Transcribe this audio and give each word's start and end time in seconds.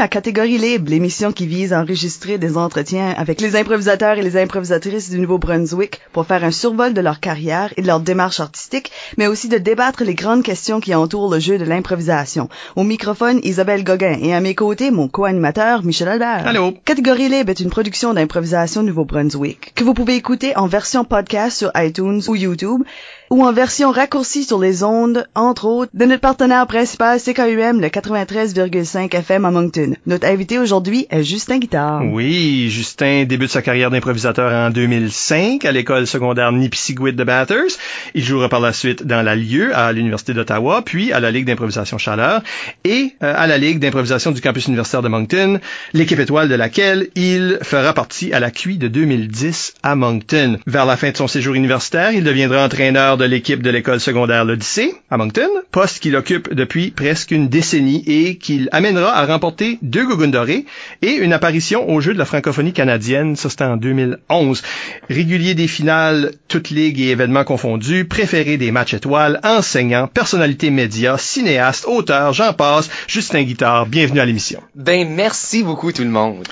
Bienvenue 0.00 0.16
à 0.16 0.22
Catégorie 0.22 0.56
Libre, 0.56 0.90
l'émission 0.90 1.30
qui 1.30 1.46
vise 1.46 1.74
à 1.74 1.80
enregistrer 1.82 2.38
des 2.38 2.56
entretiens 2.56 3.10
avec 3.18 3.38
les 3.42 3.54
improvisateurs 3.54 4.16
et 4.16 4.22
les 4.22 4.38
improvisatrices 4.38 5.10
du 5.10 5.18
Nouveau-Brunswick 5.18 6.00
pour 6.14 6.24
faire 6.24 6.42
un 6.42 6.50
survol 6.50 6.94
de 6.94 7.02
leur 7.02 7.20
carrière 7.20 7.74
et 7.76 7.82
de 7.82 7.86
leur 7.86 8.00
démarche 8.00 8.40
artistique, 8.40 8.90
mais 9.18 9.26
aussi 9.26 9.50
de 9.50 9.58
débattre 9.58 10.02
les 10.02 10.14
grandes 10.14 10.42
questions 10.42 10.80
qui 10.80 10.94
entourent 10.94 11.30
le 11.30 11.38
jeu 11.38 11.58
de 11.58 11.66
l'improvisation. 11.66 12.48
Au 12.76 12.82
microphone, 12.82 13.40
Isabelle 13.42 13.84
Gauguin 13.84 14.16
et 14.22 14.32
à 14.32 14.40
mes 14.40 14.54
côtés, 14.54 14.90
mon 14.90 15.06
co-animateur, 15.06 15.84
Michel 15.84 16.08
Albert. 16.08 16.46
Allô. 16.46 16.72
Catégorie 16.86 17.28
Libre 17.28 17.50
est 17.50 17.60
une 17.60 17.68
production 17.68 18.14
d'improvisation 18.14 18.82
Nouveau-Brunswick 18.82 19.74
que 19.74 19.84
vous 19.84 19.92
pouvez 19.92 20.14
écouter 20.14 20.56
en 20.56 20.66
version 20.66 21.04
podcast 21.04 21.58
sur 21.58 21.72
iTunes 21.76 22.22
ou 22.26 22.34
YouTube 22.36 22.84
ou 23.30 23.44
en 23.44 23.52
version 23.52 23.92
raccourcie 23.92 24.42
sur 24.42 24.58
les 24.58 24.82
ondes, 24.82 25.24
entre 25.36 25.64
autres, 25.66 25.92
de 25.94 26.04
notre 26.04 26.20
partenaire 26.20 26.66
principal 26.66 27.20
CKUM, 27.20 27.80
le 27.80 27.86
93,5 27.86 29.14
FM 29.14 29.44
à 29.44 29.52
Moncton. 29.52 29.92
Notre 30.06 30.26
invité 30.26 30.58
aujourd'hui 30.58 31.06
est 31.10 31.22
Justin 31.22 31.58
Guitard. 31.58 32.02
Oui, 32.10 32.68
Justin 32.70 33.26
débute 33.26 33.50
sa 33.50 33.62
carrière 33.62 33.92
d'improvisateur 33.92 34.52
en 34.52 34.70
2005 34.70 35.64
à 35.64 35.70
l'école 35.70 36.08
secondaire 36.08 36.50
Nipisiguit 36.50 37.12
de 37.12 37.22
Bathurst. 37.22 37.78
Il 38.14 38.24
jouera 38.24 38.48
par 38.48 38.58
la 38.58 38.72
suite 38.72 39.06
dans 39.06 39.22
la 39.22 39.36
Lieu 39.36 39.76
à 39.76 39.92
l'Université 39.92 40.34
d'Ottawa, 40.34 40.82
puis 40.84 41.12
à 41.12 41.20
la 41.20 41.30
Ligue 41.30 41.46
d'improvisation 41.46 41.98
Chaleur 41.98 42.42
et 42.82 43.14
euh, 43.22 43.32
à 43.36 43.46
la 43.46 43.58
Ligue 43.58 43.78
d'improvisation 43.78 44.32
du 44.32 44.40
campus 44.40 44.66
universitaire 44.66 45.02
de 45.02 45.08
Moncton, 45.08 45.60
l'équipe 45.92 46.18
étoile 46.18 46.48
de 46.48 46.56
laquelle 46.56 47.08
il 47.14 47.58
fera 47.62 47.92
partie 47.92 48.32
à 48.32 48.40
la 48.40 48.50
QI 48.50 48.76
de 48.76 48.88
2010 48.88 49.74
à 49.84 49.94
Moncton. 49.94 50.58
Vers 50.66 50.84
la 50.84 50.96
fin 50.96 51.12
de 51.12 51.16
son 51.16 51.28
séjour 51.28 51.54
universitaire, 51.54 52.10
il 52.10 52.24
deviendra 52.24 52.64
entraîneur 52.64 53.19
de 53.20 53.26
l'équipe 53.26 53.62
de 53.62 53.68
l'école 53.68 54.00
secondaire 54.00 54.46
l'Odyssée 54.46 54.94
à 55.10 55.18
Moncton, 55.18 55.48
poste 55.70 56.00
qu'il 56.00 56.16
occupe 56.16 56.54
depuis 56.54 56.90
presque 56.90 57.30
une 57.30 57.48
décennie 57.48 58.02
et 58.06 58.38
qu'il 58.38 58.70
amènera 58.72 59.14
à 59.14 59.26
remporter 59.26 59.78
deux 59.82 60.06
Gougounes 60.06 60.30
dorés 60.30 60.64
et 61.02 61.12
une 61.12 61.34
apparition 61.34 61.88
au 61.88 62.00
jeu 62.00 62.14
de 62.14 62.18
la 62.18 62.24
francophonie 62.24 62.72
canadienne, 62.72 63.36
ça 63.36 63.50
c'était 63.50 63.64
en 63.64 63.76
2011. 63.76 64.62
Régulier 65.10 65.54
des 65.54 65.68
finales, 65.68 66.32
toutes 66.48 66.70
ligues 66.70 67.00
et 67.00 67.10
événements 67.10 67.44
confondus, 67.44 68.06
préféré 68.06 68.56
des 68.56 68.70
matchs 68.70 68.94
étoiles, 68.94 69.38
enseignant, 69.44 70.06
personnalité 70.06 70.70
média, 70.70 71.18
cinéaste, 71.18 71.84
auteur, 71.86 72.32
j'en 72.32 72.54
passe, 72.54 72.88
Justin 73.06 73.42
Guitard, 73.42 73.86
bienvenue 73.86 74.20
à 74.20 74.24
l'émission. 74.24 74.62
Ben 74.74 75.06
merci 75.08 75.62
beaucoup 75.62 75.92
tout 75.92 76.04
le 76.04 76.08
monde. 76.08 76.48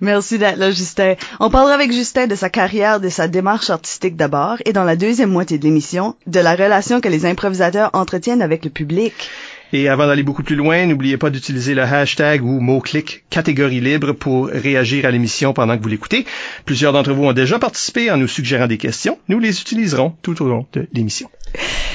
Merci 0.00 0.38
d'être 0.38 0.58
là, 0.58 0.70
Justin. 0.70 1.14
On 1.40 1.50
parlera 1.50 1.74
avec 1.74 1.92
Justin 1.92 2.26
de 2.26 2.34
sa 2.34 2.48
carrière, 2.48 3.00
de 3.00 3.08
sa 3.08 3.28
démarche 3.28 3.70
artistique 3.70 4.16
d'abord, 4.16 4.56
et 4.64 4.72
dans 4.72 4.84
la 4.84 4.96
deuxième 4.96 5.30
moitié 5.30 5.58
de 5.58 5.64
l'émission, 5.64 6.16
de 6.26 6.40
la 6.40 6.54
relation 6.54 7.00
que 7.00 7.08
les 7.08 7.26
improvisateurs 7.26 7.90
entretiennent 7.92 8.42
avec 8.42 8.64
le 8.64 8.70
public. 8.70 9.12
Et 9.72 9.88
avant 9.88 10.06
d'aller 10.08 10.24
beaucoup 10.24 10.42
plus 10.42 10.56
loin, 10.56 10.84
n'oubliez 10.86 11.16
pas 11.16 11.30
d'utiliser 11.30 11.74
le 11.74 11.82
hashtag 11.82 12.42
ou 12.44 12.60
mot-clic 12.60 13.24
catégorie 13.30 13.80
libre 13.80 14.12
pour 14.12 14.48
réagir 14.48 15.06
à 15.06 15.12
l'émission 15.12 15.52
pendant 15.52 15.76
que 15.78 15.82
vous 15.82 15.88
l'écoutez. 15.88 16.26
Plusieurs 16.64 16.92
d'entre 16.92 17.12
vous 17.12 17.24
ont 17.24 17.32
déjà 17.32 17.58
participé 17.60 18.10
en 18.10 18.16
nous 18.16 18.26
suggérant 18.26 18.66
des 18.66 18.78
questions. 18.78 19.18
Nous 19.28 19.38
les 19.38 19.60
utiliserons 19.60 20.16
tout 20.22 20.42
au 20.42 20.48
long 20.48 20.66
de 20.72 20.88
l'émission. 20.92 21.30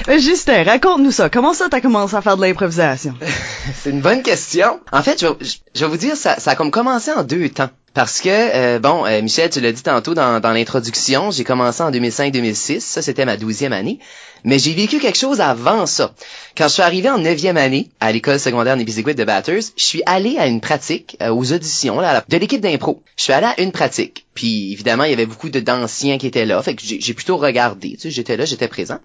Euh, 0.07 0.19
Justin, 0.19 0.63
raconte-nous 0.63 1.11
ça. 1.11 1.29
Comment 1.29 1.53
ça 1.53 1.67
t'as 1.69 1.81
commencé 1.81 2.15
à 2.15 2.21
faire 2.21 2.37
de 2.37 2.41
l'improvisation? 2.43 3.13
C'est 3.73 3.89
une 3.89 4.01
bonne 4.01 4.23
question. 4.23 4.79
En 4.93 5.03
fait, 5.03 5.19
je 5.19 5.27
vais, 5.27 5.33
je 5.75 5.81
vais 5.81 5.91
vous 5.91 5.97
dire, 5.97 6.15
ça, 6.15 6.39
ça 6.39 6.51
a 6.51 6.55
comme 6.55 6.71
commencé 6.71 7.11
en 7.11 7.23
deux 7.23 7.49
temps. 7.49 7.69
Parce 7.95 8.19
que, 8.19 8.29
euh, 8.29 8.77
bon, 8.77 9.05
euh, 9.05 9.21
Michel, 9.21 9.49
tu 9.49 9.61
l'as 9.61 9.71
dit 9.71 9.81
tantôt 9.81 10.13
dans, 10.13 10.41
dans 10.41 10.51
l'introduction, 10.51 11.31
j'ai 11.31 11.45
commencé 11.45 11.81
en 11.81 11.91
2005-2006, 11.91 12.81
ça 12.81 13.01
c'était 13.01 13.23
ma 13.23 13.37
douzième 13.37 13.71
année, 13.71 13.99
mais 14.43 14.59
j'ai 14.59 14.73
vécu 14.73 14.99
quelque 14.99 15.17
chose 15.17 15.39
avant 15.39 15.85
ça. 15.85 16.13
Quand 16.57 16.67
je 16.67 16.73
suis 16.73 16.81
arrivé 16.81 17.09
en 17.09 17.19
neuvième 17.19 17.55
année 17.55 17.89
à 18.01 18.11
l'école 18.11 18.37
secondaire 18.37 18.75
Nébiziguit 18.75 19.15
de 19.15 19.23
Batters, 19.23 19.61
je 19.77 19.83
suis 19.83 20.03
allé 20.05 20.37
à 20.37 20.47
une 20.47 20.59
pratique, 20.59 21.15
euh, 21.21 21.29
aux 21.29 21.53
auditions 21.53 22.01
là, 22.01 22.21
de 22.27 22.37
l'équipe 22.37 22.59
d'impro. 22.59 23.01
Je 23.15 23.23
suis 23.23 23.33
allé 23.33 23.47
à 23.47 23.61
une 23.61 23.71
pratique, 23.71 24.25
puis 24.33 24.73
évidemment, 24.73 25.05
il 25.05 25.11
y 25.11 25.13
avait 25.13 25.25
beaucoup 25.25 25.49
de 25.49 25.61
d'anciens 25.61 26.17
qui 26.17 26.27
étaient 26.27 26.45
là, 26.45 26.61
fait 26.61 26.75
que 26.75 26.81
j'ai 26.83 27.13
plutôt 27.13 27.37
regardé, 27.37 27.91
tu 27.91 28.01
sais, 28.01 28.11
j'étais 28.11 28.35
là, 28.35 28.43
j'étais 28.43 28.67
présent. 28.67 28.99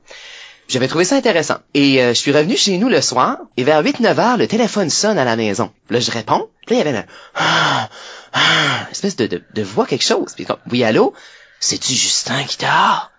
J'avais 0.71 0.87
trouvé 0.87 1.05
ça 1.05 1.17
intéressant. 1.17 1.57
Et 1.75 2.01
euh, 2.01 2.09
je 2.11 2.19
suis 2.19 2.31
revenu 2.31 2.57
chez 2.57 2.79
nous 2.79 2.89
le 2.89 3.01
soir, 3.01 3.39
et 3.57 3.65
vers 3.65 3.83
8-9 3.83 4.19
heures, 4.19 4.37
le 4.37 4.47
téléphone 4.47 4.89
sonne 4.91 5.19
à 5.19 5.25
la 5.25 5.35
maison. 5.35 5.71
Là, 5.91 5.99
je 5.99 6.11
réponds. 6.11 6.49
Là, 6.69 6.71
il 6.71 6.77
y 6.77 6.81
avait 6.81 6.97
un... 6.97 7.05
Ah, 8.33 8.87
espèce 8.91 9.17
de, 9.17 9.27
de, 9.27 9.63
voix 9.63 9.87
quelque 9.87 10.05
chose. 10.05 10.35
Puis 10.35 10.45
comme, 10.45 10.59
oui, 10.71 10.85
allô? 10.85 11.15
C'est-tu 11.59 11.93
Justin 11.93 12.43
Guitard? 12.43 13.10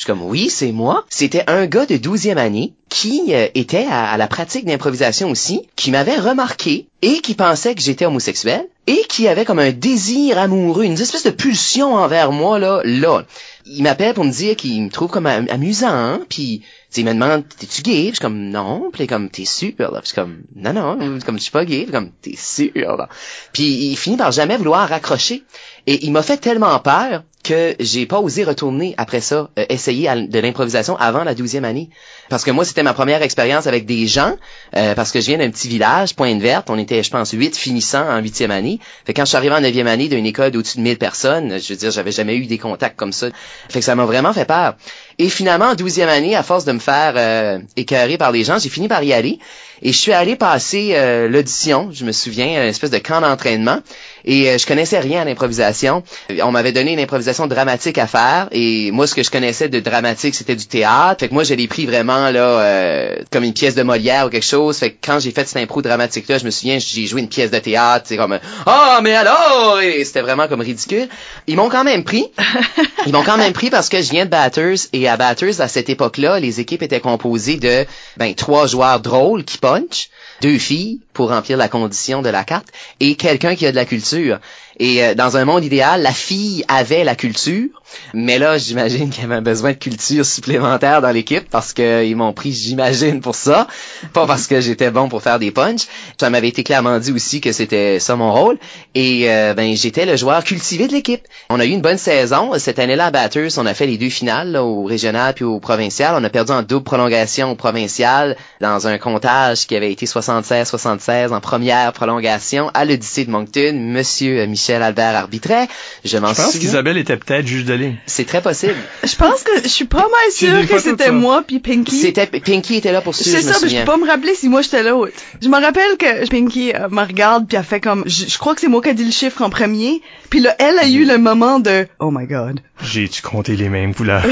Je 0.00 0.04
suis 0.04 0.12
comme, 0.14 0.22
oui, 0.22 0.48
c'est 0.48 0.72
moi. 0.72 1.04
C'était 1.10 1.44
un 1.46 1.66
gars 1.66 1.84
de 1.84 1.96
12e 1.96 2.38
année 2.38 2.72
qui 2.88 3.34
euh, 3.34 3.48
était 3.54 3.86
à, 3.90 4.16
la 4.16 4.28
pratique 4.28 4.64
d'improvisation 4.64 5.30
aussi, 5.30 5.68
qui 5.76 5.90
m'avait 5.90 6.16
remarqué 6.16 6.86
et 7.02 7.20
qui 7.20 7.34
pensait 7.34 7.74
que 7.74 7.82
j'étais 7.82 8.06
homosexuel 8.06 8.66
et 8.86 9.04
qui 9.10 9.28
avait 9.28 9.44
comme 9.44 9.58
un 9.58 9.72
désir 9.72 10.38
amoureux, 10.38 10.84
une 10.84 10.98
espèce 10.98 11.24
de 11.24 11.30
pulsion 11.30 11.96
envers 11.96 12.32
moi, 12.32 12.58
là, 12.58 12.80
là. 12.82 13.26
Il 13.66 13.82
m'appelle 13.82 14.14
pour 14.14 14.24
me 14.24 14.30
dire 14.32 14.56
qu'il 14.56 14.82
me 14.82 14.88
trouve 14.88 15.10
comme 15.10 15.26
am- 15.26 15.46
amusant, 15.50 15.88
hein, 15.90 16.20
puis 16.30 16.62
il 16.96 17.04
me 17.04 17.12
demande 17.12 17.44
t'es-tu 17.58 17.82
gay? 17.82 17.92
Puis 17.92 18.06
je 18.06 18.14
suis 18.14 18.20
comme 18.20 18.48
non. 18.48 18.90
Puis 18.90 19.06
comme 19.06 19.28
t'es 19.28 19.44
sûr 19.44 19.72
là. 19.78 20.00
Puis 20.02 20.12
comme 20.14 20.38
non 20.56 20.72
non. 20.72 21.18
Comme 21.26 21.36
je 21.36 21.42
suis 21.42 21.52
pas 21.52 21.66
gay. 21.66 21.82
Puis 21.82 21.92
comme 21.92 22.10
t'es 22.22 22.36
sûr 22.36 22.96
là. 22.96 23.10
Puis 23.52 23.90
il 23.90 23.96
finit 23.96 24.16
par 24.16 24.32
jamais 24.32 24.56
vouloir 24.56 24.88
raccrocher. 24.88 25.44
Et 25.86 26.06
il 26.06 26.10
m'a 26.10 26.22
fait 26.22 26.38
tellement 26.38 26.78
peur 26.78 27.22
que 27.42 27.74
j'ai 27.80 28.06
pas 28.06 28.20
osé 28.20 28.44
retourner 28.44 28.94
après 28.98 29.20
ça 29.20 29.48
euh, 29.58 29.64
essayer 29.68 30.08
de 30.26 30.38
l'improvisation 30.38 30.96
avant 30.96 31.24
la 31.24 31.34
douzième 31.34 31.64
année. 31.64 31.88
Parce 32.28 32.44
que 32.44 32.50
moi 32.50 32.64
c'était 32.64 32.82
ma 32.82 32.92
première 32.92 33.22
expérience 33.22 33.66
avec 33.66 33.86
des 33.86 34.06
gens 34.06 34.36
euh, 34.76 34.94
parce 34.94 35.10
que 35.10 35.20
je 35.20 35.26
viens 35.26 35.38
d'un 35.38 35.50
petit 35.50 35.68
village 35.68 36.14
Pointe-Verte. 36.14 36.68
On 36.70 36.78
était 36.78 37.02
je 37.02 37.10
pense 37.10 37.30
huit 37.32 37.56
finissants 37.56 38.06
en 38.08 38.20
huitième 38.20 38.50
année. 38.50 38.78
Fait 39.04 39.14
quand 39.14 39.24
je 39.24 39.28
suis 39.28 39.36
arrivé 39.36 39.54
en 39.54 39.60
neuvième 39.60 39.86
année 39.86 40.08
d'une 40.08 40.26
école 40.26 40.50
d'au-dessus 40.50 40.78
de 40.78 40.82
1000 40.82 40.98
personnes 40.98 41.58
je 41.58 41.72
veux 41.72 41.78
dire 41.78 41.90
j'avais 41.90 42.12
jamais 42.12 42.36
eu 42.36 42.46
des 42.46 42.58
contacts 42.58 42.96
comme 42.96 43.12
ça. 43.12 43.28
Fait 43.68 43.80
que 43.80 43.84
ça 43.84 43.94
m'a 43.94 44.04
vraiment 44.04 44.32
fait 44.32 44.44
peur 44.44 44.74
et 45.22 45.28
finalement, 45.28 45.66
en 45.66 45.74
douzième 45.74 46.08
année, 46.08 46.34
à 46.34 46.42
force 46.42 46.64
de 46.64 46.72
me 46.72 46.78
faire 46.78 47.12
euh, 47.14 47.58
écœurer 47.76 48.16
par 48.16 48.32
les 48.32 48.42
gens, 48.42 48.58
j'ai 48.58 48.70
fini 48.70 48.88
par 48.88 49.02
y 49.02 49.12
aller. 49.12 49.38
Et 49.82 49.92
je 49.92 49.98
suis 49.98 50.12
allé 50.12 50.36
passer 50.36 50.92
euh, 50.94 51.28
l'audition, 51.28 51.90
je 51.92 52.04
me 52.04 52.12
souviens, 52.12 52.46
une 52.62 52.68
espèce 52.68 52.90
de 52.90 52.98
camp 52.98 53.20
d'entraînement. 53.20 53.80
Et 54.26 54.50
euh, 54.50 54.58
je 54.58 54.66
connaissais 54.66 54.98
rien 54.98 55.22
à 55.22 55.24
l'improvisation. 55.24 56.02
On 56.42 56.52
m'avait 56.52 56.72
donné 56.72 56.92
une 56.92 57.00
improvisation 57.00 57.46
dramatique 57.46 57.96
à 57.96 58.06
faire. 58.06 58.48
Et 58.52 58.90
moi, 58.90 59.06
ce 59.06 59.14
que 59.14 59.22
je 59.22 59.30
connaissais 59.30 59.70
de 59.70 59.80
dramatique, 59.80 60.34
c'était 60.34 60.56
du 60.56 60.66
théâtre. 60.66 61.20
Fait 61.20 61.28
que 61.28 61.34
moi, 61.34 61.44
je 61.44 61.54
l'ai 61.54 61.66
pris 61.66 61.86
vraiment 61.86 62.30
là 62.30 62.40
euh, 62.40 63.16
comme 63.30 63.44
une 63.44 63.54
pièce 63.54 63.74
de 63.74 63.82
Molière 63.82 64.26
ou 64.26 64.28
quelque 64.28 64.44
chose. 64.44 64.76
Fait 64.78 64.90
que 64.90 64.98
quand 65.02 65.18
j'ai 65.18 65.30
fait 65.30 65.48
cette 65.48 65.62
impro 65.62 65.80
dramatique-là, 65.80 66.36
je 66.36 66.44
me 66.44 66.50
souviens, 66.50 66.78
j'ai 66.78 67.06
joué 67.06 67.22
une 67.22 67.28
pièce 67.28 67.50
de 67.50 67.58
théâtre. 67.58 68.04
C'est 68.06 68.18
comme 68.18 68.38
«Ah, 68.66 69.00
mais 69.02 69.14
alors!» 69.14 69.80
Et 69.82 70.04
c'était 70.04 70.20
vraiment 70.20 70.46
comme 70.46 70.60
ridicule. 70.60 71.08
Ils 71.46 71.56
m'ont 71.56 71.70
quand 71.70 71.84
même 71.84 72.04
pris. 72.04 72.26
Ils 73.06 73.12
m'ont 73.12 73.22
quand 73.22 73.38
même 73.38 73.54
pris 73.54 73.70
parce 73.70 73.88
que 73.88 74.02
je 74.02 74.10
viens 74.10 74.26
de 74.26 74.30
Batters 74.30 74.88
et 74.92 75.08
à 75.10 75.16
Batters, 75.16 75.60
à 75.60 75.68
cette 75.68 75.90
époque-là, 75.90 76.40
les 76.40 76.60
équipes 76.60 76.82
étaient 76.82 77.00
composées 77.00 77.56
de 77.56 77.84
ben, 78.16 78.34
trois 78.34 78.66
joueurs 78.66 79.00
drôles 79.00 79.44
qui 79.44 79.58
punch, 79.58 80.08
deux 80.40 80.58
filles 80.58 81.00
pour 81.20 81.28
remplir 81.28 81.58
la 81.58 81.68
condition 81.68 82.22
de 82.22 82.30
la 82.30 82.44
carte 82.44 82.68
et 82.98 83.14
quelqu'un 83.14 83.54
qui 83.54 83.66
a 83.66 83.72
de 83.72 83.76
la 83.76 83.84
culture. 83.84 84.38
Et 84.78 85.04
euh, 85.04 85.14
dans 85.14 85.36
un 85.36 85.44
monde 85.44 85.62
idéal, 85.62 86.00
la 86.00 86.12
fille 86.12 86.64
avait 86.66 87.04
la 87.04 87.14
culture, 87.14 87.68
mais 88.14 88.38
là, 88.38 88.56
j'imagine 88.56 89.10
qu'il 89.10 89.22
y 89.22 89.26
avait 89.26 89.34
un 89.34 89.42
besoin 89.42 89.72
de 89.72 89.76
culture 89.76 90.24
supplémentaire 90.24 91.02
dans 91.02 91.10
l'équipe 91.10 91.48
parce 91.50 91.74
qu'ils 91.74 92.16
m'ont 92.16 92.32
pris, 92.32 92.52
j'imagine, 92.52 93.20
pour 93.20 93.34
ça, 93.34 93.66
pas 94.14 94.26
parce 94.26 94.46
que 94.46 94.62
j'étais 94.62 94.90
bon 94.90 95.10
pour 95.10 95.22
faire 95.22 95.38
des 95.38 95.50
punchs. 95.50 95.86
Ça 96.18 96.30
m'avait 96.30 96.48
été 96.48 96.64
clairement 96.64 96.98
dit 96.98 97.12
aussi 97.12 97.42
que 97.42 97.52
c'était 97.52 98.00
ça 98.00 98.16
mon 98.16 98.32
rôle. 98.32 98.58
Et 98.94 99.30
euh, 99.30 99.52
ben 99.52 99.76
j'étais 99.76 100.06
le 100.06 100.16
joueur 100.16 100.42
cultivé 100.44 100.88
de 100.88 100.92
l'équipe. 100.92 101.26
On 101.50 101.60
a 101.60 101.66
eu 101.66 101.70
une 101.70 101.82
bonne 101.82 101.98
saison 101.98 102.52
cette 102.58 102.78
année-là 102.78 103.06
à 103.06 103.10
Batters. 103.10 103.58
On 103.58 103.66
a 103.66 103.74
fait 103.74 103.86
les 103.86 103.98
deux 103.98 104.08
finales 104.08 104.52
là, 104.52 104.64
au 104.64 104.84
régional 104.84 105.34
puis 105.34 105.44
au 105.44 105.60
provincial. 105.60 106.14
On 106.16 106.24
a 106.24 106.30
perdu 106.30 106.52
en 106.52 106.62
double 106.62 106.84
prolongation 106.84 107.50
au 107.50 107.54
provincial 107.54 108.36
dans 108.62 108.86
un 108.86 108.96
comptage 108.96 109.66
qui 109.66 109.76
avait 109.76 109.92
été 109.92 110.06
76-76 110.06 111.09
en 111.10 111.40
première 111.40 111.92
prolongation 111.92 112.70
à 112.74 112.84
l'Odyssée 112.84 113.24
de 113.24 113.30
Moncton. 113.30 113.72
Monsieur 113.74 114.46
Michel 114.46 114.82
Albert 114.82 115.16
arbitrait. 115.16 115.68
Je 116.04 116.18
m'en 116.18 116.28
Je 116.28 116.34
pense 116.34 116.56
qu'Isabelle 116.56 116.96
était 116.98 117.16
peut-être 117.16 117.46
juge 117.46 117.64
de 117.64 117.74
ligne. 117.74 117.96
C'est 118.06 118.26
très 118.26 118.40
possible. 118.40 118.76
Je 119.04 119.16
pense 119.16 119.42
que 119.42 119.50
je 119.62 119.68
suis 119.68 119.84
pas 119.84 119.98
mal 119.98 120.32
sûre 120.32 120.66
que 120.68 120.78
c'était 120.78 121.10
moi 121.10 121.42
puis 121.46 121.58
Pinky. 121.58 121.96
C'était 122.00 122.26
Pinky 122.26 122.76
était 122.76 122.92
là 122.92 123.00
pour 123.00 123.14
suivre, 123.14 123.38
C'est 123.38 123.46
me 123.46 123.52
ça, 123.52 123.58
mais 123.62 123.68
je 123.68 123.78
peux 123.78 123.84
pas 123.84 123.96
me 123.96 124.06
rappeler 124.06 124.34
si 124.34 124.48
moi 124.48 124.62
j'étais 124.62 124.82
l'autre. 124.82 125.12
Je 125.42 125.48
me 125.48 125.60
rappelle 125.60 125.96
que 125.98 126.28
Pinky 126.28 126.72
euh, 126.74 126.88
me 126.88 127.02
regarde 127.02 127.46
puis 127.48 127.56
elle 127.56 127.64
fait 127.64 127.80
comme, 127.80 128.04
je, 128.06 128.26
je 128.28 128.38
crois 128.38 128.54
que 128.54 128.60
c'est 128.60 128.68
moi 128.68 128.80
qui 128.80 128.90
a 128.90 128.94
dit 128.94 129.04
le 129.04 129.10
chiffre 129.10 129.42
en 129.42 129.50
premier. 129.50 130.00
Puis 130.30 130.40
là, 130.40 130.54
elle 130.58 130.78
a 130.78 130.86
eu 130.86 131.04
le 131.04 131.18
moment 131.18 131.58
de, 131.58 131.86
oh 131.98 132.10
my 132.10 132.26
god. 132.26 132.60
J'ai-tu 132.82 133.20
compté 133.22 133.56
les 133.56 133.68
mêmes 133.68 133.94
couleurs? 133.94 134.24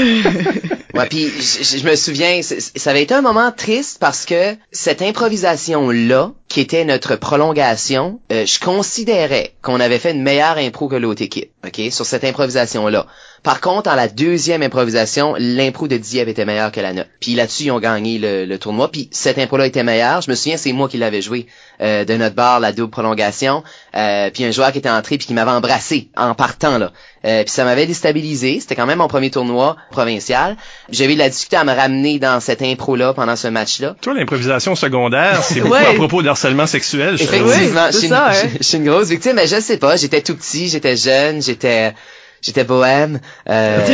Ouais, 0.95 1.05
puis 1.05 1.29
je, 1.29 1.87
me 1.87 1.95
souviens, 1.95 2.41
ça 2.41 2.89
avait 2.89 3.03
été 3.03 3.13
un 3.13 3.21
moment 3.21 3.51
triste 3.51 3.97
parce 3.99 4.25
que 4.25 4.55
cette 4.71 5.03
improvisation-là, 5.03 6.31
qui 6.47 6.61
était 6.61 6.83
notre 6.83 7.15
prolongation, 7.15 8.19
euh, 8.31 8.43
je 8.47 8.59
considérais 8.59 9.53
qu'on 9.61 9.79
avait 9.79 9.99
fait 9.99 10.11
une 10.11 10.23
meilleure 10.23 10.57
impro 10.57 10.87
que 10.87 10.95
l'autre 10.95 11.21
équipe, 11.21 11.51
ok, 11.63 11.91
sur 11.91 12.07
cette 12.07 12.23
improvisation-là. 12.23 13.05
Par 13.43 13.61
contre, 13.61 13.89
en 13.89 13.95
la 13.95 14.07
deuxième 14.07 14.63
improvisation, 14.63 15.35
l'impro 15.37 15.87
de 15.87 15.97
Dieppe 15.97 16.27
était 16.27 16.45
meilleure 16.45 16.71
que 16.71 16.81
la 16.81 16.93
nôtre. 16.93 17.09
Puis 17.21 17.35
là-dessus, 17.35 17.65
ils 17.65 17.71
ont 17.71 17.79
gagné 17.79 18.17
le, 18.17 18.45
le 18.45 18.57
tournoi. 18.57 18.89
Puis 18.91 19.09
cette 19.11 19.37
impro-là 19.37 19.67
était 19.67 19.83
meilleure. 19.83 20.21
Je 20.21 20.31
me 20.31 20.35
souviens, 20.35 20.57
c'est 20.57 20.73
moi 20.73 20.89
qui 20.89 20.97
l'avais 20.97 21.21
joué 21.21 21.45
euh, 21.81 22.03
de 22.03 22.15
notre 22.15 22.35
bar, 22.35 22.59
la 22.59 22.71
double 22.71 22.89
prolongation. 22.89 23.63
Euh, 23.95 24.31
puis 24.31 24.43
un 24.43 24.51
joueur 24.51 24.71
qui 24.71 24.79
était 24.79 24.89
entré 24.89 25.19
puis 25.19 25.27
qui 25.27 25.33
m'avait 25.35 25.51
embrassé 25.51 26.09
en 26.17 26.33
partant 26.33 26.79
là. 26.79 26.91
Euh, 27.25 27.43
puis 27.43 27.51
ça 27.51 27.65
m'avait 27.65 27.85
déstabilisé. 27.85 28.59
C'était 28.61 28.75
quand 28.75 28.85
même 28.85 28.99
mon 28.99 29.07
premier 29.09 29.29
tournoi 29.29 29.75
provincial. 29.91 30.55
J'avais 30.89 31.11
eu 31.11 31.15
de 31.15 31.19
la 31.19 31.29
difficulté 31.29 31.57
à 31.57 31.63
me 31.65 31.73
ramener 31.73 32.17
dans 32.19 32.39
cette 32.39 32.61
impro-là 32.61 33.13
pendant 33.13 33.35
ce 33.35 33.47
match-là. 33.49 33.95
Toi, 34.01 34.13
l'improvisation 34.13 34.75
secondaire, 34.75 35.43
c'est 35.43 35.59
beaucoup 35.61 35.73
Ouais. 35.73 35.85
à 35.85 35.93
propos 35.95 36.21
de 36.21 36.29
harcèlement 36.29 36.65
sexuel. 36.67 37.15
Effectivement, 37.15 37.87
je 37.91 37.97
suis 37.97 38.07
une, 38.07 38.13
hein. 38.13 38.31
je- 38.31 38.57
je 38.59 38.63
suis 38.63 38.77
une 38.77 38.85
grosse 38.85 39.09
victime, 39.09 39.33
mais 39.35 39.47
je 39.47 39.59
sais 39.59 39.77
pas, 39.77 39.97
j'étais 39.97 40.21
tout 40.21 40.35
petit, 40.35 40.69
j'étais 40.69 40.95
jeune, 40.95 41.41
j'étais 41.41 41.93
j'étais 42.41 42.63
bohème, 42.63 43.19
euh, 43.49 43.85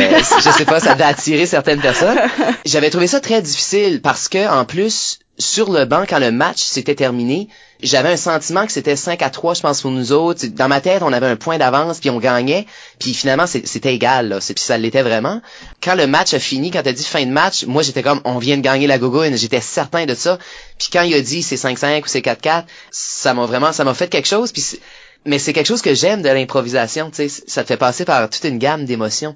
je 0.44 0.50
sais 0.50 0.64
pas, 0.64 0.80
ça 0.80 0.94
devait 0.94 1.04
attirer 1.04 1.46
certaines 1.46 1.80
personnes. 1.80 2.18
J'avais 2.64 2.90
trouvé 2.90 3.06
ça 3.06 3.20
très 3.20 3.42
difficile 3.42 4.00
parce 4.02 4.28
que 4.28 4.48
en 4.48 4.64
plus 4.64 5.18
sur 5.38 5.70
le 5.70 5.84
banc 5.84 6.04
quand 6.08 6.18
le 6.18 6.32
match 6.32 6.62
s'était 6.62 6.94
terminé, 6.94 7.48
j'avais 7.82 8.08
un 8.08 8.16
sentiment 8.16 8.64
que 8.64 8.72
c'était 8.72 8.96
5 8.96 9.20
à 9.20 9.28
3 9.28 9.54
je 9.54 9.60
pense 9.60 9.82
pour 9.82 9.90
nous 9.90 10.12
autres. 10.12 10.46
Dans 10.46 10.68
ma 10.68 10.80
tête, 10.80 11.02
on 11.02 11.12
avait 11.12 11.26
un 11.26 11.36
point 11.36 11.58
d'avance 11.58 11.98
puis 11.98 12.08
on 12.08 12.18
gagnait, 12.18 12.66
puis 12.98 13.12
finalement 13.12 13.46
c'était 13.46 13.94
égal 13.94 14.28
là, 14.28 14.38
puis 14.38 14.54
ça 14.56 14.78
l'était 14.78 15.02
vraiment. 15.02 15.42
Quand 15.82 15.94
le 15.94 16.06
match 16.06 16.32
a 16.32 16.38
fini, 16.38 16.70
quand 16.70 16.82
t'as 16.82 16.92
dit 16.92 17.04
fin 17.04 17.24
de 17.24 17.30
match, 17.30 17.64
moi 17.66 17.82
j'étais 17.82 18.02
comme 18.02 18.20
on 18.24 18.38
vient 18.38 18.56
de 18.56 18.62
gagner 18.62 18.86
la 18.86 18.98
gogoune, 18.98 19.36
j'étais 19.36 19.60
certain 19.60 20.06
de 20.06 20.14
ça. 20.14 20.38
Puis 20.78 20.88
quand 20.92 21.02
il 21.02 21.14
a 21.14 21.20
dit 21.20 21.42
c'est 21.42 21.56
5-5 21.56 22.04
ou 22.04 22.06
c'est 22.06 22.20
4-4, 22.20 22.64
ça 22.90 23.34
m'a 23.34 23.44
vraiment 23.44 23.72
ça 23.72 23.84
m'a 23.84 23.94
fait 23.94 24.08
quelque 24.08 24.28
chose 24.28 24.52
puis 24.52 24.80
mais 25.26 25.38
c'est 25.38 25.52
quelque 25.52 25.66
chose 25.66 25.82
que 25.82 25.94
j'aime 25.94 26.22
de 26.22 26.28
l'improvisation, 26.28 27.10
tu 27.10 27.28
sais, 27.28 27.42
ça 27.46 27.62
te 27.62 27.68
fait 27.68 27.76
passer 27.76 28.04
par 28.04 28.28
toute 28.30 28.44
une 28.44 28.58
gamme 28.58 28.84
d'émotions. 28.84 29.34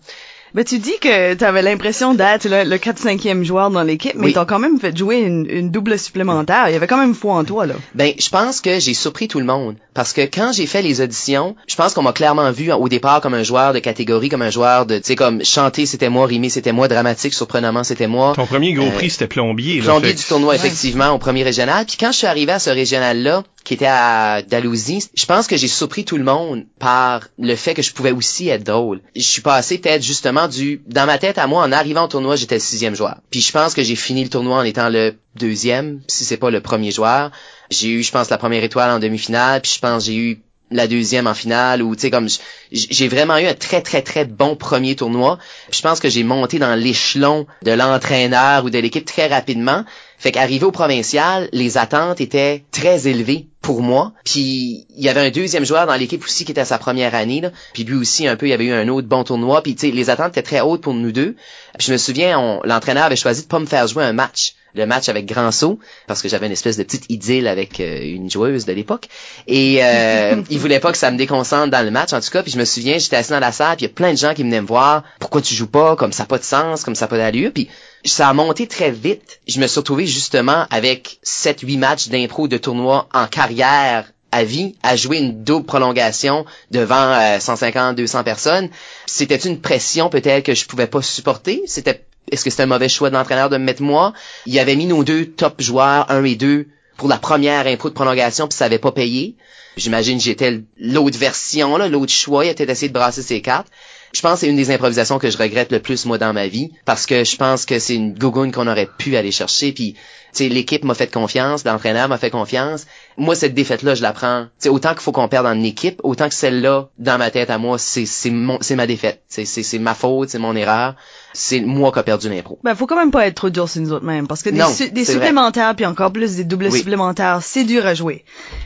Ben, 0.52 0.64
tu 0.64 0.80
dis 0.80 0.98
que 1.00 1.34
tu 1.34 1.44
avais 1.44 1.62
l'impression 1.62 2.12
d'être 2.12 2.48
le, 2.48 2.64
le 2.68 2.76
4-5e 2.76 3.44
joueur 3.44 3.70
dans 3.70 3.84
l'équipe, 3.84 4.16
mais 4.16 4.26
Oui. 4.26 4.32
t'as 4.32 4.44
quand 4.44 4.58
même 4.58 4.80
fait 4.80 4.96
jouer 4.98 5.18
une, 5.18 5.46
une 5.48 5.70
double 5.70 5.96
supplémentaire. 5.96 6.64
Il 6.68 6.72
y 6.72 6.74
avait 6.74 6.88
quand 6.88 6.96
même 6.98 7.14
foi 7.14 7.34
en 7.36 7.44
toi, 7.44 7.66
là. 7.66 7.74
Ben, 7.94 8.14
je 8.18 8.28
pense 8.30 8.60
que 8.60 8.80
j'ai 8.80 8.92
surpris 8.94 9.28
tout 9.28 9.38
le 9.38 9.44
monde. 9.46 9.76
Parce 9.94 10.12
que 10.12 10.22
quand 10.22 10.50
j'ai 10.52 10.66
fait 10.66 10.82
les 10.82 11.00
auditions, 11.00 11.54
je 11.68 11.76
pense 11.76 11.94
qu'on 11.94 12.02
m'a 12.02 12.12
clairement 12.12 12.50
vu 12.50 12.72
au 12.72 12.88
départ 12.88 13.20
comme 13.20 13.34
un 13.34 13.44
joueur 13.44 13.72
de 13.72 13.78
catégorie, 13.78 14.28
comme 14.28 14.42
un 14.42 14.50
joueur 14.50 14.86
de, 14.86 14.96
tu 14.98 15.04
sais, 15.04 15.14
comme 15.14 15.44
chanter 15.44 15.86
c'était 15.86 16.08
moi, 16.08 16.26
rimer 16.26 16.48
c'était 16.48 16.72
moi, 16.72 16.88
dramatique, 16.88 17.32
surprenamment 17.32 17.84
c'était 17.84 18.08
moi. 18.08 18.32
Ton 18.34 18.46
premier 18.46 18.72
gros 18.72 18.88
Euh, 18.88 18.90
prix, 18.90 19.10
c'était 19.10 19.28
plombier. 19.28 19.76
là, 19.78 19.84
Plombier 19.84 20.08
fait 20.08 20.14
du 20.16 20.24
tournoi, 20.24 20.50
Ouais. 20.50 20.56
effectivement, 20.56 21.10
au 21.10 21.18
premier 21.18 21.44
régional. 21.44 21.86
Puis 21.86 21.96
quand 21.96 22.10
je 22.10 22.18
suis 22.18 22.26
arrivé 22.26 22.50
à 22.50 22.58
ce 22.58 22.70
régional-là, 22.70 23.44
qui 23.64 23.74
était 23.74 23.86
à 23.86 24.42
Dalhousie, 24.42 25.08
je 25.14 25.26
pense 25.26 25.46
que 25.46 25.56
j'ai 25.56 25.68
surpris 25.68 26.04
tout 26.04 26.16
le 26.16 26.24
monde 26.24 26.64
par 26.78 27.28
le 27.38 27.54
fait 27.56 27.74
que 27.74 27.82
je 27.82 27.92
pouvais 27.92 28.12
aussi 28.12 28.48
être 28.48 28.64
drôle. 28.64 29.00
Je 29.14 29.22
suis 29.22 29.42
passé 29.42 29.78
peut-être 29.78 30.02
justement 30.02 30.48
du... 30.48 30.82
Dans 30.86 31.06
ma 31.06 31.18
tête, 31.18 31.38
à 31.38 31.46
moi, 31.46 31.62
en 31.62 31.72
arrivant 31.72 32.04
au 32.04 32.08
tournoi, 32.08 32.36
j'étais 32.36 32.56
le 32.56 32.60
sixième 32.60 32.94
joueur. 32.94 33.18
Puis 33.30 33.40
je 33.40 33.52
pense 33.52 33.74
que 33.74 33.82
j'ai 33.82 33.96
fini 33.96 34.24
le 34.24 34.30
tournoi 34.30 34.58
en 34.58 34.62
étant 34.62 34.88
le 34.88 35.14
deuxième, 35.36 36.00
si 36.08 36.24
c'est 36.24 36.36
pas 36.36 36.50
le 36.50 36.60
premier 36.60 36.90
joueur. 36.90 37.30
J'ai 37.70 37.88
eu, 37.88 38.02
je 38.02 38.10
pense, 38.10 38.30
la 38.30 38.38
première 38.38 38.64
étoile 38.64 38.90
en 38.90 38.98
demi-finale, 38.98 39.60
puis 39.60 39.72
je 39.74 39.80
pense 39.80 40.04
j'ai 40.04 40.16
eu 40.16 40.40
la 40.70 40.86
deuxième 40.86 41.26
en 41.26 41.34
finale 41.34 41.82
ou 41.82 41.94
tu 41.94 42.02
sais 42.02 42.10
comme 42.10 42.28
j'ai 42.70 43.08
vraiment 43.08 43.36
eu 43.38 43.46
un 43.46 43.54
très 43.54 43.82
très 43.82 44.02
très 44.02 44.24
bon 44.24 44.56
premier 44.56 44.94
tournoi. 44.94 45.38
Je 45.72 45.80
pense 45.80 46.00
que 46.00 46.08
j'ai 46.08 46.22
monté 46.22 46.58
dans 46.58 46.74
l'échelon 46.74 47.46
de 47.62 47.72
l'entraîneur 47.72 48.64
ou 48.64 48.70
de 48.70 48.78
l'équipe 48.78 49.04
très 49.04 49.26
rapidement. 49.26 49.84
Fait 50.20 50.32
qu'arrivé 50.32 50.66
au 50.66 50.70
provincial, 50.70 51.48
les 51.52 51.78
attentes 51.78 52.20
étaient 52.20 52.62
très 52.72 53.08
élevées 53.08 53.46
pour 53.62 53.80
moi. 53.80 54.12
Puis 54.22 54.86
il 54.94 55.02
y 55.02 55.08
avait 55.08 55.26
un 55.26 55.30
deuxième 55.30 55.64
joueur 55.64 55.86
dans 55.86 55.94
l'équipe 55.94 56.22
aussi 56.22 56.44
qui 56.44 56.52
était 56.52 56.60
à 56.60 56.66
sa 56.66 56.76
première 56.76 57.14
année. 57.14 57.40
Là. 57.40 57.52
Puis 57.72 57.84
lui 57.84 57.94
aussi 57.94 58.28
un 58.28 58.36
peu, 58.36 58.46
il 58.46 58.50
y 58.50 58.52
avait 58.52 58.66
eu 58.66 58.72
un 58.74 58.88
autre 58.88 59.08
bon 59.08 59.24
tournoi. 59.24 59.62
Puis 59.62 59.74
les 59.80 60.10
attentes 60.10 60.32
étaient 60.32 60.42
très 60.42 60.60
hautes 60.60 60.82
pour 60.82 60.92
nous 60.92 61.10
deux. 61.10 61.36
Je 61.78 61.90
me 61.90 61.96
souviens, 61.96 62.60
l'entraîneur 62.64 63.04
avait 63.04 63.16
choisi 63.16 63.44
de 63.44 63.46
pas 63.46 63.60
me 63.60 63.64
faire 63.64 63.86
jouer 63.86 64.04
un 64.04 64.12
match 64.12 64.56
le 64.74 64.86
match 64.86 65.08
avec 65.08 65.26
Grand 65.26 65.50
Saut 65.52 65.78
parce 66.06 66.22
que 66.22 66.28
j'avais 66.28 66.46
une 66.46 66.52
espèce 66.52 66.76
de 66.76 66.82
petite 66.82 67.04
idylle 67.08 67.46
avec 67.46 67.80
euh, 67.80 68.02
une 68.02 68.30
joueuse 68.30 68.64
de 68.64 68.72
l'époque. 68.72 69.08
Et 69.46 69.78
euh, 69.82 70.42
il 70.50 70.58
voulait 70.58 70.80
pas 70.80 70.92
que 70.92 70.98
ça 70.98 71.10
me 71.10 71.16
déconcentre 71.16 71.70
dans 71.70 71.84
le 71.84 71.90
match 71.90 72.12
en 72.12 72.20
tout 72.20 72.30
cas. 72.30 72.42
Puis 72.42 72.52
je 72.52 72.58
me 72.58 72.64
souviens 72.64 72.98
j'étais 72.98 73.16
assis 73.16 73.30
dans 73.30 73.40
la 73.40 73.52
salle 73.52 73.76
puis 73.76 73.86
il 73.86 73.88
y 73.88 73.90
a 73.90 73.94
plein 73.94 74.12
de 74.12 74.18
gens 74.18 74.34
qui 74.34 74.42
venaient 74.42 74.60
me 74.60 74.66
voir. 74.66 75.02
Pourquoi 75.18 75.40
tu 75.40 75.54
joues 75.54 75.66
pas? 75.66 75.96
Comme 75.96 76.12
ça 76.12 76.24
a 76.24 76.26
pas 76.26 76.38
de 76.38 76.44
sens 76.44 76.84
comme 76.84 76.94
ça 76.94 77.06
a 77.06 77.08
pas 77.08 77.18
d'allure. 77.18 77.52
Puis 77.52 77.68
ça 78.04 78.28
a 78.28 78.32
monté 78.32 78.66
très 78.66 78.90
vite. 78.90 79.40
Je 79.46 79.60
me 79.60 79.66
suis 79.66 79.78
retrouvé 79.78 80.06
justement 80.06 80.66
avec 80.70 81.18
7 81.22 81.60
8 81.60 81.76
matchs 81.76 82.08
d'impro 82.08 82.48
de 82.48 82.56
tournoi 82.56 83.08
en 83.12 83.26
carrière 83.26 84.12
à 84.32 84.44
vie, 84.44 84.76
à 84.82 84.96
jouer 84.96 85.18
une 85.18 85.42
double 85.42 85.66
prolongation 85.66 86.44
devant 86.70 87.12
euh, 87.14 87.40
150, 87.40 87.96
200 87.96 88.22
personnes. 88.24 88.68
C'était 89.06 89.36
une 89.36 89.60
pression 89.60 90.08
peut-être 90.08 90.44
que 90.44 90.54
je 90.54 90.66
pouvais 90.66 90.86
pas 90.86 91.02
supporter. 91.02 91.62
C'était 91.66 92.04
est-ce 92.30 92.44
que 92.44 92.50
c'était 92.50 92.62
un 92.62 92.66
mauvais 92.66 92.88
choix 92.88 93.10
de 93.10 93.14
l'entraîneur 93.14 93.50
de 93.50 93.56
me 93.56 93.64
mettre 93.64 93.82
moi? 93.82 94.12
Il 94.46 94.58
avait 94.58 94.76
mis 94.76 94.86
nos 94.86 95.04
deux 95.04 95.26
top 95.26 95.60
joueurs, 95.60 96.10
un 96.10 96.24
et 96.24 96.36
deux, 96.36 96.66
pour 96.96 97.08
la 97.08 97.18
première 97.18 97.66
impro 97.66 97.88
de 97.88 97.94
prolongation, 97.94 98.46
puis 98.46 98.56
ça 98.56 98.66
avait 98.66 98.78
pas 98.78 98.92
payé. 98.92 99.34
J'imagine 99.76 100.20
j'étais 100.20 100.62
l'autre 100.78 101.18
version, 101.18 101.76
là, 101.76 101.88
l'autre 101.88 102.12
choix. 102.12 102.44
Il 102.44 102.50
a 102.50 102.54
peut-être 102.54 102.70
essayé 102.70 102.88
de 102.88 102.94
brasser 102.94 103.22
ses 103.22 103.40
cartes. 103.40 103.68
Je 104.12 104.20
pense 104.20 104.34
que 104.34 104.40
c'est 104.40 104.48
une 104.48 104.56
des 104.56 104.72
improvisations 104.72 105.18
que 105.18 105.30
je 105.30 105.38
regrette 105.38 105.70
le 105.70 105.78
plus 105.78 106.04
moi 106.04 106.18
dans 106.18 106.32
ma 106.32 106.48
vie 106.48 106.72
parce 106.84 107.06
que 107.06 107.22
je 107.22 107.36
pense 107.36 107.64
que 107.64 107.78
c'est 107.78 107.94
une 107.94 108.12
gougoune 108.12 108.50
qu'on 108.50 108.66
aurait 108.66 108.88
pu 108.98 109.16
aller 109.16 109.30
chercher 109.30 109.72
puis 109.72 109.94
l'équipe 110.40 110.82
m'a 110.84 110.94
fait 110.94 111.12
confiance, 111.12 111.64
l'entraîneur 111.64 112.08
m'a 112.08 112.18
fait 112.18 112.30
confiance. 112.30 112.86
Moi 113.16 113.36
cette 113.36 113.54
défaite 113.54 113.82
là, 113.82 113.94
je 113.94 114.02
la 114.02 114.12
prends. 114.12 114.46
Autant 114.66 114.90
qu'il 114.90 115.00
faut 115.00 115.12
qu'on 115.12 115.28
perde 115.28 115.46
en 115.46 115.62
équipe, 115.62 116.00
autant 116.02 116.28
que 116.28 116.34
celle-là 116.34 116.88
dans 116.98 117.18
ma 117.18 117.30
tête 117.30 117.50
à 117.50 117.58
moi, 117.58 117.78
c'est 117.78 118.30
ma 118.30 118.86
défaite. 118.88 119.22
C'est 119.28 119.78
ma 119.78 119.94
faute, 119.94 120.30
c'est 120.30 120.38
mon 120.38 120.56
erreur. 120.56 120.96
C'est 121.32 121.60
moi 121.60 121.92
qui 121.92 121.98
a 121.98 122.02
perdu 122.02 122.28
l'impro. 122.28 122.58
Ben, 122.64 122.74
faut 122.74 122.86
quand 122.86 122.96
même 122.96 123.10
pas 123.10 123.26
être 123.26 123.34
trop 123.36 123.50
dur 123.50 123.68
sur 123.68 123.80
nous 123.80 123.92
autres 123.92 124.04
mêmes, 124.04 124.26
parce 124.26 124.42
que 124.42 124.50
des, 124.50 124.58
Non, 124.58 124.72
su- 124.72 124.90
des 124.90 125.04
c'est 125.04 125.12
vrai. 125.14 125.26
supplémentaires, 125.26 125.74
puis 125.76 125.86
encore 125.86 126.12
plus 126.12 126.36
des 126.36 126.44
doubles 126.44 126.68
Oui. 126.70 126.78
supplémentaires, 126.78 127.40
c'est 127.42 127.64
dur 127.64 127.86
à 127.86 127.94
jouer. 127.94 128.24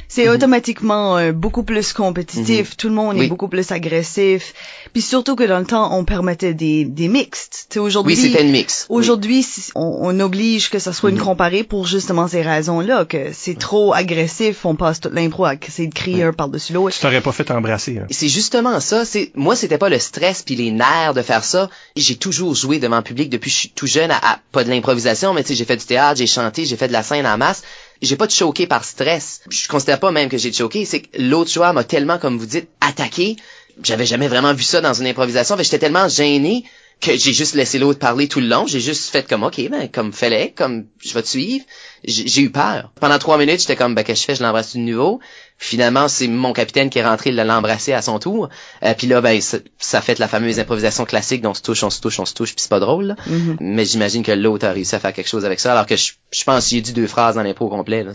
C'est 0.08 0.26
Mhm. 0.28 0.34
automatiquement 0.34 1.16
euh, 1.18 1.32
beaucoup 1.32 1.62
plus 1.64 1.92
compétitif, 1.92 2.76
tout 2.76 2.88
le 2.88 2.94
monde 2.94 3.16
est 3.20 3.26
beaucoup 3.26 3.48
plus 3.48 3.70
agressif, 3.72 4.54
puis 4.92 5.02
surtout 5.02 5.34
que 5.36 5.44
dans 5.44 5.58
le 5.58 5.64
temps, 5.66 5.96
on 5.96 6.04
permettait 6.04 6.54
des, 6.54 6.84
des 6.84 7.08
mixtes. 7.08 7.76
Aujourd'hui, 7.80 8.14
Oui, 8.14 8.20
c'était 8.20 8.42
une 8.44 8.52
mix. 8.52 8.86
Aujourd'hui, 8.88 9.44
on 9.74 10.18
oblige 10.20 10.70
que 10.70 10.78
ça 10.78 10.92
soit 10.92 11.10
une 11.10 11.16
Mhm. 11.16 11.22
comparée 11.24 11.64
pour 11.64 11.86
justement 11.86 12.28
ces 12.28 12.42
raisons-là, 12.42 13.04
que 13.04 13.32
c'est 13.32 13.58
trop 13.58 13.92
agressif, 13.92 14.64
on 14.64 14.74
passe 14.76 15.00
toute 15.00 15.12
l'impro 15.12 15.44
à 15.44 15.54
essayer 15.54 15.88
de 15.88 15.94
crier 15.94 16.22
un 16.22 16.32
par-dessus 16.32 16.72
l'autre. 16.72 16.94
Tu 16.94 17.00
t'aurais 17.00 17.20
pas 17.20 17.32
fait 17.32 17.50
embrasser. 17.50 17.98
hein. 17.98 18.06
C'est 18.10 18.28
justement 18.28 18.80
ça. 18.80 19.04
C'est 19.04 19.32
moi, 19.34 19.56
c'était 19.56 19.78
pas 19.78 19.88
le 19.88 19.98
stress 19.98 20.42
puis 20.42 20.54
les 20.54 20.70
nerfs 20.70 21.14
de 21.14 21.22
faire 21.22 21.44
ça. 21.44 21.68
J'ai 21.96 22.16
toujours 22.16 22.53
joué 22.54 22.78
devant 22.78 22.96
le 22.96 23.02
public 23.02 23.30
depuis 23.30 23.50
je 23.50 23.56
suis 23.56 23.68
tout 23.70 23.86
jeune. 23.86 24.10
À, 24.10 24.40
pas 24.52 24.64
de 24.64 24.70
l'improvisation, 24.70 25.34
mais 25.34 25.42
tu 25.42 25.48
sais, 25.48 25.54
j'ai 25.54 25.64
fait 25.64 25.76
du 25.76 25.84
théâtre, 25.84 26.18
j'ai 26.18 26.26
chanté, 26.26 26.64
j'ai 26.64 26.76
fait 26.76 26.88
de 26.88 26.92
la 26.92 27.02
scène 27.02 27.26
en 27.26 27.36
masse. 27.36 27.62
J'ai 28.02 28.16
pas 28.16 28.26
de 28.26 28.32
choqué 28.32 28.66
par 28.66 28.84
stress. 28.84 29.40
Je 29.50 29.68
considère 29.68 30.00
pas 30.00 30.10
même 30.10 30.28
que 30.28 30.38
j'ai 30.38 30.52
choqué. 30.52 30.84
C'est 30.84 31.00
que 31.00 31.20
l'autre 31.20 31.50
joueur 31.50 31.72
m'a 31.72 31.84
tellement, 31.84 32.18
comme 32.18 32.38
vous 32.38 32.46
dites, 32.46 32.68
attaqué. 32.80 33.36
J'avais 33.82 34.06
jamais 34.06 34.28
vraiment 34.28 34.54
vu 34.54 34.62
ça 34.62 34.80
dans 34.80 34.94
une 34.94 35.06
improvisation. 35.06 35.56
J'étais 35.58 35.78
tellement 35.78 36.08
gêné 36.08 36.64
que 37.00 37.16
j'ai 37.16 37.32
juste 37.32 37.54
laissé 37.54 37.78
l'autre 37.78 37.98
parler 37.98 38.28
tout 38.28 38.40
le 38.40 38.46
long. 38.46 38.66
J'ai 38.66 38.80
juste 38.80 39.10
fait 39.10 39.26
comme 39.28 39.42
ok, 39.42 39.68
ben 39.70 39.88
comme 39.88 40.12
fallait, 40.12 40.52
comme 40.56 40.86
je 41.02 41.12
vais 41.12 41.22
te 41.22 41.28
suivre. 41.28 41.64
J'ai 42.06 42.42
eu 42.42 42.50
peur. 42.50 42.90
Pendant 43.00 43.18
trois 43.18 43.38
minutes, 43.38 43.60
j'étais 43.60 43.76
comme 43.76 43.94
ben 43.94 44.02
qu'est-ce 44.04 44.20
que 44.26 44.32
je 44.32 44.36
fais, 44.36 44.38
je 44.38 44.42
l'embrasse 44.42 44.74
de 44.74 44.80
nouveau. 44.80 45.20
Finalement, 45.56 46.08
c'est 46.08 46.26
mon 46.26 46.52
capitaine 46.52 46.90
qui 46.90 46.98
est 46.98 47.04
rentré 47.06 47.30
de 47.30 47.40
l'embrasser 47.40 47.92
à 47.92 48.02
son 48.02 48.18
tour. 48.18 48.48
Euh, 48.82 48.92
puis 48.98 49.06
là, 49.06 49.20
ben 49.20 49.40
ça, 49.40 49.58
ça 49.78 50.00
fait 50.00 50.18
la 50.18 50.26
fameuse 50.26 50.58
improvisation 50.58 51.04
classique 51.04 51.42
dont 51.42 51.50
on 51.50 51.54
se 51.54 51.62
touche, 51.62 51.82
on 51.84 51.90
se 51.90 52.00
touche, 52.00 52.18
on 52.18 52.24
se 52.26 52.34
touche, 52.34 52.50
puis 52.50 52.60
c'est 52.62 52.68
pas 52.70 52.80
drôle. 52.80 53.04
là. 53.06 53.16
Mhm. 53.28 53.56
Mais 53.60 53.84
j'imagine 53.84 54.22
que 54.24 54.32
l'autre 54.32 54.66
a 54.66 54.72
réussi 54.72 54.94
à 54.96 54.98
faire 54.98 55.12
quelque 55.12 55.28
chose 55.28 55.44
avec 55.44 55.60
ça, 55.60 55.70
alors 55.72 55.86
que 55.86 55.96
je, 55.96 56.12
je 56.32 56.42
pense 56.44 56.66
qu'il 56.66 56.78
a 56.78 56.80
dit 56.80 56.92
deux 56.92 57.06
phrases 57.06 57.36
dans 57.36 57.42
l'impro 57.44 57.68
complet. 57.68 58.02
Là. 58.02 58.12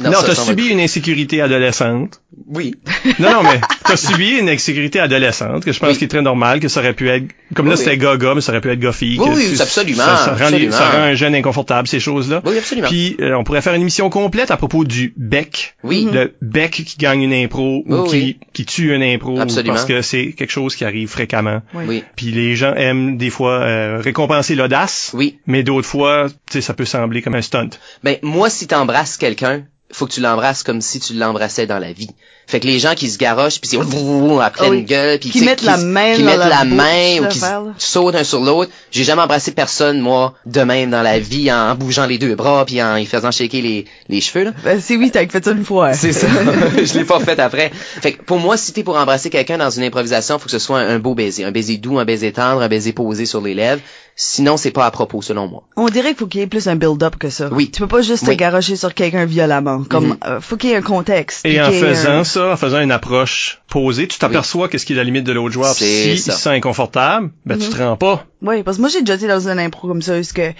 Non, 0.00 0.10
t'as 0.12 0.28
va- 0.28 0.34
subi 0.34 0.66
une 0.68 0.80
insécurité 0.80 1.40
adolescente. 1.42 2.20
Oui. 2.48 2.74
Non, 3.18 3.32
non, 3.32 3.42
mais 3.42 3.60
t'as 3.84 3.96
subi 3.96 4.38
une 4.38 4.48
insécurité 4.48 4.98
adolescente 5.00 5.64
que 5.64 5.72
je 5.72 5.78
pense 5.80 5.90
Oui. 5.90 5.98
qui 5.98 6.04
est 6.04 6.08
très 6.08 6.22
normal, 6.22 6.60
que 6.60 6.68
ça 6.68 6.80
aurait 6.80 6.92
pu 6.94 7.08
être, 7.10 7.24
comme 7.54 7.68
là 7.68 7.76
c'était 7.76 7.90
oui. 7.92 7.98
gars-gars, 7.98 8.34
mais 8.34 8.40
ça 8.40 8.52
aurait 8.52 8.60
pu 8.60 8.70
être 8.70 8.78
gars-fille. 8.80 9.18
Oui, 9.18 9.28
oui, 9.34 9.54
tu- 9.56 9.60
absolument, 9.60 10.04
Ça, 10.04 10.16
ça 10.16 10.34
rend, 10.34 10.40
absolument. 10.44 10.72
ça 10.72 10.90
rend 10.90 10.98
un 11.02 11.14
jeune 11.14 11.34
inconfortable, 11.34 11.86
ces 11.88 12.00
choses-là. 12.00 12.40
Oui, 12.44 12.56
absolument. 12.58 12.88
Puis 12.88 13.16
euh, 13.20 13.27
on 13.34 13.44
pourrait 13.44 13.62
faire 13.62 13.74
une 13.74 13.82
émission 13.82 14.10
complète 14.10 14.50
à 14.50 14.56
propos 14.56 14.84
du 14.84 15.12
bec. 15.16 15.74
Oui. 15.82 16.08
Le 16.12 16.34
bec 16.42 16.70
qui 16.70 16.96
gagne 16.98 17.22
une 17.22 17.32
impro 17.32 17.82
ou 17.86 17.96
Oui, 18.02 18.08
qui, 18.08 18.16
oui. 18.16 18.38
qui 18.52 18.64
tue 18.66 18.94
une 18.94 19.02
impro 19.02 19.38
Absolument. 19.40 19.74
parce 19.74 19.84
que 19.86 20.02
c'est 20.02 20.32
quelque 20.32 20.50
chose 20.50 20.76
qui 20.76 20.84
arrive 20.84 21.08
fréquemment. 21.08 21.62
Oui. 21.74 21.84
Oui. 21.88 22.04
Puis 22.16 22.30
les 22.30 22.56
gens 22.56 22.74
aiment 22.74 23.16
des 23.16 23.30
fois 23.30 23.60
euh, 23.60 24.00
récompenser 24.00 24.54
l'audace, 24.54 25.10
Oui. 25.14 25.38
mais 25.46 25.62
d'autres 25.62 25.88
fois, 25.88 26.28
tu 26.28 26.34
sais, 26.54 26.60
ça 26.60 26.74
peut 26.74 26.84
sembler 26.84 27.22
comme 27.22 27.34
un 27.34 27.42
stunt. 27.42 27.70
Ben 28.04 28.16
moi, 28.22 28.50
si 28.50 28.66
t'embrasses 28.66 29.16
quelqu'un, 29.16 29.64
faut 29.92 30.06
que 30.06 30.12
tu 30.12 30.20
l'embrasses 30.20 30.62
comme 30.62 30.80
si 30.80 31.00
tu 31.00 31.14
l'embrassais 31.14 31.66
dans 31.66 31.78
la 31.78 31.92
vie. 31.92 32.10
Fait 32.50 32.60
que 32.60 32.66
les 32.66 32.78
gens 32.78 32.94
qui 32.96 33.10
se 33.10 33.18
garochent 33.18 33.60
puis 33.60 33.68
c'est 33.68 33.76
à 33.76 33.80
pleine 34.50 34.66
Ah 34.66 34.70
oui. 34.70 34.82
gueule 34.82 35.18
puis 35.18 35.28
Qui 35.28 35.42
mettent 35.44 35.62
la 35.62 35.76
main 35.76 36.14
qui 36.14 36.22
mettent 36.22 36.38
la 36.38 36.48
la 36.48 36.64
main 36.64 37.20
ou 37.20 37.26
qui 37.28 37.40
sautent 37.76 38.14
un 38.14 38.24
sur 38.24 38.40
l'autre. 38.40 38.70
J'ai 38.90 39.04
jamais 39.04 39.20
embrassé 39.20 39.52
personne 39.52 40.00
moi 40.00 40.32
de 40.46 40.62
même 40.62 40.90
dans 40.90 41.02
la 41.02 41.18
vie 41.18 41.52
en 41.52 41.74
bougeant 41.74 42.06
les 42.06 42.16
deux 42.16 42.34
bras 42.34 42.64
puis 42.64 42.82
en 42.82 42.96
y 42.96 43.04
faisant 43.04 43.30
shaker 43.30 43.60
les 43.62 43.84
les 44.08 44.20
cheveux 44.22 44.44
là. 44.46 44.52
Ben, 44.64 44.80
c'est 44.80 44.96
oui, 44.96 45.10
t'as 45.10 45.26
fait 45.28 45.44
ça 45.44 45.50
une 45.52 45.64
fois. 45.64 45.92
C'est 45.92 46.14
ça. 46.14 46.26
je 46.82 46.94
l'ai 46.98 47.04
pas 47.04 47.20
fait 47.20 47.38
après. 47.38 47.70
Fait 47.74 48.12
que 48.12 48.22
pour 48.22 48.38
moi, 48.38 48.56
si 48.56 48.72
t'es 48.72 48.82
pour 48.82 48.96
embrasser 48.96 49.28
quelqu'un 49.28 49.58
dans 49.58 49.68
une 49.70 49.82
improvisation, 49.84 50.38
faut 50.38 50.46
que 50.46 50.50
ce 50.50 50.58
soit 50.58 50.78
un, 50.80 50.88
un 50.96 50.98
beau 50.98 51.14
baiser, 51.14 51.44
un 51.44 51.52
baiser 51.52 51.76
doux, 51.76 51.98
un 51.98 52.06
baiser 52.06 52.32
tendre, 52.32 52.62
un 52.62 52.68
baiser 52.68 52.92
posé 52.94 53.26
sur 53.26 53.42
les 53.42 53.52
lèvres. 53.54 53.82
Sinon, 54.20 54.56
c'est 54.56 54.72
pas 54.72 54.84
à 54.84 54.90
propos 54.90 55.22
selon 55.22 55.46
moi. 55.46 55.62
On 55.76 55.86
dirait 55.88 56.08
qu'il 56.08 56.16
faut 56.16 56.26
qu'il 56.26 56.40
y 56.40 56.42
ait 56.42 56.48
plus 56.48 56.66
un 56.66 56.74
build-up 56.74 57.14
que 57.20 57.30
ça. 57.30 57.50
Oui. 57.52 57.70
Tu 57.70 57.80
peux 57.82 57.86
pas 57.86 58.02
juste 58.02 58.24
Oui. 58.26 58.34
te 58.34 58.40
garocher 58.40 58.74
sur 58.74 58.92
quelqu'un 58.92 59.26
violemment. 59.26 59.84
Comme, 59.88 60.06
Mhm. 60.08 60.16
euh, 60.26 60.40
faut 60.40 60.56
qu'il 60.56 60.70
y 60.70 60.72
ait 60.72 60.76
un 60.76 60.82
contexte. 60.82 61.46
Et 61.46 61.60
en 61.62 61.70
faisant 61.70 62.10
un- 62.10 62.24
ça, 62.24 62.37
en 62.38 62.56
faisant 62.56 62.80
une 62.80 62.92
approche 62.92 63.60
posée, 63.68 64.06
tu 64.08 64.18
t'aperçois 64.18 64.68
qu'est-ce 64.68 64.86
qui 64.86 64.92
est 64.92 64.96
la 64.96 65.04
limite 65.04 65.24
de 65.24 65.32
l'autre 65.32 65.52
joueur. 65.52 65.72
Si 65.74 66.12
il 66.12 66.18
ça. 66.18 66.32
se 66.32 66.38
sent 66.38 66.50
inconfortable, 66.50 67.30
ben 67.46 67.58
tu 67.58 67.68
te 67.68 67.76
rends 67.82 67.96
pas. 67.96 68.24
Oui, 68.42 68.62
parce 68.62 68.76
que 68.78 68.82
moi 68.82 68.90
j'ai 68.90 69.00
déjà 69.00 69.14
été 69.14 69.26
dans 69.28 69.48
une 69.48 69.58
impro 69.58 69.88
comme 69.88 70.02
ça, 70.02 70.16
est-ce 70.18 70.32
que, 70.32 70.52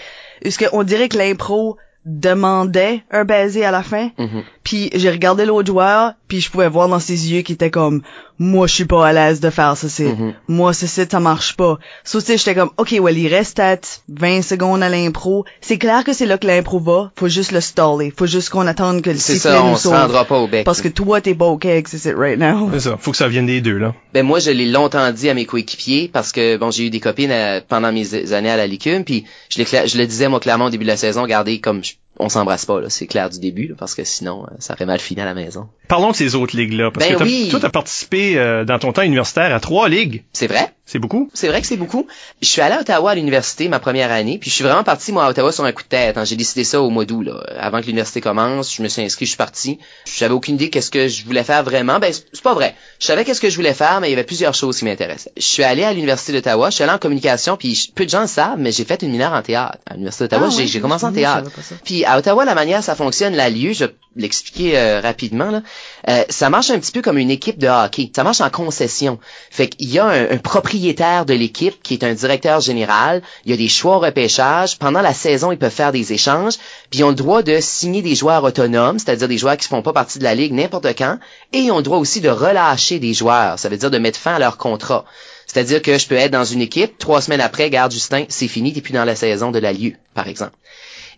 est-ce 0.42 0.58
que 0.58 0.64
on 0.72 0.82
dirait 0.82 1.08
que 1.08 1.16
l'impro 1.18 1.76
demandait 2.22 3.02
un 3.10 3.24
baiser 3.24 3.64
à 3.64 3.70
la 3.70 3.82
fin, 3.82 4.10
Mhm. 4.18 4.42
puis 4.64 4.90
j'ai 4.94 5.10
regardé 5.10 5.44
l'autre 5.44 5.66
joueur, 5.68 6.14
puis 6.26 6.40
je 6.40 6.50
pouvais 6.50 6.68
voir 6.68 6.88
dans 6.88 7.00
ses 7.00 7.30
yeux 7.32 7.42
qu'il 7.42 7.54
était 7.54 7.70
comme, 7.70 8.02
moi 8.38 8.66
je 8.66 8.74
suis 8.74 8.84
pas 8.84 9.06
à 9.06 9.12
l'aise 9.12 9.40
de 9.40 9.50
faire 9.50 9.76
ça, 9.76 9.88
c'est, 9.88 10.04
Mhm. 10.04 10.34
moi 10.48 10.72
c'est 10.72 10.86
ça, 10.86 11.20
marche 11.20 11.56
pas. 11.56 11.78
So, 12.04 12.20
tu 12.20 12.26
sais, 12.26 12.38
j'étais 12.38 12.54
comme, 12.54 12.70
ok, 12.76 12.96
well, 13.00 13.16
il 13.18 13.28
reste 13.28 13.58
à 13.58 13.76
20 14.08 14.42
secondes 14.42 14.82
à 14.82 14.88
l'impro, 14.88 15.44
c'est 15.60 15.78
clair 15.78 16.04
que 16.04 16.12
c'est 16.12 16.26
là 16.26 16.38
que 16.38 16.46
l'impro 16.46 16.78
va, 16.78 17.10
faut 17.16 17.28
juste 17.28 17.52
le 17.52 17.60
staller, 17.60 18.12
faut 18.16 18.26
juste 18.26 18.50
qu'on 18.50 18.66
attende 18.66 19.02
que 19.02 19.10
le 19.10 19.16
C'est 19.18 19.34
sifflet 19.34 19.50
ça, 19.52 19.60
nous 19.60 19.66
on 19.70 19.76
sauve. 19.76 19.92
rendra 19.94 20.24
pas 20.24 20.38
au 20.38 20.46
bec. 20.48 20.64
Parce 20.64 20.80
que 20.80 20.88
toi 20.88 21.20
t'es 21.20 21.34
pas 21.34 21.46
ok 21.46 21.66
avec 21.66 21.88
c'est 21.88 22.10
it 22.10 22.16
right 22.16 22.38
now. 22.38 22.68
C'est 22.72 22.80
ça. 22.80 22.96
Faut 22.98 23.10
que 23.10 23.16
ça 23.16 23.28
vienne 23.28 23.46
des 23.46 23.60
deux, 23.60 23.78
là. 23.78 23.94
Ben 24.14 24.24
moi, 24.24 24.38
je 24.38 24.50
l'ai 24.50 24.66
longtemps 24.66 25.10
dit 25.12 25.28
à 25.28 25.34
mes 25.34 25.44
coéquipiers 25.44 26.08
parce 26.12 26.32
que 26.32 26.56
bon, 26.56 26.70
j'ai 26.70 26.86
eu 26.86 26.90
des 26.90 27.00
copines 27.00 27.30
euh, 27.30 27.60
pendant 27.68 27.92
mes 27.92 28.32
années 28.32 28.50
à 28.50 28.56
la 28.56 28.66
licume, 28.66 29.04
puis 29.04 29.24
je, 29.50 29.58
le 29.98 30.04
disais 30.06 30.28
moi 30.28 30.40
clairement 30.40 30.66
au 30.66 30.70
début 30.70 30.84
de 30.84 30.90
la 30.90 30.96
saison, 30.96 31.22
regardez 31.22 31.58
comme 31.60 31.82
je- 31.84 31.94
on 32.18 32.28
s'embrasse 32.28 32.64
pas 32.66 32.80
là, 32.80 32.88
c'est 32.90 33.06
clair 33.06 33.30
du 33.30 33.38
début 33.38 33.68
là, 33.68 33.74
parce 33.78 33.94
que 33.94 34.04
sinon 34.04 34.44
euh, 34.44 34.54
ça 34.58 34.74
aurait 34.74 34.86
mal 34.86 34.98
fini 35.00 35.20
à 35.20 35.24
la 35.24 35.34
maison. 35.34 35.68
Parlons 35.88 36.10
de 36.10 36.16
ces 36.16 36.34
autres 36.34 36.56
ligues-là. 36.56 36.90
Parce 36.90 37.08
Ben 37.08 37.16
que 37.16 37.22
oui. 37.22 37.48
toi, 37.50 37.60
t'as 37.60 37.70
participé 37.70 38.38
euh, 38.38 38.64
dans 38.64 38.78
ton 38.78 38.92
temps 38.92 39.02
universitaire 39.02 39.54
à 39.54 39.60
trois 39.60 39.88
ligues. 39.88 40.24
C'est 40.32 40.46
vrai? 40.46 40.72
C'est 40.84 40.98
beaucoup. 40.98 41.30
C'est 41.34 41.48
vrai 41.48 41.60
que 41.60 41.66
c'est 41.66 41.76
beaucoup. 41.76 42.06
Je 42.40 42.48
suis 42.48 42.62
allé 42.62 42.74
à 42.74 42.80
Ottawa 42.80 43.10
à 43.10 43.14
l'université 43.14 43.68
ma 43.68 43.78
première 43.78 44.10
année, 44.10 44.38
puis 44.38 44.48
je 44.50 44.54
suis 44.54 44.64
vraiment 44.64 44.84
parti 44.84 45.12
moi 45.12 45.26
à 45.26 45.30
Ottawa 45.30 45.52
sur 45.52 45.64
un 45.64 45.72
coup 45.72 45.82
de 45.82 45.88
tête. 45.88 46.16
hein. 46.16 46.24
J'ai 46.24 46.36
décidé 46.36 46.64
ça 46.64 46.80
au 46.80 46.88
mois 46.90 47.04
d'août 47.04 47.22
là, 47.22 47.42
avant 47.58 47.80
que 47.80 47.86
l'université 47.86 48.20
commence. 48.22 48.74
Je 48.74 48.82
me 48.82 48.88
suis 48.88 49.02
inscrit, 49.02 49.26
je 49.26 49.30
suis 49.30 49.36
parti. 49.36 49.78
J'avais 50.06 50.32
aucune 50.32 50.54
idée 50.54 50.70
qu'est-ce 50.70 50.90
que 50.90 51.08
je 51.08 51.24
voulais 51.26 51.44
faire 51.44 51.62
vraiment. 51.62 51.98
Ben 51.98 52.12
c'est 52.12 52.42
pas 52.42 52.54
vrai. 52.54 52.74
Je 53.00 53.06
savais 53.06 53.24
qu'est-ce 53.24 53.40
que 53.40 53.50
je 53.50 53.56
voulais 53.56 53.74
faire, 53.74 54.00
mais 54.00 54.08
il 54.08 54.10
y 54.10 54.14
avait 54.14 54.24
plusieurs 54.24 54.54
choses 54.54 54.78
qui 54.78 54.84
m'intéressaient. 54.86 55.32
Je 55.36 55.42
suis 55.42 55.62
allé 55.62 55.84
à 55.84 55.92
l'université 55.92 56.32
d'Ottawa. 56.32 56.70
Je 56.70 56.76
suis 56.76 56.84
allé 56.84 56.92
en 56.92 56.98
communication, 56.98 57.56
puis 57.58 57.92
peu 57.94 58.04
de 58.04 58.10
gens 58.10 58.22
le 58.22 58.26
savent, 58.26 58.58
mais 58.58 58.72
j'ai 58.72 58.84
fait 58.84 59.02
une 59.02 59.10
mineure 59.10 59.32
en 59.34 59.42
théâtre 59.42 59.78
à 59.86 59.92
l'université 59.94 60.24
d'Ottawa. 60.24 60.48
Ah 60.50 60.62
j'ai 60.64 60.80
commencé 60.80 61.04
en 61.04 61.12
théâtre. 61.12 61.50
Puis 61.84 62.04
à 62.08 62.18
Ottawa, 62.18 62.44
la 62.44 62.54
manière 62.54 62.82
ça 62.82 62.94
fonctionne, 62.94 63.34
la 63.34 63.50
lieu, 63.50 63.72
je 63.72 63.84
vais 63.84 63.94
l'expliquer 64.16 64.78
euh, 64.78 65.00
rapidement. 65.00 65.62
Euh, 66.08 66.24
ça 66.30 66.48
marche 66.48 66.70
un 66.70 66.78
petit 66.78 66.90
peu 66.90 67.02
comme 67.02 67.18
une 67.18 67.30
équipe 67.30 67.58
de 67.58 67.68
hockey. 67.68 68.10
Ça 68.16 68.24
marche 68.24 68.40
en 68.40 68.48
concession. 68.48 69.18
Fait 69.50 69.68
qu'il 69.68 69.90
y 69.90 69.98
a 69.98 70.06
un, 70.06 70.30
un 70.30 70.38
propriétaire 70.38 71.26
de 71.26 71.34
l'équipe 71.34 71.82
qui 71.82 71.94
est 71.94 72.04
un 72.04 72.14
directeur 72.14 72.60
général. 72.60 73.22
Il 73.44 73.50
y 73.50 73.54
a 73.54 73.56
des 73.56 73.68
choix 73.68 73.96
au 73.96 74.00
repêchage. 74.00 74.78
Pendant 74.78 75.02
la 75.02 75.12
saison, 75.12 75.52
ils 75.52 75.58
peuvent 75.58 75.70
faire 75.70 75.92
des 75.92 76.12
échanges. 76.12 76.54
Puis 76.90 77.00
ils 77.00 77.04
ont 77.04 77.10
le 77.10 77.14
droit 77.14 77.42
de 77.42 77.58
signer 77.60 78.00
des 78.00 78.14
joueurs 78.14 78.42
autonomes, 78.42 78.98
c'est-à-dire 78.98 79.28
des 79.28 79.38
joueurs 79.38 79.58
qui 79.58 79.66
ne 79.66 79.76
font 79.76 79.82
pas 79.82 79.92
partie 79.92 80.18
de 80.18 80.24
la 80.24 80.34
ligue 80.34 80.52
n'importe 80.52 80.86
quand. 80.96 81.18
Et 81.52 81.58
ils 81.58 81.70
ont 81.70 81.76
le 81.76 81.82
droit 81.82 81.98
aussi 81.98 82.20
de 82.20 82.30
relâcher 82.30 82.98
des 82.98 83.12
joueurs. 83.12 83.58
Ça 83.58 83.68
veut 83.68 83.76
dire 83.76 83.90
de 83.90 83.98
mettre 83.98 84.18
fin 84.18 84.34
à 84.34 84.38
leur 84.38 84.56
contrat. 84.56 85.04
C'est-à-dire 85.46 85.80
que 85.80 85.96
je 85.98 86.06
peux 86.06 86.14
être 86.14 86.30
dans 86.30 86.44
une 86.44 86.60
équipe, 86.60 86.98
trois 86.98 87.22
semaines 87.22 87.40
après, 87.40 87.70
garde 87.70 87.90
Justin, 87.90 88.24
c'est 88.28 88.48
fini, 88.48 88.72
t'es 88.72 88.82
plus 88.82 88.92
dans 88.92 89.06
la 89.06 89.16
saison 89.16 89.50
de 89.50 89.58
la 89.58 89.72
lieu, 89.72 89.94
par 90.14 90.28
exemple. 90.28 90.52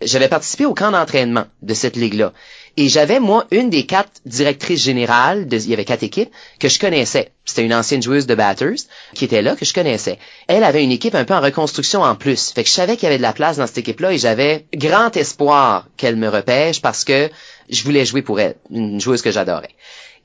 J'avais 0.01 0.27
participé 0.27 0.65
au 0.65 0.73
camp 0.73 0.91
d'entraînement 0.91 1.45
de 1.61 1.73
cette 1.73 1.95
ligue-là. 1.95 2.33
Et 2.77 2.87
j'avais, 2.87 3.19
moi, 3.19 3.45
une 3.51 3.69
des 3.69 3.85
quatre 3.85 4.21
directrices 4.25 4.83
générales, 4.83 5.47
de, 5.47 5.57
il 5.57 5.69
y 5.69 5.73
avait 5.73 5.85
quatre 5.85 6.03
équipes, 6.03 6.31
que 6.59 6.69
je 6.69 6.79
connaissais. 6.79 7.31
C'était 7.43 7.63
une 7.63 7.73
ancienne 7.73 8.01
joueuse 8.01 8.27
de 8.27 8.35
Batters, 8.35 8.79
qui 9.13 9.25
était 9.25 9.41
là, 9.41 9.55
que 9.55 9.65
je 9.65 9.73
connaissais. 9.73 10.17
Elle 10.47 10.63
avait 10.63 10.83
une 10.83 10.91
équipe 10.91 11.15
un 11.15 11.25
peu 11.25 11.33
en 11.33 11.41
reconstruction 11.41 12.01
en 12.01 12.15
plus. 12.15 12.51
Fait 12.51 12.63
que 12.63 12.69
je 12.69 12.73
savais 12.73 12.95
qu'il 12.95 13.03
y 13.03 13.07
avait 13.07 13.17
de 13.17 13.21
la 13.21 13.33
place 13.33 13.57
dans 13.57 13.67
cette 13.67 13.79
équipe-là 13.79 14.13
et 14.13 14.17
j'avais 14.17 14.65
grand 14.73 15.15
espoir 15.17 15.87
qu'elle 15.97 16.15
me 16.15 16.29
repêche 16.29 16.81
parce 16.81 17.03
que 17.03 17.29
je 17.69 17.83
voulais 17.83 18.05
jouer 18.05 18.21
pour 18.21 18.39
elle. 18.39 18.55
Une 18.69 19.01
joueuse 19.01 19.21
que 19.21 19.31
j'adorais. 19.31 19.71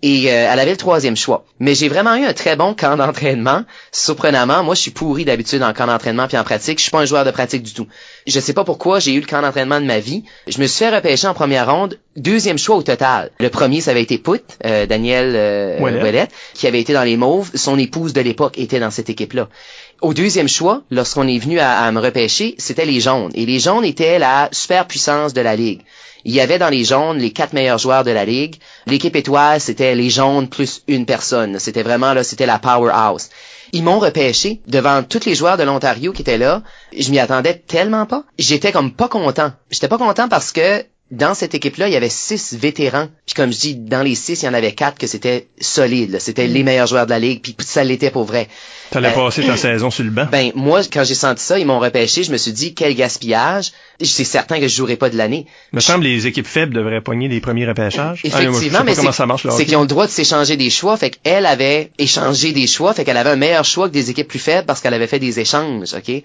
Et 0.02 0.30
euh, 0.30 0.50
elle 0.52 0.60
avait 0.60 0.72
le 0.72 0.76
troisième 0.76 1.16
choix. 1.16 1.46
Mais 1.58 1.74
j'ai 1.74 1.88
vraiment 1.88 2.14
eu 2.16 2.24
un 2.24 2.34
très 2.34 2.54
bon 2.54 2.74
camp 2.74 2.96
d'entraînement. 2.96 3.62
Surprenamment, 3.92 4.62
moi 4.62 4.74
je 4.74 4.82
suis 4.82 4.90
pourri 4.90 5.24
d'habitude 5.24 5.62
en 5.62 5.72
camp 5.72 5.86
d'entraînement 5.86 6.28
puis 6.28 6.36
en 6.36 6.44
pratique. 6.44 6.78
Je 6.78 6.82
suis 6.82 6.90
pas 6.90 7.00
un 7.00 7.06
joueur 7.06 7.24
de 7.24 7.30
pratique 7.30 7.62
du 7.62 7.72
tout. 7.72 7.86
Je 8.26 8.38
sais 8.38 8.52
pas 8.52 8.64
pourquoi 8.64 8.98
j'ai 8.98 9.14
eu 9.14 9.20
le 9.20 9.26
camp 9.26 9.40
d'entraînement 9.40 9.80
de 9.80 9.86
ma 9.86 9.98
vie. 9.98 10.24
Je 10.46 10.60
me 10.60 10.66
suis 10.66 10.84
fait 10.84 10.94
repêcher 10.94 11.26
en 11.26 11.34
première 11.34 11.72
ronde, 11.72 11.98
deuxième 12.14 12.58
choix 12.58 12.76
au 12.76 12.82
total. 12.82 13.30
Le 13.40 13.48
premier 13.48 13.80
ça 13.80 13.92
avait 13.92 14.02
été 14.02 14.18
Put, 14.18 14.42
euh, 14.66 14.84
Daniel 14.84 15.32
euh, 15.34 15.80
Ouellet. 15.80 16.02
Ouellet, 16.02 16.28
qui 16.52 16.66
avait 16.66 16.80
été 16.80 16.92
dans 16.92 17.04
les 17.04 17.16
Mauves. 17.16 17.52
Son 17.54 17.78
épouse 17.78 18.12
de 18.12 18.20
l'époque 18.20 18.58
était 18.58 18.80
dans 18.80 18.90
cette 18.90 19.08
équipe-là. 19.08 19.48
Au 20.02 20.12
deuxième 20.12 20.48
choix, 20.48 20.82
lorsqu'on 20.90 21.26
est 21.26 21.38
venu 21.38 21.58
à, 21.58 21.78
à 21.80 21.90
me 21.90 22.00
repêcher, 22.00 22.54
c'était 22.58 22.84
les 22.84 23.00
jaunes. 23.00 23.30
Et 23.34 23.46
les 23.46 23.58
jaunes 23.58 23.84
étaient 23.84 24.18
la 24.18 24.50
superpuissance 24.52 25.32
de 25.32 25.40
la 25.40 25.56
ligue. 25.56 25.80
Il 26.28 26.34
y 26.34 26.40
avait 26.40 26.58
dans 26.58 26.70
les 26.70 26.82
jaunes 26.82 27.18
les 27.18 27.30
quatre 27.30 27.52
meilleurs 27.52 27.78
joueurs 27.78 28.02
de 28.02 28.10
la 28.10 28.24
ligue. 28.24 28.56
L'équipe 28.88 29.14
étoile, 29.14 29.60
c'était 29.60 29.94
les 29.94 30.10
jaunes 30.10 30.48
plus 30.48 30.82
une 30.88 31.06
personne. 31.06 31.60
C'était 31.60 31.84
vraiment 31.84 32.14
là, 32.14 32.24
c'était 32.24 32.46
la 32.46 32.58
powerhouse. 32.58 33.28
Ils 33.72 33.84
m'ont 33.84 34.00
repêché 34.00 34.60
devant 34.66 35.04
tous 35.04 35.24
les 35.24 35.36
joueurs 35.36 35.56
de 35.56 35.62
l'Ontario 35.62 36.12
qui 36.12 36.22
étaient 36.22 36.36
là. 36.36 36.64
Je 36.98 37.12
m'y 37.12 37.20
attendais 37.20 37.54
tellement 37.54 38.06
pas. 38.06 38.24
J'étais 38.40 38.72
comme 38.72 38.92
pas 38.92 39.06
content. 39.08 39.52
J'étais 39.70 39.86
pas 39.86 39.98
content 39.98 40.28
parce 40.28 40.50
que 40.50 40.84
dans 41.12 41.34
cette 41.34 41.54
équipe-là, 41.54 41.86
il 41.86 41.92
y 41.92 41.96
avait 41.96 42.08
six 42.08 42.54
vétérans. 42.54 43.06
Puis 43.26 43.34
comme 43.34 43.52
je 43.52 43.58
dis, 43.58 43.74
dans 43.76 44.02
les 44.02 44.16
six, 44.16 44.42
il 44.42 44.46
y 44.46 44.48
en 44.48 44.54
avait 44.54 44.72
quatre 44.72 44.98
que 44.98 45.06
c'était 45.06 45.46
solide. 45.60 46.10
là. 46.10 46.18
C'était 46.20 46.48
les 46.48 46.64
meilleurs 46.64 46.88
joueurs 46.88 47.06
de 47.06 47.10
la 47.10 47.20
ligue. 47.20 47.42
Puis 47.42 47.54
ça 47.60 47.84
l'était 47.84 48.10
pour 48.10 48.24
vrai. 48.24 48.48
T'allais 48.90 49.08
Euh, 49.08 49.12
passer 49.12 49.44
ta 49.46 49.56
saison 49.56 49.90
sur 49.92 50.02
le 50.02 50.10
banc? 50.10 50.26
Ben 50.32 50.50
moi, 50.56 50.80
quand 50.92 51.04
j'ai 51.04 51.14
senti 51.14 51.44
ça, 51.44 51.58
ils 51.60 51.66
m'ont 51.66 51.78
repêché. 51.78 52.24
Je 52.24 52.32
me 52.32 52.36
suis 52.36 52.52
dit 52.52 52.74
quel 52.74 52.94
gaspillage. 52.96 53.70
C'est 54.02 54.24
certain 54.24 54.58
que 54.58 54.66
je 54.66 54.74
jouerai 54.74 54.96
pas 54.96 55.08
de 55.08 55.16
l'année. 55.16 55.46
Il 55.72 55.76
me 55.76 55.80
semble 55.80 56.00
que 56.00 56.08
les 56.08 56.26
équipes 56.26 56.46
faibles 56.46 56.74
devraient 56.74 57.00
pogner 57.00 57.28
les 57.28 57.40
premiers 57.40 57.66
repêchages. 57.66 58.22
Ah, 58.24 58.28
moi, 58.28 58.42
Effectivement, 58.50 58.78
pas 58.78 58.84
mais 58.84 58.94
c'est 58.96 59.12
ça 59.12 59.26
marche, 59.26 59.44
le 59.44 59.50
c'est 59.50 59.56
hockey. 59.56 59.66
qu'ils 59.66 59.76
ont 59.76 59.82
le 59.82 59.86
droit 59.86 60.06
de 60.06 60.10
s'échanger 60.10 60.56
des 60.56 60.70
choix. 60.70 60.96
Fait 60.96 61.10
qu'elle 61.10 61.46
avait 61.46 61.92
échangé 61.98 62.52
des 62.52 62.66
choix. 62.66 62.94
Fait 62.94 63.04
qu'elle 63.04 63.16
avait 63.16 63.30
un 63.30 63.36
meilleur 63.36 63.64
choix 63.64 63.88
que 63.88 63.94
des 63.94 64.10
équipes 64.10 64.28
plus 64.28 64.38
faibles 64.40 64.66
parce 64.66 64.80
qu'elle 64.80 64.94
avait 64.94 65.06
fait 65.06 65.20
des 65.20 65.38
échanges. 65.38 65.94
Ok? 65.94 66.22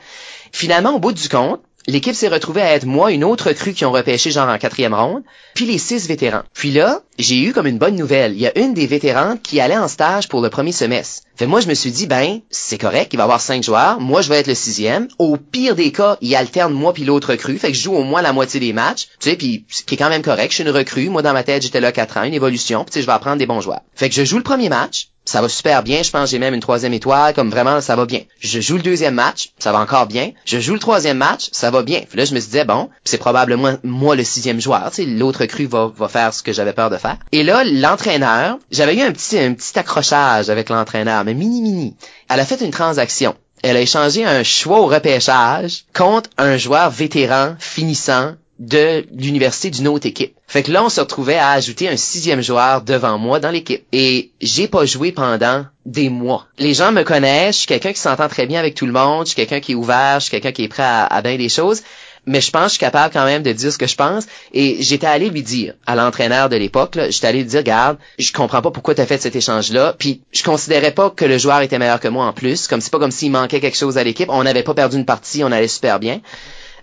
Finalement, 0.51 0.95
au 0.95 0.99
bout 0.99 1.13
du 1.13 1.29
compte, 1.29 1.61
l'équipe 1.87 2.15
s'est 2.15 2.27
retrouvée 2.27 2.61
à 2.61 2.73
être 2.73 2.85
moi, 2.85 3.11
une 3.11 3.23
autre 3.23 3.51
crue 3.53 3.73
qui 3.73 3.85
ont 3.85 3.91
repêché 3.91 4.31
genre 4.31 4.49
en 4.49 4.57
quatrième 4.57 4.93
ronde, 4.93 5.23
puis 5.53 5.65
les 5.65 5.77
six 5.77 6.07
vétérans. 6.07 6.43
Puis 6.53 6.71
là, 6.71 7.01
j'ai 7.17 7.39
eu 7.41 7.53
comme 7.53 7.67
une 7.67 7.77
bonne 7.77 7.95
nouvelle. 7.95 8.33
Il 8.33 8.39
y 8.39 8.47
a 8.47 8.57
une 8.57 8.73
des 8.73 8.87
vétérantes 8.87 9.41
qui 9.41 9.59
allait 9.59 9.77
en 9.77 9.87
stage 9.87 10.27
pour 10.27 10.41
le 10.41 10.49
premier 10.49 10.71
semestre. 10.71 11.23
Fait 11.35 11.47
moi, 11.47 11.59
je 11.59 11.67
me 11.67 11.73
suis 11.73 11.91
dit, 11.91 12.07
ben, 12.07 12.39
c'est 12.49 12.77
correct, 12.77 13.13
il 13.13 13.17
va 13.17 13.23
y 13.23 13.25
avoir 13.25 13.41
cinq 13.41 13.63
joueurs. 13.63 13.99
Moi, 13.99 14.21
je 14.21 14.29
vais 14.29 14.39
être 14.39 14.47
le 14.47 14.55
sixième. 14.55 15.07
Au 15.17 15.37
pire 15.37 15.75
des 15.75 15.91
cas, 15.91 16.17
il 16.21 16.35
alterne 16.35 16.73
moi 16.73 16.93
puis 16.93 17.03
l'autre 17.03 17.31
recrue. 17.31 17.57
Fait 17.57 17.71
que 17.71 17.77
je 17.77 17.83
joue 17.83 17.95
au 17.95 18.03
moins 18.03 18.21
la 18.21 18.33
moitié 18.33 18.59
des 18.59 18.73
matchs. 18.73 19.07
Tu 19.19 19.29
sais, 19.29 19.35
puis 19.35 19.65
qui 19.85 19.95
est 19.95 19.97
quand 19.97 20.09
même 20.09 20.21
correct. 20.21 20.51
Je 20.51 20.55
suis 20.55 20.63
une 20.63 20.69
recrue. 20.69 21.09
Moi, 21.09 21.21
dans 21.21 21.33
ma 21.33 21.43
tête, 21.43 21.63
j'étais 21.63 21.79
là 21.79 21.91
quatre 21.91 22.17
ans, 22.17 22.23
une 22.23 22.33
évolution. 22.33 22.83
Puis 22.83 22.91
tu 22.91 22.93
sais, 22.95 23.01
je 23.01 23.07
vais 23.07 23.13
apprendre 23.13 23.37
des 23.37 23.45
bons 23.45 23.61
joueurs. 23.61 23.81
Fait 23.95 24.09
que 24.09 24.15
je 24.15 24.23
joue 24.23 24.37
le 24.37 24.43
premier 24.43 24.69
match. 24.69 25.10
Ça 25.25 25.41
va 25.41 25.49
super 25.49 25.83
bien. 25.83 26.01
Je 26.03 26.09
pense 26.09 26.31
j'ai 26.31 26.39
même 26.39 26.53
une 26.53 26.61
troisième 26.61 26.93
étoile. 26.93 27.33
Comme 27.33 27.49
vraiment, 27.49 27.79
ça 27.81 27.95
va 27.95 28.05
bien. 28.05 28.21
Je 28.39 28.59
joue 28.59 28.77
le 28.77 28.81
deuxième 28.81 29.13
match. 29.13 29.51
Ça 29.59 29.71
va 29.71 29.79
encore 29.79 30.07
bien. 30.07 30.31
Je 30.45 30.59
joue 30.59 30.73
le 30.73 30.79
troisième 30.79 31.17
match. 31.17 31.49
Ça 31.51 31.69
va 31.71 31.83
bien. 31.83 32.01
Là, 32.13 32.25
je 32.25 32.33
me 32.33 32.39
disais, 32.39 32.65
bon, 32.65 32.89
c'est 33.03 33.17
probablement 33.17 33.75
moi 33.83 34.15
le 34.15 34.23
sixième 34.23 34.59
joueur. 34.59 34.91
Tu 34.93 35.05
l'autre 35.05 35.41
recrue 35.41 35.65
va, 35.65 35.91
va 35.95 36.07
faire 36.07 36.33
ce 36.33 36.41
que 36.43 36.53
j'avais 36.53 36.73
peur 36.73 36.89
de 36.89 36.97
faire. 36.97 37.17
Et 37.31 37.43
là, 37.43 37.63
l'entraîneur, 37.63 38.57
j'avais 38.71 38.95
eu 38.95 39.01
un 39.01 39.11
petit, 39.11 39.37
un 39.37 39.53
petit 39.53 39.77
accrochage 39.77 40.49
avec 40.49 40.69
l'entraîneur, 40.69 41.23
mais 41.23 41.33
mini 41.33 41.61
mini. 41.61 41.95
Elle 42.29 42.39
a 42.39 42.45
fait 42.45 42.61
une 42.61 42.71
transaction. 42.71 43.35
Elle 43.63 43.77
a 43.77 43.81
échangé 43.81 44.25
un 44.25 44.41
choix 44.41 44.79
au 44.79 44.87
repêchage 44.87 45.83
contre 45.93 46.29
un 46.39 46.57
joueur 46.57 46.89
vétéran 46.89 47.55
finissant 47.59 48.33
de 48.61 49.05
l'université 49.11 49.71
d'une 49.71 49.87
autre 49.87 50.05
équipe. 50.05 50.35
Fait 50.47 50.61
que 50.61 50.71
là, 50.71 50.83
on 50.83 50.89
se 50.89 51.01
retrouvait 51.01 51.37
à 51.37 51.49
ajouter 51.49 51.89
un 51.89 51.97
sixième 51.97 52.43
joueur 52.43 52.83
devant 52.83 53.17
moi 53.17 53.39
dans 53.39 53.49
l'équipe. 53.49 53.83
Et 53.91 54.29
j'ai 54.39 54.67
pas 54.67 54.85
joué 54.85 55.11
pendant 55.11 55.65
des 55.87 56.09
mois. 56.09 56.45
Les 56.59 56.75
gens 56.75 56.91
me 56.91 57.01
connaissent, 57.01 57.55
je 57.55 57.59
suis 57.61 57.67
quelqu'un 57.67 57.91
qui 57.91 57.99
s'entend 57.99 58.29
très 58.29 58.45
bien 58.45 58.59
avec 58.59 58.75
tout 58.75 58.85
le 58.85 58.91
monde, 58.91 59.25
je 59.25 59.29
suis 59.29 59.35
quelqu'un 59.35 59.61
qui 59.61 59.71
est 59.71 59.75
ouvert, 59.75 60.19
je 60.19 60.25
suis 60.25 60.31
quelqu'un 60.31 60.51
qui 60.51 60.63
est 60.63 60.67
prêt 60.67 60.83
à, 60.83 61.05
à 61.05 61.21
bien 61.23 61.37
des 61.37 61.49
choses. 61.49 61.81
Mais 62.27 62.39
je 62.39 62.51
pense 62.51 62.61
que 62.61 62.67
je 62.67 62.73
suis 62.73 62.79
capable 62.79 63.11
quand 63.11 63.25
même 63.25 63.41
de 63.41 63.51
dire 63.51 63.73
ce 63.73 63.79
que 63.79 63.87
je 63.87 63.95
pense. 63.95 64.27
Et 64.53 64.83
j'étais 64.83 65.07
allé 65.07 65.31
lui 65.31 65.41
dire 65.41 65.73
à 65.87 65.95
l'entraîneur 65.95 66.49
de 66.49 66.55
l'époque, 66.55 66.99
j'étais 67.09 67.25
allé 67.25 67.39
lui 67.39 67.45
dire, 67.45 67.63
garde, 67.63 67.97
je 68.19 68.31
comprends 68.31 68.61
pas 68.61 68.69
pourquoi 68.69 68.93
tu 68.93 69.03
fait 69.05 69.19
cet 69.19 69.35
échange-là. 69.35 69.95
Puis 69.97 70.21
je 70.31 70.43
considérais 70.43 70.91
pas 70.91 71.09
que 71.09 71.25
le 71.25 71.39
joueur 71.39 71.61
était 71.61 71.79
meilleur 71.79 71.99
que 71.99 72.09
moi 72.09 72.27
en 72.27 72.33
plus. 72.33 72.67
Comme 72.67 72.79
c'est 72.79 72.91
pas 72.91 72.99
comme 72.99 73.09
s'il 73.09 73.31
manquait 73.31 73.59
quelque 73.59 73.77
chose 73.77 73.97
à 73.97 74.03
l'équipe. 74.03 74.29
On 74.29 74.43
n'avait 74.43 74.61
pas 74.61 74.75
perdu 74.75 74.97
une 74.97 75.05
partie, 75.05 75.43
on 75.43 75.51
allait 75.51 75.67
super 75.67 75.99
bien. 75.99 76.21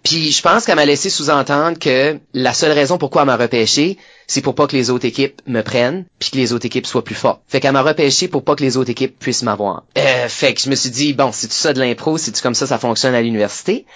Puis 0.02 0.32
je 0.32 0.42
pense 0.42 0.64
qu'elle 0.64 0.76
m'a 0.76 0.86
laissé 0.86 1.10
sous-entendre 1.10 1.78
que 1.78 2.18
la 2.34 2.54
seule 2.54 2.72
raison 2.72 2.98
pourquoi 2.98 3.22
elle 3.22 3.26
m'a 3.26 3.36
repêché, 3.36 3.98
c'est 4.26 4.42
pour 4.42 4.54
pas 4.54 4.66
que 4.66 4.76
les 4.76 4.90
autres 4.90 5.06
équipes 5.06 5.40
me 5.46 5.62
prennent, 5.62 6.04
puis 6.18 6.30
que 6.30 6.36
les 6.36 6.52
autres 6.52 6.66
équipes 6.66 6.86
soient 6.86 7.04
plus 7.04 7.14
fortes. 7.14 7.40
Fait 7.48 7.60
qu'elle 7.60 7.72
m'a 7.72 7.82
repêché 7.82 8.28
pour 8.28 8.44
pas 8.44 8.54
que 8.54 8.62
les 8.62 8.76
autres 8.76 8.90
équipes 8.90 9.18
puissent 9.18 9.42
m'avoir. 9.42 9.84
Euh, 9.96 10.28
fait 10.28 10.54
que 10.54 10.60
je 10.60 10.68
me 10.68 10.74
suis 10.74 10.90
dit, 10.90 11.14
bon, 11.14 11.30
c'est 11.32 11.48
tout 11.48 11.54
ça 11.54 11.72
de 11.72 11.80
l'impro, 11.80 12.18
c'est 12.18 12.38
comme 12.40 12.54
ça 12.54 12.66
ça 12.66 12.78
fonctionne 12.78 13.14
à 13.14 13.22
l'université? 13.22 13.86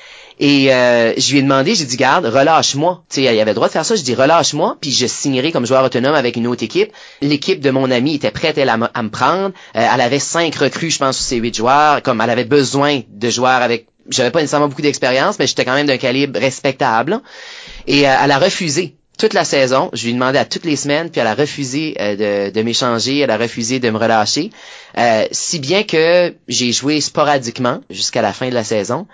Et 0.40 0.73
euh, 0.73 1.12
je 1.16 1.32
lui 1.32 1.38
ai 1.38 1.42
demandé, 1.42 1.75
j'ai 1.75 1.85
dit, 1.85 1.97
garde, 1.97 2.25
relâche-moi. 2.25 3.02
Tu 3.09 3.16
sais, 3.16 3.23
il 3.23 3.40
avait 3.40 3.50
le 3.50 3.54
droit 3.54 3.68
de 3.68 3.73
faire 3.73 3.85
ça. 3.85 3.94
Je 3.94 4.02
dis, 4.02 4.14
relâche-moi, 4.14 4.76
puis 4.80 4.90
je 4.90 5.06
signerai 5.06 5.52
comme 5.52 5.66
joueur 5.66 5.85
autonome 5.85 6.14
avec 6.14 6.37
une 6.37 6.47
autre 6.47 6.64
équipe. 6.64 6.90
L'équipe 7.21 7.61
de 7.61 7.71
mon 7.71 7.90
ami 7.90 8.14
était 8.14 8.30
prête, 8.30 8.59
elle, 8.59 8.71
à, 8.71 8.76
me 8.76 9.09
prendre. 9.09 9.52
Euh, 9.76 9.87
elle 9.94 10.00
avait 10.00 10.18
cinq 10.18 10.54
recrues, 10.56 10.90
je 10.90 10.99
pense, 10.99 11.16
sur 11.16 11.26
ses 11.26 11.37
huit 11.37 11.54
joueurs. 11.54 12.02
Comme 12.02 12.21
elle 12.21 12.30
avait 12.30 12.44
besoin 12.44 13.02
de 13.09 13.30
joueurs 13.30 13.62
avec 13.62 13.87
j'avais 14.09 14.30
pas 14.30 14.40
nécessairement 14.40 14.68
beaucoup 14.68 14.82
d'expérience, 14.82 15.38
mais 15.38 15.47
j'étais 15.47 15.64
quand 15.64 15.75
même 15.75 15.87
d'un 15.87 15.99
calibre 15.99 16.38
respectable. 16.38 17.21
Et 17.87 18.09
euh, 18.09 18.14
elle 18.23 18.30
a 18.30 18.38
refusé 18.38 18.97
toute 19.18 19.35
la 19.35 19.44
saison. 19.44 19.90
Je 19.92 20.04
lui 20.04 20.11
ai 20.11 20.14
demandé 20.14 20.38
à 20.38 20.44
toutes 20.44 20.64
les 20.64 20.76
semaines, 20.76 21.11
puis 21.11 21.21
elle 21.21 21.26
a 21.26 21.35
refusé 21.35 21.94
de, 21.99 22.50
de 22.50 22.62
m'échanger, 22.62 23.18
elle 23.18 23.30
a 23.30 23.37
refusé 23.37 23.78
de 23.78 23.90
me 23.90 23.99
relâcher. 23.99 24.50
si 25.30 25.59
bien 25.59 25.82
que 25.85 26.35
j'ai 26.49 26.73
joué 26.73 27.00
sporadiquement 27.00 27.80
jusqu'à 27.90 28.23
la 28.23 28.32
fin 28.32 28.49
de 28.49 28.54
la 28.54 28.64
saison. 28.64 29.06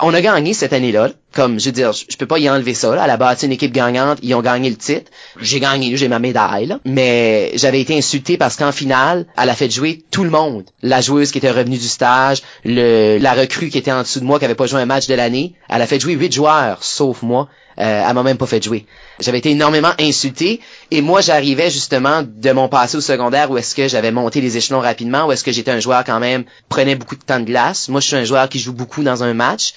On 0.00 0.14
a 0.14 0.20
gagné 0.20 0.54
cette 0.54 0.72
année-là. 0.72 1.10
Comme, 1.32 1.60
je 1.60 1.66
veux 1.66 1.72
dire, 1.72 1.92
je 1.92 2.16
peux 2.16 2.26
pas 2.26 2.38
y 2.38 2.48
enlever 2.48 2.74
ça. 2.74 2.94
Là. 2.94 3.04
Elle 3.04 3.10
a 3.10 3.16
bâti 3.16 3.46
une 3.46 3.52
équipe 3.52 3.72
gagnante. 3.72 4.18
Ils 4.22 4.34
ont 4.34 4.40
gagné 4.40 4.70
le 4.70 4.76
titre. 4.76 5.10
J'ai 5.40 5.60
gagné, 5.60 5.96
j'ai 5.96 6.08
ma 6.08 6.18
médaille. 6.18 6.76
Mais 6.84 7.52
j'avais 7.54 7.80
été 7.80 7.96
insulté 7.96 8.36
parce 8.36 8.56
qu'en 8.56 8.72
finale, 8.72 9.26
elle 9.36 9.50
a 9.50 9.54
fait 9.54 9.70
jouer 9.70 10.04
tout 10.10 10.24
le 10.24 10.30
monde. 10.30 10.64
La 10.82 11.00
joueuse 11.00 11.30
qui 11.30 11.38
était 11.38 11.50
revenue 11.50 11.78
du 11.78 11.88
stage, 11.88 12.42
le, 12.64 13.18
la 13.18 13.34
recrue 13.34 13.68
qui 13.68 13.78
était 13.78 13.92
en 13.92 14.02
dessous 14.02 14.20
de 14.20 14.24
moi, 14.24 14.38
qui 14.38 14.44
avait 14.44 14.54
pas 14.54 14.66
joué 14.66 14.80
un 14.80 14.86
match 14.86 15.06
de 15.06 15.14
l'année. 15.14 15.54
Elle 15.68 15.82
a 15.82 15.86
fait 15.86 16.00
jouer 16.00 16.14
huit 16.14 16.32
joueurs, 16.32 16.82
sauf 16.82 17.22
moi. 17.22 17.48
Euh, 17.80 18.04
elle 18.08 18.14
m'a 18.14 18.22
même 18.24 18.38
pas 18.38 18.46
fait 18.46 18.62
jouer. 18.62 18.86
J'avais 19.20 19.38
été 19.38 19.50
énormément 19.50 19.92
insulté 20.00 20.60
et 20.90 21.00
moi 21.00 21.20
j'arrivais 21.20 21.70
justement 21.70 22.24
de 22.26 22.50
mon 22.50 22.68
passé 22.68 22.96
au 22.96 23.00
secondaire 23.00 23.50
où 23.50 23.58
est-ce 23.58 23.74
que 23.74 23.86
j'avais 23.86 24.10
monté 24.10 24.40
les 24.40 24.56
échelons 24.56 24.80
rapidement, 24.80 25.26
où 25.26 25.32
est-ce 25.32 25.44
que 25.44 25.52
j'étais 25.52 25.70
un 25.70 25.78
joueur 25.78 26.02
quand 26.04 26.18
même 26.18 26.44
prenait 26.68 26.96
beaucoup 26.96 27.14
de 27.14 27.22
temps 27.22 27.38
de 27.38 27.44
glace. 27.44 27.88
Moi 27.88 28.00
je 28.00 28.08
suis 28.08 28.16
un 28.16 28.24
joueur 28.24 28.48
qui 28.48 28.58
joue 28.58 28.72
beaucoup 28.72 29.04
dans 29.04 29.22
un 29.22 29.32
match. 29.32 29.74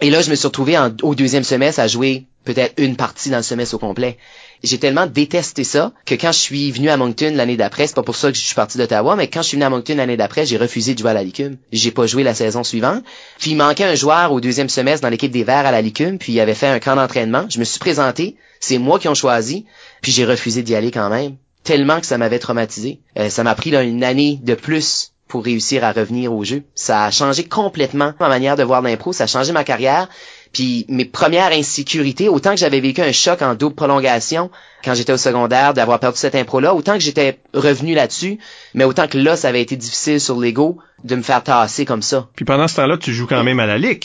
Et 0.00 0.10
là 0.10 0.20
je 0.20 0.30
me 0.30 0.34
suis 0.34 0.48
retrouvé 0.48 0.76
au 1.02 1.14
deuxième 1.14 1.44
semestre 1.44 1.80
à 1.80 1.86
jouer 1.86 2.24
peut-être 2.44 2.74
une 2.78 2.96
partie 2.96 3.30
dans 3.30 3.36
le 3.38 3.42
semestre 3.42 3.76
au 3.76 3.78
complet 3.78 4.18
j'ai 4.64 4.78
tellement 4.78 5.06
détesté 5.06 5.62
ça 5.62 5.92
que 6.06 6.14
quand 6.14 6.32
je 6.32 6.38
suis 6.38 6.70
venu 6.70 6.88
à 6.88 6.96
Moncton 6.96 7.32
l'année 7.34 7.56
d'après, 7.56 7.86
c'est 7.86 7.94
pas 7.94 8.02
pour 8.02 8.16
ça 8.16 8.32
que 8.32 8.36
je 8.36 8.42
suis 8.42 8.54
parti 8.54 8.78
d'Ottawa, 8.78 9.14
mais 9.16 9.28
quand 9.28 9.42
je 9.42 9.48
suis 9.48 9.56
venu 9.56 9.64
à 9.64 9.70
Moncton 9.70 9.96
l'année 9.96 10.16
d'après, 10.16 10.46
j'ai 10.46 10.56
refusé 10.56 10.94
de 10.94 10.98
jouer 10.98 11.10
à 11.10 11.14
la 11.14 11.22
Licume. 11.22 11.56
J'ai 11.70 11.90
pas 11.90 12.06
joué 12.06 12.22
la 12.22 12.34
saison 12.34 12.64
suivante. 12.64 13.04
Puis 13.38 13.52
il 13.52 13.56
manquait 13.56 13.84
un 13.84 13.94
joueur 13.94 14.32
au 14.32 14.40
deuxième 14.40 14.68
semestre 14.68 15.02
dans 15.02 15.10
l'équipe 15.10 15.30
des 15.30 15.44
Verts 15.44 15.66
à 15.66 15.70
la 15.70 15.82
Licume, 15.82 16.18
puis 16.18 16.32
il 16.32 16.40
avait 16.40 16.54
fait 16.54 16.66
un 16.66 16.80
camp 16.80 16.96
d'entraînement. 16.96 17.46
Je 17.48 17.58
me 17.58 17.64
suis 17.64 17.78
présenté, 17.78 18.36
c'est 18.60 18.78
moi 18.78 18.98
qui 18.98 19.08
ont 19.08 19.14
choisi, 19.14 19.66
puis 20.00 20.12
j'ai 20.12 20.24
refusé 20.24 20.62
d'y 20.62 20.74
aller 20.74 20.90
quand 20.90 21.10
même. 21.10 21.36
Tellement 21.62 22.00
que 22.00 22.06
ça 22.06 22.18
m'avait 22.18 22.38
traumatisé. 22.38 23.00
Euh, 23.18 23.30
ça 23.30 23.42
m'a 23.42 23.54
pris 23.54 23.70
là, 23.70 23.82
une 23.82 24.04
année 24.04 24.38
de 24.42 24.54
plus 24.54 25.12
pour 25.28 25.44
réussir 25.44 25.82
à 25.84 25.92
revenir 25.92 26.32
au 26.32 26.44
jeu. 26.44 26.62
Ça 26.74 27.04
a 27.04 27.10
changé 27.10 27.44
complètement 27.44 28.12
ma 28.20 28.28
manière 28.28 28.56
de 28.56 28.62
voir 28.62 28.82
l'impro, 28.82 29.12
ça 29.12 29.24
a 29.24 29.26
changé 29.26 29.52
ma 29.52 29.64
carrière. 29.64 30.08
Puis 30.54 30.86
mes 30.88 31.04
premières 31.04 31.52
insécurités, 31.52 32.28
autant 32.28 32.52
que 32.52 32.56
j'avais 32.56 32.80
vécu 32.80 33.02
un 33.02 33.12
choc 33.12 33.42
en 33.42 33.54
double 33.54 33.74
prolongation 33.74 34.50
quand 34.84 34.94
j'étais 34.94 35.12
au 35.12 35.18
secondaire 35.18 35.74
d'avoir 35.74 35.98
perdu 35.98 36.16
cette 36.16 36.36
impro-là, 36.36 36.74
autant 36.74 36.94
que 36.94 37.00
j'étais 37.00 37.38
revenu 37.52 37.94
là-dessus, 37.94 38.38
mais 38.72 38.84
autant 38.84 39.08
que 39.08 39.18
là, 39.18 39.36
ça 39.36 39.48
avait 39.48 39.60
été 39.62 39.76
difficile 39.76 40.20
sur 40.20 40.38
l'ego 40.38 40.78
de 41.02 41.16
me 41.16 41.22
faire 41.22 41.42
tasser 41.42 41.84
comme 41.84 42.02
ça. 42.02 42.28
Puis 42.36 42.44
pendant 42.44 42.68
ce 42.68 42.76
temps-là, 42.76 42.96
tu 42.96 43.12
joues 43.12 43.26
quand 43.26 43.42
même 43.42 43.60
à 43.60 43.66
la 43.66 43.78
ligue 43.78 44.04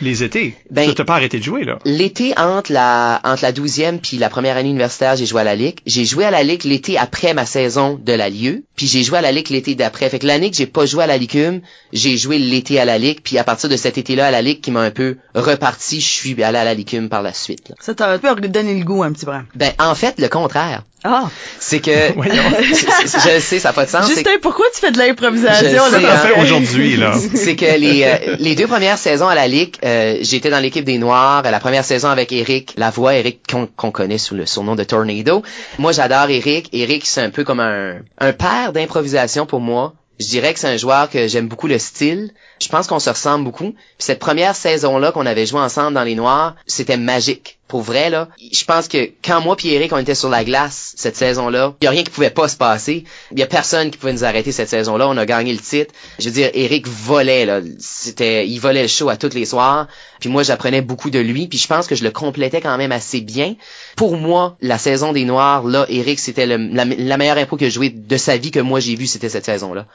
les 0.00 0.22
étés. 0.22 0.54
Ben, 0.70 0.92
tu 0.94 1.04
pas 1.04 1.14
arrêté 1.14 1.38
de 1.38 1.44
jouer, 1.44 1.64
là. 1.64 1.78
L'été, 1.84 2.38
entre 2.38 2.72
la, 2.72 3.20
entre 3.24 3.42
la 3.42 3.52
douzième 3.52 3.98
puis 4.00 4.16
la 4.16 4.28
première 4.28 4.56
année 4.56 4.70
universitaire, 4.70 5.16
j'ai 5.16 5.26
joué 5.26 5.40
à 5.40 5.44
la 5.44 5.54
Ligue. 5.54 5.78
J'ai 5.86 6.04
joué 6.04 6.24
à 6.24 6.30
la 6.30 6.42
Ligue 6.42 6.64
l'été 6.64 6.98
après 6.98 7.34
ma 7.34 7.46
saison 7.46 7.98
de 8.02 8.12
la 8.12 8.28
Lieu. 8.28 8.64
Puis 8.76 8.86
j'ai 8.86 9.02
joué 9.02 9.18
à 9.18 9.22
la 9.22 9.32
Ligue 9.32 9.50
l'été 9.50 9.74
d'après. 9.74 10.08
Fait 10.08 10.18
que 10.18 10.26
l'année 10.26 10.50
que 10.50 10.56
j'ai 10.56 10.66
pas 10.66 10.86
joué 10.86 11.04
à 11.04 11.06
la 11.06 11.16
Ligue, 11.16 11.62
j'ai 11.92 12.16
joué 12.16 12.38
l'été 12.38 12.78
à 12.78 12.84
la 12.84 12.98
Ligue. 12.98 13.20
Puis 13.22 13.38
à 13.38 13.44
partir 13.44 13.68
de 13.68 13.76
cet 13.76 13.98
été-là 13.98 14.26
à 14.26 14.30
la 14.30 14.42
Ligue 14.42 14.60
qui 14.60 14.70
m'a 14.70 14.80
un 14.80 14.90
peu 14.90 15.16
reparti, 15.34 16.00
je 16.00 16.08
suis 16.08 16.42
allé 16.42 16.58
à 16.58 16.64
la 16.64 16.74
Ligue 16.74 17.08
par 17.08 17.22
la 17.22 17.32
suite. 17.32 17.68
Là. 17.68 17.74
Ça 17.80 17.94
t'a 17.94 18.10
un 18.10 18.18
peu 18.18 18.34
donné 18.48 18.74
le 18.78 18.84
goût 18.84 19.02
un 19.02 19.12
petit 19.12 19.26
peu. 19.26 19.32
Ben, 19.54 19.72
en 19.78 19.94
fait, 19.94 20.18
le 20.18 20.28
contraire. 20.28 20.84
Ah. 21.04 21.28
C'est 21.60 21.80
que, 21.80 21.90
je 22.20 23.40
sais, 23.40 23.58
ça 23.58 23.68
n'a 23.68 23.72
pas 23.72 23.84
de 23.84 23.90
sens. 23.90 24.08
Justin, 24.08 24.38
pourquoi 24.42 24.66
tu 24.74 24.80
fais 24.80 24.90
de 24.90 24.98
l'improvisation? 24.98 25.82
Hein. 25.84 26.42
aujourd'hui, 26.42 26.96
là. 26.96 27.14
C'est 27.34 27.56
que 27.56 27.78
les, 27.78 28.04
euh, 28.04 28.36
les 28.38 28.54
deux 28.54 28.66
premières 28.66 28.98
saisons 28.98 29.28
à 29.28 29.34
la 29.34 29.46
Ligue, 29.46 29.76
euh, 29.84 30.18
j'étais 30.20 30.50
dans 30.50 30.58
l'équipe 30.58 30.84
des 30.84 30.98
Noirs. 30.98 31.42
La 31.42 31.60
première 31.60 31.84
saison 31.84 32.08
avec 32.08 32.32
Eric 32.32 32.74
voix 32.94 33.14
Eric 33.14 33.42
qu'on 33.76 33.90
connaît 33.90 34.18
sous 34.18 34.34
le 34.34 34.46
surnom 34.46 34.74
de 34.74 34.84
Tornado. 34.84 35.42
Moi, 35.78 35.92
j'adore 35.92 36.30
Eric. 36.30 36.68
Eric, 36.72 37.06
c'est 37.06 37.22
un 37.22 37.30
peu 37.30 37.44
comme 37.44 37.60
un, 37.60 37.96
un 38.18 38.32
père 38.32 38.72
d'improvisation 38.72 39.46
pour 39.46 39.60
moi. 39.60 39.94
Je 40.18 40.26
dirais 40.26 40.52
que 40.52 40.58
c'est 40.58 40.68
un 40.68 40.76
joueur 40.76 41.08
que 41.08 41.28
j'aime 41.28 41.46
beaucoup 41.46 41.68
le 41.68 41.78
style. 41.78 42.32
Je 42.60 42.68
pense 42.68 42.88
qu'on 42.88 42.98
se 42.98 43.10
ressemble 43.10 43.44
beaucoup. 43.44 43.70
Puis 43.72 43.98
cette 43.98 44.18
première 44.18 44.56
saison-là 44.56 45.12
qu'on 45.12 45.26
avait 45.26 45.46
joué 45.46 45.60
ensemble 45.60 45.94
dans 45.94 46.02
les 46.02 46.16
Noirs, 46.16 46.56
c'était 46.66 46.96
magique 46.96 47.57
pour 47.68 47.82
vrai 47.82 48.08
là, 48.08 48.28
je 48.40 48.64
pense 48.64 48.88
que 48.88 49.10
quand 49.22 49.40
moi 49.42 49.56
et 49.62 49.74
Eric 49.74 49.92
on 49.92 49.98
était 49.98 50.14
sur 50.14 50.30
la 50.30 50.42
glace 50.42 50.94
cette 50.96 51.16
saison-là, 51.16 51.74
il 51.80 51.84
y 51.84 51.88
a 51.88 51.90
rien 51.90 52.02
qui 52.02 52.10
pouvait 52.10 52.30
pas 52.30 52.48
se 52.48 52.56
passer. 52.56 53.04
Il 53.30 53.38
y 53.38 53.42
a 53.42 53.46
personne 53.46 53.90
qui 53.90 53.98
pouvait 53.98 54.12
nous 54.12 54.24
arrêter 54.24 54.52
cette 54.52 54.68
saison-là. 54.68 55.06
On 55.08 55.16
a 55.16 55.26
gagné 55.26 55.52
le 55.52 55.58
titre. 55.58 55.94
Je 56.18 56.24
veux 56.26 56.34
dire, 56.34 56.50
Eric 56.54 56.88
volait 56.88 57.44
là, 57.44 57.60
c'était, 57.78 58.48
il 58.48 58.58
volait 58.58 58.82
le 58.82 58.88
show 58.88 59.10
à 59.10 59.16
tous 59.16 59.34
les 59.34 59.44
soirs. 59.44 59.86
Puis 60.20 60.30
moi 60.30 60.42
j'apprenais 60.42 60.80
beaucoup 60.80 61.10
de 61.10 61.18
lui. 61.18 61.46
Puis 61.46 61.58
je 61.58 61.66
pense 61.66 61.86
que 61.86 61.94
je 61.94 62.04
le 62.04 62.10
complétais 62.10 62.60
quand 62.60 62.76
même 62.78 62.92
assez 62.92 63.20
bien. 63.20 63.54
Pour 63.96 64.16
moi, 64.16 64.56
la 64.60 64.78
saison 64.78 65.12
des 65.12 65.24
Noirs 65.24 65.64
là, 65.64 65.84
Eric 65.88 66.18
c'était 66.18 66.46
la, 66.46 66.56
la, 66.56 67.16
meilleure 67.16 67.38
impro 67.38 67.56
que 67.56 67.66
j'ai 67.66 67.70
joué 67.70 67.90
de 67.90 68.16
sa 68.16 68.38
vie 68.38 68.50
que 68.50 68.60
moi 68.60 68.80
j'ai 68.80 68.94
vu, 68.94 69.06
c'était 69.06 69.28
cette 69.28 69.44
saison-là. 69.44 69.86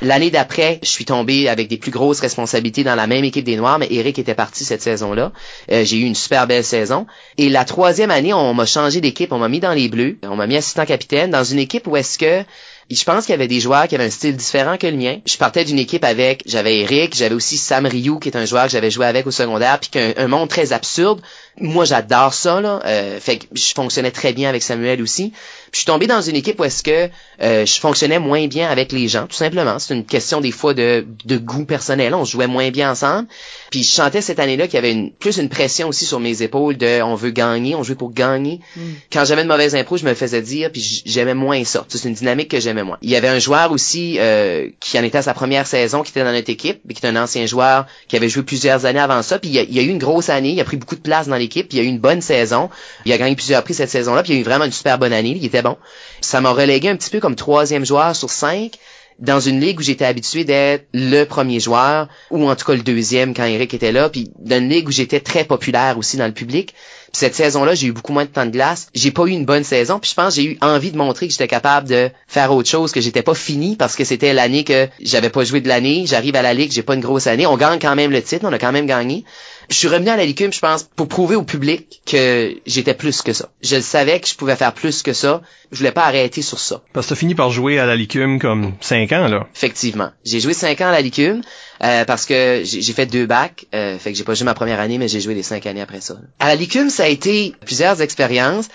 L'année 0.00 0.30
d'après, 0.30 0.78
je 0.82 0.88
suis 0.88 1.04
tombé 1.04 1.48
avec 1.48 1.68
des 1.68 1.76
plus 1.76 1.90
grosses 1.90 2.20
responsabilités 2.20 2.84
dans 2.84 2.94
la 2.94 3.06
même 3.06 3.24
équipe 3.24 3.44
des 3.44 3.56
Noirs, 3.56 3.78
mais 3.78 3.88
Eric 3.90 4.18
était 4.18 4.34
parti 4.34 4.64
cette 4.64 4.82
saison-là. 4.82 5.32
Euh, 5.70 5.84
j'ai 5.84 5.98
eu 5.98 6.04
une 6.04 6.14
super 6.14 6.46
belle 6.46 6.64
saison. 6.64 7.06
Et 7.36 7.48
la 7.48 7.64
troisième 7.64 8.10
année, 8.10 8.34
on 8.34 8.54
m'a 8.54 8.66
changé 8.66 9.00
d'équipe, 9.00 9.32
on 9.32 9.38
m'a 9.38 9.48
mis 9.48 9.60
dans 9.60 9.72
les 9.72 9.88
Bleus, 9.88 10.18
on 10.22 10.36
m'a 10.36 10.46
mis 10.46 10.56
assistant 10.56 10.86
capitaine 10.86 11.30
dans 11.30 11.44
une 11.44 11.58
équipe 11.58 11.86
où 11.86 11.96
est-ce 11.96 12.18
que 12.18 12.44
je 12.90 13.04
pense 13.04 13.26
qu'il 13.26 13.32
y 13.32 13.34
avait 13.34 13.48
des 13.48 13.60
joueurs 13.60 13.86
qui 13.86 13.94
avaient 13.94 14.06
un 14.06 14.10
style 14.10 14.34
différent 14.34 14.78
que 14.78 14.86
le 14.86 14.96
mien. 14.96 15.18
Je 15.26 15.36
partais 15.36 15.64
d'une 15.64 15.78
équipe 15.78 16.04
avec, 16.04 16.42
j'avais 16.46 16.78
Eric, 16.78 17.14
j'avais 17.14 17.34
aussi 17.34 17.58
Sam 17.58 17.84
Ryu, 17.86 18.18
qui 18.18 18.30
est 18.30 18.36
un 18.36 18.46
joueur 18.46 18.64
que 18.64 18.70
j'avais 18.70 18.90
joué 18.90 19.04
avec 19.04 19.26
au 19.26 19.30
secondaire, 19.30 19.78
puis 19.78 19.90
qu'un 19.90 20.14
un 20.16 20.26
monde 20.26 20.48
très 20.48 20.72
absurde. 20.72 21.20
Moi, 21.60 21.84
j'adore 21.84 22.34
ça, 22.34 22.60
là. 22.60 22.80
Euh, 22.84 23.20
fait 23.20 23.38
que 23.38 23.46
je 23.52 23.72
fonctionnais 23.74 24.10
très 24.10 24.32
bien 24.32 24.48
avec 24.48 24.62
Samuel 24.62 25.02
aussi. 25.02 25.32
Puis 25.70 25.72
je 25.72 25.78
suis 25.78 25.86
tombé 25.86 26.06
dans 26.06 26.22
une 26.22 26.36
équipe 26.36 26.58
où 26.60 26.64
est-ce 26.64 26.82
que 26.82 27.10
euh, 27.42 27.66
je 27.66 27.80
fonctionnais 27.80 28.18
moins 28.18 28.46
bien 28.46 28.70
avec 28.70 28.90
les 28.92 29.06
gens, 29.08 29.26
tout 29.26 29.36
simplement. 29.36 29.78
C'est 29.78 29.94
une 29.94 30.04
question 30.04 30.40
des 30.40 30.50
fois 30.50 30.72
de, 30.72 31.06
de 31.24 31.36
goût 31.36 31.64
personnel. 31.64 32.14
On 32.14 32.24
jouait 32.24 32.46
moins 32.46 32.70
bien 32.70 32.90
ensemble. 32.90 33.28
Puis 33.70 33.82
je 33.82 33.90
chantais 33.90 34.22
cette 34.22 34.38
année-là 34.38 34.66
qu'il 34.66 34.76
y 34.76 34.78
avait 34.78 34.92
une, 34.92 35.12
plus 35.12 35.36
une 35.36 35.48
pression 35.48 35.88
aussi 35.88 36.06
sur 36.06 36.20
mes 36.20 36.42
épaules 36.42 36.76
de 36.76 37.02
on 37.02 37.14
veut 37.14 37.30
gagner, 37.30 37.74
on 37.74 37.82
joue 37.82 37.96
pour 37.96 38.12
gagner. 38.12 38.60
Mm. 38.76 38.80
Quand 39.12 39.24
j'avais 39.24 39.42
de 39.42 39.48
mauvaises 39.48 39.74
impro, 39.74 39.96
je 39.96 40.04
me 40.04 40.14
faisais 40.14 40.42
dire, 40.42 40.70
puis 40.72 41.02
j'aimais 41.04 41.34
moins 41.34 41.64
ça. 41.64 41.84
C'est 41.88 42.08
une 42.08 42.14
dynamique 42.14 42.50
que 42.50 42.60
j'aimais 42.60 42.84
moins. 42.84 42.98
Il 43.02 43.10
y 43.10 43.16
avait 43.16 43.28
un 43.28 43.38
joueur 43.38 43.72
aussi 43.72 44.16
euh, 44.18 44.68
qui 44.80 44.98
en 44.98 45.04
était 45.04 45.18
à 45.18 45.22
sa 45.22 45.34
première 45.34 45.66
saison, 45.66 46.02
qui 46.02 46.12
était 46.12 46.24
dans 46.24 46.32
notre 46.32 46.50
équipe, 46.50 46.80
mais 46.86 46.94
qui 46.94 47.00
était 47.00 47.08
un 47.08 47.22
ancien 47.22 47.44
joueur 47.46 47.86
qui 48.08 48.16
avait 48.16 48.28
joué 48.28 48.42
plusieurs 48.42 48.86
années 48.86 49.00
avant 49.00 49.22
ça. 49.22 49.38
Puis 49.38 49.50
il 49.50 49.54
y 49.54 49.58
a, 49.58 49.62
il 49.62 49.74
y 49.74 49.78
a 49.78 49.82
eu 49.82 49.88
une 49.88 49.98
grosse 49.98 50.28
année, 50.30 50.50
il 50.50 50.60
a 50.60 50.64
pris 50.64 50.76
beaucoup 50.76 50.96
de 50.96 51.00
place 51.00 51.28
dans 51.28 51.36
l'équipe, 51.36 51.47
puis 51.48 51.66
il 51.72 51.76
y 51.78 51.80
a 51.80 51.84
eu 51.84 51.88
une 51.88 51.98
bonne 51.98 52.20
saison. 52.20 52.70
Il 53.04 53.12
a 53.12 53.18
gagné 53.18 53.34
plusieurs 53.34 53.62
prix 53.62 53.74
cette 53.74 53.90
saison-là, 53.90 54.22
puis 54.22 54.32
il 54.32 54.36
y 54.36 54.38
a 54.38 54.40
eu 54.40 54.44
vraiment 54.44 54.64
une 54.64 54.72
super 54.72 54.98
bonne 54.98 55.12
année. 55.12 55.34
Il 55.36 55.44
était 55.44 55.62
bon. 55.62 55.76
Ça 56.20 56.40
m'a 56.40 56.50
relégué 56.50 56.88
un 56.88 56.96
petit 56.96 57.10
peu 57.10 57.20
comme 57.20 57.34
troisième 57.34 57.84
joueur 57.84 58.14
sur 58.14 58.30
cinq 58.30 58.78
dans 59.18 59.40
une 59.40 59.60
ligue 59.60 59.80
où 59.80 59.82
j'étais 59.82 60.04
habitué 60.04 60.44
d'être 60.44 60.86
le 60.92 61.24
premier 61.24 61.58
joueur, 61.58 62.08
ou 62.30 62.48
en 62.48 62.54
tout 62.54 62.64
cas 62.64 62.74
le 62.74 62.82
deuxième 62.82 63.34
quand 63.34 63.44
Eric 63.44 63.74
était 63.74 63.92
là, 63.92 64.08
puis 64.08 64.30
dans 64.38 64.58
une 64.58 64.68
ligue 64.68 64.88
où 64.88 64.92
j'étais 64.92 65.20
très 65.20 65.44
populaire 65.44 65.98
aussi 65.98 66.16
dans 66.16 66.26
le 66.26 66.32
public. 66.32 66.74
Puis 67.12 67.20
cette 67.20 67.34
saison-là, 67.34 67.74
j'ai 67.74 67.88
eu 67.88 67.92
beaucoup 67.92 68.12
moins 68.12 68.26
de 68.26 68.30
temps 68.30 68.46
de 68.46 68.50
glace. 68.50 68.88
J'ai 68.94 69.10
pas 69.10 69.24
eu 69.24 69.30
une 69.30 69.44
bonne 69.44 69.64
saison, 69.64 69.98
puis 69.98 70.10
je 70.10 70.14
pense 70.14 70.36
que 70.36 70.42
j'ai 70.42 70.52
eu 70.52 70.58
envie 70.60 70.92
de 70.92 70.96
montrer 70.96 71.26
que 71.26 71.32
j'étais 71.32 71.48
capable 71.48 71.88
de 71.88 72.10
faire 72.28 72.52
autre 72.52 72.68
chose, 72.68 72.92
que 72.92 73.00
j'étais 73.00 73.22
pas 73.22 73.34
fini 73.34 73.76
parce 73.76 73.96
que 73.96 74.04
c'était 74.04 74.34
l'année 74.34 74.62
que 74.62 74.88
j'avais 75.00 75.30
pas 75.30 75.42
joué 75.42 75.60
de 75.60 75.68
l'année. 75.68 76.04
J'arrive 76.06 76.36
à 76.36 76.42
la 76.42 76.54
ligue, 76.54 76.70
j'ai 76.70 76.82
pas 76.82 76.94
une 76.94 77.00
grosse 77.00 77.26
année. 77.26 77.46
On 77.46 77.56
gagne 77.56 77.78
quand 77.80 77.96
même 77.96 78.12
le 78.12 78.22
titre, 78.22 78.46
on 78.46 78.52
a 78.52 78.58
quand 78.58 78.72
même 78.72 78.86
gagné. 78.86 79.24
Je 79.68 79.74
suis 79.74 79.88
revenu 79.88 80.08
à 80.08 80.16
la 80.16 80.24
Licume, 80.24 80.52
je 80.52 80.60
pense, 80.60 80.84
pour 80.84 81.08
prouver 81.08 81.36
au 81.36 81.42
public 81.42 82.00
que 82.06 82.54
j'étais 82.66 82.94
plus 82.94 83.22
que 83.22 83.32
ça. 83.32 83.50
Je 83.62 83.80
savais 83.80 84.18
que 84.18 84.26
je 84.26 84.34
pouvais 84.34 84.56
faire 84.56 84.72
plus 84.72 85.02
que 85.02 85.12
ça. 85.12 85.42
Je 85.70 85.78
voulais 85.78 85.92
pas 85.92 86.04
arrêter 86.04 86.40
sur 86.40 86.58
ça. 86.58 86.82
Parce 86.94 87.06
que 87.06 87.10
t'as 87.10 87.18
fini 87.18 87.34
par 87.34 87.50
jouer 87.50 87.78
à 87.78 87.84
la 87.84 87.94
Licume 87.94 88.38
comme 88.38 88.72
cinq 88.80 89.12
ans, 89.12 89.28
là. 89.28 89.46
Effectivement. 89.54 90.10
J'ai 90.24 90.40
joué 90.40 90.54
cinq 90.54 90.80
ans 90.80 90.88
à 90.88 90.92
la 90.92 91.02
Licume. 91.02 91.42
Euh, 91.82 92.04
parce 92.04 92.26
que 92.26 92.62
j'ai 92.64 92.92
fait 92.92 93.06
deux 93.06 93.26
bacs, 93.26 93.66
euh, 93.72 93.98
fait 93.98 94.10
que 94.10 94.18
j'ai 94.18 94.24
pas 94.24 94.34
joué 94.34 94.44
ma 94.44 94.54
première 94.54 94.80
année, 94.80 94.98
mais 94.98 95.06
j'ai 95.06 95.20
joué 95.20 95.34
les 95.34 95.44
cinq 95.44 95.64
années 95.66 95.80
après 95.80 96.00
ça. 96.00 96.16
À 96.40 96.48
la 96.48 96.56
Licume, 96.56 96.90
ça 96.90 97.04
a 97.04 97.08
été 97.08 97.54
plusieurs 97.64 98.02
expériences. 98.02 98.68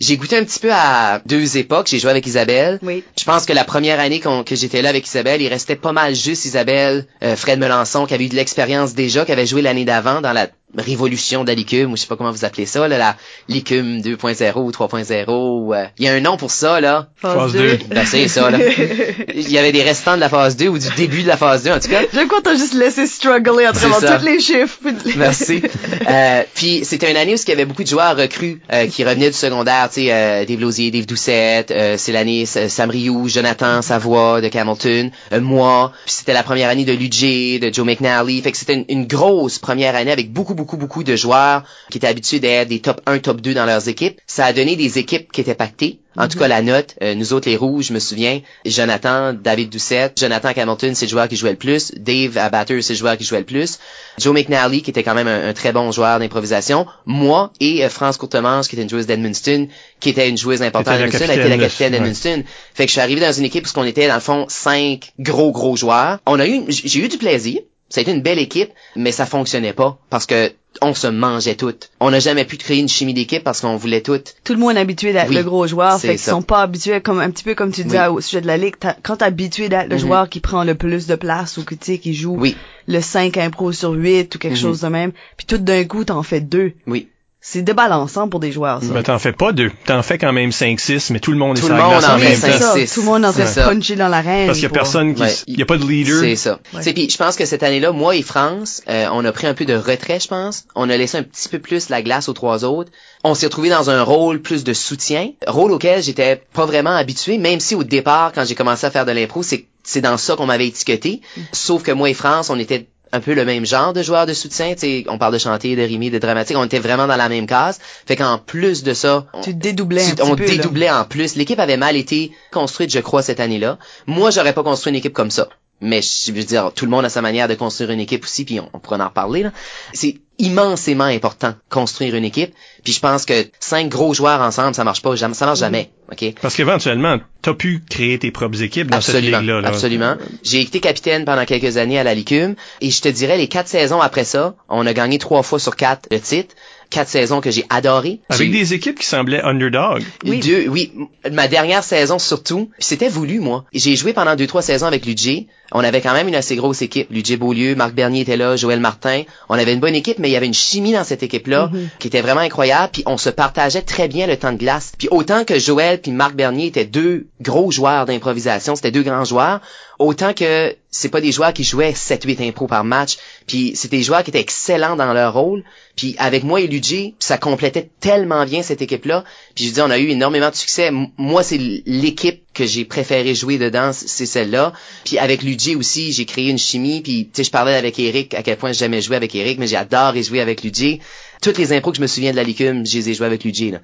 J'ai 0.00 0.16
goûté 0.16 0.36
un 0.36 0.44
petit 0.44 0.60
peu 0.60 0.70
à 0.72 1.20
deux 1.26 1.56
époques. 1.56 1.88
J'ai 1.88 1.98
joué 1.98 2.10
avec 2.10 2.26
Isabelle. 2.26 2.78
Oui. 2.82 3.02
Je 3.18 3.24
pense 3.24 3.46
que 3.46 3.52
la 3.52 3.64
première 3.64 3.98
année 3.98 4.20
que 4.20 4.54
j'étais 4.54 4.82
là 4.82 4.90
avec 4.90 5.06
Isabelle, 5.06 5.42
il 5.42 5.48
restait 5.48 5.76
pas 5.76 5.92
mal 5.92 6.14
juste 6.14 6.44
Isabelle, 6.44 7.06
euh, 7.22 7.36
Fred 7.36 7.58
Melançon, 7.58 8.06
qui 8.06 8.14
avait 8.14 8.26
eu 8.26 8.28
de 8.28 8.36
l'expérience 8.36 8.94
déjà, 8.94 9.24
qui 9.24 9.32
avait 9.32 9.46
joué 9.46 9.62
l'année 9.62 9.84
d'avant 9.84 10.20
dans 10.20 10.32
la 10.32 10.48
révolution 10.76 11.42
de 11.44 11.48
la 11.48 11.54
licume, 11.54 11.92
ou 11.92 11.96
je 11.96 12.02
sais 12.02 12.06
pas 12.06 12.16
comment 12.16 12.30
vous 12.30 12.44
appelez 12.44 12.66
ça, 12.66 12.86
là, 12.88 12.98
la 12.98 13.16
licume 13.48 14.00
2.0 14.00 14.52
ou 14.58 14.70
3.0. 14.70 15.74
euh, 15.74 15.84
Il 15.98 16.04
y 16.04 16.08
a 16.08 16.12
un 16.12 16.20
nom 16.20 16.36
pour 16.36 16.50
ça, 16.50 16.80
là. 16.80 17.08
Phase 17.16 17.52
deux. 17.52 17.76
deux. 17.76 17.84
Ben, 17.88 18.04
c'est 18.06 18.28
ça, 18.28 18.50
là. 18.50 18.58
Il 19.34 19.50
y 19.50 19.58
avait 19.58 19.72
des 19.72 19.82
restants 19.82 20.14
de 20.16 20.20
la 20.20 20.28
phase 20.28 20.56
2 20.56 20.68
ou 20.68 20.78
du 20.78 20.88
début 20.96 21.22
de 21.22 21.28
la 21.28 21.36
phase 21.36 21.62
2, 21.64 21.70
en 21.72 21.80
tout 21.80 21.88
cas. 21.88 22.00
J'aime 22.12 22.28
quand 22.28 22.42
t'as 22.42 22.56
juste 22.56 22.74
laissé 22.74 23.06
struggler 23.06 23.66
train 23.72 23.92
ça. 24.00 24.18
tous 24.18 24.24
les 24.24 24.40
chiffres. 24.40 24.78
Merci. 25.16 25.62
Euh, 26.08 26.42
puis 26.54 26.80
c'était 26.84 27.10
une 27.10 27.16
année 27.16 27.34
où 27.34 27.36
il 27.36 27.48
y 27.48 27.52
avait 27.52 27.64
beaucoup 27.64 27.82
de 27.82 27.88
joueurs 27.88 28.16
recrues 28.16 28.60
euh, 28.72 28.86
qui 28.86 29.04
revenaient 29.04 29.30
du 29.30 29.36
secondaire, 29.36 29.88
tu 29.92 30.02
sais, 30.02 30.12
euh, 30.12 30.44
Dave 30.44 30.60
Lausier, 30.60 30.90
Dave 30.90 31.06
Doucette, 31.06 31.70
euh, 31.70 31.94
c'est 31.98 32.12
l'année 32.12 32.42
S- 32.42 32.68
Sam 32.68 32.90
Rioux, 32.90 33.28
Jonathan 33.28 33.80
Savoie 33.82 34.40
de 34.40 34.50
Hamilton, 34.56 35.10
euh, 35.32 35.40
moi, 35.40 35.92
puis 36.04 36.14
c'était 36.14 36.32
la 36.32 36.42
première 36.42 36.68
année 36.68 36.84
de 36.84 36.92
Luigi, 36.92 37.58
de 37.60 37.72
Joe 37.72 37.86
McNally, 37.86 38.40
fait 38.42 38.52
que 38.52 38.58
c'était 38.58 38.74
une, 38.74 38.84
une 38.88 39.06
grosse 39.06 39.58
première 39.58 39.94
année 39.96 40.12
avec 40.12 40.32
beaucoup 40.32 40.54
beaucoup 40.58 40.76
beaucoup 40.76 41.04
de 41.04 41.16
joueurs 41.16 41.62
qui 41.90 41.98
étaient 41.98 42.06
habitués 42.06 42.40
d'être 42.40 42.68
des 42.68 42.80
top 42.80 43.00
1, 43.06 43.20
top 43.20 43.40
2 43.40 43.54
dans 43.54 43.64
leurs 43.64 43.88
équipes. 43.88 44.20
Ça 44.26 44.44
a 44.44 44.52
donné 44.52 44.76
des 44.76 44.98
équipes 44.98 45.30
qui 45.32 45.40
étaient 45.40 45.54
pactées. 45.54 46.00
En 46.16 46.26
tout 46.26 46.36
cas, 46.36 46.48
la 46.48 46.62
note, 46.62 46.96
euh, 47.00 47.14
nous 47.14 47.32
autres 47.32 47.48
les 47.48 47.56
rouges, 47.56 47.86
je 47.86 47.92
me 47.92 48.00
souviens, 48.00 48.40
Jonathan, 48.66 49.32
David 49.32 49.70
Doucette, 49.70 50.18
Jonathan 50.18 50.48
Hamilton, 50.48 50.96
c'est 50.96 51.06
le 51.06 51.10
joueur 51.10 51.28
qui 51.28 51.36
jouait 51.36 51.52
le 51.52 51.56
plus, 51.56 51.92
Dave 51.96 52.36
à 52.38 52.48
Batters, 52.50 52.82
c'est 52.82 52.94
le 52.94 52.98
joueur 52.98 53.16
qui 53.16 53.22
jouait 53.22 53.38
le 53.38 53.44
plus, 53.44 53.78
Joe 54.18 54.34
McNally, 54.34 54.82
qui 54.82 54.90
était 54.90 55.04
quand 55.04 55.14
même 55.14 55.28
un, 55.28 55.50
un 55.50 55.52
très 55.52 55.70
bon 55.70 55.92
joueur 55.92 56.18
d'improvisation, 56.18 56.86
moi 57.06 57.52
et 57.60 57.84
euh, 57.84 57.88
France 57.88 58.16
Courtemanche, 58.16 58.66
qui 58.66 58.74
était 58.74 58.82
une 58.82 58.90
joueuse 58.90 59.06
d'Edmundston, 59.06 59.68
qui 60.00 60.08
était 60.08 60.28
une 60.28 60.36
joueuse 60.36 60.62
importante 60.62 60.98
d'Edmundston, 60.98 61.26
elle 61.30 61.38
était 61.38 61.48
la 61.50 61.58
capitaine, 61.58 61.92
ouais. 61.92 61.98
d'Edmundston. 62.00 62.42
Fait 62.74 62.84
que 62.84 62.88
je 62.88 62.92
suis 62.92 63.00
arrivé 63.00 63.20
dans 63.20 63.32
une 63.32 63.44
équipe 63.44 63.66
où 63.68 63.70
on 63.78 63.84
était, 63.84 64.08
dans 64.08 64.14
le 64.14 64.20
fond, 64.20 64.46
cinq 64.48 65.12
gros, 65.20 65.52
gros 65.52 65.76
joueurs. 65.76 66.18
On 66.26 66.40
a 66.40 66.48
eu, 66.48 66.64
j'ai 66.68 66.98
eu 66.98 67.08
du 67.08 67.18
plaisir. 67.18 67.60
Ça 67.88 68.00
a 68.00 68.02
été 68.02 68.12
une 68.12 68.22
belle 68.22 68.38
équipe, 68.38 68.70
mais 68.96 69.12
ça 69.12 69.24
fonctionnait 69.26 69.72
pas 69.72 69.98
parce 70.10 70.26
que 70.26 70.52
on 70.82 70.94
se 70.94 71.06
mangeait 71.06 71.54
toutes. 71.56 71.90
On 71.98 72.10
n'a 72.10 72.20
jamais 72.20 72.44
pu 72.44 72.56
créer 72.58 72.78
une 72.78 72.88
chimie 72.88 73.14
d'équipe 73.14 73.42
parce 73.42 73.62
qu'on 73.62 73.76
voulait 73.76 74.02
toutes. 74.02 74.34
Tout 74.44 74.52
le 74.52 74.60
monde 74.60 74.76
est 74.76 74.80
habitué 74.80 75.12
d'être 75.14 75.30
Oui, 75.30 75.36
le 75.36 75.42
gros 75.42 75.66
joueur, 75.66 75.98
fait 75.98 76.08
qu'ils 76.08 76.18
sont 76.20 76.42
pas 76.42 76.60
habitués, 76.62 77.00
comme 77.00 77.18
un 77.18 77.30
petit 77.30 77.42
peu 77.42 77.54
comme 77.54 77.72
tu 77.72 77.82
disais 77.84 78.02
Oui. 78.06 78.06
au 78.16 78.20
sujet 78.20 78.42
de 78.42 78.46
la 78.46 78.58
ligue, 78.58 78.74
quand 79.02 79.16
t'es 79.16 79.24
habitué 79.24 79.68
d'être 79.70 79.88
le 79.88 79.94
Mhm. 79.96 80.00
joueur 80.00 80.28
qui 80.28 80.40
prend 80.40 80.62
le 80.64 80.74
plus 80.74 81.06
de 81.06 81.14
place 81.16 81.56
ou 81.56 81.64
que 81.64 81.74
tu 81.74 81.86
sais, 81.92 81.98
qui 81.98 82.14
joue 82.14 82.36
Oui, 82.38 82.54
le 82.86 83.00
5 83.00 83.36
impro 83.38 83.72
sur 83.72 83.90
8 83.92 84.34
ou 84.34 84.38
quelque 84.38 84.52
Mhm. 84.52 84.60
chose 84.60 84.80
de 84.82 84.88
même, 84.88 85.12
puis 85.38 85.46
tout 85.46 85.58
d'un 85.58 85.84
coup 85.84 86.04
t'en 86.04 86.22
fais 86.22 86.40
deux. 86.42 86.72
oui. 86.86 87.08
C'est 87.40 87.62
débalançant 87.62 88.28
pour 88.28 88.40
des 88.40 88.50
joueurs, 88.50 88.82
ça. 88.82 88.92
Ben, 88.92 89.02
t'en 89.04 89.18
fais 89.20 89.32
pas 89.32 89.52
deux. 89.52 89.70
T'en 89.86 90.02
fais 90.02 90.18
quand 90.18 90.32
même 90.32 90.50
5-6, 90.50 91.12
mais 91.12 91.20
tout 91.20 91.30
le 91.30 91.38
monde 91.38 91.56
Tout 91.56 91.62
est 91.62 91.66
sur 91.66 91.74
la 91.76 91.82
monde 91.84 91.98
glace 92.00 92.08
en 92.10 92.18
même 92.18 92.34
c'est 92.36 92.58
temps. 92.58 92.74
Tout 92.94 93.00
le 93.00 93.06
monde 93.06 93.24
en 93.24 93.32
train 93.32 93.44
de 93.44 93.48
ça. 93.48 93.68
puncher 93.68 93.94
dans 93.94 94.08
l'arène. 94.08 94.46
Parce 94.46 94.58
qu'il 94.58 94.64
y 94.64 94.66
a 94.66 94.68
pour- 94.70 94.78
personne 94.78 95.14
qui, 95.14 95.22
Ouais. 95.22 95.32
il 95.46 95.56
y 95.58 95.62
a 95.62 95.66
pas 95.66 95.76
de 95.78 95.84
leader. 95.86 96.18
C'est 96.20 96.34
ça. 96.34 96.58
Ouais. 96.74 96.92
Puis 96.92 97.08
je 97.08 97.16
pense 97.16 97.36
que 97.36 97.46
cette 97.46 97.62
année-là, 97.62 97.92
moi 97.92 98.16
et 98.16 98.22
France, 98.22 98.82
euh, 98.88 99.06
on 99.12 99.24
a 99.24 99.30
pris 99.30 99.46
un 99.46 99.54
peu 99.54 99.64
de 99.64 99.74
retrait, 99.74 100.18
je 100.18 100.26
pense. 100.26 100.64
On 100.74 100.90
a 100.90 100.96
laissé 100.96 101.16
un 101.16 101.22
petit 101.22 101.48
peu 101.48 101.60
plus 101.60 101.90
la 101.90 102.02
glace 102.02 102.28
aux 102.28 102.32
trois 102.32 102.64
autres. 102.64 102.90
On 103.22 103.34
s'est 103.36 103.46
retrouvé 103.46 103.68
dans 103.70 103.88
un 103.88 104.02
rôle 104.02 104.42
plus 104.42 104.64
de 104.64 104.72
soutien, 104.72 105.30
rôle 105.46 105.70
auquel 105.70 106.02
j'étais 106.02 106.42
pas 106.52 106.66
vraiment 106.66 106.96
habitué, 106.96 107.38
même 107.38 107.60
si 107.60 107.76
au 107.76 107.84
départ, 107.84 108.32
quand 108.34 108.44
j'ai 108.44 108.56
commencé 108.56 108.84
à 108.84 108.90
faire 108.90 109.06
de 109.06 109.12
l'impro, 109.12 109.42
c'est 109.44 109.66
c'est 109.84 110.00
dans 110.02 110.18
ça 110.18 110.36
qu'on 110.36 110.44
m'avait 110.44 110.66
étiqueté. 110.66 111.22
Sauf 111.52 111.82
que 111.82 111.92
moi 111.92 112.10
et 112.10 112.14
France, 112.14 112.50
on 112.50 112.58
était 112.58 112.88
un 113.12 113.20
peu 113.20 113.34
le 113.34 113.44
même 113.44 113.64
genre 113.66 113.92
de 113.92 114.02
joueurs 114.02 114.26
de 114.26 114.34
soutien. 114.34 114.74
Tu 114.74 114.80
sais, 114.80 115.04
on 115.08 115.18
parle 115.18 115.32
de 115.32 115.38
chanter, 115.38 115.76
de 115.76 115.82
rimer, 115.82 116.10
de 116.10 116.18
dramatique. 116.18 116.56
On 116.56 116.64
était 116.64 116.78
vraiment 116.78 117.06
dans 117.06 117.16
la 117.16 117.28
même 117.28 117.46
case. 117.46 117.78
Fait 118.06 118.16
qu'en 118.16 118.38
plus 118.38 118.82
de 118.82 118.94
ça, 118.94 119.26
on- 119.32 119.40
Tu 119.40 119.54
dédoublais 119.54 120.02
un 120.04 120.08
tu- 120.10 120.14
petit 120.16 120.22
on 120.30 120.36
peu. 120.36 120.44
là. 120.44 120.50
dédoublait 120.50 120.90
en 120.90 121.04
plus. 121.04 121.36
L'équipe 121.36 121.58
avait 121.60 121.76
mal 121.76 121.96
été 121.96 122.32
construite, 122.52 122.90
je 122.92 123.00
crois, 123.00 123.22
cette 123.22 123.40
année-là. 123.40 123.78
Moi, 124.06 124.30
j'aurais 124.30 124.52
pas 124.52 124.62
construit 124.62 124.90
une 124.90 124.96
équipe 124.96 125.12
comme 125.14 125.30
ça. 125.30 125.48
Mais 125.80 126.00
je 126.02 126.32
veux 126.32 126.42
dire, 126.44 126.72
tout 126.74 126.84
le 126.84 126.90
monde 126.90 127.04
a 127.04 127.08
sa 127.08 127.22
manière 127.22 127.46
de 127.48 127.54
construire 127.54 127.90
une 127.90 128.00
équipe 128.00 128.24
aussi, 128.24 128.44
puis 128.44 128.58
on, 128.60 128.68
on 128.72 128.78
pourra 128.80 128.96
en 128.98 129.08
reparler. 129.08 129.44
là. 129.44 129.52
C'est 129.92 130.16
immensément 130.40 131.04
important 131.04 131.54
construire 131.68 132.14
une 132.14 132.24
équipe. 132.24 132.54
Puis 132.84 132.92
je 132.92 133.00
pense 133.00 133.24
que 133.24 133.46
cinq 133.60 133.88
gros 133.88 134.14
joueurs 134.14 134.40
ensemble, 134.40 134.74
ça 134.74 134.84
marche 134.84 135.02
pas, 135.02 135.14
jamais, 135.16 135.34
ça 135.34 135.46
marche 135.46 135.58
jamais. 135.58 135.90
Ok? 136.12 136.34
Parce 136.40 136.54
qu'éventuellement, 136.54 137.18
t'as 137.42 137.54
pu 137.54 137.82
créer 137.90 138.18
tes 138.18 138.30
propres 138.30 138.62
équipes 138.62 138.88
dans 138.90 138.98
Absolument, 138.98 139.38
cette 139.38 139.40
ligue-là. 139.40 139.60
là. 139.60 139.68
absolument. 139.68 140.16
J'ai 140.44 140.60
été 140.62 140.80
capitaine 140.80 141.24
pendant 141.24 141.44
quelques 141.44 141.76
années 141.76 141.98
à 141.98 142.04
la 142.04 142.14
Licume 142.14 142.54
et 142.80 142.90
je 142.90 143.00
te 143.02 143.08
dirais 143.08 143.36
les 143.36 143.48
quatre 143.48 143.68
saisons 143.68 144.00
après 144.00 144.24
ça, 144.24 144.54
on 144.68 144.86
a 144.86 144.92
gagné 144.94 145.18
trois 145.18 145.42
fois 145.42 145.58
sur 145.58 145.76
quatre 145.76 146.08
le 146.10 146.20
titre. 146.20 146.54
Quatre 146.90 147.08
saisons 147.10 147.42
que 147.42 147.50
j'ai 147.50 147.66
adorées. 147.68 148.20
Avec 148.30 148.50
J'ai- 148.50 148.58
des 148.60 148.72
équipes 148.72 148.98
qui 148.98 149.04
semblaient 149.06 149.42
underdog. 149.42 150.02
Oui. 150.24 150.40
Deux, 150.40 150.68
oui. 150.68 150.90
Ma 151.30 151.46
dernière 151.46 151.84
saison 151.84 152.18
surtout, 152.18 152.70
c'était 152.78 153.10
voulu 153.10 153.40
moi. 153.40 153.66
J'ai 153.74 153.94
joué 153.94 154.14
pendant 154.14 154.36
deux 154.36 154.46
trois 154.46 154.62
saisons 154.62 154.86
avec 154.86 155.04
Ludger. 155.04 155.48
On 155.72 155.80
avait 155.84 156.00
quand 156.00 156.14
même 156.14 156.28
une 156.28 156.34
assez 156.34 156.56
grosse 156.56 156.80
équipe. 156.80 157.08
Ludger 157.10 157.36
Beaulieu, 157.36 157.74
Marc 157.74 157.92
Bernier 157.94 158.22
était 158.22 158.36
là, 158.38 158.56
Joël 158.56 158.80
Martin. 158.80 159.22
On 159.50 159.54
avait 159.54 159.74
une 159.74 159.80
bonne 159.80 159.94
équipe, 159.94 160.18
mais 160.18 160.28
il 160.28 160.32
y 160.32 160.36
avait 160.36 160.46
une 160.46 160.54
chimie 160.54 160.92
dans 160.92 161.04
cette 161.04 161.22
équipe-là 161.22 161.68
Mhm. 161.72 161.88
qui 161.98 162.06
était 162.06 162.22
vraiment 162.22 162.40
incroyable. 162.40 162.90
Puis 162.92 163.02
on 163.06 163.18
se 163.18 163.28
partageait 163.28 163.82
très 163.82 164.08
bien 164.08 164.26
le 164.26 164.36
temps 164.38 164.52
de 164.52 164.58
glace. 164.58 164.92
Puis 164.96 165.08
autant 165.10 165.44
que 165.44 165.58
Joël 165.58 166.00
puis 166.00 166.10
Marc 166.10 166.34
Bernier 166.34 166.66
étaient 166.66 166.86
deux 166.86 167.26
gros 167.42 167.70
joueurs 167.70 168.06
d'improvisation, 168.06 168.76
c'était 168.76 168.90
deux 168.92 169.02
grands 169.02 169.24
joueurs. 169.24 169.60
Autant 169.98 170.32
que 170.32 170.74
c'est 170.90 171.08
pas 171.08 171.20
des 171.20 171.32
joueurs 171.32 171.52
qui 171.52 171.64
jouaient 171.64 171.92
7-8 171.92 172.40
impros 172.48 172.66
par 172.68 172.84
match. 172.84 173.18
Puis 173.46 173.72
c'était 173.74 173.96
des 173.98 174.02
joueurs 174.04 174.22
qui 174.22 174.30
étaient 174.30 174.40
excellents 174.40 174.96
dans 174.96 175.12
leur 175.12 175.34
rôle. 175.34 175.64
Puis 175.96 176.14
avec 176.18 176.44
moi 176.44 176.60
et 176.60 176.66
Ludger, 176.68 177.14
ça 177.18 177.36
complétait 177.36 177.90
tellement 178.00 178.44
bien 178.46 178.62
cette 178.62 178.80
équipe-là. 178.80 179.24
Puis 179.54 179.66
je 179.66 179.72
dis, 179.74 179.80
on 179.80 179.90
a 179.90 179.98
eu 179.98 180.08
énormément 180.08 180.48
de 180.50 180.54
succès. 180.54 180.90
Moi, 181.18 181.42
c'est 181.42 181.58
l'équipe 181.84 182.42
que 182.58 182.66
j'ai 182.66 182.84
préféré 182.84 183.34
jouer 183.34 183.56
dedans, 183.58 183.92
c- 183.92 184.06
c'est 184.08 184.26
celle-là. 184.26 184.72
Puis 185.04 185.18
avec 185.18 185.42
Ludger 185.42 185.76
aussi, 185.76 186.12
j'ai 186.12 186.24
créé 186.26 186.48
une 186.50 186.58
chimie. 186.58 187.00
Puis 187.00 187.24
tu 187.26 187.30
sais, 187.34 187.44
je 187.44 187.50
parlais 187.50 187.74
avec 187.74 187.98
Eric 187.98 188.34
à 188.34 188.42
quel 188.42 188.56
point 188.58 188.72
j'ai 188.72 188.80
jamais 188.80 189.00
joué 189.00 189.16
avec 189.16 189.34
Eric, 189.34 189.58
mais 189.58 189.66
j'adore 189.66 190.16
et 190.16 190.22
jouer 190.22 190.40
avec 190.40 190.62
Ludger. 190.62 191.00
Toutes 191.40 191.56
les 191.58 191.72
impros 191.72 191.92
que 191.92 191.96
je 191.98 192.02
me 192.02 192.06
souviens 192.08 192.32
de 192.32 192.36
la 192.36 192.42
licume, 192.42 192.84
je 192.84 192.98
les 192.98 193.10
ai 193.10 193.14
joués 193.14 193.26
avec. 193.26 193.44
Là. 193.44 193.78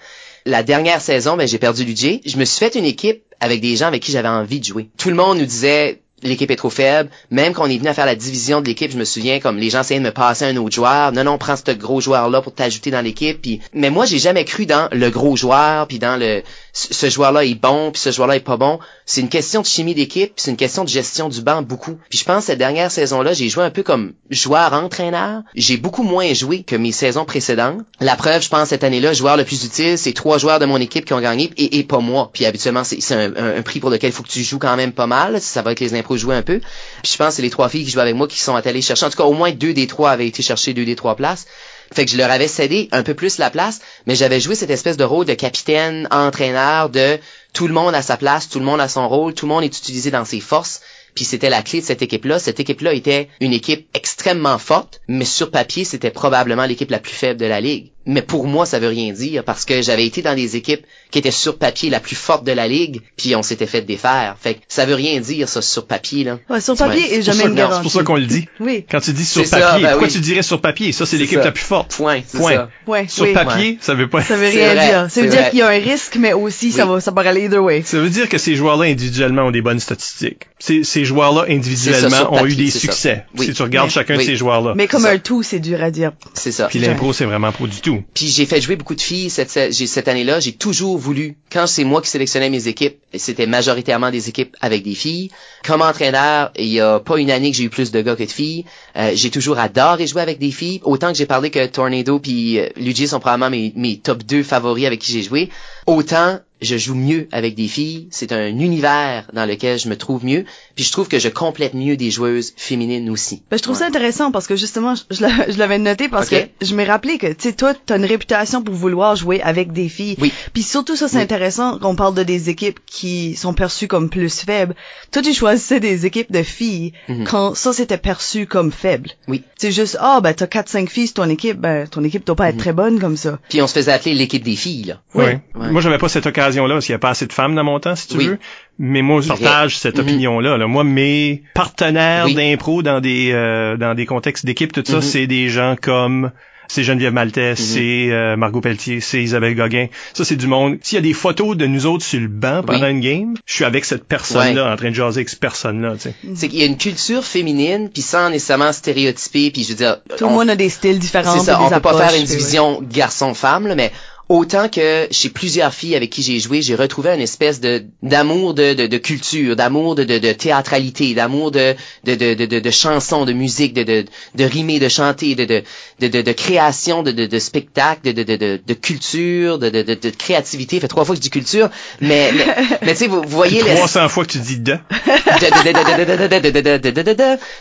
La 0.44 0.62
dernière 0.62 1.00
saison, 1.00 1.36
ben, 1.36 1.46
j'ai 1.48 1.58
perdu 1.58 1.84
Ludger. 1.84 2.20
Je 2.26 2.36
me 2.36 2.44
suis 2.44 2.58
fait 2.58 2.74
une 2.74 2.84
équipe 2.84 3.22
avec 3.40 3.60
des 3.60 3.76
gens 3.76 3.86
avec 3.86 4.02
qui 4.02 4.12
j'avais 4.12 4.28
envie 4.28 4.60
de 4.60 4.64
jouer. 4.64 4.88
Tout 4.98 5.08
le 5.08 5.14
monde 5.14 5.38
nous 5.38 5.46
disait 5.46 6.00
l'équipe 6.22 6.50
est 6.50 6.56
trop 6.56 6.70
faible. 6.70 7.10
Même 7.30 7.52
quand 7.52 7.64
on 7.64 7.70
est 7.70 7.76
venu 7.76 7.88
à 7.88 7.94
faire 7.94 8.06
la 8.06 8.14
division 8.14 8.60
de 8.62 8.66
l'équipe, 8.66 8.90
je 8.90 8.96
me 8.96 9.04
souviens 9.04 9.40
comme 9.40 9.58
les 9.58 9.68
gens 9.70 9.80
essayaient 9.82 10.00
de 10.00 10.04
me 10.04 10.10
passer 10.10 10.46
un 10.46 10.56
autre 10.56 10.74
joueur. 10.74 11.12
Non, 11.12 11.22
non, 11.22 11.36
prends 11.38 11.54
ce 11.56 11.70
gros 11.72 12.00
joueur-là 12.00 12.40
pour 12.40 12.54
t'ajouter 12.54 12.90
dans 12.90 13.02
l'équipe. 13.02 13.40
Puis, 13.42 13.60
mais 13.74 13.90
moi, 13.90 14.06
j'ai 14.06 14.18
jamais 14.18 14.44
cru 14.46 14.64
dans 14.64 14.88
le 14.90 15.10
gros 15.10 15.36
joueur, 15.36 15.86
puis 15.86 15.98
dans 15.98 16.16
le 16.18 16.42
ce 16.74 17.08
joueur-là 17.08 17.44
est 17.44 17.54
bon, 17.54 17.92
puis 17.92 18.00
ce 18.00 18.10
joueur-là 18.10 18.36
est 18.36 18.40
pas 18.40 18.56
bon. 18.56 18.80
C'est 19.06 19.20
une 19.20 19.28
question 19.28 19.60
de 19.60 19.66
chimie 19.66 19.94
d'équipe, 19.94 20.32
c'est 20.36 20.50
une 20.50 20.56
question 20.56 20.82
de 20.82 20.88
gestion 20.88 21.28
du 21.28 21.40
banc 21.40 21.62
beaucoup. 21.62 21.96
Puis 22.10 22.18
je 22.18 22.24
pense 22.24 22.44
cette 22.44 22.58
dernière 22.58 22.90
saison-là, 22.90 23.32
j'ai 23.32 23.48
joué 23.48 23.62
un 23.62 23.70
peu 23.70 23.84
comme 23.84 24.12
joueur-entraîneur. 24.30 25.42
J'ai 25.54 25.76
beaucoup 25.76 26.02
moins 26.02 26.34
joué 26.34 26.64
que 26.64 26.74
mes 26.74 26.90
saisons 26.90 27.24
précédentes. 27.24 27.82
La 28.00 28.16
preuve, 28.16 28.42
je 28.42 28.48
pense, 28.48 28.70
cette 28.70 28.82
année-là, 28.82 29.12
joueur 29.12 29.36
le 29.36 29.44
plus 29.44 29.64
utile, 29.64 29.96
c'est 29.96 30.12
trois 30.12 30.38
joueurs 30.38 30.58
de 30.58 30.66
mon 30.66 30.78
équipe 30.78 31.04
qui 31.04 31.14
ont 31.14 31.20
gagné 31.20 31.52
et, 31.56 31.78
et 31.78 31.84
pas 31.84 32.00
moi. 32.00 32.30
Puis 32.32 32.44
habituellement, 32.44 32.82
c'est 32.82 32.98
un, 33.14 33.62
prix 33.62 33.78
pour 33.78 33.90
lequel 33.90 34.10
il 34.10 34.12
faut 34.12 34.24
que 34.24 34.28
tu 34.28 34.42
joues 34.42 34.58
quand 34.58 34.76
même 34.76 34.92
pas 34.92 35.06
mal. 35.06 35.40
Ça 35.40 35.62
va 35.62 35.70
être 35.70 35.80
les 35.80 35.94
impros 35.94 36.16
jouer 36.16 36.34
un 36.34 36.42
peu. 36.42 36.58
Puis 37.02 37.12
je 37.12 37.16
pense 37.16 37.34
c'est 37.34 37.42
les 37.42 37.50
trois 37.50 37.68
filles 37.68 37.84
qui 37.84 37.90
jouent 37.90 38.00
avec 38.00 38.16
moi 38.16 38.26
qui 38.26 38.40
sont 38.40 38.56
allées 38.56 38.82
chercher. 38.82 39.06
En 39.06 39.10
tout 39.10 39.16
cas, 39.16 39.24
au 39.24 39.32
moins 39.32 39.52
deux 39.52 39.74
des 39.74 39.86
trois 39.86 40.10
avaient 40.10 40.26
été 40.26 40.42
chercher 40.42 40.74
deux 40.74 40.84
des 40.84 40.96
trois 40.96 41.14
places. 41.14 41.46
Fait 41.92 42.04
que 42.04 42.10
je 42.10 42.16
leur 42.16 42.30
avais 42.30 42.48
cédé 42.48 42.88
un 42.92 43.02
peu 43.02 43.14
plus 43.14 43.38
la 43.38 43.50
place, 43.50 43.80
mais 44.06 44.14
j'avais 44.14 44.40
joué 44.40 44.54
cette 44.54 44.70
espèce 44.70 44.96
de 44.96 45.04
rôle 45.04 45.26
de 45.26 45.34
capitaine, 45.34 46.08
entraîneur, 46.10 46.90
de 46.90 47.18
tout 47.52 47.66
le 47.66 47.74
monde 47.74 47.94
à 47.94 48.02
sa 48.02 48.16
place, 48.16 48.48
tout 48.48 48.58
le 48.58 48.64
monde 48.64 48.80
a 48.80 48.88
son 48.88 49.08
rôle, 49.08 49.34
tout 49.34 49.46
le 49.46 49.52
monde 49.52 49.64
est 49.64 49.78
utilisé 49.78 50.10
dans 50.10 50.24
ses 50.24 50.40
forces. 50.40 50.80
Puis 51.14 51.24
c'était 51.24 51.50
la 51.50 51.62
clé 51.62 51.80
de 51.80 51.86
cette 51.86 52.02
équipe-là. 52.02 52.38
Cette 52.38 52.58
équipe-là 52.58 52.92
était 52.92 53.28
une 53.40 53.52
équipe 53.52 53.88
extrêmement 53.94 54.58
forte, 54.58 55.00
mais 55.06 55.24
sur 55.24 55.50
papier, 55.50 55.84
c'était 55.84 56.10
probablement 56.10 56.66
l'équipe 56.66 56.90
la 56.90 56.98
plus 56.98 57.14
faible 57.14 57.38
de 57.38 57.46
la 57.46 57.60
ligue. 57.60 57.93
Mais 58.06 58.22
pour 58.22 58.46
moi, 58.46 58.66
ça 58.66 58.78
veut 58.78 58.88
rien 58.88 59.12
dire 59.12 59.44
parce 59.44 59.64
que 59.64 59.82
j'avais 59.82 60.06
été 60.06 60.20
dans 60.22 60.34
des 60.34 60.56
équipes 60.56 60.84
qui 61.10 61.18
étaient 61.18 61.30
sur 61.30 61.58
papier 61.58 61.90
la 61.90 62.00
plus 62.00 62.16
forte 62.16 62.44
de 62.44 62.52
la 62.52 62.68
ligue, 62.68 63.00
puis 63.16 63.34
on 63.36 63.42
s'était 63.42 63.66
fait 63.66 63.82
défaire. 63.82 64.36
Fait 64.40 64.54
que 64.54 64.60
ça 64.68 64.84
veut 64.84 64.94
rien 64.94 65.20
dire 65.20 65.48
ça 65.48 65.62
sur 65.62 65.86
papier 65.86 66.24
là. 66.24 66.38
Ouais, 66.50 66.60
sur 66.60 66.76
papier, 66.76 67.02
Ouais. 67.02 67.14
et 67.18 67.22
jamais 67.22 67.44
une 67.44 67.56
C'est 67.56 67.82
pour 67.82 67.90
ça 67.90 68.02
qu'on 68.02 68.16
le 68.16 68.26
dit. 68.26 68.46
Oui. 68.60 68.84
Quand 68.90 69.00
tu 69.00 69.12
dis 69.12 69.24
sur 69.24 69.46
ça, 69.46 69.58
papier, 69.58 69.82
ben 69.82 69.90
pourquoi 69.90 70.08
oui. 70.08 70.14
tu 70.14 70.20
dirais 70.20 70.42
sur 70.42 70.60
papier? 70.60 70.92
Ça, 70.92 71.06
c'est 71.06 71.16
l'équipe 71.16 71.42
la 71.42 71.52
plus 71.52 71.64
forte. 71.64 71.94
Point. 71.96 72.20
Point. 72.32 72.52
ça. 72.52 72.68
Ouais, 72.86 73.06
Sur 73.08 73.24
oui. 73.24 73.32
papier, 73.32 73.78
ça 73.80 73.94
veut 73.94 74.08
pas... 74.08 74.22
Ça 74.22 74.36
veut 74.36 74.48
rien 74.48 74.74
vrai, 74.74 74.86
dire. 74.86 75.06
Ça 75.10 75.20
veut 75.22 75.28
dire 75.28 75.50
qu'il 75.50 75.58
y 75.60 75.62
a 75.62 75.68
un 75.68 75.78
risque, 75.78 76.16
mais 76.16 76.32
aussi 76.32 76.72
ça 76.72 76.84
va, 76.86 77.00
ça 77.00 77.12
peut 77.12 77.20
aller 77.20 77.44
either 77.44 77.58
way. 77.58 77.82
Ça 77.84 77.98
veut 77.98 78.10
dire 78.10 78.28
que 78.28 78.38
ces 78.38 78.54
joueurs-là 78.56 78.86
individuellement 78.86 79.42
ont 79.42 79.50
des 79.50 79.62
bonnes 79.62 79.80
statistiques. 79.80 80.48
Ces, 80.58 80.84
ces 80.84 81.04
joueurs-là 81.04 81.46
individuellement 81.48 82.10
ça, 82.10 82.32
ont 82.32 82.46
eu 82.46 82.54
des 82.54 82.70
succès. 82.70 83.24
Oui. 83.36 83.46
Si 83.46 83.54
tu 83.54 83.62
regardes 83.62 83.90
chacun 83.90 84.16
de 84.16 84.22
ces 84.22 84.36
joueurs-là. 84.36 84.74
Mais 84.76 84.88
comme 84.88 85.06
un 85.06 85.18
tout, 85.18 85.42
c'est 85.42 85.60
dur 85.60 85.82
à 85.82 85.90
dire. 85.90 86.12
C'est 86.34 86.52
ça. 86.52 86.66
Puis 86.66 86.78
l'impro, 86.78 87.12
c'est 87.12 87.24
vraiment 87.24 87.52
pas 87.52 87.66
du 87.66 87.80
tout. 87.80 87.93
Puis 88.14 88.28
j'ai 88.28 88.46
fait 88.46 88.60
jouer 88.60 88.76
beaucoup 88.76 88.94
de 88.94 89.00
filles 89.00 89.30
cette, 89.30 89.50
cette, 89.50 90.08
année-là. 90.08 90.40
J'ai 90.40 90.52
toujours 90.52 90.98
voulu, 90.98 91.36
quand 91.50 91.66
c'est 91.66 91.84
moi 91.84 92.02
qui 92.02 92.08
sélectionnais 92.08 92.50
mes 92.50 92.68
équipes, 92.68 92.98
c'était 93.14 93.46
majoritairement 93.46 94.10
des 94.10 94.28
équipes 94.28 94.56
avec 94.60 94.82
des 94.82 94.94
filles. 94.94 95.30
Comme 95.64 95.82
entraîneur, 95.82 96.52
il 96.58 96.66
y 96.66 96.80
a 96.80 97.00
pas 97.00 97.18
une 97.18 97.30
année 97.30 97.50
que 97.50 97.56
j'ai 97.56 97.64
eu 97.64 97.70
plus 97.70 97.90
de 97.90 98.00
gars 98.02 98.16
que 98.16 98.24
de 98.24 98.30
filles. 98.30 98.64
Euh, 98.96 99.12
j'ai 99.14 99.30
toujours 99.30 99.58
adoré 99.58 100.06
jouer 100.06 100.22
avec 100.22 100.38
des 100.38 100.50
filles. 100.50 100.80
Autant 100.84 101.12
que 101.12 101.18
j'ai 101.18 101.26
parlé 101.26 101.50
que 101.50 101.64
Tornado 101.66 102.18
puis 102.18 102.58
euh, 102.58 102.68
Luigi 102.76 103.08
sont 103.08 103.20
probablement 103.20 103.50
mes, 103.50 103.72
mes 103.76 103.98
top 103.98 104.22
2 104.22 104.42
favoris 104.42 104.86
avec 104.86 105.00
qui 105.00 105.12
j'ai 105.12 105.22
joué. 105.22 105.50
Autant 105.86 106.40
je 106.64 106.78
joue 106.78 106.94
mieux 106.94 107.28
avec 107.30 107.54
des 107.54 107.68
filles, 107.68 108.08
c'est 108.10 108.32
un 108.32 108.46
univers 108.46 109.28
dans 109.32 109.44
lequel 109.44 109.78
je 109.78 109.88
me 109.88 109.96
trouve 109.96 110.24
mieux, 110.24 110.44
puis 110.74 110.84
je 110.84 110.92
trouve 110.92 111.08
que 111.08 111.18
je 111.18 111.28
complète 111.28 111.74
mieux 111.74 111.96
des 111.96 112.10
joueuses 112.10 112.52
féminines 112.56 113.10
aussi. 113.10 113.42
Ben, 113.50 113.56
je 113.56 113.62
trouve 113.62 113.76
ça 113.76 113.82
Ouais. 113.84 113.88
intéressant 113.90 114.30
parce 114.32 114.46
que 114.46 114.56
justement, 114.56 114.94
je, 114.94 115.02
je 115.10 115.22
l'a- 115.22 115.48
je 115.50 115.58
l'avais 115.58 115.78
noté 115.78 116.08
parce 116.08 116.28
que 116.28 116.36
je 116.60 116.74
m'ai 116.74 116.84
rappelé 116.84 117.18
que, 117.18 117.28
tu 117.28 117.34
sais, 117.48 117.52
toi, 117.52 117.74
t'as 117.74 117.96
une 117.98 118.04
réputation 118.04 118.62
pour 118.62 118.74
vouloir 118.74 119.14
jouer 119.16 119.40
avec 119.42 119.72
des 119.72 119.88
filles. 119.88 120.16
Oui. 120.20 120.32
Puis 120.52 120.62
surtout, 120.62 120.96
ça, 120.96 121.08
c'est 121.08 121.16
Oui. 121.18 121.22
intéressant 121.22 121.78
qu'on 121.78 121.94
parle 121.96 122.14
de 122.14 122.22
des 122.22 122.50
équipes 122.50 122.80
qui 122.86 123.34
sont 123.36 123.54
perçues 123.54 123.88
comme 123.88 124.08
plus 124.10 124.40
faibles. 124.40 124.74
Toi, 125.12 125.22
tu 125.22 125.32
choisissais 125.34 125.80
des 125.80 126.06
équipes 126.06 126.32
de 126.32 126.42
filles 126.42 126.92
Mhm. 127.08 127.24
quand 127.24 127.54
ça, 127.54 127.72
c'était 127.72 127.98
perçu 127.98 128.46
comme 128.46 128.72
faible. 128.72 129.10
Oui. 129.28 129.42
C'est 129.56 129.72
juste, 129.72 129.96
ah, 130.00 130.20
ben, 130.22 130.32
t'as 130.34 130.46
4-5 130.46 130.88
filles 130.88 131.06
sur 131.06 131.14
ton 131.14 131.28
équipe, 131.28 131.58
ben, 131.60 131.86
ton 131.86 132.02
équipe 132.04 132.26
doit 132.26 132.36
pas 132.36 132.48
être 132.48 132.56
Mhm. 132.56 132.60
très 132.60 132.72
bonne 132.72 132.98
comme 133.00 133.16
ça. 133.16 133.38
Puis 133.48 133.60
on 133.62 133.66
se 133.66 133.74
faisait 133.74 133.92
appeler 133.92 134.14
l'équipe 134.14 134.42
des 134.42 134.56
filles, 134.56 134.84
là. 134.84 135.00
Oui. 135.14 135.24
Ouais. 135.24 135.40
Moi, 135.70 135.80
j'avais 135.80 135.98
pas 135.98 136.08
cette 136.08 136.26
occasion-là 136.26 136.74
parce 136.74 136.86
qu'il 136.86 136.92
y 136.92 136.96
a 136.96 136.98
pas 136.98 137.10
assez 137.10 137.26
de 137.26 137.32
femmes 137.32 137.54
dans 137.54 137.64
mon 137.64 137.78
temps, 137.80 137.94
si 137.96 138.08
tu 138.08 138.16
Oui. 138.16 138.26
veux. 138.26 138.38
Mais 138.78 139.02
moi, 139.02 139.20
je 139.20 139.28
partage 139.28 139.78
cette 139.78 139.96
Mhm. 139.98 140.02
opinion-là. 140.02 140.56
là. 140.56 140.63
Moi, 140.68 140.84
mes 140.84 141.42
partenaires 141.54 142.24
Oui. 142.26 142.34
d'impro 142.34 142.82
dans 142.82 143.00
des 143.00 143.30
euh, 143.32 143.76
dans 143.76 143.94
des 143.94 144.06
contextes 144.06 144.44
d'équipe, 144.46 144.72
tout 144.72 144.82
ça, 144.84 144.96
Mhm. 144.96 145.02
c'est 145.02 145.26
des 145.26 145.48
gens 145.48 145.76
comme 145.80 146.30
c'est 146.66 146.82
Geneviève 146.82 147.12
Maltais, 147.12 147.56
c'est 147.56 148.08
euh, 148.10 148.36
Margot 148.36 148.62
Pelletier, 148.62 149.00
c'est 149.00 149.22
Isabelle 149.22 149.54
Gauguin. 149.54 149.88
Ça, 150.14 150.24
c'est 150.24 150.34
du 150.36 150.46
monde. 150.46 150.78
S'il 150.80 150.96
y 150.96 150.98
a 150.98 151.02
des 151.02 151.12
photos 151.12 151.58
de 151.58 151.66
nous 151.66 151.84
autres 151.84 152.04
sur 152.06 152.18
le 152.20 152.26
banc 152.26 152.62
pendant 152.66 152.86
Oui. 152.86 152.90
une 152.92 153.00
game, 153.00 153.34
je 153.44 153.52
suis 153.54 153.64
avec 153.66 153.84
cette 153.84 154.04
personne-là, 154.04 154.72
en 154.72 154.76
train 154.76 154.88
de 154.88 154.94
jaser 154.94 155.18
avec 155.18 155.28
cette 155.28 155.40
personne-là. 155.40 155.92
Tu 155.96 156.00
sais. 156.08 156.14
C'est 156.34 156.48
qu'il 156.48 156.60
y 156.60 156.62
a 156.62 156.66
une 156.66 156.78
culture 156.78 157.22
féminine, 157.22 157.90
puis 157.92 158.00
sans 158.02 158.30
nécessairement 158.30 158.72
stéréotyper, 158.72 159.50
puis 159.50 159.62
je 159.62 159.68
veux 159.68 159.74
dire... 159.74 159.98
Tout 160.16 160.26
le 160.26 160.32
monde 160.32 160.48
a 160.48 160.56
des 160.56 160.70
styles 160.70 160.98
différents. 160.98 161.34
C'est 161.38 161.44
ça, 161.44 161.60
on 161.60 161.68
des 161.68 161.74
peut 161.74 161.80
pas 161.82 161.98
faire 162.08 162.18
une 162.18 162.24
division 162.26 162.80
garçon-femme, 162.82 163.66
là, 163.66 163.74
mais 163.74 163.92
autant 164.28 164.68
que 164.68 165.06
chez 165.10 165.28
plusieurs 165.28 165.74
filles 165.74 165.96
avec 165.96 166.10
qui 166.10 166.22
j'ai 166.22 166.38
joué, 166.40 166.62
j'ai 166.62 166.74
retrouvé 166.74 167.10
une 167.10 167.20
espèce 167.20 167.60
de 167.60 167.84
d'amour 168.02 168.54
de, 168.54 168.72
de, 168.74 168.86
de 168.86 168.98
culture, 168.98 169.56
d'amour 169.56 169.94
de, 169.94 170.04
de, 170.04 170.18
de 170.18 170.32
théâtralité, 170.32 171.14
d'amour 171.14 171.50
de 171.50 171.74
de, 172.04 172.14
de, 172.14 172.34
de, 172.34 172.46
de, 172.46 172.58
de 172.60 172.70
chansons, 172.70 173.24
de 173.24 173.32
musique, 173.32 173.74
de, 173.74 173.82
de, 173.82 174.04
de 174.34 174.44
rimer, 174.44 174.78
de 174.78 174.88
chanter, 174.88 175.34
de, 175.34 175.44
de, 175.44 175.62
de, 176.00 176.08
de, 176.08 176.22
de 176.22 176.32
création, 176.32 177.02
de, 177.02 177.10
de, 177.12 177.26
de 177.26 177.38
spectacle, 177.38 178.12
de, 178.12 178.22
de, 178.22 178.36
de, 178.36 178.60
de, 178.66 178.74
culture, 178.74 179.58
de, 179.58 179.68
de, 179.68 179.82
de, 179.82 179.94
de 179.94 180.10
créativité. 180.10 180.76
Ça 180.76 180.82
fait 180.82 180.88
trois 180.88 181.04
fois 181.04 181.14
que 181.14 181.18
je 181.18 181.22
dis 181.22 181.30
culture, 181.30 181.68
mais 182.00 182.32
mais, 182.32 182.46
mais 182.82 182.92
tu 182.92 182.98
sais, 183.00 183.06
vous, 183.06 183.22
vous 183.22 183.28
voyez... 183.28 183.60
le- 183.62 183.76
300 183.76 184.08
fois 184.08 184.24
que 184.24 184.32
tu 184.32 184.38
dis 184.38 184.58
de. 184.58 184.78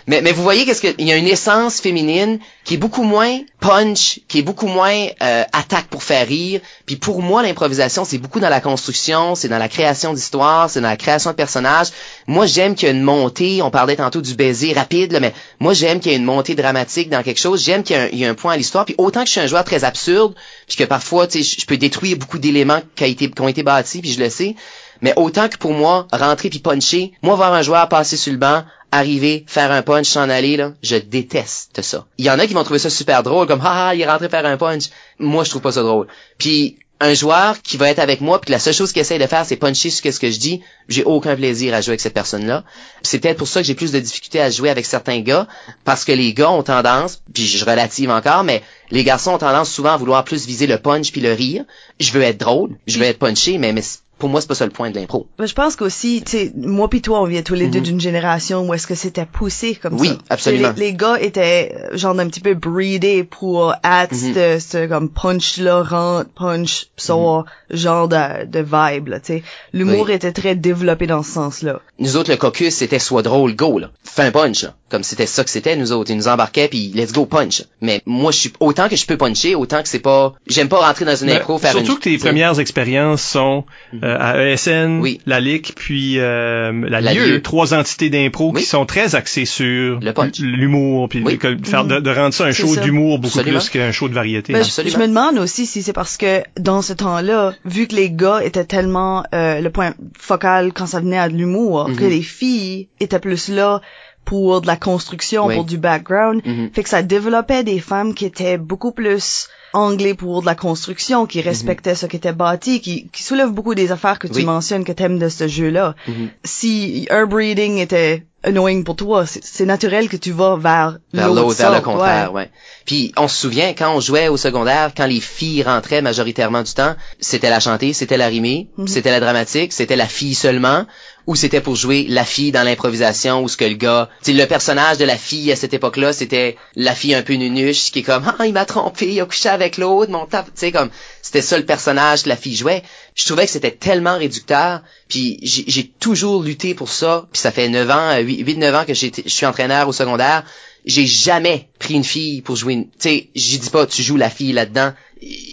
mais, 0.08 0.22
mais 0.22 0.32
vous 0.32 0.44
voyez 0.44 0.66
qu'est-ce 0.66 0.82
que 0.82 0.94
il 0.98 1.08
y 1.08 1.12
a 1.12 1.18
une 1.18 1.28
essence 1.28 1.80
féminine 1.82 2.40
qui 2.64 2.76
est 2.76 2.78
beaucoup 2.78 3.04
moins 3.04 3.40
punch, 3.60 4.20
qui 4.28 4.40
est 4.40 4.44
beaucoup 4.44 4.68
moins 4.68 5.08
euh, 5.22 5.44
attaque 5.52 5.88
pour 5.88 6.04
faire 6.04 6.28
rire. 6.28 6.53
Puis 6.86 6.96
pour 6.96 7.22
moi, 7.22 7.44
l'improvisation, 7.44 8.06
c'est 8.06 8.18
beaucoup 8.18 8.40
dans 8.40 8.50
la 8.50 8.62
construction, 8.62 9.36
c'est 9.36 9.48
dans 9.48 9.58
la 9.58 9.70
création 9.70 10.14
d'histoires, 10.14 10.70
c'est 10.70 10.82
dans 10.82 10.90
la 10.90 10.98
création 10.98 11.32
de 11.32 11.36
personnages. 11.36 11.88
Moi, 12.28 12.46
j'aime 12.46 12.76
qu'il 12.76 12.88
y 12.88 12.92
ait 12.92 12.96
une 12.96 13.04
montée. 13.04 13.62
On 13.62 13.72
parlait 13.72 13.96
tantôt 13.96 14.22
du 14.22 14.36
baiser 14.36 14.74
rapide, 14.74 15.12
là, 15.12 15.20
mais 15.20 15.34
moi, 15.60 15.74
j'aime 15.74 16.00
qu'il 16.00 16.12
y 16.12 16.16
ait 16.16 16.18
une 16.18 16.26
montée 16.26 16.56
dramatique 16.56 17.10
dans 17.10 17.24
quelque 17.24 17.40
chose. 17.40 17.64
J'aime 17.64 17.84
qu'il 17.84 17.98
y 18.14 18.24
ait 18.24 18.28
un, 18.28 18.34
point 18.34 18.54
à 18.54 18.58
l'histoire. 18.58 18.86
Puis 18.86 18.96
autant 18.98 19.22
que 19.22 19.28
je 19.28 19.32
suis 19.32 19.42
un 19.42 19.48
joueur 19.48 19.64
très 19.64 19.84
absurde, 19.84 20.34
puis 20.68 20.78
que 20.78 20.84
parfois, 20.84 21.28
tu 21.28 21.44
sais, 21.44 21.58
je 21.60 21.66
peux 21.66 21.78
détruire 21.78 22.18
beaucoup 22.18 22.40
d'éléments 22.40 22.82
qui, 22.96 23.16
qui 23.16 23.32
ont 23.40 23.48
été 23.48 23.64
bâtis, 23.64 24.02
puis 24.02 24.12
je 24.12 24.20
le 24.20 24.30
sais. 24.30 24.56
Mais 25.04 25.14
autant 25.18 25.50
que 25.50 25.58
pour 25.58 25.74
moi, 25.74 26.08
rentrer 26.14 26.50
puis 26.50 26.60
puncher, 26.60 27.12
moi 27.22 27.36
voir 27.36 27.54
un 27.54 27.62
joueur 27.62 27.90
passer 27.90 28.16
sur 28.16 28.32
le 28.32 28.40
banc, 28.40 28.64
arriver, 28.92 29.44
faire 29.48 29.72
un 29.72 29.82
punch, 29.82 30.08
s'en 30.08 30.30
aller, 30.30 30.56
là, 30.56 30.72
je 30.82 30.96
déteste 30.96 31.82
ça. 31.82 32.06
Il 32.18 32.26
y 32.26 32.32
en 32.32 32.40
a 32.40 32.48
qui 32.48 32.54
vont 32.54 32.64
trouver 32.64 32.80
ça 32.80 32.90
super 32.90 33.22
drôle, 33.22 33.46
comme 33.46 33.60
ah, 33.64 33.90
ah, 33.90 33.96
il 33.96 34.02
est 34.02 34.10
rentré 34.10 34.30
faire 34.30 34.46
un 34.46 34.56
punch. 34.56 34.86
Moi, 35.20 35.44
je 35.44 35.50
trouve 35.50 35.62
pas 35.62 35.74
ça 35.74 35.84
drôle. 35.84 36.08
Puis 36.38 36.78
un 37.02 37.14
joueur 37.14 37.62
qui 37.62 37.76
va 37.76 37.90
être 37.90 38.00
avec 38.00 38.22
moi, 38.22 38.40
puis 38.40 38.48
que 38.48 38.52
la 38.54 38.60
seule 38.60 38.74
chose 38.74 38.94
qu'il 38.94 39.02
essaie 39.02 39.20
de 39.20 39.28
faire, 39.28 39.46
c'est 39.46 39.58
puncher 39.58 39.90
sur 39.90 40.14
ce 40.14 40.20
que 40.22 40.32
je 40.32 40.40
dis, 40.40 40.62
j'ai 40.88 41.04
aucun 41.04 41.36
plaisir 41.36 41.74
à 41.74 41.82
jouer 41.82 41.92
avec 41.92 42.02
cette 42.02 42.14
personne-là. 42.14 42.64
C'est 43.02 43.20
peut-être 43.20 43.40
pour 43.40 43.50
ça 43.50 43.60
que 43.60 43.68
j'ai 43.68 43.76
plus 43.76 43.92
de 43.92 44.00
difficultés 44.00 44.40
à 44.40 44.50
jouer 44.50 44.70
avec 44.70 44.86
certains 44.86 45.20
gars, 45.20 45.50
parce 45.84 46.06
que 46.06 46.14
les 46.14 46.34
gars 46.34 46.52
ont 46.52 46.64
tendance, 46.64 47.22
puis 47.34 47.46
je 47.46 47.66
relative 47.66 48.10
encore, 48.10 48.46
mais 48.46 48.64
les 48.90 49.04
garçons 49.04 49.32
ont 49.32 49.38
tendance 49.38 49.70
souvent 49.70 49.92
à 49.92 49.98
vouloir 49.98 50.24
plus 50.24 50.46
viser 50.46 50.66
le 50.66 50.78
punch 50.78 51.12
puis 51.12 51.20
le 51.20 51.34
rire. 51.34 51.66
Je 52.00 52.12
veux 52.14 52.22
être 52.22 52.40
drôle, 52.40 52.78
je 52.88 53.00
veux 53.00 53.06
être 53.06 53.20
punché, 53.20 53.58
mais, 53.58 53.74
mais 53.74 53.84
pour 54.24 54.30
moi, 54.30 54.40
c'est 54.40 54.48
pas 54.48 54.56
ça 54.56 54.64
le 54.66 54.72
point 54.72 54.90
de 54.90 54.96
l'impro. 54.96 55.28
Ben, 55.38 55.46
je 55.46 55.54
pense 55.54 55.76
qu'aussi, 55.76 56.24
tu 56.26 56.32
sais, 56.32 56.54
moi 56.56 56.90
pis 56.90 57.02
toi, 57.02 57.22
on 57.22 57.26
vient 57.26 57.42
tous 57.42 57.56
les 57.56 57.68
deux 57.68 57.80
Mhm. 57.80 57.84
d'une 57.84 58.00
génération 58.00 58.66
où 58.66 58.74
est-ce 58.74 58.88
que 58.88 58.96
c'était 58.96 59.26
poussé 59.26 59.76
comme 59.76 60.00
Oui, 60.00 60.08
ça. 60.08 60.18
absolument. 60.30 60.72
Les, 60.78 60.86
les 60.86 60.94
gars 60.94 61.18
étaient 61.20 61.76
genre 61.96 62.18
un 62.20 62.28
petit 62.28 62.40
peu 62.40 62.54
breedés 62.54 63.24
pour 63.24 63.74
être 63.84 64.12
Mhm. 64.14 64.34
ce, 64.34 64.60
ce 64.60 64.88
comme 64.88 65.10
punch 65.10 65.58
là, 65.58 65.82
rentre, 65.84 66.30
punch, 66.36 66.88
sort, 66.98 67.46
genre 67.70 68.08
de, 68.08 68.46
de 68.46 68.60
vibe 68.60 69.08
là, 69.10 69.20
tu 69.20 69.28
sais. 69.34 69.44
L'humour 69.74 70.04
Mhm. 70.06 70.10
Oui. 70.10 70.14
était 70.14 70.32
très 70.32 70.56
développé 70.56 71.08
dans 71.08 71.24
ce 71.24 71.32
sens-là. 71.32 71.80
Nous 72.00 72.18
autres, 72.18 72.32
le 72.32 72.38
caucus, 72.38 72.74
c'était 72.74 73.00
soit 73.00 73.22
drôle, 73.22 73.56
go, 73.56 73.80
là. 73.80 73.92
Fais 74.04 74.24
un 74.24 74.32
punch, 74.32 74.64
là. 74.64 74.74
Comme 74.90 75.04
c'était 75.04 75.26
ça 75.26 75.44
que 75.44 75.50
c'était, 75.50 75.76
nous 75.76 75.92
autres. 75.92 76.12
Ils 76.12 76.18
nous 76.18 76.28
embarquaient, 76.28 76.68
puis 76.68 76.92
let's 76.94 77.14
go, 77.14 77.26
punch. 77.26 77.64
Mais 77.82 78.02
moi, 78.06 78.32
je 78.32 78.38
suis, 78.38 78.54
autant 78.60 78.90
que 78.90 78.96
je 78.96 79.06
peux 79.08 79.18
puncher, 79.18 79.56
autant 79.56 79.82
que 79.82 79.88
c'est 79.90 80.00
pas, 80.00 80.34
j'aime 80.48 80.70
pas 80.70 80.86
rentrer 80.86 81.06
dans 81.06 81.16
une 81.16 81.32
impro, 81.32 81.58
faire 81.58 81.72
surtout 81.72 81.94
une... 81.94 81.98
que 81.98 82.04
tes 82.04 82.18
premières 82.20 82.60
expériences 82.60 83.24
sont 83.24 83.66
euh, 84.04 84.18
à 84.20 84.38
ESN, 84.46 85.00
Oui. 85.02 85.20
la 85.26 85.40
LIC, 85.40 85.74
puis 85.76 86.20
euh, 86.20 86.72
la, 86.88 87.02
La 87.02 87.14
LIEU, 87.14 87.26
Lieu. 87.34 87.42
trois 87.42 87.74
entités 87.74 88.10
d'impro 88.12 88.52
Oui. 88.54 88.62
qui 88.62 88.68
sont 88.68 88.86
très 88.86 89.16
axées 89.16 89.46
sur 89.46 90.00
Le 90.00 90.12
punch. 90.14 90.40
l'humour, 90.40 91.10
puis 91.10 91.24
Oui. 91.26 91.38
que- 91.40 91.56
de, 91.84 91.96
de, 91.96 92.00
de 92.00 92.10
rendre 92.12 92.34
ça 92.34 92.46
un 92.46 92.52
show 92.52 92.76
d'humour 92.76 93.20
beaucoup 93.20 93.40
Absolument. 93.40 93.60
plus 93.60 93.70
qu'un 93.70 93.92
show 93.92 94.10
de 94.10 94.14
variété. 94.14 94.54
Ben, 94.54 94.60
je, 94.64 94.68
Absolument. 94.70 94.94
je 94.96 95.00
me 95.02 95.08
demande 95.08 95.38
aussi 95.40 95.66
si 95.66 95.82
c'est 95.84 95.94
parce 95.94 96.18
que 96.18 96.44
dans 96.60 96.82
ce 96.82 96.94
temps-là, 96.94 97.54
vu 97.66 97.88
que 97.88 97.96
les 97.96 98.12
gars 98.12 98.42
étaient 98.44 98.66
tellement 98.66 99.24
euh, 99.34 99.62
le 99.62 99.70
point 99.70 99.94
focal 100.18 100.74
quand 100.74 100.86
ça 100.86 101.00
venait 101.00 101.18
à 101.20 101.30
de 101.30 101.36
l'humour, 101.36 101.90
Mhm. 101.90 101.96
que 101.98 102.06
les 102.06 102.22
filles 102.22 102.88
étaient 103.00 103.20
plus 103.20 103.50
là 103.50 103.82
pour 104.26 104.62
de 104.62 104.68
la 104.68 104.76
construction, 104.78 105.46
Oui. 105.48 105.56
pour 105.56 105.66
du 105.66 105.78
background, 105.78 106.42
Mhm. 106.46 106.70
fait 106.74 106.84
que 106.84 106.90
ça 106.90 107.02
développait 107.02 107.64
des 107.64 107.80
femmes 107.80 108.14
qui 108.14 108.26
étaient 108.26 108.58
beaucoup 108.58 108.92
plus 108.92 109.48
anglais 109.74 110.14
pour 110.14 110.42
de 110.42 110.46
la 110.46 110.54
construction, 110.56 111.26
qui 111.26 111.42
respectaient 111.42 111.96
ce 111.96 112.06
qui 112.06 112.16
était 112.18 112.32
bâti, 112.32 112.80
qui, 112.80 113.10
qui 113.12 113.24
soulèvent 113.24 113.50
beaucoup 113.52 113.74
des 113.74 113.92
affaires 113.92 114.20
que 114.20 114.28
tu 114.28 114.44
mentionnes 114.44 114.84
que 114.86 114.92
t'aimes 114.92 115.18
de 115.18 115.30
ce 115.30 115.48
jeu-là. 115.48 115.96
Mhm. 116.08 116.30
Si 116.44 117.08
un 117.10 117.26
breeding 117.26 117.80
était 117.80 118.24
annoying 118.44 118.84
pour 118.84 118.96
toi, 118.98 119.26
c'est 119.26 119.66
naturel 119.66 120.10
que 120.10 120.18
tu 120.18 120.32
vas 120.32 120.58
vers, 120.58 120.98
vers 121.14 121.34
l'autre, 121.34 121.56
vers 121.58 121.72
le 121.74 121.80
contraire, 121.82 122.34
ouais. 122.34 122.42
ouais. 122.44 122.52
Puis 122.86 123.14
on 123.18 123.28
se 123.28 123.38
souvient 123.38 123.74
quand 123.74 123.96
on 123.96 124.00
jouait 124.02 124.28
au 124.28 124.38
secondaire, 124.38 124.92
quand 124.96 125.06
les 125.08 125.22
filles 125.22 125.64
rentraient 125.64 126.02
majoritairement 126.04 126.62
du 126.62 126.74
temps, 126.74 126.96
c'était 127.20 127.50
la 127.50 127.60
chanter, 127.62 127.94
c'était 127.94 128.18
la 128.18 128.28
rimer, 128.28 128.70
Mhm. 128.78 128.88
c'était 128.88 129.12
la 129.12 129.22
dramatique, 129.22 129.72
c'était 129.74 129.96
la 129.96 130.08
fille 130.08 130.36
seulement, 130.36 130.86
ou 131.28 131.36
c'était 131.36 131.62
pour 131.62 131.76
jouer 131.76 132.06
la 132.10 132.26
fille 132.26 132.52
dans 132.52 132.64
l'improvisation, 132.64 133.44
ou 133.44 133.48
ce 133.48 133.58
que 133.58 133.66
le 133.66 133.76
gars, 133.76 134.10
tu 134.24 134.32
sais, 134.32 134.38
le 134.38 134.46
personnage 134.46 134.98
de 134.98 135.06
la 135.06 135.18
fille 135.18 135.52
à 135.52 135.56
cette 135.56 135.74
époque-là, 135.74 136.14
c'était 136.14 136.58
la 136.76 136.94
fille 136.94 137.16
un 137.16 137.22
peu 137.22 137.34
nunuche 137.34 137.92
qui 137.92 138.00
est 138.00 138.04
comme 138.04 138.24
ah 138.26 138.46
il 138.46 138.54
m'a 138.54 138.66
trompé, 138.66 139.08
il 139.08 139.22
a 139.22 139.26
couché 139.26 139.50
avec 139.50 139.78
l'autre, 139.78 140.12
mon 140.12 140.26
tape, 140.26 140.48
tu 140.48 140.52
sais 140.56 140.72
comme 140.72 140.90
c'était 141.22 141.42
ça 141.42 141.58
le 141.58 141.66
personnage 141.66 142.24
que 142.24 142.30
la 142.30 142.36
fille 142.36 142.56
jouait. 142.56 142.84
Je 143.16 143.26
trouvais 143.26 143.46
que 143.46 143.52
c'était 143.52 143.72
tellement 143.72 144.18
réducteur, 144.18 144.82
puis 145.08 145.40
j'ai 145.42 145.88
toujours 146.00 146.44
lutté 146.44 146.74
pour 146.74 146.90
ça, 146.90 147.28
puis 147.32 147.42
ça 147.42 147.52
fait 147.52 147.70
9 147.70 147.90
ans, 147.90 148.18
8 148.20 148.58
9 148.58 148.76
ans 148.76 148.86
que 148.86 148.94
je 148.94 149.08
suis 149.26 149.46
entraîneur 149.46 149.88
au 149.88 149.94
secondaire 149.94 150.44
j'ai 150.86 151.06
jamais 151.06 151.68
pris 151.80 151.94
une 151.94 152.04
fille 152.04 152.42
pour 152.42 152.56
jouer 152.56 152.74
une, 152.74 152.86
tu 152.86 152.96
sais, 153.00 153.28
j'y 153.36 153.60
dis 153.60 153.70
pas, 153.70 153.86
tu 153.86 154.04
joues 154.04 154.18
la 154.18 154.30
fille 154.30 154.52
là-dedans. 154.52 154.94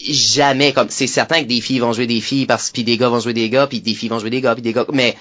Jamais, 0.08 0.72
comme, 0.72 0.90
c'est 0.90 1.06
certain 1.06 1.42
que 1.42 1.48
des 1.48 1.60
filles 1.60 1.78
vont 1.78 1.92
jouer 1.92 2.06
des 2.06 2.20
filles 2.20 2.46
parce 2.46 2.70
puis 2.70 2.82
des 2.82 2.96
gars 2.96 3.08
vont 3.08 3.20
jouer 3.20 3.34
des 3.34 3.48
gars 3.48 3.68
puis 3.68 3.80
des 3.80 3.94
filles 3.94 4.08
vont 4.08 4.18
jouer 4.18 4.30
des 4.30 4.40
gars 4.40 4.54
puis 4.54 4.62
des 4.62 4.72
gars, 4.72 4.86
mais 4.92 5.16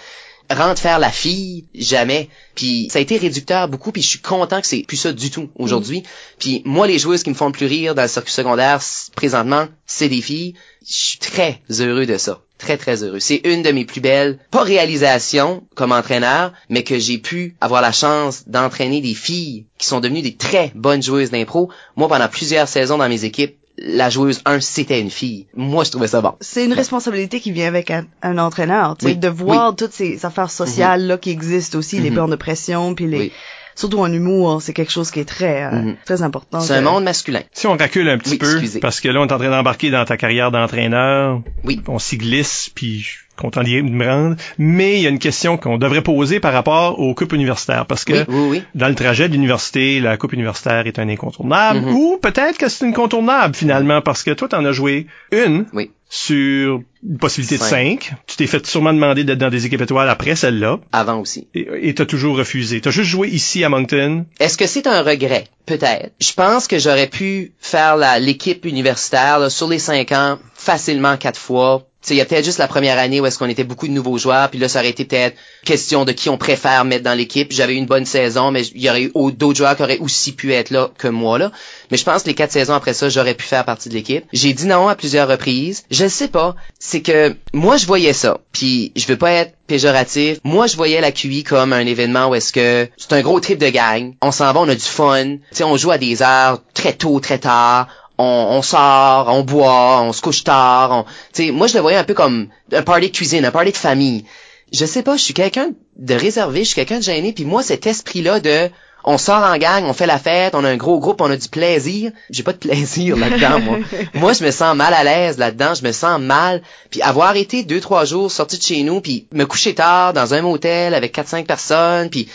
rentre 0.50 0.82
faire 0.82 1.00
la 1.00 1.12
fille, 1.12 1.66
jamais. 1.74 2.30
Puis 2.56 2.90
ça 2.92 3.00
a 3.00 3.02
été 3.02 3.18
réducteur 3.18 3.68
beaucoup 3.68 3.92
puis 3.92 4.02
je 4.02 4.08
suis 4.08 4.20
content 4.20 4.62
que 4.62 4.68
c'est 4.68 4.84
plus 4.88 4.98
ça 4.98 5.12
du 5.12 5.30
tout 5.30 5.50
aujourd'hui. 5.56 6.04
Puis 6.40 6.62
moi 6.66 6.88
les 6.88 7.00
joueuses 7.00 7.24
qui 7.24 7.30
me 7.30 7.36
font 7.36 7.48
le 7.48 7.52
plus 7.52 7.66
rire 7.66 7.96
dans 7.96 8.02
le 8.02 8.08
circuit 8.08 8.34
secondaire 8.34 8.82
présentement, 9.16 9.68
c'est 9.86 10.10
des 10.10 10.22
filles. 10.22 10.56
Je 10.88 10.94
suis 10.94 11.20
très 11.20 11.62
heureux 11.80 12.06
de 12.06 12.18
ça. 12.18 12.42
Très 12.58 12.78
très 12.78 13.04
heureux. 13.04 13.22
C'est 13.22 13.42
une 13.46 13.62
de 13.62 13.72
mes 13.72 13.86
plus 13.86 14.02
belles, 14.02 14.38
pas 14.52 14.64
réalisations 14.64 15.64
comme 15.76 15.94
entraîneur, 15.94 16.52
mais 16.68 16.84
que 16.84 17.00
j'ai 17.00 17.18
pu 17.18 17.56
avoir 17.62 17.82
la 17.82 17.94
chance 17.94 18.44
d'entraîner 18.48 19.00
des 19.00 19.14
filles 19.14 19.66
qui 19.78 19.88
sont 19.88 20.02
devenues 20.02 20.22
des 20.22 20.36
très 20.36 20.74
bonnes 20.76 21.02
joueuses 21.02 21.32
d'impro. 21.32 21.72
Moi 21.96 22.10
pendant 22.10 22.28
plusieurs 22.28 22.68
saisons 22.68 22.98
dans 22.98 23.08
mes 23.08 23.24
équipes, 23.24 23.59
la 23.82 24.10
joueuse 24.10 24.42
1 24.46 24.60
c'était 24.60 25.00
une 25.00 25.10
fille. 25.10 25.48
Moi 25.56 25.84
je 25.84 25.92
trouvais 25.92 26.08
ça 26.08 26.22
bon. 26.22 26.34
c'est 26.42 26.66
une 26.66 26.74
responsabilité 26.74 27.40
qui 27.40 27.52
vient 27.52 27.68
avec 27.68 27.92
un, 27.92 28.06
un 28.22 28.38
entraîneur, 28.38 28.98
tu 28.98 29.06
sais, 29.06 29.12
Oui, 29.14 29.18
de 29.18 29.28
voir 29.30 29.76
toutes 29.76 29.94
ces 29.94 30.26
affaires 30.26 30.52
sociales 30.52 31.06
là 31.08 31.18
qui 31.18 31.30
existent 31.30 31.78
aussi, 31.78 32.00
les 32.00 32.10
Mhm. 32.10 32.16
bornes 32.16 32.32
de 32.32 32.36
pression, 32.36 32.96
puis 32.96 33.08
les, 33.08 33.18
Oui. 33.20 33.32
Surtout 33.80 34.00
en 34.00 34.12
humour, 34.12 34.62
c'est 34.62 34.74
quelque 34.74 34.92
chose 34.92 35.10
qui 35.12 35.20
est 35.20 35.26
très 35.26 35.64
euh, 35.64 35.72
Mhm. 35.72 35.96
très 36.06 36.22
important. 36.22 36.60
C'est 36.60 36.74
que- 36.74 36.80
un 36.80 36.82
monde 36.82 37.04
masculin. 37.04 37.42
Si 37.54 37.66
on 37.68 37.74
recule 37.78 38.10
un 38.10 38.18
petit 38.18 38.32
Oui, 38.32 38.38
peu, 38.38 38.52
excusez. 38.52 38.80
parce 38.80 39.00
que 39.02 39.08
là, 39.10 39.22
on 39.22 39.28
est 39.28 39.32
en 39.32 39.38
train 39.38 39.50
d'embarquer 39.50 39.90
dans 39.90 40.06
ta 40.06 40.18
carrière 40.18 40.52
d'entraîneur, 40.52 41.42
Oui. 41.64 41.82
on 41.88 42.00
s'y 42.00 42.18
glisse, 42.18 42.70
puis 42.74 43.00
je 43.00 43.06
suis 43.10 43.20
content 43.38 43.64
d'y 43.64 43.76
de 43.78 43.82
me 43.90 44.06
rendre, 44.06 44.36
mais 44.58 44.98
il 44.98 45.02
y 45.02 45.08
a 45.08 45.10
une 45.10 45.18
question 45.20 45.58
qu'on 45.58 45.78
devrait 45.78 46.02
poser 46.04 46.42
par 46.42 46.52
rapport 46.52 47.00
aux 47.00 47.14
coupes 47.14 47.32
universitaires, 47.32 47.86
parce 47.86 48.04
que 48.04 48.14
Oui, 48.14 48.26
oui, 48.28 48.48
oui. 48.50 48.64
dans 48.76 48.90
le 48.90 48.96
trajet 48.96 49.30
de 49.30 49.34
l'université, 49.34 50.02
la 50.02 50.18
coupe 50.18 50.34
universitaire 50.34 50.86
est 50.88 51.00
un 51.00 51.08
incontournable, 51.08 51.80
Mhm. 51.80 51.94
ou 51.96 52.18
peut-être 52.22 52.58
que 52.58 52.68
c'est 52.68 52.86
incontournable 52.86 53.56
finalement, 53.56 54.02
parce 54.02 54.24
que 54.24 54.32
toi, 54.32 54.50
t'en 54.50 54.66
as 54.66 54.74
joué 54.74 55.08
une 55.32 55.66
Oui. 55.74 55.92
Sur 56.12 56.82
une 57.04 57.18
possibilité 57.20 57.58
de 57.58 57.64
Cinq. 57.64 58.04
5. 58.10 58.14
Tu 58.26 58.36
t'es 58.36 58.48
fait 58.48 58.66
sûrement 58.66 58.92
demander 58.92 59.24
d'être 59.24 59.38
dans 59.38 59.52
des 59.52 59.68
équipes 59.68 59.82
étoiles 59.82 60.10
après 60.10 60.36
celle-là. 60.36 60.80
Avant 60.92 61.20
aussi. 61.20 61.48
Et 61.54 61.94
t'as 61.94 62.08
toujours 62.08 62.36
refusé. 62.36 62.82
T'as 62.82 62.90
juste 62.90 63.10
joué 63.10 63.30
ici 63.30 63.64
à 63.64 63.70
Moncton. 63.70 64.26
Est-ce 64.40 64.58
que 64.58 64.66
c'est 64.66 64.88
un 64.88 65.04
regret? 65.04 65.46
Peut-être. 65.68 66.12
Je 66.20 66.34
pense 66.34 66.68
que 66.68 66.80
j'aurais 66.80 67.08
pu 67.08 67.54
faire 67.60 67.96
l'équipe 68.20 68.66
universitaire 68.66 69.38
là, 69.38 69.52
sur 69.52 69.70
les 69.70 69.78
cinq 69.80 70.12
ans 70.12 70.40
facilement 70.56 71.16
quatre 71.16 71.40
fois. 71.40 71.86
Il 72.10 72.16
y 72.16 72.22
a 72.22 72.26
peut-être 72.26 72.46
juste 72.46 72.60
la 72.60 72.68
première 72.68 72.98
année 72.98 73.20
où 73.20 73.26
est-ce 73.26 73.38
qu'on 73.38 73.50
était 73.50 73.66
beaucoup 73.66 73.88
de 73.88 73.92
nouveaux 73.92 74.18
joueurs, 74.18 74.50
puis 74.50 74.58
là, 74.60 74.70
ça 74.70 74.80
aurait 74.80 74.90
été 74.90 75.04
peut-être 75.06 75.36
question 75.66 76.06
de 76.06 76.12
qui 76.14 76.30
on 76.30 76.38
préfère 76.38 76.86
mettre 76.86 77.04
dans 77.04 77.14
l'équipe. 77.14 77.52
J'avais 77.52 77.74
eu 77.74 77.78
une 77.78 77.86
bonne 77.88 78.06
saison, 78.06 78.52
mais 78.52 78.66
il 78.68 78.82
y 78.82 78.90
aurait 78.90 79.02
eu 79.04 79.12
au- 79.14 79.32
d'autres 79.32 79.58
joueurs 79.58 79.76
qui 79.76 79.84
auraient 79.84 79.98
aussi 80.00 80.32
pu 80.32 80.54
être 80.54 80.70
là 80.72 80.90
que 80.98 81.08
moi. 81.10 81.38
là. 81.38 81.52
Mais 81.92 81.98
je 81.98 82.04
pense 82.06 82.24
que 82.24 82.28
les 82.30 82.36
quatre 82.36 82.52
saisons 82.54 82.74
après 82.74 82.94
ça, 82.94 83.10
j'aurais 83.10 83.34
pu 83.36 83.44
faire 83.46 83.66
partie 83.66 83.90
de 83.90 83.94
l'équipe. 83.96 84.24
J'ai 84.32 84.54
dit 84.54 84.66
non 84.66 84.88
à 84.88 84.96
plusieurs 84.96 85.28
reprises. 85.28 85.84
Je 85.92 86.08
sais 86.08 86.30
pas. 86.30 86.56
C'est 86.80 87.02
que 87.02 87.36
moi, 87.54 87.76
je 87.78 87.86
voyais 87.86 88.14
ça. 88.14 88.40
Puis 88.54 88.92
je 88.96 89.06
veux 89.06 89.18
pas 89.18 89.32
être 89.32 89.54
péjoratif. 89.68 90.38
Moi, 90.44 90.68
je 90.68 90.78
voyais 90.78 91.02
la 91.02 91.12
QI 91.12 91.44
comme 91.44 91.74
un 91.74 91.86
événement 91.86 92.30
où 92.30 92.36
est-ce 92.36 92.54
que 92.54 92.88
c'est 92.98 93.14
un 93.14 93.22
gros 93.22 93.40
trip 93.40 93.60
de 93.60 93.70
gang. 93.70 94.14
On 94.22 94.32
s'en 94.32 94.52
va, 94.54 94.60
on 94.62 94.70
a 94.70 94.76
du 94.76 94.82
fun. 94.82 95.36
Sais, 95.52 95.64
on 95.64 95.78
joue 95.78 95.92
à 95.92 95.98
des 95.98 96.22
heures 96.22 96.62
très 96.74 96.94
tôt, 96.94 97.20
très 97.20 97.40
tard. 97.40 97.88
On, 98.22 98.58
on 98.58 98.62
sort, 98.62 99.28
on 99.30 99.44
boit, 99.44 100.02
on 100.02 100.12
se 100.12 100.22
couche 100.22 100.44
tard. 100.44 100.92
On, 100.92 101.04
tu 101.34 101.46
sais, 101.46 101.52
moi, 101.52 101.68
je 101.68 101.76
le 101.76 101.80
voyais 101.80 101.98
un 101.98 102.04
peu 102.04 102.14
comme 102.14 102.50
un 102.74 102.82
party 102.82 103.08
de 103.08 103.16
cuisine, 103.16 103.46
un 103.46 103.52
party 103.52 103.72
de 103.72 103.78
famille. 103.78 104.26
Je 104.74 104.86
sais 104.86 105.04
pas, 105.04 105.16
je 105.16 105.24
suis 105.24 105.34
quelqu'un 105.34 105.72
de 105.96 106.14
réservé, 106.14 106.60
je 106.60 106.66
suis 106.66 106.76
quelqu'un 106.76 107.00
de 107.00 107.04
gêné. 107.04 107.32
Puis 107.32 107.46
moi, 107.46 107.64
cet 107.64 107.88
esprit-là 107.88 108.40
de 108.40 108.70
on 109.06 109.18
sort 109.18 109.44
en 109.44 109.58
gang, 109.58 109.86
on 109.86 109.94
fait 109.94 110.06
la 110.06 110.20
fête, 110.20 110.56
on 110.56 110.64
a 110.64 110.70
un 110.70 110.78
gros 110.78 111.00
groupe, 111.00 111.22
on 111.22 111.32
a 111.32 111.38
du 111.38 111.48
plaisir. 111.48 112.12
J'ai 112.30 112.44
pas 112.44 112.52
de 112.52 112.58
plaisir 112.58 113.16
là-dedans, 113.16 113.60
moi. 113.60 113.78
moi, 114.14 114.34
je 114.34 114.44
me 114.44 114.52
sens 114.52 114.76
mal 114.76 114.94
à 114.94 115.04
l'aise 115.04 115.38
là-dedans, 115.38 115.74
je 115.74 115.84
me 115.84 115.92
sens 115.92 116.20
mal. 116.20 116.62
Puis 116.90 117.02
avoir 117.02 117.36
été 117.36 117.64
deux, 117.64 117.80
trois 117.80 118.06
jours 118.06 118.32
sorti 118.32 118.58
de 118.58 118.64
chez 118.64 118.84
nous, 118.84 119.02
puis 119.02 119.28
me 119.32 119.46
coucher 119.46 119.74
tard 119.74 120.14
dans 120.14 120.34
un 120.34 120.42
motel 120.42 120.94
avec 120.94 121.14
quatre, 121.14 121.30
cinq 121.30 121.48
personnes, 121.48 122.10
puis 122.10 122.28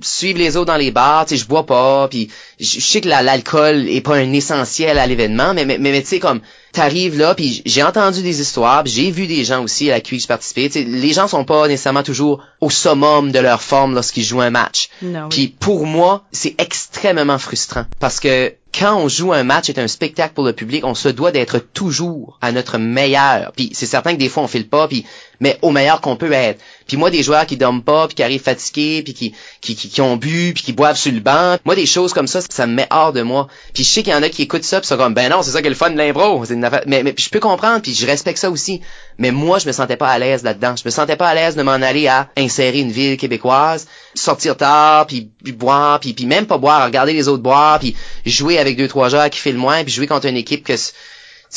suivre 0.00 0.38
les 0.38 0.56
autres 0.56 0.66
dans 0.66 0.76
les 0.76 0.90
bars, 0.90 1.24
tu 1.26 1.36
sais, 1.36 1.42
je 1.42 1.48
bois 1.48 1.64
pas, 1.66 2.08
puis 2.08 2.28
je 2.60 2.80
sais 2.80 3.00
que 3.00 3.08
la- 3.08 3.22
l'alcool 3.22 3.88
est 3.88 4.00
pas 4.00 4.16
un 4.16 4.32
essentiel 4.32 4.98
à 4.98 5.06
l'événement, 5.06 5.54
mais 5.54 5.64
mais, 5.64 5.78
mais, 5.78 5.92
mais 5.92 6.02
tu 6.02 6.08
sais 6.08 6.18
comme 6.18 6.40
t'arrives 6.72 7.16
là, 7.18 7.34
puis 7.34 7.62
j'ai 7.66 7.82
entendu 7.84 8.22
des 8.22 8.40
histoires, 8.40 8.82
j'ai 8.86 9.10
vu 9.12 9.26
des 9.28 9.44
gens 9.44 9.62
aussi 9.62 9.90
à 9.90 9.94
la 9.94 10.00
QI 10.00 10.16
que 10.16 10.22
je 10.22 10.26
participais, 10.26 10.68
tu 10.68 10.72
sais, 10.80 10.84
les 10.84 11.12
gens 11.12 11.28
sont 11.28 11.44
pas 11.44 11.68
nécessairement 11.68 12.02
toujours 12.02 12.42
au 12.60 12.70
summum 12.70 13.30
de 13.30 13.38
leur 13.38 13.62
forme 13.62 13.94
lorsqu'ils 13.94 14.24
jouent 14.24 14.40
un 14.40 14.50
match. 14.50 14.88
Oui. 15.02 15.10
Puis 15.30 15.48
pour 15.48 15.86
moi, 15.86 16.24
c'est 16.32 16.54
extrêmement 16.58 17.38
frustrant 17.38 17.84
parce 18.00 18.18
que 18.20 18.52
quand 18.76 18.96
on 18.96 19.08
joue 19.08 19.32
un 19.32 19.44
match, 19.44 19.66
c'est 19.66 19.78
un 19.78 19.88
spectacle 19.88 20.34
pour 20.34 20.44
le 20.44 20.52
public, 20.52 20.84
on 20.84 20.94
se 20.94 21.08
doit 21.08 21.30
d'être 21.30 21.58
toujours 21.58 22.38
à 22.40 22.50
notre 22.50 22.78
meilleur. 22.78 23.52
Puis 23.52 23.70
c'est 23.72 23.86
certain 23.86 24.14
que 24.14 24.18
des 24.18 24.28
fois 24.28 24.42
on 24.42 24.48
file 24.48 24.68
pas, 24.68 24.88
puis 24.88 25.06
mais 25.40 25.58
au 25.62 25.70
meilleur 25.70 26.00
qu'on 26.00 26.16
peut 26.16 26.32
être. 26.32 26.60
Puis 26.86 26.96
moi 26.96 27.10
des 27.10 27.22
joueurs 27.22 27.46
qui 27.46 27.56
dorment 27.56 27.82
pas, 27.82 28.06
puis 28.06 28.16
qui 28.16 28.22
arrivent 28.22 28.42
fatigués, 28.42 29.02
puis 29.02 29.14
qui, 29.14 29.34
qui, 29.60 29.76
qui, 29.76 30.00
ont 30.00 30.16
bu, 30.16 30.52
puis 30.54 30.64
qui 30.64 30.72
boivent 30.72 30.96
sur 30.96 31.12
le 31.12 31.20
banc, 31.20 31.56
moi 31.64 31.74
des 31.74 31.86
choses 31.86 32.12
comme 32.12 32.26
ça, 32.26 32.40
ça 32.40 32.66
me 32.66 32.74
met 32.74 32.86
hors 32.90 33.12
de 33.12 33.22
moi. 33.22 33.48
Puis 33.72 33.84
je 33.84 33.88
sais 33.88 34.02
qu'il 34.02 34.12
y 34.12 34.16
en 34.16 34.22
a 34.22 34.28
qui 34.28 34.42
écoutent 34.42 34.64
ça, 34.64 34.80
puis 34.80 34.88
sont 34.88 34.96
comme 34.96 35.14
ben 35.14 35.30
non, 35.30 35.42
c'est 35.42 35.52
ça 35.52 35.60
qui 35.60 35.66
est 35.66 35.70
le 35.70 35.76
fun 35.76 35.90
de 35.90 35.96
l'impro, 35.96 36.42
mais, 36.86 37.02
mais 37.02 37.14
je 37.16 37.30
peux 37.30 37.40
comprendre, 37.40 37.82
puis 37.82 37.94
je 37.94 38.06
respecte 38.06 38.38
ça 38.38 38.50
aussi. 38.50 38.80
Mais 39.18 39.30
moi 39.30 39.58
je 39.58 39.66
me 39.66 39.72
sentais 39.72 39.96
pas 39.96 40.08
à 40.08 40.18
l'aise 40.18 40.42
là-dedans. 40.42 40.74
Je 40.76 40.82
me 40.84 40.90
sentais 40.90 41.16
pas 41.16 41.28
à 41.28 41.34
l'aise 41.34 41.56
de 41.56 41.62
m'en 41.62 41.72
aller 41.72 42.08
à 42.08 42.28
insérer 42.36 42.80
une 42.80 42.90
ville 42.92 43.16
québécoise, 43.16 43.86
sortir 44.14 44.56
tard, 44.56 45.06
puis, 45.06 45.30
boire, 45.52 46.00
puis, 46.00 46.12
puis 46.12 46.26
même 46.26 46.46
pas 46.46 46.58
boire, 46.58 46.84
regarder 46.84 47.12
les 47.12 47.28
autres 47.28 47.42
boire, 47.42 47.78
puis 47.78 47.94
jouer 48.26 48.58
avec 48.58 48.76
deux 48.76 48.88
trois 48.88 49.08
joueurs 49.08 49.30
qui 49.30 49.38
filent 49.40 49.56
moins, 49.56 49.84
puis 49.84 49.92
jouer 49.92 50.06
contre 50.06 50.26
une 50.26 50.36
équipe 50.36 50.64
que 50.64 50.74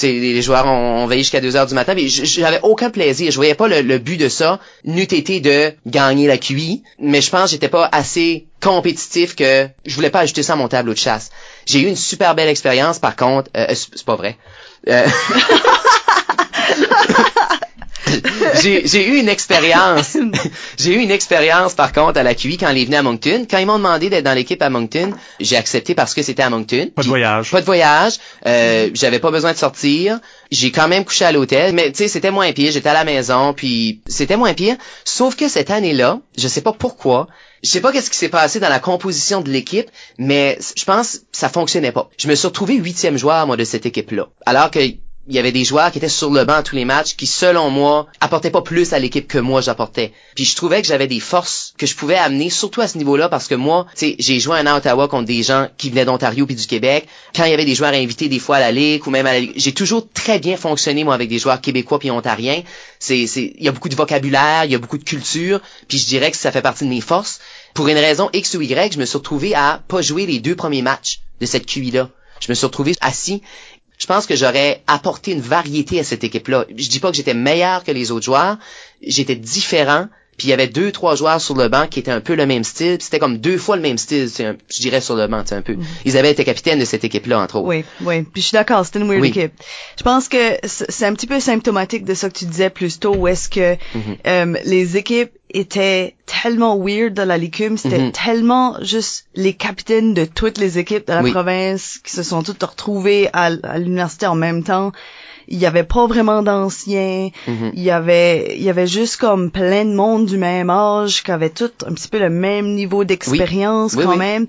les 0.03 0.41
joueurs 0.43 0.67
ont, 0.67 1.03
ont 1.03 1.07
veillé 1.07 1.23
jusqu'à 1.23 1.41
2 1.41 1.55
heures 1.55 1.65
du 1.65 1.73
matin, 1.73 1.95
j- 1.97 2.25
j'avais 2.25 2.59
aucun 2.61 2.91
plaisir. 2.91 3.31
Je 3.31 3.35
voyais 3.35 3.55
pas 3.55 3.67
le, 3.67 3.81
le 3.81 3.97
but 3.97 4.17
de 4.17 4.29
ça, 4.29 4.59
n'eût 4.83 5.01
été 5.01 5.39
de 5.39 5.73
gagner 5.87 6.27
la 6.27 6.37
QI, 6.37 6.83
mais 6.99 7.19
je 7.19 7.31
pense 7.31 7.45
que 7.45 7.49
j'étais 7.51 7.67
pas 7.67 7.89
assez 7.91 8.45
compétitif 8.61 9.35
que 9.35 9.67
je 9.87 9.95
voulais 9.95 10.11
pas 10.11 10.19
ajouter 10.19 10.43
ça 10.43 10.53
à 10.53 10.55
mon 10.55 10.67
tableau 10.67 10.93
de 10.93 10.99
chasse. 10.99 11.31
J'ai 11.65 11.79
eu 11.79 11.87
une 11.87 11.95
super 11.95 12.35
belle 12.35 12.49
expérience, 12.49 12.99
par 12.99 13.15
contre, 13.15 13.49
euh, 13.57 13.65
c'est 13.69 13.87
c'est 13.95 14.05
pas 14.05 14.15
vrai. 14.15 14.37
Euh, 14.87 15.07
j'ai 18.61 18.87
j'ai 18.87 19.07
eu 19.07 19.19
une 19.19 19.29
expérience. 19.29 20.17
j'ai 20.77 20.93
eu 20.93 20.99
une 20.99 21.11
expérience 21.11 21.73
par 21.73 21.93
contre 21.93 22.19
à 22.19 22.23
la 22.23 22.35
QI 22.35 22.57
quand 22.57 22.69
il 22.69 22.81
est 22.81 22.85
venu 22.85 22.95
à 22.95 23.03
Moncton. 23.03 23.45
Quand 23.49 23.57
ils 23.57 23.65
m'ont 23.65 23.77
demandé 23.77 24.09
d'être 24.09 24.23
dans 24.23 24.33
l'équipe 24.33 24.61
à 24.61 24.69
Moncton, 24.69 25.11
j'ai 25.39 25.57
accepté 25.57 25.95
parce 25.95 26.13
que 26.13 26.21
c'était 26.21 26.43
à 26.43 26.49
Moncton. 26.49 26.89
Pas 26.95 27.03
de 27.03 27.07
voyage. 27.07 27.51
Pas 27.51 27.61
de 27.61 27.65
voyage. 27.65 28.13
Euh, 28.45 28.89
j'avais 28.93 29.19
pas 29.19 29.31
besoin 29.31 29.53
de 29.53 29.57
sortir. 29.57 30.19
J'ai 30.51 30.71
quand 30.71 30.87
même 30.87 31.05
couché 31.05 31.25
à 31.25 31.31
l'hôtel, 31.31 31.73
mais 31.73 31.91
tu 31.91 31.97
sais 31.97 32.07
c'était 32.07 32.31
moins 32.31 32.51
pire. 32.51 32.71
J'étais 32.71 32.89
à 32.89 32.93
la 32.93 33.03
maison, 33.03 33.53
puis 33.53 34.01
c'était 34.07 34.37
moins 34.37 34.53
pire. 34.53 34.75
Sauf 35.05 35.35
que 35.35 35.47
cette 35.47 35.71
année-là, 35.71 36.19
je 36.37 36.47
sais 36.47 36.61
pas 36.61 36.73
pourquoi. 36.73 37.27
Je 37.63 37.69
sais 37.69 37.81
pas 37.81 37.91
qu'est-ce 37.91 38.09
qui 38.09 38.17
s'est 38.17 38.29
passé 38.29 38.59
dans 38.59 38.69
la 38.69 38.79
composition 38.79 39.41
de 39.41 39.49
l'équipe, 39.49 39.89
mais 40.17 40.59
je 40.75 40.85
pense 40.85 41.17
que 41.17 41.23
ça 41.31 41.49
fonctionnait 41.49 41.91
pas. 41.91 42.09
Je 42.17 42.27
me 42.27 42.35
suis 42.35 42.47
retrouvé 42.47 42.75
huitième 42.75 43.17
joueur 43.17 43.47
moi 43.47 43.57
de 43.57 43.63
cette 43.63 43.85
équipe-là, 43.85 44.27
alors 44.45 44.69
que 44.69 44.79
il 45.27 45.35
y 45.35 45.39
avait 45.39 45.51
des 45.51 45.65
joueurs 45.65 45.91
qui 45.91 45.97
étaient 45.97 46.07
sur 46.07 46.31
le 46.31 46.45
banc 46.45 46.53
à 46.53 46.63
tous 46.63 46.75
les 46.75 46.85
matchs 46.85 47.15
qui, 47.15 47.27
selon 47.27 47.69
moi, 47.69 48.07
apportaient 48.21 48.49
pas 48.49 48.61
plus 48.61 48.93
à 48.93 48.99
l'équipe 48.99 49.27
que 49.27 49.37
moi 49.37 49.59
j'apportais. 49.59 50.13
Puis 50.35 50.45
je 50.45 50.55
trouvais 50.55 50.81
que 50.81 50.87
j'avais 50.87 51.07
des 51.07 51.19
forces 51.19 51.73
que 51.77 51.85
je 51.85 51.95
pouvais 51.95 52.15
amener, 52.15 52.49
surtout 52.49 52.81
à 52.81 52.87
ce 52.87 52.97
niveau-là, 52.97 53.27
parce 53.27 53.47
que 53.47 53.55
moi, 53.55 53.87
tu 53.95 54.07
sais, 54.07 54.15
j'ai 54.19 54.39
joué 54.39 54.57
un 54.57 54.67
an 54.67 54.75
à 54.75 54.77
Ottawa 54.77 55.07
contre 55.07 55.25
des 55.25 55.43
gens 55.43 55.67
qui 55.77 55.89
venaient 55.89 56.05
d'Ontario 56.05 56.45
puis 56.45 56.55
du 56.55 56.65
Québec. 56.65 57.07
Quand 57.35 57.43
il 57.43 57.51
y 57.51 57.53
avait 57.53 57.65
des 57.65 57.75
joueurs 57.75 57.93
invités 57.93 58.29
des 58.29 58.39
fois 58.39 58.57
à 58.57 58.59
la 58.59 58.71
Ligue 58.71 59.05
ou 59.05 59.11
même 59.11 59.25
à 59.25 59.39
la 59.39 59.45
j'ai 59.55 59.73
toujours 59.73 60.07
très 60.13 60.39
bien 60.39 60.55
fonctionné, 60.55 61.03
moi, 61.03 61.13
avec 61.13 61.29
des 61.29 61.39
joueurs 61.39 61.59
québécois 61.59 61.99
puis 61.99 62.09
ontariens. 62.09 62.63
C'est, 62.99 63.27
c'est, 63.27 63.53
il 63.57 63.63
y 63.63 63.67
a 63.67 63.71
beaucoup 63.71 63.89
de 63.89 63.95
vocabulaire, 63.95 64.63
il 64.65 64.71
y 64.71 64.75
a 64.75 64.79
beaucoup 64.79 64.97
de 64.97 65.03
culture, 65.03 65.59
puis 65.87 65.97
je 65.97 66.05
dirais 66.05 66.31
que 66.31 66.37
ça 66.37 66.51
fait 66.51 66.61
partie 66.61 66.85
de 66.85 66.89
mes 66.89 67.01
forces. 67.01 67.39
Pour 67.73 67.87
une 67.89 67.97
raison 67.97 68.29
X 68.33 68.55
ou 68.55 68.61
Y, 68.61 68.93
je 68.93 68.99
me 68.99 69.05
suis 69.05 69.17
retrouvé 69.17 69.53
à 69.55 69.81
pas 69.87 70.01
jouer 70.01 70.25
les 70.25 70.39
deux 70.39 70.55
premiers 70.55 70.81
matchs 70.81 71.19
de 71.41 71.45
cette 71.45 71.65
QI-là. 71.65 72.09
Je 72.39 72.47
me 72.49 72.55
suis 72.55 72.65
retrouvé 72.65 72.95
assis 73.01 73.41
je 73.97 74.05
pense 74.05 74.27
que 74.27 74.35
j'aurais 74.35 74.83
apporté 74.87 75.31
une 75.31 75.41
variété 75.41 75.99
à 75.99 76.03
cette 76.03 76.23
équipe-là. 76.23 76.65
Je 76.69 76.87
dis 76.87 76.99
pas 76.99 77.09
que 77.09 77.17
j'étais 77.17 77.33
meilleur 77.33 77.83
que 77.83 77.91
les 77.91 78.11
autres 78.11 78.25
joueurs, 78.25 78.57
j'étais 79.01 79.35
différent. 79.35 80.07
Puis 80.37 80.47
il 80.47 80.49
y 80.51 80.53
avait 80.53 80.67
deux, 80.67 80.91
trois 80.91 81.15
joueurs 81.15 81.41
sur 81.41 81.55
le 81.55 81.67
banc 81.67 81.87
qui 81.87 81.99
étaient 81.99 82.11
un 82.11 82.21
peu 82.21 82.35
le 82.35 82.45
même 82.45 82.63
style. 82.63 82.97
C'était 83.01 83.17
comme 83.17 83.39
deux 83.39 83.57
fois 83.57 83.75
le 83.75 83.81
même 83.81 83.97
style, 83.97 84.29
un- 84.39 84.55
je 84.69 84.79
dirais 84.81 85.01
sur 85.01 85.15
le 85.15 85.25
banc, 85.27 85.43
un 85.49 85.61
peu. 85.63 85.75
Isabelle 86.05 86.31
était 86.33 86.45
capitaine 86.45 86.77
de 86.79 86.85
cette 86.85 87.03
équipe-là, 87.03 87.39
entre 87.39 87.55
autres. 87.55 87.67
Oui, 87.67 87.83
oui. 88.01 88.21
Puis 88.21 88.41
je 88.43 88.47
suis 88.49 88.53
d'accord, 88.55 88.85
c'était 88.85 88.99
une 88.99 89.07
weird 89.07 89.21
Oui. 89.21 89.29
équipe. 89.29 89.53
Je 89.97 90.03
pense 90.03 90.27
que 90.29 90.57
c'est 90.63 91.05
un 91.05 91.13
petit 91.15 91.25
peu 91.25 91.39
symptomatique 91.39 92.05
de 92.05 92.13
ça 92.13 92.29
que 92.29 92.37
tu 92.37 92.45
disais 92.45 92.69
plus 92.69 92.99
tôt, 92.99 93.15
où 93.15 93.27
est-ce 93.27 93.49
que 93.49 93.73
Mhm. 93.95 94.17
euh, 94.27 94.53
les 94.65 94.95
équipes 94.95 95.31
étaient 95.49 96.13
tellement 96.27 96.77
weird 96.77 97.13
dans 97.15 97.25
la 97.27 97.37
licume, 97.39 97.77
c'était 97.77 97.97
Mhm. 97.97 98.11
tellement 98.11 98.77
juste 98.83 99.25
les 99.33 99.53
capitaines 99.53 100.13
de 100.13 100.25
toutes 100.25 100.59
les 100.59 100.77
équipes 100.77 101.07
de 101.07 101.13
la 101.13 101.23
Oui. 101.23 101.31
province 101.31 101.99
qui 102.03 102.11
se 102.11 102.21
sont 102.21 102.43
toutes 102.43 102.61
retrouvées 102.61 103.29
à 103.33 103.49
l'université 103.79 104.27
en 104.27 104.35
même 104.35 104.63
temps. 104.63 104.91
Il 105.47 105.57
y 105.57 105.65
avait 105.65 105.83
pas 105.83 106.07
vraiment 106.07 106.41
d'anciens. 106.43 107.29
Mhm. 107.47 107.71
Il 107.73 107.81
y 107.83 107.91
avait, 107.91 108.55
il 108.57 108.63
y 108.63 108.69
avait 108.69 108.87
juste 108.87 109.17
comme 109.17 109.49
plein 109.51 109.85
de 109.85 109.93
monde 109.93 110.25
du 110.25 110.37
même 110.37 110.69
âge 110.69 111.23
qui 111.23 111.31
avait 111.31 111.49
tout 111.49 111.71
un 111.85 111.93
petit 111.93 112.07
peu 112.09 112.19
le 112.19 112.29
même 112.29 112.73
niveau 112.75 113.03
d'expérience 113.03 113.93
Oui, 113.95 114.03
quand 114.03 114.11
oui. 114.11 114.17
même. 114.17 114.47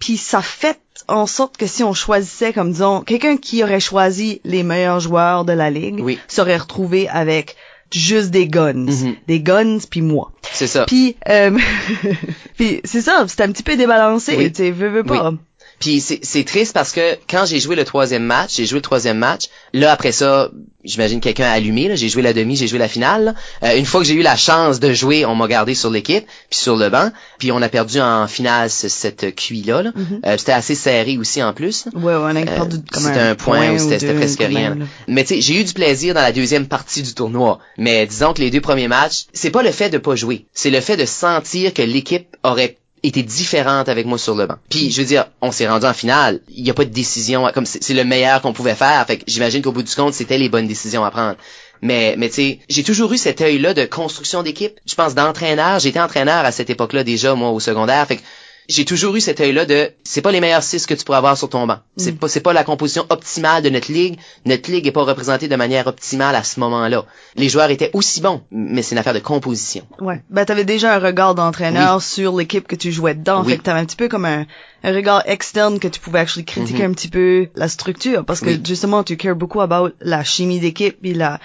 Puis 0.00 0.16
ça 0.16 0.40
fait 0.42 0.78
en 1.08 1.26
sorte 1.26 1.56
que 1.56 1.66
si 1.66 1.82
on 1.84 1.92
choisissait 1.92 2.52
comme 2.52 2.72
disons 2.72 3.00
quelqu'un 3.02 3.36
qui 3.36 3.62
aurait 3.62 3.80
choisi 3.80 4.40
les 4.44 4.62
meilleurs 4.62 5.00
joueurs 5.00 5.44
de 5.44 5.52
la 5.52 5.70
ligue, 5.70 6.00
Oui. 6.02 6.18
serait 6.28 6.56
retrouvé 6.56 7.08
avec 7.08 7.56
juste 7.92 8.30
des 8.30 8.46
guns, 8.46 8.74
Mhm. 8.74 9.14
des 9.26 9.40
guns 9.40 9.78
puis 9.90 10.02
moi. 10.02 10.30
C'est 10.52 10.66
ça. 10.66 10.84
Puis 10.86 11.16
euh, 11.28 11.56
puis 12.56 12.80
c'est 12.84 13.00
ça, 13.00 13.24
c'est 13.26 13.40
un 13.42 13.50
petit 13.52 13.62
peu 13.62 13.76
débalancé, 13.76 14.36
Oui. 14.36 14.52
tu 14.52 14.70
veux, 14.70 14.88
veux 14.88 15.04
pas. 15.04 15.32
Puis 15.80 16.00
c'est 16.00 16.44
triste 16.44 16.72
parce 16.72 16.92
que 16.92 17.16
quand 17.30 17.44
j'ai 17.46 17.60
joué 17.60 17.76
le 17.76 17.84
troisième 17.84 18.24
match, 18.24 18.56
j'ai 18.56 18.66
joué 18.66 18.78
le 18.78 18.82
troisième 18.82 19.18
match. 19.18 19.44
Là 19.72 19.92
après 19.92 20.10
ça, 20.12 20.50
j'imagine 20.84 21.20
quelqu'un 21.20 21.44
a 21.44 21.52
allumé. 21.52 21.86
là. 21.88 21.94
J'ai 21.94 22.08
joué 22.08 22.22
la 22.22 22.32
demi, 22.32 22.56
j'ai 22.56 22.66
joué 22.66 22.78
la 22.80 22.88
finale. 22.88 23.34
Euh, 23.62 23.76
une 23.76 23.84
fois 23.86 24.00
que 24.00 24.06
j'ai 24.06 24.14
eu 24.14 24.22
la 24.22 24.34
chance 24.36 24.80
de 24.80 24.92
jouer, 24.92 25.24
on 25.24 25.34
m'a 25.36 25.46
gardé 25.46 25.74
sur 25.74 25.90
l'équipe, 25.90 26.26
puis 26.50 26.58
sur 26.58 26.76
le 26.76 26.88
banc. 26.88 27.10
Puis 27.38 27.52
on 27.52 27.62
a 27.62 27.68
perdu 27.68 28.00
en 28.00 28.26
finale 28.26 28.70
ce- 28.70 28.88
cette 28.88 29.34
QI 29.36 29.62
là. 29.62 29.82
là. 29.82 29.92
Mhm. 29.94 30.20
Euh, 30.26 30.36
c'était 30.36 30.52
assez 30.52 30.74
serré 30.74 31.16
aussi 31.18 31.42
en 31.42 31.52
plus. 31.52 31.84
Ouais, 31.94 32.14
on 32.14 32.24
a 32.34 32.40
Euh, 32.40 32.44
perdu 32.44 32.78
comme 32.90 33.02
c'était 33.04 33.20
un 33.20 33.34
point 33.36 33.70
ou 33.72 33.78
c'était 33.78 34.14
presque 34.14 34.40
rien. 34.40 34.70
même. 34.70 34.88
Mais 35.06 35.22
tu 35.22 35.34
sais, 35.36 35.40
j'ai 35.40 35.60
eu 35.60 35.64
du 35.64 35.74
plaisir 35.74 36.14
dans 36.14 36.22
la 36.22 36.32
deuxième 36.32 36.66
partie 36.66 37.02
du 37.02 37.14
tournoi. 37.14 37.60
Mais 37.76 38.04
disons 38.06 38.32
que 38.32 38.40
les 38.40 38.50
deux 38.50 38.60
premiers 38.60 38.88
matchs, 38.88 39.26
c'est 39.32 39.50
pas 39.50 39.62
le 39.62 39.70
fait 39.70 39.90
de 39.90 39.98
pas 39.98 40.16
jouer, 40.16 40.46
c'est 40.54 40.70
le 40.70 40.80
fait 40.80 40.96
de 40.96 41.04
sentir 41.04 41.72
que 41.72 41.82
l'équipe 41.82 42.36
aurait 42.42 42.78
été 43.02 43.22
différente 43.22 43.88
avec 43.88 44.06
moi 44.06 44.18
sur 44.18 44.34
le 44.34 44.46
banc. 44.46 44.56
Puis 44.68 44.90
je 44.90 45.00
veux 45.00 45.06
dire, 45.06 45.26
on 45.40 45.52
s'est 45.52 45.68
rendu 45.68 45.86
en 45.86 45.94
finale, 45.94 46.40
il 46.48 46.66
y 46.66 46.70
a 46.70 46.74
pas 46.74 46.84
de 46.84 46.90
décision 46.90 47.48
comme 47.54 47.66
c'est 47.66 47.94
le 47.94 48.04
meilleur 48.04 48.40
qu'on 48.42 48.52
pouvait 48.52 48.74
faire. 48.74 49.04
Fait 49.06 49.18
que 49.18 49.24
j'imagine 49.26 49.62
qu'au 49.62 49.72
bout 49.72 49.82
du 49.82 49.94
compte, 49.94 50.14
c'était 50.14 50.38
les 50.38 50.48
bonnes 50.48 50.66
décisions 50.66 51.04
à 51.04 51.10
prendre. 51.10 51.36
Mais, 51.80 52.16
mais 52.18 52.28
tu 52.28 52.34
sais, 52.34 52.58
j'ai 52.68 52.82
toujours 52.82 53.12
eu 53.12 53.18
cet 53.18 53.40
œil-là 53.40 53.72
de 53.74 53.84
construction 53.84 54.42
d'équipe. 54.42 54.78
Je 54.86 54.94
pense 54.94 55.14
d'entraîneur. 55.14 55.78
J'étais 55.78 56.00
entraîneur 56.00 56.44
à 56.44 56.52
cette 56.52 56.70
époque-là 56.70 57.04
déjà, 57.04 57.34
moi, 57.34 57.50
au 57.50 57.60
secondaire. 57.60 58.06
Fait 58.06 58.16
que 58.16 58.22
j'ai 58.68 58.84
toujours 58.84 59.16
eu 59.16 59.20
cet 59.20 59.40
œil-là 59.40 59.64
de 59.64 59.90
c'est 60.04 60.20
pas 60.20 60.30
les 60.30 60.40
meilleurs 60.40 60.62
six 60.62 60.84
que 60.86 60.92
tu 60.94 61.02
pourras 61.04 61.18
avoir 61.18 61.38
sur 61.38 61.48
ton 61.48 61.66
banc. 61.66 61.78
C'est 61.96 62.12
Mm. 62.12 62.16
pas 62.18 62.28
c'est 62.28 62.40
pas 62.40 62.52
la 62.52 62.64
composition 62.64 63.06
optimale 63.08 63.62
de 63.62 63.70
notre 63.70 63.90
ligue. 63.90 64.18
Notre 64.44 64.70
ligue 64.70 64.86
est 64.86 64.92
pas 64.92 65.02
représentée 65.04 65.48
de 65.48 65.56
manière 65.56 65.86
optimale 65.86 66.34
à 66.36 66.44
ce 66.44 66.60
moment-là. 66.60 67.04
Les 67.36 67.48
joueurs 67.48 67.70
étaient 67.70 67.90
aussi 67.94 68.20
bons, 68.20 68.42
mais 68.50 68.82
c'est 68.82 68.94
une 68.94 68.98
affaire 68.98 69.14
de 69.14 69.18
composition. 69.20 69.86
Ouais. 70.00 70.22
Ben, 70.28 70.44
t'avais 70.44 70.64
déjà 70.64 70.94
un 70.94 70.98
regard 70.98 71.34
d'entraîneur 71.34 72.02
sur 72.02 72.36
l'équipe 72.36 72.68
que 72.68 72.76
tu 72.76 72.92
jouais 72.92 73.14
dedans. 73.14 73.42
Oui. 73.44 73.52
Fait 73.52 73.58
que 73.58 73.62
t'avais 73.62 73.80
un 73.80 73.86
petit 73.86 73.96
peu 73.96 74.08
comme 74.08 74.26
un, 74.26 74.44
un 74.84 74.92
regard 74.94 75.22
externe 75.26 75.78
que 75.78 75.88
tu 75.88 75.98
pouvais 76.00 76.18
actually 76.20 76.44
critiquer 76.44 76.82
Mhm. 76.84 76.90
un 76.90 76.94
petit 76.94 77.08
peu 77.08 77.48
la 77.56 77.68
structure. 77.68 78.24
Parce 78.26 78.40
que, 78.40 78.50
Oui. 78.50 78.60
justement, 78.66 79.02
tu 79.02 79.16
cares 79.16 79.34
beaucoup 79.36 79.60
about 79.62 79.94
la 80.02 80.24
chimie 80.24 80.60
d'équipe 80.60 80.98
puis 81.00 81.14
la, 81.14 81.40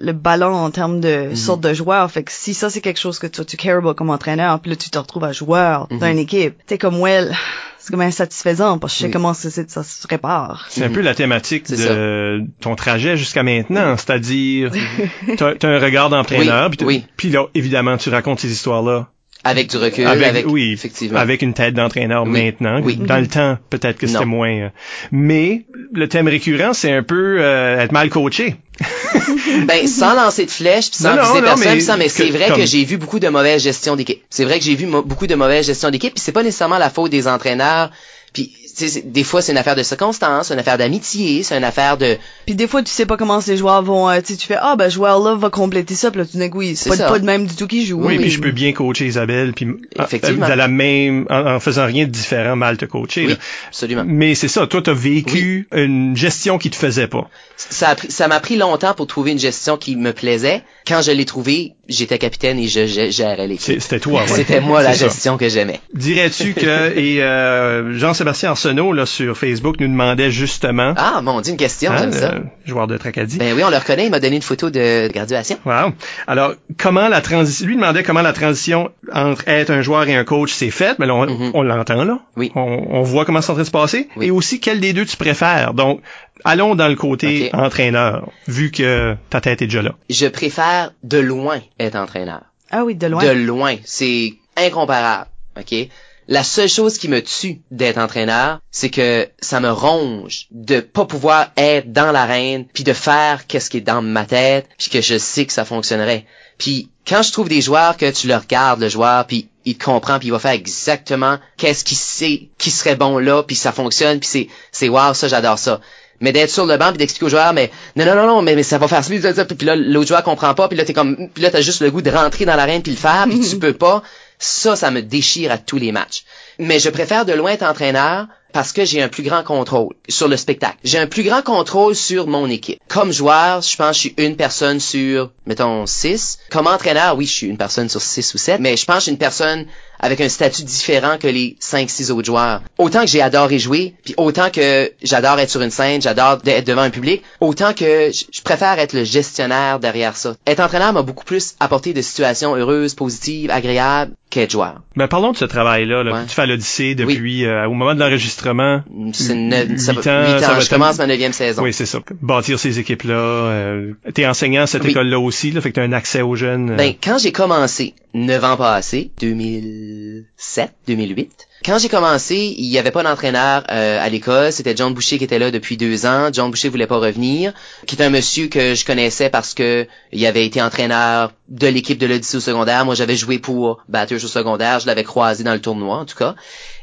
le 0.00 0.12
ballon 0.12 0.54
en 0.54 0.70
termes 0.70 1.00
de 1.00 1.28
Mhm. 1.30 1.36
sorte 1.36 1.60
de 1.60 1.74
joueur. 1.74 2.10
Fait 2.10 2.22
que 2.22 2.32
si 2.32 2.54
ça, 2.54 2.70
c'est 2.70 2.80
quelque 2.80 2.98
chose 3.00 3.18
que 3.18 3.26
toi, 3.26 3.44
tu 3.44 3.56
cares 3.56 3.78
about 3.78 3.94
comme 3.94 4.10
entraîneur, 4.10 4.58
puis 4.60 4.70
là, 4.70 4.76
tu 4.76 4.88
te 4.90 4.98
retrouves 4.98 5.24
à 5.24 5.32
joueur 5.32 5.88
dans 5.90 6.06
une 6.06 6.18
équipe, 6.18 6.54
t'es 6.66 6.78
comme, 6.78 6.98
well, 7.00 7.34
c'est 7.78 7.90
comme 7.92 8.00
insatisfaisant 8.00 8.78
parce 8.78 8.92
que 8.92 8.96
je 8.96 9.00
sais 9.02 9.06
Oui. 9.08 9.12
comment 9.12 9.34
ça, 9.34 9.50
ça 9.50 9.82
se 9.82 10.06
répare. 10.08 10.66
C'est 10.70 10.84
un 10.84 10.88
Mhm. 10.88 10.94
peu 10.94 11.00
la 11.02 11.14
thématique 11.14 11.70
de 11.70 12.44
ton 12.60 12.74
trajet 12.76 13.16
jusqu'à 13.16 13.42
maintenant, 13.42 13.96
c'est-à-dire 13.96 14.70
t'as 15.38 15.52
as 15.62 15.66
un 15.66 15.78
regard 15.78 16.08
d'entraîneur, 16.10 16.64
Oui, 16.64 16.68
puis 16.70 16.76
t'as- 16.78 16.86
oui. 16.86 17.04
puis 17.16 17.28
là 17.30 17.46
évidemment 17.54 17.96
tu 17.96 18.08
racontes 18.10 18.40
ces 18.40 18.50
histoires-là 18.52 19.08
Avec 19.42 19.70
du 19.70 19.76
recul, 19.78 20.06
avec, 20.06 20.26
avec, 20.28 20.46
oui, 20.48 20.70
effectivement. 20.72 21.18
avec 21.18 21.40
une 21.40 21.54
tête 21.54 21.72
d'entraîneur 21.74 22.24
Oui, 22.24 22.30
maintenant. 22.44 22.80
oui. 22.82 22.96
Dans 22.96 23.18
le 23.18 23.26
temps, 23.26 23.56
peut-être 23.70 23.96
que 23.98 24.06
c'était 24.06 24.26
moins. 24.26 24.50
euh, 24.52 24.68
Mais 25.12 25.64
le 25.94 26.08
thème 26.08 26.28
récurrent, 26.28 26.74
c'est 26.74 26.92
un 26.92 27.02
peu 27.02 27.36
euh, 27.40 27.78
être 27.80 27.92
mal 27.92 28.10
coaché. 28.10 28.56
Ben, 29.66 29.86
sans 29.86 30.14
lancer 30.14 30.46
de 30.46 30.50
flèches, 30.50 30.90
puis 30.90 30.98
sans 31.02 31.16
Non, 31.16 31.22
viser 31.22 31.34
non, 31.34 31.40
personne, 31.42 31.74
mais 31.74 31.80
sans- 31.80 31.96
mais 31.96 32.08
c'est 32.08 32.30
vrai 32.30 32.48
comme- 32.48 32.56
que 32.58 32.66
j'ai 32.66 32.84
vu 32.84 32.96
beaucoup 32.96 33.18
de 33.18 33.28
mauvaise 33.28 33.62
gestion 33.62 33.96
d'équipe. 33.96 34.22
C'est 34.30 34.44
vrai 34.44 34.58
que 34.58 34.64
j'ai 34.64 34.74
vu 34.74 34.86
beaucoup 34.86 35.26
de 35.26 35.34
mauvaise 35.34 35.66
gestion 35.66 35.90
d'équipe, 35.90 36.14
puis 36.14 36.22
c'est 36.22 36.32
pas 36.32 36.42
nécessairement 36.42 36.78
la 36.78 36.90
faute 36.90 37.10
des 37.10 37.26
entraîneurs. 37.26 37.90
Puis, 38.32 38.52
tu 38.52 38.68
sais, 38.68 38.68
c'est- 38.68 38.69
des 39.04 39.24
fois, 39.24 39.42
c'est 39.42 39.52
une 39.52 39.58
affaire 39.58 39.76
de 39.76 39.82
circonstances, 39.82 40.48
c'est 40.48 40.54
une 40.54 40.60
affaire 40.60 40.78
d'amitié, 40.78 41.42
c'est 41.42 41.56
une 41.56 41.64
affaire 41.64 41.96
de... 41.96 42.16
Puis 42.46 42.54
des 42.54 42.66
fois, 42.66 42.82
tu 42.82 42.90
sais 42.90 43.06
pas 43.06 43.16
comment 43.16 43.40
ces 43.40 43.56
joueurs 43.56 43.82
vont, 43.82 44.08
euh, 44.08 44.20
tu 44.20 44.32
sais, 44.32 44.36
tu 44.36 44.46
fais, 44.46 44.56
ah, 44.60 44.76
ben, 44.76 44.88
joueur 44.88 45.20
là 45.20 45.34
va 45.34 45.50
compléter 45.50 45.94
ça, 45.94 46.10
puis 46.10 46.20
là, 46.20 46.26
tu 46.26 46.36
dis, 46.36 46.50
oui, 46.54 46.76
c'est 46.76 46.90
pas, 46.90 46.96
ça. 46.96 47.08
pas 47.08 47.18
de 47.18 47.24
même 47.24 47.46
du 47.46 47.54
tout 47.56 47.66
qui 47.66 47.84
joue. 47.86 47.98
Oui, 48.00 48.16
Oui, 48.16 48.18
puis 48.18 48.30
je 48.30 48.40
peux 48.40 48.50
bien 48.52 48.72
coacher 48.72 49.06
Isabelle, 49.06 49.52
puis 49.54 49.66
en- 49.98 50.04
Effectivement. 50.04 50.48
de 50.48 50.52
la 50.52 50.68
même, 50.68 51.26
en, 51.30 51.54
en 51.56 51.60
faisant 51.60 51.86
rien 51.86 52.04
de 52.06 52.10
différent, 52.10 52.56
mal 52.56 52.76
te 52.76 52.84
coacher. 52.84 53.22
Oui, 53.26 53.32
là. 53.32 53.36
absolument. 53.68 54.04
Mais 54.06 54.34
c'est 54.34 54.48
ça, 54.48 54.66
toi 54.66 54.80
t'as 54.82 54.92
vécu 54.94 55.68
une 55.72 56.16
gestion 56.16 56.58
qui 56.58 56.70
te 56.70 56.76
faisait 56.76 57.08
pas. 57.08 57.28
Ça 57.56 57.88
a 57.90 57.94
pris- 57.94 58.10
ça 58.10 58.28
m'a 58.28 58.40
pris 58.40 58.56
longtemps 58.56 58.94
pour 58.94 59.06
trouver 59.06 59.32
une 59.32 59.38
gestion 59.38 59.76
qui 59.76 59.96
me 59.96 60.12
plaisait. 60.12 60.62
Quand 60.86 61.02
je 61.02 61.12
l'ai 61.12 61.24
trouvée, 61.26 61.74
j'étais 61.88 62.18
capitaine 62.18 62.58
et 62.58 62.66
je, 62.68 62.80
gé- 62.80 63.10
gérais 63.12 63.46
l'équipe. 63.46 63.80
C'était 63.80 64.00
toi. 64.00 64.22
ouais. 64.22 64.26
C'était 64.28 64.60
moi 64.60 64.82
la 64.82 64.94
ça. 64.94 65.06
gestion 65.06 65.36
que 65.36 65.48
j'aimais. 65.48 65.80
Dirais-tu 65.94 66.54
que 66.54 66.96
et 66.98 67.22
euh, 67.22 67.98
Jean-Sébastien 67.98 68.50
Arsenault 68.50 68.69
là 68.74 69.06
sur 69.06 69.36
Facebook 69.36 69.76
nous 69.80 69.88
demandait 69.88 70.30
justement 70.30 70.94
Ah, 70.96 71.20
mon 71.22 71.40
Dieu, 71.40 71.52
une 71.52 71.56
question, 71.58 71.90
hein, 71.92 71.96
j'aime 71.98 72.12
ça. 72.12 72.34
joueur 72.66 72.86
de 72.86 72.96
Tracadie. 72.96 73.38
Ben 73.38 73.54
oui, 73.54 73.62
on 73.64 73.70
le 73.70 73.76
reconnaît, 73.76 74.06
il 74.06 74.10
m'a 74.10 74.20
donné 74.20 74.36
une 74.36 74.42
photo 74.42 74.70
de 74.70 75.08
graduation. 75.12 75.58
Wow. 75.64 75.92
Alors, 76.26 76.54
comment 76.78 77.08
la 77.08 77.20
transition, 77.20 77.66
lui 77.66 77.76
demandait 77.76 78.02
comment 78.02 78.22
la 78.22 78.32
transition 78.32 78.90
entre 79.12 79.46
être 79.48 79.70
un 79.70 79.82
joueur 79.82 80.08
et 80.08 80.14
un 80.14 80.24
coach 80.24 80.52
s'est 80.52 80.70
faite, 80.70 80.98
mais 80.98 81.06
là, 81.06 81.14
on, 81.14 81.26
Mhm. 81.26 81.50
on 81.54 81.62
l'entend 81.62 82.04
là. 82.04 82.20
Oui. 82.36 82.52
On, 82.54 82.60
on 82.90 83.02
voit 83.02 83.24
comment 83.24 83.40
c'est 83.40 83.50
en 83.50 83.54
train 83.54 83.62
de 83.62 83.66
se 83.66 83.70
passer. 83.72 84.08
Oui. 84.16 84.26
Et 84.26 84.30
aussi, 84.30 84.60
quel 84.60 84.80
des 84.80 84.92
deux 84.92 85.04
tu 85.04 85.16
préfères? 85.16 85.74
Donc, 85.74 86.00
allons 86.44 86.74
dans 86.74 86.88
le 86.88 86.96
côté 86.96 87.50
entraîneur, 87.52 88.28
vu 88.48 88.70
que 88.70 89.14
ta 89.30 89.40
tête 89.40 89.62
est 89.62 89.66
déjà 89.66 89.82
là. 89.82 89.92
Je 90.08 90.26
préfère 90.26 90.92
de 91.02 91.18
loin 91.18 91.60
être 91.78 91.96
entraîneur. 91.96 92.42
Ah 92.70 92.84
oui, 92.84 92.94
de 92.94 93.06
loin. 93.06 93.24
De 93.24 93.30
loin. 93.30 93.74
C'est 93.84 94.34
incomparable. 94.56 95.26
OK? 95.58 95.88
La 96.32 96.44
seule 96.44 96.68
chose 96.68 96.96
qui 96.96 97.08
me 97.08 97.20
tue 97.20 97.60
d'être 97.72 97.98
entraîneur, 97.98 98.60
c'est 98.70 98.88
que 98.88 99.28
ça 99.40 99.58
me 99.58 99.72
ronge 99.72 100.46
de 100.52 100.78
pas 100.78 101.04
pouvoir 101.04 101.50
être 101.56 101.92
dans 101.92 102.12
l'arène 102.12 102.66
puis 102.72 102.84
de 102.84 102.92
faire 102.92 103.48
qu'est-ce 103.48 103.68
qui 103.68 103.78
est 103.78 103.80
dans 103.80 104.00
ma 104.00 104.24
tête 104.24 104.68
puis 104.78 104.90
que 104.90 105.00
je 105.00 105.18
sais 105.18 105.44
que 105.44 105.52
ça 105.52 105.64
fonctionnerait. 105.64 106.24
Puis 106.56 106.88
quand 107.04 107.22
je 107.22 107.32
trouve 107.32 107.48
des 107.48 107.60
joueurs 107.60 107.96
que 107.96 108.08
tu 108.12 108.28
le 108.28 108.36
regardes 108.36 108.80
le 108.80 108.88
joueur 108.88 109.26
puis 109.26 109.48
il 109.64 109.76
te 109.76 109.84
comprend 109.84 110.20
puis 110.20 110.28
il 110.28 110.30
va 110.30 110.38
faire 110.38 110.52
exactement 110.52 111.38
qu'est-ce 111.56 111.82
qu'il 111.82 111.96
sait 111.96 112.48
qui 112.58 112.70
serait 112.70 112.94
bon 112.94 113.18
là 113.18 113.42
puis 113.42 113.56
ça 113.56 113.72
fonctionne 113.72 114.20
puis 114.20 114.28
c'est 114.28 114.48
c'est 114.70 114.88
wow 114.88 115.14
ça 115.14 115.26
j'adore 115.26 115.58
ça. 115.58 115.80
Mais 116.20 116.30
d'être 116.30 116.50
sur 116.50 116.66
le 116.66 116.76
banc 116.76 116.90
puis 116.90 116.98
d'expliquer 116.98 117.26
aux 117.26 117.30
joueurs 117.30 117.54
mais 117.54 117.72
non 117.96 118.04
non 118.04 118.14
non 118.14 118.26
non 118.28 118.42
mais, 118.42 118.54
mais 118.54 118.62
ça 118.62 118.78
va 118.78 118.86
faire 118.86 119.02
ça, 119.02 119.44
puis 119.46 119.66
là 119.66 119.74
l'autre 119.74 120.06
joueur 120.06 120.22
comprend 120.22 120.54
pas 120.54 120.68
puis 120.68 120.78
là 120.78 120.84
t'es 120.84 120.92
comme 120.92 121.28
puis 121.34 121.42
là 121.42 121.50
t'as 121.50 121.60
juste 121.60 121.82
le 121.82 121.90
goût 121.90 122.02
de 122.02 122.10
rentrer 122.10 122.44
dans 122.44 122.54
l'arène 122.54 122.82
puis 122.82 122.92
le 122.92 122.98
faire 122.98 123.26
puis 123.28 123.40
tu 123.40 123.58
peux 123.58 123.72
pas 123.72 124.04
ça 124.40 124.74
ça 124.74 124.90
me 124.90 125.02
déchire 125.02 125.52
à 125.52 125.58
tous 125.58 125.78
les 125.78 125.92
matchs 125.92 126.24
mais 126.60 126.78
je 126.78 126.90
préfère 126.90 127.24
de 127.24 127.32
loin 127.32 127.52
être 127.52 127.62
entraîneur 127.62 128.26
parce 128.52 128.72
que 128.72 128.84
j'ai 128.84 129.00
un 129.00 129.08
plus 129.08 129.22
grand 129.22 129.44
contrôle 129.44 129.94
sur 130.08 130.26
le 130.28 130.36
spectacle. 130.36 130.76
J'ai 130.82 130.98
un 130.98 131.06
plus 131.06 131.22
grand 131.22 131.40
contrôle 131.40 131.94
sur 131.94 132.26
mon 132.26 132.48
équipe. 132.48 132.80
Comme 132.88 133.12
joueur, 133.12 133.62
je 133.62 133.76
pense 133.76 133.90
que 133.90 133.94
je 133.94 133.98
suis 134.00 134.14
une 134.18 134.36
personne 134.36 134.80
sur, 134.80 135.30
mettons, 135.46 135.86
six. 135.86 136.38
Comme 136.50 136.66
entraîneur, 136.66 137.16
oui, 137.16 137.26
je 137.26 137.32
suis 137.32 137.46
une 137.46 137.56
personne 137.56 137.88
sur 137.88 138.02
six 138.02 138.34
ou 138.34 138.38
sept, 138.38 138.60
mais 138.60 138.76
je 138.76 138.84
pense 138.84 138.96
que 138.96 139.00
je 139.00 139.04
suis 139.04 139.12
une 139.12 139.18
personne 139.18 139.66
avec 140.00 140.20
un 140.20 140.28
statut 140.28 140.64
différent 140.64 141.16
que 141.16 141.28
les 141.28 141.56
cinq, 141.60 141.90
six 141.90 142.10
autres 142.10 142.26
joueurs. 142.26 142.62
Autant 142.76 143.02
que 143.02 143.06
j'ai 143.06 143.22
adoré 143.22 143.60
jouer, 143.60 143.94
puis 144.04 144.14
autant 144.16 144.50
que 144.50 144.92
j'adore 145.00 145.38
être 145.38 145.50
sur 145.50 145.62
une 145.62 145.70
scène, 145.70 146.02
j'adore 146.02 146.38
être 146.44 146.66
devant 146.66 146.82
un 146.82 146.90
public, 146.90 147.22
autant 147.40 147.72
que 147.72 148.10
je 148.10 148.42
préfère 148.42 148.80
être 148.80 148.94
le 148.94 149.04
gestionnaire 149.04 149.78
derrière 149.78 150.16
ça. 150.16 150.34
Être 150.46 150.60
entraîneur 150.60 150.92
m'a 150.92 151.02
beaucoup 151.02 151.24
plus 151.24 151.54
apporté 151.60 151.92
de 151.92 152.02
situations 152.02 152.56
heureuses, 152.56 152.94
positives, 152.94 153.50
agréables 153.50 154.14
qu'être 154.30 154.52
joueur. 154.52 154.80
Mais 154.96 155.08
parlons 155.08 155.32
de 155.32 155.36
ce 155.36 155.44
travail-là. 155.44 156.02
Là. 156.04 156.12
Ouais. 156.12 156.26
Tu 156.26 156.34
fais 156.34 156.46
l'Odyssée 156.46 156.94
depuis 156.94 157.44
euh, 157.44 157.66
au 157.68 157.74
moment 157.74 157.94
de 157.94 158.00
l'enregistrement? 158.00 158.82
C'est 159.12 159.76
ça 159.78 159.92
va- 159.92 160.00
ans, 160.00 160.38
ça 160.38 160.56
ans, 160.56 160.60
je 160.60 160.70
commence 160.70 160.98
ma 160.98 161.06
neuvième 161.06 161.32
saison. 161.32 161.62
Oui, 161.62 161.72
c'est 161.72 161.86
ça. 161.86 161.98
Bâtir 162.22 162.58
ces 162.58 162.78
équipes-là. 162.78 163.14
Euh, 163.14 163.92
T'es 164.14 164.26
enseignant 164.26 164.62
à 164.62 164.66
cette 164.66 164.84
Oui. 164.84 164.90
école-là 164.90 165.18
aussi, 165.18 165.50
là, 165.50 165.60
fait 165.60 165.70
que 165.70 165.74
t'as 165.76 165.82
un 165.82 165.92
accès 165.92 166.22
aux 166.22 166.36
jeunes. 166.36 166.70
euh, 166.70 166.76
Ben, 166.76 166.94
quand 167.02 167.18
j'ai 167.18 167.32
commencé, 167.32 167.94
neuf 168.14 168.42
ans 168.44 168.56
passés, 168.56 169.10
2007, 169.20 170.72
2008, 170.86 171.46
quand 171.64 171.78
j'ai 171.78 171.88
commencé, 171.90 172.54
il 172.56 172.70
n'y 172.70 172.78
avait 172.78 172.90
pas 172.90 173.02
d'entraîneur 173.02 173.64
euh, 173.70 173.98
à 174.00 174.08
l'école. 174.08 174.50
C'était 174.50 174.74
John 174.74 174.94
Boucher 174.94 175.18
qui 175.18 175.24
était 175.24 175.38
là 175.38 175.50
depuis 175.50 175.76
deux 175.76 176.06
ans. 176.06 176.30
John 176.32 176.50
Boucher 176.50 176.70
voulait 176.70 176.86
pas 176.86 176.96
revenir, 176.96 177.52
qui 177.86 177.96
est 177.96 178.02
un 178.02 178.08
monsieur 178.08 178.48
que 178.48 178.74
je 178.74 178.84
connaissais 178.84 179.28
parce 179.28 179.52
que 179.52 179.86
il 180.12 180.24
avait 180.24 180.46
été 180.46 180.62
entraîneur 180.62 181.32
de 181.48 181.66
l'équipe 181.66 181.98
de 181.98 182.06
l'Odyssée 182.06 182.40
secondaire. 182.40 182.84
Moi, 182.86 182.94
j'avais 182.94 183.16
joué 183.16 183.38
pour 183.38 183.82
Batters 183.88 184.24
au 184.24 184.28
secondaire. 184.28 184.80
Je 184.80 184.86
l'avais 184.86 185.04
croisé 185.04 185.44
dans 185.44 185.52
le 185.52 185.60
tournoi, 185.60 185.98
en 185.98 186.06
tout 186.06 186.16
cas. 186.16 186.34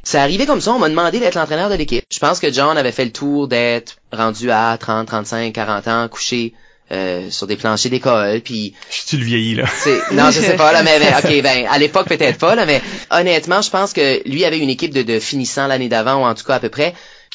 Ça 0.04 0.22
arrivait 0.22 0.46
comme 0.46 0.62
ça. 0.62 0.74
On 0.74 0.80
m'a 0.80 0.90
demandé 0.90 1.20
d'être 1.20 1.36
l'entraîneur 1.36 1.70
de 1.70 1.76
l'équipe. 1.76 2.04
Je 2.12 2.20
pense 2.20 2.40
que 2.40 2.52
John 2.54 2.78
avait 2.78 2.92
fait 2.92 3.06
le 3.06 3.12
tour 3.12 3.48
d'être 3.48 3.98
rendu 4.12 4.52
à 4.52 4.78
30, 4.80 5.08
35, 5.08 5.54
40 5.54 5.88
ans, 5.88 6.08
couché 6.08 6.54
euh, 6.92 7.30
sur 7.30 7.48
des 7.48 7.56
planchers 7.56 7.92
d'école, 7.92 8.42
puis 8.42 8.74
Je 8.90 9.08
suis 9.08 9.18
le 9.18 9.26
vieilli, 9.26 9.56
là? 9.56 9.66
non, 10.14 10.32
je 10.32 10.40
sais 10.40 10.56
pas, 10.56 10.72
là, 10.72 10.84
mais, 10.84 11.00
mais, 11.00 11.10
ok, 11.18 11.44
ben, 11.44 11.68
à 11.70 11.78
l'époque, 11.78 12.08
peut-être 12.08 12.38
pas, 12.38 12.56
là, 12.56 12.66
mais 12.66 12.82
honnêtement, 13.12 13.62
je 13.62 13.70
pense 13.70 13.94
que 13.94 14.28
lui 14.28 14.46
avait 14.46 14.60
une 14.60 14.70
équipe 14.70 14.94
de, 14.94 15.02
de 15.04 15.20
finissants 15.20 15.68
l'année 15.68 15.90
d'avant, 15.90 16.22
ou 16.22 16.26
en 16.26 16.34
tout 16.34 16.46
cas 16.46 16.56
à 16.56 16.60
peu 16.60 16.70
près. 16.70 16.94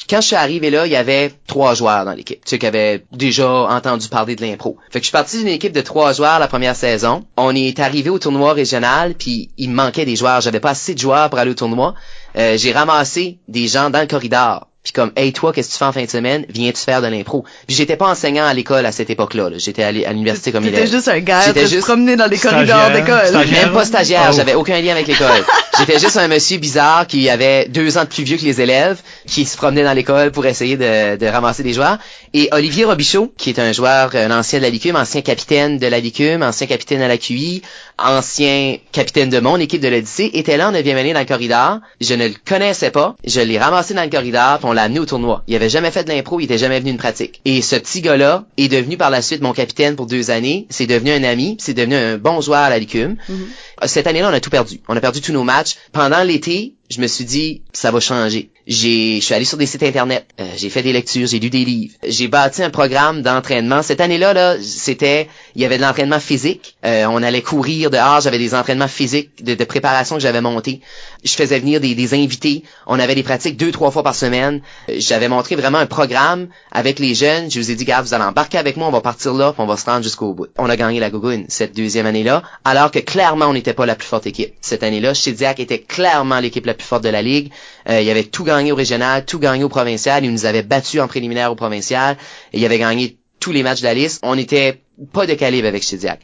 Quand 0.09 0.21
je 0.21 0.27
suis 0.27 0.35
arrivé 0.35 0.69
là, 0.69 0.85
il 0.85 0.91
y 0.91 0.95
avait 0.95 1.31
trois 1.47 1.75
joueurs 1.75 2.03
dans 2.03 2.13
l'équipe, 2.13 2.43
tu 2.43 2.49
sais, 2.49 2.59
qui 2.59 2.65
avaient 2.65 3.05
déjà 3.11 3.47
entendu 3.47 4.09
parler 4.09 4.35
de 4.35 4.41
l'impro. 4.41 4.77
Fait 4.91 4.99
que 4.99 5.03
je 5.03 5.09
suis 5.09 5.11
parti 5.11 5.37
d'une 5.37 5.47
équipe 5.47 5.71
de 5.71 5.81
trois 5.81 6.13
joueurs 6.13 6.39
la 6.39 6.47
première 6.47 6.75
saison. 6.75 7.25
On 7.37 7.55
est 7.55 7.79
arrivé 7.79 8.09
au 8.09 8.19
tournoi 8.19 8.53
régional, 8.53 9.13
puis 9.13 9.49
il 9.57 9.69
me 9.69 9.75
manquait 9.75 10.05
des 10.05 10.15
joueurs. 10.15 10.41
J'avais 10.41 10.59
pas 10.59 10.71
assez 10.71 10.93
de 10.93 10.99
joueurs 10.99 11.29
pour 11.29 11.39
aller 11.39 11.51
au 11.51 11.55
tournoi. 11.55 11.93
Euh, 12.35 12.57
j'ai 12.57 12.71
ramassé 12.71 13.37
des 13.47 13.67
gens 13.67 13.89
dans 13.89 14.01
le 14.01 14.07
corridor. 14.07 14.67
Puis 14.83 14.91
comme, 14.91 15.11
hey 15.15 15.31
toi, 15.31 15.53
qu'est-ce 15.53 15.69
que 15.69 15.73
tu 15.73 15.77
fais 15.79 15.85
en 15.85 15.93
fin 15.93 16.03
de 16.03 16.09
semaine? 16.09 16.45
Viens-tu 16.49 16.81
faire 16.81 17.01
de 17.01 17.07
l'impro? 17.07 17.45
Puis 17.67 17.75
j'étais 17.77 17.95
pas 17.95 18.07
enseignant 18.09 18.45
à 18.45 18.53
l'école 18.53 18.85
à 18.85 18.91
cette 18.91 19.09
époque-là. 19.09 19.49
là. 19.49 19.57
J'étais 19.57 19.81
à 19.83 19.91
l'université 19.93 20.51
comme 20.51 20.65
T'étais 20.65 20.79
élève. 20.79 20.91
juste 20.91 21.07
un 21.07 21.19
gars 21.21 21.39
J'étais 21.45 21.61
qui 21.61 21.67
se 21.67 21.73
juste 21.75 21.85
promenait 21.87 22.17
dans 22.17 22.25
les 22.27 22.35
stagiaire, 22.35 22.67
corridors 22.67 22.91
d'école. 22.91 23.27
stagiaire. 23.27 23.65
Même 23.67 23.73
pas 23.73 23.85
stagiaire, 23.85 24.27
Oh. 24.29 24.33
j'avais 24.35 24.55
aucun 24.55 24.81
lien 24.81 24.91
avec 24.91 25.07
l'école. 25.07 25.45
J'étais 25.79 25.99
juste 25.99 26.17
un 26.17 26.27
monsieur 26.27 26.57
bizarre 26.57 27.07
qui 27.07 27.29
avait 27.29 27.65
deux 27.69 27.97
ans 27.97 28.03
de 28.03 28.09
plus 28.09 28.23
vieux 28.23 28.35
que 28.35 28.43
les 28.43 28.59
élèves, 28.59 29.01
qui 29.27 29.45
se 29.45 29.57
promenait 29.57 29.83
dans 29.83 29.93
l'école 29.93 30.31
pour 30.31 30.45
essayer 30.45 30.77
de, 30.77 31.17
de 31.17 31.25
ramasser 31.25 31.63
des 31.63 31.73
joueurs. 31.73 31.97
Et 32.33 32.49
Olivier 32.51 32.85
Robichaud, 32.85 33.33
qui 33.37 33.49
est 33.49 33.59
un 33.59 33.71
joueur, 33.71 34.15
un 34.15 34.31
ancien 34.31 34.59
de 34.59 34.63
la 34.63 34.69
Licume, 34.69 34.95
ancien 34.95 35.21
capitaine 35.21 35.77
de 35.77 35.87
la 35.87 35.99
Licume, 35.99 36.43
ancien 36.43 36.67
capitaine 36.67 37.01
à 37.01 37.07
la 37.07 37.17
QI, 37.17 37.61
ancien 37.97 38.77
capitaine 38.91 39.29
de 39.29 39.39
mon 39.39 39.57
équipe 39.57 39.81
de 39.81 39.87
l'Odyssée, 39.87 40.31
était 40.33 40.57
là 40.57 40.69
en 40.69 40.71
neuvième 40.71 40.97
année 40.97 41.13
dans 41.13 41.19
le 41.19 41.25
corridor. 41.25 41.79
Je 42.01 42.13
ne 42.13 42.27
le 42.27 42.33
connaissais 42.45 42.91
pas. 42.91 43.15
Je 43.25 43.41
l'ai 43.41 43.59
ramassé 43.59 43.93
dans 43.93 44.03
le 44.03 44.09
corridor, 44.09 44.59
puis 44.59 44.67
on 44.67 44.73
l'a 44.73 44.83
amené 44.83 44.99
au 44.99 45.05
tournoi. 45.05 45.43
Il 45.47 45.55
avait 45.55 45.69
jamais 45.69 45.91
fait 45.91 46.03
de 46.03 46.09
l'impro, 46.09 46.39
il 46.39 46.45
était 46.45 46.57
jamais 46.57 46.79
venu 46.79 46.91
une 46.91 46.97
pratique. 46.97 47.41
Et 47.45 47.61
ce 47.61 47.75
petit 47.75 48.01
gars-là 48.01 48.45
est 48.57 48.67
devenu 48.67 48.97
par 48.97 49.09
la 49.09 49.21
suite 49.21 49.41
mon 49.41 49.53
capitaine 49.53 49.95
pour 49.95 50.05
deux 50.05 50.31
années. 50.31 50.67
C'est 50.69 50.87
devenu 50.87 51.11
un 51.11 51.23
ami, 51.23 51.57
c'est 51.59 51.73
devenu 51.73 51.95
un 51.95 52.17
bon 52.17 52.41
joueur 52.41 52.61
à 52.61 52.69
la 52.69 52.79
Licume. 52.79 53.15
Mhm. 53.29 53.47
Cette 53.85 54.07
année-là, 54.07 54.29
on 54.29 54.33
a 54.33 54.39
tout 54.39 54.49
perdu. 54.49 54.79
On 54.87 54.95
a 54.95 55.01
perdu 55.01 55.21
tous 55.21 55.33
nos 55.33 55.43
matchs. 55.43 55.75
Pendant 55.91 56.23
l'été, 56.23 56.73
je 56.93 57.01
me 57.01 57.07
suis 57.07 57.25
dit, 57.25 57.61
ça 57.73 57.91
va 57.91 57.99
changer. 57.99 58.49
J'ai, 58.67 59.19
je 59.19 59.25
suis 59.25 59.33
allé 59.33 59.45
sur 59.45 59.57
des 59.57 59.65
sites 59.65 59.83
internet, 59.83 60.25
euh, 60.39 60.45
j'ai 60.55 60.69
fait 60.69 60.83
des 60.83 60.93
lectures, 60.93 61.27
j'ai 61.27 61.39
lu 61.39 61.49
des 61.49 61.65
livres, 61.65 61.95
j'ai 62.07 62.27
bâti 62.27 62.63
un 62.63 62.69
programme 62.69 63.21
d'entraînement. 63.21 63.81
Cette 63.81 63.99
année-là, 63.99 64.33
là, 64.33 64.55
c'était, 64.61 65.27
il 65.55 65.61
y 65.61 65.65
avait 65.65 65.77
de 65.77 65.81
l'entraînement 65.81 66.19
physique. 66.19 66.75
Euh, 66.85 67.05
on 67.09 67.21
allait 67.23 67.41
courir 67.41 67.89
dehors, 67.89 68.21
j'avais 68.21 68.37
des 68.37 68.53
entraînements 68.53 68.87
physiques 68.87 69.43
de, 69.43 69.61
préparation 69.65 70.15
que 70.15 70.21
j'avais 70.21 70.41
monté. 70.41 70.81
Je 71.23 71.33
faisais 71.33 71.59
venir 71.59 71.79
des, 71.79 72.13
invités. 72.13 72.63
On 72.87 72.99
avait 72.99 73.15
des 73.15 73.23
pratiques 73.23 73.57
deux, 73.57 73.71
trois 73.71 73.91
fois 73.91 74.03
par 74.03 74.15
semaine. 74.15 74.61
J'avais 74.89 75.27
montré 75.27 75.55
vraiment 75.55 75.77
un 75.77 75.85
programme 75.85 76.47
avec 76.71 76.99
les 76.99 77.15
jeunes. 77.15 77.49
Je 77.49 77.59
vous 77.59 77.71
ai 77.71 77.75
dit, 77.75 77.85
gars, 77.85 78.01
vous 78.01 78.13
allez 78.13 78.23
embarquer 78.23 78.57
avec 78.57 78.77
moi, 78.77 78.87
on 78.87 78.91
va 78.91 79.01
partir 79.01 79.33
là, 79.33 79.53
puis 79.53 79.61
on 79.61 79.65
va 79.65 79.77
se 79.77 79.85
rendre 79.85 80.03
jusqu'au 80.03 80.33
bout. 80.33 80.47
On 80.57 80.69
a 80.69 80.75
gagné 80.75 80.99
la 80.99 81.09
Gougoune 81.09 81.45
cette 81.47 81.75
deuxième 81.75 82.05
année-là, 82.05 82.43
alors 82.65 82.91
que 82.91 82.99
clairement, 82.99 83.45
on 83.45 83.53
n'était 83.53 83.73
pas 83.73 83.85
la 83.85 83.95
plus 83.95 84.07
forte 84.07 84.27
équipe. 84.27 84.53
Cette 84.61 84.83
année-là, 84.83 85.13
Chidiac 85.13 85.59
était 85.59 85.79
clairement 85.79 86.39
l'équipe 86.39 86.65
la 86.65 86.73
plus 86.73 86.85
forte 86.85 87.03
de 87.03 87.09
la 87.09 87.21
ligue. 87.21 87.51
Euh, 87.89 88.01
il 88.01 88.09
avait 88.09 88.23
tout 88.23 88.43
gagné 88.43 88.71
au 88.71 88.75
régional, 88.75 89.25
tout 89.25 89.39
gagné 89.39 89.63
au 89.63 89.69
provincial. 89.69 90.23
Il 90.25 90.31
nous 90.31 90.45
avait 90.45 90.63
battu 90.63 90.99
en 90.99 91.07
préliminaire 91.07 91.51
au 91.51 91.55
provincial. 91.55 92.17
Il 92.53 92.63
avait 92.65 92.79
gagné 92.79 93.17
tous 93.39 93.51
les 93.51 93.63
matchs 93.63 93.81
de 93.81 93.85
la 93.85 93.93
liste. 93.93 94.19
On 94.23 94.35
n'était 94.35 94.81
pas 95.11 95.25
de 95.25 95.33
calibre 95.33 95.67
avec 95.67 95.83
Chidiac. 95.83 96.19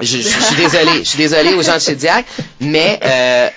Je, 0.00 0.18
suis 0.18 0.56
désolé, 0.56 0.98
je 0.98 1.08
suis 1.08 1.18
désolé 1.18 1.54
aux 1.54 1.62
gens 1.62 1.74
de 1.74 1.80
Chidiac, 1.80 2.24
mais 2.60 3.00
euh, 3.04 3.48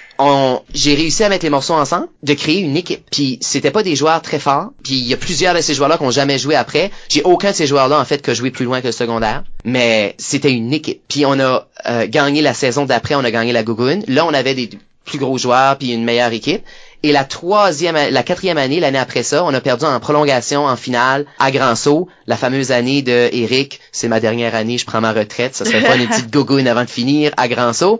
j'ai 0.73 0.95
réussi 0.95 1.23
à 1.23 1.29
mettre 1.29 1.45
les 1.45 1.49
morceaux 1.49 1.73
ensemble, 1.73 2.07
de 2.23 2.33
créer 2.33 2.59
une 2.59 2.77
équipe. 2.77 3.03
Puis 3.11 3.37
c'était 3.41 3.71
pas 3.71 3.83
des 3.83 3.95
joueurs 3.95 4.21
très 4.21 4.39
forts. 4.39 4.71
Puis 4.83 4.93
il 4.93 5.07
y 5.07 5.13
a 5.13 5.17
plusieurs 5.17 5.53
de 5.53 5.61
ces 5.61 5.73
joueurs-là 5.73 5.97
qui 5.97 6.03
ont 6.03 6.11
jamais 6.11 6.37
joué 6.37 6.55
après. 6.55 6.91
J'ai 7.09 7.23
aucun 7.23 7.51
de 7.51 7.55
ces 7.55 7.67
joueurs-là 7.67 7.99
en 7.99 8.05
fait 8.05 8.21
que 8.21 8.33
joué 8.33 8.51
plus 8.51 8.65
loin 8.65 8.81
que 8.81 8.87
le 8.87 8.91
secondaire. 8.91 9.43
Mais 9.65 10.15
c'était 10.17 10.51
une 10.51 10.73
équipe. 10.73 11.01
Puis 11.07 11.25
on 11.25 11.39
a 11.39 11.67
euh, 11.87 12.07
gagné 12.07 12.41
la 12.41 12.53
saison 12.53 12.85
d'après, 12.85 13.15
on 13.15 13.23
a 13.23 13.31
gagné 13.31 13.51
la 13.51 13.63
Gougoune. 13.63 14.03
Là 14.07 14.25
on 14.25 14.33
avait 14.33 14.53
des 14.53 14.69
plus 15.05 15.17
gros 15.17 15.37
joueurs 15.37 15.77
puis 15.77 15.91
une 15.91 16.03
meilleure 16.03 16.31
équipe. 16.31 16.63
Et 17.03 17.11
la 17.11 17.23
troisième, 17.23 17.97
la 18.11 18.23
quatrième 18.23 18.57
année, 18.57 18.79
l'année 18.79 18.99
après 18.99 19.23
ça, 19.23 19.43
on 19.43 19.53
a 19.53 19.61
perdu 19.61 19.85
en 19.85 19.99
prolongation 19.99 20.65
en 20.65 20.75
finale 20.75 21.25
à 21.39 21.49
Grand 21.49 21.75
Saut, 21.75 22.07
la 22.27 22.37
fameuse 22.37 22.71
année 22.71 23.01
de 23.01 23.29
Eric. 23.31 23.81
C'est 23.91 24.07
ma 24.07 24.19
dernière 24.19 24.53
année, 24.53 24.77
je 24.77 24.85
prends 24.85 25.01
ma 25.01 25.11
retraite. 25.11 25.55
Ça 25.55 25.65
serait 25.65 25.81
pas 25.81 25.95
une 25.95 26.07
petite 26.07 26.31
gogoune 26.31 26.67
avant 26.67 26.83
de 26.83 26.89
finir 26.89 27.31
à 27.37 27.47
Grand 27.47 27.73
Saut. 27.73 27.99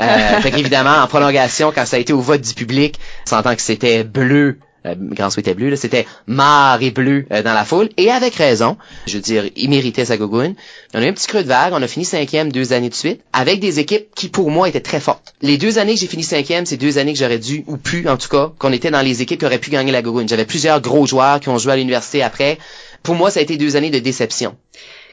Euh, 0.00 0.40
fait 0.40 0.76
en 0.76 1.06
prolongation, 1.06 1.72
quand 1.74 1.86
ça 1.86 1.96
a 1.96 2.00
été 2.00 2.12
au 2.12 2.20
vote 2.20 2.42
du 2.42 2.54
public, 2.54 2.98
s'entend 3.24 3.54
que 3.54 3.62
c'était 3.62 4.04
bleu 4.04 4.58
euh, 4.86 4.94
Grand 4.98 5.36
était 5.36 5.54
bleu, 5.54 5.74
c'était 5.76 6.06
marre 6.26 6.82
et 6.82 6.90
bleu 6.90 7.26
euh, 7.32 7.42
dans 7.42 7.54
la 7.54 7.64
foule, 7.64 7.88
et 7.96 8.10
avec 8.10 8.34
raison. 8.34 8.76
Je 9.06 9.14
veux 9.14 9.22
dire, 9.22 9.44
il 9.56 9.70
méritait 9.70 10.04
sa 10.04 10.16
gogoune. 10.16 10.54
On 10.94 11.00
a 11.00 11.06
eu 11.06 11.08
un 11.08 11.12
petit 11.12 11.26
creux 11.26 11.42
de 11.42 11.48
vague, 11.48 11.72
on 11.72 11.82
a 11.82 11.88
fini 11.88 12.04
cinquième 12.04 12.52
deux 12.52 12.72
années 12.72 12.88
de 12.88 12.94
suite, 12.94 13.20
avec 13.32 13.60
des 13.60 13.78
équipes 13.78 14.06
qui 14.14 14.28
pour 14.28 14.50
moi 14.50 14.68
étaient 14.68 14.80
très 14.80 15.00
fortes. 15.00 15.34
Les 15.42 15.58
deux 15.58 15.78
années 15.78 15.94
que 15.94 16.00
j'ai 16.00 16.06
fini 16.06 16.22
cinquième, 16.22 16.66
c'est 16.66 16.76
deux 16.76 16.98
années 16.98 17.12
que 17.12 17.18
j'aurais 17.18 17.38
dû, 17.38 17.64
ou 17.66 17.76
plus 17.76 18.08
en 18.08 18.16
tout 18.16 18.28
cas, 18.28 18.52
qu'on 18.58 18.72
était 18.72 18.90
dans 18.90 19.02
les 19.02 19.22
équipes 19.22 19.40
qui 19.40 19.46
auraient 19.46 19.58
pu 19.58 19.70
gagner 19.70 19.92
la 19.92 20.02
gogoune. 20.02 20.28
J'avais 20.28 20.46
plusieurs 20.46 20.80
gros 20.80 21.06
joueurs 21.06 21.40
qui 21.40 21.48
ont 21.48 21.58
joué 21.58 21.72
à 21.72 21.76
l'université 21.76 22.22
après. 22.22 22.58
Pour 23.02 23.14
moi, 23.14 23.30
ça 23.30 23.40
a 23.40 23.42
été 23.42 23.56
deux 23.56 23.76
années 23.76 23.90
de 23.90 23.98
déception. 23.98 24.56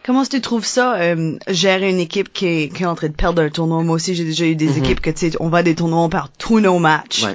Comment 0.06 0.26
tu 0.26 0.41
trouves 0.41 0.66
ça, 0.66 0.95
euh, 0.95 1.38
gérer 1.47 1.89
une 1.89 2.00
équipe 2.00 2.32
qui 2.32 2.45
est, 2.45 2.74
qui 2.74 2.84
est 2.84 2.86
en 2.86 2.95
train 2.95 3.08
de 3.08 3.14
perdre 3.14 3.41
un 3.41 3.50
tournoi? 3.50 3.84
Moi 3.84 3.95
aussi, 3.95 4.16
j'ai 4.16 4.24
déjà 4.24 4.45
eu 4.45 4.56
des 4.56 4.70
mhm. 4.70 4.84
équipes 4.84 5.02
que, 5.02 5.10
tu 5.10 5.32
sais, 5.32 5.38
on 5.39 5.50
va 5.50 5.60
à 5.60 5.64
des 5.64 5.76
tournois, 5.76 6.00
on 6.00 6.10
perd 6.10 6.30
tous 6.38 6.60
nos 6.60 6.80
matchs. 6.80 7.26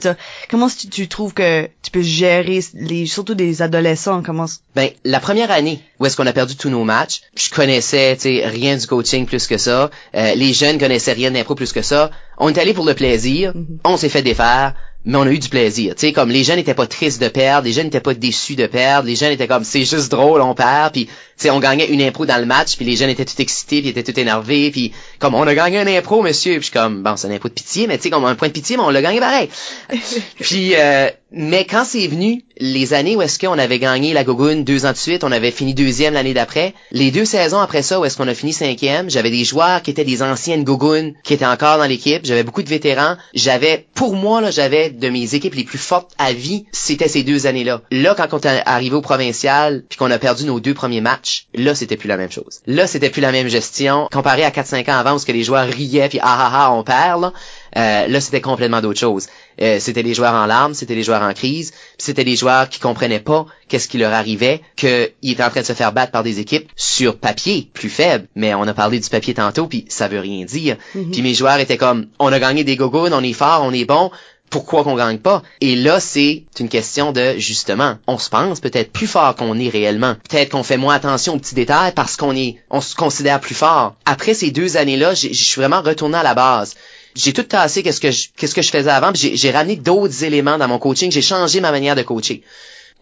Comment 0.50 0.68
tu, 0.68 0.88
tu 0.88 1.08
trouves 1.08 1.34
que 1.34 1.68
tu 1.82 1.90
peux 1.90 2.02
gérer 2.02 2.60
les, 2.74 3.06
surtout 3.06 3.34
des 3.34 3.62
adolescents? 3.62 4.22
Comment... 4.22 4.46
Ben, 4.74 4.90
la 5.04 5.20
première 5.20 5.50
année 5.50 5.80
où 6.00 6.06
est-ce 6.06 6.16
qu'on 6.16 6.26
a 6.26 6.32
perdu 6.32 6.56
tous 6.56 6.70
nos 6.70 6.84
matchs, 6.84 7.20
je 7.36 7.50
connaissais, 7.50 8.16
tu 8.16 8.22
sais, 8.22 8.46
rien 8.46 8.76
du 8.76 8.86
coaching 8.86 9.26
plus 9.26 9.46
que 9.46 9.58
ça. 9.58 9.90
Euh, 10.14 10.34
les 10.34 10.52
jeunes 10.52 10.78
connaissaient 10.78 11.12
rien 11.12 11.30
d'impro 11.30 11.54
plus 11.54 11.72
que 11.72 11.82
ça. 11.82 12.10
On 12.38 12.48
est 12.48 12.58
allé 12.58 12.74
pour 12.74 12.84
le 12.84 12.94
plaisir. 12.94 13.52
Mhm. 13.54 13.78
On 13.84 13.96
s'est 13.96 14.08
fait 14.08 14.22
défaire 14.22 14.74
mais 15.04 15.18
on 15.18 15.22
a 15.22 15.30
eu 15.30 15.38
du 15.38 15.48
plaisir. 15.48 15.94
Tu 15.94 16.00
sais, 16.00 16.12
comme 16.12 16.30
les 16.30 16.44
jeunes 16.44 16.56
n'étaient 16.56 16.74
pas 16.74 16.86
tristes 16.86 17.20
de 17.20 17.28
perdre, 17.28 17.66
les 17.66 17.72
jeunes 17.72 17.84
n'étaient 17.84 18.00
pas 18.00 18.14
déçus 18.14 18.56
de 18.56 18.66
perdre, 18.66 19.06
les 19.06 19.16
jeunes 19.16 19.32
étaient 19.32 19.46
comme 19.46 19.64
c'est 19.64 19.84
juste 19.84 20.10
drôle, 20.10 20.40
on 20.40 20.54
perd, 20.54 20.92
puis 20.92 21.06
tu 21.06 21.12
sais, 21.36 21.50
on 21.50 21.60
gagnait 21.60 21.88
une 21.88 22.00
impro 22.00 22.24
dans 22.26 22.38
le 22.38 22.46
match, 22.46 22.76
puis 22.76 22.86
les 22.86 22.96
jeunes 22.96 23.10
étaient 23.10 23.24
tout 23.24 23.40
excités, 23.40 23.80
puis 23.80 23.90
étaient 23.90 24.02
tout 24.02 24.18
énervés, 24.18 24.70
puis 24.70 24.92
comme 25.18 25.34
on 25.34 25.46
a 25.46 25.54
gagné 25.54 25.78
un 25.78 25.86
impro, 25.86 26.22
monsieur, 26.22 26.52
puis 26.52 26.60
je 26.60 26.64
suis 26.66 26.72
comme 26.72 27.02
bon, 27.02 27.16
c'est 27.16 27.28
un 27.28 27.32
impro 27.32 27.48
de 27.48 27.54
pitié, 27.54 27.86
mais 27.86 27.98
tu 27.98 28.04
sais, 28.04 28.10
comme 28.10 28.24
un 28.24 28.34
point 28.34 28.48
de 28.48 28.54
pitié, 28.54 28.76
mais 28.76 28.82
on 28.82 28.90
l'a 28.90 29.02
gagné 29.02 29.20
pareil. 29.20 29.48
puis 30.40 30.74
euh, 30.74 31.10
mais 31.34 31.64
quand 31.64 31.84
c'est 31.84 32.06
venu 32.06 32.44
les 32.58 32.94
années 32.94 33.16
où 33.16 33.22
est-ce 33.22 33.38
qu'on 33.38 33.58
avait 33.58 33.80
gagné 33.80 34.12
la 34.12 34.22
Gogoune 34.22 34.62
deux 34.62 34.86
ans 34.86 34.92
de 34.92 34.96
suite, 34.96 35.24
on 35.24 35.32
avait 35.32 35.50
fini 35.50 35.74
deuxième 35.74 36.14
l'année 36.14 36.34
d'après, 36.34 36.74
les 36.92 37.10
deux 37.10 37.24
saisons 37.24 37.58
après 37.58 37.82
ça 37.82 37.98
où 37.98 38.04
est-ce 38.04 38.16
qu'on 38.16 38.28
a 38.28 38.34
fini 38.34 38.52
cinquième, 38.52 39.10
j'avais 39.10 39.30
des 39.30 39.44
joueurs 39.44 39.82
qui 39.82 39.90
étaient 39.90 40.04
des 40.04 40.22
anciennes 40.22 40.62
Gogoune 40.62 41.14
qui 41.24 41.34
étaient 41.34 41.44
encore 41.44 41.78
dans 41.78 41.86
l'équipe, 41.86 42.24
j'avais 42.24 42.44
beaucoup 42.44 42.62
de 42.62 42.68
vétérans, 42.68 43.16
j'avais 43.34 43.86
pour 43.94 44.14
moi 44.14 44.40
là, 44.40 44.52
j'avais 44.52 44.90
de 44.90 45.08
mes 45.08 45.34
équipes 45.34 45.54
les 45.54 45.64
plus 45.64 45.78
fortes 45.78 46.12
à 46.18 46.32
vie, 46.32 46.66
c'était 46.70 47.08
ces 47.08 47.24
deux 47.24 47.46
années-là. 47.46 47.82
Là 47.90 48.14
quand 48.16 48.32
on 48.32 48.38
est 48.38 48.62
arrivé 48.64 48.94
au 48.94 49.02
provincial 49.02 49.84
puis 49.88 49.98
qu'on 49.98 50.10
a 50.10 50.18
perdu 50.18 50.44
nos 50.44 50.60
deux 50.60 50.74
premiers 50.74 51.00
matchs, 51.00 51.48
là 51.54 51.74
c'était 51.74 51.96
plus 51.96 52.08
la 52.08 52.16
même 52.16 52.30
chose. 52.30 52.60
Là 52.66 52.86
c'était 52.86 53.10
plus 53.10 53.22
la 53.22 53.32
même 53.32 53.48
gestion 53.48 54.08
comparé 54.12 54.44
à 54.44 54.52
4 54.52 54.66
5 54.66 54.88
ans 54.88 54.98
avant 54.98 55.16
où 55.16 55.24
que 55.24 55.32
les 55.32 55.42
joueurs 55.42 55.66
riaient 55.66 56.08
puis 56.08 56.20
ah 56.22 56.36
ah 56.38 56.50
ah 56.52 56.72
on 56.72 56.84
perd 56.84 57.20
là. 57.20 57.32
Euh, 57.76 58.06
là, 58.06 58.20
c'était 58.20 58.40
complètement 58.40 58.80
d'autre 58.80 58.98
chose. 58.98 59.26
Euh, 59.60 59.78
c'était 59.80 60.02
les 60.02 60.14
joueurs 60.14 60.34
en 60.34 60.46
larmes, 60.46 60.74
c'était 60.74 60.94
les 60.94 61.02
joueurs 61.02 61.22
en 61.22 61.32
crise, 61.32 61.72
c'était 61.98 62.24
les 62.24 62.36
joueurs 62.36 62.68
qui 62.68 62.80
comprenaient 62.80 63.20
pas 63.20 63.46
qu'est-ce 63.68 63.88
qui 63.88 63.98
leur 63.98 64.12
arrivait, 64.12 64.60
qu'ils 64.76 65.10
étaient 65.22 65.44
en 65.44 65.50
train 65.50 65.60
de 65.60 65.66
se 65.66 65.72
faire 65.72 65.92
battre 65.92 66.12
par 66.12 66.22
des 66.22 66.40
équipes 66.40 66.70
sur 66.76 67.16
papier 67.16 67.68
plus 67.72 67.88
faibles. 67.88 68.26
Mais 68.34 68.54
on 68.54 68.62
a 68.62 68.74
parlé 68.74 69.00
du 69.00 69.08
papier 69.08 69.34
tantôt, 69.34 69.66
puis 69.66 69.84
ça 69.88 70.08
veut 70.08 70.20
rien 70.20 70.44
dire. 70.44 70.76
Mhm. 70.94 71.10
Puis 71.10 71.22
mes 71.22 71.34
joueurs 71.34 71.58
étaient 71.58 71.76
comme, 71.76 72.06
on 72.18 72.32
a 72.32 72.38
gagné 72.38 72.64
des 72.64 72.76
gogos, 72.76 73.12
on 73.12 73.22
est 73.22 73.32
fort, 73.32 73.62
on 73.64 73.72
est 73.72 73.84
bon, 73.84 74.10
pourquoi 74.50 74.84
qu'on 74.84 74.94
gagne 74.94 75.18
pas? 75.18 75.42
Et 75.60 75.74
là, 75.74 75.98
c'est 75.98 76.44
une 76.60 76.68
question 76.68 77.10
de, 77.10 77.34
justement, 77.38 77.96
on 78.06 78.18
se 78.18 78.30
pense 78.30 78.60
peut-être 78.60 78.92
plus 78.92 79.08
fort 79.08 79.34
qu'on 79.34 79.58
est 79.58 79.68
réellement. 79.68 80.14
Peut-être 80.30 80.50
qu'on 80.50 80.62
fait 80.62 80.76
moins 80.76 80.94
attention 80.94 81.34
aux 81.34 81.38
petits 81.38 81.56
détails 81.56 81.90
parce 81.92 82.16
qu'on 82.16 82.36
est, 82.36 82.58
on 82.70 82.80
se 82.80 82.94
considère 82.94 83.40
plus 83.40 83.56
fort. 83.56 83.96
Après 84.04 84.32
ces 84.32 84.52
deux 84.52 84.76
années-là, 84.76 85.14
je 85.14 85.32
suis 85.32 85.60
vraiment 85.60 85.82
retourné 85.82 86.18
à 86.18 86.22
la 86.22 86.34
base 86.34 86.76
j'ai 87.14 87.32
tout 87.32 87.42
tassé 87.42 87.82
qu'est-ce 87.82 88.00
que 88.00 88.10
je, 88.10 88.28
qu'est-ce 88.36 88.54
que 88.54 88.62
je 88.62 88.70
faisais 88.70 88.90
avant, 88.90 89.12
j'ai 89.14 89.50
ramené 89.50 89.76
d'autres 89.76 90.24
éléments 90.24 90.58
dans 90.58 90.68
mon 90.68 90.78
coaching, 90.78 91.10
j'ai 91.10 91.22
changé 91.22 91.60
ma 91.60 91.70
manière 91.70 91.94
de 91.94 92.02
coacher. 92.02 92.42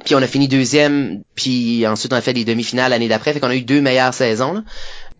Puis 0.04 0.14
on 0.14 0.18
a 0.18 0.26
fini 0.26 0.48
deuxième, 0.48 1.22
puis 1.34 1.86
ensuite 1.86 2.12
on 2.12 2.16
a 2.16 2.20
fait 2.20 2.32
des 2.32 2.44
demi-finales 2.44 2.90
l'année 2.90 3.08
d'après, 3.08 3.32
fait 3.32 3.40
qu'on 3.40 3.50
a 3.50 3.54
eu 3.56 3.62
deux 3.62 3.80
meilleures 3.80 4.14
saisons. 4.14 4.64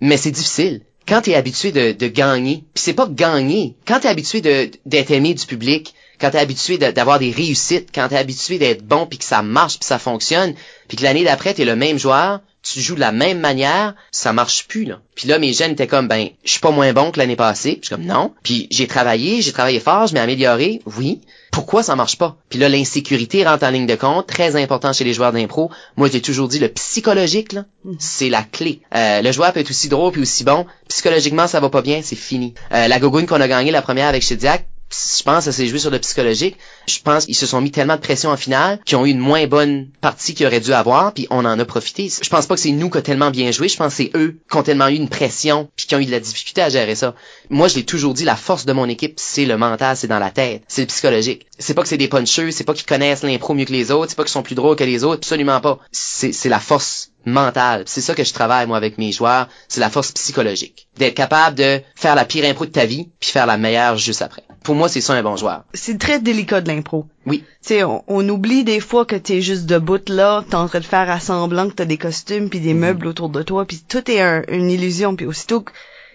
Mais 0.01 0.16
c'est 0.16 0.30
difficile. 0.30 0.82
Quand 1.07 1.22
tu 1.22 1.30
es 1.30 1.34
habitué 1.34 1.72
de, 1.72 1.93
de 1.93 2.07
gagner, 2.09 2.64
puis 2.74 2.82
c'est 2.82 2.93
pas 2.93 3.09
gagner, 3.09 3.76
quand 3.86 4.01
tu 4.01 4.07
es 4.07 4.11
habitué 4.11 4.40
d'être 4.40 5.11
aimé 5.11 5.34
du 5.34 5.47
public, 5.47 5.95
quand 6.20 6.30
tu 6.30 6.36
es 6.36 6.40
habitué 6.40 6.78
d'avoir 6.78 7.18
des 7.18 7.32
réussites, 7.32 7.88
quand 7.93 8.09
tu 8.09 8.14
es 8.14 8.18
habitué 8.18 8.59
d'être 8.59 8.84
bon 8.84 9.07
puis 9.07 9.18
que 9.18 9.24
ça 9.24 9.43
marche 9.43 9.78
puis 9.78 9.86
ça 9.86 9.99
fonctionne, 9.99 10.55
puis 10.88 10.97
que 10.97 11.03
l'année 11.03 11.24
d'après 11.24 11.55
tu 11.55 11.62
es 11.62 11.64
le 11.64 11.76
même 11.76 11.99
joueur, 11.99 12.40
tu 12.62 12.80
joues 12.80 12.94
de 12.94 13.00
la 13.00 13.12
même 13.12 13.40
manière, 13.40 13.94
ça 14.10 14.32
marche 14.32 14.66
plus 14.68 14.84
là. 14.84 15.00
Puis 15.14 15.28
là 15.28 15.38
mes 15.38 15.52
jeunes 15.52 15.72
étaient 15.72 15.86
comme 15.86 16.08
ben 16.08 16.28
je 16.44 16.50
suis 16.50 16.60
pas 16.60 16.70
moins 16.70 16.92
bon 16.92 17.10
que 17.10 17.18
l'année 17.18 17.36
passée, 17.36 17.78
je 17.82 17.86
suis 17.86 17.94
comme 17.94 18.06
non. 18.06 18.32
Puis 18.42 18.68
j'ai 18.70 18.86
travaillé, 18.86 19.42
j'ai 19.42 19.52
travaillé 19.52 19.80
fort, 19.80 20.06
je 20.06 20.14
m'ai 20.14 20.20
amélioré, 20.20 20.80
oui. 20.96 21.20
Pourquoi 21.50 21.82
ça 21.82 21.96
marche 21.96 22.16
pas? 22.16 22.36
Puis 22.48 22.58
là 22.58 22.68
l'insécurité 22.68 23.44
rentre 23.44 23.64
en 23.64 23.70
ligne 23.70 23.86
de 23.86 23.96
compte, 23.96 24.26
très 24.26 24.56
important 24.56 24.92
chez 24.92 25.04
les 25.04 25.12
joueurs 25.12 25.32
d'impro. 25.32 25.70
Moi 25.96 26.08
j'ai 26.10 26.22
toujours 26.22 26.48
dit 26.48 26.58
le 26.58 26.68
psychologique 26.68 27.52
là, 27.52 27.64
mm. 27.84 27.94
c'est 27.98 28.28
la 28.28 28.42
clé. 28.42 28.80
Euh, 28.94 29.22
le 29.22 29.32
joueur 29.32 29.52
peut 29.52 29.60
être 29.60 29.70
aussi 29.70 29.88
drôle 29.88 30.12
puis 30.12 30.22
aussi 30.22 30.44
bon, 30.44 30.66
psychologiquement 30.88 31.48
ça 31.48 31.60
va 31.60 31.68
pas 31.68 31.82
bien, 31.82 32.00
c'est 32.02 32.16
fini. 32.16 32.54
Euh, 32.72 32.86
la 32.86 32.98
gogoune 33.00 33.26
qu'on 33.26 33.40
a 33.40 33.48
gagné 33.48 33.70
la 33.70 33.82
première 33.82 34.08
avec 34.08 34.22
Chidiac, 34.22 34.66
je 34.93 35.22
pense 35.22 35.38
que 35.38 35.45
ça 35.45 35.53
s'est 35.53 35.66
joué 35.66 35.78
sur 35.78 35.90
le 35.90 35.99
psychologique. 35.99 36.57
Je 36.86 36.99
pense 37.01 37.26
qu'ils 37.26 37.34
se 37.34 37.47
sont 37.47 37.61
mis 37.61 37.70
tellement 37.70 37.97
de 37.97 38.01
pression 38.01 38.30
en 38.30 38.36
finale 38.36 38.80
qu'ils 38.84 38.97
ont 38.97 39.07
eu 39.07 39.11
une 39.11 39.18
moins 39.18 39.47
bonne 39.47 39.88
partie 40.01 40.34
qu'ils 40.34 40.47
auraient 40.47 40.61
dû 40.61 40.72
avoir, 40.72 41.12
puis 41.14 41.26
on 41.30 41.45
en 41.45 41.59
a 41.59 41.64
profité. 41.64 42.11
Je 42.22 42.28
pense 42.28 42.47
pas 42.47 42.55
que 42.55 42.61
c'est 42.61 42.70
nous 42.70 42.90
qui 42.90 42.99
a 42.99 43.03
tellement 43.03 43.30
bien 43.30 43.51
joué, 43.51 43.68
je 43.68 43.76
pense 43.76 43.95
que 43.97 44.03
c'est 44.05 44.11
eux 44.14 44.38
qui 44.51 44.57
ont 44.57 44.62
tellement 44.62 44.88
eu 44.88 44.95
une 44.95 45.09
pression 45.09 45.68
puis 45.76 45.86
qui 45.86 45.95
ont 45.95 45.99
eu 45.99 46.07
de 46.07 46.11
la 46.11 46.20
difficulté 46.20 46.62
à 46.62 46.68
gérer 46.68 46.95
ça. 46.95 47.14
Moi, 47.51 47.68
je 47.68 47.76
l'ai 47.76 47.84
toujours 47.84 48.14
dit, 48.14 48.24
la 48.24 48.36
force 48.36 48.66
de 48.66 48.72
mon 48.72 48.88
équipe, 48.88 49.14
c'est 49.16 49.45
le 49.45 49.57
mental, 49.57 49.97
c'est 49.97 50.09
dans 50.09 50.18
la 50.18 50.30
tête, 50.30 50.62
c'est 50.68 50.82
le 50.82 50.88
psychologique. 50.88 51.47
C'est 51.59 51.74
pas 51.74 51.82
que 51.82 51.88
c'est 51.88 51.97
des 51.97 52.09
puncheux, 52.09 52.51
c'est 52.51 52.64
pas 52.64 52.74
qu'ils 52.74 52.86
connaissent 52.86 53.22
l'impro 53.22 53.55
mieux 53.55 53.64
que 53.64 53.72
les 53.72 53.90
autres, 53.90 54.11
c'est 54.11 54.16
pas 54.16 54.24
qu'ils 54.24 54.32
sont 54.32 54.43
plus 54.43 54.55
drôles 54.55 54.76
que 54.76 54.84
les 54.84 55.05
autres, 55.05 55.18
absolument 55.18 55.61
pas. 55.61 55.78
C'est 55.93 56.49
la 56.49 56.61
force 56.61 57.11
mentale. 57.25 57.85
C'est 57.87 58.01
ça 58.01 58.14
que 58.14 58.25
je 58.25 58.33
travaille 58.33 58.66
moi 58.66 58.77
avec 58.77 58.99
mes 58.99 59.12
joueurs, 59.12 59.49
c'est 59.68 59.81
la 59.81 59.91
force 59.91 60.12
psychologique. 60.12 60.89
D'être 60.97 61.14
capable 61.14 61.57
de 61.57 61.81
faire 61.95 62.14
la 62.14 62.25
pire 62.25 62.45
impro 62.45 62.66
de 62.66 62.70
ta 62.70 62.87
vie 62.87 63.09
puis 63.20 63.31
faire 63.31 63.47
la 63.47 63.57
meilleure 63.57 63.97
juste 63.97 64.23
après. 64.23 64.43
Pour 64.62 64.75
moi, 64.77 64.89
c'est 64.89 65.01
ça 65.01 65.14
un 65.14 65.23
bon 65.23 65.37
joueur. 65.37 65.64
C'est 65.75 65.99
très 65.99 66.20
délicat 66.20 66.61
de 66.61 66.68
l'impro. 66.68 67.07
Oui. 67.27 67.45
Tu 67.62 67.75
sais, 67.75 67.85
on, 67.85 68.29
oublie 68.29 68.64
des 68.64 68.81
fois 68.81 69.05
que 69.05 69.16
t'es 69.16 69.41
juste 69.41 69.66
debout 69.66 70.01
là, 70.09 70.45
t'es 70.49 70.55
en 70.55 70.68
train 70.68 70.79
de 70.81 70.85
faire 70.85 71.11
à 71.11 71.18
semblant 71.18 71.68
que 71.68 71.75
t'as 71.75 71.85
des 71.85 71.99
costumes 71.99 72.49
puis 72.49 72.61
des 72.61 72.75
mhm. 72.75 72.81
meubles 72.81 73.07
autour 73.09 73.29
de 73.29 73.43
toi, 73.43 73.64
puis 73.64 73.83
tout 73.87 74.09
est 74.11 74.20
une 74.49 74.70
illusion, 74.70 75.16
puis 75.16 75.27
aussitôt 75.27 75.62
que 75.62 75.73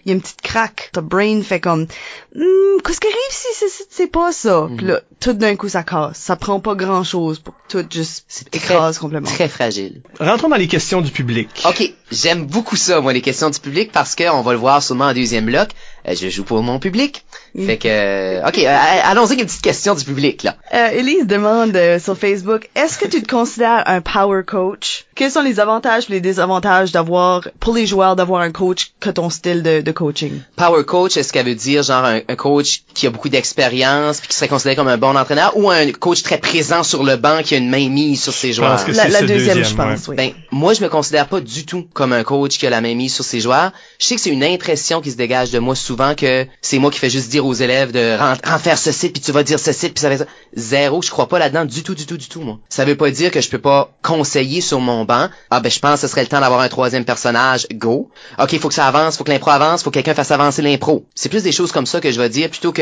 il 0.07 0.11
y 0.11 0.13
a 0.13 0.15
une 0.15 0.21
petite 0.21 0.41
craque. 0.41 0.89
Ta 0.93 1.01
brain 1.01 1.41
fait 1.41 1.59
comme, 1.59 1.81
hmm, 2.33 2.81
qu'est-ce 2.85 3.01
qui 3.01 3.07
arrive 3.07 3.17
si 3.29 3.65
c'est 3.89 4.07
pas 4.07 4.31
ça? 4.31 4.69
Puis 4.77 4.85
là, 4.85 5.01
tout 5.19 5.33
d'un 5.33 5.57
coup, 5.57 5.67
ça 5.67 5.83
casse. 5.83 6.17
Ça 6.17 6.37
prend 6.37 6.61
pas 6.61 6.75
grand 6.75 7.03
chose 7.03 7.39
pour 7.39 7.53
que 7.53 7.81
tout 7.81 7.87
juste 7.91 8.47
écrase 8.53 8.99
complètement. 8.99 9.29
Très 9.29 9.49
fragile. 9.49 10.01
Rentrons 10.17 10.47
dans 10.47 10.55
les 10.55 10.69
questions 10.69 11.01
du 11.01 11.11
public. 11.11 11.49
OK. 11.67 11.93
J'aime 12.09 12.45
beaucoup 12.45 12.77
ça, 12.77 13.01
moi, 13.01 13.11
les 13.11 13.21
questions 13.21 13.49
du 13.49 13.59
public, 13.59 13.91
parce 13.91 14.15
qu'on 14.15 14.41
va 14.41 14.53
le 14.53 14.59
voir 14.59 14.81
sûrement 14.81 15.07
en 15.07 15.13
deuxième 15.13 15.45
bloc. 15.45 15.71
Euh, 16.07 16.15
je 16.15 16.29
joue 16.29 16.45
pour 16.45 16.63
mon 16.63 16.79
public. 16.79 17.25
Mm. 17.55 17.65
Fait 17.65 17.77
que, 17.77 17.87
euh, 17.87 18.47
ok, 18.47 18.59
euh, 18.59 18.77
allons-y 19.03 19.33
avec 19.33 19.39
une 19.39 19.45
petite 19.45 19.61
question 19.61 19.95
du 19.95 20.03
public 20.03 20.43
là. 20.43 20.55
Euh, 20.73 20.89
Elise 20.89 21.25
demande 21.25 21.75
euh, 21.75 21.99
sur 21.99 22.17
Facebook, 22.17 22.69
est-ce 22.75 22.97
que 22.97 23.07
tu 23.07 23.21
te 23.21 23.27
considères 23.27 23.83
un 23.85 24.01
power 24.01 24.43
coach? 24.45 25.05
Quels 25.15 25.31
sont 25.31 25.41
les 25.41 25.59
avantages 25.59 26.05
et 26.09 26.13
les 26.13 26.21
désavantages 26.21 26.91
d'avoir, 26.91 27.47
pour 27.59 27.73
les 27.73 27.87
joueurs, 27.87 28.15
d'avoir 28.15 28.41
un 28.41 28.51
coach 28.51 28.91
que 28.99 29.09
ton 29.09 29.29
style 29.29 29.63
de, 29.63 29.81
de 29.81 29.91
coaching? 29.91 30.41
Power 30.55 30.83
coach, 30.83 31.17
est-ce 31.17 31.33
qu'elle 31.33 31.47
veut 31.47 31.55
dire 31.55 31.83
genre 31.83 32.05
un, 32.05 32.21
un 32.27 32.35
coach 32.35 32.83
qui 32.93 33.07
a 33.07 33.09
beaucoup 33.09 33.29
d'expérience 33.29 34.19
puis 34.19 34.27
qui 34.27 34.35
serait 34.35 34.47
considéré 34.47 34.75
comme 34.75 34.87
un 34.87 34.97
bon 34.97 35.15
entraîneur 35.15 35.57
ou 35.57 35.69
un 35.69 35.91
coach 35.91 36.23
très 36.23 36.37
présent 36.37 36.83
sur 36.83 37.03
le 37.03 37.15
banc 37.15 37.41
qui 37.43 37.55
a 37.55 37.57
une 37.57 37.69
main 37.69 37.89
mise 37.89 38.21
sur 38.21 38.33
ses 38.33 38.53
joueurs? 38.53 38.83
que 38.85 38.91
La, 38.91 39.05
deuxième, 39.21 39.27
deuxième, 39.27 39.63
je 39.63 39.75
pense, 39.75 40.07
oui. 40.07 40.15
Ben, 40.15 40.31
moi, 40.51 40.73
je 40.73 40.83
me 40.83 40.89
considère 40.89 41.27
pas 41.27 41.39
du 41.39 41.65
tout 41.65 41.87
comme 41.93 42.13
un 42.13 42.23
coach 42.23 42.57
qui 42.57 42.67
a 42.67 42.69
la 42.69 42.81
main 42.81 42.93
mise 42.95 43.13
sur 43.13 43.23
ses 43.23 43.39
joueurs. 43.39 43.71
Je 43.99 44.05
sais 44.05 44.15
que 44.15 44.21
c'est 44.21 44.29
une 44.29 44.43
impression 44.43 45.01
qui 45.01 45.11
se 45.11 45.17
dégage 45.17 45.51
de 45.51 45.59
moi 45.59 45.75
souvent 45.75 46.13
que 46.15 46.45
c'est 46.61 46.79
moi 46.79 46.91
qui 46.91 46.99
fais 46.99 47.09
juste 47.09 47.29
dire 47.29 47.36
aux 47.45 47.53
élèves 47.53 47.91
de 47.91 48.17
en 48.47 48.59
faire 48.59 48.77
ceci 48.77 49.09
puis 49.09 49.21
tu 49.21 49.31
vas 49.31 49.43
dire 49.43 49.59
ceci 49.59 49.89
puis 49.89 49.99
ça 50.01 50.09
va 50.09 50.17
ça. 50.17 50.25
Zéro, 50.55 51.01
je 51.01 51.09
crois 51.09 51.27
pas 51.27 51.39
là-dedans 51.39 51.65
du 51.65 51.83
tout, 51.83 51.95
du 51.95 52.05
tout, 52.05 52.17
du 52.17 52.27
tout, 52.27 52.41
moi. 52.41 52.59
Ça 52.69 52.85
veut 52.85 52.95
pas 52.95 53.09
dire 53.11 53.31
que 53.31 53.41
je 53.41 53.49
peux 53.49 53.59
pas 53.59 53.91
conseiller 54.01 54.61
sur 54.61 54.79
mon 54.79 55.05
banc. 55.05 55.27
Ah 55.51 55.59
ben, 55.59 55.71
je 55.71 55.79
pense 55.79 55.95
que 56.01 56.07
ce 56.07 56.07
serait 56.07 56.21
le 56.21 56.27
temps 56.27 56.39
d'avoir 56.41 56.61
un 56.61 56.69
troisième 56.69 57.05
personnage. 57.05 57.67
Go. 57.73 58.09
Ok, 58.39 58.57
faut 58.59 58.67
que 58.69 58.73
ça 58.73 58.87
avance, 58.87 59.17
faut 59.17 59.23
que 59.23 59.31
l'impro 59.31 59.51
avance, 59.51 59.83
faut 59.83 59.89
que 59.89 59.95
quelqu'un 59.95 60.13
fasse 60.13 60.31
avancer 60.31 60.61
l'impro. 60.61 61.05
C'est 61.15 61.29
plus 61.29 61.43
des 61.43 61.51
choses 61.51 61.71
comme 61.71 61.85
ça 61.85 61.99
que 62.01 62.11
je 62.11 62.19
vais 62.19 62.29
dire 62.29 62.49
plutôt 62.49 62.71
que 62.71 62.81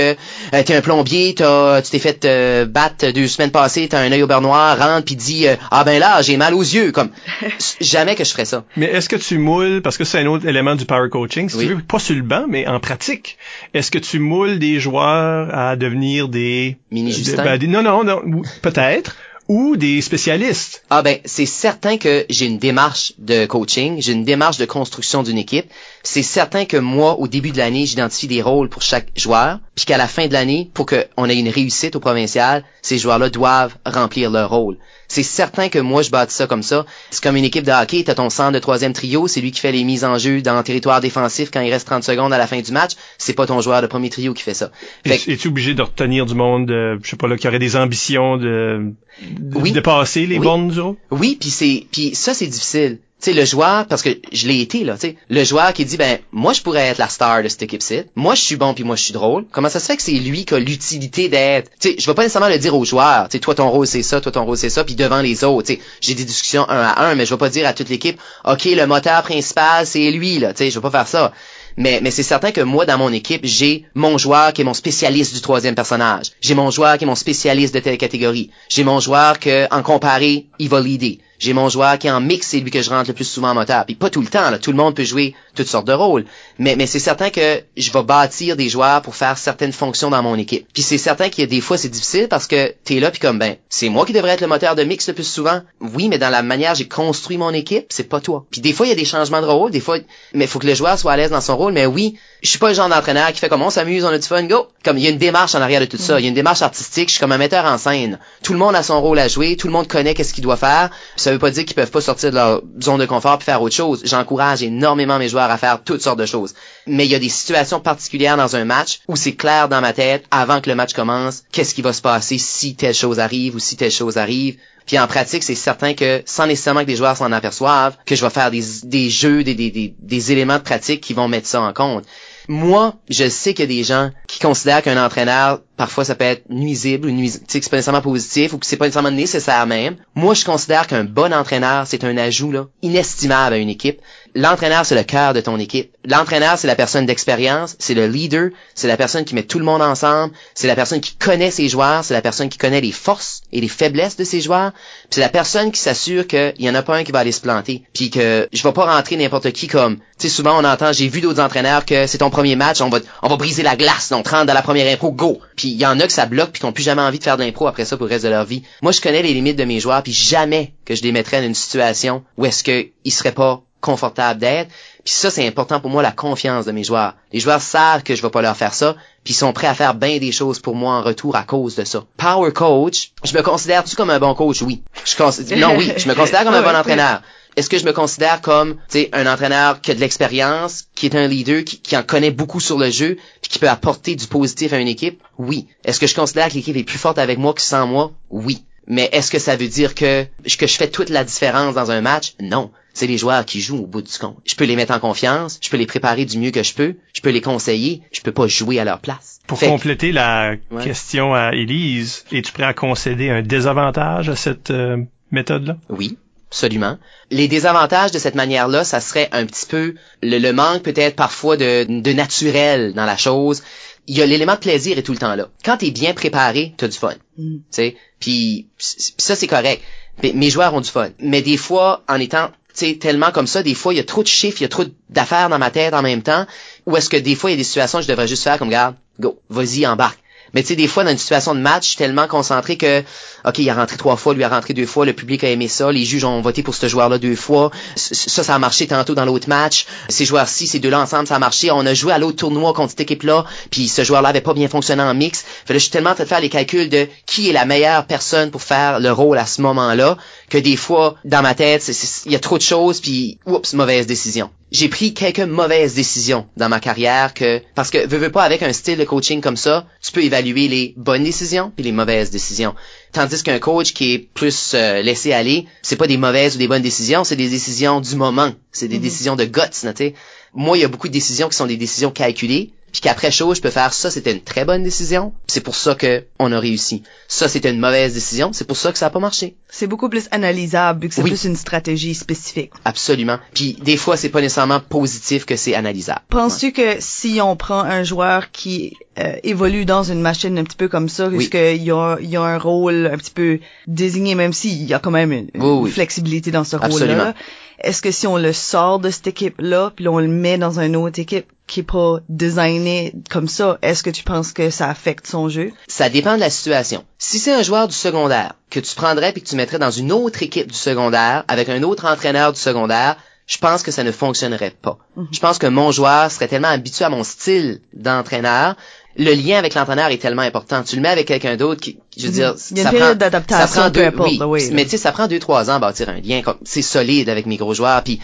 euh, 0.53 0.63
t'es 0.63 0.75
un 0.75 0.81
plombier, 0.81 1.33
t'as, 1.35 1.81
tu 1.81 1.91
t'es 1.91 1.99
fait 1.99 2.23
euh, 2.25 2.65
battre 2.65 3.11
deux 3.11 3.27
semaines 3.27 3.51
passées, 3.51 3.87
t'as 3.89 3.99
un 3.99 4.11
œil 4.11 4.23
au 4.23 4.27
beurre 4.27 4.41
noir, 4.41 4.77
rentre 4.77 5.05
puis 5.05 5.15
dis 5.15 5.47
euh, 5.47 5.55
ah 5.71 5.83
ben 5.83 5.99
là 5.99 6.21
j'ai 6.21 6.37
mal 6.37 6.53
aux 6.53 6.61
yeux 6.61 6.91
comme 6.91 7.09
jamais 7.81 8.15
que 8.15 8.23
je 8.23 8.31
ferais 8.31 8.45
ça. 8.45 8.63
Mais 8.77 8.85
est-ce 8.87 9.09
que 9.09 9.15
tu 9.15 9.37
moules, 9.37 9.81
parce 9.81 9.97
que 9.97 10.03
c'est 10.03 10.19
un 10.19 10.25
autre 10.27 10.47
élément 10.47 10.75
du 10.75 10.85
power 10.85 11.09
coaching, 11.09 11.49
si 11.49 11.57
Oui. 11.57 11.67
tu 11.67 11.73
veux, 11.75 11.81
pas 11.81 11.99
sur 11.99 12.15
le 12.15 12.21
banc, 12.21 12.45
mais 12.47 12.67
en 12.67 12.79
pratique, 12.79 13.37
est-ce 13.73 13.91
que 13.91 13.97
tu 13.99 14.19
moules 14.19 14.44
des 14.59 14.79
joueurs 14.79 15.53
à 15.53 15.75
devenir 15.75 16.27
des... 16.29 16.77
Mini 16.91 17.11
Justin? 17.11 17.43
ben, 17.43 17.57
des- 17.57 17.67
non, 17.67 17.81
non, 17.83 18.03
non, 18.03 18.21
peut-être, 18.61 19.15
ou 19.47 19.75
des 19.77 20.01
spécialistes. 20.01 20.83
Ah 20.89 21.01
ben, 21.01 21.17
c'est 21.25 21.45
certain 21.45 21.97
que 21.97 22.25
j'ai 22.29 22.45
une 22.45 22.57
démarche 22.57 23.13
de 23.19 23.45
coaching, 23.45 24.01
j'ai 24.01 24.13
une 24.13 24.23
démarche 24.23 24.57
de 24.57 24.65
construction 24.65 25.21
d'une 25.23 25.37
équipe. 25.37 25.65
C'est 26.07 26.21
certain 26.21 26.65
que 26.65 26.77
moi, 26.77 27.19
au 27.19 27.27
début 27.27 27.49
de 27.49 27.57
l'année, 27.57 27.87
j'identifie 27.87 28.27
des 28.27 28.43
rôles 28.43 28.69
pour 28.69 28.83
chaque 28.83 29.07
joueur, 29.15 29.59
puis 29.75 29.85
qu'à 29.85 29.97
la 29.97 30.07
fin 30.07 30.27
de 30.27 30.33
l'année, 30.33 30.69
pour 30.75 30.85
qu'on 30.85 31.27
ait 31.29 31.35
une 31.39 31.49
réussite 31.49 31.95
au 31.95 31.99
provincial, 31.99 32.63
ces 32.83 32.99
joueurs-là 32.99 33.31
doivent 33.31 33.75
remplir 33.85 34.29
leur 34.29 34.51
rôle. 34.51 34.77
C'est 35.07 35.23
certain 35.23 35.67
que 35.69 35.79
moi, 35.79 36.03
je 36.03 36.11
bâtis 36.11 36.35
ça 36.35 36.45
comme 36.45 36.61
ça. 36.63 36.85
C'est 37.09 37.23
comme 37.23 37.35
une 37.35 37.43
équipe 37.45 37.63
de 37.65 37.71
hockey, 37.71 38.03
t'as 38.03 38.13
ton 38.13 38.29
centre 38.29 38.51
de 38.51 38.59
troisième 38.59 38.93
trio, 38.93 39.27
c'est 39.27 39.41
lui 39.41 39.51
qui 39.51 39.59
fait 39.61 39.71
les 39.71 39.83
mises 39.83 40.03
en 40.05 40.17
jeu 40.19 40.41
dans 40.43 40.55
le 40.57 40.63
territoire 40.63 41.01
défensif 41.01 41.49
quand 41.51 41.61
il 41.61 41.71
reste 41.71 41.87
30 41.87 42.03
secondes 42.03 42.31
à 42.33 42.37
la 42.37 42.45
fin 42.47 42.61
du 42.61 42.71
match. 42.71 42.91
C'est 43.17 43.33
pas 43.33 43.47
ton 43.47 43.59
joueur 43.61 43.81
de 43.81 43.87
premier 43.87 44.09
trio 44.11 44.33
qui 44.35 44.43
fait 44.43 44.53
ça. 44.53 44.71
Fait 45.05 45.17
que- 45.17 45.29
Es- 45.29 45.33
Es-tu 45.33 45.47
obligé 45.47 45.73
de 45.73 45.81
retenir 45.81 46.25
du 46.27 46.35
monde, 46.35 46.69
euh, 46.69 46.97
je 47.03 47.09
sais 47.09 47.17
pas, 47.17 47.27
là, 47.27 47.35
qui 47.37 47.47
aurait 47.47 47.57
des 47.59 47.75
ambitions 47.75 48.37
de, 48.37 48.93
de 49.39 49.57
Oui. 49.57 49.71
dépasser 49.71 50.27
les 50.27 50.37
Oui. 50.37 50.43
bornes 50.43 50.69
du? 50.69 50.79
Oui, 51.11 51.37
puis 51.39 51.49
c'est 51.49 51.85
puis 51.91 52.13
ça 52.15 52.33
c'est 52.35 52.47
difficile. 52.47 52.99
Sais 53.17 53.33
le 53.33 53.45
joueur 53.45 53.87
parce 53.87 54.01
que 54.01 54.09
je 54.31 54.47
l'ai 54.47 54.59
été 54.59 54.83
là, 54.83 54.95
tu 54.95 55.07
sais, 55.07 55.15
le 55.29 55.43
joueur 55.43 55.73
qui 55.73 55.85
dit 55.85 55.97
ben 55.97 56.19
moi 56.31 56.53
je 56.53 56.61
pourrais 56.61 56.87
être 56.87 56.97
la 56.97 57.07
star 57.07 57.41
de 57.41 57.47
cette 57.47 57.63
équipe-ci. 57.63 58.03
Moi 58.15 58.35
je 58.35 58.41
suis 58.41 58.57
bon 58.57 58.73
puis 58.73 58.83
moi 58.83 58.95
je 58.97 59.03
suis 59.03 59.13
drôle. 59.13 59.45
Comment 59.51 59.69
ça 59.69 59.79
se 59.79 59.85
fait 59.85 59.95
que 59.95 60.03
c'est 60.03 60.11
lui 60.11 60.45
qui 60.45 60.53
a 60.53 60.59
l'utilité 60.59 61.29
d'être 61.29 61.71
Tu 61.79 61.89
sais, 61.91 61.95
je 61.97 62.05
vais 62.05 62.13
pas 62.13 62.23
nécessairement 62.23 62.49
le 62.49 62.59
dire 62.59 62.75
aux 62.75 62.85
joueurs, 62.85 63.29
tu 63.29 63.37
sais 63.37 63.39
toi 63.39 63.55
ton 63.55 63.69
rôle 63.69 63.87
c'est 63.87 64.03
ça, 64.03 64.19
toi 64.19 64.31
ton 64.31 64.45
rôle 64.45 64.57
c'est 64.57 64.69
ça 64.69 64.83
puis 64.83 64.95
devant 64.95 65.21
les 65.21 65.43
autres, 65.43 65.67
tu 65.67 65.75
sais, 65.75 65.79
j'ai 66.01 66.13
des 66.13 66.25
discussions 66.25 66.69
un 66.69 66.81
à 66.81 67.05
un 67.05 67.15
mais 67.15 67.25
je 67.25 67.33
vais 67.33 67.39
pas 67.39 67.49
dire 67.49 67.65
à 67.65 67.73
toute 67.73 67.89
l'équipe 67.89 68.19
OK, 68.43 68.65
le 68.65 68.85
moteur 68.85 69.23
principal 69.23 69.87
c'est 69.87 70.11
lui 70.11 70.37
là, 70.39 70.53
tu 70.53 70.59
sais, 70.59 70.69
je 70.69 70.77
vais 70.77 70.83
pas 70.83 70.91
faire 70.91 71.07
ça. 71.07 71.31
Mais, 71.77 71.99
mais 72.01 72.11
c'est 72.11 72.23
certain 72.23 72.51
que 72.51 72.61
moi, 72.61 72.85
dans 72.85 72.97
mon 72.97 73.11
équipe, 73.11 73.41
j'ai 73.43 73.85
mon 73.95 74.17
joueur 74.17 74.53
qui 74.53 74.61
est 74.61 74.63
mon 74.63 74.73
spécialiste 74.73 75.33
du 75.33 75.41
troisième 75.41 75.75
personnage. 75.75 76.31
J'ai 76.39 76.55
mon 76.55 76.71
joueur 76.71 76.97
qui 76.97 77.03
est 77.03 77.07
mon 77.07 77.15
spécialiste 77.15 77.73
de 77.73 77.79
telle 77.79 77.97
catégorie. 77.97 78.49
J'ai 78.69 78.85
mon 78.85 79.01
joueur 79.01 79.39
que, 79.39 79.67
en 79.73 79.83
comparé, 79.83 80.45
il 80.57 80.69
va 80.69 80.79
leader. 80.79 81.17
J'ai 81.39 81.53
mon 81.53 81.69
joueur 81.69 81.97
qui 81.99 82.07
est 82.07 82.11
en 82.11 82.21
mix, 82.21 82.47
c'est 82.47 82.59
lui 82.59 82.71
que 82.71 82.81
je 82.81 82.89
rentre 82.89 83.09
le 83.09 83.13
plus 83.13 83.25
souvent 83.25 83.49
en 83.49 83.53
moteur. 83.53 83.85
Puis 83.85 83.95
pas 83.95 84.09
tout 84.09 84.21
le 84.21 84.27
temps, 84.27 84.49
là. 84.49 84.59
Tout 84.59 84.71
le 84.71 84.77
monde 84.77 84.95
peut 84.95 85.03
jouer 85.03 85.35
toutes 85.55 85.67
sortes 85.67 85.87
de 85.87 85.93
rôles. 85.93 86.25
Mais, 86.59 86.85
c'est 86.85 86.99
certain 86.99 87.29
que 87.29 87.61
je 87.75 87.91
vais 87.91 88.03
bâtir 88.03 88.55
des 88.55 88.69
joueurs 88.69 89.01
pour 89.01 89.15
faire 89.15 89.37
certaines 89.37 89.71
fonctions 89.71 90.09
dans 90.09 90.21
mon 90.21 90.35
équipe. 90.35 90.67
Puis 90.73 90.83
c'est 90.83 90.97
certain 90.97 91.29
qu'il 91.29 91.43
y 91.43 91.47
a 91.47 91.49
des 91.49 91.61
fois, 91.61 91.77
c'est 91.77 91.89
difficile 91.89 92.27
parce 92.27 92.47
que 92.47 92.73
t'es 92.83 92.99
là 92.99 93.11
puis 93.11 93.19
comme, 93.19 93.39
ben, 93.39 93.55
c'est 93.69 93.89
moi 93.89 94.05
qui 94.05 94.13
devrais 94.13 94.31
être 94.31 94.41
le 94.41 94.47
moteur 94.47 94.75
de 94.75 94.83
mix 94.83 95.07
le 95.07 95.13
plus 95.13 95.23
souvent. 95.23 95.61
Oui, 95.81 96.09
mais 96.09 96.17
dans 96.17 96.29
la 96.29 96.43
manière 96.43 96.75
j'ai 96.75 96.87
construit 96.87 97.37
mon 97.37 97.51
équipe, 97.51 97.85
c'est 97.89 98.09
pas 98.09 98.21
toi. 98.21 98.45
Puis 98.51 98.61
des 98.61 98.73
fois, 98.73 98.85
il 98.85 98.89
y 98.89 98.93
a 98.93 98.95
des 98.95 99.05
changements 99.05 99.41
de 99.41 99.47
rôle. 99.47 99.71
Des 99.71 99.79
fois, 99.79 99.97
mais 100.33 100.47
faut 100.47 100.59
que 100.59 100.67
le 100.67 100.75
joueur 100.75 100.97
soit 100.97 101.13
à 101.13 101.17
l'aise 101.17 101.31
dans 101.31 101.41
son 101.41 101.57
rôle. 101.57 101.73
Mais 101.73 101.85
oui, 101.85 102.17
je 102.45 102.51
suis 102.51 102.59
pas 102.59 102.69
le 102.69 102.75
genre 102.75 102.89
d'entraîneur 102.89 103.31
qui 103.33 103.39
fait 103.39 103.49
comme 103.49 103.61
on 103.61 103.69
s'amuse, 103.69 104.05
on 104.05 104.09
a 104.09 104.17
du 104.17 104.27
fun, 104.27 104.43
go. 104.43 104.67
Comme 104.83 104.97
il 104.97 105.03
y 105.03 105.07
a 105.07 105.09
une 105.09 105.17
démarche 105.17 105.55
en 105.55 105.61
arrière 105.61 105.81
de 105.81 105.85
tout 105.85 105.97
ça. 105.97 106.19
Il 106.19 106.23
y 106.23 106.25
a 106.25 106.29
une 106.29 106.35
démarche 106.35 106.61
artistique. 106.61 107.09
Je 107.09 107.13
suis 107.13 107.19
comme 107.19 107.31
un 107.31 107.37
metteur 107.37 107.65
en 107.65 107.77
scène. 107.77 108.19
Tout 108.43 108.53
le 108.53 108.59
monde 108.59 108.75
a 108.75 108.83
son 108.83 109.01
rôle 109.01 109.17
à 109.19 109.27
jouer. 109.27 109.57
Tout 109.57 109.67
le 109.67 109.73
monde 109.73 109.87
connaît 109.87 110.13
qu'est-ce 110.13 110.33
qu'il 110.33 110.43
doit 110.43 110.57
faire. 110.57 110.89
Ça 111.15 111.31
veut 111.31 111.39
pas 111.39 111.49
dire 111.49 111.65
qu'ils 111.65 111.75
peuvent 111.75 111.91
pas 111.91 112.01
sortir 112.01 112.29
de 112.29 112.35
leur 112.35 112.61
zone 112.81 112.99
de 112.99 113.05
confort 113.05 113.39
puis 113.39 113.45
faire 113.45 113.61
autre 113.61 113.75
chose. 113.75 114.01
J'encourage 114.05 114.61
énormément 114.61 115.17
mes 115.17 115.27
joueurs 115.27 115.49
à 115.49 115.57
faire 115.57 115.83
toutes 115.83 116.01
sortes 116.01 116.19
de 116.19 116.25
choses. 116.25 116.53
Mais 116.87 117.05
il 117.05 117.11
y 117.11 117.15
a 117.15 117.19
des 117.19 117.29
situations 117.29 117.79
particulières 117.79 118.37
dans 118.37 118.55
un 118.55 118.65
match 118.65 118.99
où 119.07 119.15
c'est 119.15 119.33
clair 119.33 119.67
dans 119.67 119.81
ma 119.81 119.93
tête 119.93 120.25
avant 120.29 120.61
que 120.61 120.69
le 120.69 120.75
match 120.75 120.93
commence 120.93 121.43
qu'est-ce 121.51 121.73
qui 121.73 121.81
va 121.81 121.93
se 121.93 122.01
passer 122.01 122.37
si 122.37 122.75
telle 122.75 122.93
chose 122.93 123.19
arrive 123.19 123.55
ou 123.55 123.59
si 123.59 123.75
telle 123.75 123.91
chose 123.91 124.17
arrive. 124.17 124.57
Puis 124.85 124.99
en 124.99 125.07
pratique, 125.07 125.41
c'est 125.41 125.55
certain 125.55 125.93
que 125.93 126.21
sans 126.25 126.45
nécessairement 126.45 126.81
que 126.83 126.89
les 126.89 126.95
joueurs 126.95 127.17
s'en 127.17 127.31
aperçoivent, 127.31 127.97
que 128.05 128.15
je 128.15 128.23
vais 128.23 128.29
faire 128.29 128.51
des, 128.51 128.63
des 128.83 129.09
jeux, 129.09 129.43
des, 129.43 129.55
des, 129.55 129.95
des 129.97 130.31
éléments 130.31 130.57
de 130.57 130.63
pratique 130.63 131.01
qui 131.01 131.13
vont 131.13 131.27
mettre 131.27 131.47
ça 131.47 131.61
en 131.61 131.73
compte. 131.73 132.05
Moi, 132.47 132.95
je 133.09 133.27
sais 133.27 133.53
qu'il 133.53 133.69
y 133.69 133.73
a 133.73 133.77
des 133.77 133.83
gens 133.83 134.11
qui 134.27 134.39
considèrent 134.39 134.81
qu'un 134.81 135.03
entraîneur, 135.03 135.61
parfois 135.77 136.05
ça 136.05 136.15
peut 136.15 136.25
être 136.25 136.49
nuisible 136.49 137.07
ou 137.07 137.11
nuisible, 137.11 137.45
c'est 137.47 137.69
pas 137.69 137.77
nécessairement 137.77 138.01
positif 138.01 138.53
ou 138.53 138.57
que 138.57 138.65
c'est 138.65 138.77
pas 138.77 138.85
nécessairement 138.85 139.11
nécessaire 139.11 139.65
même. 139.65 139.97
Moi, 140.15 140.33
je 140.33 140.45
considère 140.45 140.87
qu'un 140.87 141.03
bon 141.03 141.33
entraîneur, 141.33 141.87
c'est 141.87 142.03
un 142.03 142.17
ajout 142.17 142.53
inestimable 142.81 143.55
à 143.55 143.57
une 143.57 143.69
équipe. 143.69 144.01
L'entraîneur, 144.37 144.85
c'est 144.85 144.95
le 144.95 145.03
cœur 145.03 145.33
de 145.33 145.39
ton 145.39 145.57
équipe. 145.59 145.95
L'entraîneur, 146.03 146.57
c'est 146.57 146.67
la 146.67 146.75
personne 146.75 147.05
d'expérience, 147.05 147.77
c'est 147.79 147.93
le 147.93 148.05
leader, 148.05 148.49
c'est 148.73 148.89
la 148.89 148.97
personne 148.97 149.23
qui 149.23 149.33
met 149.33 149.43
tout 149.43 149.59
le 149.59 149.65
monde 149.65 149.81
ensemble, 149.81 150.33
c'est 150.53 150.67
la 150.67 150.75
personne 150.75 150.99
qui 150.99 151.15
connaît 151.15 151.51
ses 151.51 151.69
joueurs, 151.69 152.03
c'est 152.03 152.13
la 152.13 152.21
personne 152.21 152.49
qui 152.49 152.57
connaît 152.57 152.81
les 152.81 152.91
forces 152.91 153.43
et 153.53 153.61
les 153.61 153.69
faiblesses 153.69 154.17
de 154.17 154.25
ses 154.25 154.41
joueurs, 154.41 154.73
c'est 155.09 155.21
la 155.21 155.29
personne 155.29 155.71
qui 155.71 155.79
s'assure 155.79 156.27
qu'il 156.27 156.53
y 156.59 156.69
en 156.69 156.75
a 156.75 156.83
pas 156.83 156.97
un 156.97 157.05
qui 157.05 157.13
va 157.13 157.19
aller 157.19 157.31
se 157.31 157.39
planter, 157.39 157.83
puis 157.93 158.09
que 158.09 158.49
je 158.51 158.61
vais 158.61 158.73
pas 158.73 158.93
rentrer 158.93 159.15
n'importe 159.15 159.51
qui 159.53 159.67
comme, 159.67 159.95
tu 159.95 160.27
sais, 160.27 160.29
souvent 160.29 160.59
on 160.61 160.65
entend, 160.65 160.91
j'ai 160.91 161.07
vu 161.07 161.21
d'autres 161.21 161.41
entraîneurs 161.41 161.85
que 161.85 162.05
c'est 162.05 162.17
ton 162.17 162.29
premier 162.29 162.57
match, 162.57 162.81
on 162.81 162.89
va, 162.89 162.99
on 163.21 163.29
va 163.29 163.37
briser 163.37 163.63
la 163.63 163.77
glace, 163.77 164.09
donc 164.09 164.27
rentre 164.27 164.47
dans 164.47 164.53
la 164.53 164.61
première 164.61 164.93
impro, 164.93 165.11
go. 165.11 165.39
Puis 165.55 165.69
il 165.69 165.77
y 165.77 165.85
en 165.85 165.97
a 166.01 166.07
que 166.07 166.13
ça 166.13 166.25
bloque 166.25 166.51
puis 166.51 166.61
qui 166.61 166.71
plus 166.73 166.83
jamais 166.83 167.01
envie 167.01 167.19
de 167.19 167.23
faire 167.23 167.37
de 167.37 167.43
l'impro 167.43 167.67
après 167.67 167.85
ça 167.85 167.95
pour 167.95 168.05
le 168.07 168.11
reste 168.11 168.25
de 168.25 168.29
leur 168.29 168.43
vie. 168.43 168.63
Moi, 168.81 168.91
je 168.91 168.99
connais 168.99 169.21
les 169.21 169.33
limites 169.33 169.57
de 169.57 169.63
mes 169.63 169.79
joueurs, 169.79 170.03
puis 170.03 170.11
jamais 170.11 170.73
que 170.83 170.93
je 170.93 171.03
les 171.03 171.13
mettrais 171.13 171.39
dans 171.39 171.47
une 171.47 171.55
situation 171.55 172.23
où 172.37 172.45
est-ce 172.45 172.65
qu'ils 172.65 173.13
seraient 173.13 173.31
pas 173.31 173.63
confortables 173.81 174.39
d'être. 174.39 174.69
Puis 175.03 175.13
ça, 175.13 175.29
c'est 175.29 175.45
important 175.47 175.79
pour 175.79 175.89
moi, 175.89 176.01
la 176.01 176.11
confiance 176.11 176.65
de 176.65 176.71
mes 176.71 176.83
joueurs. 176.83 177.13
Les 177.31 177.39
joueurs 177.39 177.61
savent 177.61 178.03
que 178.03 178.15
je 178.15 178.21
vais 178.21 178.29
pas 178.29 178.41
leur 178.41 178.57
faire 178.57 178.73
ça, 178.73 178.95
puis 179.23 179.33
ils 179.33 179.37
sont 179.37 179.53
prêts 179.53 179.67
à 179.67 179.75
faire 179.75 179.93
bien 179.93 180.17
des 180.17 180.31
choses 180.31 180.59
pour 180.59 180.75
moi 180.75 180.95
en 180.95 181.03
retour 181.03 181.35
à 181.35 181.43
cause 181.43 181.75
de 181.75 181.83
ça. 181.83 182.03
Power 182.17 182.51
coach, 182.51 183.11
je 183.23 183.33
me 183.37 183.43
considère-tu 183.43 183.95
comme 183.95 184.09
un 184.09 184.19
bon 184.19 184.33
coach? 184.33 184.61
Oui. 184.61 184.81
Je 185.05 185.55
non, 185.55 185.75
oui, 185.77 185.91
je 185.97 186.07
me 186.07 186.15
considère 186.15 186.43
comme 186.43 186.55
un 186.55 186.61
bon 186.61 186.75
entraîneur. 186.75 187.21
Est-ce 187.55 187.69
que 187.69 187.77
je 187.77 187.85
me 187.85 187.93
considère 187.93 188.41
comme 188.41 188.75
tu 188.89 188.99
sais 188.99 189.09
un 189.13 189.31
entraîneur 189.31 189.79
qui 189.79 189.91
a 189.91 189.93
de 189.93 189.99
l'expérience, 189.99 190.85
qui 190.93 191.05
est 191.05 191.15
un 191.15 191.27
leader, 191.27 191.63
qui, 191.63 191.79
qui 191.79 191.95
en 191.95 192.03
connaît 192.03 192.31
beaucoup 192.31 192.59
sur 192.59 192.77
le 192.77 192.89
jeu, 192.89 193.17
puis 193.41 193.49
qui 193.49 193.59
peut 193.59 193.69
apporter 193.69 194.15
du 194.15 194.27
positif 194.27 194.73
à 194.73 194.77
une 194.77 194.89
équipe? 194.89 195.23
Oui. 195.37 195.67
Est-ce 195.85 195.99
que 195.99 196.07
je 196.07 196.15
considère 196.15 196.49
que 196.49 196.55
l'équipe 196.55 196.75
est 196.75 196.83
plus 196.83 196.97
forte 196.97 197.17
avec 197.17 197.37
moi 197.37 197.53
que 197.53 197.61
sans 197.61 197.87
moi? 197.87 198.11
Oui. 198.29 198.65
Mais 198.87 199.09
est-ce 199.11 199.31
que 199.31 199.39
ça 199.39 199.55
veut 199.55 199.67
dire 199.67 199.95
que, 199.95 200.23
que 200.23 200.67
je 200.67 200.75
fais 200.77 200.89
toute 200.89 201.09
la 201.09 201.23
différence 201.23 201.73
dans 201.75 201.91
un 201.91 202.01
match? 202.01 202.33
Non. 202.39 202.71
C'est 202.93 203.07
les 203.07 203.17
joueurs 203.17 203.43
qui 203.45 203.59
jouent 203.59 203.79
au 203.83 203.87
bout 203.87 204.01
du 204.01 204.17
compte. 204.17 204.37
Je 204.45 204.55
peux 204.55 204.63
les 204.63 204.77
mettre 204.77 204.93
en 204.93 204.99
confiance, 204.99 205.59
je 205.61 205.69
peux 205.69 205.75
les 205.75 205.85
préparer 205.85 206.23
du 206.23 206.37
mieux 206.37 206.51
que 206.51 206.63
je 206.63 206.73
peux, 206.73 206.95
je 207.13 207.19
peux 207.21 207.29
les 207.31 207.41
conseiller, 207.41 208.01
je 208.13 208.21
peux 208.21 208.31
pas 208.31 208.47
jouer 208.47 208.79
à 208.79 208.85
leur 208.85 208.99
place. 208.99 209.39
Pour 209.47 209.59
Fait 209.59 209.65
que- 209.65 209.71
compléter 209.71 210.11
la 210.13 210.53
Ouais. 210.71 210.83
question 210.83 211.33
à 211.33 211.51
Élise, 211.53 212.23
es-tu 212.31 212.53
prêt 212.53 212.63
à 212.63 212.73
concéder 212.73 213.29
un 213.29 213.41
désavantage 213.41 214.29
à 214.29 214.35
cette 214.37 214.71
euh, 214.71 214.97
méthode-là? 215.31 215.75
Oui, 215.89 216.17
absolument. 216.49 216.97
Les 217.31 217.49
désavantages 217.49 218.11
de 218.11 218.17
cette 218.19 218.35
manière-là, 218.35 218.85
ça 218.85 219.01
serait 219.01 219.27
un 219.33 219.45
petit 219.45 219.65
peu 219.65 219.95
le, 220.23 220.37
le 220.37 220.53
manque 220.53 220.83
peut-être 220.83 221.17
parfois 221.17 221.57
de, 221.57 221.83
de 222.01 222.13
naturel 222.13 222.93
dans 222.93 223.05
la 223.05 223.17
chose. 223.17 223.61
Il 224.07 224.17
y 224.17 224.21
a 224.21 224.25
l'élément 224.25 224.53
de 224.53 224.59
plaisir 224.59 224.97
est 224.97 225.03
tout 225.03 225.13
le 225.13 225.17
temps 225.17 225.35
là. 225.35 225.49
Quand 225.63 225.77
t'es 225.77 225.91
bien 225.91 226.13
préparé, 226.13 226.73
t'as 226.77 226.87
du 226.87 226.97
fun. 226.97 227.13
Mm. 227.37 227.55
Tu 227.55 227.61
sais, 227.71 227.95
puis 228.19 228.67
ça 228.77 229.35
c'est 229.35 229.47
correct. 229.47 229.81
Mais 230.23 230.31
mes 230.33 230.49
joueurs 230.49 230.73
ont 230.73 230.81
du 230.81 230.89
fun. 230.89 231.09
Mais 231.19 231.41
des 231.41 231.57
fois, 231.57 232.03
en 232.07 232.19
étant 232.19 232.49
tu 232.75 232.85
sais, 232.85 232.95
tellement 232.95 233.31
comme 233.31 233.47
ça, 233.47 233.63
des 233.63 233.73
fois, 233.73 233.93
il 233.93 233.97
y 233.97 234.01
a 234.01 234.03
trop 234.03 234.21
de 234.21 234.27
chiffres, 234.27 234.57
il 234.59 234.63
y 234.63 234.65
a 234.65 234.69
trop 234.69 234.83
d'affaires 235.09 235.47
dans 235.47 235.57
ma 235.57 235.71
tête 235.71 235.93
en 235.93 236.01
même 236.01 236.21
temps, 236.21 236.45
ou 236.85 236.97
est-ce 236.97 237.09
que 237.09 237.15
des 237.15 237.33
fois, 237.33 237.49
il 237.49 237.53
y 237.53 237.55
a 237.55 237.57
des 237.57 237.63
situations 237.63 237.99
où 237.99 238.01
je 238.01 238.07
devrais 238.07 238.27
juste 238.27 238.43
faire 238.43 238.59
comme, 238.59 238.69
garde, 238.69 238.95
go, 239.17 239.39
vas-y, 239.49 239.87
embarque. 239.87 240.19
Mais 240.55 240.61
tu 240.61 240.69
sais, 240.69 240.75
des 240.77 240.87
fois, 240.87 241.03
dans 241.03 241.11
une 241.11 241.17
situation 241.17 241.53
de 241.53 241.59
match, 241.59 241.83
je 241.83 241.89
suis 241.89 241.97
tellement 241.97 242.27
concentré 242.27 242.77
que, 242.77 243.03
OK, 243.45 243.59
il 243.59 243.69
a 243.69 243.75
rentré 243.75 243.97
trois 243.97 244.15
fois, 244.15 244.33
lui 244.33 244.43
a 244.45 244.49
rentré 244.49 244.73
deux 244.73 244.85
fois, 244.85 245.05
le 245.05 245.11
public 245.11 245.43
a 245.43 245.49
aimé 245.49 245.67
ça, 245.67 245.91
les 245.91 246.05
juges 246.05 246.23
ont 246.23 246.39
voté 246.39 246.63
pour 246.63 246.73
ce 246.73 246.87
joueur-là 246.87 247.17
deux 247.17 247.35
fois, 247.35 247.71
ça, 247.97 248.41
ça 248.41 248.55
a 248.55 248.57
marché 248.57 248.87
tantôt 248.87 249.15
dans 249.15 249.25
l'autre 249.25 249.49
match, 249.49 249.85
ces 250.07 250.23
joueurs-ci, 250.23 250.65
ces 250.65 250.79
deux-là 250.79 251.01
ensemble, 251.01 251.27
ça 251.27 251.35
a 251.35 251.39
marché, 251.39 251.71
on 251.71 251.85
a 251.85 251.93
joué 251.93 252.13
à 252.13 252.19
l'autre 252.19 252.37
tournoi 252.37 252.73
contre 252.73 252.91
cette 252.91 253.01
équipe-là, 253.01 253.43
puis 253.69 253.89
ce 253.89 254.05
joueur-là 254.05 254.29
avait 254.29 254.39
pas 254.39 254.53
bien 254.53 254.69
fonctionné 254.69 255.03
en 255.03 255.13
mix. 255.13 255.43
Fait 255.65 255.73
là, 255.73 255.77
je 255.77 255.83
suis 255.83 255.91
tellement 255.91 256.11
en 256.11 256.15
train 256.15 256.23
de 256.23 256.29
faire 256.29 256.39
les 256.39 256.49
calculs 256.49 256.89
de 256.89 257.09
qui 257.25 257.49
est 257.49 257.53
la 257.53 257.65
meilleure 257.65 258.05
personne 258.05 258.49
pour 258.49 258.61
faire 258.61 259.01
le 259.01 259.11
rôle 259.11 259.37
à 259.37 259.45
ce 259.45 259.61
moment-là, 259.61 260.17
que 260.49 260.57
des 260.57 260.75
fois, 260.75 261.15
dans 261.25 261.41
ma 261.41 261.55
tête, 261.55 261.89
il 262.25 262.31
y 262.31 262.35
a 262.35 262.39
trop 262.39 262.57
de 262.57 262.63
choses, 262.63 263.01
puis, 263.01 263.39
oups, 263.45 263.73
mauvaise 263.73 264.07
décision 264.07 264.49
j'ai 264.75 264.89
pris 264.89 265.13
quelques 265.13 265.39
mauvaises 265.39 265.93
décisions 265.93 266.47
dans 266.57 266.69
ma 266.69 266.79
carrière 266.79 267.33
que 267.33 267.61
parce 267.75 267.89
que 267.89 268.07
veux, 268.07 268.17
veux 268.17 268.31
pas 268.31 268.43
avec 268.43 268.61
un 268.63 268.73
style 268.73 268.97
de 268.97 269.03
coaching 269.03 269.41
comme 269.41 269.57
ça, 269.57 269.87
tu 270.01 270.11
peux 270.11 270.23
évaluer 270.23 270.67
les 270.67 270.93
bonnes 270.97 271.23
décisions 271.23 271.71
puis 271.75 271.83
les 271.83 271.91
mauvaises 271.91 272.29
décisions. 272.29 272.75
Tandis 273.11 273.43
qu'un 273.43 273.59
coach 273.59 273.93
qui 273.93 274.13
est 274.13 274.19
plus 274.19 274.73
euh, 274.73 275.01
laissé 275.01 275.33
aller, 275.33 275.65
c'est 275.81 275.95
pas 275.95 276.07
des 276.07 276.17
mauvaises 276.17 276.55
ou 276.55 276.59
des 276.59 276.67
bonnes 276.67 276.81
décisions, 276.81 277.23
c'est 277.23 277.35
des 277.35 277.49
décisions 277.49 278.01
du 278.01 278.15
moment, 278.15 278.53
c'est 278.71 278.87
des 278.87 278.97
mm-hmm. 278.97 279.01
décisions 279.01 279.35
de 279.35 279.45
guts, 279.45 279.61
tu 279.95 280.13
Moi, 280.53 280.77
il 280.77 280.81
y 280.81 280.85
a 280.85 280.89
beaucoup 280.89 281.07
de 281.07 281.13
décisions 281.13 281.47
qui 281.47 281.55
sont 281.55 281.67
des 281.67 281.77
décisions 281.77 282.11
calculées, 282.11 282.71
puis 282.91 283.01
qu'après 283.01 283.31
chose, 283.31 283.57
je 283.57 283.61
peux 283.61 283.69
faire 283.69 283.93
ça, 283.93 284.09
c'était 284.09 284.31
une 284.31 284.41
très 284.41 284.65
bonne 284.65 284.83
décision, 284.83 285.33
c'est 285.47 285.61
pour 285.61 285.75
ça 285.75 285.95
que 285.95 286.25
on 286.39 286.51
a 286.51 286.59
réussi. 286.59 287.03
Ça, 287.27 287.47
c'était 287.47 287.69
une 287.69 287.79
mauvaise 287.79 288.13
décision, 288.13 288.51
c'est 288.53 288.65
pour 288.65 288.77
ça 288.77 288.91
que 288.91 288.97
ça 288.97 289.07
a 289.07 289.09
pas 289.09 289.19
marché. 289.19 289.55
C'est 289.77 289.87
beaucoup 289.87 290.07
plus 290.07 290.29
analysable, 290.31 291.01
vu 291.01 291.09
que 291.09 291.15
c'est 291.15 291.21
plus 291.21 291.43
une 291.43 291.57
stratégie 291.57 292.15
spécifique. 292.15 292.71
Absolument. 292.85 293.39
Puis 293.53 293.77
des 293.83 293.97
fois, 293.97 294.15
c'est 294.15 294.29
pas 294.29 294.39
nécessairement 294.39 294.79
positif 294.79 295.43
que 295.43 295.57
c'est 295.57 295.75
analysable. 295.75 296.21
Penses-tu 296.29 296.71
que 296.71 296.95
si 296.99 297.41
on 297.41 297.57
prend 297.57 297.81
un 297.81 298.03
joueur 298.03 298.51
qui 298.51 298.93
euh, 299.19 299.35
évolue 299.43 299.83
dans 299.83 300.03
une 300.03 300.21
machine 300.21 300.57
un 300.57 300.63
petit 300.63 300.77
peu 300.77 300.87
comme 300.87 301.09
ça, 301.09 301.27
oui. 301.27 301.49
qu'il 301.49 301.83
y 301.83 301.91
a, 301.91 302.15
il 302.21 302.29
y 302.29 302.37
a 302.37 302.41
un 302.41 302.57
rôle 302.57 303.09
un 303.13 303.17
petit 303.17 303.31
peu 303.31 303.59
désigné, 303.85 304.33
même 304.35 304.53
s'il 304.53 304.81
y 304.81 304.93
a 304.93 304.99
quand 304.99 305.11
même 305.11 305.33
une, 305.33 305.49
flexibilité 305.89 306.51
dans 306.51 306.63
ce 306.63 306.77
rôle-là, 306.77 307.33
est-ce 307.79 308.01
que 308.01 308.11
si 308.11 308.27
on 308.27 308.37
le 308.37 308.53
sort 308.53 308.99
de 308.99 309.09
cette 309.09 309.27
équipe-là, 309.27 309.91
puis 309.93 310.07
on 310.07 310.19
le 310.19 310.29
met 310.29 310.57
dans 310.57 310.79
une 310.79 310.95
autre 310.95 311.19
équipe 311.19 311.47
qui 311.67 311.81
est 311.81 311.83
pas 311.83 312.19
designé 312.29 313.13
comme 313.29 313.47
ça, 313.47 313.77
est-ce 313.81 314.03
que 314.03 314.09
tu 314.09 314.23
penses 314.23 314.53
que 314.53 314.69
ça 314.69 314.89
affecte 314.89 315.27
son 315.27 315.49
jeu? 315.49 315.71
Ça 315.87 316.09
dépend 316.09 316.35
de 316.35 316.39
la 316.39 316.49
situation. 316.49 317.03
Si 317.17 317.39
c'est 317.39 317.53
un 317.53 317.63
joueur 317.63 317.87
du 317.87 317.95
secondaire 317.95 318.53
que 318.69 318.79
tu 318.79 318.95
prendrais 318.95 319.31
puis 319.31 319.41
que 319.41 319.47
tu 319.47 319.55
mettrais 319.55 319.79
dans 319.79 319.91
une 319.91 320.11
autre 320.11 320.43
équipe 320.43 320.71
du 320.71 320.77
secondaire 320.77 321.43
avec 321.47 321.69
un 321.69 321.83
autre 321.83 322.05
entraîneur 322.05 322.53
du 322.53 322.59
secondaire, 322.59 323.17
je 323.47 323.57
pense 323.57 323.83
que 323.83 323.91
ça 323.91 324.03
ne 324.03 324.11
fonctionnerait 324.11 324.75
pas. 324.81 324.97
Mhm. 325.15 325.27
Je 325.31 325.39
pense 325.39 325.57
que 325.59 325.67
mon 325.67 325.91
joueur 325.91 326.31
serait 326.31 326.47
tellement 326.47 326.69
habitué 326.69 327.05
à 327.05 327.09
mon 327.09 327.23
style 327.23 327.79
d'entraîneur 327.93 328.75
le 329.17 329.33
lien 329.33 329.57
avec 329.57 329.73
l'entraîneur 329.75 330.07
est 330.09 330.17
tellement 330.17 330.41
important. 330.41 330.83
Tu 330.83 330.97
le 330.97 331.01
mets 331.01 331.09
avec 331.09 331.27
quelqu'un 331.27 331.55
d'autre 331.55 331.81
qui, 331.81 331.97
je 332.17 332.27
veux 332.27 332.33
dire, 332.33 332.55
Il 332.71 332.77
y 332.77 332.81
a 332.81 332.83
ça, 332.83 332.91
prend, 332.91 333.57
ça 333.57 333.67
prend 333.67 333.89
deux, 333.89 334.11
oui, 334.45 334.69
mais 334.73 334.83
tu 334.83 334.91
sais, 334.91 334.97
ça 334.97 335.11
prend 335.11 335.27
deux, 335.27 335.39
trois 335.39 335.69
ans 335.69 335.75
à 335.75 335.79
bâtir 335.79 336.09
un 336.09 336.19
lien. 336.19 336.41
C'est 336.63 336.81
solide 336.81 337.29
avec 337.29 337.45
mes 337.45 337.57
gros 337.57 337.73
joueurs. 337.73 338.03
Puis 338.03 338.19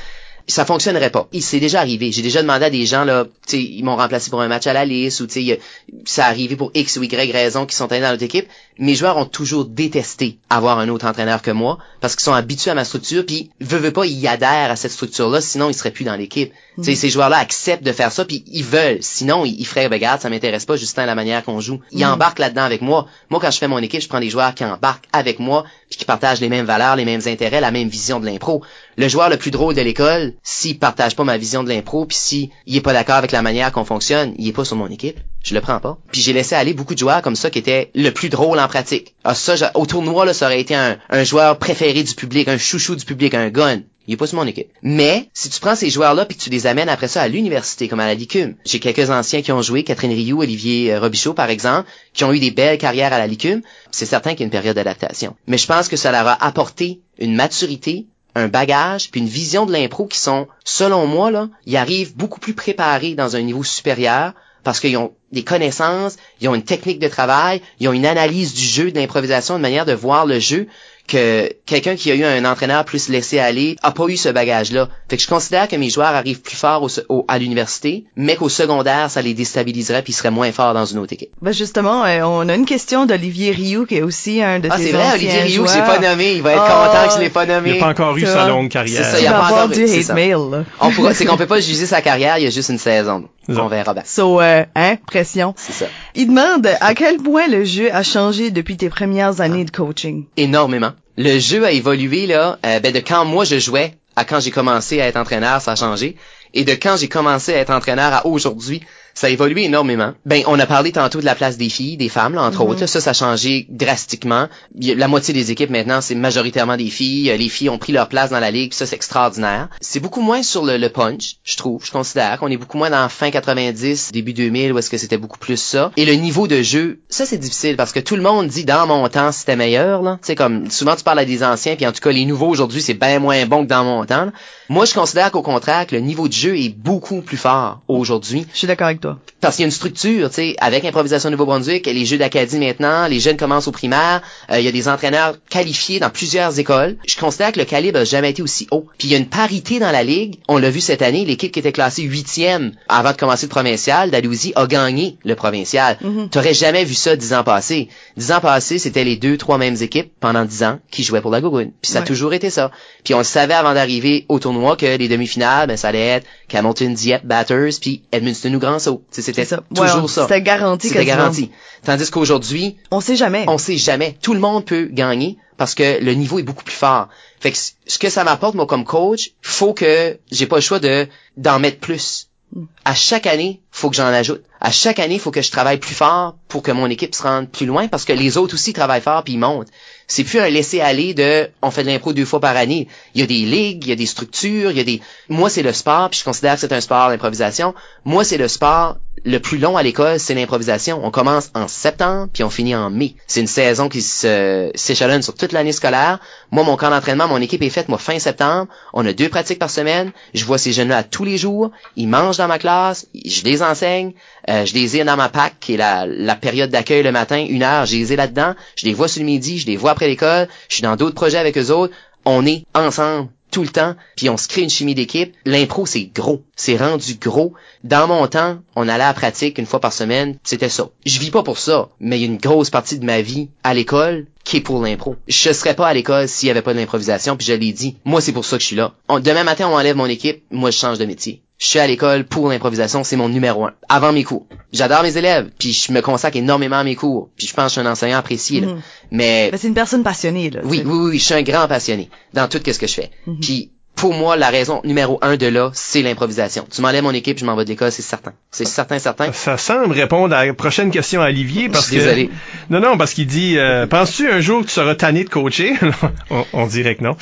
ça 0.47 0.65
fonctionnerait 0.65 1.09
pas. 1.09 1.27
Il 1.31 1.41
s'est 1.41 1.59
déjà 1.59 1.79
arrivé. 1.79 2.11
J'ai 2.11 2.21
déjà 2.21 2.41
demandé 2.41 2.65
à 2.65 2.69
des 2.69 2.85
gens 2.85 3.03
là, 3.03 3.25
tu 3.25 3.57
sais, 3.57 3.63
ils 3.63 3.83
m'ont 3.83 3.95
remplacé 3.95 4.29
pour 4.29 4.41
un 4.41 4.47
match 4.47 4.67
à 4.67 4.73
la 4.73 4.85
liste 4.85 5.19
ou 5.21 5.27
tu 5.27 5.45
sais, 5.45 5.59
ça 6.05 6.25
a 6.25 6.29
arrivé 6.29 6.55
pour 6.55 6.71
X 6.73 6.97
ou 6.97 7.03
Y 7.03 7.31
raison 7.31 7.65
qui 7.65 7.75
sont 7.75 7.91
allés 7.91 8.01
dans 8.01 8.11
notre 8.11 8.23
équipe. 8.23 8.47
Mes 8.77 8.95
joueurs 8.95 9.17
ont 9.17 9.25
toujours 9.25 9.65
détesté 9.65 10.37
avoir 10.49 10.79
un 10.79 10.89
autre 10.89 11.05
entraîneur 11.05 11.41
que 11.41 11.51
moi 11.51 11.77
parce 11.99 12.15
qu'ils 12.15 12.23
sont 12.23 12.33
habitués 12.33 12.71
à 12.71 12.75
ma 12.75 12.85
structure 12.85 13.25
puis 13.25 13.51
veut 13.59 13.77
veut 13.77 13.91
pas 13.91 14.05
ils 14.05 14.27
adhèrent 14.27 14.71
à 14.71 14.75
cette 14.75 14.91
structure 14.91 15.29
là, 15.29 15.41
sinon 15.41 15.69
ils 15.69 15.73
seraient 15.73 15.91
plus 15.91 16.05
dans 16.05 16.15
l'équipe. 16.15 16.51
Tu 16.77 16.83
sais, 16.83 16.91
mm. 16.91 16.95
ces 16.95 17.09
joueurs-là 17.09 17.37
acceptent 17.37 17.83
de 17.83 17.91
faire 17.91 18.11
ça 18.11 18.25
puis 18.25 18.43
ils 18.47 18.63
veulent. 18.63 18.99
Sinon 19.01 19.45
ils, 19.45 19.65
feraient 19.65 19.87
regarde, 19.87 20.21
ça 20.21 20.29
m'intéresse 20.29 20.65
pas 20.65 20.77
Justin 20.77 21.05
la 21.05 21.15
manière 21.15 21.43
qu'on 21.43 21.59
joue. 21.59 21.81
Ils 21.91 22.05
mm. 22.05 22.11
embarquent 22.11 22.39
là-dedans 22.39 22.63
avec 22.63 22.81
moi. 22.81 23.07
Moi 23.29 23.39
quand 23.39 23.51
je 23.51 23.57
fais 23.57 23.67
mon 23.67 23.79
équipe, 23.79 24.01
je 24.01 24.07
prends 24.07 24.19
des 24.19 24.29
joueurs 24.29 24.55
qui 24.55 24.65
embarquent 24.65 25.07
avec 25.13 25.39
moi 25.39 25.65
puis 25.89 25.99
qui 25.99 26.05
partagent 26.05 26.41
les 26.41 26.49
mêmes 26.49 26.65
valeurs, 26.65 26.95
les 26.95 27.05
mêmes 27.05 27.21
intérêts, 27.25 27.61
la 27.61 27.71
même 27.71 27.89
vision 27.89 28.19
de 28.19 28.25
l'impro. 28.25 28.63
Le 28.97 29.07
joueur 29.07 29.29
le 29.29 29.37
plus 29.37 29.51
drôle 29.51 29.73
de 29.73 29.81
l'école, 29.81 30.33
s'il 30.43 30.77
partage 30.77 31.15
pas 31.15 31.23
ma 31.23 31.37
vision 31.37 31.63
de 31.63 31.69
l'impro, 31.69 32.05
puis 32.05 32.17
s'il 32.17 32.49
est 32.67 32.81
pas 32.81 32.93
d'accord 32.93 33.15
avec 33.15 33.31
la 33.31 33.41
manière 33.41 33.71
qu'on 33.71 33.85
fonctionne, 33.85 34.33
il 34.37 34.47
est 34.47 34.53
pas 34.53 34.65
sur 34.65 34.75
mon 34.75 34.87
équipe. 34.87 35.19
Je 35.43 35.55
le 35.55 35.61
prends 35.61 35.79
pas. 35.79 35.97
Puis 36.11 36.21
j'ai 36.21 36.33
laissé 36.33 36.55
aller 36.55 36.73
beaucoup 36.73 36.93
de 36.93 36.99
joueurs 36.99 37.21
comme 37.21 37.35
ça 37.35 37.49
qui 37.49 37.59
étaient 37.59 37.89
le 37.95 38.11
plus 38.11 38.29
drôle 38.29 38.59
en 38.59 38.67
pratique. 38.67 39.15
Ah 39.23 39.33
ça, 39.33 39.71
au 39.75 39.85
tournoi 39.85 40.25
là, 40.25 40.33
ça 40.33 40.45
aurait 40.45 40.61
été 40.61 40.75
un, 40.75 41.23
joueur 41.23 41.57
préféré 41.57 42.03
du 42.03 42.13
public, 42.13 42.47
un 42.47 42.57
chouchou 42.57 42.95
du 42.95 43.05
public, 43.05 43.33
un 43.33 43.49
gun. 43.49 43.81
Il 44.07 44.15
est 44.15 44.17
pas 44.17 44.27
sur 44.27 44.37
mon 44.37 44.47
équipe. 44.47 44.67
Mais, 44.81 45.29
si 45.33 45.49
tu 45.49 45.59
prends 45.59 45.75
ces 45.75 45.89
joueurs-là 45.89 46.25
puis 46.25 46.35
tu 46.35 46.49
les 46.49 46.65
amènes 46.67 46.89
après 46.89 47.07
ça 47.07 47.21
à 47.21 47.27
l'université, 47.27 47.87
comme 47.87 47.99
à 47.99 48.07
la 48.07 48.15
Licume. 48.15 48.55
J'ai 48.65 48.79
quelques 48.79 49.09
anciens 49.11 49.41
qui 49.41 49.51
ont 49.51 49.61
joué, 49.61 49.83
Catherine 49.83 50.11
Rioux, 50.11 50.41
Olivier 50.41 50.93
euh, 50.93 50.99
Robichaud, 50.99 51.33
par 51.33 51.49
exemple, 51.49 51.87
qui 52.13 52.23
ont 52.23 52.33
eu 52.33 52.39
des 52.39 52.51
belles 52.51 52.79
carrières 52.79 53.13
à 53.13 53.19
la 53.19 53.27
Licume. 53.27 53.61
C'est 53.91 54.07
certain 54.07 54.31
qu'il 54.31 54.41
y 54.41 54.43
a 54.43 54.45
une 54.45 54.51
période 54.51 54.75
d'adaptation. 54.75 55.35
Mais 55.45 55.59
je 55.59 55.67
pense 55.67 55.87
que 55.87 55.97
ça 55.97 56.11
leur 56.11 56.27
a 56.27 56.43
apporté 56.43 57.01
une 57.19 57.35
maturité 57.35 58.07
un 58.35 58.47
bagage 58.47 59.11
puis 59.11 59.21
une 59.21 59.27
vision 59.27 59.65
de 59.65 59.71
l'impro 59.71 60.05
qui 60.07 60.19
sont, 60.19 60.47
selon 60.63 61.05
moi, 61.07 61.31
là, 61.31 61.49
ils 61.65 61.77
arrivent 61.77 62.15
beaucoup 62.15 62.39
plus 62.39 62.53
préparés 62.53 63.15
dans 63.15 63.35
un 63.35 63.41
niveau 63.41 63.63
supérieur 63.63 64.33
parce 64.63 64.79
qu'ils 64.79 64.97
ont 64.97 65.13
des 65.31 65.43
connaissances, 65.43 66.17
ils 66.39 66.47
ont 66.47 66.55
une 66.55 66.63
technique 66.63 66.99
de 66.99 67.07
travail, 67.07 67.61
ils 67.79 67.87
ont 67.87 67.93
une 67.93 68.05
analyse 68.05 68.53
du 68.53 68.63
jeu, 68.63 68.91
d'improvisation, 68.91 69.55
une 69.55 69.61
manière 69.61 69.85
de 69.85 69.93
voir 69.93 70.25
le 70.25 70.39
jeu 70.39 70.67
que 71.07 71.51
quelqu'un 71.65 71.95
qui 71.95 72.11
a 72.11 72.15
eu 72.15 72.23
un 72.23 72.45
entraîneur 72.45 72.85
plus 72.85 73.09
laissé 73.09 73.39
aller 73.39 73.75
a 73.83 73.91
pas 73.91 74.07
eu 74.07 74.17
ce 74.17 74.29
bagage-là. 74.29 74.89
Fait 75.09 75.17
que 75.17 75.23
je 75.23 75.27
considère 75.27 75.67
que 75.67 75.75
mes 75.75 75.89
joueurs 75.89 76.15
arrivent 76.15 76.41
plus 76.41 76.55
forts 76.55 76.87
au, 77.09 77.25
à 77.27 77.37
l'université, 77.37 78.05
mais 78.15 78.35
qu'au 78.35 78.49
secondaire, 78.49 79.09
ça 79.09 79.21
les 79.21 79.33
déstabiliserait 79.33 80.01
puis 80.01 80.13
ils 80.13 80.15
seraient 80.15 80.31
moins 80.31 80.51
forts 80.51 80.73
dans 80.73 80.85
une 80.85 80.99
autre 80.99 81.13
équipe. 81.13 81.31
Ben 81.41 81.53
justement, 81.53 82.05
euh, 82.05 82.21
on 82.23 82.47
a 82.49 82.55
une 82.55 82.65
question 82.65 83.05
d'Olivier 83.05 83.51
Rioux 83.51 83.85
qui 83.85 83.95
est 83.95 84.01
aussi 84.01 84.41
un 84.41 84.59
de 84.59 84.69
ah, 84.71 84.77
c'est 84.77 84.91
vrai, 84.91 85.13
Olivier 85.15 85.41
Rioux 85.41 85.63
que 85.63 85.71
j'ai 85.71 85.79
pas 85.79 85.99
nommé. 85.99 86.33
Il 86.33 86.41
va 86.41 86.53
être 86.53 86.61
content 86.61 87.07
que 87.07 87.13
je 87.15 87.19
l'ai 87.19 87.29
pas 87.29 87.45
nommé. 87.45 87.71
Il 87.71 87.73
n'a 87.75 87.79
pas 87.79 87.89
encore 87.89 88.17
eu 88.17 88.25
sa 88.25 88.47
longue 88.47 88.69
carrière. 88.69 89.03
C'est 89.03 89.11
ça, 89.11 89.19
il 89.19 89.27
a 89.27 89.33
pas 89.33 89.51
encore 89.51 89.69
du 89.69 89.83
hate 89.83 90.13
mail. 90.13 90.37
Là. 90.51 90.63
On 90.79 90.91
pourra, 90.91 91.13
c'est 91.13 91.25
qu'on 91.25 91.37
peut 91.37 91.47
pas 91.47 91.59
juger 91.61 91.85
sa 91.85 92.01
carrière, 92.01 92.37
il 92.37 92.43
y 92.43 92.47
a 92.47 92.51
juste 92.51 92.69
une 92.69 92.77
saison. 92.77 93.25
On 93.49 93.67
verra 93.67 93.93
bien. 93.93 94.03
So, 94.05 94.39
euh, 94.39 94.63
hein, 94.75 94.97
pression. 95.05 95.53
C'est 95.57 95.73
ça. 95.73 95.85
Il 96.15 96.27
demande 96.27 96.67
à 96.79 96.93
quel 96.93 97.17
point 97.17 97.47
le 97.47 97.65
jeu 97.65 97.93
a 97.93 98.03
changé 98.03 98.51
depuis 98.51 98.77
tes 98.77 98.89
premières 98.89 99.41
années 99.41 99.65
de 99.65 99.71
coaching. 99.71 100.25
Énormément 100.37 100.91
le 101.17 101.39
jeu 101.39 101.65
a 101.65 101.71
évolué 101.71 102.27
là, 102.27 102.57
euh, 102.65 102.79
ben 102.79 102.93
de 102.93 102.99
quand 102.99 103.25
moi 103.25 103.43
je 103.45 103.59
jouais 103.59 103.95
à 104.15 104.25
quand 104.25 104.39
j'ai 104.39 104.51
commencé 104.51 105.01
à 105.01 105.07
être 105.07 105.17
entraîneur, 105.17 105.61
ça 105.61 105.71
a 105.71 105.75
changé. 105.75 106.15
Et 106.53 106.65
de 106.65 106.73
quand 106.73 106.97
j'ai 106.97 107.09
commencé 107.09 107.53
à 107.53 107.57
être 107.57 107.71
entraîneur 107.71 108.13
à 108.13 108.25
aujourd'hui, 108.25 108.81
ça 109.13 109.27
a 109.27 109.29
évolué 109.29 109.63
énormément. 109.63 110.13
Ben, 110.25 110.43
on 110.47 110.59
a 110.59 110.65
parlé 110.65 110.91
tantôt 110.91 111.19
de 111.19 111.25
la 111.25 111.35
place 111.35 111.57
des 111.57 111.69
filles, 111.69 111.97
des 111.97 112.09
femmes, 112.09 112.35
là, 112.35 112.43
entre 112.43 112.63
mhm. 112.63 112.69
autres. 112.69 112.85
Ça, 112.85 113.01
ça 113.01 113.11
a 113.11 113.13
changé 113.13 113.67
drastiquement. 113.69 114.47
La 114.79 115.07
moitié 115.07 115.33
des 115.33 115.51
équipes 115.51 115.69
maintenant, 115.69 116.01
c'est 116.01 116.15
majoritairement 116.15 116.77
des 116.77 116.89
filles. 116.89 117.35
Les 117.37 117.49
filles 117.49 117.69
ont 117.69 117.77
pris 117.77 117.93
leur 117.93 118.07
place 118.07 118.29
dans 118.29 118.39
la 118.39 118.51
ligue, 118.51 118.73
ça, 118.73 118.85
c'est 118.85 118.95
extraordinaire. 118.95 119.69
C'est 119.81 119.99
beaucoup 119.99 120.21
moins 120.21 120.43
sur 120.43 120.65
le, 120.65 120.87
punch, 120.89 121.37
je 121.43 121.57
trouve. 121.57 121.85
Je 121.85 121.91
considère 121.91 122.39
qu'on 122.39 122.47
est 122.47 122.57
beaucoup 122.57 122.77
moins 122.77 122.89
dans 122.89 123.07
fin 123.09 123.31
90, 123.31 124.11
début 124.11 124.33
2000, 124.33 124.73
où 124.73 124.77
est-ce 124.77 124.89
que 124.89 124.97
c'était 124.97 125.17
beaucoup 125.17 125.39
plus 125.39 125.57
ça. 125.57 125.91
Et 125.97 126.05
le 126.05 126.13
niveau 126.13 126.47
de 126.47 126.61
jeu, 126.61 126.99
ça, 127.09 127.25
c'est 127.25 127.37
difficile 127.37 127.77
parce 127.77 127.91
que 127.91 127.99
tout 127.99 128.15
le 128.15 128.21
monde 128.21 128.47
dit 128.47 128.65
dans 128.65 128.87
mon 128.87 129.07
temps, 129.09 129.31
c'était 129.31 129.55
meilleur, 129.55 130.01
là. 130.01 130.17
Tu 130.21 130.27
sais, 130.27 130.35
comme, 130.35 130.69
souvent, 130.69 130.95
tu 130.95 131.03
parles 131.03 131.19
à 131.19 131.25
des 131.25 131.43
anciens, 131.43 131.75
puis 131.75 131.87
en 131.87 131.91
tout 131.91 132.01
cas, 132.01 132.11
les 132.11 132.25
nouveaux 132.25 132.49
aujourd'hui, 132.49 132.81
c'est 132.81 132.93
bien 132.93 133.19
moins 133.19 133.45
bon 133.45 133.63
que 133.63 133.69
dans 133.69 133.83
mon 133.83 134.05
temps. 134.05 134.31
Moi, 134.69 134.85
je 134.85 134.93
considère 134.93 135.31
qu'au 135.31 135.41
contraire, 135.41 135.85
que 135.87 135.95
le 135.95 136.01
niveau 136.01 136.27
de 136.27 136.33
jeu 136.33 136.57
est 136.57 136.69
beaucoup 136.69 137.21
plus 137.21 137.37
fort 137.37 137.81
aujourd'hui. 137.87 138.45
Je 138.53 138.57
suis 138.57 138.67
d'accord 138.67 138.87
avec 138.87 139.01
toi. 139.01 139.10
Parce 139.39 139.55
qu'il 139.55 139.63
y 139.63 139.65
a 139.65 139.67
une 139.67 139.71
structure, 139.71 140.29
tu 140.29 140.35
sais, 140.35 140.55
avec 140.59 140.85
Improvisation 140.85 141.29
Nouveau-Brunswick, 141.31 141.85
les 141.85 142.05
jeux 142.05 142.17
d'Acadie 142.17 142.59
maintenant, 142.59 143.07
les 143.07 143.19
jeunes 143.19 143.37
commencent 143.37 143.67
au 143.67 143.71
primaire, 143.71 144.21
euh, 144.51 144.59
il 144.59 144.65
y 144.65 144.67
a 144.67 144.71
des 144.71 144.87
entraîneurs 144.87 145.35
qualifiés 145.49 145.99
dans 145.99 146.09
plusieurs 146.09 146.59
écoles. 146.59 146.97
Je 147.07 147.17
considère 147.17 147.51
que 147.51 147.59
le 147.59 147.65
calibre 147.65 147.99
a 147.99 148.03
jamais 148.03 148.29
été 148.29 148.41
aussi 148.41 148.67
haut. 148.71 148.85
Puis 148.97 149.07
il 149.07 149.11
y 149.11 149.15
a 149.15 149.17
une 149.17 149.27
parité 149.27 149.79
dans 149.79 149.91
la 149.91 150.03
ligue. 150.03 150.39
On 150.47 150.57
l'a 150.57 150.69
vu 150.69 150.79
cette 150.79 151.01
année, 151.01 151.25
l'équipe 151.25 151.51
qui 151.51 151.59
était 151.59 151.71
classée 151.71 152.03
huitième 152.03 152.73
avant 152.87 153.11
de 153.11 153.17
commencer 153.17 153.45
le 153.45 153.49
provincial, 153.49 154.11
Dalhousie, 154.11 154.53
a 154.55 154.67
gagné 154.67 155.17
le 155.23 155.35
provincial. 155.35 155.97
Tu 155.99 156.05
mm-hmm. 156.05 156.29
T'aurais 156.29 156.53
jamais 156.53 156.83
vu 156.83 156.93
ça 156.93 157.15
dix 157.15 157.33
ans 157.33 157.43
passés. 157.43 157.89
Dix 158.17 158.31
ans 158.31 158.41
passés, 158.41 158.79
c'était 158.79 159.03
les 159.03 159.17
deux, 159.17 159.37
trois 159.37 159.57
mêmes 159.57 159.77
équipes 159.81 160.11
pendant 160.19 160.45
dix 160.45 160.63
ans 160.63 160.79
qui 160.91 161.03
jouaient 161.03 161.21
pour 161.21 161.31
la 161.31 161.41
Gougoune. 161.41 161.71
Puis 161.81 161.91
ça 161.91 161.99
a 161.99 162.01
toujours 162.03 162.33
été 162.33 162.49
ça. 162.49 162.71
Puis 163.03 163.13
on 163.13 163.19
le 163.19 163.23
savait 163.23 163.53
avant 163.53 163.73
d'arriver 163.73 164.25
au 164.29 164.39
tournoi 164.39 164.75
que 164.75 164.97
les 164.97 165.07
demi-finales, 165.07 165.67
ben, 165.67 165.77
ça 165.77 165.89
allait 165.89 166.07
être 166.07 166.27
Hamilton, 166.53 166.93
Dieppe, 166.93 167.25
Batters, 167.25 167.79
puis 167.79 168.03
Edmundston 168.11 168.53
ou 168.53 168.59
Grand 168.59 168.79
C'était 169.11 169.45
toujours 169.45 170.09
ça. 170.09 170.23
C'était 170.23 170.41
garanti. 170.41 170.87
C'était 170.89 171.05
garanti. 171.05 171.51
Tandis 171.83 172.09
qu'aujourd'hui, 172.09 172.77
on 172.91 173.01
sait 173.01 173.15
jamais. 173.15 173.45
On 173.47 173.57
sait 173.57 173.77
jamais. 173.77 174.17
Tout 174.21 174.33
le 174.33 174.39
monde 174.39 174.65
peut 174.65 174.87
gagner 174.91 175.37
parce 175.57 175.75
que 175.75 176.03
le 176.03 176.13
niveau 176.13 176.39
est 176.39 176.43
beaucoup 176.43 176.63
plus 176.63 176.75
fort. 176.75 177.07
Fait 177.39 177.51
que 177.51 177.57
ce 177.57 177.99
que 177.99 178.09
ça 178.09 178.23
m'apporte 178.23 178.55
moi 178.55 178.65
comme 178.65 178.85
coach, 178.85 179.31
faut 179.41 179.73
que 179.73 180.17
j'ai 180.31 180.47
pas 180.47 180.57
le 180.57 180.61
choix 180.61 180.79
de 180.79 181.07
d'en 181.37 181.59
mettre 181.59 181.79
plus. 181.79 182.29
Hmm. 182.53 182.65
À 182.83 182.95
chaque 182.95 183.27
année, 183.27 183.61
faut 183.71 183.89
que 183.89 183.95
j'en 183.95 184.07
ajoute. 184.07 184.43
À 184.59 184.71
chaque 184.71 184.99
année, 184.99 185.19
faut 185.19 185.31
que 185.31 185.41
je 185.41 185.51
travaille 185.51 185.77
plus 185.77 185.95
fort 185.95 186.35
pour 186.47 186.61
que 186.61 186.71
mon 186.71 186.87
équipe 186.87 187.15
se 187.15 187.23
rende 187.23 187.49
plus 187.49 187.65
loin 187.65 187.87
parce 187.87 188.05
que 188.05 188.13
les 188.13 188.37
autres 188.37 188.55
aussi 188.55 188.73
travaillent 188.73 189.01
fort 189.01 189.23
puis 189.23 189.33
ils 189.33 189.39
montent. 189.39 189.69
C'est 190.07 190.23
plus 190.23 190.39
un 190.39 190.49
laisser 190.49 190.81
aller 190.81 191.13
de 191.13 191.49
on 191.61 191.71
fait 191.71 191.83
de 191.83 191.89
l'impro 191.89 192.13
deux 192.13 192.25
fois 192.25 192.39
par 192.39 192.55
année. 192.55 192.87
Il 193.13 193.21
y 193.21 193.23
a 193.23 193.27
des 193.27 193.45
ligues, 193.45 193.85
il 193.85 193.89
y 193.89 193.93
a 193.93 193.95
des 193.95 194.05
structures, 194.05 194.71
il 194.71 194.77
y 194.77 194.81
a 194.81 194.83
des 194.83 195.01
moi 195.29 195.49
c'est 195.49 195.63
le 195.63 195.73
sport 195.73 196.09
puis 196.09 196.19
je 196.19 196.25
considère 196.25 196.55
que 196.55 196.61
c'est 196.61 196.73
un 196.73 196.81
sport 196.81 197.09
d'improvisation. 197.09 197.73
Moi 198.05 198.23
c'est 198.23 198.37
le 198.37 198.47
sport, 198.47 198.97
le 199.23 199.39
plus 199.39 199.57
long 199.57 199.77
à 199.77 199.83
l'école, 199.83 200.19
c'est 200.19 200.33
l'improvisation. 200.33 200.99
On 201.03 201.11
commence 201.11 201.51
en 201.53 201.67
septembre, 201.67 202.29
puis 202.33 202.43
on 202.43 202.49
finit 202.49 202.75
en 202.75 202.89
mai. 202.89 203.15
C'est 203.27 203.41
une 203.41 203.47
saison 203.47 203.89
qui 203.89 204.01
s'échelonne 204.01 205.21
sur 205.21 205.35
toute 205.35 205.51
l'année 205.51 205.71
scolaire. 205.71 206.19
Moi, 206.51 206.63
mon 206.63 206.77
camp 206.77 206.89
d'entraînement, 206.89 207.27
mon 207.27 207.41
équipe 207.41 207.61
est 207.61 207.69
faite, 207.69 207.89
moi, 207.89 207.97
fin 207.97 208.19
septembre. 208.19 208.67
On 208.93 209.05
a 209.05 209.13
deux 209.13 209.29
pratiques 209.29 209.59
par 209.59 209.69
semaine. 209.69 210.11
Je 210.33 210.45
vois 210.45 210.57
ces 210.57 210.73
jeunes-là 210.73 211.03
tous 211.03 211.23
les 211.23 211.37
jours. 211.37 211.71
Ils 211.95 212.07
mangent 212.07 212.37
dans 212.37 212.47
ma 212.47 212.59
classe. 212.59 213.07
Je 213.25 213.43
les 213.43 213.61
enseigne. 213.61 214.13
Euh, 214.49 214.65
je 214.65 214.73
les 214.73 214.97
ai 214.97 215.03
dans 215.03 215.17
ma 215.17 215.29
PAC, 215.29 215.59
qui 215.59 215.75
est 215.75 215.77
la, 215.77 216.05
la 216.07 216.35
période 216.35 216.71
d'accueil 216.71 217.03
le 217.03 217.11
matin, 217.11 217.45
une 217.47 217.63
heure. 217.63 217.85
Je 217.85 217.95
les 217.95 218.13
ai 218.13 218.15
là-dedans. 218.15 218.55
Je 218.75 218.85
les 218.85 218.93
vois 218.93 219.07
sur 219.07 219.21
le 219.21 219.25
midi. 219.25 219.59
Je 219.59 219.67
les 219.67 219.77
vois 219.77 219.91
après 219.91 220.07
l'école. 220.07 220.47
Je 220.67 220.75
suis 220.75 220.83
dans 220.83 220.95
d'autres 220.95 221.15
projets 221.15 221.37
avec 221.37 221.57
eux 221.57 221.69
autres. 221.71 221.93
On 222.25 222.45
est 222.45 222.65
ensemble 222.73 223.29
tout 223.51 223.61
le 223.61 223.69
temps, 223.69 223.95
puis 224.15 224.29
on 224.29 224.37
se 224.37 224.47
crée 224.47 224.61
une 224.61 224.69
chimie 224.69 224.95
d'équipe. 224.95 225.35
L'impro, 225.45 225.85
c'est 225.85 226.05
gros. 226.05 226.43
C'est 226.55 226.77
rendu 226.77 227.15
gros. 227.15 227.53
Dans 227.83 228.07
mon 228.07 228.25
temps, 228.27 228.59
on 228.75 228.87
allait 228.87 229.03
à 229.03 229.09
la 229.09 229.13
pratique 229.13 229.57
une 229.57 229.65
fois 229.65 229.79
par 229.79 229.93
semaine. 229.93 230.37
C'était 230.43 230.69
ça. 230.69 230.89
Je 231.05 231.19
vis 231.19 231.31
pas 231.31 231.43
pour 231.43 231.59
ça, 231.59 231.89
mais 231.99 232.17
il 232.17 232.21
y 232.21 232.23
a 232.23 232.27
une 232.27 232.37
grosse 232.37 232.69
partie 232.69 232.97
de 232.97 233.05
ma 233.05 233.21
vie 233.21 233.49
à 233.63 233.73
l'école 233.73 234.25
qui 234.43 234.57
est 234.57 234.61
pour 234.61 234.81
l'impro. 234.81 235.15
Je 235.27 235.53
serais 235.53 235.75
pas 235.75 235.87
à 235.87 235.93
l'école 235.93 236.27
s'il 236.27 236.47
y 236.47 236.51
avait 236.51 236.61
pas 236.61 236.73
d'improvisation, 236.73 237.37
puis 237.37 237.45
je 237.45 237.53
l'ai 237.53 237.73
dit. 237.73 237.97
Moi, 238.05 238.21
c'est 238.21 238.31
pour 238.31 238.45
ça 238.45 238.57
que 238.57 238.61
je 238.61 238.67
suis 238.67 238.75
là. 238.75 238.93
demain 239.19 239.43
matin, 239.43 239.67
on 239.69 239.75
enlève 239.75 239.95
mon 239.95 240.05
équipe. 240.05 240.43
Moi, 240.49 240.71
je 240.71 240.77
change 240.77 240.97
de 240.97 241.05
métier 241.05 241.43
je 241.61 241.67
suis 241.67 241.79
à 241.79 241.85
l'école 241.85 242.23
pour 242.25 242.49
l'improvisation, 242.49 243.03
c'est 243.03 243.15
mon 243.15 243.29
numéro 243.29 243.65
un. 243.65 243.73
Avant 243.87 244.11
mes 244.11 244.23
cours. 244.23 244.47
J'adore 244.73 245.03
mes 245.03 245.15
élèves, 245.15 245.51
puis 245.59 245.73
je 245.73 245.91
me 245.93 246.01
consacre 246.01 246.35
énormément 246.35 246.77
à 246.77 246.83
mes 246.83 246.95
cours. 246.95 247.29
Puis 247.37 247.45
je 247.45 247.53
pense 247.53 247.65
que 247.65 247.69
je 247.75 247.79
suis 247.79 247.87
un 247.87 247.91
enseignant 247.91 248.17
apprécié. 248.17 248.61
Là. 248.61 248.67
Mhm. 248.67 248.81
Mais, 249.11 249.49
Mais 249.51 249.57
c'est 249.59 249.67
une 249.67 249.75
personne 249.75 250.01
passionnée, 250.01 250.49
là. 250.49 250.61
oui, 250.63 250.81
oui, 250.83 250.91
oui, 250.91 251.09
oui, 251.11 251.19
je 251.19 251.23
suis 251.23 251.35
un 251.35 251.43
grand 251.43 251.67
passionné 251.67 252.09
dans 252.33 252.47
tout 252.47 252.57
ce 252.65 252.79
que 252.79 252.87
je 252.87 252.93
fais. 252.93 253.11
Mhm. 253.27 253.39
Puis 253.41 253.71
pour 253.95 254.13
moi, 254.13 254.35
la 254.35 254.49
raison 254.49 254.81
numéro 254.83 255.19
un 255.21 255.37
de 255.37 255.45
là, 255.45 255.69
c'est 255.73 256.01
l'improvisation. 256.01 256.65
Tu 256.73 256.81
m'enlèves 256.81 257.03
mon 257.03 257.11
équipe, 257.13 257.37
je 257.37 257.45
m'en 257.45 257.55
vais 257.55 257.65
de 257.65 257.69
l'école, 257.69 257.91
c'est 257.91 258.01
certain. 258.01 258.33
C'est 258.49 258.65
certain, 258.65 258.97
certain. 258.99 259.31
Ça 259.31 259.57
semble 259.57 259.93
répondre 259.93 260.35
à 260.35 260.45
la 260.45 260.53
prochaine 260.53 260.89
question 260.91 261.21
à 261.21 261.27
Olivier 261.27 261.69
parce 261.69 261.85
Je 261.85 261.89
suis 261.91 261.97
que 261.99 262.03
désolé. 262.03 262.29
non 262.69 262.79
non 262.79 262.97
parce 262.97 263.13
qu'il 263.13 263.27
dit 263.27 263.57
euh, 263.59 263.85
penses-tu 263.85 264.29
un 264.31 264.39
jour 264.39 264.61
que 264.61 264.67
tu 264.67 264.71
seras 264.73 264.95
tanné 264.95 265.23
de 265.23 265.29
coacher? 265.29 265.73
On, 266.31 266.45
on 266.53 266.65
dirait 266.67 266.95
que 266.95 267.03
non 267.03 267.15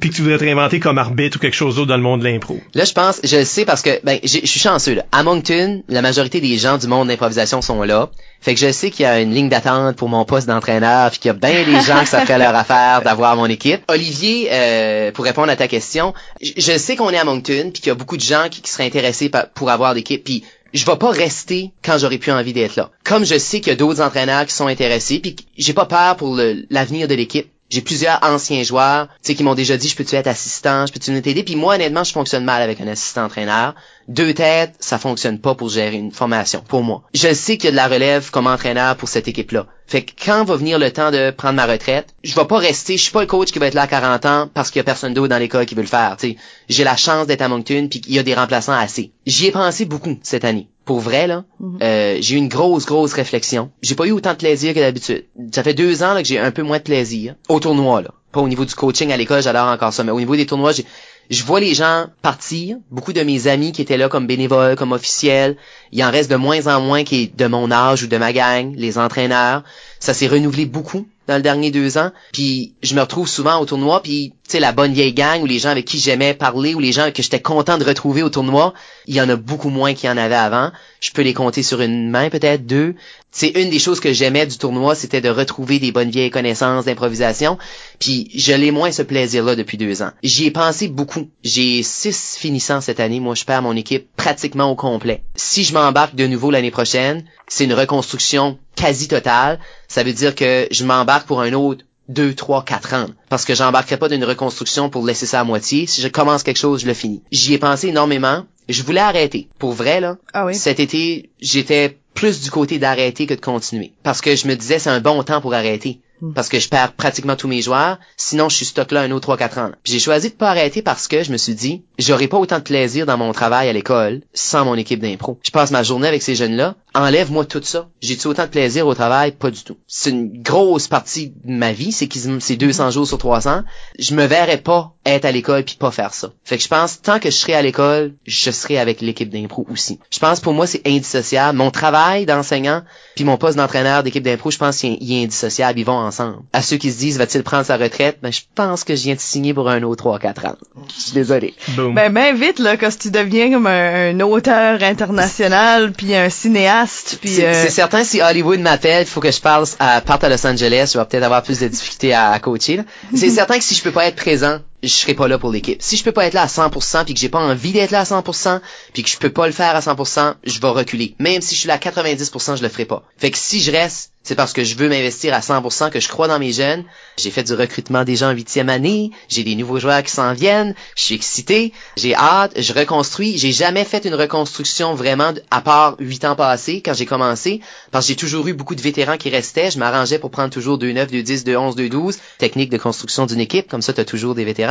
puis 0.00 0.10
que 0.10 0.14
tu 0.16 0.22
voudrais 0.22 0.38
te 0.38 0.44
réinventer 0.44 0.80
comme 0.80 0.98
arbitre 0.98 1.36
ou 1.38 1.40
quelque 1.40 1.54
chose 1.56 1.76
d'autre 1.76 1.88
dans 1.88 1.96
le 1.96 2.02
monde 2.02 2.20
de 2.20 2.24
l'impro 2.26 2.60
Là, 2.74 2.84
je 2.84 2.92
pense, 2.92 3.20
je 3.24 3.36
le 3.36 3.44
sais 3.44 3.64
parce 3.64 3.82
que 3.82 4.00
ben, 4.04 4.18
je 4.22 4.28
suis 4.28 4.60
chanceux. 4.60 4.94
Là. 4.94 5.04
À 5.12 5.22
Moncton, 5.22 5.82
la 5.88 6.02
majorité 6.02 6.40
des 6.40 6.58
gens 6.58 6.76
du 6.78 6.88
monde 6.88 7.08
d'improvisation 7.08 7.62
sont 7.62 7.82
là. 7.82 8.10
Fait 8.40 8.54
que 8.54 8.60
je 8.60 8.70
sais 8.70 8.90
qu'il 8.90 9.02
y 9.02 9.06
a 9.06 9.20
une 9.20 9.34
ligne 9.34 9.48
d'attente 9.48 9.96
pour 9.96 10.08
mon 10.08 10.24
poste 10.24 10.46
d'entraîneur, 10.46 11.10
puis 11.10 11.18
qu'il 11.18 11.28
y 11.28 11.30
a 11.30 11.34
bien 11.34 11.64
des 11.64 11.80
gens 11.84 12.00
que 12.00 12.08
ça 12.08 12.38
leur 12.38 12.54
affaire 12.54 13.02
d'avoir 13.02 13.36
mon 13.36 13.46
équipe. 13.46 13.82
Olivier, 13.88 14.48
euh, 14.52 15.10
pour 15.12 15.24
répondre 15.24 15.50
à 15.50 15.56
ta 15.56 15.66
question, 15.66 16.14
je, 16.40 16.78
sais 16.78 16.96
qu'on 16.96 17.10
est 17.10 17.18
à 17.18 17.24
Moncton, 17.24 17.70
puis 17.72 17.82
qu'il 17.82 17.88
y 17.88 17.90
a 17.90 17.94
beaucoup 17.94 18.16
de 18.16 18.22
gens 18.22 18.48
qui, 18.50 18.62
seraient 18.70 18.86
intéressés 18.86 19.30
pour 19.54 19.70
avoir 19.70 19.94
l'équipe, 19.94 20.22
puis 20.22 20.44
je 20.72 20.84
vais 20.84 20.96
pas 20.96 21.10
rester 21.10 21.72
quand 21.82 21.98
j'aurai 21.98 22.18
plus 22.18 22.32
envie 22.32 22.52
d'être 22.52 22.76
là. 22.76 22.90
Comme 23.04 23.24
je 23.24 23.38
sais 23.38 23.60
qu'il 23.60 23.70
y 23.70 23.72
a 23.72 23.76
d'autres 23.76 24.02
entraîneurs 24.02 24.46
qui 24.46 24.52
sont 24.52 24.66
intéressés, 24.66 25.18
puis 25.18 25.34
j'ai 25.56 25.72
pas 25.72 25.86
peur 25.86 26.16
pour 26.16 26.38
l'avenir 26.70 27.08
de 27.08 27.14
l'équipe. 27.14 27.50
J'ai 27.70 27.82
plusieurs 27.82 28.18
anciens 28.22 28.62
joueurs, 28.62 29.08
tu 29.08 29.14
sais, 29.22 29.34
qui 29.34 29.42
m'ont 29.42 29.54
déjà 29.54 29.76
dit, 29.76 29.88
je 29.88 29.96
peux-tu 29.96 30.14
être 30.14 30.26
assistant, 30.26 30.86
je 30.86 30.92
peux-tu 30.92 31.20
t'aider? 31.20 31.42
Puis 31.42 31.56
moi, 31.56 31.74
honnêtement, 31.74 32.04
je 32.04 32.12
fonctionne 32.12 32.44
mal 32.44 32.62
avec 32.62 32.80
un 32.80 32.88
assistant 32.88 33.24
entraîneur. 33.24 33.74
Deux 34.08 34.32
têtes, 34.32 34.74
ça 34.80 34.98
fonctionne 34.98 35.38
pas 35.38 35.54
pour 35.54 35.68
gérer 35.68 35.96
une 35.96 36.12
formation, 36.12 36.64
pour 36.66 36.82
moi. 36.82 37.02
Je 37.12 37.34
sais 37.34 37.58
qu'il 37.58 37.66
y 37.66 37.68
a 37.68 37.70
de 37.72 37.76
la 37.76 37.88
relève 37.88 38.30
comme 38.30 38.46
entraîneur 38.46 38.96
pour 38.96 39.10
cette 39.10 39.28
équipe-là. 39.28 39.66
Fait 39.86 40.02
que 40.02 40.12
quand 40.24 40.44
va 40.44 40.56
venir 40.56 40.78
le 40.78 40.90
temps 40.90 41.10
de 41.10 41.30
prendre 41.30 41.54
ma 41.54 41.66
retraite, 41.66 42.14
je 42.22 42.34
vais 42.34 42.44
pas 42.46 42.58
rester, 42.58 42.96
je 42.96 43.02
suis 43.02 43.12
pas 43.12 43.20
le 43.20 43.26
coach 43.26 43.52
qui 43.52 43.58
va 43.58 43.66
être 43.66 43.74
là 43.74 43.82
à 43.82 43.86
40 43.86 44.26
ans 44.26 44.50
parce 44.52 44.70
qu'il 44.70 44.80
y 44.80 44.82
a 44.82 44.84
personne 44.84 45.14
d'autre 45.14 45.28
dans 45.28 45.38
l'école 45.38 45.66
qui 45.66 45.74
veut 45.74 45.82
le 45.82 45.88
faire, 45.88 46.16
tu 46.18 46.28
sais. 46.28 46.36
J'ai 46.68 46.84
la 46.84 46.96
chance 46.96 47.26
d'être 47.26 47.42
à 47.42 47.48
Moncton 47.48 47.88
puis 47.90 48.00
qu'il 48.00 48.14
y 48.14 48.18
a 48.18 48.22
des 48.22 48.34
remplaçants 48.34 48.72
assez. 48.72 49.12
J'y 49.26 49.46
ai 49.46 49.50
pensé 49.50 49.84
beaucoup 49.84 50.18
cette 50.22 50.44
année. 50.44 50.68
Pour 50.88 51.00
vrai, 51.00 51.26
là, 51.26 51.44
Mhm. 51.60 51.78
euh, 51.82 52.16
j'ai 52.18 52.34
eu 52.36 52.38
une 52.38 52.48
grosse, 52.48 52.86
grosse 52.86 53.12
réflexion. 53.12 53.70
J'ai 53.82 53.94
pas 53.94 54.06
eu 54.06 54.12
autant 54.12 54.32
de 54.32 54.38
plaisir 54.38 54.72
que 54.72 54.80
d'habitude. 54.80 55.26
Ça 55.54 55.62
fait 55.62 55.74
deux 55.74 56.02
ans 56.02 56.14
là, 56.14 56.22
que 56.22 56.28
j'ai 56.28 56.38
un 56.38 56.50
peu 56.50 56.62
moins 56.62 56.78
de 56.78 56.82
plaisir. 56.82 57.34
Au 57.50 57.60
tournoi, 57.60 58.00
là. 58.00 58.08
Pas 58.32 58.40
au 58.40 58.48
niveau 58.48 58.64
du 58.64 58.74
coaching 58.74 59.12
à 59.12 59.18
l'école, 59.18 59.42
j'adore 59.42 59.68
encore 59.68 59.92
ça, 59.92 60.02
mais 60.02 60.12
au 60.12 60.18
niveau 60.18 60.34
des 60.34 60.46
tournois, 60.46 60.72
j'ai 60.72 60.86
je 61.28 61.44
vois 61.44 61.60
les 61.60 61.74
gens 61.74 62.06
partir, 62.22 62.78
beaucoup 62.90 63.12
de 63.12 63.20
mes 63.20 63.48
amis 63.48 63.72
qui 63.72 63.82
étaient 63.82 63.98
là 63.98 64.08
comme 64.08 64.26
bénévoles, 64.26 64.76
comme 64.76 64.92
officiels, 64.92 65.58
il 65.92 66.02
en 66.02 66.10
reste 66.10 66.30
de 66.30 66.36
moins 66.36 66.66
en 66.68 66.80
moins 66.80 67.04
qui 67.04 67.16
est 67.24 67.36
de 67.38 67.46
mon 67.46 67.70
âge 67.70 68.02
ou 68.04 68.06
de 68.06 68.16
ma 68.16 68.32
gang, 68.32 68.72
les 68.74 68.96
entraîneurs. 68.96 69.62
Ça 70.00 70.14
s'est 70.14 70.26
renouvelé 70.26 70.64
beaucoup 70.64 71.06
dans 71.28 71.36
le 71.36 71.42
dernier 71.42 71.70
deux 71.70 71.98
ans. 71.98 72.10
Puis 72.32 72.74
je 72.82 72.94
me 72.94 73.00
retrouve 73.00 73.28
souvent 73.28 73.60
au 73.60 73.66
tournoi, 73.66 74.02
puis 74.02 74.32
tu 74.48 74.52
sais 74.52 74.60
la 74.60 74.72
bonne 74.72 74.94
vieille 74.94 75.12
gang 75.12 75.42
ou 75.42 75.46
les 75.46 75.58
gens 75.58 75.68
avec 75.68 75.84
qui 75.84 75.98
j'aimais 75.98 76.32
parler 76.34 76.74
ou 76.74 76.80
les 76.80 76.90
gens 76.90 77.10
que 77.12 77.22
j'étais 77.22 77.40
content 77.40 77.76
de 77.76 77.84
retrouver 77.84 78.22
au 78.22 78.30
tournoi, 78.30 78.72
il 79.06 79.14
y 79.14 79.20
en 79.20 79.28
a 79.28 79.36
beaucoup 79.36 79.68
moins 79.68 79.92
qu'il 79.92 80.08
y 80.08 80.12
en 80.12 80.16
avait 80.16 80.34
avant. 80.34 80.72
Je 81.00 81.10
peux 81.10 81.22
les 81.22 81.34
compter 81.34 81.62
sur 81.62 81.82
une 81.82 82.10
main 82.10 82.30
peut-être 82.30 82.66
deux. 82.66 82.94
C'est 83.30 83.50
une 83.50 83.68
des 83.68 83.78
choses 83.78 84.00
que 84.00 84.12
j'aimais 84.12 84.46
du 84.46 84.56
tournoi, 84.56 84.94
c'était 84.94 85.20
de 85.20 85.28
retrouver 85.28 85.78
des 85.78 85.92
bonnes 85.92 86.10
vieilles 86.10 86.30
connaissances 86.30 86.86
d'improvisation. 86.86 87.58
Puis 87.98 88.30
je 88.34 88.54
l'ai 88.54 88.70
moins 88.70 88.90
ce 88.90 89.02
plaisir-là 89.02 89.54
depuis 89.54 89.76
deux 89.76 90.00
ans. 90.00 90.12
J'y 90.22 90.46
ai 90.46 90.50
pensé 90.50 90.88
beaucoup. 90.88 91.28
J'ai 91.44 91.82
six 91.82 92.36
finissants 92.38 92.80
cette 92.80 93.00
année. 93.00 93.20
Moi, 93.20 93.34
je 93.34 93.44
perds 93.44 93.62
mon 93.62 93.76
équipe 93.76 94.08
pratiquement 94.16 94.70
au 94.70 94.76
complet. 94.76 95.22
Si 95.36 95.62
je 95.62 95.74
m'embarque 95.74 96.14
de 96.14 96.26
nouveau 96.26 96.50
l'année 96.50 96.70
prochaine, 96.70 97.22
c'est 97.48 97.64
une 97.64 97.74
reconstruction 97.74 98.58
quasi 98.78 99.08
totale. 99.08 99.58
Ça 99.88 100.02
veut 100.02 100.12
dire 100.12 100.34
que 100.34 100.68
je 100.70 100.84
m'embarque 100.84 101.26
pour 101.26 101.40
un 101.40 101.52
autre 101.52 101.84
deux, 102.08 102.34
trois, 102.34 102.64
quatre 102.64 102.94
ans. 102.94 103.06
Parce 103.28 103.44
que 103.44 103.54
j'embarquerai 103.54 103.98
pas 103.98 104.08
d'une 104.08 104.24
reconstruction 104.24 104.88
pour 104.88 105.04
laisser 105.04 105.26
ça 105.26 105.40
à 105.40 105.44
moitié. 105.44 105.86
Si 105.86 106.00
je 106.00 106.08
commence 106.08 106.42
quelque 106.42 106.58
chose, 106.58 106.82
je 106.82 106.86
le 106.86 106.94
finis. 106.94 107.22
J'y 107.30 107.54
ai 107.54 107.58
pensé 107.58 107.88
énormément. 107.88 108.44
Je 108.68 108.82
voulais 108.82 109.00
arrêter. 109.00 109.48
Pour 109.58 109.72
vrai, 109.72 110.00
là. 110.00 110.16
Ah 110.32 110.46
oui. 110.46 110.54
Cet 110.54 110.80
été, 110.80 111.30
j'étais 111.40 111.98
plus 112.14 112.40
du 112.40 112.50
côté 112.50 112.78
d'arrêter 112.78 113.26
que 113.26 113.34
de 113.34 113.40
continuer. 113.40 113.92
Parce 114.02 114.20
que 114.20 114.34
je 114.34 114.46
me 114.48 114.54
disais, 114.54 114.78
c'est 114.78 114.90
un 114.90 115.00
bon 115.00 115.22
temps 115.22 115.40
pour 115.40 115.54
arrêter. 115.54 116.00
Hmm. 116.20 116.32
Parce 116.32 116.48
que 116.48 116.58
je 116.58 116.68
perds 116.68 116.92
pratiquement 116.94 117.36
tous 117.36 117.48
mes 117.48 117.62
joueurs. 117.62 117.98
Sinon, 118.16 118.48
je 118.48 118.56
suis 118.56 118.64
stock 118.64 118.90
là 118.90 119.02
un 119.02 119.10
autre 119.10 119.36
3-4 119.36 119.60
ans. 119.60 119.70
J'ai 119.84 120.00
choisi 120.00 120.30
de 120.30 120.34
pas 120.34 120.50
arrêter 120.50 120.82
parce 120.82 121.06
que 121.06 121.22
je 121.22 121.30
me 121.30 121.36
suis 121.36 121.54
dit, 121.54 121.84
j'aurais 121.98 122.26
pas 122.26 122.38
autant 122.38 122.58
de 122.58 122.64
plaisir 122.64 123.06
dans 123.06 123.16
mon 123.16 123.32
travail 123.32 123.68
à 123.68 123.72
l'école 123.72 124.22
sans 124.34 124.64
mon 124.64 124.74
équipe 124.74 125.00
d'impro. 125.00 125.38
Je 125.42 125.50
passe 125.50 125.70
ma 125.70 125.82
journée 125.82 126.08
avec 126.08 126.22
ces 126.22 126.34
jeunes-là. 126.34 126.74
Enlève-moi 126.98 127.44
tout 127.44 127.60
ça. 127.62 127.88
J'ai-tu 128.02 128.26
autant 128.26 128.42
de 128.42 128.48
plaisir 128.48 128.84
au 128.88 128.92
travail? 128.94 129.30
Pas 129.30 129.52
du 129.52 129.62
tout. 129.62 129.76
C'est 129.86 130.10
une 130.10 130.42
grosse 130.42 130.88
partie 130.88 131.28
de 131.44 131.52
ma 131.52 131.72
vie. 131.72 131.92
C'est 131.92 132.08
qu'ils, 132.08 132.40
c'est 132.40 132.56
200 132.56 132.90
jours 132.90 133.06
sur 133.06 133.18
300. 133.18 133.62
Je 134.00 134.14
me 134.16 134.24
verrais 134.26 134.56
pas 134.58 134.94
être 135.06 135.24
à 135.24 135.30
l'école 135.30 135.62
puis 135.62 135.76
pas 135.76 135.92
faire 135.92 136.12
ça. 136.12 136.32
Fait 136.44 136.56
que 136.56 136.62
je 136.62 136.68
pense, 136.68 137.00
tant 137.00 137.20
que 137.20 137.30
je 137.30 137.36
serai 137.36 137.54
à 137.54 137.62
l'école, 137.62 138.14
je 138.26 138.50
serai 138.50 138.78
avec 138.78 139.00
l'équipe 139.00 139.30
d'impro 139.30 139.64
aussi. 139.70 140.00
Je 140.10 140.18
pense, 140.18 140.40
pour 140.40 140.54
moi, 140.54 140.66
c'est 140.66 140.82
indissociable. 140.86 141.56
Mon 141.56 141.70
travail 141.70 142.26
d'enseignant 142.26 142.82
puis 143.14 143.24
mon 143.24 143.36
poste 143.36 143.56
d'entraîneur 143.56 144.02
d'équipe 144.02 144.24
d'impro, 144.24 144.50
je 144.50 144.58
pense 144.58 144.78
qu'il 144.78 144.94
est- 144.94 144.98
il 145.00 145.12
est 145.20 145.24
indissociable. 145.24 145.78
Ils 145.78 145.84
vont 145.86 145.92
ensemble. 145.98 146.38
À 146.52 146.62
ceux 146.62 146.78
qui 146.78 146.90
se 146.90 146.98
disent, 146.98 147.16
va-t-il 147.18 147.44
prendre 147.44 147.64
sa 147.64 147.76
retraite? 147.76 148.18
Ben, 148.22 148.32
je 148.32 148.40
pense 148.56 148.82
que 148.82 148.96
je 148.96 149.04
viens 149.04 149.14
de 149.14 149.20
signer 149.20 149.54
pour 149.54 149.68
un 149.68 149.82
autre 149.84 150.02
3-4 150.02 150.44
ans. 150.46 150.56
Je 150.96 151.00
suis 151.00 151.12
désolé. 151.12 151.54
Boom. 151.76 151.94
Ben, 151.94 152.12
ben 152.12 152.34
vite, 152.36 152.58
là, 152.58 152.76
quand 152.76 152.90
tu 152.98 153.10
deviens 153.12 153.52
comme 153.52 153.66
un, 153.68 154.10
un 154.10 154.20
auteur 154.20 154.82
international, 154.82 155.92
puis 155.92 156.14
un 156.14 156.28
cinéaste, 156.30 156.87
puis... 157.20 157.34
C'est 157.34 157.46
euh, 157.46 157.62
c'est 157.62 157.70
certain, 157.70 158.04
si 158.04 158.20
Hollywood 158.20 158.60
m'appelle, 158.60 159.02
il 159.02 159.08
faut 159.08 159.20
que 159.20 159.30
je 159.30 159.40
à, 159.78 160.00
parte 160.00 160.24
à 160.24 160.28
Los 160.28 160.46
Angeles, 160.46 160.90
je 160.92 160.98
vais 160.98 161.04
peut-être 161.04 161.22
avoir 161.22 161.42
plus 161.42 161.60
de 161.60 161.68
difficultés 161.68 162.12
à, 162.12 162.30
à 162.30 162.38
coacher. 162.38 162.80
C'est 163.14 163.30
certain 163.30 163.58
que 163.58 163.64
si 163.64 163.74
je 163.74 163.82
peux 163.82 163.92
pas 163.92 164.06
être 164.06 164.16
présent, 164.16 164.58
je 164.82 164.88
serai 164.88 165.14
pas 165.14 165.28
là 165.28 165.38
pour 165.38 165.50
l'équipe. 165.50 165.82
Si 165.82 165.96
je 165.96 166.04
peux 166.04 166.12
pas 166.12 166.26
être 166.26 166.34
là 166.34 166.42
à 166.42 166.46
100% 166.46 167.04
puis 167.04 167.14
que 167.14 167.20
j'ai 167.20 167.28
pas 167.28 167.40
envie 167.40 167.72
d'être 167.72 167.90
là 167.90 168.00
à 168.00 168.04
100% 168.04 168.60
puis 168.92 169.02
que 169.02 169.08
je 169.08 169.18
peux 169.18 169.30
pas 169.30 169.46
le 169.46 169.52
faire 169.52 169.74
à 169.74 169.80
100%, 169.80 170.34
je 170.44 170.60
vais 170.60 170.68
reculer. 170.68 171.14
Même 171.18 171.42
si 171.42 171.54
je 171.54 171.60
suis 171.60 171.68
là 171.68 171.74
à 171.74 171.78
90%, 171.78 172.56
je 172.56 172.62
le 172.62 172.68
ferai 172.68 172.84
pas. 172.84 173.02
Fait 173.16 173.30
que 173.30 173.38
si 173.38 173.60
je 173.60 173.72
reste, 173.72 174.12
c'est 174.28 174.34
parce 174.34 174.52
que 174.52 174.62
je 174.62 174.76
veux 174.76 174.90
m'investir 174.90 175.32
à 175.32 175.40
100%, 175.40 175.90
que 175.90 176.00
je 176.00 176.08
crois 176.08 176.28
dans 176.28 176.38
mes 176.38 176.52
jeunes. 176.52 176.84
J'ai 177.16 177.30
fait 177.30 177.44
du 177.44 177.54
recrutement 177.54 178.04
gens 178.06 178.28
en 178.28 178.32
huitième 178.32 178.68
année, 178.68 179.10
j'ai 179.28 179.42
des 179.42 179.54
nouveaux 179.54 179.80
joueurs 179.80 180.02
qui 180.02 180.10
s'en 180.10 180.34
viennent, 180.34 180.74
je 180.96 181.02
suis 181.02 181.14
excité, 181.14 181.72
j'ai 181.96 182.14
hâte, 182.14 182.52
je 182.60 182.74
reconstruis. 182.74 183.38
J'ai 183.38 183.52
jamais 183.52 183.86
fait 183.86 184.04
une 184.04 184.14
reconstruction 184.14 184.94
vraiment 184.94 185.32
à 185.50 185.62
part 185.62 185.96
huit 185.98 186.26
ans 186.26 186.36
passés 186.36 186.82
quand 186.82 186.92
j'ai 186.92 187.06
commencé, 187.06 187.62
parce 187.90 188.04
que 188.04 188.08
j'ai 188.10 188.16
toujours 188.16 188.46
eu 188.48 188.52
beaucoup 188.52 188.74
de 188.74 188.82
vétérans 188.82 189.16
qui 189.16 189.30
restaient. 189.30 189.70
Je 189.70 189.78
m'arrangeais 189.78 190.18
pour 190.18 190.30
prendre 190.30 190.50
toujours 190.50 190.78
2-9, 190.78 191.06
2-10, 191.06 191.44
2-11, 191.44 191.76
2-12, 191.76 192.18
technique 192.36 192.68
de 192.68 192.76
construction 192.76 193.24
d'une 193.24 193.40
équipe, 193.40 193.68
comme 193.70 193.82
ça 193.82 193.94
tu 193.94 194.00
as 194.02 194.04
toujours 194.04 194.34
des 194.34 194.44
vétérans. 194.44 194.67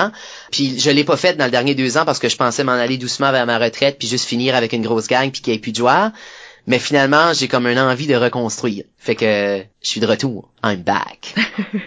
Puis 0.51 0.79
je 0.79 0.89
l'ai 0.89 1.03
pas 1.03 1.17
fait 1.17 1.35
dans 1.35 1.45
le 1.45 1.51
dernier 1.51 1.75
deux 1.75 1.97
ans 1.97 2.05
parce 2.05 2.19
que 2.19 2.29
je 2.29 2.37
pensais 2.37 2.63
m'en 2.63 2.73
aller 2.73 2.97
doucement 2.97 3.31
vers 3.31 3.45
ma 3.45 3.57
retraite 3.57 3.97
puis 3.99 4.07
juste 4.07 4.25
finir 4.25 4.55
avec 4.55 4.73
une 4.73 4.83
grosse 4.83 5.07
gang 5.07 5.31
puis 5.31 5.41
qu'il 5.41 5.51
n'y 5.51 5.57
ait 5.57 5.61
plus 5.61 5.71
de 5.71 5.77
joueurs. 5.77 6.11
Mais 6.67 6.79
finalement, 6.79 7.33
j'ai 7.33 7.47
comme 7.47 7.65
une 7.65 7.79
envie 7.79 8.07
de 8.07 8.15
reconstruire. 8.15 8.83
Fait 8.97 9.15
que 9.15 9.63
je 9.87 9.91
suis 9.91 10.01
de 10.01 10.05
retour. 10.05 10.49
I'm 10.65 10.81
back. 10.81 11.33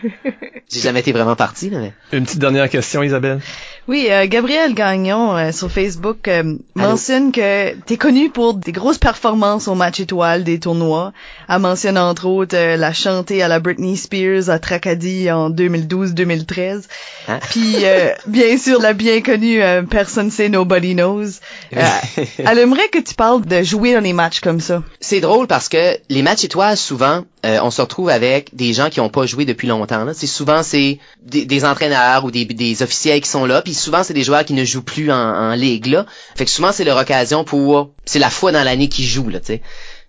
J'ai 0.71 0.81
jamais 0.81 1.01
été 1.01 1.13
vraiment 1.13 1.37
parti, 1.37 1.69
là, 1.69 1.81
mais... 1.81 1.93
Une 2.17 2.25
petite 2.25 2.39
dernière 2.39 2.71
question, 2.71 3.03
Isabelle. 3.03 3.41
Oui, 3.89 4.07
euh, 4.09 4.27
Gabriel 4.27 4.73
Gagnon 4.73 5.37
euh, 5.37 5.53
sur 5.53 5.71
Facebook 5.71 6.29
euh, 6.29 6.57
mentionne 6.75 7.31
que 7.31 7.75
t'es 7.75 7.99
connu 7.99 8.31
pour 8.31 8.55
des 8.55 8.73
grosses 8.73 8.99
performances 8.99 9.69
au 9.69 9.75
match 9.75 10.01
étoile 10.01 10.45
des 10.45 10.61
tournois. 10.61 11.13
Elle 11.49 11.59
mentionne 11.59 11.99
entre 11.99 12.27
autres 12.27 12.57
euh, 12.57 12.77
la 12.77 12.93
chantée 12.93 13.43
à 13.43 13.49
la 13.49 13.59
Britney 13.59 13.97
Spears 13.97 14.49
à 14.49 14.59
Tracadie 14.59 15.31
en 15.31 15.51
2012-2013. 15.51 16.85
Hein? 17.29 17.41
Puis 17.51 17.85
euh, 17.85 18.15
bien 18.29 18.57
sûr 18.57 18.81
la 18.81 18.93
bien 18.93 19.21
connue 19.23 19.61
euh, 19.61 19.83
Personne 19.83 20.31
sait 20.31 20.49
Nobody 20.49 20.95
Knows. 20.95 21.41
Euh, 21.77 21.83
elle 22.39 22.59
aimerait 22.59 22.89
que 22.89 23.01
tu 23.01 23.15
parles 23.15 23.45
de 23.45 23.63
jouer 23.63 23.95
dans 23.95 24.03
des 24.03 24.13
matchs 24.13 24.41
comme 24.41 24.61
ça. 24.61 24.85
C'est 25.01 25.21
drôle 25.21 25.49
parce 25.49 25.69
que 25.69 25.99
les 26.09 26.23
matchs 26.23 26.45
étoiles, 26.45 26.77
souvent, 26.77 27.25
euh, 27.45 27.59
on 27.63 27.71
se 27.71 27.81
avec 28.09 28.55
des 28.55 28.73
gens 28.73 28.89
qui 28.89 29.01
n'ont 29.01 29.09
pas 29.09 29.27
joué 29.27 29.45
depuis 29.45 29.69
longtemps. 29.69 30.07
C'est 30.15 30.27
souvent 30.27 30.63
c'est 30.63 30.99
des, 31.23 31.65
entraîneurs 31.65 32.25
ou 32.25 32.31
des, 32.31 32.83
officiels 32.83 33.21
qui 33.21 33.29
sont 33.29 33.45
là, 33.45 33.63
puis 33.63 33.75
souvent 33.75 34.03
c'est 34.03 34.15
des 34.15 34.23
joueurs 34.23 34.45
qui 34.45 34.55
ne 34.55 34.65
jouent 34.65 34.83
plus 34.83 35.11
en, 35.11 35.55
ligue. 35.55 35.87
Là. 35.87 36.07
Fait 36.37 36.45
que 36.45 36.51
souvent 36.51 36.73
c'est 36.73 36.85
leur 36.85 36.97
occasion 36.97 37.45
pour, 37.45 37.91
c'est 38.05 38.19
la 38.19 38.31
fois 38.31 38.53
dans 38.53 38.63
l'année 38.63 38.89
qu'ils 38.89 39.07
jouent. 39.07 39.29
Là. 39.29 39.41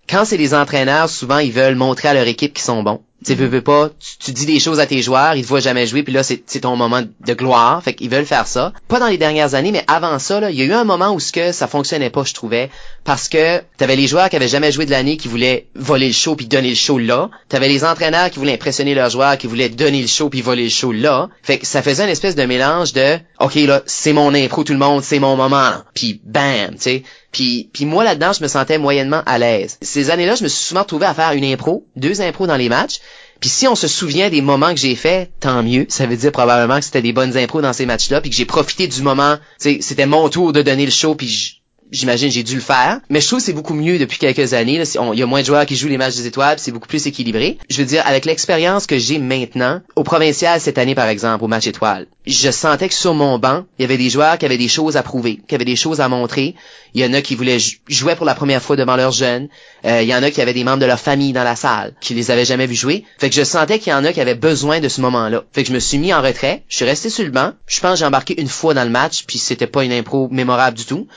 Quand 0.07 0.25
c'est 0.25 0.37
des 0.37 0.53
entraîneurs, 0.53 1.09
souvent 1.09 1.39
ils 1.39 1.51
veulent 1.51 1.75
montrer 1.75 2.09
à 2.09 2.13
leur 2.13 2.27
équipe 2.27 2.53
qu'ils 2.53 2.63
sont 2.63 2.83
bons. 2.83 3.01
Tu 3.25 3.35
veux, 3.35 3.61
pas, 3.61 3.89
tu, 4.19 4.31
dis 4.31 4.47
des 4.47 4.59
choses 4.59 4.79
à 4.79 4.87
tes 4.87 5.01
joueurs, 5.01 5.35
ils 5.35 5.43
te 5.43 5.47
voient 5.47 5.59
jamais 5.59 5.85
jouer, 5.85 6.01
puis 6.01 6.11
là 6.11 6.23
c'est 6.23 6.41
c'est 6.47 6.61
ton 6.61 6.75
moment 6.75 7.01
de 7.01 7.33
gloire. 7.33 7.83
Fait 7.83 7.93
qu'ils 7.93 8.09
veulent 8.09 8.25
faire 8.25 8.47
ça. 8.47 8.73
Pas 8.87 8.99
dans 8.99 9.07
les 9.07 9.17
dernières 9.17 9.53
années, 9.53 9.71
mais 9.71 9.83
avant 9.87 10.17
ça, 10.17 10.39
là, 10.39 10.49
il 10.49 10.57
y 10.57 10.61
a 10.63 10.65
eu 10.65 10.73
un 10.73 10.83
moment 10.83 11.13
où 11.13 11.19
ce 11.19 11.31
que 11.31 11.51
ça 11.51 11.67
fonctionnait 11.67 12.09
pas, 12.09 12.23
je 12.23 12.33
trouvais, 12.33 12.69
parce 13.03 13.29
que 13.29 13.61
t'avais 13.77 13.95
les 13.95 14.07
joueurs 14.07 14.29
qui 14.29 14.35
avaient 14.35 14.47
jamais 14.47 14.71
joué 14.71 14.85
de 14.85 14.91
l'année 14.91 15.17
qui 15.17 15.27
voulaient 15.27 15.67
voler 15.75 16.07
le 16.07 16.13
show 16.13 16.35
puis 16.35 16.47
donner 16.47 16.69
le 16.69 16.75
show 16.75 16.97
là. 16.97 17.29
T'avais 17.47 17.69
les 17.69 17.83
entraîneurs 17.83 18.31
qui 18.31 18.39
voulaient 18.39 18.53
impressionner 18.53 18.95
leurs 18.95 19.11
joueurs, 19.11 19.37
qui 19.37 19.47
voulaient 19.47 19.69
donner 19.69 20.01
le 20.01 20.07
show 20.07 20.29
puis 20.29 20.41
voler 20.41 20.63
le 20.63 20.69
show 20.69 20.91
là. 20.91 21.29
Fait 21.43 21.59
que 21.59 21.67
ça 21.67 21.81
faisait 21.83 22.03
une 22.03 22.09
espèce 22.09 22.35
de 22.35 22.43
mélange 22.45 22.93
de, 22.93 23.19
ok 23.41 23.55
là, 23.55 23.81
c'est 23.85 24.13
mon 24.13 24.33
impro 24.33 24.63
tout 24.63 24.73
le 24.73 24.79
monde, 24.79 25.03
c'est 25.03 25.19
mon 25.19 25.35
moment, 25.35 25.57
là. 25.57 25.85
puis 25.93 26.21
bam, 26.23 26.75
tu 26.75 26.81
sais. 26.81 27.03
Puis, 27.31 27.69
moi 27.81 28.03
là-dedans, 28.03 28.33
je 28.33 28.43
me 28.43 28.47
sentais 28.47 28.77
moyennement 28.77 29.23
à 29.25 29.37
l'aise. 29.37 29.77
Ces 29.81 30.09
années-là, 30.09 30.35
je 30.35 30.43
me 30.43 30.49
suis 30.49 30.65
souvent 30.65 30.81
retrouvé 30.81 31.05
à 31.05 31.13
faire 31.13 31.31
une 31.31 31.45
impro, 31.45 31.85
deux 31.95 32.21
impros 32.21 32.45
dans 32.45 32.57
les 32.57 32.67
matchs. 32.67 32.99
Puis 33.39 33.49
si 33.49 33.67
on 33.67 33.75
se 33.75 33.87
souvient 33.87 34.29
des 34.29 34.41
moments 34.41 34.73
que 34.73 34.79
j'ai 34.79 34.95
fait, 34.95 35.31
tant 35.39 35.63
mieux. 35.63 35.85
Ça 35.89 36.05
veut 36.05 36.17
dire 36.17 36.31
probablement 36.31 36.77
que 36.77 36.85
c'était 36.85 37.01
des 37.01 37.13
bonnes 37.13 37.37
impros 37.37 37.61
dans 37.61 37.73
ces 37.73 37.85
matchs-là, 37.85 38.21
puis 38.21 38.29
que 38.29 38.35
j'ai 38.35 38.45
profité 38.45 38.87
du 38.87 39.01
moment. 39.01 39.37
C'était 39.57 40.05
mon 40.05 40.29
tour 40.29 40.53
de 40.53 40.61
donner 40.61 40.85
le 40.85 40.91
show, 40.91 41.15
puis 41.15 41.60
j'imagine 41.91 42.31
j'ai 42.31 42.43
dû 42.43 42.55
le 42.55 42.61
faire. 42.61 42.99
Mais 43.09 43.21
je 43.21 43.27
trouve 43.27 43.39
que 43.39 43.45
c'est 43.45 43.53
beaucoup 43.53 43.73
mieux 43.73 43.99
depuis 43.99 44.17
quelques 44.17 44.53
années. 44.53 44.81
Il 45.13 45.19
y 45.19 45.23
a 45.23 45.25
moins 45.25 45.41
de 45.41 45.45
joueurs 45.45 45.65
qui 45.65 45.75
jouent 45.75 45.87
les 45.87 45.97
matchs 45.97 46.15
des 46.15 46.27
étoiles, 46.27 46.57
c'est 46.59 46.71
beaucoup 46.71 46.87
plus 46.87 47.05
équilibré. 47.07 47.57
Je 47.69 47.77
veux 47.77 47.85
dire, 47.85 48.03
avec 48.05 48.25
l'expérience 48.25 48.87
que 48.87 48.97
j'ai 48.97 49.19
maintenant, 49.19 49.81
au 49.95 50.03
provincial 50.03 50.59
cette 50.59 50.77
année 50.77 50.95
par 50.95 51.07
exemple, 51.07 51.43
au 51.43 51.47
match 51.47 51.67
étoile, 51.67 52.07
je 52.25 52.51
sentais 52.51 52.87
que 52.87 52.93
sur 52.93 53.13
mon 53.13 53.39
banc, 53.39 53.65
il 53.77 53.81
y 53.81 53.85
avait 53.85 53.97
des 53.97 54.09
joueurs 54.09 54.37
qui 54.37 54.45
avaient 54.45 54.57
des 54.57 54.67
choses 54.67 54.95
à 54.97 55.03
prouver, 55.03 55.39
qui 55.47 55.55
avaient 55.55 55.65
des 55.65 55.75
choses 55.75 56.01
à 56.01 56.07
montrer. 56.09 56.55
Il 56.93 57.01
y 57.01 57.05
en 57.05 57.13
a 57.13 57.21
qui 57.21 57.35
voulaient 57.35 57.57
jou- 57.59 57.77
jouer 57.87 58.15
pour 58.15 58.25
la 58.25 58.35
première 58.35 58.61
fois 58.61 58.75
devant 58.75 58.95
leurs 58.97 59.11
jeunes. 59.13 59.47
Euh, 59.85 60.01
il 60.01 60.07
y 60.09 60.13
en 60.13 60.21
a 60.21 60.29
qui 60.29 60.41
avaient 60.41 60.53
des 60.53 60.63
membres 60.63 60.79
de 60.79 60.85
leur 60.85 60.99
famille 60.99 61.31
dans 61.33 61.43
la 61.43 61.55
salle, 61.55 61.93
qui 62.01 62.13
les 62.13 62.29
avaient 62.31 62.45
jamais 62.45 62.67
vus 62.67 62.75
jouer. 62.75 63.05
Fait 63.17 63.29
que 63.29 63.35
je 63.35 63.43
sentais 63.43 63.79
qu'il 63.79 63.91
y 63.91 63.95
en 63.95 64.03
a 64.05 64.11
qui 64.13 64.19
avaient 64.21 64.35
besoin 64.35 64.79
de 64.81 64.89
ce 64.89 64.99
moment-là. 65.01 65.43
Fait 65.53 65.63
que 65.63 65.69
je 65.69 65.73
me 65.73 65.79
suis 65.79 65.97
mis 65.97 66.13
en 66.13 66.21
retrait. 66.21 66.63
Je 66.69 66.75
suis 66.75 66.85
resté 66.85 67.09
sur 67.09 67.23
le 67.23 67.31
banc. 67.31 67.53
Je 67.65 67.79
pense 67.79 67.93
que 67.93 67.99
j'ai 67.99 68.05
embarqué 68.05 68.39
une 68.39 68.49
fois 68.49 68.73
dans 68.73 68.83
le 68.83 68.89
match, 68.89 69.23
puis 69.25 69.37
c'était 69.39 69.67
pas 69.67 69.83
une 69.85 69.93
impro 69.93 70.27
mémorable 70.31 70.77
du 70.77 70.85
tout. 70.85 71.07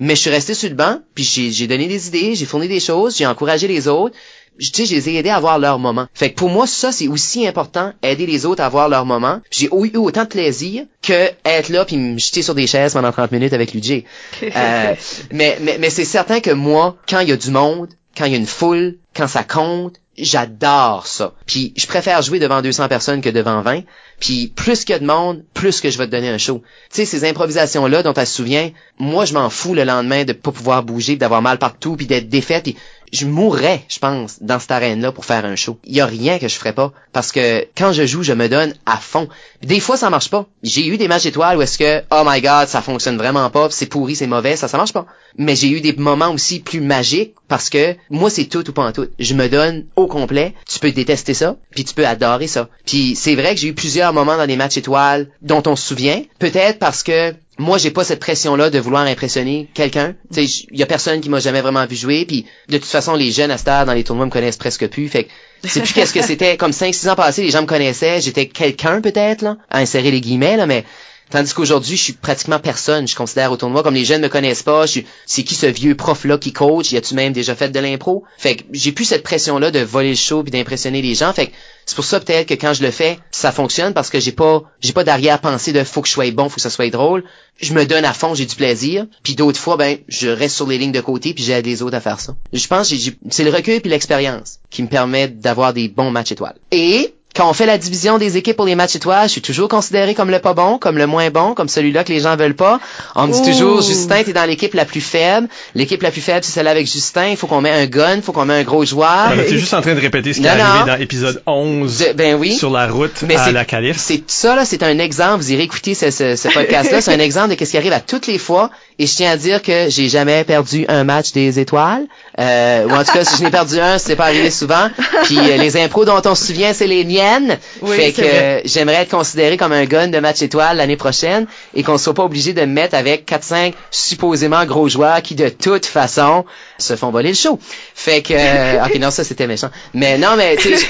Mais 0.00 0.14
je 0.16 0.20
suis 0.22 0.30
resté 0.30 0.54
sur 0.54 0.68
le 0.68 0.74
banc, 0.74 0.98
puis 1.14 1.24
j'ai 1.24 1.50
j'ai 1.52 1.66
donné 1.66 1.86
des 1.86 2.08
idées, 2.08 2.34
j'ai 2.34 2.46
fourni 2.46 2.68
des 2.68 2.80
choses, 2.80 3.16
j'ai 3.16 3.26
encouragé 3.26 3.68
les 3.68 3.88
autres. 3.88 4.14
Je- 4.58 4.70
Tu 4.70 4.82
sais, 4.82 4.86
je 4.86 4.94
les 4.94 5.08
ai 5.08 5.16
aidés 5.16 5.30
à 5.30 5.36
avoir 5.36 5.58
leur 5.58 5.78
moment. 5.78 6.06
Fait 6.12 6.30
que 6.30 6.36
pour 6.36 6.50
moi, 6.50 6.66
ça, 6.66 6.92
c'est 6.92 7.08
aussi 7.08 7.46
important, 7.46 7.92
aider 8.02 8.26
les 8.26 8.44
autres 8.44 8.62
à 8.62 8.66
avoir 8.66 8.88
leur 8.90 9.06
moment. 9.06 9.40
J'ai 9.50 9.66
eu 9.66 9.86
eu 9.92 9.96
autant 9.96 10.24
de 10.24 10.28
plaisir 10.28 10.84
que 11.02 11.30
être 11.44 11.68
là 11.70 11.84
puis 11.86 11.96
me 11.96 12.18
jeter 12.18 12.42
sur 12.42 12.54
des 12.54 12.66
chaises 12.66 12.92
pendant 12.92 13.12
30 13.12 13.32
minutes 13.32 13.52
avec 13.54 13.72
Luigi. 13.72 14.04
Euh, 14.42 14.94
mais 15.32 15.56
mais, 15.62 15.78
mais 15.78 15.88
c'est 15.90 16.04
certain 16.04 16.40
que 16.40 16.50
moi, 16.50 16.96
quand 17.08 17.20
il 17.20 17.28
y 17.30 17.32
a 17.32 17.36
du 17.36 17.50
monde, 17.50 17.88
quand 18.16 18.26
il 18.26 18.32
y 18.32 18.34
a 18.34 18.38
une 18.38 18.46
foule, 18.46 18.98
quand 19.16 19.26
ça 19.26 19.42
compte, 19.44 19.94
j'adore 20.18 21.06
ça. 21.06 21.32
Puis 21.46 21.72
je 21.76 21.86
préfère 21.86 22.20
jouer 22.22 22.38
devant 22.38 22.62
200 22.62 22.88
personnes 22.88 23.20
que 23.20 23.30
devant 23.30 23.62
20. 23.62 23.82
Puis 24.20 24.52
plus 24.54 24.84
qu'il 24.84 24.92
y 24.92 24.96
a 24.96 24.98
de 24.98 25.06
monde, 25.06 25.42
plus 25.54 25.80
que 25.80 25.90
je 25.90 25.98
vais 25.98 26.06
te 26.06 26.10
donner 26.12 26.28
un 26.28 26.38
show. 26.38 26.62
Tu 26.90 26.96
sais, 26.96 27.04
ces 27.04 27.28
improvisations-là 27.28 28.02
dont 28.02 28.12
tu 28.12 28.20
te 28.20 28.26
souviens, 28.26 28.70
moi 28.98 29.24
je 29.24 29.34
m'en 29.34 29.50
fous 29.50 29.74
le 29.74 29.84
lendemain 29.84 30.24
de 30.24 30.32
pas 30.32 30.52
pouvoir 30.52 30.82
bouger, 30.82 31.16
d'avoir 31.16 31.42
mal 31.42 31.58
partout, 31.58 31.96
puis 31.96 32.06
d'être 32.06 32.28
défaite. 32.28 32.68
Je 33.12 33.26
mourrais, 33.26 33.84
je 33.88 33.98
pense, 33.98 34.38
dans 34.40 34.58
cette 34.58 34.70
arène-là 34.70 35.12
pour 35.12 35.26
faire 35.26 35.44
un 35.44 35.54
show. 35.54 35.78
Il 35.84 35.94
y 35.94 36.00
a 36.00 36.06
rien 36.06 36.38
que 36.38 36.48
je 36.48 36.54
ferais 36.54 36.72
pas. 36.72 36.92
Parce 37.12 37.30
que 37.30 37.66
quand 37.76 37.92
je 37.92 38.06
joue, 38.06 38.22
je 38.22 38.32
me 38.32 38.48
donne 38.48 38.74
à 38.86 38.96
fond. 38.96 39.28
Des 39.62 39.80
fois, 39.80 39.98
ça 39.98 40.08
marche 40.08 40.30
pas. 40.30 40.46
J'ai 40.62 40.86
eu 40.86 40.96
des 40.96 41.08
matchs 41.08 41.26
étoiles 41.26 41.58
où 41.58 41.62
est-ce 41.62 41.76
que, 41.76 42.02
oh 42.10 42.22
my 42.24 42.40
god, 42.40 42.68
ça 42.68 42.80
fonctionne 42.80 43.18
vraiment 43.18 43.50
pas, 43.50 43.68
c'est 43.70 43.86
pourri, 43.86 44.16
c'est 44.16 44.26
mauvais, 44.26 44.56
ça, 44.56 44.66
ça 44.66 44.78
marche 44.78 44.94
pas. 44.94 45.06
Mais 45.36 45.54
j'ai 45.54 45.68
eu 45.68 45.82
des 45.82 45.92
moments 45.92 46.30
aussi 46.30 46.60
plus 46.60 46.80
magiques 46.80 47.34
parce 47.48 47.68
que 47.68 47.96
moi, 48.08 48.30
c'est 48.30 48.46
tout 48.46 48.68
ou 48.68 48.72
pas 48.72 48.86
en 48.86 48.92
tout. 48.92 49.08
Je 49.18 49.34
me 49.34 49.48
donne 49.48 49.84
au 49.94 50.06
complet. 50.06 50.54
Tu 50.66 50.78
peux 50.78 50.90
détester 50.90 51.34
ça, 51.34 51.56
puis 51.70 51.84
tu 51.84 51.94
peux 51.94 52.06
adorer 52.06 52.46
ça. 52.46 52.68
Puis 52.86 53.14
c'est 53.14 53.34
vrai 53.34 53.54
que 53.54 53.60
j'ai 53.60 53.68
eu 53.68 53.74
plusieurs 53.74 54.14
moments 54.14 54.38
dans 54.38 54.46
des 54.46 54.56
matchs 54.56 54.78
étoiles 54.78 55.28
dont 55.42 55.62
on 55.66 55.76
se 55.76 55.86
souvient. 55.86 56.22
Peut-être 56.38 56.78
parce 56.78 57.02
que 57.02 57.34
moi 57.58 57.78
j'ai 57.78 57.90
pas 57.90 58.04
cette 58.04 58.20
pression 58.20 58.56
là 58.56 58.70
de 58.70 58.78
vouloir 58.78 59.04
impressionner 59.04 59.68
quelqu'un. 59.74 60.14
Tu 60.32 60.46
sais 60.46 60.66
il 60.70 60.78
y 60.78 60.82
a 60.82 60.86
personne 60.86 61.20
qui 61.20 61.28
m'a 61.28 61.40
jamais 61.40 61.60
vraiment 61.60 61.84
vu 61.86 61.96
jouer 61.96 62.24
puis 62.24 62.46
de 62.68 62.78
toute 62.78 62.86
façon 62.86 63.14
les 63.14 63.30
jeunes 63.30 63.50
à 63.50 63.56
heure 63.68 63.86
dans 63.86 63.92
les 63.92 64.04
tournois 64.04 64.26
me 64.26 64.30
connaissent 64.30 64.56
presque 64.56 64.88
plus 64.88 65.08
fait 65.08 65.24
que 65.24 65.30
c'est 65.68 65.80
plus 65.80 65.92
qu'est-ce 65.92 66.14
que 66.14 66.22
c'était. 66.22 66.56
Comme 66.56 66.72
5 66.72 66.94
6 66.94 67.08
ans 67.10 67.14
passés 67.14 67.42
les 67.42 67.50
gens 67.50 67.62
me 67.62 67.66
connaissaient 67.66 68.20
j'étais 68.20 68.46
quelqu'un 68.46 69.00
peut-être 69.00 69.42
là 69.42 69.58
à 69.70 69.78
insérer 69.78 70.10
les 70.10 70.20
guillemets 70.20 70.56
là 70.56 70.66
mais 70.66 70.84
Tandis 71.30 71.54
qu'aujourd'hui, 71.54 71.96
je 71.96 72.02
suis 72.02 72.12
pratiquement 72.12 72.58
personne, 72.58 73.08
je 73.08 73.16
considère 73.16 73.52
au 73.52 73.56
tournoi. 73.56 73.82
Comme 73.82 73.94
les 73.94 74.04
jeunes 74.04 74.20
me 74.20 74.28
connaissent 74.28 74.62
pas, 74.62 74.84
c'est 74.86 75.42
qui 75.44 75.54
ce 75.54 75.66
vieux 75.66 75.94
prof-là 75.94 76.36
qui 76.36 76.52
coach? 76.52 76.92
Y 76.92 76.98
a-tu 76.98 77.14
même 77.14 77.32
déjà 77.32 77.54
fait 77.54 77.70
de 77.70 77.80
l'impro? 77.80 78.24
Fait 78.36 78.56
que 78.56 78.64
j'ai 78.72 78.92
plus 78.92 79.06
cette 79.06 79.22
pression-là 79.22 79.70
de 79.70 79.80
voler 79.80 80.10
le 80.10 80.14
show 80.14 80.42
puis 80.42 80.50
d'impressionner 80.50 81.00
les 81.00 81.14
gens. 81.14 81.32
Fait 81.32 81.46
que 81.46 81.52
c'est 81.86 81.96
pour 81.96 82.04
ça 82.04 82.20
peut-être 82.20 82.48
que 82.48 82.54
quand 82.54 82.74
je 82.74 82.82
le 82.82 82.90
fais, 82.90 83.18
ça 83.30 83.50
fonctionne 83.50 83.94
parce 83.94 84.10
que 84.10 84.20
j'ai 84.20 84.32
pas, 84.32 84.62
j'ai 84.80 84.92
pas 84.92 85.04
d'arrière-pensée 85.04 85.72
de 85.72 85.82
faut 85.84 86.02
que 86.02 86.08
je 86.08 86.12
sois 86.12 86.30
bon, 86.30 86.48
faut 86.48 86.56
que 86.56 86.60
ça 86.60 86.70
soit 86.70 86.90
drôle. 86.90 87.24
Je 87.60 87.72
me 87.72 87.86
donne 87.86 88.04
à 88.04 88.12
fond, 88.12 88.34
j'ai 88.34 88.46
du 88.46 88.54
plaisir. 88.54 89.06
Puis 89.22 89.34
d'autres 89.34 89.58
fois, 89.58 89.76
ben, 89.76 89.98
je 90.08 90.28
reste 90.28 90.56
sur 90.56 90.66
les 90.66 90.78
lignes 90.78 90.92
de 90.92 91.00
côté 91.00 91.34
puis 91.34 91.44
j'aide 91.44 91.66
les 91.66 91.82
autres 91.82 91.96
à 91.96 92.00
faire 92.00 92.20
ça. 92.20 92.36
Je 92.52 92.66
pense 92.66 92.90
que 92.90 92.96
c'est 93.30 93.44
le 93.44 93.50
recul 93.50 93.80
puis 93.80 93.90
l'expérience 93.90 94.58
qui 94.70 94.82
me 94.82 94.88
permet 94.88 95.28
d'avoir 95.28 95.72
des 95.72 95.88
bons 95.88 96.10
matchs 96.10 96.32
étoiles. 96.32 96.56
Et 96.70 97.14
quand 97.34 97.48
on 97.48 97.52
fait 97.52 97.66
la 97.66 97.78
division 97.78 98.18
des 98.18 98.36
équipes 98.36 98.56
pour 98.56 98.66
les 98.66 98.74
matchs 98.74 98.96
étoiles, 98.96 99.26
je 99.26 99.32
suis 99.32 99.40
toujours 99.42 99.68
considéré 99.68 100.14
comme 100.14 100.30
le 100.30 100.38
pas 100.38 100.52
bon, 100.54 100.78
comme 100.78 100.98
le 100.98 101.06
moins 101.06 101.30
bon, 101.30 101.54
comme 101.54 101.68
celui-là 101.68 102.04
que 102.04 102.12
les 102.12 102.20
gens 102.20 102.36
veulent 102.36 102.54
pas. 102.54 102.78
On 103.14 103.26
me 103.26 103.32
dit 103.32 103.40
Ouh. 103.40 103.44
toujours, 103.44 103.80
Justin, 103.82 104.22
t'es 104.22 104.32
dans 104.32 104.44
l'équipe 104.44 104.74
la 104.74 104.84
plus 104.84 105.00
faible. 105.00 105.48
L'équipe 105.74 106.02
la 106.02 106.10
plus 106.10 106.20
faible, 106.20 106.44
c'est 106.44 106.52
celle 106.52 106.68
avec 106.68 106.86
Justin. 106.86 107.28
Il 107.28 107.36
faut 107.36 107.46
qu'on 107.46 107.60
mette 107.60 107.74
un 107.74 107.86
gun, 107.86 108.16
il 108.16 108.22
faut 108.22 108.32
qu'on 108.32 108.44
mette 108.44 108.60
un 108.60 108.64
gros 108.64 108.84
joueur. 108.84 109.32
T'es 109.34 109.58
juste 109.58 109.72
en 109.74 109.80
train 109.80 109.94
de 109.94 110.00
répéter 110.00 110.32
ce 110.32 110.38
qui 110.40 110.44
Non, 110.44 110.50
est 110.54 110.60
arrivé 110.60 110.78
non. 110.80 110.86
dans 110.86 111.00
épisode 111.00 111.42
11 111.46 112.04
Je- 112.08 112.12
ben 112.12 112.34
oui. 112.34 112.54
sur 112.54 112.70
la 112.70 112.86
route 112.86 113.22
Mais 113.26 113.36
à 113.36 113.44
c'est- 113.46 113.52
la 113.52 113.64
calife. 113.64 113.96
C'est 113.98 114.22
ça 114.26 114.54
là, 114.54 114.64
c'est 114.64 114.82
un 114.82 114.98
exemple. 114.98 115.42
Vous 115.42 115.52
irez 115.52 115.62
écouter 115.62 115.94
ce, 115.94 116.10
ce, 116.10 116.36
ce 116.36 116.48
podcast-là. 116.48 117.00
c'est 117.00 117.12
un 117.14 117.18
exemple 117.18 117.56
de 117.56 117.64
ce 117.64 117.70
qui 117.70 117.76
arrive 117.76 117.92
à 117.92 118.00
toutes 118.00 118.26
les 118.26 118.38
fois. 118.38 118.70
Et 119.02 119.06
je 119.06 119.16
tiens 119.16 119.32
à 119.32 119.36
dire 119.36 119.62
que 119.62 119.86
j'ai 119.88 120.08
jamais 120.08 120.44
perdu 120.44 120.84
un 120.86 121.02
match 121.02 121.32
des 121.32 121.58
étoiles. 121.58 122.06
Euh, 122.38 122.86
ou 122.86 122.92
en 122.92 123.02
tout 123.02 123.10
cas, 123.10 123.24
si 123.24 123.36
je 123.36 123.42
n'ai 123.42 123.50
perdu 123.50 123.80
un, 123.80 123.98
c'est 123.98 124.14
pas 124.14 124.26
arrivé 124.26 124.48
souvent. 124.48 124.90
Puis 125.24 125.40
euh, 125.40 125.56
les 125.56 125.76
impros 125.76 126.04
dont 126.04 126.22
on 126.24 126.36
se 126.36 126.46
souvient, 126.46 126.72
c'est 126.72 126.86
les 126.86 127.04
miennes. 127.04 127.58
Oui, 127.80 127.96
fait 127.96 128.12
que 128.12 128.22
euh, 128.22 128.60
j'aimerais 128.64 129.02
être 129.02 129.10
considéré 129.10 129.56
comme 129.56 129.72
un 129.72 129.86
gun 129.86 130.06
de 130.06 130.20
match 130.20 130.40
étoile 130.40 130.76
l'année 130.76 130.96
prochaine 130.96 131.48
et 131.74 131.82
qu'on 131.82 131.98
soit 131.98 132.14
pas 132.14 132.22
obligé 132.22 132.52
de 132.52 132.60
me 132.60 132.66
mettre 132.66 132.94
avec 132.94 133.28
4-5 133.28 133.72
supposément 133.90 134.64
gros 134.66 134.88
joueurs 134.88 135.20
qui 135.20 135.34
de 135.34 135.48
toute 135.48 135.84
façon 135.84 136.44
se 136.78 136.94
font 136.94 137.10
voler 137.10 137.30
le 137.30 137.34
show. 137.34 137.58
Fait 137.96 138.22
que 138.22 138.34
euh, 138.36 138.84
ok 138.84 139.00
non 139.00 139.10
ça 139.10 139.24
c'était 139.24 139.48
méchant. 139.48 139.70
Mais 139.94 140.16
non 140.16 140.36
mais 140.36 140.54
tu 140.54 140.76
sais 140.76 140.86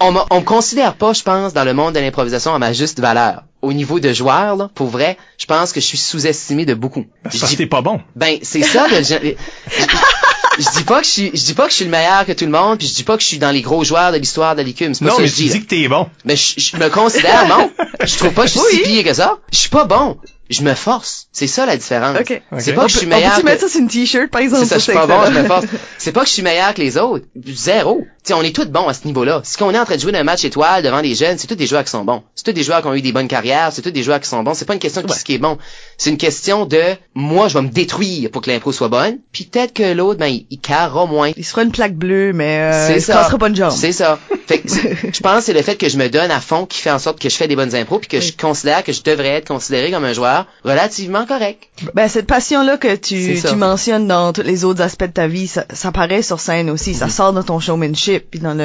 on, 0.00 0.16
on 0.30 0.40
me 0.40 0.44
considère 0.44 0.94
pas, 0.94 1.12
je 1.12 1.22
pense, 1.22 1.52
dans 1.52 1.64
le 1.64 1.74
monde 1.74 1.94
de 1.94 2.00
l'improvisation 2.00 2.54
à 2.56 2.58
ma 2.58 2.72
juste 2.72 2.98
valeur. 2.98 3.44
Au 3.66 3.72
niveau 3.72 3.98
de 4.00 4.12
joueur, 4.12 4.56
là, 4.56 4.70
pour 4.74 4.86
vrai, 4.88 5.16
je 5.38 5.46
pense 5.46 5.72
que 5.72 5.80
je 5.80 5.86
suis 5.86 5.98
sous-estimé 5.98 6.64
de 6.64 6.74
beaucoup. 6.74 7.04
Parce 7.24 7.36
Je 7.36 7.44
que 7.44 7.54
t'es 7.56 7.66
pas 7.66 7.82
bon. 7.82 8.00
ben, 8.14 8.38
c'est 8.42 8.62
ça 8.62 8.86
que 8.88 8.96
je, 9.02 9.14
je, 9.14 10.62
je 10.62 10.70
dis 10.78 10.84
pas 10.84 11.00
que 11.00 11.06
je 11.06 11.10
suis, 11.10 11.30
je 11.34 11.44
dis 11.44 11.54
pas 11.54 11.64
que 11.64 11.70
je 11.70 11.76
suis 11.76 11.84
le 11.84 11.90
meilleur 11.90 12.24
que 12.24 12.32
tout 12.32 12.44
le 12.44 12.50
monde, 12.50 12.78
puis 12.78 12.86
je 12.86 12.94
dis 12.94 13.02
pas 13.04 13.16
que 13.16 13.22
je 13.22 13.28
suis 13.28 13.38
dans 13.38 13.50
les 13.50 13.62
gros 13.62 13.82
joueurs 13.84 14.12
de 14.12 14.18
l'histoire 14.18 14.54
de 14.56 14.62
l'écume. 14.62 14.92
Non, 15.00 15.10
ça 15.10 15.16
mais 15.18 15.24
que 15.24 15.30
je 15.30 15.34
tu 15.36 15.48
dis. 15.48 15.60
que 15.62 15.66
t'es 15.66 15.88
bon. 15.88 16.08
Mais 16.24 16.36
je, 16.36 16.54
je 16.58 16.76
me 16.76 16.88
considère, 16.88 17.48
non. 17.48 17.70
Je 18.04 18.16
trouve 18.16 18.32
pas 18.32 18.42
que 18.42 18.48
je 18.48 18.58
suis 18.58 18.60
Oui. 18.72 18.80
si 18.84 18.90
pire 18.90 19.04
que 19.04 19.14
ça. 19.14 19.38
Je 19.52 19.58
suis 19.58 19.68
pas 19.70 19.84
bon. 19.84 20.16
Je 20.48 20.62
me 20.62 20.74
force. 20.74 21.26
C'est 21.32 21.46
ça 21.48 21.66
la 21.66 21.76
différence. 21.76 22.16
Ok. 22.20 22.40
C'est 22.58 22.70
Ok. 22.70 22.74
pas 22.76 22.82
On 22.82 22.86
que 22.86 22.92
je 22.92 22.98
suis 22.98 23.06
on 23.06 23.10
meilleur. 23.10 23.36
que- 23.36 23.42
mettre 23.44 23.62
ça 23.62 23.68
sur 23.68 23.80
une 23.80 23.88
t-shirt, 23.88 24.30
par 24.30 24.40
exemple? 24.40 24.62
C'est 24.62 24.68
ça, 24.70 24.78
je 24.78 24.82
suis 24.84 24.92
pas 24.92 25.06
bon, 25.06 25.20
je 25.26 25.32
me 25.40 25.44
force. 25.44 25.66
C'est 25.98 26.12
pas 26.12 26.20
que 26.22 26.28
je 26.28 26.32
suis 26.32 26.42
meilleur 26.42 26.72
que 26.74 26.80
les 26.80 26.96
autres. 26.98 27.24
Zéro. 27.46 28.06
sais, 28.22 28.34
on 28.34 28.42
est 28.42 28.54
tous 28.54 28.64
bons 28.66 28.88
à 28.88 28.94
ce 28.94 29.06
niveau-là. 29.06 29.40
Si 29.44 29.60
on 29.62 29.70
est 29.70 29.78
en 29.78 29.84
train 29.84 29.94
de 29.96 30.00
jouer 30.00 30.12
un 30.16 30.24
match 30.24 30.44
étoile 30.44 30.82
devant 30.82 31.00
des 31.02 31.14
jeunes, 31.14 31.38
c'est 31.38 31.46
tous 31.46 31.54
des 31.54 31.66
joueurs 31.66 31.84
qui 31.84 31.90
sont 31.90 32.04
bons. 32.04 32.22
C'est 32.34 32.44
tous 32.44 32.52
des 32.52 32.64
joueurs 32.64 32.82
qui 32.82 32.88
ont 32.88 32.94
eu 32.94 33.00
des 33.02 33.12
bonnes 33.12 33.28
carrières, 33.28 33.70
c'est 33.72 33.82
tous 33.82 33.90
des 33.92 34.02
joueurs 34.02 34.20
qui 34.20 34.28
sont 34.28 34.42
bons. 34.42 34.54
C'est 34.54 34.64
pas 34.64 34.72
une 34.74 34.80
question 34.80 35.00
de 35.02 35.06
qui 35.06 35.16
ce 35.18 35.24
qui 35.24 35.34
est 35.34 35.38
bon. 35.38 35.58
C'est 35.96 36.10
une 36.10 36.16
question 36.16 36.66
de 36.66 36.82
moi, 37.14 37.46
je 37.48 37.54
vais 37.54 37.62
me 37.62 37.68
détruire 37.68 38.30
pour 38.30 38.42
que 38.42 38.50
l'impro 38.50 38.72
soit 38.72 38.88
bonne. 38.88 39.18
Puis 39.32 39.44
peut-être 39.44 39.72
que 39.72 39.92
l'autre, 39.94 40.18
ben, 40.18 40.26
il, 40.26 40.46
il 40.50 40.58
carrera 40.58 41.06
moins. 41.06 41.30
Il 41.36 41.44
sera 41.44 41.62
une 41.62 41.70
plaque 41.72 41.94
bleue, 41.94 42.32
mais 42.32 42.58
euh, 42.72 42.86
C'est 42.88 42.94
il 42.96 43.00
se 43.00 43.06
ça. 43.06 43.14
cassera 43.14 43.38
pas 43.38 43.48
une 43.48 43.56
jambe. 43.56 43.70
C'est 43.72 43.92
ça. 43.92 44.18
Fait 44.48 44.58
que 44.58 44.68
c'est- 44.70 44.96
je 45.14 45.20
pense 45.20 45.38
que 45.38 45.44
c'est 45.44 45.52
le 45.52 45.62
fait 45.62 45.76
que 45.76 45.88
je 45.88 45.96
me 45.96 46.08
donne 46.08 46.30
à 46.32 46.40
fond 46.40 46.66
qui 46.66 46.80
fait 46.80 46.90
en 46.90 46.98
sorte 46.98 47.20
que 47.20 47.28
je 47.28 47.36
fais 47.36 47.46
des 47.48 47.56
bonnes 47.56 47.74
impros 47.76 47.98
puis 48.00 48.08
que 48.08 48.20
je 48.20 48.32
considère 48.36 48.82
que 48.84 48.92
je 48.92 49.02
devrais 49.02 49.28
être 49.36 49.46
considéré 49.48 49.90
comme 49.92 50.04
un 50.04 50.12
joueur 50.12 50.35
relativement 50.64 51.26
correct. 51.26 51.68
Ben, 51.94 52.08
cette 52.08 52.26
passion-là 52.26 52.76
que 52.76 52.94
tu, 52.96 53.40
tu 53.40 53.56
mentionnes 53.56 54.08
dans 54.08 54.32
tous 54.32 54.42
les 54.42 54.64
autres 54.64 54.82
aspects 54.82 55.04
de 55.04 55.12
ta 55.12 55.28
vie, 55.28 55.46
ça, 55.46 55.64
ça 55.72 55.92
paraît 55.92 56.22
sur 56.22 56.40
scène 56.40 56.70
aussi. 56.70 56.94
Ça 56.94 57.08
sort 57.08 57.32
de 57.32 57.42
ton 57.42 57.60
showmanship 57.60 58.30
puis 58.30 58.40
dans 58.40 58.56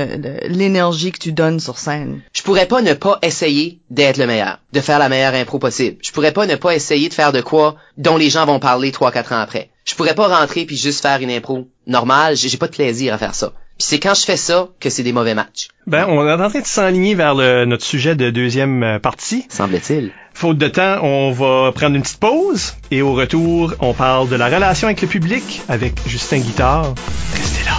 l'énergie 0.47 1.11
que 1.11 1.19
tu 1.19 1.31
donnes 1.31 1.59
sur 1.59 1.77
scène. 1.77 2.21
Je 2.33 2.41
pourrais 2.41 2.67
pas 2.67 2.81
ne 2.81 2.93
pas 2.93 3.19
essayer 3.21 3.79
d'être 3.89 4.17
le 4.17 4.27
meilleur, 4.27 4.59
de 4.73 4.79
faire 4.79 4.99
la 4.99 5.09
meilleure 5.09 5.33
impro 5.33 5.59
possible. 5.59 5.97
Je 6.01 6.11
pourrais 6.11 6.31
pas 6.31 6.45
ne 6.45 6.55
pas 6.55 6.73
essayer 6.75 7.09
de 7.09 7.13
faire 7.13 7.31
de 7.31 7.41
quoi 7.41 7.75
dont 7.97 8.17
les 8.17 8.29
gens 8.29 8.45
vont 8.45 8.59
parler 8.59 8.91
trois 8.91 9.11
quatre 9.11 9.33
ans 9.33 9.39
après. 9.41 9.69
Je 9.85 9.95
pourrais 9.95 10.15
pas 10.15 10.27
rentrer 10.27 10.65
puis 10.65 10.77
juste 10.77 11.01
faire 11.01 11.21
une 11.21 11.31
impro 11.31 11.67
normale, 11.87 12.35
j'ai 12.37 12.49
j'ai 12.49 12.57
pas 12.57 12.67
de 12.67 12.71
plaisir 12.71 13.13
à 13.13 13.17
faire 13.17 13.35
ça. 13.35 13.53
Puis 13.81 13.87
c'est 13.87 13.99
quand 13.99 14.13
je 14.13 14.25
fais 14.25 14.37
ça 14.37 14.67
que 14.79 14.91
c'est 14.91 15.01
des 15.01 15.11
mauvais 15.11 15.33
matchs, 15.33 15.69
Ben, 15.87 16.05
on 16.07 16.23
est 16.27 16.31
en 16.31 16.49
train 16.51 16.59
de 16.59 16.65
s'enligner 16.67 17.15
vers 17.15 17.33
le- 17.33 17.65
notre 17.65 17.83
sujet 17.83 18.13
de 18.15 18.29
deuxième 18.29 18.83
euh, 18.83 18.99
partie. 18.99 19.47
semble-t-il. 19.49 20.11
Faute 20.35 20.59
de 20.59 20.67
temps, 20.67 20.99
on 21.01 21.31
va 21.31 21.71
prendre 21.71 21.95
une 21.95 22.03
petite 22.03 22.19
pause 22.19 22.75
et 22.91 23.01
au 23.01 23.13
retour, 23.13 23.73
on 23.79 23.93
parle 23.95 24.29
de 24.29 24.35
la 24.35 24.49
relation 24.49 24.87
avec 24.87 25.01
le 25.01 25.07
public 25.07 25.63
avec 25.67 25.95
Justin 26.05 26.37
Guitard. 26.41 26.93
Restez 27.35 27.65
là. 27.65 27.71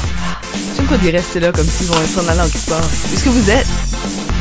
J'aime 0.76 0.86
pas 0.86 0.98
dire 0.98 1.12
rester 1.12 1.38
là 1.38 1.52
comme 1.52 1.66
s'ils 1.66 1.86
vont 1.86 1.94
être 2.02 2.18
en 2.18 2.28
allant 2.28 2.48
quelque 2.50 2.68
part. 2.68 2.80
Est-ce 3.14 3.22
que 3.22 3.28
vous 3.28 3.48
êtes? 3.50 4.31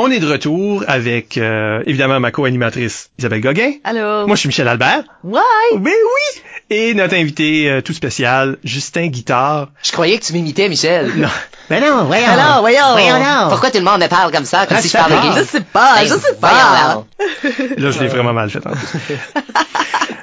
On 0.00 0.10
est 0.12 0.20
de 0.20 0.30
retour 0.30 0.84
avec 0.86 1.36
euh, 1.38 1.82
évidemment 1.84 2.20
ma 2.20 2.30
co-animatrice 2.30 3.10
Isabelle 3.18 3.40
Gauguin. 3.40 3.72
Allô? 3.82 4.26
Moi, 4.28 4.36
je 4.36 4.40
suis 4.40 4.46
Michel 4.46 4.68
Albert. 4.68 5.02
Ouais! 5.24 5.40
Oui, 5.72 5.80
oui. 5.92 6.40
Et 6.70 6.94
notre 6.94 7.14
invité 7.16 7.68
euh, 7.68 7.80
tout 7.80 7.92
spécial, 7.94 8.58
Justin 8.62 9.08
Guitard. 9.08 9.70
Je 9.82 9.90
croyais 9.90 10.16
que 10.18 10.24
tu 10.24 10.32
m'imitais, 10.34 10.68
Michel. 10.68 11.10
Non. 11.16 11.28
Ben 11.70 11.82
non, 11.82 12.04
voyons. 12.04 12.26
Alors, 12.28 12.60
voyons! 12.60 12.94
donc. 12.96 13.50
Pourquoi 13.50 13.70
tout 13.70 13.76
le 13.76 13.84
monde 13.84 14.00
me 14.00 14.06
parle 14.08 14.32
comme 14.32 14.46
ça, 14.46 14.64
comme 14.66 14.78
Ah, 14.78 14.80
si 14.80 14.88
je 14.88 14.92
parlais 14.96 15.16
gay? 15.16 15.38
Je 15.40 15.44
sais 15.44 15.60
pas, 15.60 15.96
je 16.02 16.14
Ben, 16.14 16.18
sais 16.20 16.34
voyons 16.40 16.40
pas! 16.40 16.94
donc. 16.94 17.78
Là, 17.78 17.90
je 17.90 17.98
l'ai 18.00 18.06
vraiment 18.08 18.32
mal 18.32 18.48
fait. 18.48 18.66
hein. 18.66 18.72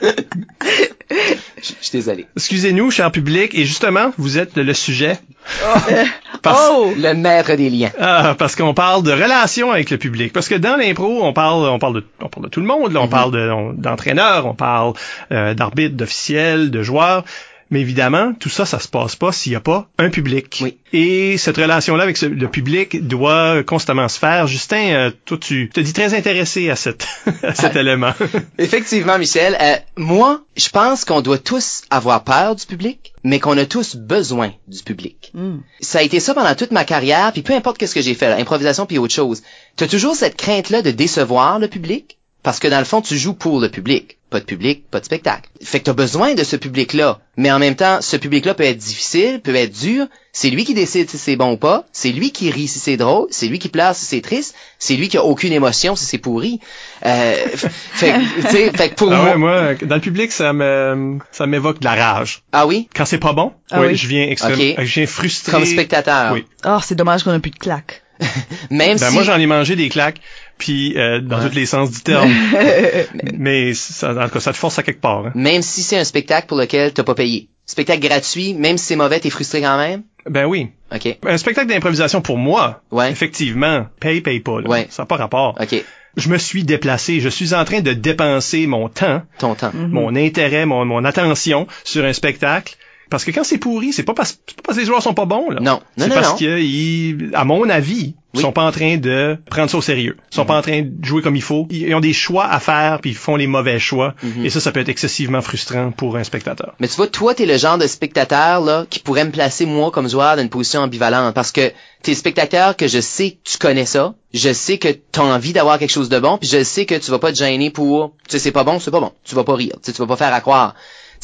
Je 1.67 1.73
je 1.79 1.85
suis 1.85 1.97
désolé. 1.97 2.25
Excusez-nous, 2.35 2.91
cher 2.91 3.11
public. 3.11 3.55
Et 3.55 3.65
justement, 3.65 4.11
vous 4.17 4.37
êtes 4.37 4.55
le 4.57 4.73
sujet. 4.73 5.19
Parce- 6.41 6.69
Oh! 6.71 6.91
Le 6.97 7.13
maître 7.13 7.53
des 7.55 7.69
liens. 7.69 7.91
Ah, 7.99 8.35
parce 8.37 8.55
qu'on 8.55 8.73
parle 8.73 9.01
de 9.03 9.11
relations 9.11 9.71
avec 9.71 9.89
le 9.89 9.97
public. 9.97 10.31
Parce 10.33 10.47
que 10.47 10.55
dans 10.55 10.75
l'impro, 10.75 11.23
on 11.25 11.33
parle, 11.33 11.67
on 11.69 11.79
parle 11.79 11.95
de, 11.95 12.03
on 12.21 12.29
parle 12.29 12.45
de 12.45 12.49
tout 12.49 12.59
le 12.61 12.67
monde. 12.67 12.91
Là, 12.93 13.01
on 13.01 13.07
parle 13.07 13.31
de- 13.31 13.49
on- 13.49 13.73
d'entraîneurs, 13.73 14.45
on, 14.45 14.53
parle 14.53 14.93
euh, 15.31 15.53
d'arbitres, 15.55 15.95
d'officiels, 15.95 16.69
de 16.71 16.83
joueurs. 16.83 17.23
Mais 17.71 17.81
évidemment, 17.81 18.33
tout 18.39 18.49
ça, 18.49 18.65
ça 18.65 18.79
se 18.79 18.87
passe 18.87 19.15
pas 19.15 19.31
s'il 19.31 19.51
n'y 19.51 19.55
a 19.55 19.59
pas 19.59 19.87
un 19.97 20.09
public. 20.09 20.59
Oui. 20.61 20.77
Et 20.93 21.37
cette 21.37 21.57
relation-là 21.57 22.03
avec 22.03 22.15
ce- 22.15 22.25
le 22.27 22.47
public 22.47 23.07
doit 23.07 23.63
constamment 23.63 24.07
se 24.07 24.19
faire. 24.19 24.45
Justin, 24.47 24.93
euh, 24.93 25.11
toi, 25.25 25.37
tu 25.41 25.69
te 25.73 25.79
dis 25.79 25.91
très 25.93 26.13
intéressé 26.13 26.69
à, 26.69 26.75
cette, 26.75 27.07
à 27.43 27.55
cet 27.55 27.75
élément. 27.75 28.13
Effectivement, 28.59 29.17
Michel. 29.17 29.57
Euh, 29.59 29.75
moi, 29.97 30.41
je 30.55 30.69
pense 30.69 31.05
qu'on 31.05 31.21
doit 31.21 31.37
tous 31.39 31.81
avoir 31.89 32.23
peur 32.23 32.55
du 32.55 32.65
public, 32.65 33.13
mais 33.23 33.39
qu'on 33.39 33.57
a 33.57 33.65
tous 33.65 33.95
besoin 33.95 34.51
du 34.67 34.83
public. 34.83 35.31
Hmm. 35.33 35.57
Ça 35.81 35.99
a 35.99 36.01
été 36.03 36.19
ça 36.19 36.33
pendant 36.33 36.53
toute 36.55 36.71
ma 36.71 36.85
carrière, 36.85 37.31
puis 37.33 37.41
peu 37.41 37.53
importe 37.53 37.77
qu'est-ce 37.77 37.95
que 37.95 38.01
j'ai 38.01 38.13
fait, 38.13 38.29
là, 38.29 38.37
improvisation 38.37 38.85
puis 38.85 38.97
autre 38.99 39.13
chose. 39.13 39.41
T'as 39.75 39.87
toujours 39.87 40.15
cette 40.15 40.37
crainte-là 40.37 40.81
de 40.81 40.91
décevoir 40.91 41.59
le 41.59 41.67
public, 41.67 42.19
parce 42.45 42.59
que 42.59 42.67
dans 42.67 42.77
le 42.77 42.85
fond, 42.85 43.01
tu 43.01 43.17
joues 43.17 43.33
pour 43.33 43.59
le 43.59 43.69
public. 43.69 44.19
Pas 44.29 44.39
de 44.39 44.45
public, 44.45 44.85
pas 44.91 44.99
de 44.99 45.05
spectacle. 45.05 45.49
Fait 45.63 45.79
que 45.79 45.85
t'as 45.85 45.93
besoin 45.93 46.35
de 46.35 46.43
ce 46.43 46.55
public-là. 46.55 47.17
Mais 47.37 47.51
en 47.51 47.57
même 47.57 47.75
temps, 47.75 48.01
ce 48.01 48.17
public-là 48.17 48.53
peut 48.53 48.65
être 48.65 48.77
difficile, 48.77 49.41
peut 49.41 49.55
être 49.55 49.75
dur. 49.75 50.05
C'est 50.31 50.51
lui 50.51 50.63
qui 50.63 50.75
décide 50.75 51.09
si 51.09 51.17
c'est 51.17 51.37
bon 51.37 51.53
ou 51.53 51.57
pas. 51.57 51.85
C'est 51.91 52.11
lui 52.11 52.31
qui 52.31 52.51
rit 52.51 52.67
si 52.67 52.77
c'est 52.77 52.97
drôle. 52.97 53.25
C'est 53.31 53.47
lui 53.47 53.57
qui 53.57 53.69
pleure 53.69 53.95
si 53.95 54.05
c'est 54.05 54.21
triste. 54.21 54.53
C'est 54.77 54.95
lui 54.95 55.07
qui 55.07 55.17
a 55.17 55.23
aucune 55.23 55.53
émotion 55.53 55.95
si 55.95 56.05
c'est 56.05 56.19
pourri. 56.19 56.59
Euh, 57.03 57.33
fait, 57.55 58.13
que, 58.13 58.41
tu 58.41 58.47
sais, 58.49 58.71
fait 58.77 58.89
que 58.89 58.93
pour 58.93 59.11
Ah 59.11 59.15
moi... 59.15 59.25
ouais, 59.25 59.37
moi, 59.37 59.73
dans 59.81 59.95
le 59.95 60.01
public, 60.01 60.31
ça 60.31 60.53
me, 60.53 61.17
ça 61.31 61.47
m'évoque 61.47 61.79
de 61.79 61.85
la 61.85 61.95
rage. 61.95 62.43
Ah 62.51 62.67
oui? 62.67 62.89
Quand 62.95 63.05
c'est 63.05 63.17
pas 63.17 63.33
bon, 63.33 63.53
Ah 63.71 63.81
ouais, 63.81 63.87
oui. 63.87 63.95
je 63.95 64.07
viens 64.07 64.27
extrêmement, 64.27 64.73
Ok. 64.77 64.85
je 64.85 64.93
viens 64.99 65.07
frustré. 65.07 65.51
Comme 65.51 65.65
spectateur. 65.65 66.33
Oui. 66.33 66.45
Oh, 66.63 66.77
c'est 66.83 66.95
dommage 66.95 67.23
qu'on 67.23 67.31
a 67.31 67.39
plus 67.39 67.49
de 67.49 67.57
claques. 67.57 68.03
Même 68.69 68.97
Ben 68.97 69.09
si... 69.09 69.13
moi 69.13 69.23
j'en 69.23 69.37
ai 69.37 69.45
mangé 69.45 69.75
des 69.75 69.89
claques, 69.89 70.21
puis 70.57 70.97
euh, 70.97 71.19
dans 71.19 71.39
Ouais. 71.39 71.49
tous 71.49 71.55
les 71.55 71.65
sens 71.65 71.91
du 71.91 72.01
terme. 72.01 72.31
Mais 73.37 73.73
ça, 73.73 74.11
en 74.13 74.23
tout 74.27 74.33
cas, 74.33 74.39
ça 74.39 74.51
te 74.51 74.57
force 74.57 74.79
à 74.79 74.83
quelque 74.83 75.01
part. 75.01 75.25
hein. 75.27 75.31
Même 75.35 75.61
si 75.61 75.81
c'est 75.83 75.97
un 75.97 76.03
spectacle 76.03 76.47
pour 76.47 76.57
lequel 76.57 76.93
t'as 76.93 77.03
pas 77.03 77.15
payé. 77.15 77.49
Spectacle 77.65 77.99
gratuit, 78.07 78.53
même 78.53 78.77
si 78.77 78.85
c'est 78.85 78.95
mauvais, 78.95 79.19
t'es 79.19 79.29
frustré 79.29 79.61
quand 79.61 79.77
même? 79.77 80.03
Ben 80.29 80.45
oui. 80.45 80.67
OK. 80.93 81.17
Un 81.25 81.37
spectacle 81.37 81.67
d'improvisation 81.67 82.21
pour 82.21 82.37
moi, 82.37 82.81
Ouais. 82.91 83.11
effectivement, 83.11 83.87
paye, 83.99 84.21
paye 84.21 84.39
pas. 84.39 84.61
Là. 84.61 84.69
Ouais. 84.69 84.87
Ça 84.89 85.03
n'a 85.03 85.07
pas 85.07 85.15
rapport. 85.17 85.55
OK. 85.59 85.83
Je 86.17 86.29
me 86.29 86.37
suis 86.37 86.63
déplacé, 86.63 87.19
je 87.19 87.27
suis 87.27 87.53
en 87.53 87.65
train 87.65 87.81
de 87.81 87.91
dépenser 87.91 88.67
mon 88.67 88.87
temps, 88.87 89.21
Ton 89.39 89.53
temps. 89.55 89.71
Mhm. 89.73 89.89
mon 89.89 90.15
intérêt, 90.15 90.65
mon, 90.65 90.85
mon 90.85 91.03
attention 91.03 91.67
sur 91.83 92.05
un 92.05 92.13
spectacle. 92.13 92.75
Parce 93.09 93.23
que 93.23 93.31
quand 93.31 93.43
c'est 93.43 93.57
pourri, 93.57 93.93
c'est 93.93 94.03
pas 94.03 94.13
parce, 94.13 94.39
c'est 94.47 94.55
pas 94.57 94.63
parce 94.65 94.77
que 94.77 94.81
les 94.81 94.87
joueurs 94.87 95.01
sont 95.03 95.13
pas 95.13 95.25
bons. 95.25 95.49
Là. 95.49 95.59
Non. 95.61 95.79
Non, 95.97 96.05
C'est 96.05 96.09
parce 96.09 96.33
qu'ils, 96.35 97.31
à 97.33 97.43
mon 97.45 97.69
avis, 97.69 98.15
ils 98.33 98.37
Oui. 98.37 98.41
sont 98.41 98.51
pas 98.51 98.63
en 98.65 98.71
train 98.71 98.97
de 98.97 99.37
prendre 99.49 99.69
ça 99.69 99.77
au 99.77 99.81
sérieux. 99.81 100.17
Ils 100.31 100.35
sont 100.35 100.41
Mhm. 100.41 100.47
pas 100.47 100.57
en 100.57 100.61
train 100.61 100.81
de 100.81 101.05
jouer 101.05 101.21
comme 101.21 101.35
il 101.35 101.41
faut. 101.41 101.67
Ils 101.69 101.93
ont 101.95 101.99
des 102.01 102.11
choix 102.13 102.45
à 102.45 102.59
faire, 102.59 102.99
puis 103.01 103.11
ils 103.11 103.15
font 103.15 103.35
les 103.35 103.47
mauvais 103.47 103.79
choix. 103.79 104.13
Mhm. 104.23 104.45
Et 104.45 104.49
ça, 104.49 104.59
ça 104.59 104.71
peut 104.71 104.79
être 104.81 104.89
excessivement 104.89 105.41
frustrant 105.41 105.91
pour 105.91 106.17
un 106.17 106.23
spectateur. 106.23 106.73
Mais 106.79 106.87
tu 106.87 106.95
vois, 106.95 107.07
toi, 107.07 107.33
t'es 107.33 107.45
le 107.45 107.57
genre 107.57 107.77
de 107.77 107.87
spectateur, 107.87 108.59
là, 108.61 108.85
qui 108.89 108.99
pourrait 108.99 109.23
me 109.25 109.31
placer, 109.31 109.65
moi, 109.65 109.91
comme 109.91 110.09
joueur, 110.09 110.35
dans 110.35 110.41
une 110.41 110.49
position 110.49 110.81
ambivalente. 110.81 111.33
Parce 111.33 111.51
que 111.51 111.71
t'es 112.01 112.11
le 112.11 112.15
spectateur 112.15 112.75
que 112.75 112.87
je 112.87 112.99
sais 112.99 113.31
que 113.31 113.49
tu 113.51 113.57
connais 113.57 113.85
ça. 113.85 114.15
Je 114.33 114.51
sais 114.51 114.77
que 114.79 114.89
t'as 114.89 115.21
envie 115.23 115.53
d'avoir 115.53 115.79
quelque 115.79 115.91
chose 115.91 116.09
de 116.09 116.19
bon. 116.19 116.37
Puis 116.37 116.49
je 116.49 116.63
sais 116.63 116.85
que 116.85 116.95
tu 116.95 117.11
vas 117.11 117.19
pas 117.19 117.31
te 117.31 117.37
gêner 117.37 117.69
pour, 117.69 118.15
tu 118.27 118.33
sais, 118.33 118.39
c'est 118.39 118.51
pas 118.51 118.63
bon, 118.65 118.79
c'est 118.79 118.91
pas 118.91 118.99
bon. 118.99 119.13
Tu 119.23 119.35
vas 119.35 119.43
pas 119.45 119.55
rire. 119.55 119.75
Tu 119.81 119.85
sais, 119.87 119.93
tu 119.93 119.99
vas 120.01 120.07
pas 120.07 120.17
faire 120.17 120.33
à 120.33 120.41
croire. 120.41 120.75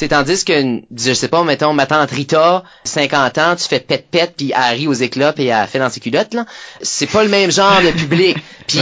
Tandis 0.10 0.44
que, 0.44 0.82
je 0.98 1.14
sais 1.14 1.28
pas, 1.28 1.44
mettons, 1.44 1.74
ma 1.74 1.86
tante 1.86 2.12
Rita, 2.12 2.64
50 2.84 3.38
ans, 3.38 3.56
tu 3.56 3.68
fais 3.68 3.80
pète-pète, 3.80 4.34
puis 4.36 4.52
elle 4.56 4.78
rit 4.78 4.88
aux 4.88 4.94
éclats, 4.94 5.32
puis 5.34 5.48
elle 5.48 5.68
fait 5.68 5.80
dans 5.80 5.90
ses 5.90 6.00
culottes, 6.00 6.34
là. 6.34 6.46
C'est 6.82 7.08
pas 7.08 7.24
le 7.24 7.30
même 7.30 7.52
genre 7.52 7.82
de 7.82 7.92
public. 7.92 8.38
Puis 8.68 8.80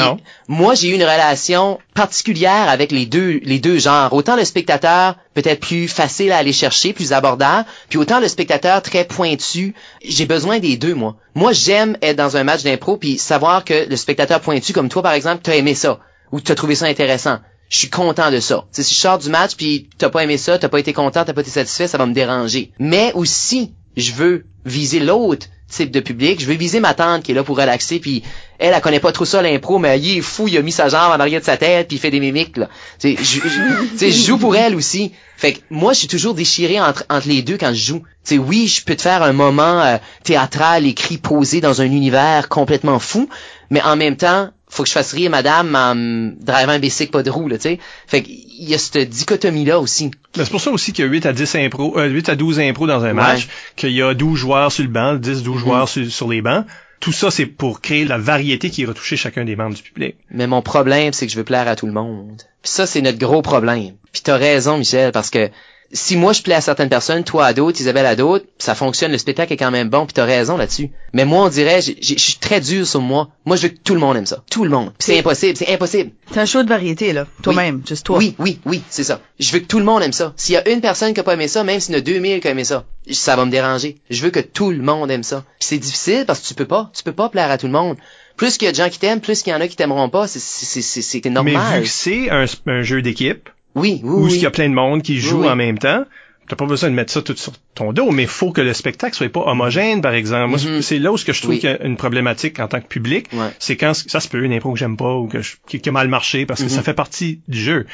moi, 0.47 0.75
j'ai 0.75 0.89
eu 0.89 0.93
une 0.93 1.03
relation 1.03 1.79
particulière 1.95 2.69
avec 2.69 2.91
les 2.91 3.07
deux, 3.07 3.39
les 3.43 3.57
deux 3.59 3.79
genres. 3.79 4.13
Autant 4.13 4.35
le 4.35 4.45
spectateur 4.45 5.15
peut-être 5.33 5.61
plus 5.61 5.87
facile 5.87 6.31
à 6.31 6.37
aller 6.37 6.53
chercher, 6.53 6.93
plus 6.93 7.11
abordable, 7.11 7.65
puis 7.89 7.97
autant 7.97 8.19
le 8.19 8.27
spectateur 8.27 8.81
très 8.83 9.03
pointu. 9.03 9.73
J'ai 10.03 10.25
besoin 10.25 10.59
des 10.59 10.77
deux, 10.77 10.93
moi. 10.93 11.15
Moi, 11.33 11.53
j'aime 11.53 11.97
être 12.01 12.17
dans 12.17 12.37
un 12.37 12.43
match 12.43 12.63
d'impro 12.63 12.97
puis 12.97 13.17
savoir 13.17 13.65
que 13.65 13.89
le 13.89 13.95
spectateur 13.95 14.41
pointu, 14.41 14.73
comme 14.73 14.89
toi, 14.89 15.01
par 15.01 15.13
exemple, 15.13 15.41
t'as 15.41 15.55
aimé 15.55 15.73
ça 15.73 15.99
ou 16.31 16.39
t'as 16.39 16.55
trouvé 16.55 16.75
ça 16.75 16.85
intéressant. 16.85 17.39
Je 17.69 17.77
suis 17.77 17.89
content 17.89 18.31
de 18.31 18.39
ça. 18.39 18.65
Si 18.71 18.81
je 18.81 18.99
sors 18.99 19.19
du 19.19 19.29
match 19.29 19.55
puis 19.55 19.89
t'as 19.97 20.09
pas 20.09 20.23
aimé 20.23 20.37
ça, 20.37 20.57
t'as 20.57 20.69
pas 20.69 20.79
été 20.79 20.93
content, 20.93 21.23
t'as 21.23 21.33
pas 21.33 21.41
été 21.41 21.51
satisfait, 21.51 21.87
ça 21.87 21.97
va 21.97 22.05
me 22.05 22.13
déranger. 22.13 22.71
Mais 22.79 23.11
aussi, 23.13 23.73
je 23.95 24.11
veux 24.13 24.45
viser 24.65 24.99
l'autre 24.99 25.47
type 25.69 25.91
de 25.91 25.99
public. 25.99 26.41
Je 26.41 26.47
veux 26.47 26.55
viser 26.55 26.79
ma 26.79 26.93
tante 26.93 27.23
qui 27.23 27.31
est 27.31 27.35
là 27.35 27.43
pour 27.43 27.57
relaxer 27.57 27.99
puis 27.99 28.23
elle, 28.57 28.73
elle 28.73 28.81
connaît 28.81 28.99
pas 28.99 29.11
trop 29.11 29.25
ça 29.25 29.41
l'impro, 29.41 29.77
mais 29.77 29.99
il 29.99 30.17
est 30.17 30.21
fou, 30.21 30.47
il 30.47 30.57
a 30.57 30.61
mis 30.61 30.71
sa 30.71 30.89
jambe 30.89 31.11
en 31.11 31.19
arrière 31.19 31.39
de 31.39 31.45
sa 31.45 31.57
tête 31.57 31.87
puis 31.87 31.97
il 31.97 31.99
fait 31.99 32.11
des 32.11 32.19
mimiques 32.19 32.57
là. 32.57 32.69
Je, 33.03 34.09
joue 34.09 34.37
pour 34.37 34.55
elle 34.55 34.75
aussi. 34.75 35.11
Fait 35.37 35.53
que 35.53 35.59
moi, 35.69 35.93
je 35.93 35.99
suis 35.99 36.07
toujours 36.07 36.33
déchiré 36.33 36.81
entre, 36.81 37.05
les 37.25 37.41
deux 37.41 37.57
quand 37.57 37.73
je 37.73 37.81
joue. 37.81 38.03
Oui, 38.31 38.67
je 38.67 38.83
peux 38.83 38.95
te 38.95 39.01
faire 39.01 39.23
un 39.23 39.31
moment 39.31 39.81
euh, 39.81 39.97
théâtral, 40.23 40.85
écrit, 40.85 41.17
posé 41.17 41.61
dans 41.61 41.81
un 41.81 41.85
univers 41.85 42.49
complètement 42.49 42.99
fou, 42.99 43.29
mais 43.69 43.81
en 43.81 43.95
même 43.95 44.17
temps, 44.17 44.49
faut 44.69 44.83
que 44.83 44.89
je 44.89 44.93
fasse 44.93 45.13
rire 45.13 45.29
madame 45.31 45.75
en 45.75 45.95
drivant 46.39 46.73
un 46.73 46.79
bicycle 46.79 47.11
pas 47.11 47.23
de 47.23 47.29
roue, 47.31 47.47
là, 47.47 47.57
tu 47.57 47.63
sais. 47.63 47.79
Fait 48.07 48.21
qu'il 48.21 48.69
y 48.69 48.73
a 48.73 48.77
cette 48.77 49.09
dichotomie-là 49.09 49.79
aussi. 49.79 50.11
C'est 50.35 50.49
pour 50.49 50.61
ça 50.61 50.71
aussi 50.71 50.93
qu'il 50.93 51.03
y 51.05 51.07
a 51.07 51.11
8 51.11 51.25
à 51.25 51.33
10 51.33 51.55
impro, 51.55 51.97
euh, 51.99 52.07
8 52.07 52.29
à 52.29 52.35
12 52.35 52.59
impros 52.59 52.85
dans 52.87 53.03
un 53.03 53.07
Ouais. 53.09 53.13
match, 53.13 53.47
qu'il 53.75 53.91
y 53.91 54.01
a 54.01 54.13
12 54.13 54.37
joueurs 54.37 54.71
sur 54.71 54.83
le 54.83 54.89
banc, 54.89 55.15
10, 55.15 55.43
12 55.43 55.59
joueurs 55.59 55.89
sur, 55.89 56.09
sur 56.11 56.29
les 56.29 56.41
bancs. 56.41 56.65
Tout 56.99 57.11
ça, 57.13 57.31
c'est 57.31 57.45
pour 57.45 57.79
créer 57.81 58.03
la 58.05 58.17
variété 58.17 58.69
qui 58.69 58.83
va 58.83 58.93
toucher 58.93 59.15
chacun 59.15 59.45
des 59.45 59.55
membres 59.55 59.73
du 59.75 59.81
public. 59.81 60.15
Mais 60.31 60.47
mon 60.47 60.61
problème, 60.61 61.13
c'est 61.13 61.25
que 61.25 61.31
je 61.31 61.37
veux 61.37 61.45
plaire 61.45 61.67
à 61.67 61.75
tout 61.77 61.85
le 61.85 61.93
monde. 61.93 62.41
Puis 62.61 62.71
ça, 62.71 62.85
c'est 62.85 63.01
notre 63.01 63.17
gros 63.17 63.41
problème. 63.41 63.93
Puis 64.11 64.21
t'as 64.21 64.35
raison, 64.35 64.77
Michel, 64.77 65.11
parce 65.13 65.29
que 65.29 65.49
si 65.91 66.15
moi 66.17 66.33
je 66.33 66.41
plais 66.43 66.53
à 66.55 66.61
certaines 66.61 66.89
personnes, 66.89 67.23
toi 67.23 67.45
à 67.45 67.53
d'autres, 67.53 67.79
Isabelle 67.81 68.05
à 68.05 68.15
d'autres, 68.15 68.45
ça 68.59 68.75
fonctionne, 68.75 69.11
le 69.11 69.17
spectacle 69.17 69.53
est 69.53 69.57
quand 69.57 69.71
même 69.71 69.89
bon, 69.89 70.05
puis 70.05 70.13
t'as 70.13 70.25
raison 70.25 70.55
là-dessus. 70.57 70.91
Mais 71.13 71.25
moi, 71.25 71.45
on 71.45 71.49
dirait, 71.49 71.81
j'ai- 71.81 71.97
j'ai- 71.99 72.17
je 72.17 72.21
suis 72.21 72.35
très 72.35 72.61
dur 72.61 72.85
sur 72.85 73.01
moi. 73.01 73.29
Moi, 73.45 73.55
je 73.55 73.63
veux 73.63 73.67
que 73.69 73.79
tout 73.83 73.93
le 73.95 73.99
monde 73.99 74.15
aime 74.17 74.25
ça. 74.27 74.43
Tout 74.51 74.63
le 74.63 74.69
monde. 74.69 74.91
C'est 74.99 75.17
impossible, 75.17 75.57
c'est 75.57 75.73
impossible. 75.73 76.11
C'est 76.31 76.39
un 76.39 76.45
show 76.45 76.61
de 76.63 76.69
variété, 76.69 77.11
là. 77.13 77.25
Toi-même, 77.41 77.81
juste 77.87 78.05
toi. 78.05 78.17
Oui, 78.19 78.35
oui, 78.37 78.59
oui, 78.65 78.81
c'est 78.89 79.03
ça. 79.03 79.21
Je 79.39 79.51
veux 79.51 79.59
que 79.59 79.65
tout 79.65 79.79
le 79.79 79.85
monde 79.85 80.03
aime 80.03 80.13
ça. 80.13 80.33
S'il 80.37 80.53
y 80.53 80.57
a 80.57 80.69
une 80.69 80.81
personne 80.81 81.13
qui 81.13 81.19
a 81.19 81.23
pas 81.23 81.33
aimé 81.33 81.47
ça, 81.47 81.63
même 81.63 81.79
s'il 81.79 81.93
y 81.93 81.97
en 81.97 81.99
a 81.99 82.01
2000 82.01 82.39
qui 82.41 82.47
ont 82.47 82.51
aimé 82.51 82.63
ça, 82.65 82.85
ça 83.11 83.35
va 83.35 83.45
me 83.45 83.51
déranger. 83.51 83.97
Je 84.09 84.21
veux 84.23 84.29
que 84.29 84.39
tout 84.39 84.69
le 84.71 84.83
monde 84.83 85.09
aime 85.09 85.23
ça. 85.23 85.43
Puis 85.59 85.67
c'est 85.69 85.77
difficile 85.79 86.25
parce 86.27 86.39
que 86.41 86.47
tu 86.47 86.53
peux 86.53 86.65
pas. 86.65 86.91
Tu 86.95 87.01
peux 87.03 87.13
pas 87.13 87.29
plaire 87.29 87.49
à 87.49 87.57
tout 87.57 87.65
le 87.65 87.71
monde. 87.73 87.97
Plus 88.37 88.57
qu'il 88.57 88.67
y 88.67 88.69
a 88.69 88.71
de 88.71 88.77
gens 88.77 88.89
qui 88.89 88.99
t'aiment, 88.99 89.19
plus 89.19 89.41
qu'il 89.41 89.51
y 89.51 89.55
en 89.55 89.59
a 89.59 89.67
qui 89.67 89.75
t'aimeront 89.75 90.07
pas. 90.09 90.27
C'est, 90.27 90.39
c'est, 90.39 90.81
c'est, 90.81 91.01
c'est 91.01 91.21
Mais 91.25 91.31
normal. 91.31 91.79
vu 91.79 91.83
que 91.85 91.89
c'est 91.89 92.29
un, 92.29 92.45
un 92.67 92.81
jeu 92.83 93.01
d'équipe, 93.01 93.49
Oui, 93.75 94.01
oui, 94.03 94.09
où 94.09 94.25
oui. 94.25 94.33
il 94.35 94.41
y 94.41 94.45
a 94.45 94.51
plein 94.51 94.69
de 94.69 94.73
monde 94.73 95.01
qui 95.01 95.19
joue 95.19 95.37
Oui, 95.39 95.45
oui. 95.45 95.51
en 95.51 95.55
même 95.55 95.77
temps, 95.77 96.05
t'as 96.47 96.55
pas 96.55 96.65
besoin 96.65 96.89
de 96.89 96.95
mettre 96.95 97.11
ça 97.13 97.21
tout 97.21 97.35
sur 97.35 97.53
ton 97.79 97.93
dos, 97.93 98.11
mais 98.11 98.25
faut 98.27 98.51
que 98.51 98.61
le 98.61 98.73
spectacle 98.73 99.15
soit 99.15 99.29
pas 99.31 99.41
homogène, 99.45 100.01
par 100.01 100.13
exemple. 100.13 100.49
Moi, 100.49 100.59
Mhm. 100.59 100.81
c'est 100.81 100.99
là 100.99 101.11
où 101.11 101.17
ce 101.17 101.25
que 101.25 101.33
je 101.33 101.41
trouve 101.41 101.55
Oui. 101.55 101.59
qu'il 101.59 101.69
y 101.69 101.73
a 101.73 101.81
une 101.83 101.97
problématique 101.97 102.59
en 102.59 102.67
tant 102.67 102.79
que 102.81 102.87
public, 102.87 103.27
Ouais. 103.33 103.47
c'est 103.59 103.75
quand 103.77 103.93
ça 103.93 104.19
se 104.19 104.27
peut 104.27 104.43
une 104.43 104.53
impro 104.53 104.73
que 104.73 104.79
j'aime 104.79 104.97
pas 104.97 105.15
ou 105.15 105.27
que 105.27 105.41
je- 105.41 105.55
qui, 105.67 105.79
qui 105.79 105.89
a 105.89 105.91
mal 105.91 106.07
marché 106.07 106.45
parce 106.45 106.61
que 106.63 106.69
ça 106.69 106.83
fait 106.83 106.93
partie 106.93 107.41
du 107.47 107.59
jeu. 107.59 107.85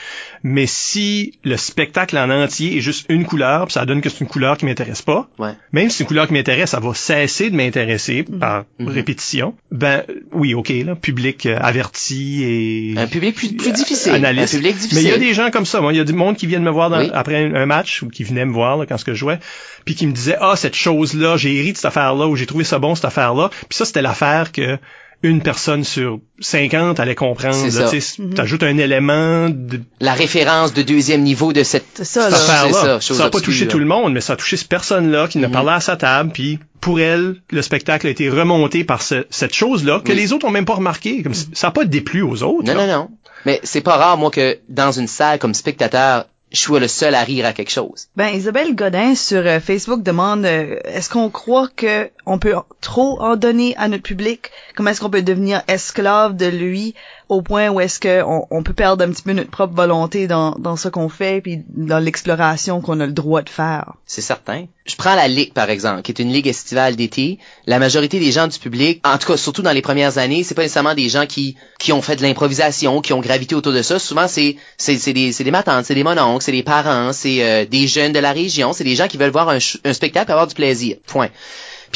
Mais 0.44 0.66
si 0.68 1.40
le 1.44 1.58
spectacle 1.58 2.18
en 2.18 2.30
entier 2.30 2.78
est 2.78 2.82
juste 2.82 3.06
une 3.10 3.26
couleur, 3.26 3.66
puis 3.66 3.74
ça 3.74 3.86
donne 3.86 4.02
que 4.02 4.10
c'est 4.10 4.22
une 4.22 4.28
couleur 4.28 4.58
qui 4.58 4.66
m'intéresse 4.66 5.02
pas, 5.02 5.30
Ouais. 5.40 5.52
même 5.72 5.90
si 5.90 5.98
c'est 5.98 6.04
une 6.04 6.08
couleur 6.08 6.28
qui 6.28 6.34
m'intéresse, 6.34 6.72
ça 6.72 6.80
va 6.80 6.94
cesser 6.94 7.50
de 7.50 7.56
m'intéresser 7.56 8.24
par 8.24 8.66
Mhm. 8.80 8.88
répétition. 8.90 9.56
Ben 9.72 10.04
oui, 10.32 10.54
ok, 10.54 10.70
là, 10.86 10.96
public 10.96 11.46
euh, 11.46 11.58
averti 11.62 12.44
et 12.44 12.94
Un 12.98 13.08
public 13.08 13.36
plus, 13.36 13.54
plus 13.54 13.72
difficile. 13.72 14.14
analyste. 14.14 14.54
Un 14.56 14.58
public 14.58 14.74
Mais 14.76 14.82
difficile. 14.82 15.04
il 15.04 15.10
y 15.10 15.14
a 15.14 15.18
des 15.18 15.34
gens 15.34 15.52
comme 15.52 15.66
ça. 15.66 15.82
Moi, 15.82 15.94
il 15.94 15.98
y 15.98 16.00
a 16.00 16.04
du 16.04 16.14
monde 16.14 16.36
qui 16.38 16.48
viennent 16.48 16.64
me 16.64 16.72
voir 16.72 16.90
dans- 16.90 17.00
Oui. 17.00 17.10
après 17.14 17.46
un, 17.46 17.54
un 17.56 17.66
match 17.66 18.02
ou 18.02 18.10
qui 18.10 18.24
venaient 18.24 18.46
me 18.46 18.54
voir 18.54 18.78
là, 18.78 18.86
quand 18.88 18.98
ce 18.98 19.06
que 19.06 19.14
je 19.14 19.20
jouais, 19.20 19.40
puis 19.84 19.96
qui 19.96 20.08
me 20.08 20.14
disaient 20.14 20.38
ah 20.40 20.56
cette 20.56 20.76
chose 20.76 21.14
là, 21.14 21.36
j'ai 21.38 21.62
ri 21.62 21.72
de 21.74 21.78
cette 21.78 21.86
affaire 21.86 22.16
là 22.16 22.28
ou 22.28 22.36
j'ai 22.36 22.46
trouvé 22.46 22.64
ça 22.64 22.80
bon 22.80 22.96
cette 22.96 23.06
affaire 23.06 23.34
là. 23.34 23.50
Puis 23.68 23.78
ça 23.78 23.86
c'était 23.86 24.02
l'affaire 24.02 24.52
que 24.52 24.78
une 25.24 25.42
personne 25.42 25.84
sur 25.84 26.20
50 26.40 27.00
allait 27.00 27.16
comprendre. 27.16 27.64
Tu 27.64 27.72
sais, 28.02 28.22
T'ajoutes 28.36 28.62
un 28.62 28.78
élément 28.78 29.50
de 29.50 29.82
La 30.00 30.14
référence 30.14 30.74
de 30.74 30.84
deuxième 30.84 31.24
niveau 31.24 31.52
de 31.52 31.64
cette... 31.64 32.04
Ça, 32.04 32.30
là. 32.30 32.36
Affaire-là. 32.36 33.00
ça, 33.02 33.14
n'a 33.16 33.30
pas 33.32 33.40
touché 33.40 33.68
tout 33.68 33.80
le 33.80 33.86
monde, 33.86 34.14
mais 34.14 34.22
ça 34.22 34.34
a 34.34 34.36
touché 34.36 34.56
cette 34.58 34.68
personne-là 34.68 35.28
qui 35.28 35.40
ne 35.40 35.48
Mhm. 35.48 35.54
parlait 35.54 35.72
à 35.72 35.80
sa 35.80 35.96
table, 35.96 36.32
puis 36.32 36.60
pour 36.80 37.00
elle, 37.00 37.38
le 37.50 37.62
spectacle 37.64 38.06
a 38.06 38.10
été 38.12 38.30
remonté 38.30 38.84
par 38.84 39.02
ce- 39.02 39.26
cette 39.32 39.56
chose-là 39.56 40.00
que 40.04 40.12
Oui. 40.12 40.18
les 40.18 40.32
autres 40.34 40.46
ont 40.46 40.52
même 40.52 40.66
pas 40.66 40.76
remarqué. 40.76 41.24
Comme 41.24 41.34
ça 41.34 41.68
n'a 41.68 41.72
pas 41.72 41.86
déplu 41.86 42.22
aux 42.22 42.44
autres. 42.44 42.68
Non, 42.68 42.76
là. 42.76 42.86
non, 42.86 42.94
non. 42.94 43.10
Mais 43.46 43.60
c'est 43.64 43.82
pas 43.82 43.98
rare, 43.98 44.18
moi, 44.18 44.30
que 44.30 44.60
dans 44.70 44.92
une 44.92 45.08
salle 45.08 45.40
comme 45.40 45.56
spectateur, 45.56 46.26
je 46.56 46.62
sois 46.62 46.80
le 46.80 46.88
seul 46.88 47.14
à 47.16 47.24
rire 47.24 47.46
à 47.46 47.54
quelque 47.54 47.72
chose. 47.72 48.08
Ben, 48.16 48.30
Isabelle 48.30 48.76
Godin 48.76 49.14
sur 49.14 49.46
euh, 49.46 49.60
Facebook 49.60 50.02
demande 50.02 50.46
euh, 50.46 50.80
est-ce 50.86 51.10
qu'on 51.10 51.30
croit 51.30 51.68
que 51.76 52.10
on 52.26 52.40
peut 52.40 52.56
trop 52.82 53.22
en 53.22 53.36
donner 53.36 53.76
à 53.78 53.88
notre 53.88 54.04
public? 54.04 54.52
Comment 54.76 54.92
est-ce 54.92 55.02
qu'on 55.02 55.10
peut 55.10 55.22
devenir 55.22 55.62
esclave 55.68 56.36
de 56.36 56.46
lui? 56.46 56.96
Au 57.30 57.42
point 57.42 57.70
où 57.70 57.80
est-ce 57.80 58.00
que 58.00 58.24
on, 58.24 58.64
peut 58.64 58.74
perdre 58.74 59.04
un 59.04 59.10
petit 59.10 59.24
peu 59.24 59.34
notre 59.34 59.50
propre 59.50 59.74
volonté 59.74 60.28
dans, 60.28 60.52
dans 60.60 60.76
ce 60.76 60.90
qu'on 60.90 61.10
fait 61.10 61.42
puis 61.42 61.64
dans 61.70 62.00
l'exploration 62.00 62.82
qu'on 62.82 63.00
a 63.00 63.06
le 63.06 63.14
droit 63.14 63.42
de 63.42 63.50
faire 63.50 63.94
C'est 64.06 64.22
certain. 64.22 64.66
Je 64.86 64.96
prends 64.96 65.16
la 65.16 65.28
Ligue, 65.28 65.54
par 65.54 65.70
exemple, 65.70 66.04
qui 66.04 66.12
est 66.12 66.22
une 66.22 66.32
ligue 66.32 66.48
estivale 66.48 66.96
d'été. 66.96 67.40
La 67.66 67.80
majorité 67.80 68.20
des 68.20 68.32
gens 68.32 68.48
du 68.48 68.60
public, 68.60 69.02
en 69.04 69.18
tout 69.18 69.28
cas, 69.28 69.38
surtout 69.38 69.64
dans 69.64 69.72
les 69.72 69.82
premières 69.82 70.20
années, 70.20 70.44
c'est 70.44 70.54
pas 70.54 70.62
nécessairement 70.62 70.94
des 70.94 71.10
gens 71.10 71.26
qui, 71.26 71.56
qui 71.80 71.92
ont 71.92 72.04
fait 72.04 72.16
de 72.16 72.22
l'improvisation, 72.22 73.02
qui 73.02 73.14
ont 73.14 73.22
gravité 73.22 73.56
autour 73.56 73.74
de 73.74 73.82
ça. 73.82 73.98
Souvent, 73.98 74.28
c'est, 74.28 74.58
c'est, 74.78 74.98
c'est 74.98 75.14
des, 75.14 75.32
c'est 75.32 75.44
des 75.44 75.52
matantes, 75.52 75.86
c'est 75.86 75.96
des 75.96 76.04
mononcles, 76.04 76.44
c'est 76.44 76.52
des 76.52 76.64
parents, 76.64 77.14
c'est 77.14 77.44
euh, 77.44 77.66
des 77.66 77.88
jeunes 77.88 78.14
de 78.14 78.20
la 78.20 78.32
région, 78.32 78.74
c'est 78.74 78.84
des 78.84 78.96
gens 78.96 79.08
qui 79.08 79.18
veulent 79.18 79.32
voir 79.32 79.50
un, 79.50 79.58
un 79.58 79.94
spectacle 79.94 80.30
et 80.30 80.34
avoir 80.34 80.48
du 80.48 80.54
plaisir. 80.54 80.98
Point. 81.08 81.30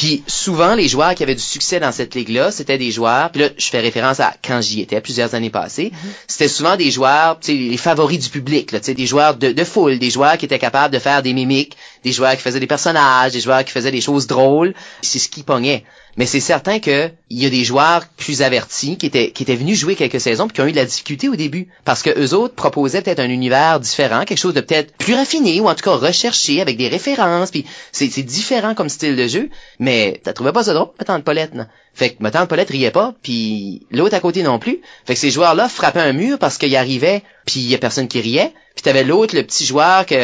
Puis 0.00 0.22
souvent, 0.26 0.76
les 0.76 0.88
joueurs 0.88 1.14
qui 1.14 1.22
avaient 1.22 1.34
du 1.34 1.42
succès 1.42 1.78
dans 1.78 1.92
cette 1.92 2.14
ligue-là, 2.14 2.50
c'était 2.50 2.78
des 2.78 2.90
joueurs, 2.90 3.30
puis 3.30 3.42
là, 3.42 3.48
je 3.58 3.66
fais 3.68 3.80
référence 3.80 4.18
à 4.18 4.32
quand 4.42 4.62
j'y 4.62 4.80
étais, 4.80 4.98
plusieurs 5.02 5.34
années 5.34 5.50
passées, 5.50 5.92
c'était 6.26 6.48
souvent 6.48 6.78
des 6.78 6.90
joueurs, 6.90 7.38
tu 7.38 7.48
sais, 7.48 7.52
les 7.52 7.76
favoris 7.76 8.18
du 8.18 8.30
public, 8.30 8.72
là, 8.72 8.80
tu 8.80 8.86
sais, 8.86 8.94
des 8.94 9.04
joueurs 9.04 9.34
de, 9.34 9.52
de 9.52 9.62
foule, 9.64 9.98
des 9.98 10.08
joueurs 10.08 10.38
qui 10.38 10.46
étaient 10.46 10.58
capables 10.58 10.94
de 10.94 10.98
faire 10.98 11.22
des 11.22 11.34
mimiques, 11.34 11.76
des 12.02 12.12
joueurs 12.12 12.34
qui 12.34 12.40
faisaient 12.40 12.60
des 12.60 12.66
personnages, 12.66 13.32
des 13.32 13.40
joueurs 13.40 13.62
qui 13.62 13.72
faisaient 13.72 13.90
des 13.90 14.00
choses 14.00 14.26
drôles. 14.26 14.72
C'est 15.02 15.18
ce 15.18 15.28
qui 15.28 15.42
pognait. 15.42 15.84
Mais 16.20 16.26
c'est 16.26 16.38
certain 16.38 16.80
que 16.80 17.10
il 17.30 17.42
y 17.42 17.46
a 17.46 17.48
des 17.48 17.64
joueurs 17.64 18.04
plus 18.18 18.42
avertis 18.42 18.98
qui 18.98 19.06
étaient 19.06 19.30
qui 19.30 19.42
étaient 19.42 19.56
venus 19.56 19.78
jouer 19.78 19.96
quelques 19.96 20.20
saisons 20.20 20.48
puis 20.48 20.54
qui 20.54 20.60
ont 20.60 20.66
eu 20.66 20.72
de 20.72 20.76
la 20.76 20.84
difficulté 20.84 21.30
au 21.30 21.34
début. 21.34 21.68
Parce 21.86 22.02
que 22.02 22.10
eux 22.10 22.34
autres 22.34 22.54
proposaient 22.54 23.00
peut-être 23.00 23.20
un 23.20 23.30
univers 23.30 23.80
différent, 23.80 24.26
quelque 24.26 24.36
chose 24.36 24.52
de 24.52 24.60
peut-être 24.60 24.94
plus 24.98 25.14
raffiné 25.14 25.58
ou 25.60 25.68
en 25.70 25.74
tout 25.74 25.82
cas 25.82 25.94
recherché 25.94 26.60
avec 26.60 26.76
des 26.76 26.88
références. 26.88 27.50
Puis 27.50 27.64
c'est 27.90 28.08
différent 28.22 28.74
comme 28.74 28.90
style 28.90 29.16
de 29.16 29.26
jeu, 29.28 29.48
mais 29.78 30.20
t'as 30.22 30.34
trouvé 30.34 30.52
pas 30.52 30.62
ça 30.62 30.74
drôle, 30.74 30.90
ma 30.98 31.06
tante 31.06 31.24
Paulette, 31.24 31.54
non? 31.54 31.64
Fait 31.94 32.10
que 32.10 32.16
ma 32.20 32.30
tante 32.30 32.48
Paulette 32.48 32.70
riait 32.70 32.90
pas 32.92 33.14
puis 33.22 33.82
l'autre 33.90 34.14
à 34.14 34.20
côté 34.20 34.42
non 34.42 34.58
plus. 34.58 34.80
Fait 35.06 35.14
que 35.14 35.20
ces 35.20 35.30
joueurs-là 35.30 35.68
frappaient 35.68 36.00
un 36.00 36.12
mur 36.12 36.38
parce 36.38 36.56
qu'ils 36.56 36.76
arrivaient 36.76 37.22
puis 37.46 37.60
il 37.60 37.68
y 37.68 37.74
a 37.74 37.78
personne 37.78 38.08
qui 38.08 38.20
riait. 38.20 38.52
Puis 38.76 38.82
t'avais 38.84 39.02
l'autre, 39.02 39.34
le 39.34 39.42
petit 39.42 39.66
joueur 39.66 40.06
que 40.06 40.14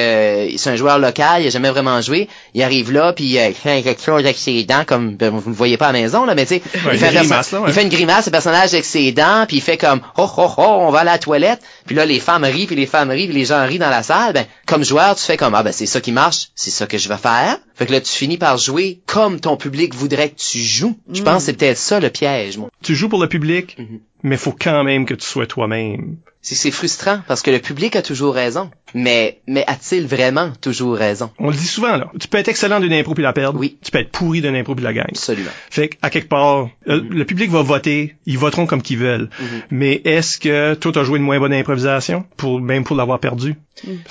c'est 0.56 0.70
un 0.70 0.76
joueur 0.76 0.98
local, 0.98 1.42
il 1.42 1.48
a 1.48 1.50
jamais 1.50 1.68
vraiment 1.70 2.00
joué. 2.00 2.28
Il 2.54 2.62
arrive 2.62 2.92
là, 2.92 3.12
puis 3.12 3.36
euh, 3.38 3.48
il 3.48 3.54
fait 3.54 3.82
quelque 3.82 4.00
chose 4.02 4.20
avec 4.20 4.38
ses 4.38 4.62
dents, 4.64 4.84
comme 4.86 5.16
ben, 5.16 5.30
vous 5.30 5.50
ne 5.50 5.54
voyez 5.54 5.76
pas 5.76 5.88
à 5.88 5.92
la 5.92 6.00
maison 6.00 6.24
là, 6.24 6.34
mais 6.34 6.46
tu 6.46 6.54
sais, 6.54 6.62
Ouais, 6.86 6.92
il, 6.94 6.98
fait 6.98 7.08
grimace, 7.12 7.28
perso- 7.28 7.56
là, 7.56 7.62
ouais. 7.62 7.70
il 7.70 7.74
fait 7.74 7.82
une 7.82 7.88
grimace, 7.88 8.26
le 8.26 8.30
personnage 8.30 8.72
avec 8.72 8.84
ses 8.84 9.10
dents, 9.12 9.44
puis 9.48 9.56
il 9.58 9.62
fait 9.62 9.76
comme 9.76 10.00
oh 10.16 10.30
oh 10.38 10.50
oh, 10.56 10.62
on 10.62 10.90
va 10.90 11.00
à 11.00 11.04
la 11.04 11.18
toilette. 11.18 11.60
Puis 11.86 11.96
là 11.96 12.06
les 12.06 12.20
femmes 12.20 12.44
rient, 12.44 12.66
puis 12.66 12.76
les 12.76 12.86
femmes 12.86 13.10
rient, 13.10 13.26
puis 13.26 13.36
les 13.36 13.44
gens 13.44 13.66
rient 13.66 13.78
dans 13.80 13.90
la 13.90 14.02
salle. 14.04 14.32
Ben 14.32 14.46
comme 14.66 14.84
joueur, 14.84 15.16
tu 15.16 15.24
fais 15.24 15.36
comme 15.36 15.54
ah 15.54 15.62
ben 15.64 15.72
c'est 15.72 15.86
ça 15.86 16.00
qui 16.00 16.12
marche, 16.12 16.48
c'est 16.54 16.70
ça 16.70 16.86
que 16.86 16.96
je 16.96 17.08
vais 17.08 17.18
faire. 17.18 17.58
Fait 17.76 17.86
que 17.86 17.92
là 17.92 18.00
tu 18.00 18.10
finis 18.12 18.38
par 18.38 18.56
jouer 18.58 19.00
comme 19.06 19.38
ton 19.40 19.56
public 19.56 19.94
voudrait 19.94 20.30
que 20.30 20.36
tu 20.36 20.58
joues. 20.58 20.96
Je 21.12 21.22
pense 21.22 21.42
que 21.42 21.46
c'est 21.46 21.52
peut-être 21.58 21.76
ça 21.78 22.00
le 22.00 22.08
piège, 22.10 22.56
moi. 22.58 22.70
Tu 22.82 22.94
joues 22.94 23.08
pour 23.10 23.20
le 23.20 23.28
public, 23.28 23.76
Mhm. 23.78 24.00
mais 24.22 24.36
faut 24.38 24.54
quand 24.58 24.82
même 24.82 25.04
que 25.04 25.14
tu 25.14 25.26
sois 25.26 25.46
toi-même. 25.46 26.16
C'est 26.40 26.70
frustrant 26.70 27.22
parce 27.26 27.42
que 27.42 27.50
le 27.50 27.58
public 27.58 27.96
a 27.96 28.02
toujours 28.02 28.32
raison. 28.32 28.70
Mais 28.94 29.40
mais 29.48 29.64
a-t-il 29.66 30.06
vraiment 30.06 30.52
toujours 30.60 30.96
raison? 30.96 31.28
On 31.40 31.50
le 31.50 31.56
dit 31.56 31.66
souvent, 31.66 31.96
là. 31.96 32.08
Tu 32.20 32.28
peux 32.28 32.38
être 32.38 32.46
excellent 32.48 32.78
d'une 32.78 32.92
impro 32.92 33.14
puis 33.14 33.24
la 33.24 33.32
perdre. 33.32 33.58
Oui. 33.58 33.76
Tu 33.82 33.90
peux 33.90 33.98
être 33.98 34.12
pourri 34.12 34.40
d'une 34.42 34.54
impro 34.54 34.76
puis 34.76 34.84
la 34.84 34.92
gagner. 34.92 35.08
Absolument. 35.10 35.50
Fait 35.70 35.88
qu'à 35.88 36.08
quelque 36.08 36.28
part, 36.28 36.68
euh, 36.88 37.02
le 37.10 37.24
public 37.24 37.50
va 37.50 37.62
voter, 37.62 38.14
ils 38.26 38.38
voteront 38.38 38.66
comme 38.66 38.80
qu'ils 38.80 38.98
veulent. 38.98 39.28
Mhm. 39.40 39.62
Mais 39.72 40.00
est-ce 40.04 40.38
que 40.38 40.74
toi 40.74 40.92
t'as 40.92 41.02
joué 41.02 41.18
une 41.18 41.24
moins 41.24 41.40
bonne 41.40 41.52
improvisation 41.52 42.24
pour 42.36 42.60
même 42.60 42.84
pour 42.84 42.94
l'avoir 42.96 43.18
perdu? 43.18 43.56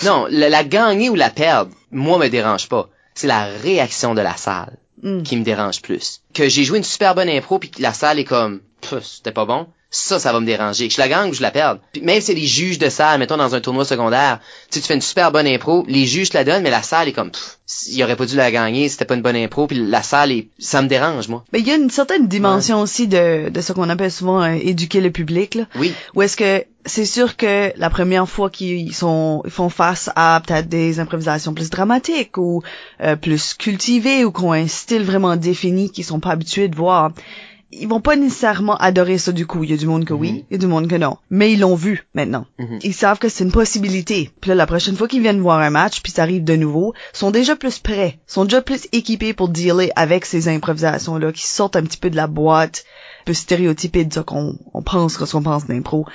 Non, 0.03 0.27
la, 0.29 0.49
la 0.49 0.63
gagner 0.65 1.09
ou 1.09 1.15
la 1.15 1.29
perdre, 1.29 1.71
moi 1.91 2.17
me 2.19 2.27
dérange 2.27 2.67
pas. 2.67 2.89
C'est 3.15 3.27
la 3.27 3.45
réaction 3.45 4.13
de 4.13 4.21
la 4.21 4.37
salle 4.37 4.77
Mm. 5.03 5.23
qui 5.23 5.35
me 5.35 5.43
dérange 5.43 5.81
plus. 5.81 6.21
Que 6.33 6.47
j'ai 6.47 6.63
joué 6.63 6.77
une 6.77 6.83
super 6.85 7.15
bonne 7.15 7.27
impro 7.29 7.59
puis 7.59 7.69
que 7.69 7.81
la 7.81 7.93
salle 7.93 8.17
est 8.17 8.23
comme 8.23 8.61
c'était 9.01 9.33
pas 9.33 9.45
bon. 9.45 9.67
Ça, 9.97 10.19
ça 10.19 10.33
va 10.33 10.41
me 10.41 10.45
déranger. 10.45 10.89
Que 10.89 10.93
je 10.93 10.99
la 10.99 11.07
gagne 11.07 11.29
ou 11.29 11.33
je 11.33 11.41
la 11.41 11.51
perde. 11.51 11.79
Puis 11.93 12.01
même 12.01 12.19
si 12.19 12.27
c'est 12.27 12.35
des 12.35 12.45
juges 12.45 12.77
de 12.77 12.89
salle, 12.89 13.17
mettons 13.17 13.37
dans 13.37 13.55
un 13.55 13.61
tournoi 13.61 13.85
secondaire, 13.85 14.39
tu 14.69 14.81
tu 14.81 14.87
fais 14.87 14.93
une 14.93 15.01
super 15.01 15.31
bonne 15.31 15.47
impro, 15.47 15.85
les 15.87 16.05
juges 16.05 16.29
te 16.29 16.37
la 16.37 16.43
donnent, 16.43 16.63
mais 16.63 16.69
la 16.69 16.83
salle 16.83 17.07
est 17.07 17.13
comme 17.13 17.31
Pff, 17.31 17.57
il 17.87 18.03
aurait 18.03 18.17
pas 18.17 18.25
dû 18.25 18.35
la 18.35 18.51
gagner, 18.51 18.89
c'était 18.89 19.05
pas 19.05 19.15
une 19.15 19.21
bonne 19.21 19.37
impro, 19.37 19.67
puis 19.67 19.77
la 19.77 20.03
salle 20.03 20.33
est. 20.33 20.49
ça 20.59 20.81
me 20.81 20.89
dérange, 20.89 21.29
moi. 21.29 21.45
Mais 21.53 21.59
il 21.61 21.67
y 21.67 21.71
a 21.71 21.75
une 21.75 21.89
certaine 21.89 22.27
dimension 22.27 22.81
aussi 22.81 23.07
de, 23.07 23.49
de 23.49 23.61
ce 23.61 23.71
qu'on 23.71 23.89
appelle 23.89 24.11
souvent 24.11 24.43
euh, 24.43 24.57
éduquer 24.61 24.99
le 24.99 25.11
public, 25.11 25.55
là. 25.55 25.63
Oui. 25.75 25.93
Ou 26.13 26.21
est-ce 26.21 26.35
que 26.35 26.65
c'est 26.85 27.05
sûr 27.05 27.37
que 27.37 27.71
la 27.77 27.89
première 27.89 28.29
fois 28.29 28.49
qu'ils 28.49 28.93
sont 28.93 29.41
ils 29.45 29.51
font 29.51 29.69
face 29.69 30.09
à 30.15 30.41
peut-être 30.45 30.67
des 30.69 30.99
improvisations 30.99 31.53
plus 31.53 31.69
dramatiques 31.69 32.37
ou 32.37 32.61
euh, 33.01 33.15
plus 33.15 33.53
cultivées 33.55 34.25
ou 34.25 34.31
qui 34.31 34.43
ont 34.43 34.53
un 34.53 34.67
style 34.67 35.03
vraiment 35.03 35.35
défini 35.35 35.89
qu'ils 35.89 36.05
sont 36.05 36.19
pas 36.19 36.31
habitués 36.31 36.67
de 36.67 36.75
voir, 36.75 37.11
ils 37.71 37.87
vont 37.87 38.01
pas 38.01 38.15
nécessairement 38.15 38.77
adorer 38.77 39.17
ça 39.17 39.31
du 39.31 39.45
coup. 39.45 39.63
Il 39.63 39.71
y 39.71 39.73
a 39.73 39.77
du 39.77 39.87
monde 39.87 40.05
que 40.05 40.13
oui, 40.13 40.45
il 40.49 40.53
y 40.53 40.55
a 40.55 40.59
du 40.59 40.67
monde 40.67 40.87
que 40.87 40.95
non. 40.95 41.17
Mais 41.29 41.51
ils 41.51 41.59
l'ont 41.59 41.75
vu 41.75 42.07
maintenant. 42.13 42.45
Mhm. 42.59 42.79
Ils 42.83 42.93
savent 42.93 43.19
que 43.19 43.29
c'est 43.29 43.43
une 43.43 43.51
possibilité. 43.51 44.29
Puis 44.41 44.49
là, 44.49 44.55
la 44.55 44.67
prochaine 44.67 44.95
fois 44.95 45.07
qu'ils 45.07 45.21
viennent 45.21 45.41
voir 45.41 45.59
un 45.59 45.69
match, 45.69 46.01
puis 46.01 46.11
ça 46.11 46.23
arrive 46.23 46.43
de 46.43 46.55
nouveau, 46.55 46.93
sont 47.13 47.31
déjà 47.31 47.55
plus 47.55 47.79
prêts, 47.79 48.19
sont 48.27 48.45
déjà 48.45 48.61
plus 48.61 48.87
équipés 48.91 49.33
pour 49.33 49.49
dealer 49.49 49.91
avec 49.95 50.25
ces 50.25 50.47
improvisations-là, 50.47 51.31
qui 51.31 51.47
sortent 51.47 51.75
un 51.75 51.83
petit 51.83 51.97
peu 51.97 52.09
de 52.09 52.15
la 52.15 52.27
boîte, 52.27 52.85
un 53.21 53.25
peu 53.25 53.33
stéréotypée 53.33 54.05
de 54.05 54.13
ce 54.13 54.19
qu'on 54.19 54.57
on 54.73 54.81
pense 54.81 55.17
quand 55.17 55.33
on 55.35 55.41
pense 55.41 55.65
d'impro. 55.65 56.05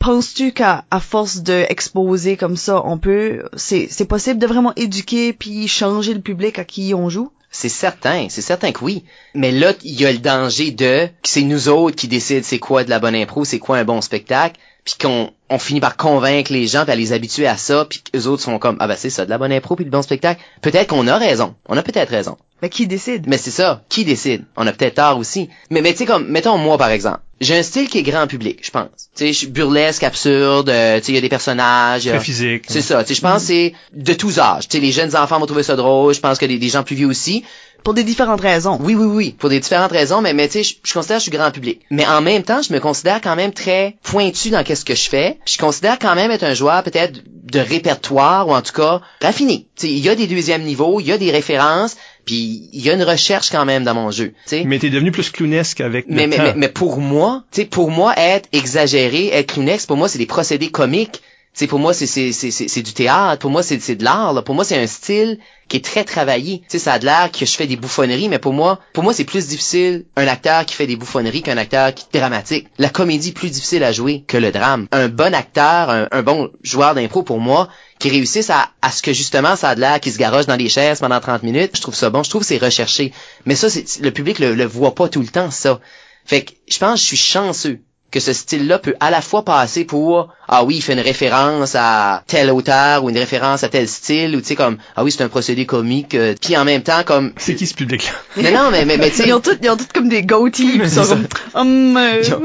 Penses-tu 0.00 0.52
qu'à 0.52 0.84
à 0.90 1.00
force 1.00 1.42
de 1.42 1.64
exposer 1.68 2.36
comme 2.36 2.56
ça, 2.56 2.82
on 2.84 2.98
peut, 2.98 3.44
c'est 3.56 3.88
c'est 3.90 4.04
possible 4.04 4.38
de 4.38 4.46
vraiment 4.46 4.72
éduquer 4.76 5.32
puis 5.32 5.66
changer 5.66 6.12
le 6.12 6.20
public 6.20 6.58
à 6.58 6.64
qui 6.64 6.92
on 6.94 7.08
joue? 7.08 7.30
C'est 7.56 7.68
certain, 7.68 8.26
c'est 8.30 8.42
certain 8.42 8.72
que 8.72 8.84
oui. 8.84 9.04
Mais 9.32 9.52
là, 9.52 9.74
il 9.84 10.00
y 10.00 10.04
a 10.04 10.10
le 10.10 10.18
danger 10.18 10.72
de 10.72 11.06
que 11.06 11.28
c'est 11.28 11.42
nous 11.42 11.68
autres 11.68 11.94
qui 11.94 12.08
décident 12.08 12.42
c'est 12.42 12.58
quoi 12.58 12.82
de 12.82 12.90
la 12.90 12.98
bonne 12.98 13.14
impro, 13.14 13.44
c'est 13.44 13.60
quoi 13.60 13.78
un 13.78 13.84
bon 13.84 14.00
spectacle. 14.00 14.58
Puis 14.84 14.96
qu'on 15.00 15.30
on 15.48 15.58
finit 15.58 15.80
par 15.80 15.96
convaincre 15.96 16.52
les 16.52 16.66
gens, 16.66 16.84
puis 16.84 16.92
à 16.92 16.96
les 16.96 17.12
habituer 17.12 17.46
à 17.46 17.56
ça, 17.56 17.86
puis 17.88 18.02
eux 18.14 18.26
autres 18.26 18.42
sont 18.42 18.58
comme 18.58 18.76
ah 18.80 18.86
ben 18.86 18.96
c'est 18.98 19.10
ça, 19.10 19.24
de 19.24 19.30
la 19.30 19.38
bonne 19.38 19.52
impro 19.52 19.76
puis 19.76 19.84
du 19.84 19.90
bon 19.90 20.02
spectacle. 20.02 20.42
Peut-être 20.60 20.88
qu'on 20.88 21.06
a 21.06 21.16
raison, 21.16 21.54
on 21.66 21.76
a 21.76 21.82
peut-être 21.82 22.10
raison. 22.10 22.36
Mais 22.62 22.68
qui 22.68 22.86
décide? 22.86 23.26
Mais 23.26 23.38
c'est 23.38 23.50
ça, 23.50 23.82
qui 23.88 24.04
décide? 24.04 24.44
On 24.56 24.66
a 24.66 24.72
peut-être 24.72 24.96
tort 24.96 25.18
aussi. 25.18 25.48
Mais 25.70 25.80
mais 25.80 25.92
tu 25.92 25.98
sais 25.98 26.06
comme 26.06 26.28
mettons 26.28 26.58
moi 26.58 26.76
par 26.76 26.90
exemple, 26.90 27.20
j'ai 27.40 27.58
un 27.58 27.62
style 27.62 27.88
qui 27.88 27.98
est 27.98 28.02
grand 28.02 28.26
public, 28.26 28.60
je 28.62 28.70
pense. 28.70 28.88
Tu 29.16 29.26
sais, 29.26 29.32
je 29.32 29.38
suis 29.38 29.46
burlesque, 29.48 30.02
absurde, 30.02 30.68
euh, 30.68 30.98
tu 30.98 31.06
sais, 31.06 31.12
il 31.12 31.14
y 31.16 31.18
a 31.18 31.20
des 31.20 31.28
personnages. 31.28 32.04
Très 32.04 32.16
euh, 32.16 32.20
physique. 32.20 32.64
C'est 32.68 32.80
ça, 32.80 33.02
tu 33.02 33.08
sais, 33.08 33.14
je 33.14 33.20
pense 33.20 33.42
que 33.42 33.48
c'est 33.48 33.74
de 33.92 34.12
tous 34.14 34.38
âges. 34.38 34.68
Tu 34.68 34.76
sais, 34.76 34.82
les 34.82 34.92
jeunes 34.92 35.16
enfants 35.16 35.38
vont 35.38 35.46
trouver 35.46 35.62
ça 35.62 35.76
drôle, 35.76 36.14
je 36.14 36.20
pense 36.20 36.38
que 36.38 36.46
des, 36.46 36.58
des 36.58 36.68
gens 36.68 36.82
plus 36.82 36.96
vieux 36.96 37.08
aussi. 37.08 37.44
Pour 37.84 37.94
des 37.94 38.02
différentes 38.02 38.40
raisons. 38.40 38.78
Oui, 38.80 38.94
oui, 38.94 39.04
oui, 39.06 39.36
pour 39.38 39.50
des 39.50 39.60
différentes 39.60 39.92
raisons, 39.92 40.20
mais, 40.22 40.32
mais 40.32 40.48
tu 40.48 40.54
sais, 40.54 40.62
je, 40.64 40.74
je 40.82 40.92
considère 40.94 41.18
que 41.18 41.20
je 41.24 41.28
suis 41.30 41.36
grand 41.38 41.50
public. 41.50 41.82
Mais 41.90 42.06
en 42.06 42.20
même 42.22 42.42
temps, 42.42 42.62
je 42.62 42.72
me 42.72 42.80
considère 42.80 43.20
quand 43.20 43.36
même 43.36 43.52
très 43.52 43.96
pointu 44.02 44.50
dans 44.50 44.64
qu'est-ce 44.64 44.84
que 44.86 44.94
je 44.94 45.08
fais. 45.08 45.38
Je 45.46 45.58
considère 45.58 45.98
quand 45.98 46.14
même 46.14 46.30
être 46.30 46.44
un 46.44 46.54
joueur 46.54 46.82
peut-être 46.82 47.20
de 47.26 47.58
répertoire, 47.60 48.48
ou 48.48 48.54
en 48.54 48.62
tout 48.62 48.72
cas 48.72 49.00
raffiné. 49.20 49.66
Tu 49.76 49.86
sais, 49.86 49.92
il 49.92 49.98
y 49.98 50.08
a 50.08 50.14
des 50.14 50.26
deuxièmes 50.26 50.62
niveaux, 50.62 50.98
il 51.00 51.06
y 51.06 51.12
a 51.12 51.18
des 51.18 51.30
références, 51.30 51.96
puis 52.24 52.68
il 52.72 52.80
y 52.80 52.88
a 52.90 52.94
une 52.94 53.02
recherche 53.02 53.50
quand 53.50 53.66
même 53.66 53.84
dans 53.84 53.94
mon 53.94 54.10
jeu. 54.10 54.28
Tu 54.44 54.48
sais. 54.48 54.64
Mais 54.64 54.78
t'es 54.78 54.88
devenu 54.90 55.12
plus 55.12 55.30
clownesque 55.30 55.80
avec 55.82 56.06
le 56.08 56.14
Mais, 56.14 56.26
mais, 56.26 56.36
temps. 56.38 56.42
mais, 56.42 56.54
mais 56.56 56.68
pour 56.68 56.98
moi, 56.98 57.44
tu 57.52 57.60
sais, 57.60 57.66
pour 57.66 57.90
moi, 57.90 58.14
être 58.16 58.48
exagéré, 58.52 59.28
être 59.28 59.52
clownex, 59.52 59.84
pour 59.86 59.96
moi, 59.98 60.08
c'est 60.08 60.18
des 60.18 60.26
procédés 60.26 60.70
comiques. 60.70 61.20
Tu 61.52 61.60
sais, 61.60 61.66
pour 61.68 61.78
moi, 61.78 61.92
c'est, 61.94 62.06
c'est, 62.06 62.32
c'est, 62.32 62.50
c'est, 62.50 62.66
c'est 62.66 62.82
du 62.82 62.94
théâtre. 62.94 63.38
Pour 63.38 63.50
moi, 63.50 63.62
c'est, 63.62 63.78
c'est 63.80 63.94
de 63.94 64.02
l'art. 64.02 64.32
là. 64.32 64.42
Pour 64.42 64.56
moi, 64.56 64.64
c'est 64.64 64.76
un 64.76 64.88
style 64.88 65.38
qui 65.68 65.76
est 65.76 65.84
très 65.84 66.04
travaillé. 66.04 66.60
Tu 66.60 66.64
sais, 66.68 66.78
ça 66.78 66.94
a 66.94 66.98
de 66.98 67.04
l'air 67.04 67.30
que 67.32 67.44
je 67.44 67.54
fais 67.54 67.66
des 67.66 67.76
bouffonneries, 67.76 68.28
mais 68.28 68.38
pour 68.38 68.52
moi, 68.52 68.80
pour 68.92 69.04
moi, 69.04 69.12
c'est 69.12 69.24
plus 69.24 69.48
difficile 69.48 70.04
un 70.16 70.26
acteur 70.26 70.64
qui 70.66 70.74
fait 70.74 70.86
des 70.86 70.96
bouffonneries 70.96 71.42
qu'un 71.42 71.56
acteur 71.56 71.94
qui 71.94 72.06
est 72.12 72.18
dramatique. 72.18 72.68
La 72.78 72.88
comédie 72.88 73.30
est 73.30 73.32
plus 73.32 73.50
difficile 73.50 73.84
à 73.84 73.92
jouer 73.92 74.24
que 74.26 74.36
le 74.36 74.52
drame. 74.52 74.86
Un 74.92 75.08
bon 75.08 75.34
acteur, 75.34 76.08
un, 76.10 76.22
bon 76.22 76.50
joueur 76.62 76.94
d'impro, 76.94 77.22
pour 77.22 77.40
moi, 77.40 77.68
qui 77.98 78.08
réussissent 78.10 78.50
à, 78.50 78.70
à 78.82 78.90
ce 78.90 79.02
que 79.02 79.12
justement 79.12 79.56
ça 79.56 79.70
a 79.70 79.74
de 79.74 79.80
l'air 79.80 80.00
qui 80.00 80.10
se 80.10 80.18
garoche 80.18 80.46
dans 80.46 80.56
les 80.56 80.68
chaises 80.68 81.00
pendant 81.00 81.20
30 81.20 81.42
minutes, 81.42 81.76
je 81.76 81.80
trouve 81.80 81.94
ça 81.94 82.10
bon. 82.10 82.22
Je 82.22 82.30
trouve 82.30 82.42
c'est 82.42 82.58
recherché. 82.58 83.12
Mais 83.46 83.54
ça, 83.54 83.68
le 84.00 84.10
public 84.10 84.38
le, 84.38 84.54
le 84.54 84.64
voit 84.64 84.94
pas 84.94 85.08
tout 85.08 85.20
le 85.20 85.28
temps, 85.28 85.50
ça. 85.50 85.80
Fait 86.24 86.42
que 86.44 86.52
je 86.68 86.78
pense 86.78 86.94
que 86.94 87.00
je 87.00 87.04
suis 87.04 87.16
chanceux 87.16 87.80
que 88.14 88.20
ce 88.20 88.32
style-là 88.32 88.78
peut 88.78 88.94
à 89.00 89.10
la 89.10 89.20
fois 89.20 89.44
passer 89.44 89.84
pour 89.84 90.28
ah 90.46 90.62
oui, 90.62 90.76
il 90.76 90.82
fait 90.82 90.92
une 90.92 91.00
référence 91.00 91.74
à 91.74 92.22
tel 92.28 92.50
auteur 92.50 93.02
ou 93.02 93.10
une 93.10 93.18
référence 93.18 93.64
à 93.64 93.68
tel 93.68 93.88
style 93.88 94.36
ou 94.36 94.40
tu 94.40 94.46
sais 94.46 94.54
comme 94.54 94.76
ah 94.94 95.02
oui, 95.02 95.10
c'est 95.10 95.24
un 95.24 95.28
procédé 95.28 95.66
comique 95.66 96.14
euh, 96.14 96.36
puis 96.40 96.56
en 96.56 96.64
même 96.64 96.82
temps 96.82 97.02
comme 97.04 97.32
C'est 97.36 97.56
qui 97.56 97.66
ce 97.66 97.74
public-là? 97.74 98.12
non 98.52 98.64
non 98.64 98.70
mais 98.70 98.84
mais, 98.84 98.98
mais 98.98 99.10
tu 99.10 99.16
sais 99.16 99.24
Ils 99.26 99.32
ont 99.32 99.40
tous, 99.40 99.58
ils 99.60 99.68
ont 99.68 99.76
tous 99.76 99.88
comme 99.92 100.08
des 100.08 100.22
goatees, 100.22 100.52
pis 100.52 100.78
ils 100.80 100.88
sont 100.88 101.06
comme, 101.06 101.26
Hum, 101.54 101.96
euh, 101.96 102.22
ils 102.22 102.34
ont, 102.34 102.42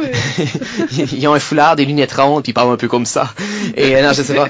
ils 1.13 1.27
ont 1.27 1.33
un 1.33 1.39
foulard, 1.39 1.75
des 1.75 1.85
lunettes 1.85 2.13
rondes, 2.13 2.43
puis 2.43 2.51
ils 2.51 2.53
parlent 2.53 2.71
un 2.71 2.77
peu 2.77 2.87
comme 2.87 3.05
ça. 3.05 3.33
Et 3.75 3.95
euh, 3.95 4.01
non, 4.01 4.13
je 4.13 4.23
sais 4.23 4.33
pas. 4.33 4.47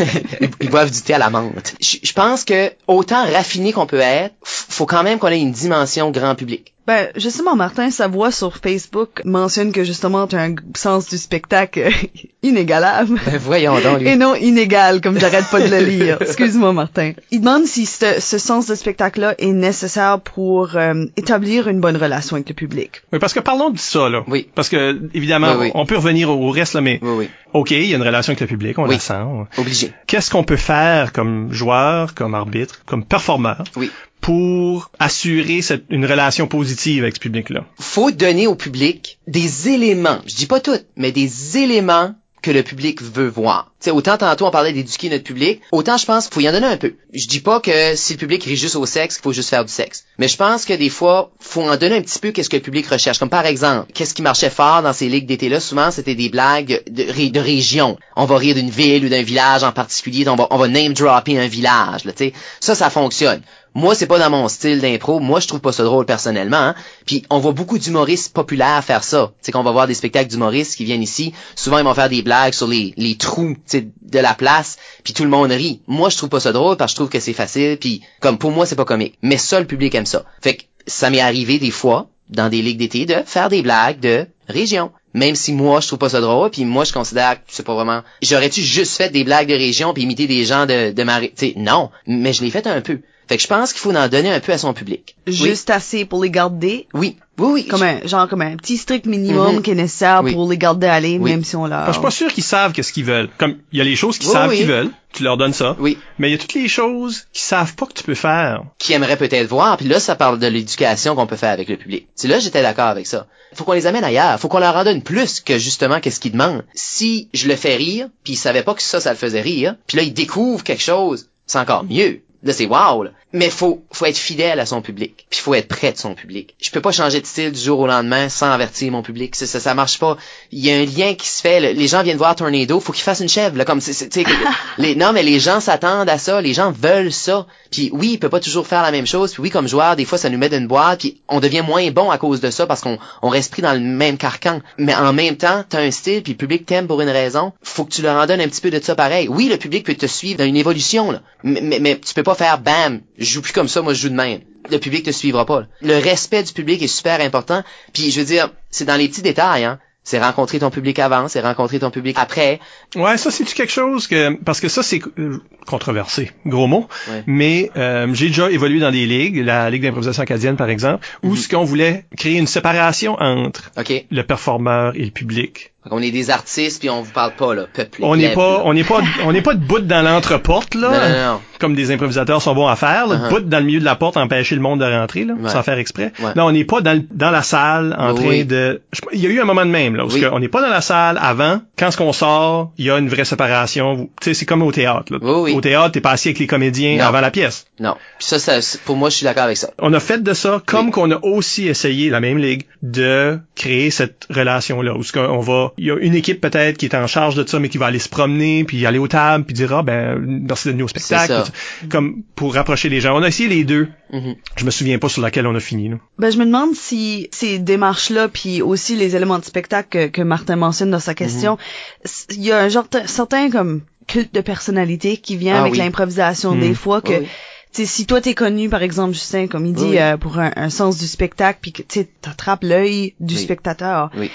ils, 0.60 0.70
boivent 0.70 0.90
du 0.90 1.00
thé 1.00 1.14
à 1.14 1.18
la 1.18 1.30
menthe. 1.30 1.74
Je, 1.80 2.12
pense 2.12 2.44
que 2.44 2.72
autant 2.86 3.24
raffiné 3.24 3.72
qu'on 3.72 3.86
peut 3.86 4.00
être, 4.00 4.34
faut 4.42 4.86
quand 4.86 5.02
même 5.02 5.18
qu'on 5.18 5.28
ait 5.28 5.40
une 5.40 5.52
dimension 5.52 6.10
grand 6.10 6.34
public. 6.34 6.74
Ben, 6.90 7.08
justement, 7.14 7.54
Martin 7.54 7.88
Savoie 7.92 8.32
sur 8.32 8.56
Facebook 8.56 9.22
mentionne 9.24 9.70
que 9.70 9.84
justement, 9.84 10.26
tu 10.26 10.34
as 10.34 10.42
un 10.42 10.56
sens 10.74 11.08
du 11.08 11.18
spectacle 11.18 11.88
inégalable. 12.42 13.20
Ben, 13.24 13.36
voyons 13.38 13.78
donc. 13.80 14.00
lui. 14.00 14.08
Et 14.08 14.16
non 14.16 14.34
inégal, 14.34 15.00
comme 15.00 15.16
j'arrête 15.16 15.44
pas 15.52 15.60
de 15.60 15.68
le 15.70 15.84
lire. 15.84 16.18
Excuse-moi, 16.20 16.72
Martin. 16.72 17.12
Il 17.30 17.42
demande 17.42 17.64
si 17.66 17.86
ce, 17.86 18.18
ce 18.20 18.38
sens 18.38 18.66
de 18.66 18.74
spectacle-là 18.74 19.36
est 19.38 19.52
nécessaire 19.52 20.20
pour 20.20 20.74
euh, 20.76 21.04
établir 21.16 21.68
une 21.68 21.80
bonne 21.80 21.96
relation 21.96 22.34
avec 22.34 22.48
le 22.48 22.54
public. 22.56 23.02
Oui, 23.12 23.20
parce 23.20 23.34
que 23.34 23.40
parlons 23.40 23.70
de 23.70 23.78
ça, 23.78 24.08
là. 24.08 24.24
Oui. 24.26 24.48
Parce 24.56 24.68
que, 24.68 25.00
évidemment, 25.14 25.52
Oui, 25.52 25.66
oui. 25.66 25.70
on 25.74 25.86
peut 25.86 25.96
revenir 25.96 26.28
au 26.30 26.40
au 26.40 26.50
reste, 26.50 26.74
là, 26.74 26.80
mais 26.80 26.98
Oui, 27.02 27.10
oui. 27.16 27.30
OK, 27.52 27.70
il 27.70 27.86
y 27.86 27.92
a 27.92 27.96
une 27.98 28.02
relation 28.02 28.30
avec 28.32 28.40
le 28.40 28.46
public, 28.48 28.78
on 28.80 28.84
Oui. 28.88 28.94
la 28.94 28.98
sent. 29.00 29.14
on- 29.14 29.46
Obligé. 29.58 29.92
Qu'est-ce 30.08 30.30
qu'on 30.30 30.42
peut 30.44 30.56
faire 30.56 31.12
comme 31.12 31.52
joueur, 31.52 32.14
comme 32.14 32.34
arbitre, 32.34 32.80
comme 32.86 33.04
performeur 33.04 33.62
Oui. 33.76 33.90
Pour 34.20 34.90
assurer 34.98 35.60
une 35.88 36.06
relation 36.06 36.46
positive 36.46 37.02
avec 37.02 37.16
ce 37.16 37.20
public-là? 37.20 37.64
Faut 37.78 38.10
donner 38.10 38.46
au 38.46 38.54
public 38.54 39.18
des 39.26 39.68
éléments. 39.68 40.18
Je 40.26 40.34
dis 40.34 40.46
pas 40.46 40.60
tout, 40.60 40.78
mais 40.96 41.12
des 41.12 41.58
éléments 41.58 42.14
que 42.42 42.50
le 42.50 42.62
public 42.62 43.02
veut 43.02 43.28
voir. 43.28 43.66
Tu 43.80 43.84
sais, 43.86 43.90
autant 43.90 44.16
tantôt 44.16 44.46
on 44.46 44.50
parlait 44.50 44.72
d'éduquer 44.72 45.10
notre 45.10 45.24
public, 45.24 45.60
autant 45.72 45.98
je 45.98 46.06
pense 46.06 46.24
qu'il 46.26 46.34
faut 46.34 46.40
y 46.40 46.48
en 46.48 46.52
donner 46.52 46.68
un 46.68 46.78
peu. 46.78 46.94
Je 47.12 47.26
dis 47.26 47.40
pas 47.40 47.60
que 47.60 47.94
si 47.96 48.14
le 48.14 48.18
public 48.18 48.42
rit 48.44 48.56
juste 48.56 48.76
au 48.76 48.86
sexe, 48.86 49.16
qu'il 49.16 49.22
faut 49.24 49.34
juste 49.34 49.50
faire 49.50 49.62
du 49.64 49.70
sexe. 49.72 50.04
Mais 50.16 50.26
je 50.26 50.38
pense 50.38 50.64
que 50.64 50.72
des 50.72 50.88
fois, 50.88 51.32
faut 51.38 51.60
en 51.62 51.76
donner 51.76 51.96
un 51.96 52.00
petit 52.00 52.18
peu 52.18 52.30
qu'est-ce 52.30 52.48
que 52.48 52.56
le 52.56 52.62
public 52.62 52.86
recherche. 52.86 53.18
Comme 53.18 53.28
par 53.28 53.44
exemple, 53.44 53.90
qu'est-ce 53.92 54.14
qui 54.14 54.22
marchait 54.22 54.48
fort 54.48 54.82
dans 54.82 54.94
ces 54.94 55.10
ligues 55.10 55.26
d'été-là? 55.26 55.60
Souvent, 55.60 55.90
c'était 55.90 56.14
des 56.14 56.30
blagues 56.30 56.82
de, 56.90 57.04
ré- 57.12 57.28
de 57.28 57.40
région. 57.40 57.98
On 58.16 58.24
va 58.24 58.38
rire 58.38 58.54
d'une 58.54 58.70
ville 58.70 59.04
ou 59.04 59.08
d'un 59.10 59.22
village 59.22 59.62
en 59.62 59.72
particulier, 59.72 60.26
on 60.26 60.36
va, 60.36 60.46
on 60.50 60.56
va 60.56 60.68
name-dropper 60.68 61.38
un 61.38 61.46
village, 61.46 62.06
là. 62.06 62.12
Ça, 62.60 62.74
ça 62.74 62.88
fonctionne. 62.88 63.42
Moi, 63.74 63.94
c'est 63.94 64.06
pas 64.06 64.18
dans 64.18 64.30
mon 64.30 64.48
style 64.48 64.80
d'impro. 64.80 65.20
Moi, 65.20 65.38
je 65.40 65.46
trouve 65.48 65.60
pas 65.60 65.72
ça 65.72 65.84
drôle 65.84 66.04
personnellement. 66.06 66.56
hein. 66.56 66.74
Puis 67.06 67.24
on 67.30 67.38
voit 67.38 67.52
beaucoup 67.52 67.78
d'humoristes 67.78 68.32
populaires 68.34 68.82
faire 68.84 69.04
ça. 69.04 69.32
C'est 69.40 69.52
qu'on 69.52 69.62
va 69.62 69.70
voir 69.70 69.86
des 69.86 69.94
spectacles 69.94 70.28
d'humoristes 70.28 70.76
qui 70.76 70.84
viennent 70.84 71.02
ici. 71.02 71.32
Souvent, 71.54 71.78
ils 71.78 71.84
vont 71.84 71.94
faire 71.94 72.08
des 72.08 72.22
blagues 72.22 72.52
sur 72.52 72.66
les, 72.66 72.92
les 72.96 73.16
trous 73.16 73.56
de 73.72 74.18
la 74.18 74.34
place. 74.34 74.76
Puis 75.04 75.12
tout 75.14 75.22
le 75.24 75.30
monde 75.30 75.52
rit. 75.52 75.82
Moi, 75.86 76.08
je 76.10 76.16
trouve 76.16 76.30
pas 76.30 76.40
ça 76.40 76.52
drôle 76.52 76.76
parce 76.76 76.92
que 76.92 76.94
je 76.94 76.96
trouve 76.96 77.08
que 77.10 77.20
c'est 77.20 77.32
facile. 77.32 77.76
Puis 77.78 78.02
comme 78.20 78.38
pour 78.38 78.50
moi, 78.50 78.66
c'est 78.66 78.76
pas 78.76 78.84
comique. 78.84 79.14
Mais 79.22 79.36
ça, 79.36 79.60
le 79.60 79.66
public 79.66 79.94
aime 79.94 80.06
ça. 80.06 80.24
Fait 80.42 80.54
que 80.56 80.62
ça 80.86 81.08
m'est 81.10 81.20
arrivé 81.20 81.58
des 81.58 81.70
fois 81.70 82.08
dans 82.28 82.48
des 82.48 82.62
ligues 82.62 82.78
d'été 82.78 83.06
de 83.06 83.16
faire 83.26 83.48
des 83.48 83.62
blagues 83.62 84.00
de 84.00 84.26
région. 84.48 84.90
Même 85.14 85.34
si 85.34 85.52
moi, 85.52 85.80
je 85.80 85.88
trouve 85.88 85.98
pas 85.98 86.08
ça 86.08 86.20
drôle, 86.20 86.50
puis 86.50 86.64
moi, 86.64 86.84
je 86.84 86.92
considère 86.92 87.34
que 87.36 87.40
c'est 87.48 87.64
pas 87.66 87.74
vraiment... 87.74 88.02
J'aurais-tu 88.22 88.62
juste 88.62 88.96
fait 88.96 89.10
des 89.10 89.24
blagues 89.24 89.48
de 89.48 89.54
région 89.54 89.92
puis 89.92 90.04
imiter 90.04 90.28
des 90.28 90.44
gens 90.44 90.66
de, 90.66 90.92
de 90.92 91.02
ma... 91.02 91.16
ré- 91.18 91.32
Tu 91.36 91.46
sais, 91.48 91.54
non. 91.56 91.90
Mais 92.06 92.32
je 92.32 92.42
l'ai 92.44 92.50
fait 92.50 92.66
un 92.68 92.80
peu. 92.80 93.00
Fait 93.30 93.36
que 93.36 93.42
je 93.44 93.46
pense 93.46 93.72
qu'il 93.72 93.80
faut 93.80 93.94
en 93.94 94.08
donner 94.08 94.32
un 94.32 94.40
peu 94.40 94.50
à 94.50 94.58
son 94.58 94.74
public. 94.74 95.14
Juste 95.28 95.70
assez 95.70 96.04
pour 96.04 96.20
les 96.20 96.30
garder? 96.30 96.88
Oui. 96.94 97.16
Oui, 97.38 97.48
oui. 97.52 97.66
Comme 97.68 97.84
un, 97.84 98.04
genre 98.04 98.28
comme 98.28 98.42
un 98.42 98.56
petit 98.56 98.76
strict 98.76 99.06
minimum 99.06 99.54
Mhm. 99.54 99.62
qui 99.62 99.70
est 99.70 99.74
nécessaire 99.76 100.22
Oui. 100.24 100.32
pour 100.32 100.50
les 100.50 100.58
garder 100.58 100.88
aller, 100.88 101.16
Oui. 101.16 101.30
même 101.30 101.44
si 101.44 101.54
on 101.54 101.68
leur... 101.68 101.86
Je 101.86 101.92
suis 101.92 102.02
pas 102.02 102.10
sûr 102.10 102.32
qu'ils 102.32 102.42
savent 102.42 102.72
qu'est-ce 102.72 102.92
qu'ils 102.92 103.04
veulent. 103.04 103.28
Comme, 103.38 103.58
il 103.70 103.78
y 103.78 103.80
a 103.80 103.84
les 103.84 103.94
choses 103.94 104.18
qu'ils 104.18 104.26
Oui, 104.30 104.32
savent 104.34 104.48
oui. 104.50 104.56
qu'ils 104.56 104.66
veulent, 104.66 104.90
tu 105.12 105.22
leur 105.22 105.36
donnes 105.36 105.52
ça. 105.52 105.76
Oui. 105.78 105.96
Mais 106.18 106.28
il 106.28 106.32
y 106.32 106.34
a 106.34 106.38
toutes 106.38 106.54
les 106.54 106.66
choses 106.66 107.28
qu'ils 107.32 107.42
savent 107.42 107.76
pas 107.76 107.86
que 107.86 107.92
tu 107.92 108.02
peux 108.02 108.16
faire. 108.16 108.64
Qui 108.78 108.94
aimerait 108.94 109.16
peut-être 109.16 109.46
voir, 109.46 109.76
puis 109.76 109.86
là, 109.86 110.00
ça 110.00 110.16
parle 110.16 110.40
de 110.40 110.48
l'éducation 110.48 111.14
qu'on 111.14 111.28
peut 111.28 111.36
faire 111.36 111.52
avec 111.52 111.68
le 111.68 111.76
public. 111.76 112.08
C'est 112.16 112.26
là, 112.26 112.40
j'étais 112.40 112.62
d'accord 112.62 112.88
avec 112.88 113.06
ça. 113.06 113.28
Faut 113.54 113.62
qu'on 113.62 113.74
les 113.74 113.86
amène 113.86 114.02
ailleurs. 114.02 114.40
Faut 114.40 114.48
qu'on 114.48 114.58
leur 114.58 114.74
en 114.74 114.82
donne 114.82 115.02
plus 115.02 115.38
que 115.38 115.56
justement 115.56 116.00
qu'est-ce 116.00 116.18
qu'ils 116.18 116.32
demandent. 116.32 116.64
Si 116.74 117.28
je 117.32 117.46
le 117.46 117.54
fais 117.54 117.76
rire, 117.76 118.08
puis 118.24 118.32
ils 118.32 118.36
savaient 118.36 118.64
pas 118.64 118.74
que 118.74 118.82
ça, 118.82 118.98
ça 119.00 119.10
le 119.12 119.16
faisait 119.16 119.40
rire, 119.40 119.76
puis 119.86 119.98
là, 119.98 120.02
ils 120.02 120.12
découvrent 120.12 120.64
quelque 120.64 120.82
chose, 120.82 121.28
c'est 121.46 121.58
encore 121.58 121.84
mieux. 121.84 122.22
Là, 122.42 122.52
c'est 122.52 122.66
wow, 122.66 123.02
là. 123.04 123.10
Mais 123.32 123.48
faut, 123.48 123.84
faut 123.92 124.06
être 124.06 124.16
fidèle 124.18 124.58
à 124.58 124.66
son 124.66 124.82
public. 124.82 125.26
Puis 125.30 125.38
faut 125.40 125.54
être 125.54 125.68
près 125.68 125.92
de 125.92 125.98
son 125.98 126.14
public. 126.14 126.56
Je 126.60 126.70
peux 126.70 126.80
pas 126.80 126.90
changer 126.90 127.20
de 127.20 127.26
style 127.26 127.52
du 127.52 127.60
jour 127.60 127.78
au 127.78 127.86
lendemain 127.86 128.28
sans 128.28 128.50
avertir 128.50 128.90
mon 128.90 129.02
public. 129.02 129.36
Ça, 129.36 129.46
ça, 129.46 129.60
ça 129.60 129.72
marche 129.74 129.98
pas. 130.00 130.16
Il 130.50 130.58
y 130.64 130.70
a 130.72 130.74
un 130.76 130.84
lien 130.84 131.14
qui 131.14 131.28
se 131.28 131.40
fait. 131.40 131.60
là. 131.60 131.72
Les 131.72 131.86
gens 131.86 132.02
viennent 132.02 132.16
voir 132.16 132.34
Tornado, 132.34 132.80
faut 132.80 132.92
qu'ils 132.92 133.04
fassent 133.04 133.20
une 133.20 133.28
chèvre, 133.28 133.56
là, 133.56 133.64
comme, 133.64 133.80
c'est- 133.80 134.16
les, 134.78 134.96
non, 134.96 135.12
mais 135.12 135.22
les 135.22 135.38
gens 135.38 135.60
s'attendent 135.60 136.08
à 136.08 136.18
ça. 136.18 136.40
Les 136.40 136.54
gens 136.54 136.72
veulent 136.72 137.12
ça. 137.12 137.46
Puis 137.70 137.90
oui, 137.92 138.12
il 138.14 138.18
peut 138.18 138.28
pas 138.30 138.40
toujours 138.40 138.66
faire 138.66 138.82
la 138.82 138.90
même 138.90 139.06
chose. 139.06 139.32
Puis 139.32 139.42
oui, 139.42 139.50
comme 139.50 139.68
joueur, 139.68 139.94
des 139.94 140.04
fois, 140.04 140.18
ça 140.18 140.28
nous 140.28 140.38
met 140.38 140.48
dans 140.48 140.58
une 140.58 140.66
boîte. 140.66 141.00
Puis 141.00 141.20
on 141.28 141.38
devient 141.38 141.62
moins 141.62 141.88
bon 141.92 142.10
à 142.10 142.18
cause 142.18 142.40
de 142.40 142.50
ça 142.50 142.66
parce 142.66 142.80
qu'on 142.80 142.98
on 143.22 143.28
reste 143.28 143.52
pris 143.52 143.62
dans 143.62 143.74
le 143.74 143.80
même 143.80 144.16
carcan. 144.18 144.60
Mais 144.76 144.94
en 144.94 145.12
même 145.12 145.36
temps, 145.36 145.62
t'as 145.68 145.80
un 145.82 145.90
style, 145.92 146.22
puis 146.24 146.32
le 146.32 146.36
public 146.38 146.66
t'aime 146.66 146.88
pour 146.88 147.00
une 147.00 147.08
raison. 147.10 147.52
Faut 147.62 147.84
que 147.84 147.92
tu 147.92 148.02
leur 148.02 148.20
en 148.20 148.26
donnes 148.26 148.40
un 148.40 148.48
petit 148.48 148.60
peu 148.60 148.70
de 148.70 148.80
ça 148.82 148.96
pareil. 148.96 149.28
Oui, 149.28 149.48
le 149.48 149.56
public 149.56 149.86
peut 149.86 149.94
te 149.94 150.06
suivre 150.06 150.38
dans 150.38 150.44
une 150.46 150.56
évolution, 150.56 151.12
là. 151.12 151.20
Mais, 151.44 151.60
mais, 151.62 151.78
mais 151.78 151.98
tu 151.98 152.12
peux 152.12 152.22
pas 152.24 152.29
faire 152.34 152.60
bam, 152.60 153.00
je 153.18 153.24
joue 153.24 153.42
plus 153.42 153.52
comme 153.52 153.68
ça, 153.68 153.82
moi 153.82 153.94
je 153.94 154.02
joue 154.02 154.08
de 154.08 154.14
même. 154.14 154.40
Le 154.70 154.78
public 154.78 155.04
te 155.04 155.10
suivra 155.10 155.46
pas. 155.46 155.60
là. 155.60 155.66
Le 155.82 155.98
respect 155.98 156.42
du 156.42 156.52
public 156.52 156.82
est 156.82 156.86
super 156.86 157.20
important. 157.20 157.62
Puis 157.92 158.10
je 158.10 158.20
veux 158.20 158.26
dire, 158.26 158.50
c'est 158.70 158.84
dans 158.84 158.96
les 158.96 159.08
petits 159.08 159.22
détails, 159.22 159.64
hein. 159.64 159.78
C'est 160.02 160.18
rencontrer 160.18 160.58
ton 160.58 160.70
public 160.70 160.98
avant, 160.98 161.28
c'est 161.28 161.40
rencontrer 161.42 161.78
ton 161.78 161.90
public 161.90 162.16
après. 162.18 162.58
Ouais, 162.96 163.18
ça 163.18 163.30
c'est-tu 163.30 163.54
quelque 163.54 163.70
chose 163.70 164.06
que 164.06 164.34
parce 164.44 164.58
que 164.58 164.68
ça 164.68 164.82
c'est 164.82 165.00
euh, 165.18 165.42
controversé, 165.66 166.30
gros 166.46 166.66
mot. 166.66 166.88
Ouais. 167.10 167.22
Mais 167.26 167.70
euh, 167.76 168.08
j'ai 168.14 168.28
déjà 168.28 168.50
évolué 168.50 168.80
dans 168.80 168.90
des 168.90 169.04
ligues, 169.04 169.36
la 169.44 169.68
ligue 169.68 169.82
d'improvisation 169.82 170.22
acadienne 170.22 170.56
par 170.56 170.70
exemple, 170.70 171.06
où 171.22 171.32
Mhm. 171.32 171.36
ce 171.36 171.48
qu'on 171.50 171.64
voulait 171.64 172.06
créer 172.16 172.38
une 172.38 172.46
séparation 172.46 173.16
entre 173.20 173.70
le 174.10 174.22
performeur 174.22 174.94
et 174.96 175.04
le 175.04 175.10
public. 175.10 175.69
On 175.90 176.02
est 176.02 176.10
des 176.10 176.28
artistes 176.30 176.80
puis 176.80 176.90
on 176.90 177.00
vous 177.00 177.12
parle 177.12 177.34
pas 177.36 177.54
là, 177.54 177.64
peuple. 177.72 178.00
On 178.02 178.14
n'est 178.16 178.32
pas, 178.34 178.58
là. 178.58 178.62
on 178.64 178.74
n'est 178.74 178.84
pas, 178.84 179.00
on 179.24 179.32
n'est 179.32 179.40
pas 179.40 179.54
de 179.54 179.60
bout 179.64 179.78
dans 179.80 180.02
l'entreporte 180.02 180.74
là. 180.74 180.90
Non, 180.90 181.08
non, 181.16 181.32
non. 181.34 181.40
comme 181.58 181.74
des 181.74 181.90
improvisateurs 181.90 182.42
sont 182.42 182.54
bons 182.54 182.66
à 182.66 182.76
faire, 182.76 183.06
là, 183.06 183.28
bout 183.30 183.40
dans 183.40 183.58
le 183.60 183.64
milieu 183.64 183.80
de 183.80 183.84
la 183.84 183.94
porte, 183.96 184.16
empêcher 184.18 184.54
le 184.56 184.60
monde 184.60 184.80
de 184.80 184.84
rentrer, 184.84 185.24
là, 185.24 185.34
Ouais. 185.40 185.48
sans 185.48 185.62
faire 185.62 185.78
exprès. 185.78 186.12
Ouais. 186.22 186.32
Là, 186.34 186.44
on 186.44 186.52
n'est 186.52 186.64
pas 186.64 186.80
dans, 186.82 186.92
le- 186.92 187.06
dans 187.12 187.30
la 187.30 187.42
salle 187.42 187.94
en 187.98 188.12
train 188.14 188.26
oui. 188.28 188.44
de... 188.44 188.82
Il 189.12 189.20
y 189.20 189.26
a 189.26 189.30
eu 189.30 189.40
un 189.40 189.44
moment 189.44 189.64
de 189.64 189.70
même, 189.70 189.96
là, 189.96 190.04
où 190.04 190.08
Oui. 190.08 190.20
ce 190.20 190.26
que 190.26 190.26
on 190.32 190.38
n'est 190.38 190.48
pas 190.48 190.60
dans 190.60 190.68
la 190.68 190.80
salle 190.82 191.18
avant. 191.20 191.60
Quand 191.78 191.90
ce 191.90 191.96
qu'on 191.96 192.12
sort, 192.12 192.72
il 192.76 192.84
y 192.84 192.90
a 192.90 192.98
une 192.98 193.08
vraie 193.08 193.24
séparation. 193.24 194.10
Tu 194.20 194.26
sais, 194.26 194.34
c'est 194.34 194.46
comme 194.46 194.62
au 194.62 194.72
théâtre. 194.72 195.12
Là. 195.12 195.18
Oui, 195.22 195.40
oui. 195.50 195.54
Au 195.54 195.60
théâtre, 195.62 195.92
t'es 195.92 196.00
pas 196.02 196.10
assis 196.10 196.28
avec 196.28 196.38
les 196.40 196.46
comédiens 196.46 196.98
Non. 196.98 197.04
avant 197.04 197.20
la 197.22 197.30
pièce. 197.30 197.66
Non. 197.78 197.94
Puis 198.18 198.28
ça, 198.28 198.38
ça 198.38 198.78
pour 198.84 198.96
moi, 198.96 199.08
je 199.08 199.16
suis 199.16 199.24
d'accord 199.24 199.44
avec 199.44 199.56
ça. 199.56 199.70
On 199.78 199.92
a 199.94 200.00
fait 200.00 200.22
de 200.22 200.32
ça 200.34 200.62
comme 200.66 200.90
qu'on 200.90 201.10
a 201.10 201.18
aussi 201.22 201.68
essayé, 201.68 202.10
la 202.10 202.20
même 202.20 202.36
ligue, 202.38 202.64
de 202.82 203.38
créer 203.56 203.90
cette 203.90 204.26
relation-là. 204.30 204.94
Où 204.94 205.02
ce 205.02 205.12
qu'on 205.12 205.40
va, 205.40 205.69
il 205.78 205.86
y 205.86 205.90
a 205.90 205.96
une 205.96 206.14
équipe 206.14 206.40
peut-être 206.40 206.76
qui 206.78 206.86
est 206.86 206.94
en 206.94 207.06
charge 207.06 207.34
de 207.34 207.46
ça, 207.46 207.58
mais 207.58 207.68
qui 207.68 207.78
va 207.78 207.86
aller 207.86 207.98
se 207.98 208.08
promener, 208.08 208.64
puis 208.64 208.84
aller 208.86 208.98
aux 208.98 209.08
tables, 209.08 209.44
puis 209.44 209.54
dire, 209.54 209.72
ah 209.74 209.82
ben, 209.82 210.18
merci 210.18 210.68
de 210.68 210.72
venir 210.72 210.84
au 210.84 210.88
spectacle. 210.88 211.50
Comme 211.90 212.22
pour 212.34 212.54
rapprocher 212.54 212.88
les 212.88 213.00
gens. 213.00 213.16
On 213.18 213.22
a 213.22 213.28
essayé 213.28 213.48
les 213.48 213.64
deux. 213.64 213.88
Mhm. 214.12 214.34
Je 214.56 214.64
me 214.64 214.70
souviens 214.70 214.98
pas 214.98 215.08
sur 215.08 215.22
laquelle 215.22 215.46
on 215.46 215.54
a 215.54 215.60
fini. 215.60 215.88
Là. 215.88 215.96
Ben, 216.18 216.30
je 216.30 216.38
me 216.38 216.44
demande 216.44 216.74
si 216.74 217.28
ces 217.32 217.58
démarches-là, 217.58 218.28
puis 218.28 218.62
aussi 218.62 218.96
les 218.96 219.16
éléments 219.16 219.38
de 219.38 219.44
spectacle 219.44 219.88
que, 219.88 220.06
que 220.08 220.22
Martin 220.22 220.56
mentionne 220.56 220.90
dans 220.90 220.98
sa 221.00 221.14
question, 221.14 221.58
s- 222.04 222.26
il 222.30 222.42
y 222.44 222.52
a 222.52 222.58
un 222.58 222.68
genre 222.68 222.86
certain 223.06 223.50
comme 223.50 223.82
culte 224.06 224.34
de 224.34 224.40
personnalité 224.40 225.16
qui 225.18 225.36
vient 225.36 225.56
Ah 225.56 225.60
avec 225.60 225.72
oui. 225.72 225.78
l'improvisation 225.78 226.54
Mm. 226.56 226.60
des 226.60 226.74
fois 226.74 227.00
que 227.00 227.12
oui. 227.12 227.26
tu 227.72 227.82
sais, 227.82 227.86
si 227.86 228.06
toi 228.06 228.20
t'es 228.20 228.34
connu 228.34 228.68
par 228.68 228.82
exemple 228.82 229.12
Justin 229.12 229.46
comme 229.46 229.64
il 229.66 229.72
dit 229.74 229.82
Oui, 229.84 229.90
oui. 229.90 229.98
euh, 230.00 230.16
pour 230.16 230.40
un, 230.40 230.50
un 230.56 230.68
sens 230.70 230.98
du 230.98 231.06
spectacle 231.06 231.60
puis 231.62 231.70
que 231.72 231.82
tu 231.82 232.00
sais, 232.00 232.08
t'attrapes 232.20 232.64
l'œil 232.64 233.14
du 233.20 233.36
Oui. 233.36 233.40
spectateur 233.40 234.10
Oui. 234.18 234.28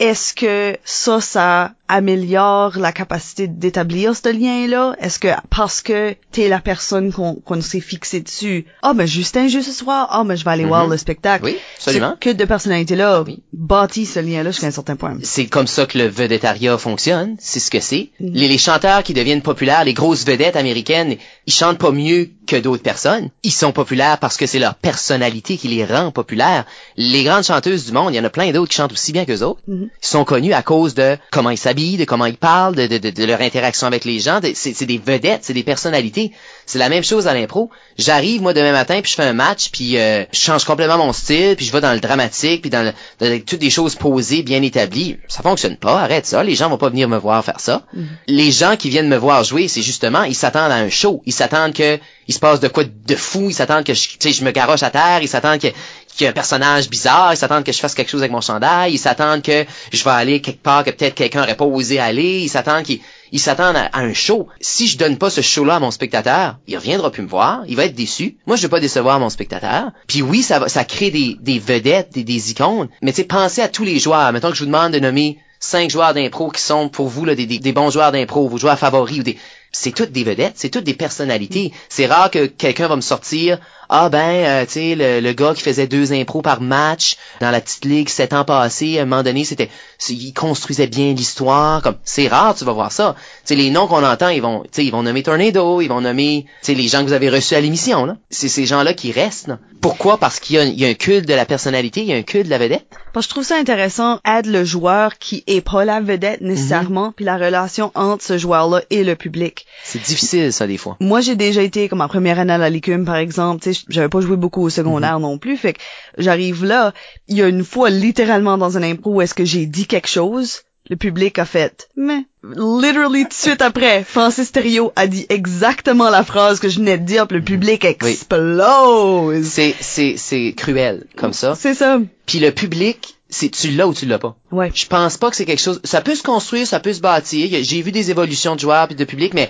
eske 0.00 0.80
so 0.84 1.20
sa 1.20 1.74
améliore 1.90 2.78
la 2.78 2.92
capacité 2.92 3.46
d'établir 3.48 4.14
ce 4.16 4.28
lien 4.32 4.66
là 4.66 4.94
est-ce 5.00 5.18
que 5.18 5.28
parce 5.50 5.82
que 5.82 6.14
t'es 6.32 6.48
la 6.48 6.60
personne 6.60 7.12
qu'on 7.12 7.34
qu'on 7.34 7.60
s'est 7.60 7.80
fixé 7.80 8.20
dessus 8.20 8.66
ah 8.82 8.92
ben 8.94 9.06
Justin 9.06 9.48
juste 9.48 9.68
ce 9.70 9.78
soir 9.78 10.08
ah 10.10 10.22
ben 10.24 10.36
je 10.36 10.44
vais 10.44 10.50
aller 10.50 10.64
voir 10.64 10.84
Mhm. 10.84 10.92
le 10.92 10.96
spectacle 10.96 11.44
Oui, 11.44 11.56
absolument. 11.76 12.14
culte 12.20 12.38
de 12.38 12.44
personnalité 12.44 12.96
là 12.96 13.22
Oui. 13.22 13.42
bâtit 13.52 14.06
ce 14.06 14.20
lien 14.20 14.42
là 14.42 14.50
jusqu'à 14.50 14.68
un 14.68 14.70
certain 14.72 14.96
point 14.96 15.16
C'est 15.22 15.46
comme 15.46 15.66
ça 15.66 15.86
que 15.86 15.98
le 15.98 16.06
vedettariat 16.06 16.78
fonctionne. 16.78 17.36
C'est 17.38 17.60
ce 17.60 17.70
que 17.70 17.80
c'est. 17.80 18.10
Mhm. 18.20 18.30
Les, 18.34 18.48
les 18.48 18.58
chanteurs 18.58 19.02
qui 19.02 19.14
deviennent 19.14 19.42
populaires, 19.42 19.84
les 19.84 19.94
grosses 19.94 20.24
vedettes 20.24 20.56
américaines, 20.56 21.16
ils 21.46 21.52
chantent 21.52 21.78
pas 21.78 21.90
mieux 21.90 22.30
que 22.46 22.56
d'autres 22.56 22.82
personnes. 22.82 23.30
Ils 23.42 23.52
sont 23.52 23.72
populaires 23.72 24.18
parce 24.18 24.36
que 24.36 24.46
c'est 24.46 24.58
leur 24.58 24.74
personnalité 24.74 25.56
qui 25.56 25.68
les 25.68 25.84
rend 25.84 26.10
populaires. 26.10 26.64
Les 26.96 27.22
grandes 27.24 27.44
chanteuses 27.44 27.86
du 27.86 27.92
monde, 27.92 28.12
il 28.12 28.16
y 28.16 28.20
en 28.20 28.24
a 28.24 28.30
plein 28.30 28.50
d'autres 28.52 28.70
qui 28.70 28.76
chantent 28.76 28.92
aussi 28.92 29.12
bien 29.12 29.24
qu'eux 29.24 29.42
autres. 29.42 29.60
Mhm. 29.68 29.88
Ils 30.02 30.06
sont 30.06 30.24
connus 30.24 30.52
à 30.54 30.62
cause 30.62 30.94
de 30.94 31.16
comment 31.30 31.50
ils 31.50 31.58
s'habillent, 31.58 31.79
de 31.80 32.04
comment 32.04 32.26
ils 32.26 32.36
parlent, 32.36 32.74
de, 32.74 32.86
de, 32.86 33.10
de, 33.10 33.24
leur 33.24 33.40
interaction 33.40 33.86
avec 33.86 34.04
les 34.04 34.20
gens. 34.20 34.40
C'est 34.54 34.84
des 34.84 34.98
vedettes, 34.98 35.40
c'est 35.42 35.54
des 35.54 35.62
personnalités. 35.62 36.32
C'est 36.66 36.78
la 36.78 36.88
même 36.88 37.02
chose 37.02 37.26
à 37.26 37.34
l'impro. 37.34 37.70
J'arrive 37.98 38.42
moi 38.42 38.52
demain 38.52 38.72
matin 38.72 39.00
puis 39.02 39.10
je 39.10 39.16
fais 39.16 39.24
un 39.24 39.32
match 39.32 39.70
puis 39.70 39.98
euh, 39.98 40.24
je 40.32 40.38
change 40.38 40.64
complètement 40.64 40.98
mon 40.98 41.12
style 41.12 41.56
puis 41.56 41.66
je 41.66 41.72
vais 41.72 41.80
dans 41.80 41.92
le 41.92 42.00
dramatique 42.00 42.62
puis 42.62 42.70
dans, 42.70 42.82
le, 42.82 42.92
dans 43.18 43.40
toutes 43.44 43.58
des 43.58 43.70
choses 43.70 43.94
posées 43.94 44.42
bien 44.42 44.62
établies. 44.62 45.18
Ça 45.28 45.42
fonctionne 45.42 45.76
pas. 45.76 46.00
Arrête 46.00 46.26
ça. 46.26 46.44
Les 46.44 46.54
gens 46.54 46.68
vont 46.68 46.78
pas 46.78 46.90
venir 46.90 47.08
me 47.08 47.16
voir 47.16 47.44
faire 47.44 47.60
ça. 47.60 47.84
Les 48.26 48.50
gens 48.50 48.76
qui 48.76 48.88
viennent 48.88 49.08
me 49.08 49.16
voir 49.16 49.44
jouer, 49.44 49.68
c'est 49.68 49.82
justement 49.82 50.22
ils 50.22 50.34
s'attendent 50.34 50.72
à 50.72 50.76
un 50.76 50.90
show. 50.90 51.22
Ils 51.26 51.32
s'attendent 51.32 51.72
que 51.72 51.98
il 52.28 52.34
se 52.34 52.38
passe 52.38 52.60
de 52.60 52.68
quoi 52.68 52.84
de 52.84 53.16
fou. 53.16 53.46
Ils 53.48 53.54
s'attendent 53.54 53.84
que 53.84 53.94
je, 53.94 54.08
je 54.20 54.44
me 54.44 54.52
garoche 54.52 54.84
à 54.84 54.90
terre. 54.90 55.18
Ils 55.22 55.28
s'attendent 55.28 55.60
que 55.60 55.68
qu'il 56.14 56.24
y 56.24 56.26
a 56.26 56.30
un 56.30 56.34
personnage 56.34 56.88
bizarre, 56.88 57.32
ils 57.32 57.36
s'attendent 57.36 57.64
que 57.64 57.72
je 57.72 57.78
fasse 57.78 57.94
quelque 57.94 58.10
chose 58.10 58.22
avec 58.22 58.32
mon 58.32 58.40
chandail, 58.40 58.92
ils 58.92 58.98
s'attendent 58.98 59.42
que 59.42 59.64
je 59.92 60.04
vais 60.04 60.10
aller 60.10 60.40
quelque 60.40 60.62
part 60.62 60.84
que 60.84 60.90
peut-être 60.90 61.14
quelqu'un 61.14 61.42
aurait 61.42 61.56
pas 61.56 61.64
osé 61.64 61.98
aller, 61.98 62.40
ils 62.40 62.48
s'attendent 62.48 62.84
qu'ils 62.84 63.00
ils 63.32 63.40
s'attendent 63.40 63.76
à, 63.76 63.90
un 63.92 64.12
show. 64.12 64.48
Si 64.60 64.88
je 64.88 64.98
donne 64.98 65.16
pas 65.16 65.30
ce 65.30 65.40
show-là 65.40 65.76
à 65.76 65.80
mon 65.80 65.90
spectateur, 65.90 66.58
il 66.66 66.76
reviendra 66.76 67.10
plus 67.10 67.22
me 67.22 67.28
voir, 67.28 67.62
il 67.68 67.76
va 67.76 67.84
être 67.84 67.94
déçu. 67.94 68.36
Moi, 68.46 68.56
je 68.56 68.62
veux 68.62 68.68
pas 68.68 68.80
décevoir 68.80 69.20
mon 69.20 69.30
spectateur. 69.30 69.92
Puis 70.06 70.22
oui, 70.22 70.42
ça 70.42 70.68
ça 70.68 70.84
crée 70.84 71.10
des, 71.10 71.58
vedettes, 71.58 72.12
des, 72.12 72.24
des 72.24 72.50
icônes. 72.50 72.88
Mais 73.02 73.12
tu 73.12 73.18
sais, 73.18 73.24
pensez 73.24 73.62
à 73.62 73.68
tous 73.68 73.84
les 73.84 73.98
joueurs. 73.98 74.32
Mettons 74.32 74.50
que 74.50 74.56
je 74.56 74.60
vous 74.60 74.66
demande 74.66 74.92
de 74.92 74.98
nommer 74.98 75.38
cinq 75.60 75.90
joueurs 75.90 76.14
d'impro 76.14 76.50
qui 76.50 76.62
sont 76.62 76.88
pour 76.88 77.08
vous 77.08 77.24
là, 77.24 77.34
des, 77.34 77.46
des, 77.46 77.58
des 77.58 77.72
bons 77.72 77.90
joueurs 77.90 78.12
d'impro, 78.12 78.48
vos 78.48 78.58
joueurs 78.58 78.78
favoris 78.78 79.20
ou 79.20 79.22
des. 79.22 79.38
C'est 79.72 79.92
toutes 79.92 80.10
des 80.10 80.24
vedettes, 80.24 80.54
c'est 80.56 80.70
toutes 80.70 80.84
des 80.84 80.94
personnalités. 80.94 81.72
C'est 81.88 82.06
rare 82.06 82.30
que 82.30 82.46
quelqu'un 82.46 82.88
va 82.88 82.96
me 82.96 83.00
sortir 83.00 83.60
ah 83.92 84.08
ben, 84.08 84.18
euh, 84.20 84.64
tu 84.66 84.72
sais, 84.72 84.94
le, 84.94 85.20
le 85.20 85.32
gars 85.32 85.52
qui 85.54 85.62
faisait 85.62 85.86
deux 85.86 86.12
impros 86.12 86.42
par 86.42 86.60
match 86.60 87.16
dans 87.40 87.50
la 87.50 87.60
petite 87.60 87.84
ligue 87.84 88.08
sept 88.08 88.32
ans 88.32 88.44
passés, 88.44 88.98
à 88.98 89.02
un 89.02 89.04
moment 89.04 89.22
donné, 89.22 89.44
c'était, 89.44 89.68
il 90.08 90.32
construisait 90.32 90.86
bien 90.86 91.12
l'histoire. 91.12 91.82
Comme 91.82 91.96
c'est 92.04 92.28
rare, 92.28 92.54
tu 92.54 92.64
vas 92.64 92.72
voir 92.72 92.92
ça. 92.92 93.14
Tu 93.18 93.48
sais, 93.48 93.54
les 93.56 93.70
noms 93.70 93.86
qu'on 93.86 94.04
entend, 94.04 94.28
ils 94.28 94.40
vont, 94.42 94.62
tu 94.62 94.68
sais, 94.72 94.84
ils 94.84 94.90
vont 94.92 95.02
nommer 95.02 95.22
Tornado, 95.22 95.80
ils 95.80 95.88
vont 95.88 96.00
nommer, 96.00 96.44
tu 96.62 96.66
sais, 96.66 96.74
les 96.74 96.88
gens 96.88 97.00
que 97.00 97.06
vous 97.08 97.12
avez 97.12 97.28
reçus 97.30 97.54
à 97.54 97.60
l'émission 97.60 98.04
là. 98.06 98.16
C'est 98.30 98.48
ces 98.48 98.64
gens-là 98.66 98.94
qui 98.94 99.12
restent. 99.12 99.48
là. 99.48 99.58
Pourquoi? 99.80 100.18
Parce 100.18 100.40
qu'il 100.40 100.56
y, 100.56 100.58
a 100.58 100.62
un- 100.62 100.66
il 100.66 100.78
y 100.78 100.84
a 100.84 100.88
un 100.88 100.94
culte 100.94 101.26
de 101.26 101.34
la 101.34 101.44
personnalité, 101.46 102.00
il 102.02 102.06
y 102.06 102.12
a 102.12 102.16
un 102.16 102.22
culte 102.22 102.44
de 102.46 102.50
la 102.50 102.58
vedette. 102.58 102.86
Parce 103.12 103.26
que 103.26 103.30
je 103.30 103.34
trouve 103.34 103.44
ça 103.44 103.56
intéressant, 103.56 104.20
aide 104.24 104.46
le 104.46 104.64
joueur 104.64 105.18
qui 105.18 105.42
est 105.46 105.62
pas 105.62 105.84
la 105.84 106.00
vedette 106.00 106.42
nécessairement, 106.42 107.12
puis 107.12 107.24
la 107.24 107.36
relation 107.38 107.90
entre 107.94 108.22
ce 108.22 108.38
joueur-là 108.38 108.82
et 108.90 109.02
le 109.04 109.16
public. 109.16 109.66
C'est 109.82 110.00
difficile 110.02 110.52
ça 110.52 110.66
des 110.66 110.76
fois. 110.76 110.96
Moi, 111.00 111.20
j'ai 111.20 111.34
déjà 111.34 111.62
été 111.62 111.88
comme 111.88 112.02
en 112.02 112.08
première 112.08 112.38
année 112.38 112.52
à 112.52 112.58
la 112.58 112.70
Licume, 112.70 113.04
par 113.04 113.16
exemple, 113.16 113.62
tu 113.62 113.72
sais, 113.74 113.79
j'avais 113.88 114.08
pas 114.08 114.20
joué 114.20 114.36
beaucoup 114.36 114.62
au 114.62 114.70
secondaire 114.70 115.20
non 115.20 115.38
plus, 115.38 115.56
fait 115.56 115.74
que 115.74 115.80
j'arrive 116.18 116.64
là, 116.64 116.92
il 117.28 117.36
y 117.36 117.42
a 117.42 117.48
une 117.48 117.64
fois 117.64 117.90
littéralement 117.90 118.58
dans 118.58 118.76
un 118.76 118.82
impro 118.82 119.14
où 119.14 119.20
est-ce 119.20 119.34
que 119.34 119.44
j'ai 119.44 119.66
dit 119.66 119.86
quelque 119.86 120.08
chose, 120.08 120.62
le 120.88 120.96
public 120.96 121.38
a 121.38 121.44
fait, 121.44 121.88
mais 121.96 122.24
literally 122.42 123.22
tout 123.22 123.28
de 123.28 123.34
suite 123.34 123.62
après, 123.62 124.02
Francis 124.02 124.50
Thériault 124.50 124.92
a 124.96 125.06
dit 125.06 125.24
exactement 125.28 126.10
la 126.10 126.24
phrase 126.24 126.58
que 126.58 126.68
je 126.68 126.78
venais 126.78 126.98
de 126.98 127.04
dire, 127.04 127.28
puis 127.28 127.38
le 127.38 127.44
public 127.44 127.84
explose. 127.84 129.44
C'est 129.44 129.76
c'est 129.80 130.16
c'est 130.16 130.52
cruel 130.56 131.06
comme 131.16 131.32
ça. 131.32 131.54
C'est 131.54 131.74
ça. 131.74 132.00
Puis 132.26 132.40
le 132.40 132.50
public, 132.50 133.18
c'est 133.28 133.50
tu 133.50 133.70
l'as 133.70 133.86
ou 133.86 133.94
tu 133.94 134.06
l'as 134.06 134.18
pas? 134.18 134.36
Ouais. 134.50 134.72
Je 134.74 134.86
pense 134.86 135.16
pas 135.16 135.30
que 135.30 135.36
c'est 135.36 135.44
quelque 135.44 135.62
chose. 135.62 135.80
Ça 135.84 136.00
peut 136.00 136.16
se 136.16 136.24
construire, 136.24 136.66
ça 136.66 136.80
peut 136.80 136.92
se 136.92 137.00
bâtir. 137.00 137.48
J'ai 137.62 137.82
vu 137.82 137.92
des 137.92 138.10
évolutions 138.10 138.56
de 138.56 138.60
joueurs 138.60 138.88
puis 138.88 138.96
de 138.96 139.04
public, 139.04 139.32
mais 139.32 139.48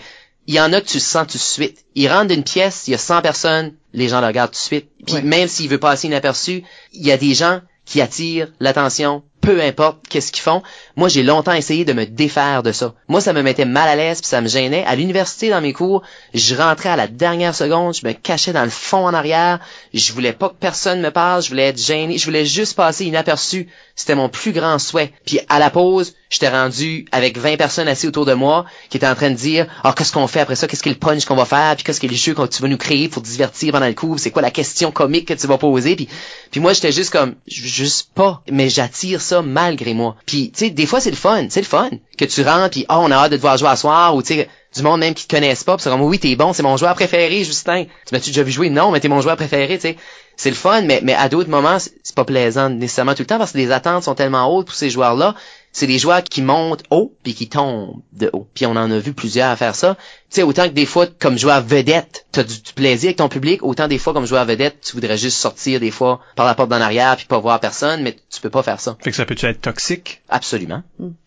il 0.50 0.54
y 0.56 0.60
en 0.60 0.72
a 0.72 0.80
que 0.80 0.86
tu 0.86 0.96
le 0.96 1.00
sens 1.00 1.28
tout 1.28 1.38
de 1.38 1.42
suite. 1.42 1.84
Ils 1.94 2.08
rentrent 2.08 2.26
d'une 2.34 2.42
pièce, 2.42 2.88
il 2.88 2.90
y 2.90 2.94
a 2.94 2.98
100 2.98 3.22
personnes, 3.22 3.72
les 3.92 4.08
gens 4.08 4.20
le 4.20 4.26
regardent 4.26 4.50
tout 4.50 4.58
de 4.58 4.64
suite. 4.64 4.88
Puis 5.06 5.14
Ouais. 5.14 5.22
même 5.22 5.46
s'il 5.46 5.68
veut 5.68 5.78
passer 5.78 6.08
inaperçu, 6.08 6.64
il 6.92 7.06
y 7.06 7.12
a 7.12 7.16
des 7.16 7.34
gens 7.34 7.60
qui 7.84 8.00
attirent 8.00 8.48
l'attention, 8.58 9.22
peu 9.40 9.62
importe 9.62 10.00
qu'est-ce 10.08 10.32
qu'ils 10.32 10.42
font. 10.42 10.60
Moi, 10.96 11.08
j'ai 11.08 11.22
longtemps 11.22 11.52
essayé 11.52 11.84
de 11.84 11.92
me 11.92 12.06
défaire 12.06 12.62
de 12.62 12.72
ça. 12.72 12.94
Moi, 13.08 13.20
ça 13.20 13.32
me 13.32 13.42
mettait 13.42 13.64
mal 13.64 13.88
à 13.88 13.96
l'aise 13.96 14.20
puis 14.20 14.28
ça 14.28 14.40
me 14.40 14.48
gênait. 14.48 14.84
À 14.86 14.96
l'université, 14.96 15.50
dans 15.50 15.60
mes 15.60 15.72
cours, 15.72 16.02
je 16.34 16.54
rentrais 16.54 16.88
à 16.88 16.96
la 16.96 17.06
dernière 17.06 17.54
seconde, 17.54 17.94
je 17.94 18.06
me 18.06 18.12
cachais 18.12 18.52
dans 18.52 18.64
le 18.64 18.70
fond 18.70 19.06
en 19.06 19.14
arrière. 19.14 19.60
Je 19.94 20.12
voulais 20.12 20.32
pas 20.32 20.48
que 20.48 20.54
personne 20.58 21.00
me 21.00 21.10
parle, 21.10 21.42
je 21.42 21.48
voulais 21.48 21.68
être 21.68 21.80
gêné, 21.80 22.18
je 22.18 22.24
voulais 22.24 22.44
juste 22.44 22.76
passer 22.76 23.04
inaperçu. 23.06 23.68
C'était 23.94 24.14
mon 24.14 24.28
plus 24.28 24.52
grand 24.52 24.78
souhait. 24.78 25.12
Puis 25.26 25.40
à 25.48 25.58
la 25.58 25.70
pause, 25.70 26.14
j'étais 26.30 26.48
rendu 26.48 27.04
avec 27.12 27.36
20 27.36 27.56
personnes 27.56 27.88
assises 27.88 28.08
autour 28.08 28.24
de 28.24 28.34
moi 28.34 28.64
qui 28.88 28.96
étaient 28.96 29.06
en 29.06 29.14
train 29.14 29.30
de 29.30 29.34
dire 29.34 29.66
"Ah, 29.84 29.92
qu'est-ce 29.96 30.12
qu'on 30.12 30.26
fait 30.26 30.40
après 30.40 30.56
ça? 30.56 30.66
Qu'est-ce 30.66 30.82
qu'est 30.82 30.90
le 30.90 30.96
punch 30.96 31.24
qu'on 31.24 31.36
va 31.36 31.44
faire? 31.44 31.74
Puis 31.76 31.84
qu'est-ce 31.84 32.00
que 32.00 32.06
les 32.06 32.16
jeux 32.16 32.34
que 32.34 32.46
tu 32.46 32.62
vas 32.62 32.68
nous 32.68 32.78
créer 32.78 33.08
pour 33.08 33.22
divertir 33.22 33.72
pendant 33.72 33.86
le 33.86 33.94
cours? 33.94 34.18
C'est 34.18 34.30
quoi 34.30 34.42
la 34.42 34.50
question 34.50 34.90
comique 34.90 35.28
que 35.28 35.34
tu 35.34 35.46
vas 35.46 35.58
poser 35.58 35.96
Puis 35.96 36.60
moi, 36.60 36.72
j'étais 36.72 36.92
juste 36.92 37.10
comme 37.10 37.34
juste 37.46 38.10
pas, 38.14 38.42
mais 38.50 38.68
j'attire 38.68 39.20
ça 39.20 39.42
malgré 39.42 39.92
moi. 39.92 40.16
Puis 40.24 40.50
tu 40.50 40.66
sais, 40.66 40.70
des 40.70 40.86
c'est 40.98 41.10
le 41.10 41.16
fun, 41.16 41.46
c'est 41.50 41.60
le 41.60 41.66
fun 41.66 41.90
que 42.18 42.24
tu 42.24 42.42
rentres 42.42 42.70
puis 42.70 42.86
"Ah, 42.88 42.98
on 42.98 43.10
a 43.10 43.14
hâte 43.14 43.32
de 43.32 43.36
te 43.36 43.42
voir 43.42 43.56
jouer 43.58 43.68
à 43.68 43.76
soir" 43.76 44.16
ou 44.16 44.22
tu 44.22 44.34
sais 44.34 44.48
du 44.74 44.82
monde 44.82 45.00
même 45.00 45.14
qui 45.14 45.26
te 45.26 45.34
connaissent 45.34 45.64
pas, 45.64 45.76
puis 45.76 45.82
c'est 45.82 45.90
comme 45.90 46.00
oui, 46.02 46.18
t'es 46.18 46.36
bon, 46.36 46.52
c'est 46.52 46.62
mon 46.62 46.76
joueur 46.76 46.94
préféré, 46.94 47.42
Justin. 47.44 47.84
Tu 47.84 48.12
m'as-tu 48.14 48.30
déjà 48.30 48.42
vu 48.44 48.52
jouer? 48.52 48.70
Non, 48.70 48.90
mais 48.92 49.00
t'es 49.00 49.08
mon 49.08 49.20
joueur 49.20 49.36
préféré, 49.36 49.78
tu. 49.78 49.96
C'est 50.36 50.48
le 50.50 50.56
fun, 50.56 50.82
mais, 50.82 51.00
mais 51.02 51.12
à 51.12 51.28
d'autres 51.28 51.50
moments, 51.50 51.78
c'est 51.78 51.92
c'est 52.02 52.14
pas 52.14 52.24
plaisant 52.24 52.70
nécessairement 52.70 53.14
tout 53.14 53.22
le 53.22 53.26
temps 53.26 53.38
parce 53.38 53.52
que 53.52 53.58
les 53.58 53.72
attentes 53.72 54.04
sont 54.04 54.14
tellement 54.14 54.46
hautes 54.54 54.66
pour 54.66 54.74
ces 54.74 54.88
joueurs-là. 54.88 55.34
C'est 55.72 55.86
des 55.86 55.98
joueurs 55.98 56.22
qui 56.24 56.40
montent 56.40 56.82
haut 56.90 57.12
puis 57.22 57.34
qui 57.34 57.48
tombent 57.48 58.00
de 58.12 58.30
haut. 58.32 58.46
Puis 58.54 58.64
on 58.64 58.70
en 58.70 58.90
a 58.90 58.98
vu 58.98 59.12
plusieurs 59.12 59.50
à 59.50 59.56
faire 59.56 59.74
ça. 59.74 59.96
Tu 60.30 60.36
sais, 60.36 60.42
autant 60.44 60.64
que 60.68 60.74
des 60.74 60.86
fois, 60.86 61.06
comme 61.18 61.36
joueur 61.36 61.60
vedette, 61.60 62.24
t'as 62.30 62.44
du, 62.44 62.54
du 62.60 62.72
plaisir 62.72 63.08
avec 63.08 63.16
ton 63.16 63.28
public, 63.28 63.64
autant 63.64 63.88
des 63.88 63.98
fois, 63.98 64.12
comme 64.12 64.26
joueur 64.26 64.44
vedette, 64.44 64.80
tu 64.80 64.92
voudrais 64.92 65.18
juste 65.18 65.36
sortir 65.38 65.80
des 65.80 65.90
fois 65.90 66.20
par 66.36 66.46
la 66.46 66.54
porte 66.54 66.68
d'en 66.70 66.80
arrière 66.80 67.16
puis 67.16 67.26
pas 67.26 67.38
voir 67.40 67.58
personne, 67.58 68.02
mais 68.02 68.16
tu 68.30 68.40
peux 68.40 68.48
pas 68.50 68.62
faire 68.62 68.78
ça. 68.80 68.96
Fait 69.02 69.10
que 69.10 69.16
ça 69.16 69.24
peut-tu 69.24 69.46
être 69.46 69.60
toxique? 69.60 70.22
Absolument. 70.28 70.82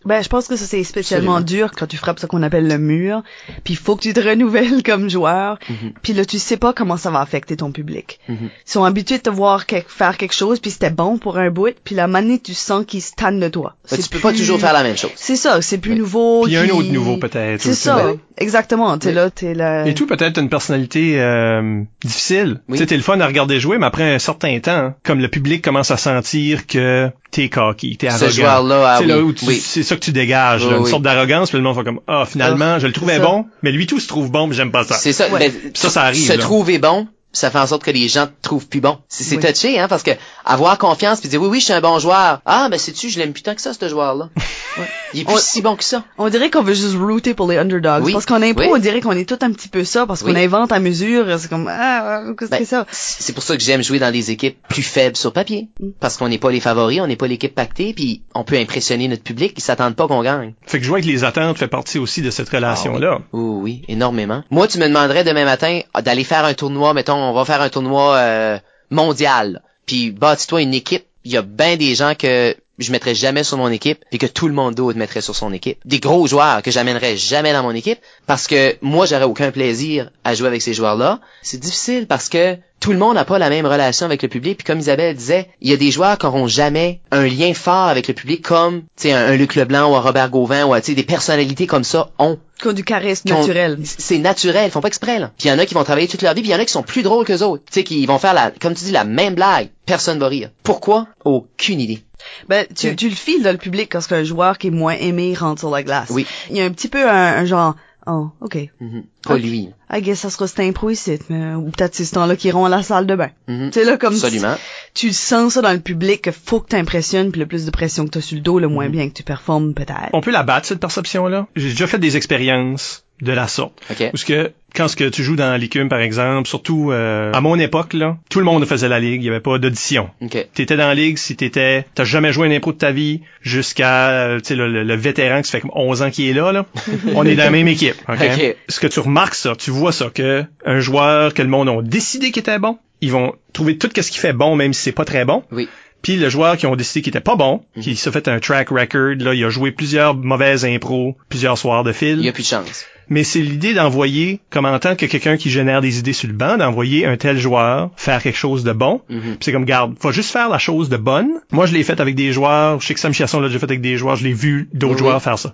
Ben, 0.06 0.24
je 0.24 0.30
pense 0.30 0.48
que 0.48 0.56
ça 0.56 0.66
c'est 0.66 0.84
spécialement 0.86 1.36
Absolument. 1.36 1.68
dur 1.68 1.72
quand 1.78 1.86
tu 1.88 1.98
frappes 1.98 2.20
ce 2.20 2.26
qu'on 2.28 2.44
appelle 2.44 2.68
le 2.68 2.78
mur, 2.78 3.24
puis 3.66 3.74
il 3.74 3.78
faut 3.78 3.98
que 3.98 4.04
tu 4.04 4.14
te 4.14 4.22
renouvelles 4.22 4.84
comme 4.86 5.10
joueur, 5.10 5.60
Mhm. 5.70 5.94
puis 6.02 6.14
là 6.14 6.24
tu 6.24 6.40
sais 6.40 6.56
pas 6.58 6.72
comment 6.72 6.96
ça 6.98 7.12
va 7.12 7.20
affecter 7.20 7.58
ton 7.58 7.72
public. 7.74 8.20
Mhm. 8.30 8.38
Ils 8.66 8.72
sont 8.72 8.86
habitués 8.86 9.18
de 9.18 9.24
te 9.24 9.30
voir 9.30 9.66
faire 9.88 10.18
quelque 10.18 10.34
chose, 10.34 10.60
puis 10.62 10.72
c'était 10.72 10.90
bon 10.90 11.18
pour 11.18 11.38
un 11.38 11.50
bout, 11.50 11.76
puis 11.84 11.94
la 11.96 12.08
manée 12.08 12.40
tu 12.40 12.54
sens 12.54 12.86
qu'ils 12.86 13.02
se 13.02 13.12
tannent 13.14 13.40
de 13.42 13.50
toi. 13.50 13.76
Mais 13.92 13.98
C'est 13.98 14.04
tu 14.04 14.10
peux 14.10 14.20
pas 14.20 14.32
toujours 14.32 14.60
faire 14.62 14.72
la 14.74 14.84
même 14.84 14.96
chose. 14.98 15.12
C'est 15.16 15.36
ça, 15.36 15.62
c'est 15.62 15.78
plus 15.78 15.92
Oui. 15.92 16.00
nouveau. 16.00 16.44
Puis 16.44 16.54
il 16.54 16.56
y 16.56 16.58
a 16.58 16.62
un 16.62 16.70
autre 16.70 16.90
nouveau 16.92 17.18
peut-être. 17.18 17.62
C'est 17.62 17.74
ça, 17.74 17.96
Ben 17.98 18.18
exactement. 18.38 18.93
T'es 18.98 19.10
Oui. 19.10 19.14
là, 19.16 19.30
t'es 19.30 19.54
là. 19.54 19.86
Et 19.86 19.94
tout 19.94 20.06
peut-être 20.08 20.40
une 20.40 20.50
personnalité 20.50 21.20
euh, 21.22 21.82
difficile. 22.04 22.62
Oui. 22.70 22.78
Tu 22.78 22.86
t'es 22.86 22.96
le 22.98 23.04
fun 23.04 23.20
à 23.20 23.28
regarder 23.28 23.60
jouer, 23.60 23.78
mais 23.78 23.86
après 23.86 24.16
un 24.16 24.20
certain 24.20 24.60
temps, 24.60 24.94
comme 25.04 25.20
le 25.20 25.28
public 25.28 25.62
commence 25.64 25.92
à 25.92 25.98
sentir 25.98 26.68
que 26.68 27.10
t'es 27.32 27.50
cocky, 27.50 27.98
t'es 27.98 28.10
Ce 28.10 28.16
arrogant. 28.16 28.32
joueur-là, 28.32 28.84
ah 28.88 28.96
c'est 29.00 29.04
oui, 29.06 29.10
là 29.10 29.20
où 29.22 29.34
tu- 29.34 29.46
oui. 29.46 29.56
c'est 29.64 29.84
ça 29.84 29.96
que 29.96 30.02
tu 30.02 30.12
dégages, 30.12 30.64
Oui, 30.66 30.72
là, 30.72 30.78
une 30.78 30.84
oui. 30.84 30.90
sorte 30.90 31.04
d'arrogance, 31.04 31.50
puis 31.50 31.58
le 31.58 31.64
monde 31.64 31.76
fait 31.76 31.84
comme 31.84 32.00
ah 32.08 32.26
finalement 32.28 32.78
je 32.80 32.88
le 32.88 32.94
trouvais 32.94 33.20
bon, 33.20 33.46
mais 33.64 33.72
lui 33.72 33.88
tout 33.88 34.00
se 34.00 34.08
trouve 34.08 34.30
bon, 34.32 34.48
mais 34.48 34.56
j'aime 34.56 34.72
pas 34.72 34.84
ça. 34.84 34.96
C'est 34.96 35.14
ça. 35.14 35.30
Ouais. 35.32 35.52
Ça, 35.74 35.90
ça 35.90 36.04
arrive, 36.04 36.22
Se 36.28 36.34
là. 36.34 36.38
trouver 36.38 36.78
bon, 36.80 37.08
ça 37.34 37.52
fait 37.52 37.60
en 37.60 37.68
sorte 37.68 37.84
que 37.84 37.92
les 37.92 38.08
gens 38.08 38.28
te 38.28 38.32
trouvent 38.42 38.68
plus 38.68 38.80
bon. 38.82 39.00
C'est 39.10 39.24
c'est 39.24 39.36
Oui. 39.38 39.54
touché, 39.54 39.80
hein, 39.80 39.88
parce 39.88 40.04
que 40.04 40.12
avoir 40.46 40.78
confiance 40.78 41.20
puis 41.20 41.30
dire 41.30 41.42
oui, 41.42 41.50
oui, 41.50 41.60
je 41.60 41.66
suis 41.66 41.74
un 41.74 41.82
bon 41.82 42.00
joueur. 42.00 42.40
Ah, 42.46 42.68
ben 42.70 42.80
sais-tu, 42.80 43.10
je 43.10 43.20
l'aime 43.20 43.34
plus 43.34 43.44
tant 43.44 43.56
que 43.56 43.62
ça, 43.62 43.74
ce 43.74 43.90
joueur-là. 43.90 44.30
Ouais. 44.76 44.88
Il 45.14 45.20
est 45.22 45.26
plus 45.26 45.36
On- 45.36 45.38
si 45.38 45.62
bon 45.62 45.76
que 45.76 45.84
ça. 45.84 46.04
On 46.18 46.30
dirait 46.30 46.50
qu'on 46.50 46.64
veut 46.64 46.74
juste 46.74 46.96
rooter 46.98 47.36
pour 47.36 47.48
les 47.48 47.60
underdogs. 47.60 48.04
Oui. 48.06 48.12
Parce 48.14 48.26
qu'en 48.26 48.42
impro, 48.42 48.64
Oui. 48.64 48.70
on 48.74 48.80
dirait 48.80 49.02
qu'on 49.02 49.12
est 49.12 49.30
tout 49.30 49.38
un 49.46 49.52
petit 49.52 49.68
peu 49.68 49.84
ça, 49.84 50.08
parce 50.08 50.24
qu'on 50.24 50.34
Oui. 50.34 50.44
invente 50.44 50.72
à 50.72 50.80
mesure. 50.80 51.28
C'est 51.40 51.48
comme, 51.48 51.68
ah, 51.70 52.24
qu'est-ce 52.40 52.50
que 52.50 52.56
Ben, 52.56 52.58
c'est 52.58 52.66
ça? 52.66 52.88
C'est 52.90 53.34
pour 53.34 53.44
ça 53.44 53.56
que 53.56 53.62
j'aime 53.62 53.84
jouer 53.84 54.00
dans 54.00 54.12
des 54.12 54.32
équipes 54.32 54.58
plus 54.68 54.82
faibles 54.82 55.16
sur 55.16 55.32
papier. 55.32 55.68
Mm. 55.80 55.90
Parce 56.00 56.18
qu'on 56.18 56.28
n'est 56.28 56.40
pas 56.40 56.50
les 56.50 56.60
favoris, 56.60 57.02
on 57.02 57.06
n'est 57.06 57.16
pas 57.16 57.28
l'équipe 57.28 57.54
pactée, 57.54 57.94
puis 57.94 58.24
on 58.34 58.44
peut 58.44 58.58
impressionner 58.58 59.08
notre 59.08 59.22
public, 59.22 59.54
ils 59.56 59.62
s'attendent 59.62 59.96
pas 59.96 60.08
qu'on 60.08 60.24
gagne. 60.24 60.56
Fait 60.66 60.80
que 60.80 60.86
jouer 60.86 61.02
avec 61.02 61.06
les 61.06 61.24
attentes 61.24 61.60
fait 61.60 61.68
partie 61.68 62.00
aussi 62.00 62.24
de 62.24 62.32
cette 62.32 62.50
relation-là. 62.50 63.20
Oh 63.32 63.60
oui, 63.62 63.84
énormément. 63.88 64.42
Moi, 64.50 64.68
tu 64.68 64.80
me 64.80 64.88
demanderais 64.88 65.24
demain 65.24 65.46
matin 65.46 65.82
ah, 65.94 66.02
d'aller 66.02 66.24
faire 66.24 66.46
un 66.46 66.56
tournoi, 66.56 66.96
mettons, 66.96 67.14
on 67.30 67.34
va 67.34 67.46
faire 67.46 67.62
un 67.62 67.70
tournoi 67.70 68.16
euh, 68.16 68.60
mondial. 68.90 69.62
Puis 69.86 70.12
bâtis-toi 70.12 70.62
une 70.62 70.74
équipe. 70.74 71.06
Il 71.26 71.32
y 71.32 71.38
a 71.38 71.42
bien 71.42 71.78
des 71.78 71.96
gens 71.96 72.16
que 72.16 72.56
je 72.80 72.92
mettrais 72.92 73.16
jamais 73.16 73.44
sur 73.44 73.58
mon 73.58 73.70
équipe 73.70 74.04
et 74.12 74.18
que 74.18 74.26
tout 74.26 74.48
le 74.48 74.54
monde 74.54 74.76
d'autre 74.76 74.98
mettrait 74.98 75.22
sur 75.22 75.36
son 75.36 75.54
équipe. 75.54 75.80
Des 75.86 76.00
gros 76.00 76.26
joueurs 76.28 76.62
que 76.62 76.72
j'amènerais 76.72 77.18
jamais 77.18 77.54
dans 77.54 77.64
mon 77.64 77.72
équipe 77.72 78.00
parce 78.26 78.48
que 78.48 78.76
moi, 78.82 79.06
j'aurais 79.06 79.24
aucun 79.24 79.52
plaisir 79.52 80.10
à 80.24 80.34
jouer 80.34 80.48
avec 80.48 80.62
ces 80.62 80.74
joueurs-là. 80.74 81.20
C'est 81.42 81.60
difficile 81.60 82.08
parce 82.08 82.30
que 82.30 82.58
tout 82.84 82.92
le 82.92 82.98
monde 82.98 83.16
n'a 83.16 83.24
pas 83.24 83.40
la 83.40 83.50
même 83.50 83.66
relation 83.66 84.06
avec 84.06 84.22
le 84.24 84.28
public. 84.28 84.58
Puis 84.58 84.66
comme 84.66 84.80
Isabelle 84.80 85.16
disait, 85.16 85.48
il 85.62 85.70
y 85.70 85.74
a 85.74 85.78
des 85.78 85.90
joueurs 85.90 86.18
qui 86.18 86.26
n'auront 86.26 86.48
jamais 86.48 87.00
un 87.12 87.26
lien 87.26 87.54
fort 87.54 87.88
avec 87.88 88.10
le 88.10 88.14
public 88.14 88.42
comme, 88.42 88.82
tu 88.82 88.88
sais, 89.04 89.14
un, 89.14 89.26
un 89.28 89.36
Luc 89.38 89.56
Leblanc 89.56 89.90
ou 89.90 89.96
un 89.96 90.02
Robert 90.02 90.30
Gauvin 90.30 90.66
ou, 90.66 90.76
tu 90.76 90.88
sais, 90.88 90.94
des 90.94 91.04
personnalités 91.04 91.66
comme 91.66 91.86
ça 91.86 92.10
ont 92.20 92.38
Qui 92.60 92.68
ont 92.68 92.74
du 92.74 92.84
charisme 92.84 93.32
ont- 93.32 93.40
naturel. 93.40 93.78
C'est 93.86 94.18
naturel, 94.18 94.66
ils 94.68 94.72
font 94.72 94.82
pas 94.82 94.90
exprès 94.90 95.18
là. 95.18 95.32
Puis 95.38 95.48
il 95.48 95.52
y 95.52 95.54
en 95.54 95.60
a 95.60 95.66
qui 95.66 95.74
vont 95.76 95.86
travailler 95.86 96.10
toute 96.10 96.24
leur 96.24 96.34
vie, 96.34 96.42
puis 96.42 96.50
il 96.50 96.54
y 96.54 96.56
en 96.56 96.60
a 96.60 96.66
qui 96.66 96.74
sont 96.74 96.84
plus 96.84 97.04
drôles 97.04 97.24
que 97.26 97.42
autres. 97.42 97.64
Tu 97.68 97.74
sais, 97.74 97.84
qui 97.86 98.06
vont 98.06 98.20
faire 98.20 98.34
la, 98.34 98.52
comme 98.52 98.74
tu 98.74 98.84
dis, 98.84 98.92
la 98.92 99.06
même 99.06 99.36
blague. 99.36 99.70
Personne 99.86 100.20
va 100.20 100.28
rire. 100.28 100.50
Pourquoi? 100.64 101.08
Aucune 101.24 101.80
idée. 101.80 102.04
Ben, 102.50 102.66
tu, 102.76 102.90
Oui. 102.90 102.96
tu 102.98 103.08
le 103.08 103.16
files 103.16 103.44
dans 103.44 103.52
le 103.54 103.58
public 103.58 103.90
quand 103.94 104.12
un 104.12 104.24
joueur 104.26 104.58
qui 104.58 104.68
est 104.68 104.72
moins 104.72 104.96
aimé 104.96 105.34
rentre 105.40 105.60
sur 105.62 105.70
la 105.70 105.84
glace. 105.84 106.10
Oui. 106.10 106.26
Il 106.50 106.58
y 106.58 106.62
a 106.62 106.66
un 106.66 106.70
petit 106.72 106.90
peu 106.90 107.10
un, 107.10 107.38
un 107.38 107.46
genre, 107.46 107.76
oh, 108.08 108.28
ok. 108.42 108.58
Mhm. 108.82 109.04
Pas 109.26 109.38
lui. 109.38 109.70
I 109.96 110.02
guess 110.02 110.20
ça 110.20 110.30
sera 110.30 110.48
cet 110.48 110.60
impro 110.62 110.90
ici, 110.90 111.20
mais, 111.30 111.54
ou 111.56 111.70
peut-être 111.70 111.94
c'est 111.96 112.06
ce 112.06 112.14
temps-là 112.14 112.36
qui 112.36 112.48
iront 112.48 112.66
à 112.66 112.70
la 112.70 112.82
salle 112.84 113.06
de 113.06 113.16
bain. 113.16 113.30
Mhm. 113.48 113.70
Tu 113.72 113.80
sais, 113.80 113.86
là, 113.86 113.98
comme 113.98 114.14
Absolument. 114.14 114.56
tu 114.94 115.08
le 115.08 115.14
sens 115.14 115.54
ça 115.54 115.62
dans 115.62 115.74
le 115.74 115.80
public, 115.80 116.22
que 116.24 116.32
faut 116.32 116.60
que 116.60 116.70
t'impressionnes, 116.70 117.32
puis 117.32 117.40
le 117.40 117.46
plus 117.48 117.66
de 117.66 117.72
pression 117.72 118.06
que 118.06 118.10
t'as 118.12 118.22
sur 118.22 118.36
le 118.36 118.42
dos, 118.42 118.60
le 118.60 118.68
moins 118.68 118.86
Mhm. 118.86 118.92
bien 118.92 119.10
que 119.10 119.14
tu 119.14 119.24
performes, 119.24 119.74
peut-être. 119.74 120.10
On 120.14 120.22
peut 120.22 120.32
la 120.32 120.44
battre 120.44 120.68
cette 120.68 120.80
perception-là? 120.80 121.48
J'ai 121.56 121.70
déjà 121.70 121.88
fait 121.88 122.00
des 122.00 122.18
expériences 122.18 123.04
de 123.22 123.32
la 123.32 123.48
sorte. 123.48 123.74
OK. 123.92 124.10
Parce 124.12 124.24
que 124.26 124.52
quand 124.76 124.88
ce 124.88 124.96
que 124.96 125.08
tu 125.08 125.24
joues 125.24 125.36
dans 125.36 125.56
l'écume, 125.58 125.88
par 125.88 126.00
exemple, 126.00 126.48
surtout 126.50 126.92
euh, 126.92 127.32
à 127.32 127.40
mon 127.42 127.58
époque, 127.60 127.94
là, 127.94 128.18
tout 128.30 128.40
le 128.40 128.46
monde 128.46 128.66
faisait 128.66 128.90
la 128.90 129.00
ligue, 129.00 129.22
il 129.22 129.28
y 129.28 129.30
avait 129.30 129.40
pas 129.40 129.60
d'audition. 129.60 130.10
OK. 130.22 130.48
T'étais 130.54 130.76
dans 130.76 130.88
la 130.88 130.96
ligue 130.96 131.18
si 131.18 131.36
t'étais, 131.36 131.86
t'as 131.94 132.04
jamais 132.04 132.34
joué 132.34 132.48
un 132.48 132.52
impro 132.52 132.74
de 132.74 132.78
ta 132.80 132.92
vie 132.92 133.22
jusqu'à, 133.42 134.10
euh, 134.10 134.40
tu 134.40 134.48
sais, 134.48 134.56
le, 134.56 134.68
le- 134.68 134.84
le 134.84 134.96
vétéran 134.96 135.42
qui 135.42 135.52
fait 135.52 135.62
comme 135.62 135.72
11 135.76 136.02
ans 136.02 136.10
qui 136.10 136.28
est 136.30 136.34
là, 136.34 136.52
là. 136.52 136.66
On 137.16 137.24
est 137.26 137.36
dans 137.36 137.44
la 137.44 137.52
même 137.52 137.68
équipe. 137.68 137.96
ok? 138.10 138.18
Ok. 138.20 138.56
Ce 138.68 138.80
que 138.80 138.88
tu 138.88 139.00
remarques 139.00 139.36
ça, 139.36 139.56
tu 139.56 139.70
vois 139.70 139.83
ça, 139.92 140.10
que 140.14 140.44
un 140.66 140.80
joueur 140.80 141.34
que 141.34 141.42
le 141.42 141.50
monde 141.50 141.70
a 141.70 141.82
décidé 141.82 142.32
qu'il 142.32 142.42
était 142.42 142.60
bon, 142.60 142.78
ils 143.02 143.12
vont 143.12 143.36
trouver 143.52 143.78
tout 143.78 143.90
ce 143.94 144.12
qu'il 144.12 144.22
fait 144.22 144.34
bon, 144.34 144.56
même 144.56 144.74
si 144.74 144.82
c'est 144.82 144.92
pas 144.92 145.06
très 145.06 145.26
bon. 145.26 145.44
Oui. 145.52 145.68
Puis 146.02 146.18
le 146.18 146.30
joueur 146.30 146.58
qui 146.58 146.68
ont 146.68 146.76
décidé 146.76 147.02
qu'il 147.02 147.12
était 147.12 147.22
pas 147.22 147.38
bon, 147.38 147.64
qui 147.80 147.96
s'est 147.96 148.12
fait 148.12 148.28
un 148.28 148.40
track 148.40 148.70
record, 148.70 149.16
là, 149.20 149.34
il 149.34 149.44
a 149.44 149.50
joué 149.50 149.72
plusieurs 149.72 150.14
mauvaises 150.14 150.66
impros, 150.66 151.16
plusieurs 151.30 151.58
soirs 151.58 151.84
de 151.84 151.94
fil. 151.94 152.20
Il 152.20 152.26
y 152.26 152.30
a 152.30 152.34
plus 152.34 152.44
de 152.44 152.48
chance. 152.48 152.86
Mais 153.10 153.24
c'est 153.24 153.40
l'idée 153.40 153.74
d'envoyer, 153.74 154.42
comme 154.50 154.66
en 154.66 154.80
tant 154.80 154.96
que 154.96 155.06
quelqu'un 155.06 155.38
qui 155.38 155.50
génère 155.50 155.82
des 155.82 156.00
idées 156.00 156.14
sur 156.14 156.28
le 156.28 156.34
banc, 156.34 156.58
d'envoyer 156.58 157.06
un 157.06 157.16
tel 157.16 157.38
joueur 157.38 157.92
faire 157.96 158.22
quelque 158.22 158.38
chose 158.38 158.64
de 158.64 158.74
bon. 158.74 159.02
Mhm. 159.10 159.22
Puis 159.22 159.38
c'est 159.42 159.52
comme, 159.54 159.66
garde, 159.66 159.96
faut 160.00 160.12
juste 160.12 160.32
faire 160.32 160.50
la 160.50 160.58
chose 160.58 160.90
de 160.90 160.98
bonne. 160.98 161.30
Moi, 161.52 161.66
je 161.66 161.74
l'ai 161.74 161.84
fait 161.84 162.00
avec 162.00 162.16
des 162.16 162.34
joueurs. 162.34 162.82
Je 162.82 162.88
sais 162.88 162.94
que 162.94 163.00
Sam 163.00 163.14
Chiasson 163.14 163.40
l'a 163.40 163.48
déjà 163.48 163.60
fait 163.60 163.66
avec 163.66 163.82
des 163.82 163.98
joueurs. 163.98 164.16
Je 164.18 164.26
l'ai 164.26 164.34
vu 164.34 164.70
d'autres 164.74 164.96
Oui, 164.96 165.00
joueurs 165.00 165.22
faire 165.22 165.40
ça. 165.40 165.54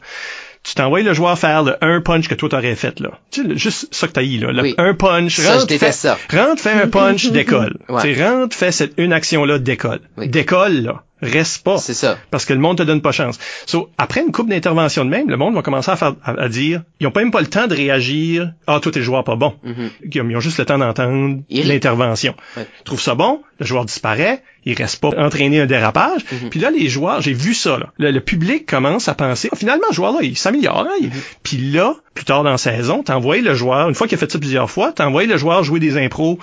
Tu 0.64 0.76
t'envoies 0.76 1.02
le 1.04 1.14
joueur 1.14 1.40
faire 1.40 1.64
le 1.64 1.78
un 1.82 2.02
punch 2.02 2.28
que 2.28 2.36
toi 2.36 2.50
t'aurais 2.50 2.76
fait, 2.76 3.00
là. 3.00 3.12
Tu 3.32 3.44
sais, 3.44 3.58
juste 3.58 3.88
ça 3.94 4.08
que 4.08 4.12
t'as 4.14 4.24
eu, 4.24 4.40
là. 4.40 4.52
Le 4.52 4.62
Oui. 4.62 4.76
un 4.78 4.94
punch. 4.94 5.38
Ça, 5.38 5.58
rentre, 5.58 5.74
fais- 5.78 5.92
ça. 5.94 6.18
Rentre, 6.32 6.62
fais 6.62 6.72
un 6.74 6.88
punch, 6.88 7.32
décolle. 7.32 7.78
Ouais. 7.88 8.02
Tu 8.04 8.14
sais, 8.16 8.24
rentre, 8.30 8.56
fais 8.56 8.72
cette 8.72 8.94
une 8.98 9.14
action-là, 9.14 9.58
décolle. 9.60 10.02
Oui. 10.18 10.28
Décolle, 10.28 10.82
là. 10.84 11.04
Reste 11.22 11.64
pas 11.64 11.78
C'est 11.78 11.94
ça. 11.94 12.18
parce 12.32 12.46
que 12.46 12.54
le 12.54 12.60
monde 12.60 12.78
te 12.78 12.84
donne 12.84 13.02
pas 13.02 13.12
chance. 13.12 13.38
So, 13.66 13.90
après 13.98 14.22
une 14.22 14.32
coupe 14.32 14.50
d'intervention 14.50 15.04
de 15.04 15.10
même, 15.10 15.30
le 15.30 15.36
monde 15.38 15.54
va 15.54 15.62
commencer 15.62 15.92
à, 15.92 15.96
faire, 15.98 16.16
à, 16.24 16.32
à 16.32 16.48
dire, 16.50 16.84
ils 17.02 17.08
ont 17.08 17.12
pas 17.12 17.20
même 17.20 17.32
pas 17.32 17.42
le 17.42 17.48
temps 17.48 17.68
de 17.68 17.76
réagir. 17.76 18.54
Ah, 18.68 18.80
toi 18.82 18.92
t'es 18.92 19.00
le 19.00 19.06
joueur 19.06 19.24
pas 19.26 19.36
bon. 19.36 19.56
Mhm. 19.64 19.90
Ils 20.12 20.22
ont- 20.22 20.30
ils 20.30 20.38
ont 20.38 20.40
juste 20.40 20.60
le 20.60 20.66
temps 20.66 20.78
d'entendre 20.78 21.40
Il 21.50 21.68
l'intervention. 21.68 22.36
Ouais. 22.56 22.66
Trouvent 22.86 23.02
ça 23.02 23.16
bon, 23.16 23.42
le 23.60 23.66
joueur 23.66 23.84
disparaît, 23.86 24.42
il 24.66 24.76
reste 24.76 25.02
pas 25.02 25.10
entraîner 25.18 25.60
un 25.60 25.66
dérapage. 25.66 26.22
Mhm. 26.32 26.50
Puis 26.52 26.60
là, 26.62 26.72
les 26.72 26.88
joueurs, 26.88 27.22
j'ai 27.22 27.34
vu 27.34 27.54
ça. 27.54 27.78
Là. 27.78 27.88
Le, 27.98 28.12
le 28.12 28.20
public 28.22 28.66
commence 28.66 29.08
à 29.10 29.14
penser, 29.14 29.50
Ah, 29.52 29.56
finalement, 29.58 29.88
le 29.90 29.96
joueur 29.96 30.14
là, 30.14 30.20
il 30.22 30.38
s'améliore. 30.38 30.88
hein, 30.90 30.96
il- 31.02 31.10
Puis 31.44 31.58
là, 31.58 31.96
plus 32.14 32.26
tard 32.26 32.44
dans 32.44 32.52
la 32.52 32.58
saison, 32.58 33.04
t'envoies 33.04 33.42
le 33.42 33.54
joueur, 33.56 33.90
une 33.90 33.96
fois 33.96 34.08
qu'il 34.08 34.16
a 34.16 34.20
fait 34.20 34.32
ça 34.32 34.40
plusieurs 34.40 34.70
fois, 34.72 34.94
t'envoies 34.94 35.26
le 35.26 35.36
joueur 35.38 35.64
jouer 35.64 35.80
des 35.82 35.98
impros 35.98 36.40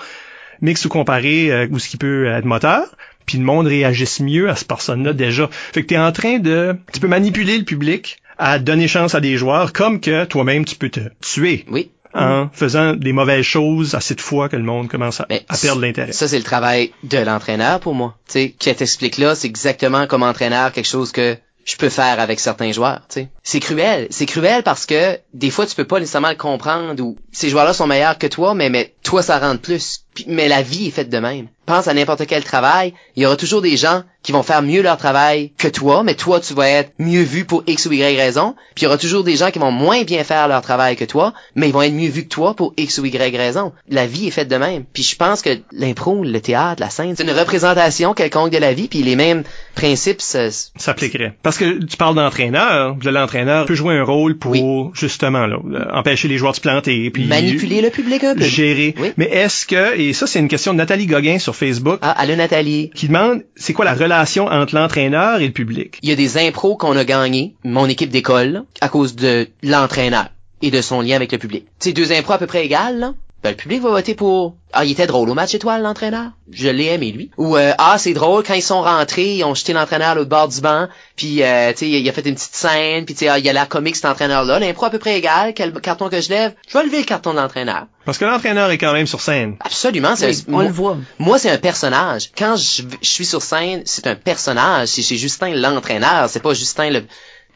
mix 0.61 0.85
ou 0.85 0.89
comparé 0.89 1.51
euh, 1.51 1.67
ou 1.71 1.79
ce 1.79 1.89
qui 1.89 1.97
peut 1.97 2.27
être 2.27 2.45
moteur 2.45 2.83
puis 3.27 3.37
le 3.37 3.43
monde 3.43 3.67
réagisse 3.67 4.19
mieux 4.19 4.49
à 4.49 4.55
cette 4.55 4.67
personne-là 4.67 5.13
déjà. 5.13 5.47
Fait 5.51 5.83
que 5.83 5.87
t'es 5.87 5.97
en 5.99 6.11
train 6.11 6.39
de... 6.39 6.75
Tu 6.91 6.99
peux 6.99 7.07
manipuler 7.07 7.59
le 7.59 7.63
public 7.65 8.17
à 8.39 8.57
donner 8.57 8.87
chance 8.87 9.13
à 9.13 9.19
des 9.19 9.37
joueurs 9.37 9.73
comme 9.73 9.99
que 10.01 10.25
toi-même 10.25 10.65
tu 10.65 10.75
peux 10.75 10.89
te 10.89 11.01
tuer 11.21 11.65
Oui. 11.69 11.91
en 12.13 12.49
faisant 12.53 12.93
des 12.93 13.11
mauvaises 13.13 13.43
choses 13.45 13.93
assez 13.95 14.15
de 14.15 14.21
fois 14.21 14.47
que 14.49 14.55
le 14.55 14.63
monde 14.63 14.87
commence 14.87 15.19
à, 15.21 15.27
à 15.49 15.57
perdre 15.57 15.81
l'intérêt. 15.81 16.11
Ça, 16.11 16.27
c'est 16.27 16.37
le 16.37 16.43
travail 16.43 16.91
de 17.03 17.17
l'entraîneur 17.17 17.79
pour 17.79 17.93
moi. 17.95 18.15
Tu 18.27 18.33
sais, 18.33 18.55
qui 18.57 18.73
t'explique 18.73 19.17
là, 19.17 19.35
c'est 19.35 19.47
exactement 19.47 20.07
comme 20.07 20.23
entraîneur 20.23 20.71
quelque 20.71 20.87
chose 20.87 21.11
que 21.11 21.35
je 21.65 21.75
peux 21.75 21.89
faire 21.89 22.21
avec 22.21 22.39
certains 22.39 22.71
joueurs, 22.71 23.01
tu 23.09 23.15
sais. 23.21 23.27
C'est 23.43 23.59
cruel. 23.59 24.07
C'est 24.09 24.25
cruel 24.25 24.63
parce 24.63 24.85
que 24.85 25.17
des 25.33 25.49
fois, 25.49 25.65
tu 25.65 25.75
peux 25.75 25.83
pas 25.83 25.99
nécessairement 25.99 26.29
le 26.29 26.35
comprendre 26.35 27.03
ou 27.03 27.17
ces 27.33 27.49
joueurs-là 27.49 27.73
sont 27.73 27.87
meilleurs 27.87 28.17
que 28.17 28.27
toi, 28.27 28.53
mais, 28.53 28.69
mais 28.69 28.93
toi, 29.03 29.21
ça 29.21 29.37
rentre 29.37 29.59
plus. 29.61 30.05
Puis- 30.15 30.23
mais 30.29 30.47
la 30.47 30.61
vie 30.61 30.87
est 30.87 30.91
faite 30.91 31.09
de 31.09 31.17
même. 31.17 31.47
Pense 31.67 31.89
à 31.89 31.93
n'importe 31.93 32.25
quel 32.25 32.45
travail. 32.45 32.93
Il 33.17 33.23
y 33.23 33.25
aura 33.25 33.35
toujours 33.35 33.61
des 33.61 33.75
gens 33.75 34.03
qui 34.27 34.33
vont 34.33 34.43
faire 34.43 34.61
mieux 34.61 34.81
leur 34.81 34.97
travail 34.97 35.53
que 35.57 35.69
toi, 35.69 36.03
mais 36.03 36.13
toi, 36.13 36.41
tu 36.41 36.53
vas 36.53 36.67
être 36.67 36.91
mieux 36.99 37.21
vu 37.21 37.45
pour 37.45 37.63
X 37.65 37.85
ou 37.85 37.93
Y 37.93 38.17
raison. 38.17 38.55
Puis 38.75 38.81
il 38.81 38.83
y 38.83 38.87
aura 38.87 38.97
toujours 38.97 39.23
des 39.23 39.37
gens 39.37 39.51
qui 39.51 39.59
vont 39.59 39.71
moins 39.71 40.03
bien 40.03 40.25
faire 40.25 40.49
leur 40.49 40.61
travail 40.61 40.97
que 40.97 41.05
toi, 41.05 41.33
mais 41.55 41.69
ils 41.69 41.71
vont 41.71 41.81
être 41.81 41.93
mieux 41.93 42.09
vus 42.09 42.23
que 42.23 42.27
toi 42.27 42.53
pour 42.53 42.73
X 42.75 42.97
ou 42.97 43.05
Y 43.05 43.37
raison. 43.37 43.71
La 43.87 44.05
vie 44.05 44.27
est 44.27 44.31
faite 44.31 44.49
de 44.49 44.57
même. 44.57 44.83
Puis 44.91 45.03
je 45.03 45.15
pense 45.15 45.41
que 45.41 45.51
l'impro, 45.71 46.25
le 46.25 46.41
théâtre, 46.41 46.81
la 46.81 46.89
scène, 46.89 47.13
c'est 47.15 47.23
une 47.23 47.31
représentation 47.31 48.13
quelconque 48.13 48.51
de 48.51 48.57
la 48.57 48.73
vie, 48.73 48.89
puis 48.89 49.01
les 49.01 49.15
mêmes 49.15 49.43
principes 49.75 50.19
s'appliquerait. 50.19 51.37
Parce 51.41 51.57
que 51.57 51.85
tu 51.85 51.95
parles 51.95 52.15
d'entraîneur, 52.15 52.95
de 52.95 53.09
l'entraîneur 53.09 53.65
peut 53.65 53.75
jouer 53.75 53.95
un 53.95 54.03
rôle 54.03 54.37
pour 54.37 54.51
Oui. 54.51 54.61
justement 54.93 55.47
là, 55.47 55.55
euh, 55.71 55.85
empêcher 55.93 56.27
les 56.27 56.37
joueurs 56.37 56.51
de 56.51 56.57
se 56.57 56.61
planter, 56.61 57.09
puis 57.11 57.23
manipuler 57.27 57.79
le 57.79 57.91
public 57.91 58.25
un 58.25 58.35
peu. 58.35 58.43
gérer. 58.43 58.93
Oui. 58.99 59.13
Mais 59.15 59.29
est-ce 59.31 59.65
que 59.65 59.97
et 59.97 60.11
ça 60.11 60.27
c'est 60.27 60.39
une 60.39 60.49
question 60.49 60.73
de 60.73 60.77
Nathalie 60.79 61.05
Gauguin 61.05 61.39
sur 61.39 61.55
Facebook 61.55 61.99
Ah, 62.01 62.11
allô 62.11 62.35
Nathalie. 62.35 62.91
qui 62.93 63.07
demande 63.07 63.43
c'est 63.55 63.71
quoi 63.71 63.85
la 63.85 63.93
relation 63.93 64.16
entre 64.21 64.75
l'entraîneur 64.75 65.39
et 65.39 65.47
le 65.47 65.53
public. 65.53 65.99
Il 66.01 66.09
y 66.09 66.11
a 66.11 66.15
des 66.15 66.37
impros 66.37 66.75
qu'on 66.75 66.97
a 66.97 67.03
gagnés, 67.03 67.55
mon 67.63 67.87
équipe 67.87 68.09
d'école, 68.09 68.63
à 68.81 68.89
cause 68.89 69.15
de 69.15 69.47
l'entraîneur 69.63 70.29
et 70.61 70.71
de 70.71 70.81
son 70.81 71.01
lien 71.01 71.15
avec 71.15 71.31
le 71.31 71.37
public. 71.37 71.65
Sais, 71.79 71.93
deux 71.93 72.11
impros 72.11 72.33
à 72.33 72.37
peu 72.37 72.47
près 72.47 72.65
égales, 72.65 72.99
là. 72.99 73.13
Ben, 73.47 73.51
le 73.51 73.55
public 73.57 73.81
va 73.81 73.89
voter 73.91 74.13
pour 74.13 74.55
Ah, 74.73 74.83
il 74.83 74.91
était 74.91 75.07
drôle 75.07 75.29
au 75.29 75.33
match 75.33 75.55
étoile, 75.55 75.81
l'entraîneur. 75.81 76.31
Je 76.51 76.67
l'ai 76.67 76.87
aimé, 76.87 77.11
lui. 77.13 77.31
Ou 77.37 77.55
euh, 77.55 77.71
Ah, 77.77 77.95
c'est 77.97 78.13
drôle, 78.13 78.43
quand 78.43 78.53
ils 78.55 78.61
sont 78.61 78.81
rentrés, 78.81 79.35
ils 79.35 79.43
ont 79.45 79.55
jeté 79.55 79.71
l'entraîneur 79.71 80.09
à 80.09 80.15
l'autre 80.15 80.29
bord 80.29 80.49
du 80.49 80.59
banc, 80.59 80.87
puis 81.15 81.41
euh, 81.41 81.71
tu 81.71 81.77
sais, 81.79 81.89
il 81.89 82.09
a 82.09 82.11
fait 82.11 82.25
une 82.27 82.35
petite 82.35 82.53
scène, 82.55 83.05
puis 83.05 83.15
tu 83.15 83.19
sais, 83.19 83.29
ah, 83.29 83.39
il 83.39 83.47
a 83.47 83.53
l'air 83.53 83.69
comique 83.69 83.95
cet 83.95 84.03
entraîneur-là. 84.05 84.59
L'impro 84.59 84.85
à 84.85 84.89
peu 84.89 84.99
près 84.99 85.17
égal, 85.17 85.53
quel 85.53 85.71
carton 85.79 86.09
que 86.09 86.19
je 86.19 86.29
lève, 86.29 86.53
je 86.67 86.77
vais 86.77 86.83
lever 86.83 86.97
le 86.99 87.05
carton 87.05 87.31
de 87.31 87.37
l'entraîneur. 87.37 87.85
Parce 88.05 88.17
que 88.17 88.25
l'entraîneur 88.25 88.69
est 88.71 88.77
quand 88.77 88.91
même 88.93 89.07
sur 89.07 89.21
scène. 89.21 89.55
Absolument, 89.61 90.15
c'est 90.17 90.27
Oui, 90.29 90.43
on 90.49 90.51
moi- 90.51 90.63
le 90.65 90.69
voit. 90.69 90.97
Moi, 91.19 91.39
c'est 91.39 91.49
un 91.49 91.57
personnage. 91.57 92.31
Quand 92.37 92.57
je, 92.57 92.83
je 93.01 93.07
suis 93.09 93.25
sur 93.25 93.41
scène, 93.41 93.83
c'est 93.85 94.07
un 94.07 94.15
personnage. 94.15 94.89
C'est 94.89 95.01
c'est 95.01 95.15
Justin 95.17 95.53
l'entraîneur, 95.55 96.29
c'est 96.29 96.41
pas 96.43 96.53
Justin 96.53 96.89
le 96.89 97.03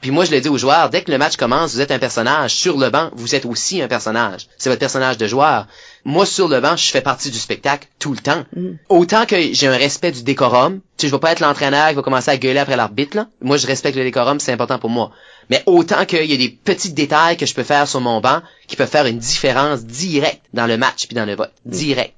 Puis 0.02 0.12
moi, 0.12 0.26
je 0.26 0.32
le 0.32 0.42
dis 0.42 0.50
aux 0.50 0.58
joueurs, 0.58 0.90
dès 0.90 1.04
que 1.04 1.12
le 1.12 1.20
match 1.20 1.38
commence, 1.38 1.74
vous 1.74 1.82
êtes 1.82 1.92
un 1.92 2.00
personnage. 2.00 2.56
Sur 2.56 2.78
le 2.78 2.90
banc, 2.90 3.12
vous 3.14 3.36
êtes 3.36 3.46
aussi 3.46 3.82
un 3.82 3.88
personnage. 3.88 4.48
C'est 4.58 4.70
votre 4.70 4.80
personnage 4.80 5.18
de 5.18 5.28
joueur. 5.28 5.68
Moi, 6.06 6.26
sur 6.26 6.48
le 6.48 6.60
banc, 6.60 6.76
je 6.76 6.90
fais 6.90 7.02
partie 7.02 7.30
du 7.30 7.38
spectacle 7.38 7.88
tout 8.00 8.12
le 8.12 8.18
temps. 8.18 8.44
Mm. 8.56 8.72
Autant 8.90 9.26
que 9.28 9.36
j'ai 9.54 9.68
un 9.68 9.78
respect 9.78 10.12
du 10.12 10.24
décorum. 10.24 10.80
Tu 10.98 11.06
sais, 11.06 11.08
je 11.08 11.16
vais 11.16 11.20
pas 11.20 11.32
être 11.32 11.40
l'entraîneur 11.40 11.90
qui 11.90 11.96
va 11.96 12.02
commencer 12.02 12.32
à 12.32 12.38
gueuler 12.38 12.60
après 12.60 12.76
l'arbitre, 12.76 13.16
là. 13.16 13.28
Moi, 13.42 13.58
je 13.58 13.68
respecte 13.68 13.96
le 13.96 14.04
décorum, 14.04 14.40
c'est 14.40 14.52
important 14.52 14.80
pour 14.80 14.90
moi. 14.90 15.12
Mais 15.50 15.62
autant 15.68 16.06
qu'il 16.06 16.26
y 16.26 16.34
a 16.34 16.38
des 16.38 16.50
petits 16.50 16.94
détails 16.94 17.38
que 17.38 17.46
je 17.46 17.54
peux 17.54 17.64
faire 17.64 17.88
sur 17.88 18.02
mon 18.02 18.22
banc 18.22 18.42
qui 18.68 18.76
peuvent 18.76 18.90
faire 18.90 19.06
une 19.06 19.20
différence 19.20 19.84
directe 19.84 20.42
dans 20.54 20.66
le 20.66 20.78
match 20.78 21.08
puis 21.08 21.16
dans 21.16 21.26
le 21.26 21.36
vote. 21.36 21.52
Direct. 21.66 22.16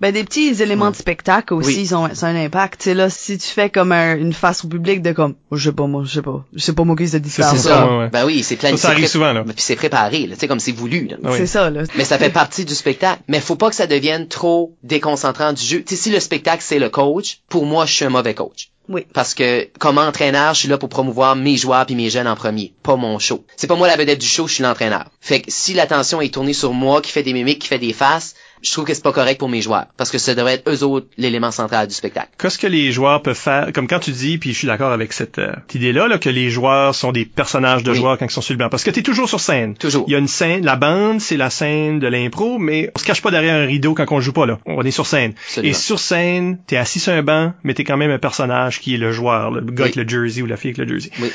Ben 0.00 0.12
des 0.14 0.24
petits 0.24 0.62
éléments 0.62 0.86
Ouais. 0.86 0.90
de 0.92 0.96
spectacle 0.96 1.52
aussi, 1.54 1.68
Oui. 1.76 1.80
ils 1.82 1.94
ont, 1.94 2.14
ça 2.14 2.26
a 2.26 2.30
un 2.30 2.44
impact. 2.44 2.80
Tu 2.80 2.84
sais 2.84 2.94
là, 2.94 3.10
si 3.10 3.36
tu 3.36 3.46
fais 3.46 3.68
comme 3.68 3.92
un- 3.92 4.16
une 4.16 4.32
face 4.32 4.64
au 4.64 4.68
public 4.68 5.02
de 5.02 5.12
comme, 5.12 5.34
je 5.52 5.68
sais 5.68 5.74
pas 5.74 5.86
moi, 5.86 6.02
je 6.06 6.12
sais 6.14 6.22
pas, 6.22 6.44
je 6.54 6.60
sais 6.62 6.72
pas 6.72 6.84
moi 6.84 6.96
qui 6.96 7.06
se 7.08 7.18
dit 7.18 7.28
C'est 7.28 7.42
ça. 7.42 7.50
ça. 7.50 7.56
C'est 7.56 7.68
ça. 7.68 7.86
ouais, 7.86 7.98
ouais. 7.98 8.08
Ben 8.08 8.24
oui, 8.24 8.42
c'est 8.42 8.54
Ça, 8.54 8.60
planifié. 8.60 8.82
ça 8.82 8.90
arrive 8.90 9.06
souvent, 9.08 9.32
là. 9.32 9.44
Puis 9.44 9.54
c'est 9.58 9.76
préparé, 9.76 10.26
là. 10.26 10.34
Tu 10.34 10.40
sais, 10.40 10.48
comme 10.48 10.60
c'est 10.60 10.72
voulu, 10.72 11.06
là. 11.08 11.16
Oui. 11.22 11.32
C'est 11.36 11.46
ça 11.46 11.68
là. 11.70 11.82
Mais 11.96 12.04
ça 12.04 12.16
fait 12.18 12.30
partie 12.30 12.64
du 12.64 12.74
spectacle. 12.74 13.20
Mais 13.28 13.40
faut 13.40 13.56
pas 13.56 13.68
que 13.68 13.76
ça 13.76 13.86
devienne 13.86 14.26
trop 14.28 14.74
déconcentrant 14.82 15.52
du 15.52 15.62
jeu. 15.62 15.82
Tu 15.86 15.96
sais, 15.96 16.02
si 16.02 16.10
le 16.10 16.20
spectacle 16.20 16.62
c'est 16.66 16.78
le 16.78 16.88
coach, 16.88 17.40
pour 17.48 17.66
moi, 17.66 17.84
je 17.86 17.92
suis 17.94 18.04
un 18.04 18.10
mauvais 18.10 18.34
coach. 18.34 18.70
Oui. 18.88 19.06
Parce 19.14 19.34
que 19.34 19.68
comme 19.78 19.98
entraîneur, 19.98 20.52
je 20.54 20.60
suis 20.60 20.68
là 20.68 20.76
pour 20.76 20.88
promouvoir 20.88 21.36
mes 21.36 21.56
joueurs 21.56 21.86
puis 21.86 21.94
mes 21.94 22.10
jeunes 22.10 22.26
en 22.26 22.34
premier, 22.34 22.72
pas 22.82 22.96
mon 22.96 23.20
show. 23.20 23.44
C'est 23.56 23.68
pas 23.68 23.76
moi 23.76 23.86
la 23.86 23.96
vedette 23.96 24.18
du 24.20 24.26
show, 24.26 24.48
je 24.48 24.54
suis 24.54 24.62
l'entraîneur. 24.64 25.10
Fait 25.20 25.40
que 25.42 25.50
si 25.50 25.74
l'attention 25.74 26.20
est 26.20 26.34
tournée 26.34 26.54
sur 26.54 26.72
moi, 26.72 27.00
qui 27.00 27.12
fait 27.12 27.22
des 27.22 27.32
mimiques, 27.32 27.60
qui 27.60 27.68
fait 27.68 27.78
des 27.78 27.92
faces, 27.92 28.34
je 28.62 28.72
trouve 28.72 28.84
que 28.84 28.94
c'est 28.94 29.02
pas 29.02 29.12
correct 29.12 29.38
pour 29.38 29.48
mes 29.48 29.62
joueurs. 29.62 29.86
Parce 29.96 30.10
que 30.10 30.18
ça 30.18 30.34
devrait 30.34 30.54
être 30.54 30.68
eux 30.70 30.82
autres 30.84 31.06
l'élément 31.16 31.50
central 31.50 31.86
du 31.88 31.94
spectacle. 31.94 32.28
Qu'est-ce 32.38 32.58
que 32.58 32.66
les 32.66 32.92
joueurs 32.92 33.22
peuvent 33.22 33.36
faire, 33.36 33.72
comme 33.72 33.86
quand 33.88 34.00
tu 34.00 34.10
dis, 34.12 34.38
puis 34.38 34.52
je 34.52 34.58
suis 34.58 34.66
d'accord 34.66 34.92
avec 34.92 35.12
cette, 35.12 35.38
euh, 35.38 35.52
cette 35.66 35.74
idée-là, 35.76 36.08
là, 36.08 36.18
que 36.18 36.28
les 36.28 36.50
joueurs 36.50 36.94
sont 36.94 37.12
des 37.12 37.24
personnages 37.24 37.82
de 37.82 37.90
Oui. 37.92 37.96
joueurs 37.96 38.18
quand 38.18 38.26
ils 38.26 38.30
sont 38.30 38.40
sur 38.42 38.52
le 38.54 38.58
banc. 38.58 38.68
Parce 38.68 38.84
que 38.84 38.90
tu 38.90 39.00
es 39.00 39.02
toujours 39.02 39.28
sur 39.28 39.40
scène. 39.40 39.74
Toujours. 39.76 40.04
Il 40.08 40.12
y 40.12 40.14
a 40.14 40.18
une 40.18 40.28
scène, 40.28 40.64
la 40.64 40.76
bande, 40.76 41.20
c'est 41.20 41.36
la 41.36 41.50
scène 41.50 41.98
de 42.00 42.06
l'impro, 42.06 42.58
mais 42.58 42.90
on 42.94 42.98
se 42.98 43.04
cache 43.04 43.22
pas 43.22 43.30
derrière 43.30 43.54
un 43.56 43.66
rideau 43.66 43.94
quand 43.94 44.06
on 44.10 44.20
joue 44.20 44.32
pas, 44.32 44.46
là. 44.46 44.58
On 44.66 44.82
est 44.82 44.90
sur 44.90 45.06
scène. 45.06 45.34
Absolument. 45.46 45.70
Et 45.70 45.74
sur 45.74 45.98
scène, 45.98 46.58
t'es 46.66 46.76
assis 46.76 47.00
sur 47.00 47.12
un 47.12 47.22
banc, 47.22 47.52
mais 47.64 47.74
t'es 47.74 47.84
quand 47.84 47.96
même 47.96 48.10
un 48.10 48.18
personnage 48.18 48.80
qui 48.80 48.94
est 48.94 48.98
le 48.98 49.12
joueur, 49.12 49.50
le 49.50 49.60
gars 49.62 49.84
Oui. 49.84 49.92
avec 49.92 49.96
le 49.96 50.08
jersey 50.08 50.42
ou 50.42 50.46
la 50.46 50.56
fille 50.56 50.72
avec 50.76 50.78
le 50.88 50.98
jersey. 50.98 51.10
Oui. 51.20 51.30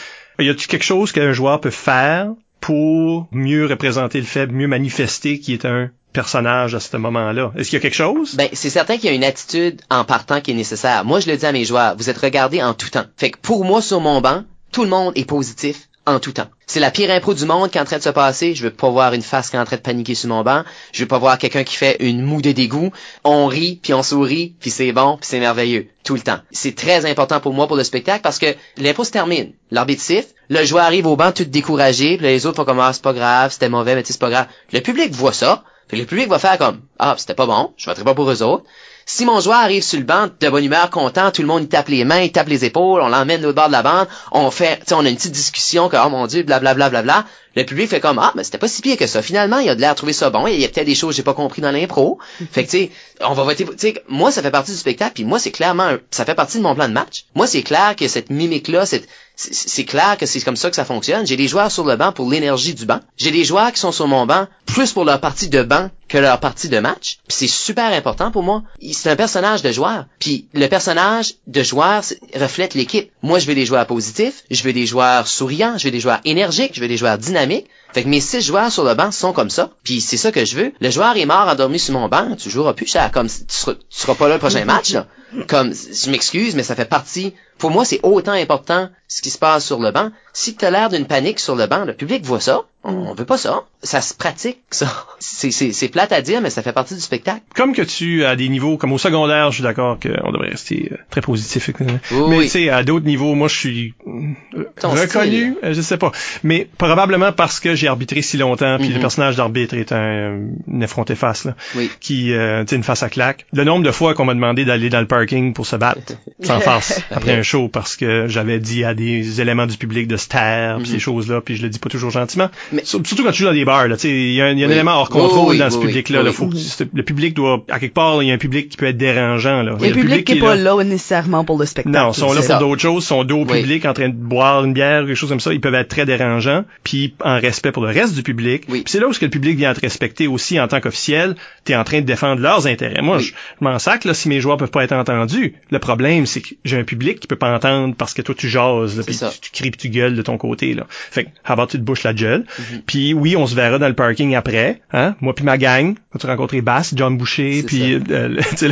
Y 0.46 0.50
a-tu 0.50 0.68
quelque 0.68 0.84
chose 0.84 1.12
qu'un 1.14 1.32
joueur 1.32 1.62
peut 1.62 1.70
faire 1.70 2.28
pour 2.60 3.28
mieux 3.32 3.66
représenter 3.68 4.20
le 4.20 4.26
fait, 4.26 4.48
mieux 4.48 4.68
manifester 4.68 5.40
qui 5.40 5.54
est 5.54 5.66
un 5.66 5.92
personnage 6.16 6.74
à 6.74 6.80
ce 6.80 6.98
moment-là? 6.98 7.52
Est-ce 7.56 7.70
qu'il 7.70 7.78
y 7.78 7.80
a 7.80 7.84
quelque 7.84 7.94
chose? 7.94 8.36
Ben, 8.36 8.50
c'est 8.54 8.72
certain 8.72 8.96
qu'il 8.98 9.06
y 9.06 9.14
a 9.14 9.16
une 9.16 9.24
attitude 9.24 9.82
en 9.92 10.06
partant 10.06 10.42
qui 10.42 10.52
est 10.52 10.56
nécessaire. 10.56 11.06
Moi, 11.06 11.20
je 11.20 11.30
le 11.30 11.38
dis 11.38 11.46
à 11.46 11.52
mes 11.52 11.66
joueurs, 11.66 11.96
vous 11.98 12.10
êtes 12.10 12.18
regardés 12.18 12.64
en 12.64 12.74
tout 12.74 12.90
temps. 12.90 13.06
Fait 13.18 13.30
que 13.30 13.38
pour 13.38 13.66
moi, 13.66 13.82
sur 13.82 14.00
mon 14.00 14.22
banc, 14.22 14.44
tout 14.72 14.84
le 14.84 14.90
monde 14.90 15.14
est 15.16 15.26
positif 15.26 15.88
en 16.06 16.20
tout 16.20 16.32
temps. 16.32 16.48
C'est 16.68 16.80
la 16.80 16.92
pire 16.92 17.12
impro 17.12 17.34
du 17.34 17.46
monde 17.46 17.70
qui 17.70 17.78
est 17.78 17.82
en 17.82 17.86
train 17.86 17.98
de 17.98 18.04
se 18.04 18.10
passer. 18.10 18.56
Je 18.56 18.64
veux 18.64 18.72
pas 18.72 18.90
voir 18.90 19.14
une 19.14 19.22
face 19.22 19.50
qui 19.50 19.56
est 19.56 19.60
en 19.60 19.66
train 19.66 19.76
de 19.76 19.82
paniquer 19.82 20.16
sur 20.16 20.30
mon 20.30 20.44
banc. 20.44 20.64
Je 20.94 21.02
veux 21.02 21.08
pas 21.08 21.18
voir 21.18 21.38
quelqu'un 21.38 21.64
qui 21.64 21.76
fait 21.76 21.98
une 22.00 22.22
moue 22.22 22.42
de 22.42 22.52
dégoût. 22.52 22.92
On 23.24 23.48
rit, 23.48 23.80
puis 23.82 23.94
on 23.94 24.04
sourit, 24.04 24.56
puis 24.60 24.70
c'est 24.70 24.92
bon, 24.92 25.18
puis 25.18 25.28
c'est 25.28 25.40
merveilleux. 25.40 25.88
Tout 26.04 26.16
le 26.16 26.22
temps. 26.22 26.40
C'est 26.52 26.76
très 26.76 27.10
important 27.10 27.40
pour 27.40 27.54
moi 27.54 27.68
pour 27.68 27.76
le 27.76 27.84
spectacle 27.84 28.22
parce 28.22 28.40
que 28.40 28.56
l'impro 28.78 29.04
se 29.04 29.12
termine. 29.12 29.54
L'arbitre 29.72 30.02
siffle, 30.02 30.34
le 30.50 30.64
joueur 30.64 30.86
arrive 30.86 31.08
au 31.08 31.16
banc 31.16 31.32
tout 31.32 31.46
découragé, 31.46 32.18
puis 32.18 32.28
les 32.28 32.46
autres 32.46 32.58
font 32.58 32.66
comme 32.66 32.80
ah, 32.80 32.94
c'est 32.94 33.02
pas 33.02 33.14
grave, 33.14 33.52
c'était 33.52 33.70
mauvais, 33.70 33.96
mais 33.96 34.04
c'est 34.06 34.20
pas 34.20 34.30
grave. 34.30 34.48
Le 34.72 34.80
public 34.82 35.12
voit 35.12 35.34
ça. 35.34 35.64
Fait 35.88 35.98
que 35.98 36.02
le 36.02 36.08
public 36.08 36.28
va 36.28 36.40
faire 36.40 36.58
comme 36.58 36.82
ah 36.98 37.16
c'était 37.18 37.36
pas 37.36 37.46
bon, 37.46 37.74
je 37.78 37.86
voterai 37.86 38.04
pas 38.04 38.16
pour 38.16 38.30
eux 38.30 38.42
autres. 38.42 38.64
Si 39.08 39.24
mon 39.24 39.40
joueur 39.40 39.60
arrive 39.60 39.84
sur 39.84 40.00
le 40.00 40.06
banc 40.06 40.30
de 40.40 40.50
bonne 40.50 40.64
humeur, 40.64 40.90
content, 40.90 41.30
tout 41.30 41.44
le 41.44 41.48
monde 41.48 41.64
il 41.64 41.70
tape 41.70 41.90
les 41.90 42.04
mains, 42.06 42.22
il 42.22 42.32
tape 42.32 42.48
les 42.48 42.66
épaules, 42.66 43.02
on 43.02 43.08
l'emmène 43.08 43.42
l'autre 43.44 43.56
bord 43.56 43.68
de 43.68 43.72
la 43.72 43.84
bande, 43.84 44.08
on 44.32 44.50
fait, 44.50 44.82
on 44.92 45.06
a 45.06 45.10
une 45.10 45.16
petite 45.16 45.32
discussion 45.32 45.90
que 45.90 45.98
oh 46.04 46.10
mon 46.10 46.26
dieu, 46.26 46.42
blablabla, 46.42 47.04
bla, 47.04 47.26
le 47.56 47.64
public 47.66 47.88
fait 47.88 48.00
comme 48.00 48.18
ah 48.18 48.34
mais 48.36 48.44
c'était 48.44 48.58
pas 48.58 48.68
si 48.68 48.82
pire 48.82 48.98
que 48.98 49.06
ça. 49.06 49.22
Finalement 49.22 49.60
il 49.60 49.70
a 49.70 49.76
de 49.76 49.82
l'air 49.82 49.94
trouver 49.94 50.14
ça 50.14 50.32
bon, 50.32 50.48
il 50.48 50.60
y 50.60 50.66
a 50.66 50.70
peut-être 50.70 50.88
des 50.88 50.96
choses 50.96 51.12
que 51.12 51.18
j'ai 51.18 51.24
pas 51.24 51.36
compris 51.36 51.62
dans 51.62 51.72
l'impro. 51.72 52.18
fait 52.52 52.66
que 52.66 52.72
tu 52.72 52.78
sais, 52.78 52.92
on 53.22 53.34
va 53.34 53.44
voter, 53.44 53.66
tu 53.66 53.74
sais, 53.78 54.04
moi 54.08 54.32
ça 54.32 54.42
fait 54.42 54.52
partie 54.52 54.72
du 54.72 54.78
spectacle, 54.78 55.14
puis 55.14 55.24
moi 55.24 55.38
c'est 55.38 55.52
clairement, 55.52 55.92
ça 56.10 56.26
fait 56.26 56.36
partie 56.36 56.58
de 56.58 56.64
mon 56.64 56.74
plan 56.74 56.88
de 56.88 56.94
match. 56.94 57.26
Moi 57.36 57.46
c'est 57.46 57.62
clair 57.62 57.96
que 57.96 58.08
cette 58.08 58.32
mimique 58.32 58.70
là, 58.70 58.88
cette 58.88 59.08
c'est- 59.36 59.84
clair 59.86 60.18
que 60.18 60.26
c'est 60.26 60.42
comme 60.42 60.56
ça 60.56 60.70
que 60.70 60.76
ça 60.76 60.86
fonctionne. 60.86 61.26
J'ai 61.28 61.38
des 61.38 61.48
joueurs 61.48 61.72
sur 61.72 61.84
le 61.86 61.96
banc 61.96 62.12
pour 62.12 62.30
l'énergie 62.30 62.74
du 62.74 62.86
banc. 62.86 63.00
J'ai 63.18 63.32
des 63.32 63.44
joueurs 63.44 63.72
qui 63.72 63.80
sont 63.80 63.92
sur 63.92 64.08
mon 64.08 64.26
banc 64.26 64.48
plus 64.66 64.92
pour 64.94 65.06
leur 65.06 65.20
partie 65.20 65.50
de 65.50 65.62
banc 65.64 65.90
que 66.08 66.18
leur 66.18 66.40
partie 66.40 66.70
de 66.70 66.80
match. 66.80 67.18
Puis 67.28 67.38
c'est 67.40 67.48
super 67.48 67.92
important 67.94 68.32
pour 68.32 68.44
moi. 68.44 68.64
C'est 68.94 69.10
un 69.10 69.16
personnage 69.16 69.62
de 69.62 69.72
joueur. 69.72 70.06
Puis 70.20 70.48
le 70.54 70.68
personnage 70.68 71.34
de 71.48 71.64
joueur 71.64 72.04
reflète 72.36 72.74
l'équipe. 72.74 73.12
Moi, 73.22 73.40
je 73.40 73.48
veux 73.48 73.56
des 73.56 73.66
joueurs 73.66 73.88
positifs, 73.88 74.44
je 74.52 74.64
veux 74.64 74.74
des 74.74 74.86
joueurs 74.86 75.28
souriants, 75.28 75.78
je 75.78 75.86
veux 75.86 75.92
des 75.92 76.00
joueurs 76.00 76.20
énergiques, 76.26 76.72
je 76.76 76.82
veux 76.82 76.88
des 76.88 76.98
joueurs 76.98 77.18
dynamiques. 77.18 77.68
Fait 77.96 78.04
que 78.04 78.10
mes 78.10 78.20
six 78.20 78.42
joueurs 78.42 78.74
sur 78.74 78.84
le 78.84 78.94
banc 78.94 79.10
sont 79.14 79.32
comme 79.32 79.50
ça. 79.50 79.70
Puis 79.86 80.02
c'est 80.02 80.18
ça 80.18 80.34
que 80.34 80.44
je 80.44 80.58
veux. 80.58 80.74
Le 80.82 80.90
joueur 80.90 81.16
est 81.16 81.26
mort 81.26 81.48
endormi 81.48 81.80
sur 81.80 81.94
mon 81.94 82.10
banc, 82.10 82.36
tu 82.36 82.50
joueras 82.50 82.74
plus 82.74 82.88
cher. 82.88 83.10
Comme 83.10 83.30
tu 83.30 83.46
seras, 83.48 83.76
tu 83.76 83.80
seras 83.90 84.16
pas 84.16 84.28
là 84.28 84.34
le 84.34 84.40
prochain 84.42 84.66
match. 84.74 84.92
Là. 84.92 85.08
Comme 85.48 85.74
je 85.74 86.12
m'excuse, 86.12 86.58
mais 86.58 86.64
ça 86.64 86.76
fait 86.76 86.84
partie. 86.84 87.34
Pour 87.58 87.72
moi, 87.72 87.86
c'est 87.86 88.02
autant 88.04 88.34
important 88.34 88.90
ce 89.08 89.22
qui 89.22 89.30
se 89.30 89.38
passe 89.38 89.64
sur 89.66 89.80
le 89.80 89.92
banc. 89.92 90.12
Si 90.34 90.58
tu 90.58 90.66
as 90.66 90.72
l'air 90.72 90.90
d'une 90.90 91.06
panique 91.06 91.40
sur 91.40 91.56
le 91.56 91.68
banc, 91.68 91.86
le 91.86 91.94
public 91.94 92.26
voit 92.26 92.42
ça. 92.42 92.64
On, 92.88 92.94
on 93.10 93.14
veut 93.16 93.26
pas 93.26 93.38
ça. 93.38 93.64
Ça 93.84 94.02
se 94.02 94.14
pratique, 94.14 94.60
ça. 94.72 94.88
C'est, 95.20 95.52
c'est, 95.52 95.72
c'est 95.74 95.88
plate 95.90 96.12
à 96.12 96.22
dire, 96.22 96.40
mais 96.42 96.50
ça 96.50 96.62
fait 96.62 96.72
partie 96.74 96.94
du 96.96 97.02
spectacle. 97.02 97.42
comme 97.56 97.74
que 97.74 97.82
tu 97.82 98.24
à 98.26 98.36
des 98.36 98.48
niveaux 98.50 98.78
comme 98.78 98.94
au 98.94 98.98
secondaire, 98.98 99.50
je 99.50 99.56
suis 99.56 99.64
d'accord 99.64 99.98
qu'on 100.00 100.32
devrait 100.32 100.50
rester 100.50 100.90
euh, 100.92 100.98
très 101.10 101.22
positif. 101.22 101.70
Oui, 101.80 101.86
mais 102.12 102.38
oui. 102.38 102.44
tu 102.46 102.50
sais, 102.52 102.70
à 102.70 102.84
d'autres 102.84 103.06
niveaux, 103.06 103.34
moi 103.36 103.48
je 103.48 103.56
suis 103.56 103.94
euh, 104.08 104.64
Ton 104.80 104.92
reconnu, 104.92 105.56
euh, 105.64 105.74
je 105.74 105.82
sais 105.82 105.98
pas. 105.98 106.12
Mais 106.44 106.68
probablement 106.78 107.32
parce 107.32 107.60
que 107.60 107.76
j'ai 107.76 107.88
arbitré 107.88 108.22
si 108.22 108.38
longtemps, 108.38 108.78
puis 108.78 108.90
le 108.90 109.00
personnage 109.00 109.36
d'arbitre 109.36 109.74
est 109.76 109.92
un 109.92 110.40
une 110.68 110.84
effrontée 110.84 111.16
face 111.16 111.46
là, 111.46 111.56
Oui. 111.76 111.90
qui 112.00 112.34
euh, 112.34 112.64
tu 112.64 112.70
sais 112.72 112.76
une 112.76 112.84
face 112.84 113.04
à 113.04 113.10
claque. 113.10 113.46
Le 113.54 113.64
nombre 113.64 113.84
de 113.84 113.92
fois 113.92 114.14
qu'on 114.14 114.26
m'a 114.26 114.34
demandé 114.34 114.64
d'aller 114.66 114.90
dans 114.90 115.02
le 115.02 115.08
parking 115.08 115.54
pour 115.54 115.66
se 115.66 115.76
battre 115.76 116.14
sans 116.42 116.60
farce 116.60 117.02
après 117.12 117.34
un 117.34 117.42
show 117.44 117.68
parce 117.68 117.96
que 117.96 118.28
j'avais 118.28 118.60
dit 118.60 118.84
à 118.84 118.94
des 118.94 119.42
éléments 119.42 119.66
du 119.68 119.78
public 119.78 120.08
de 120.08 120.18
se 120.18 120.28
taire, 120.28 120.78
puis 120.78 120.86
Mhm. 120.90 120.94
ces 120.94 121.00
choses-là, 121.00 121.42
puis 121.42 121.56
je 121.56 121.64
le 121.64 121.70
dis 121.70 121.80
pas 121.80 121.90
toujours 121.90 122.12
gentiment. 122.12 122.50
Mais- 122.76 122.86
Surtout 122.86 123.24
quand 123.24 123.32
tu 123.32 123.40
joues 123.40 123.46
dans 123.46 123.54
des 123.54 123.66
bars 123.66 123.88
là, 123.88 123.96
tu 123.96 124.02
sais, 124.04 124.10
il 124.10 124.34
y 124.34 124.42
a, 124.42 124.46
un- 124.46 124.54
y 124.54 124.64
a 124.64 124.66
un 124.66 124.70
Oui. 124.70 124.76
élément 124.76 124.92
hors 125.00 125.10
contrôle 125.10 125.52
oui, 125.52 125.58
dans 125.58 125.70
ce 125.70 125.78
oui, 125.78 125.88
public 125.88 126.10
là. 126.10 126.24
Faut 126.32 126.48
que 126.48 126.56
le 126.94 127.04
public 127.04 127.34
doit 127.34 127.64
à 127.70 127.80
quelque 127.80 127.94
part, 127.94 128.22
il 128.22 128.28
y 128.28 128.32
a 128.32 128.34
un 128.34 128.38
public 128.38 128.70
qui 128.70 128.78
peut 128.78 128.86
être 128.88 128.98
dérangeant 128.98 129.62
là. 129.64 129.74
Un 129.74 129.92
public 129.92 130.26
qui 130.26 130.34
est 130.34 130.38
est 130.38 130.40
pas 130.42 130.56
là 130.56 130.84
nécessairement 130.84 131.44
pour 131.46 131.58
le 131.58 131.66
spectacle. 131.66 131.96
non, 131.96 132.12
ils 132.12 132.16
sont 132.16 132.34
là 132.34 132.42
pour 132.42 132.58
d'autres 132.60 132.82
choses, 132.82 133.04
ils 133.04 133.08
sont 133.08 133.24
dos 133.24 133.40
au 133.42 133.46
public 133.46 133.86
en 133.86 133.94
train 133.94 134.10
de 134.10 134.14
boire 134.16 134.64
une 134.66 134.74
bière 134.74 135.04
ou 135.04 135.08
quelque 135.08 135.16
chose 135.16 135.30
comme 135.30 135.40
ça, 135.40 135.54
ils 135.54 135.62
peuvent 135.62 135.76
être 135.76 135.88
très 135.90 136.06
dérangeants, 136.06 136.66
puis 136.84 137.14
en 137.24 137.40
respect 137.40 137.72
pour 137.72 137.84
le 137.86 137.92
reste 137.92 138.16
du 138.16 138.24
public. 138.24 138.64
C'est 138.86 139.00
là 139.00 139.08
où 139.08 139.14
ce 139.14 139.20
que 139.20 139.26
le 139.26 139.32
public 139.32 139.58
vient 139.58 139.74
te 139.74 139.82
respecter 139.82 140.28
aussi 140.28 140.60
en 140.60 140.68
tant 140.68 140.80
qu'officiel, 140.82 141.36
tu 141.66 141.72
es 141.72 141.76
en 141.76 141.84
train 141.84 142.02
de 142.02 142.06
défendre 142.06 142.42
leurs 142.42 142.68
intérêts. 142.68 143.02
Moi, 143.02 143.20
je, 143.20 143.28
je 143.28 143.32
m'en 143.62 143.80
sac 143.80 144.06
là 144.06 144.14
si 144.14 144.30
mes 144.30 144.40
joueurs 144.42 144.58
peuvent 144.58 144.72
pas 144.72 144.84
être 144.84 144.94
entendus. 144.94 145.56
Le 145.72 145.80
problème 145.80 146.26
c'est 146.26 146.42
que 146.42 146.50
j'ai 146.66 146.78
un 146.78 146.84
public 146.84 147.20
qui 147.20 147.28
peut 147.28 147.36
pas 147.36 147.54
entendre 147.54 147.96
parce 147.98 148.14
que 148.14 148.22
toi 148.22 148.36
tu 148.38 148.50
jases, 148.50 149.02
puis 149.06 149.16
tu, 149.18 149.26
tu 149.42 149.52
cries 149.52 149.72
puis 149.72 149.80
tu 149.80 149.90
gueules 149.90 150.16
de 150.16 150.22
ton 150.22 150.38
côté 150.38 150.74
là. 150.74 150.86
Fait 150.90 151.26
que 151.26 151.30
avant 151.44 151.68
tu 151.68 151.78
te 151.78 151.84
bouches 151.84 152.04
la 152.04 152.14
gueule? 152.14 152.46
Mhm. 152.72 152.82
Puis 152.86 153.14
oui, 153.14 153.36
on 153.36 153.48
se 153.48 153.56
verra 153.56 153.78
dans 153.80 153.88
le 153.88 153.94
parking 153.94 154.36
après, 154.36 154.82
hein, 154.94 155.16
moi 155.22 155.34
puis 155.36 155.44
ma 155.46 155.58
gang, 155.58 155.96
quand 156.12 156.20
tu 156.20 156.28
rencontrer 156.28 156.62
Bass, 156.62 156.94
John 156.96 157.18
Boucher, 157.18 157.64
puis 157.64 157.94
euh, 158.12 158.40
c'est 158.56 158.70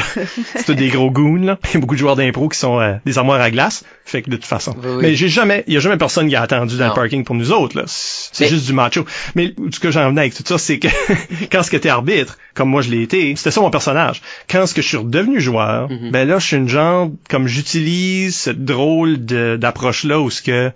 tous 0.66 0.74
des 0.74 0.90
gros 0.90 1.12
goons 1.12 1.36
là. 1.36 1.60
Beaucoup 1.76 1.96
de 1.96 2.00
joueurs 2.00 2.16
d'impro 2.16 2.50
qui 2.50 2.58
sont 2.60 2.80
euh, 2.80 2.94
des 3.06 3.18
armoires 3.18 3.42
à 3.42 3.52
glace, 3.52 3.84
fait 4.06 4.22
que 4.22 4.30
de 4.30 4.36
toute 4.36 4.46
façon. 4.46 4.76
Oui, 4.82 4.90
oui. 4.90 4.98
Mais 5.02 5.16
j'ai 5.16 5.30
jamais, 5.30 5.64
il 5.68 5.74
y 5.74 5.78
a 5.78 5.80
jamais 5.80 5.98
personne 5.98 6.28
qui 6.30 6.36
a 6.36 6.42
attendu 6.42 6.78
dans 6.78 6.86
Non. 6.86 6.90
le 6.92 6.96
parking 6.96 7.24
pour 7.24 7.36
nous 7.36 7.52
autres 7.52 7.78
là. 7.78 7.84
C'est 7.88 8.46
Mais- 8.46 8.50
juste 8.50 8.66
du 8.66 8.74
macho. 8.74 9.06
Mais 9.36 9.54
ce 9.72 9.80
que 9.80 9.92
j'en 9.92 10.10
venais 10.10 10.22
avec 10.22 10.34
tout 10.36 10.44
ça, 10.46 10.58
c'est 10.58 10.80
que 10.80 10.88
quand 11.52 11.64
ce 11.64 11.72
que 11.72 11.78
t'es 11.78 11.90
arbitre, 11.90 12.38
comme 12.54 12.70
moi 12.70 12.82
je 12.82 12.90
l'ai 12.90 13.02
été, 13.02 13.36
c'était 13.36 13.52
ça 13.52 13.62
mon 13.62 13.70
personnage. 13.72 14.22
Quand 14.50 14.66
ce 14.68 14.74
que 14.74 14.82
je 14.82 14.88
suis 14.88 14.98
redevenu 14.98 15.40
joueur, 15.42 15.90
Mhm. 15.90 16.12
ben 16.12 16.28
là 16.28 16.40
je 16.40 16.46
suis 16.48 16.58
une 16.58 16.70
genre 16.70 17.10
comme 17.30 17.48
j'utilise 17.48 18.36
cette 18.36 18.64
drôle 18.66 19.18
d'approche 19.26 20.04
là 20.04 20.20
où 20.20 20.30
ce 20.30 20.42
que 20.42 20.72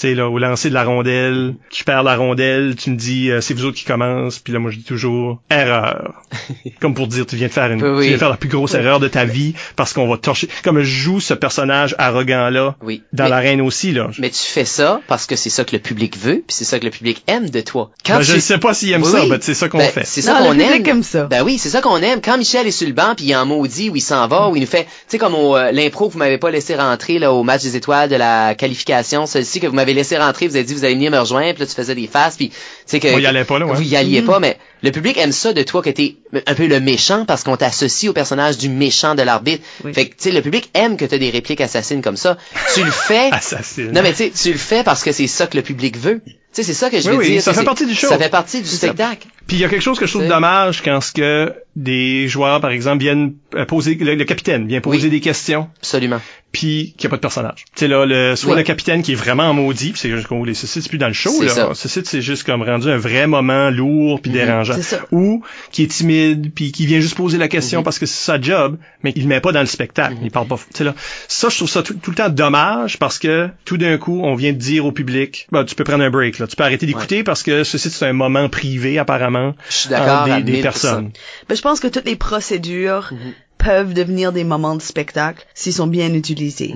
sais, 0.00 0.14
là, 0.14 0.28
au 0.28 0.38
lancer 0.38 0.68
de 0.68 0.74
la 0.74 0.84
rondelle, 0.84 1.54
je 1.76 1.82
perds 1.84 2.02
la 2.02 2.16
rondelle, 2.16 2.74
tu 2.76 2.90
me 2.90 2.96
dis, 2.96 3.30
euh, 3.30 3.40
c'est 3.40 3.54
vous 3.54 3.64
autres 3.64 3.76
qui 3.76 3.84
commencent, 3.84 4.38
puis 4.38 4.52
là, 4.52 4.58
moi, 4.58 4.70
je 4.70 4.76
dis 4.78 4.84
toujours, 4.84 5.40
erreur. 5.50 6.22
Comme 6.80 6.94
pour 6.94 7.06
dire, 7.06 7.26
tu 7.26 7.36
viens 7.36 7.48
de 7.48 7.52
faire 7.52 7.70
une, 7.70 7.82
Oui, 7.82 7.96
tu 7.98 8.02
viens 8.08 8.12
de 8.12 8.18
faire 8.18 8.30
la 8.30 8.36
plus 8.36 8.48
grosse 8.48 8.74
erreur 8.74 9.00
de 9.00 9.08
ta 9.08 9.24
vie, 9.24 9.54
parce 9.76 9.92
qu'on 9.92 10.08
va 10.08 10.16
torcher. 10.16 10.48
Comme 10.64 10.80
je 10.80 10.84
joue 10.84 11.20
ce 11.20 11.34
personnage 11.34 11.94
arrogant-là, 11.98 12.76
Oui. 12.82 13.02
dans 13.12 13.28
l'arène 13.28 13.60
aussi, 13.60 13.92
là. 13.92 14.08
mais 14.18 14.30
tu 14.30 14.42
fais 14.42 14.64
ça 14.64 15.00
parce 15.06 15.26
que 15.26 15.36
c'est 15.36 15.50
ça 15.50 15.64
que 15.64 15.72
le 15.74 15.80
public 15.82 16.16
veut, 16.18 16.42
puis 16.46 16.54
c'est 16.56 16.64
ça 16.64 16.78
que 16.78 16.84
le 16.84 16.90
public 16.90 17.22
aime 17.26 17.50
de 17.50 17.60
toi. 17.60 17.90
Quand 18.04 18.16
Ben, 18.16 18.22
je 18.22 18.30
tu- 18.32 18.36
ne 18.36 18.40
sais 18.40 18.58
pas 18.58 18.74
s'il 18.74 18.92
aime 18.92 19.02
Oui, 19.02 19.10
ça, 19.10 19.24
mais 19.28 19.36
c'est 19.40 19.54
ça 19.54 19.68
qu'on 19.68 19.78
Ben, 19.78 19.88
fait. 19.90 20.04
C'est 20.06 20.22
ça 20.22 20.38
qu'on 20.38 20.52
aime. 20.58 20.86
aime 20.86 21.02
ça. 21.02 21.24
Ben 21.26 21.42
oui, 21.42 21.58
c'est 21.58 21.68
ça 21.68 21.80
qu'on 21.80 21.98
aime. 21.98 22.20
Quand 22.22 22.38
Michel 22.38 22.66
est 22.66 22.70
sur 22.70 22.86
le 22.86 22.92
banc 22.94 23.14
puis 23.16 23.26
il 23.26 23.30
est 23.32 23.36
en 23.36 23.46
maudit 23.46 23.90
où 23.90 23.96
il 23.96 24.00
s'en 24.00 24.26
va, 24.28 24.48
où 24.48 24.56
il 24.56 24.60
nous 24.60 24.66
fait, 24.66 24.84
tu 24.84 24.90
sais 25.08 25.18
comme 25.18 25.34
au 25.34 25.56
euh, 25.56 25.72
l'impro 25.72 26.08
que 26.08 26.12
vous 26.14 26.18
m'avez 26.18 26.38
pas 26.38 26.50
laissé 26.50 26.74
rentrer 26.76 27.18
là 27.18 27.32
au 27.32 27.42
match 27.42 27.62
des 27.62 27.76
étoiles 27.76 28.08
de 28.08 28.16
la 28.16 28.54
qualification, 28.54 29.26
celle-ci 29.26 29.60
que 29.60 29.66
vous 29.66 29.74
m'avez 29.74 29.89
m'avez 29.90 30.00
laissé 30.00 30.16
rentrer, 30.18 30.48
vous 30.48 30.56
avez 30.56 30.64
dit 30.64 30.74
vous 30.74 30.84
allez 30.84 30.94
venir 30.94 31.10
me 31.10 31.18
rejoindre, 31.18 31.52
puis 31.54 31.60
là 31.60 31.66
tu 31.66 31.74
faisais 31.74 31.94
des 31.94 32.06
faces, 32.06 32.36
puis 32.36 32.48
tu 32.50 32.56
sais 32.86 33.00
que 33.00 33.08
On 33.08 33.18
y 33.18 33.44
pas, 33.44 33.58
là, 33.58 33.66
ouais. 33.66 33.74
vous 33.74 33.82
y 33.82 33.96
alliez 33.96 34.20
Mhm. 34.20 34.26
pas, 34.26 34.40
mais 34.40 34.56
le 34.82 34.90
public 34.90 35.16
aime 35.18 35.32
ça 35.32 35.52
de 35.52 35.62
toi 35.62 35.82
que 35.82 35.90
t'es 35.90 36.16
un 36.46 36.54
peu 36.54 36.66
le 36.66 36.80
méchant 36.80 37.24
parce 37.26 37.42
qu'on 37.44 37.56
t'associe 37.56 38.08
au 38.10 38.12
personnage 38.12 38.56
du 38.58 38.68
méchant 38.68 39.14
de 39.14 39.22
l'arbitre. 39.22 39.62
Oui. 39.84 39.92
Fait 39.92 40.06
que 40.06 40.10
tu 40.10 40.24
sais 40.24 40.30
le 40.30 40.40
public 40.42 40.70
aime 40.74 40.96
que 40.96 41.04
t'aies 41.04 41.18
des 41.18 41.30
répliques 41.30 41.60
assassines 41.60 42.02
comme 42.02 42.16
ça. 42.16 42.38
Tu 42.74 42.82
le 42.84 42.90
fais. 42.90 43.28
Assassin. 43.32 43.88
non 43.92 44.02
mais 44.02 44.12
tu 44.12 44.18
sais, 44.18 44.30
tu 44.30 44.52
le 44.52 44.58
fais 44.58 44.82
parce 44.84 45.02
que 45.02 45.12
c'est 45.12 45.26
ça 45.26 45.46
que 45.46 45.56
le 45.56 45.62
public 45.62 45.98
veut. 45.98 46.20
Tu 46.24 46.32
sais, 46.52 46.62
c'est 46.64 46.74
ça 46.74 46.90
que 46.90 46.98
je 47.00 47.08
Oui, 47.08 47.16
veux 47.16 47.20
oui, 47.22 47.30
dire. 47.32 47.42
ça 47.42 47.54
fait 47.54 47.62
partie 47.64 47.86
du 47.86 47.94
show. 47.94 48.08
Ça 48.08 48.18
fait 48.18 48.28
partie 48.28 48.60
du 48.60 48.68
spectacle. 48.68 49.26
Puis 49.46 49.56
il 49.56 49.60
y 49.60 49.64
a 49.64 49.68
quelque 49.68 49.82
chose 49.82 49.98
que 49.98 50.06
je 50.06 50.12
trouve 50.12 50.28
dommage 50.28 50.82
quand 50.82 51.00
ce 51.00 51.12
que 51.12 51.52
des 51.76 52.28
joueurs, 52.28 52.60
par 52.60 52.70
exemple, 52.70 52.98
viennent 53.02 53.34
euh, 53.54 53.64
poser, 53.64 53.94
le, 53.94 54.14
le 54.14 54.24
capitaine 54.24 54.66
vient 54.66 54.80
poser 54.80 55.04
Oui. 55.04 55.10
des 55.10 55.20
questions, 55.20 55.68
Absolument. 55.78 56.20
puis 56.52 56.94
qu'il 56.98 57.06
n'y 57.06 57.06
a 57.06 57.10
pas 57.10 57.16
de 57.16 57.20
personnage. 57.20 57.64
Tu 57.74 57.80
sais 57.80 57.88
là, 57.88 58.04
le, 58.06 58.36
soit 58.36 58.52
Oui. 58.52 58.58
le 58.58 58.64
capitaine 58.64 59.02
qui 59.02 59.12
est 59.12 59.16
vraiment 59.16 59.52
maudit, 59.54 59.92
c'est 59.96 60.10
juste 60.10 60.26
qu'on 60.26 60.44
les 60.44 60.54
c'est 60.54 60.88
plus 60.88 60.98
dans 60.98 61.06
le 61.08 61.12
show 61.14 61.42
là. 61.42 61.48
ça. 61.48 61.70
Ceci, 61.74 62.00
c'est 62.04 62.20
juste 62.22 62.44
comme 62.44 62.62
rendu 62.62 62.88
un 62.90 62.96
vrai 62.96 63.26
moment 63.26 63.70
lourd 63.70 64.20
puis 64.20 64.30
Mhm. 64.30 64.36
dérangeant. 64.36 64.74
C'est 64.74 64.82
ça. 64.82 65.00
Ou 65.12 65.42
qui 65.72 65.84
est 65.84 65.86
timide 65.86 66.52
puis 66.54 66.70
qui 66.72 66.86
vient 66.86 67.00
juste 67.00 67.14
poser 67.16 67.38
la 67.38 67.48
question 67.48 67.82
parce 67.82 67.98
que 67.98 68.06
c'est 68.06 68.24
sa 68.24 68.40
job, 68.40 68.76
mais 69.02 69.12
il 69.16 69.22
le 69.22 69.28
met 69.28 69.40
pas 69.40 69.52
dans 69.52 69.60
le 69.60 69.66
spectacle. 69.66 70.14
Mhm. 70.14 70.20
Il 70.24 70.30
parle 70.30 70.48
pas. 70.48 70.56
Tu 70.56 70.64
sais 70.78 70.84
là, 70.84 70.94
ça 71.28 71.48
je 71.48 71.56
trouve 71.56 71.68
ça 71.70 71.82
tout, 71.82 71.94
tout 71.94 72.10
le 72.10 72.16
temps 72.16 72.28
dommage 72.28 72.98
parce 72.98 73.18
que 73.18 73.48
tout 73.64 73.78
d'un 73.78 73.96
coup 73.96 74.20
on 74.22 74.34
vient 74.34 74.52
de 74.52 74.58
dire 74.58 74.84
au 74.86 74.92
public, 74.92 75.46
bah 75.52 75.64
tu 75.64 75.74
peux 75.76 75.84
prendre 75.84 76.02
un 76.04 76.10
break 76.10 76.38
là, 76.40 76.46
tu 76.48 76.56
peux 76.56 76.64
arrêter 76.64 76.86
d'écouter 76.86 77.22
parce 77.24 77.42
que 77.44 77.64
ceci 77.64 77.90
c'est 77.90 78.06
un 78.06 78.12
moment 78.12 78.48
privé 78.48 78.98
apparemment 78.98 79.29
Je 79.68 79.74
suis 79.74 79.88
d'accord 79.88 80.22
entre 80.22 80.32
à 80.32 80.40
des, 80.40 80.52
des 80.52 80.58
1000%. 80.60 80.62
personnes. 80.62 81.10
Ben, 81.48 81.54
je 81.54 81.62
pense 81.62 81.80
que 81.80 81.88
toutes 81.88 82.06
les 82.06 82.16
procédures 82.16 83.12
peuvent 83.58 83.94
devenir 83.94 84.32
des 84.32 84.44
moments 84.44 84.76
de 84.76 84.82
spectacle 84.82 85.46
s'ils 85.54 85.74
sont 85.74 85.86
bien 85.86 86.12
utilisés. 86.14 86.74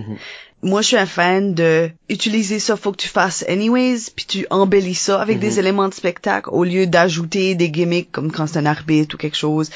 Moi, 0.63 0.81
je 0.81 0.87
suis 0.89 0.97
un 0.97 1.05
fan 1.05 1.53
de 1.53 1.91
utiliser 2.09 2.59
ça, 2.59 2.77
faut 2.77 2.91
que 2.91 2.97
tu 2.97 3.09
fasses 3.09 3.45
anyways, 3.49 4.11
puis 4.17 4.25
tu 4.27 4.47
embellis 4.49 4.95
ça 4.95 5.21
avec 5.21 5.39
des 5.39 5.59
éléments 5.59 5.89
de 5.89 5.95
spectacle 5.95 6.49
au 6.51 6.65
lieu 6.65 6.87
d'ajouter 6.87 7.55
des 7.55 7.71
gimmicks 7.71 8.11
comme 8.11 8.33
quand 8.33 8.47
c'est 8.47 8.59
un 8.59 8.67
arbitre 8.67 9.15
ou 9.15 9.19
quelque 9.19 9.37
chose 9.37 9.69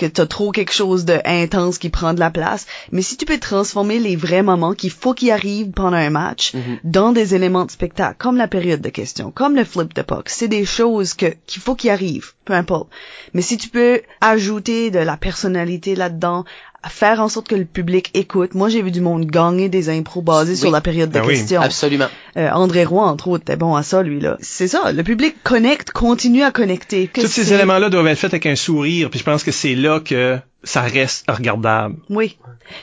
que 0.00 0.06
t'as 0.06 0.26
trop 0.26 0.50
quelque 0.50 0.72
chose 0.72 1.04
de 1.04 1.20
intense 1.26 1.76
qui 1.76 1.90
prend 1.90 2.14
de 2.14 2.20
la 2.20 2.30
place. 2.30 2.66
Mais 2.90 3.02
si 3.02 3.18
tu 3.18 3.26
peux 3.26 3.38
transformer 3.38 3.98
les 3.98 4.16
vrais 4.16 4.42
moments 4.42 4.72
qu'il 4.72 4.90
faut 4.90 5.12
qu'ils 5.12 5.30
arrivent 5.30 5.72
pendant 5.72 5.98
un 5.98 6.08
match 6.08 6.54
dans 6.84 7.12
des 7.12 7.34
éléments 7.34 7.66
de 7.66 7.70
spectacle, 7.70 8.16
comme 8.18 8.38
la 8.38 8.48
période 8.48 8.80
de 8.80 8.88
questions, 8.88 9.30
comme 9.30 9.54
le 9.54 9.64
flip 9.64 9.92
de 9.92 10.00
puck, 10.00 10.30
c'est 10.30 10.48
des 10.48 10.64
choses 10.64 11.12
que 11.12 11.26
qu'il 11.46 11.60
faut 11.60 11.74
qu'ils 11.74 11.90
arrivent, 11.90 12.32
peu 12.46 12.54
importe. 12.54 12.88
Mais 13.34 13.42
si 13.42 13.58
tu 13.58 13.68
peux 13.68 14.00
ajouter 14.22 14.90
de 14.90 15.00
la 15.00 15.18
personnalité 15.18 15.94
là-dedans, 15.94 16.46
faire 16.88 17.20
en 17.20 17.28
sorte 17.28 17.48
que 17.48 17.54
le 17.54 17.64
public 17.64 18.10
écoute. 18.14 18.54
Moi, 18.54 18.68
j'ai 18.68 18.82
vu 18.82 18.90
du 18.90 19.00
monde 19.00 19.26
gagner 19.26 19.68
des 19.68 19.90
impros 19.90 20.22
basés 20.22 20.56
sur 20.56 20.70
la 20.70 20.80
période 20.80 21.10
de 21.10 21.20
Ben 21.20 21.26
oui. 21.26 21.54
Absolument. 21.56 22.08
Euh, 22.36 22.48
André 22.50 22.84
Roy, 22.84 23.02
entre 23.02 23.28
autres, 23.28 23.42
était 23.42 23.56
bon 23.56 23.74
à 23.74 23.82
ça, 23.82 24.02
lui, 24.02 24.20
là. 24.20 24.38
C'est 24.40 24.68
ça, 24.68 24.92
le 24.92 25.02
public 25.02 25.36
connecte, 25.42 25.90
continue 25.90 26.42
à 26.42 26.50
connecter. 26.50 27.08
Que 27.08 27.20
Tous 27.20 27.26
ces 27.26 27.52
éléments-là 27.52 27.90
doivent 27.90 28.06
être 28.06 28.18
faits 28.18 28.32
avec 28.32 28.46
un 28.46 28.56
sourire, 28.56 29.10
puis 29.10 29.18
je 29.18 29.24
pense 29.24 29.44
que 29.44 29.52
c'est 29.52 29.74
là 29.74 30.00
que 30.00 30.38
ça 30.62 30.82
reste 30.82 31.30
regardable. 31.30 31.96
Oui. 32.08 32.38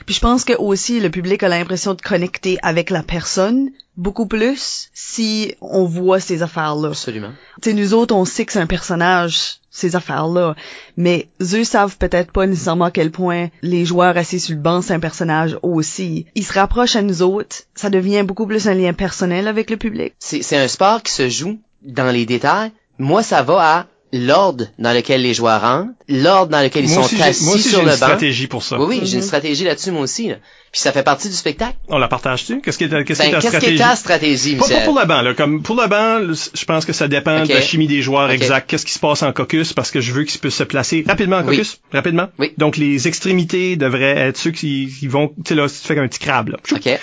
Puis 0.06 0.16
je 0.16 0.20
pense 0.20 0.44
que 0.44 0.54
aussi 0.54 1.00
le 1.00 1.10
public 1.10 1.44
a 1.44 1.50
l'impression 1.50 1.94
de 1.94 2.02
connecter 2.02 2.58
avec 2.62 2.90
la 2.90 3.04
personne 3.04 3.70
beaucoup 3.96 4.28
plus 4.28 4.90
si 4.94 5.56
on 5.62 5.86
voit 5.86 6.20
ces 6.20 6.44
affaires-là. 6.44 6.90
Absolument. 6.90 7.32
Tu 7.62 7.70
sais, 7.70 7.76
nous 7.76 7.94
autres, 7.94 8.16
on 8.16 8.26
sait 8.26 8.46
que 8.46 8.54
c'est 8.54 8.60
un 8.60 8.68
personnage, 8.68 9.60
ces 9.78 9.96
affaires-là. 9.96 10.56
Mais 10.98 11.28
eux 11.42 11.64
savent 11.64 11.98
peut-être 11.98 12.32
pas 12.32 12.48
nécessairement 12.48 12.86
à 12.86 12.92
quel 12.92 13.12
point 13.12 13.50
les 13.62 13.86
joueurs 13.86 14.18
assis 14.18 14.40
sur 14.40 14.56
le 14.56 14.62
banc, 14.62 14.82
c'est 14.82 14.94
un 14.94 15.00
personnage 15.00 15.58
aussi. 15.62 16.26
Ils 16.36 16.44
se 16.44 16.54
rapprochent 16.54 16.96
à 16.96 17.02
nous 17.02 17.22
autres. 17.22 17.64
Ça 17.76 17.90
devient 17.90 18.24
beaucoup 18.24 18.48
plus 18.48 18.68
un 18.68 18.74
lien 18.74 18.94
personnel 18.94 19.48
avec 19.48 19.70
le 19.70 19.78
public. 19.78 20.14
C'est 20.20 20.58
un 20.58 20.68
sport 20.68 21.04
qui 21.04 21.12
se 21.12 21.30
joue 21.30 21.60
dans 21.84 22.12
les 22.12 22.26
détails. 22.26 22.72
Moi, 22.98 23.22
ça 23.22 23.44
va 23.44 23.78
à 23.78 23.86
l'ordre 24.18 24.66
dans 24.80 24.94
lequel 24.94 25.22
les 25.22 25.34
joueurs 25.34 25.62
rentrent, 25.62 25.92
l'ordre 26.10 26.52
dans 26.52 26.62
lequel 26.62 26.86
ils 26.86 26.90
moi 26.94 27.04
sont 27.04 27.14
aussi, 27.16 27.22
assis 27.24 27.44
moi 27.46 27.56
aussi, 27.56 27.70
sur 27.70 27.80
j'ai 27.80 27.86
le 27.86 27.92
une 27.92 28.00
banc. 28.00 28.06
stratégie 28.06 28.48
pour 28.48 28.64
ça. 28.64 28.80
Oui, 28.80 28.86
oui, 28.90 29.00
j'ai 29.04 29.14
une 29.14 29.20
Mhm. 29.20 29.26
stratégie 29.26 29.64
là-dessus, 29.64 29.92
moi 29.92 30.02
aussi. 30.02 30.28
Là. 30.30 30.36
Puis 30.72 30.82
ça 30.82 30.92
fait 30.92 31.04
partie 31.04 31.30
du 31.30 31.34
spectacle. 31.36 31.76
On 31.88 31.98
la 31.98 32.08
partage-tu? 32.10 32.62
Qu'est-ce 32.62 32.78
qui 32.78 32.84
est, 32.84 33.04
qu'est-ce 33.06 33.22
qui 33.24 33.30
Ben, 33.32 33.38
est 33.38 33.42
ta 33.42 33.48
stratégie? 33.48 33.78
ta 33.78 33.96
stratégie, 33.96 34.56
Pas, 34.58 34.82
pour 34.86 35.00
le 35.00 35.06
banc, 35.06 35.22
là. 35.22 35.34
Comme 35.34 35.64
pour 35.64 35.76
le 35.82 35.88
banc, 35.88 36.34
je 36.54 36.66
pense 36.66 36.86
que 36.86 36.94
ça 36.94 37.08
dépend 37.08 37.44
de 37.46 37.50
la 37.54 37.62
chimie 37.62 37.88
des 37.88 38.02
joueurs 38.02 38.28
Ok. 38.30 38.36
exact. 38.36 38.70
Qu'est-ce 38.70 38.86
qui 38.86 38.92
se 38.94 39.00
passe 39.00 39.24
en 39.24 39.32
caucus? 39.32 39.74
Parce 39.74 39.92
que 39.92 40.02
je 40.02 40.12
veux 40.12 40.24
qu'ils 40.26 40.40
puissent 40.42 40.56
se 40.56 40.64
placer 40.64 41.04
rapidement 41.08 41.38
en 41.38 41.44
Oui. 41.46 41.58
caucus, 41.58 41.80
rapidement. 41.94 42.28
Oui. 42.38 42.52
Donc 42.58 42.78
les 42.78 43.08
extrémités 43.08 43.76
devraient 43.78 44.18
être 44.18 44.38
ceux 44.38 44.52
qui, 44.52 44.94
qui 45.00 45.08
vont, 45.08 45.30
tu 45.30 45.36
sais 45.50 45.56
là, 45.56 45.68
tu 45.68 45.76
fais 45.76 45.98
un 45.98 46.08
petit 46.08 46.20
crabe 46.20 46.50
là. 46.50 46.58
OK. 46.72 47.00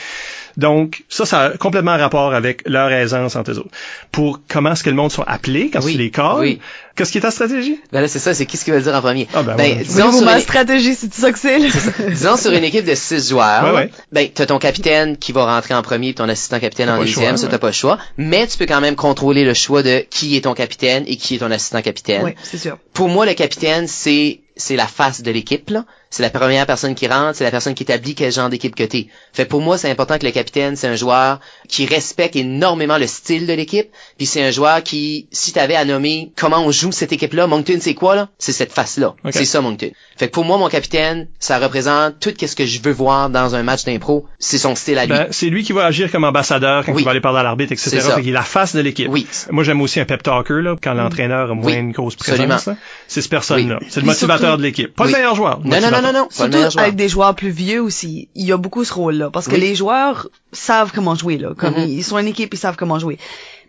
Donc 0.56 1.05
ça, 1.09 1.26
ça 1.26 1.40
a 1.40 1.51
complètement 1.56 1.97
rapport 1.97 2.32
avec 2.35 2.62
leur 2.66 2.90
aisance 2.93 3.36
entre 3.36 3.52
eux 3.52 3.59
autres. 3.59 3.70
Pour 4.12 4.40
comment 4.48 4.72
est-ce 4.72 4.85
que 4.85 4.90
le 4.90 4.97
monde 4.97 5.10
sont 5.10 5.24
appelés 5.26 5.70
quand 5.72 5.82
Oui. 5.82 5.93
tu 5.93 5.98
les 5.98 6.10
calls, 6.10 6.39
Oui. 6.39 6.60
qu'est-ce 6.97 7.10
qui 7.12 7.18
est 7.18 7.22
ta 7.22 7.31
stratégie? 7.31 7.81
Ben 7.93 8.01
là, 8.01 8.09
c'est 8.09 8.18
ça, 8.18 8.35
c'est 8.35 8.47
qui 8.47 8.56
ce 8.56 8.64
qui 8.64 8.70
va 8.70 8.76
le 8.76 8.82
dire 8.82 8.94
en 8.94 9.01
premier? 9.01 9.26
Ah, 9.35 9.43
ben, 9.43 9.56
ben, 9.56 9.78
ouais. 9.78 9.85
disons, 9.85 10.12
sur 10.12 10.24
ma 10.24 10.35
une, 10.36 10.40
stratégie, 10.40 10.94
c'est 10.94 11.12
ça 11.12 11.32
que 11.32 11.39
c'est, 11.39 11.59
là? 11.59 11.68
disons 12.09 12.36
sur 12.36 12.52
une 12.52 12.64
équipe 12.64 12.85
de 12.85 12.94
six 12.94 13.28
joueurs, 13.31 13.64
Ouais, 13.64 13.70
ouais. 13.72 13.90
ben, 14.12 14.28
t'as 14.32 14.47
ton 14.47 14.59
capitaine 14.59 15.16
qui 15.16 15.32
va 15.32 15.44
rentrer 15.44 15.74
en 15.74 15.82
premier 15.82 16.10
et 16.10 16.14
ton 16.14 16.28
assistant 16.28 16.60
capitaine 16.60 16.86
T'as 16.86 16.97
en 16.97 17.01
deuxième, 17.01 17.31
choix, 17.31 17.36
ça 17.36 17.48
t'as 17.48 17.59
pas 17.59 17.68
le 17.68 17.72
choix. 17.72 17.98
Mais 18.16 18.47
tu 18.47 18.56
peux 18.59 18.66
quand 18.66 18.81
même 18.81 18.97
contrôler 18.97 19.44
le 19.44 19.55
choix 19.55 19.82
de 19.82 20.05
qui 20.10 20.36
est 20.36 20.43
ton 20.43 20.55
capitaine 20.55 21.05
et 21.06 21.16
qui 21.16 21.35
est 21.35 21.39
ton 21.39 21.51
assistant 21.51 21.82
capitaine. 21.82 22.22
oui, 22.24 22.35
c'est 22.43 22.59
sûr. 22.59 22.78
Pour 22.93 23.09
moi, 23.09 23.26
le 23.26 23.35
capitaine, 23.35 23.89
c'est 23.89 24.40
c'est 24.56 24.76
la 24.76 24.86
face 24.86 25.22
de 25.22 25.32
l'équipe, 25.32 25.68
là. 25.70 25.85
C'est 26.14 26.22
la 26.22 26.30
première 26.30 26.64
personne 26.64 26.94
qui 26.94 27.08
rentre, 27.08 27.34
c'est 27.36 27.42
la 27.42 27.50
personne 27.50 27.74
qui 27.74 27.82
établit 27.82 28.14
quel 28.14 28.30
genre 28.30 28.48
d'équipe 28.48 28.76
que 28.76 28.84
t'es. 28.84 29.08
Fait 29.32 29.46
pour 29.46 29.60
moi, 29.60 29.78
c'est 29.78 29.90
important 29.90 30.16
que 30.16 30.24
le 30.24 30.30
capitaine, 30.30 30.76
c'est 30.76 30.86
un 30.86 30.94
joueur 30.94 31.40
qui 31.68 31.86
respecte 31.86 32.36
énormément 32.36 32.98
le 32.98 33.08
style 33.08 33.48
de 33.48 33.52
l'équipe, 33.52 33.88
puis 34.16 34.24
c'est 34.24 34.40
un 34.40 34.52
joueur 34.52 34.84
qui, 34.84 35.26
si 35.32 35.52
t'avais 35.52 35.74
à 35.74 35.84
nommer 35.84 36.30
comment 36.36 36.64
on 36.64 36.70
joue 36.70 36.92
cette 36.92 37.12
équipe-là, 37.12 37.48
Moncton, 37.48 37.78
c'est 37.80 37.94
quoi, 37.94 38.14
là? 38.14 38.28
C'est 38.38 38.52
cette 38.52 38.72
face-là. 38.72 39.16
C'est 39.32 39.44
ça, 39.44 39.60
Moncton. 39.60 39.90
Fait 40.16 40.28
que 40.28 40.32
pour 40.32 40.44
moi, 40.44 40.56
mon 40.56 40.68
capitaine, 40.68 41.26
ça 41.40 41.58
représente 41.58 42.20
tout 42.20 42.32
ce 42.46 42.54
que 42.54 42.64
je 42.64 42.80
veux 42.80 42.92
voir 42.92 43.28
dans 43.28 43.56
un 43.56 43.64
match 43.64 43.84
d'impro. 43.84 44.24
C'est 44.38 44.58
son 44.58 44.76
style 44.76 44.98
à 44.98 45.06
lui. 45.06 45.14
Ben, 45.14 45.26
c'est 45.32 45.46
lui 45.46 45.64
qui 45.64 45.72
va 45.72 45.84
agir 45.84 46.12
comme 46.12 46.22
ambassadeur 46.22 46.84
quand 46.86 46.92
Oui. 46.92 47.02
il 47.02 47.04
va 47.06 47.10
aller 47.10 47.20
parler 47.20 47.40
à 47.40 47.42
l'arbitre, 47.42 47.72
etc. 47.72 47.98
Fait 47.98 48.20
qu'il 48.20 48.28
est 48.30 48.32
la 48.32 48.42
face 48.42 48.76
de 48.76 48.80
l'équipe. 48.80 49.08
Oui. 49.10 49.26
Moi, 49.50 49.64
j'aime 49.64 49.80
aussi 49.80 49.98
un 49.98 50.04
pep 50.04 50.22
talker, 50.22 50.62
là, 50.62 50.76
quand 50.80 50.94
l'entraîneur 50.94 51.50
a 51.50 51.54
moins 51.54 51.72
Oui. 51.72 51.74
une 51.74 51.90
grosse 51.90 52.14
présence. 52.14 52.68
C'est 53.08 53.20
cette 53.20 53.30
personne-là. 53.30 53.78
Oui. 53.80 53.86
C'est 53.90 53.98
le 53.98 54.06
motivateur 54.06 54.38
surtout- 54.50 54.58
de 54.58 54.62
l'équipe. 54.62 54.94
Pas 54.94 55.06
le 55.06 55.10
meilleur 55.10 55.34
joueur. 55.34 55.58
le 55.64 55.68
non, 55.70 55.80
non, 55.80 56.02
non. 56.02 56.03
Non, 56.12 56.20
non, 56.20 56.28
Surtout 56.31 56.78
avec 56.78 56.97
des 56.97 57.09
joueurs 57.09 57.35
plus 57.35 57.51
vieux 57.51 57.81
aussi, 57.82 58.28
il 58.35 58.47
y 58.47 58.52
a 58.52 58.56
beaucoup 58.56 58.85
ce 58.85 58.93
rôle-là. 58.93 59.31
Parce 59.31 59.47
que 59.47 59.55
Oui. 59.55 59.60
les 59.60 59.74
joueurs 59.74 60.28
savent 60.52 60.93
comment 60.94 61.14
jouer, 61.14 61.39
là. 61.39 61.55
Comme 61.56 61.74
Mhm. 61.74 61.89
ils 61.89 62.05
sont 62.05 62.18
une 62.18 62.26
équipe, 62.28 62.52
ils 62.55 62.59
savent 62.59 62.76
comment 62.76 62.98
jouer. 62.98 63.18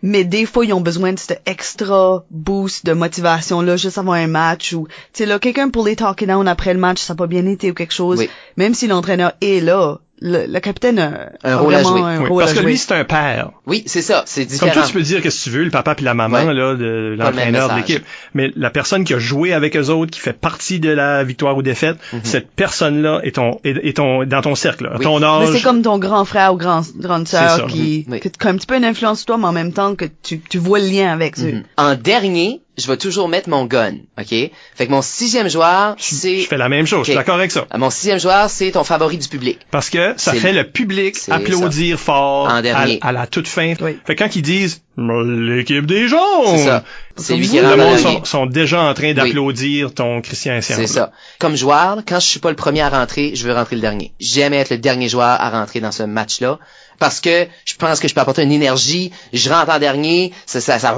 Mais 0.02 0.24
des 0.24 0.44
fois, 0.46 0.64
ils 0.64 0.72
ont 0.74 0.80
besoin 0.80 1.12
de 1.14 1.18
cet 1.18 1.40
extra 1.46 2.24
boost 2.30 2.84
de 2.84 2.92
motivation-là, 2.92 3.76
juste 3.76 3.98
avant 3.98 4.12
un 4.12 4.26
match 4.26 4.72
ou, 4.74 4.86
tu 4.88 4.94
sais, 5.14 5.26
là, 5.26 5.38
quelqu'un 5.38 5.70
pour 5.70 5.86
les 5.86 5.96
talker 5.96 6.26
down 6.26 6.46
après 6.48 6.74
le 6.74 6.80
match, 6.80 7.00
ça 7.00 7.14
n'a 7.14 7.18
pas 7.18 7.26
bien 7.26 7.46
été 7.46 7.70
ou 7.70 7.74
quelque 7.74 7.94
chose. 7.94 8.18
Oui. 8.18 8.28
Même 8.56 8.74
si 8.74 8.86
l'entraîneur 8.88 9.32
est 9.40 9.60
là, 9.60 9.98
le, 10.20 10.46
le 10.46 10.60
capitaine 10.60 10.98
a, 10.98 11.30
Un 11.44 11.52
a 11.52 11.56
rôle 11.58 11.74
à 11.74 11.82
jouer. 11.82 12.00
un 12.00 12.20
Oui, 12.22 12.28
rôle 12.28 12.38
parce 12.40 12.52
à 12.52 12.54
que 12.54 12.60
jouer. 12.62 12.70
lui, 12.72 12.78
c'est 12.78 12.92
un 12.94 13.04
père. 13.04 13.50
Oui, 13.66 13.82
c'est 13.86 14.02
ça. 14.02 14.22
C'est 14.26 14.42
Comme 14.44 14.52
différent. 14.52 14.72
toi, 14.72 14.82
tu 14.86 14.92
peux 14.94 15.02
dire 15.02 15.20
qu'est-ce 15.22 15.44
que 15.44 15.50
tu 15.50 15.56
veux, 15.56 15.64
le 15.64 15.70
papa 15.70 15.94
puis 15.94 16.04
la 16.04 16.14
maman 16.14 16.38
Ouais. 16.38 16.54
là, 16.54 16.74
de 16.74 16.84
le 16.84 17.14
l'entraîneur 17.16 17.68
de 17.70 17.76
l'équipe. 17.76 18.04
Mais 18.34 18.50
la 18.56 18.70
personne 18.70 19.04
qui 19.04 19.14
a 19.14 19.18
joué 19.18 19.52
avec 19.52 19.76
eux 19.76 19.88
autres, 19.90 20.10
qui 20.10 20.20
fait 20.20 20.32
partie 20.32 20.80
de 20.80 20.90
la 20.90 21.22
victoire 21.24 21.56
ou 21.56 21.62
défaite, 21.62 21.96
cette 22.22 22.50
personne-là 22.50 23.20
est 23.24 23.36
ton, 23.36 23.60
est, 23.64 23.76
est 23.86 23.96
ton, 23.96 24.24
dans 24.24 24.40
ton 24.42 24.54
cercle, 24.54 24.90
Oui. 24.96 25.04
ton 25.04 25.20
Mais 25.20 25.26
âge. 25.26 25.48
c'est 25.52 25.62
comme 25.62 25.82
ton 25.82 25.98
grand 25.98 26.24
frère 26.24 26.54
ou 26.54 26.56
grand, 26.56 26.82
grande 26.96 27.28
sœur 27.28 27.66
qui, 27.66 28.06
tu 28.08 28.46
as 28.46 28.50
un 28.50 28.56
petit 28.56 28.66
peu 28.66 28.76
une 28.76 28.84
influence 28.84 29.18
sur 29.18 29.26
toi, 29.26 29.38
mais 29.38 29.46
en 29.46 29.52
même 29.52 29.72
temps 29.72 29.94
que 29.94 30.06
tu, 30.22 30.40
tu 30.40 30.58
vois 30.58 30.78
le 30.78 30.86
lien 30.86 31.12
avec 31.12 31.38
eux. 31.38 31.52
Mhm. 31.52 31.62
En 31.76 31.94
dernier, 31.94 32.60
je 32.78 32.86
vais 32.86 32.96
toujours 32.96 33.28
mettre 33.28 33.48
mon 33.48 33.64
gun, 33.64 33.94
ok? 34.18 34.28
Fait 34.28 34.86
que 34.86 34.90
mon 34.90 35.02
sixième 35.02 35.48
joueur, 35.48 35.94
c'est... 35.98 36.40
Je 36.40 36.46
fais 36.46 36.58
la 36.58 36.68
même 36.68 36.86
chose, 36.86 37.00
je 37.00 37.12
suis 37.12 37.14
d'accord 37.14 37.36
avec 37.36 37.50
ça. 37.50 37.66
Ah, 37.70 37.78
Mon 37.78 37.90
sixième 37.90 38.20
joueur, 38.20 38.50
c'est 38.50 38.70
ton 38.72 38.84
favori 38.84 39.18
du 39.18 39.28
public. 39.28 39.58
Parce 39.70 39.88
que 39.90 40.14
ça 40.16 40.34
fait 40.34 40.52
le 40.52 40.70
public 40.70 41.16
applaudir 41.30 41.98
fort 41.98 42.46
En 42.46 42.56
à, 42.56 42.62
dernier. 42.62 42.98
à 43.02 43.12
la 43.12 43.26
toute 43.26 43.48
fin. 43.48 43.74
Oui. 43.80 43.98
Fait 44.06 44.14
que 44.14 44.22
quand 44.22 44.36
ils 44.36 44.42
disent 44.42 44.82
l'équipe 44.98 45.86
des 45.86 46.08
jaunes, 46.08 46.18
C'est 46.46 46.64
ça. 46.64 46.84
C'est 47.16 47.32
Comme 47.32 47.40
lui 47.40 47.48
qui 47.48 47.58
le 47.60 47.76
monde 47.76 47.98
sont, 47.98 48.24
sont 48.24 48.46
déjà 48.46 48.82
en 48.82 48.92
train 48.94 49.14
d'applaudir 49.14 49.94
ton 49.94 50.20
Christian. 50.20 50.58
C'est 50.60 50.86
ça. 50.86 51.12
Comme 51.38 51.56
joueur, 51.56 51.98
quand 52.06 52.20
je 52.20 52.26
suis 52.26 52.40
pas 52.40 52.50
le 52.50 52.56
premier 52.56 52.82
à 52.82 52.90
rentrer, 52.90 53.34
je 53.34 53.46
veux 53.46 53.54
rentrer 53.54 53.76
le 53.76 53.82
dernier. 53.82 54.12
J'aime 54.20 54.52
être 54.52 54.70
le 54.70 54.78
dernier 54.78 55.08
joueur 55.08 55.40
à 55.40 55.50
rentrer 55.50 55.80
dans 55.80 55.92
ce 55.92 56.02
match-là. 56.02 56.58
Parce 56.98 57.20
que 57.20 57.46
je 57.64 57.74
pense 57.76 58.00
que 58.00 58.08
je 58.08 58.14
peux 58.14 58.20
apporter 58.20 58.42
une 58.42 58.52
énergie, 58.52 59.12
je 59.32 59.50
rentre 59.50 59.70
en 59.70 59.78
dernier, 59.78 60.32
ça, 60.46 60.60
ça, 60.60 60.78
ça, 60.78 60.96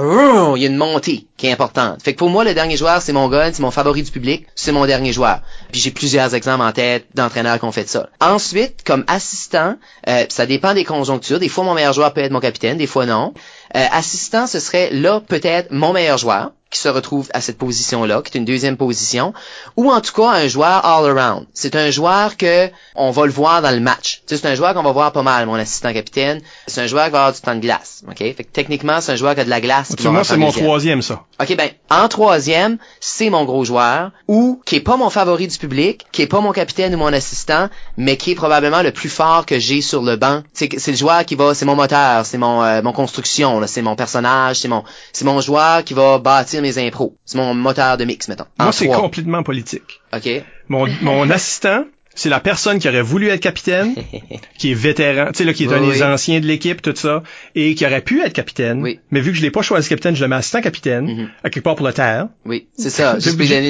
il 0.55 0.61
y 0.61 0.65
a 0.65 0.69
une 0.69 0.77
montée 0.77 1.27
qui 1.37 1.47
est 1.47 1.51
importante. 1.51 2.01
Fait 2.03 2.13
que 2.13 2.19
pour 2.19 2.29
moi, 2.29 2.43
le 2.43 2.53
dernier 2.53 2.77
joueur, 2.77 3.01
c'est 3.01 3.13
mon 3.13 3.27
gun, 3.27 3.51
c'est 3.53 3.61
mon 3.61 3.71
favori 3.71 4.03
du 4.03 4.11
public, 4.11 4.45
c'est 4.55 4.71
mon 4.71 4.85
dernier 4.85 5.13
joueur. 5.13 5.41
Puis 5.71 5.81
j'ai 5.81 5.91
plusieurs 5.91 6.35
exemples 6.35 6.63
en 6.63 6.71
tête 6.71 7.07
d'entraîneurs 7.15 7.59
qui 7.59 7.65
ont 7.65 7.71
fait 7.71 7.87
ça. 7.87 8.09
Ensuite, 8.19 8.83
comme 8.85 9.03
assistant, 9.07 9.75
euh, 10.07 10.25
ça 10.29 10.45
dépend 10.45 10.73
des 10.73 10.83
conjonctures. 10.83 11.39
Des 11.39 11.49
fois, 11.49 11.63
mon 11.63 11.73
meilleur 11.73 11.93
joueur 11.93 12.13
peut 12.13 12.21
être 12.21 12.31
mon 12.31 12.39
capitaine, 12.39 12.77
des 12.77 12.87
fois 12.87 13.05
non. 13.05 13.33
Euh, 13.75 13.85
assistant, 13.91 14.47
ce 14.47 14.59
serait 14.59 14.89
là 14.91 15.21
peut-être 15.21 15.71
mon 15.71 15.93
meilleur 15.93 16.17
joueur. 16.17 16.51
Qui 16.69 16.79
se 16.79 16.87
retrouve 16.87 17.29
à 17.33 17.41
cette 17.41 17.57
position-là, 17.57 18.21
qui 18.21 18.37
est 18.37 18.39
une 18.39 18.45
deuxième 18.45 18.77
position, 18.77 19.33
ou 19.75 19.91
en 19.91 20.01
tout 20.01 20.13
cas 20.13 20.29
un 20.29 20.47
joueur 20.47 20.85
all-around. 20.85 21.47
C'est 21.53 21.75
un 21.75 21.89
joueur 21.89 22.37
que 22.37 22.69
on 22.95 23.09
va 23.11 23.25
le 23.25 23.31
voir 23.31 23.61
dans 23.61 23.71
le 23.71 23.79
match. 23.79 24.21
Tu 24.27 24.35
sais, 24.35 24.41
c'est 24.41 24.47
un 24.47 24.55
joueur 24.55 24.73
qu'on 24.73 24.83
va 24.83 24.91
voir 24.91 25.11
pas 25.11 25.23
mal, 25.23 25.45
mon 25.47 25.55
assistant 25.55 25.91
capitaine. 25.93 26.41
C'est 26.67 26.81
un 26.81 26.87
joueur 26.87 27.05
qui 27.05 27.11
va 27.11 27.19
avoir 27.19 27.33
du 27.33 27.41
temps 27.41 27.55
de 27.55 27.59
glace. 27.59 28.03
OK? 28.07 28.17
Fait 28.17 28.33
que 28.33 28.51
techniquement, 28.51 29.01
c'est 29.01 29.13
un 29.13 29.15
joueur 29.15 29.33
qui 29.33 29.41
a 29.41 29.45
de 29.45 29.49
la 29.49 29.61
glace. 29.61 29.95
va 29.97 30.11
moi, 30.11 30.23
c'est 30.23 30.37
mon 30.37 30.47
deuxième. 30.47 30.65
troisième, 30.65 31.01
ça. 31.01 31.23
OK, 31.41 31.55
ben, 31.55 31.69
en 31.89 32.07
troisième, 32.07 32.77
c'est 32.99 33.29
mon 33.29 33.45
gros 33.45 33.65
joueur, 33.65 34.11
ou 34.27 34.61
qui 34.65 34.75
est 34.75 34.81
pas 34.81 34.97
mon 34.97 35.09
favori 35.09 35.47
du 35.47 35.57
public, 35.57 36.05
qui 36.11 36.21
est 36.21 36.27
pas 36.27 36.41
mon 36.41 36.51
capitaine 36.51 36.93
ou 36.93 36.99
mon 36.99 37.13
assistant, 37.13 37.69
mais 37.97 38.17
qui 38.17 38.31
est 38.31 38.35
probablement 38.35 38.83
le 38.83 38.91
plus 38.91 39.09
fort 39.09 39.45
que 39.45 39.57
j'ai 39.57 39.81
sur 39.81 40.03
le 40.03 40.17
banc. 40.17 40.43
C'est 40.53 40.69
c'est 40.77 40.91
le 40.91 40.97
joueur 40.97 41.25
qui 41.25 41.35
va, 41.35 41.55
c'est 41.55 41.65
mon 41.65 41.75
moteur, 41.75 42.25
c'est 42.25 42.37
mon 42.37 42.61
euh, 42.61 42.81
mon 42.83 42.93
construction, 42.93 43.59
là, 43.59 43.67
c'est 43.67 43.81
mon 43.81 43.95
personnage, 43.95 44.59
c'est 44.59 44.67
mon 44.67 44.83
c'est 45.13 45.25
mon 45.25 45.41
joueur 45.41 45.83
qui 45.83 45.93
va 45.93 46.19
bâtir 46.19 46.58
mes 46.61 46.77
impros. 46.77 47.15
C'est 47.25 47.37
mon 47.37 47.53
moteur 47.53 47.97
de 47.97 48.05
mix, 48.05 48.27
mettons. 48.27 48.45
Moi, 48.59 48.71
c'est 48.71 48.87
complètement 48.87 49.43
politique. 49.43 50.01
OK. 50.13 50.29
Mon, 50.67 50.87
mon 51.01 51.29
assistant, 51.29 51.85
c'est 52.19 52.29
la 52.29 52.39
personne 52.39 52.79
qui 52.79 52.87
aurait 52.89 53.01
voulu 53.01 53.27
être 53.29 53.39
capitaine, 53.41 53.95
qui 54.57 54.71
est 54.71 54.75
vétéran, 54.75 55.27
tu 55.31 55.37
sais, 55.39 55.43
là, 55.45 55.53
qui 55.53 55.63
est 55.63 55.67
Oui, 55.67 55.73
un 55.75 55.81
des 55.87 56.03
anciens 56.03 56.39
de 56.39 56.45
l'équipe, 56.45 56.81
tout 56.81 56.93
ça, 56.95 57.23
et 57.55 57.75
qui 57.75 57.85
aurait 57.85 58.01
pu 58.01 58.21
être 58.21 58.33
capitaine. 58.33 58.81
Oui. 58.81 58.99
Mais 59.11 59.21
vu 59.21 59.31
que 59.31 59.37
je 59.37 59.41
l'ai 59.41 59.51
pas 59.51 59.61
choisi 59.61 59.87
capitaine, 59.89 60.15
je 60.15 60.21
le 60.21 60.27
mets 60.27 60.35
assistant 60.35 60.61
capitaine, 60.61 61.05
Mhm. 61.05 61.29
à 61.43 61.49
quelque 61.49 61.63
part 61.63 61.75
pour 61.75 61.85
le 61.87 61.93
taire. 61.93 62.27
Oui, 62.45 62.67
c'est 62.77 62.89
ça. 62.89 63.17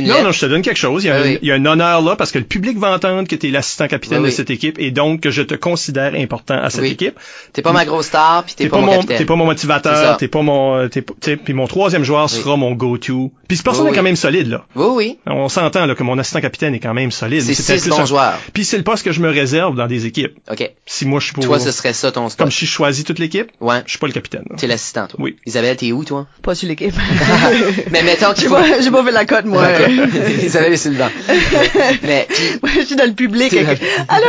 Non, 0.10 0.24
non, 0.24 0.32
je 0.32 0.40
te 0.40 0.46
donne 0.48 0.62
quelque 0.62 0.78
chose. 0.78 1.04
Il 1.04 1.08
y, 1.08 1.10
a 1.12 1.16
un, 1.18 1.24
oui. 1.24 1.40
il 1.42 1.48
y 1.48 1.52
a 1.52 1.56
un 1.56 1.66
honneur 1.66 2.02
là 2.02 2.16
parce 2.16 2.32
que 2.32 2.40
le 2.40 2.46
public 2.46 2.78
va 2.78 2.92
entendre 2.94 3.28
que 3.28 3.36
tu 3.36 3.48
es 3.48 3.52
l'assistant 3.52 3.88
capitaine 3.88 4.24
de 4.24 4.30
cette 4.30 4.50
équipe 4.50 4.78
et 4.80 4.92
donc 4.92 5.22
que 5.22 5.30
je 5.32 5.42
te 5.42 5.54
considère 5.56 6.16
important 6.16 6.58
à 6.60 6.70
cette 6.70 6.82
Oui. 6.82 6.90
équipe. 6.92 7.20
T'es 7.54 7.62
pas 7.62 7.72
ma 7.72 7.86
grosse 7.86 8.08
star, 8.08 8.44
puis 8.44 8.56
t'es 8.56 8.68
pas, 8.70 8.78
pas, 8.80 8.86
mon 8.86 8.92
capitaine. 8.94 9.18
t'es 9.18 9.26
pas 9.26 9.36
mon 9.36 9.46
motivateur, 9.46 10.18
t'es 10.18 10.28
pas 10.28 10.42
mon, 10.42 10.88
t'es 10.90 11.02
puis 11.38 11.54
mon 11.54 11.68
troisième 11.68 12.04
joueur 12.04 12.30
sera 12.30 12.58
mon 12.58 12.72
go-to. 12.74 13.32
Puis 13.48 13.58
cette 13.58 13.66
personne 13.66 13.88
est 13.88 13.94
quand 13.94 14.04
même 14.04 14.16
solide 14.16 14.48
là. 14.48 14.66
Oui, 14.76 14.88
oui. 14.94 15.20
On 15.28 15.50
s'entend 15.50 15.86
là 15.86 15.96
que 15.96 16.04
mon 16.04 16.18
assistant 16.18 16.42
capitaine 16.42 16.74
est 16.76 16.80
quand 16.80 16.94
même 16.94 17.12
solide. 17.12 17.42
C'est 17.42 17.54
six 17.54 17.88
bons 17.90 18.06
joueurs. 18.06 18.39
Puis 18.54 18.66
c'est 18.66 18.78
le 18.78 18.84
poste 18.84 19.04
que 19.04 19.12
je 19.12 19.20
me 19.22 19.30
réserve 19.30 19.76
dans 19.76 19.88
des 19.88 20.06
équipes. 20.06 20.38
OK. 20.52 20.70
Si 20.86 21.06
moi 21.06 21.20
je 21.20 21.26
suis 21.26 21.34
pour, 21.34 21.44
Toi, 21.46 21.60
ce 21.60 21.72
serait 21.72 21.94
ça 21.94 22.12
ton 22.12 22.30
spot. 22.30 22.46
comme 22.46 22.52
si 22.52 22.66
je 22.66 22.72
choisis 22.72 23.04
toute 23.04 23.20
l'équipe, 23.20 23.50
Ouais. 23.60 23.82
je 23.86 23.92
suis 23.92 24.00
pas 24.00 24.08
le 24.08 24.14
capitaine. 24.14 24.44
T'es 24.58 24.68
l'assistant, 24.68 25.08
toi. 25.08 25.20
Oui. 25.22 25.38
Isabelle, 25.46 25.76
t'es 25.78 25.92
où, 25.92 26.04
toi? 26.04 26.28
Pas 26.42 26.56
sur 26.56 26.68
l'équipe. 26.68 26.94
Mais 27.92 28.04
mettons 28.04 28.34
qu'il 28.34 28.44
J'ai 28.44 28.48
faut... 28.50 28.56
pas, 28.56 28.82
j'ai 28.82 28.92
pas 28.92 29.04
fait 29.04 29.12
la 29.12 29.26
cote, 29.26 29.46
moi. 29.46 29.68
Isabelle 30.44 30.74
est 30.74 30.78
sur 30.78 30.92
le 30.92 30.98
banc. 30.98 31.10
Mais, 32.04 32.28
puis, 32.30 32.44
Moi, 32.62 32.72
je 32.76 32.86
suis 32.86 32.96
dans 32.96 33.06
le 33.06 33.14
public. 33.14 33.54
Avec- 33.54 33.82
Allô? 34.08 34.26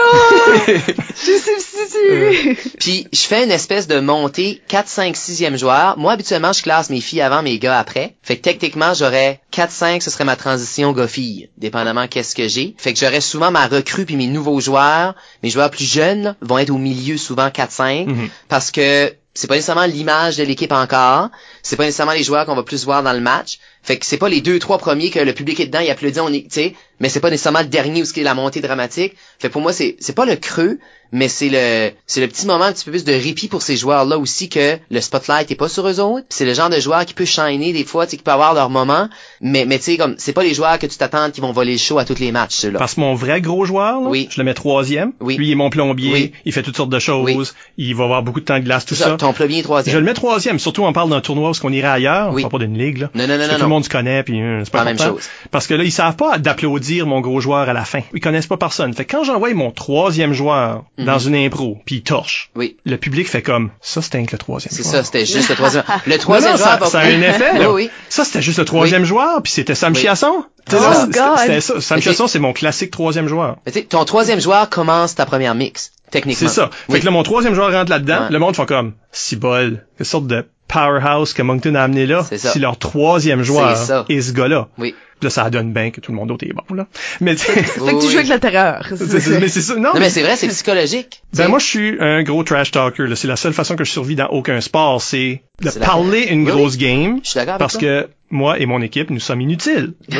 je 1.14 1.38
substitue. 1.38 2.56
puis, 2.78 3.06
je 3.12 3.20
fais 3.22 3.44
une 3.44 3.50
espèce 3.50 3.86
de 3.86 4.00
montée 4.00 4.60
4, 4.68 4.88
5, 4.88 5.16
6e 5.16 5.56
joueur. 5.58 5.98
Moi, 5.98 6.12
habituellement, 6.12 6.52
je 6.52 6.62
classe 6.62 6.90
mes 6.90 7.00
filles 7.00 7.20
avant, 7.22 7.42
mes 7.42 7.58
gars 7.58 7.78
après. 7.78 8.14
Fait 8.22 8.36
que 8.36 8.42
techniquement, 8.42 8.94
j'aurais 8.94 9.40
4, 9.50 9.70
5, 9.70 10.02
ce 10.02 10.10
serait 10.10 10.24
ma 10.24 10.36
transition 10.36 10.92
gars-fille, 10.92 11.48
dépendamment 11.58 12.06
qu'est-ce 12.08 12.34
que 12.34 12.48
j'ai. 12.48 12.74
Fait 12.78 12.92
que 12.92 12.98
j'aurais 12.98 13.20
souvent 13.20 13.50
ma 13.50 13.66
recrue 13.66 13.99
puis 14.04 14.16
mes 14.16 14.26
nouveaux 14.26 14.60
joueurs. 14.60 15.14
Mes 15.42 15.50
joueurs 15.50 15.70
plus 15.70 15.84
jeunes 15.84 16.36
vont 16.40 16.58
être 16.58 16.70
au 16.70 16.78
milieu 16.78 17.16
souvent 17.16 17.50
4, 17.50 17.70
5 17.72 18.06
Mhm. 18.08 18.28
parce 18.48 18.70
que 18.70 19.14
c'est 19.32 19.46
pas 19.46 19.54
nécessairement 19.54 19.86
l'image 19.86 20.36
de 20.36 20.42
l'équipe 20.42 20.72
encore. 20.72 21.28
C'est 21.62 21.76
pas 21.76 21.84
nécessairement 21.84 22.12
les 22.12 22.24
joueurs 22.24 22.46
qu'on 22.46 22.56
va 22.56 22.62
plus 22.64 22.84
voir 22.84 23.02
dans 23.02 23.12
le 23.12 23.20
match. 23.20 23.58
Fait 23.82 23.96
que 23.98 24.04
c'est 24.04 24.18
pas 24.18 24.28
les 24.28 24.40
deux, 24.40 24.58
trois 24.58 24.78
premiers 24.78 25.10
que 25.10 25.20
le 25.20 25.32
public 25.32 25.60
est 25.60 25.66
dedans, 25.66 25.78
il 25.80 25.90
applaudit, 25.90 26.20
on 26.20 26.32
est, 26.32 26.42
tu 26.42 26.48
sais, 26.50 26.74
mais 27.00 27.08
c'est 27.08 27.20
pas 27.20 27.30
nécessairement 27.30 27.60
le 27.60 27.66
dernier 27.66 28.02
où 28.02 28.04
ce 28.04 28.12
qui 28.12 28.20
est 28.20 28.24
la 28.24 28.34
montée 28.34 28.60
dramatique. 28.60 29.14
Fait 29.38 29.48
pour 29.48 29.62
moi, 29.62 29.72
c'est, 29.72 29.96
c'est 30.00 30.14
pas 30.14 30.26
le 30.26 30.36
creux, 30.36 30.78
mais 31.12 31.28
c'est 31.28 31.48
le, 31.48 31.90
c'est 32.06 32.20
le 32.20 32.28
petit 32.28 32.46
moment 32.46 32.64
un 32.64 32.72
petit 32.72 32.84
peu 32.84 32.92
plus 32.92 33.04
de 33.04 33.12
répit 33.12 33.48
pour 33.48 33.62
ces 33.62 33.76
joueurs-là 33.76 34.16
aussi 34.18 34.48
que 34.48 34.78
le 34.90 35.00
spotlight 35.00 35.50
est 35.50 35.56
pas 35.56 35.68
sur 35.68 35.88
eux 35.88 35.98
autres. 35.98 36.26
C'est 36.28 36.44
le 36.44 36.54
genre 36.54 36.70
de 36.70 36.78
joueur 36.78 37.04
qui 37.04 37.14
peut 37.14 37.24
shiner 37.24 37.72
des 37.72 37.84
fois, 37.84 38.06
tu 38.06 38.12
sais, 38.12 38.16
qui 38.16 38.22
peut 38.22 38.30
avoir 38.30 38.54
leur 38.54 38.70
moment, 38.70 39.08
mais, 39.40 39.64
mais 39.64 39.78
tu 39.78 39.84
sais, 39.84 39.96
comme, 39.96 40.14
c'est 40.18 40.32
pas 40.32 40.44
les 40.44 40.54
joueurs 40.54 40.78
que 40.78 40.86
tu 40.86 40.96
t'attends 40.96 41.30
qui 41.32 41.40
vont 41.40 41.50
voler 41.52 41.72
le 41.72 41.78
show 41.78 41.98
à 41.98 42.04
tous 42.04 42.18
les 42.20 42.30
matchs, 42.30 42.54
ceux-là. 42.56 42.78
Parce 42.78 42.94
que 42.94 43.00
mon 43.00 43.14
vrai 43.14 43.40
gros 43.40 43.64
joueur, 43.64 44.00
là, 44.00 44.08
Oui. 44.08 44.28
je 44.30 44.38
le 44.38 44.44
mets 44.44 44.54
troisième. 44.54 45.12
Oui. 45.20 45.36
Lui, 45.36 45.48
il 45.48 45.52
est 45.52 45.56
mon 45.56 45.70
plombier. 45.70 46.12
Oui. 46.12 46.32
Il 46.44 46.52
fait 46.52 46.62
toutes 46.62 46.76
sortes 46.76 46.90
de 46.90 46.98
choses. 47.00 47.24
Oui. 47.24 47.36
Il 47.76 47.96
va 47.96 48.04
avoir 48.04 48.22
beaucoup 48.22 48.40
de 48.40 48.44
temps 48.44 48.58
de 48.58 48.64
glace, 48.64 48.84
tout 48.86 48.94
ça. 48.94 49.06
ça, 49.06 49.16
ton 49.16 49.32
Je 49.32 49.62
troisième. 49.62 49.96
le 49.98 50.02
mets 50.04 50.14
troisième. 50.14 50.58
Surtout, 50.60 50.84
on 50.84 50.92
parle 50.92 51.10
d'un 51.10 51.20
tournoi 51.20 51.50
où 51.50 51.54
on 51.64 51.72
irait 51.72 51.88
ailleurs. 51.88 52.32
Oui. 52.32 52.44
On 52.44 52.48
parle 52.48 52.60
pas 52.62 52.66
d'une 52.66 52.78
ligue, 52.78 52.98
là. 52.98 53.10
Non, 53.14 53.26
non, 53.26 53.36
non, 53.36 53.46
non, 53.46 53.54
tout 53.54 53.58
non. 53.58 53.64
le 53.64 53.68
monde 53.68 53.84
se 53.84 53.90
connaît, 53.90 54.22
puis 54.22 54.40
euh, 54.40 54.62
c'est 54.64 54.70
pas 54.70 54.78
Pas 54.78 54.84
la 54.84 54.94
même 54.94 55.02
chose. 55.02 55.28
Parce 55.50 55.66
que 55.66 55.74
là, 55.74 55.82
ils 55.82 55.90
savent 55.90 56.16
pas 56.16 56.38
d'applaudir 56.38 56.89
mon 57.06 57.20
gros 57.20 57.40
joueur 57.40 57.68
à 57.68 57.72
la 57.72 57.84
fin. 57.84 58.00
Ils 58.14 58.20
connaissent 58.20 58.46
pas 58.46 58.56
personne. 58.56 58.92
Fait 58.94 59.04
que 59.04 59.16
quand 59.16 59.24
j'envoie 59.24 59.52
mon 59.54 59.70
troisième 59.70 60.32
joueur 60.32 60.84
Mhm. 60.98 61.04
dans 61.06 61.18
une 61.18 61.34
impro, 61.34 61.78
puis 61.84 61.96
il 61.96 62.02
torche, 62.02 62.50
Oui. 62.56 62.76
le 62.84 62.96
public 62.96 63.28
fait 63.28 63.42
comme, 63.42 63.70
ça, 63.80 64.02
c'était 64.02 64.22
que 64.24 64.32
le 64.32 64.38
troisième 64.38 64.72
C'est 64.72 64.82
ça, 64.82 65.02
c'était 65.04 65.24
juste 65.26 65.48
le 65.48 65.54
troisième. 65.56 65.84
Le 66.06 66.18
troisième 66.18 66.52
non, 66.52 66.58
joueur 66.58 66.68
ça, 66.70 66.76
va- 66.76 66.86
ça 66.86 67.00
a 67.00 67.04
un 67.04 67.20
effet, 67.22 67.58
là. 67.58 67.70
Oui, 67.70 67.84
oui. 67.84 67.90
Ça, 68.08 68.24
c'était 68.24 68.42
juste 68.42 68.58
le 68.58 68.64
troisième 68.64 69.04
joueur, 69.04 69.42
puis 69.42 69.52
c'était 69.52 69.74
Sam 69.74 69.92
Oui. 69.94 70.00
Chiasson. 70.00 70.44
Sais, 70.68 70.76
Oh, 70.78 70.82
ça. 70.82 71.80
Sam 71.80 71.96
Mais 71.96 72.02
Chiasson, 72.02 72.26
c'est 72.26 72.38
mon 72.38 72.52
classique 72.52 72.90
troisième 72.90 73.26
joueur. 73.28 73.56
Mais 73.66 73.72
tu 73.72 73.78
sais, 73.80 73.84
ton 73.86 74.04
troisième 74.04 74.40
joueur 74.40 74.68
commence 74.68 75.14
ta 75.14 75.26
première 75.26 75.54
mix, 75.54 75.92
techniquement. 76.10 76.48
C'est 76.48 76.54
ça. 76.54 76.70
Oui. 76.88 76.94
Fait 76.96 77.00
que 77.00 77.04
là, 77.06 77.10
mon 77.10 77.22
troisième 77.22 77.54
joueur 77.54 77.72
rentre 77.72 77.90
là-dedans. 77.90 78.24
Ouais. 78.24 78.30
Le 78.30 78.38
monde 78.38 78.54
fait 78.56 78.66
comme, 78.66 78.92
si 79.12 79.36
bol, 79.36 79.86
quelle 79.96 80.06
sorte 80.06 80.26
de 80.26 80.46
powerhouse 80.70 81.32
que 81.32 81.42
Moncton 81.42 81.74
a 81.74 81.82
amené 81.82 82.06
là. 82.06 82.24
C'est 82.30 82.58
leur 82.58 82.78
troisième 82.78 83.42
joueur 83.42 83.76
C'est 83.76 83.86
ça. 83.86 84.04
est 84.08 84.20
ce 84.20 84.32
gars-là. 84.32 84.68
Oui. 84.78 84.94
Là, 85.22 85.28
ça 85.28 85.50
donne 85.50 85.74
bien 85.74 85.90
que 85.90 86.00
tout 86.00 86.12
le 86.12 86.16
monde 86.16 86.28
d'autre 86.28 86.46
est 86.46 86.54
bon, 86.54 86.74
là. 86.74 86.86
Mais, 87.20 87.34
tu 87.34 87.44
sais, 87.44 87.52
Fait 87.62 87.78
que 87.78 88.00
tu 88.00 88.06
joues 88.06 88.08
oui. 88.08 88.14
avec 88.16 88.28
la 88.28 88.38
terreur. 88.38 88.86
mais 89.40 89.48
c'est 89.48 89.60
ça. 89.60 89.74
Non, 89.76 89.92
Non, 89.92 90.00
mais 90.00 90.08
c'est 90.08 90.22
vrai, 90.22 90.34
c'est 90.36 90.48
psychologique. 90.48 91.22
ben 91.34 91.48
moi, 91.48 91.58
je 91.58 91.66
suis 91.66 91.96
un 92.00 92.22
gros 92.22 92.42
trash 92.42 92.70
talker. 92.70 93.06
là. 93.06 93.16
C'est 93.16 93.28
la 93.28 93.36
seule 93.36 93.52
façon 93.52 93.76
que 93.76 93.84
je 93.84 93.90
survis 93.90 94.14
dans 94.16 94.28
aucun 94.28 94.62
sport, 94.62 95.02
c'est 95.02 95.42
de 95.60 95.66
la- 95.66 95.72
parler 95.72 96.22
une 96.22 96.44
Oui, 96.46 96.50
grosse 96.52 96.78
game. 96.78 97.20
Je 97.22 97.28
suis 97.28 97.34
d'accord 97.38 97.56
avec 97.56 97.58
Parce 97.58 97.74
toi. 97.74 97.82
que 97.82 98.08
moi 98.30 98.58
et 98.58 98.64
mon 98.64 98.80
équipe, 98.80 99.10
nous 99.10 99.20
sommes 99.20 99.42
inutiles. 99.42 99.92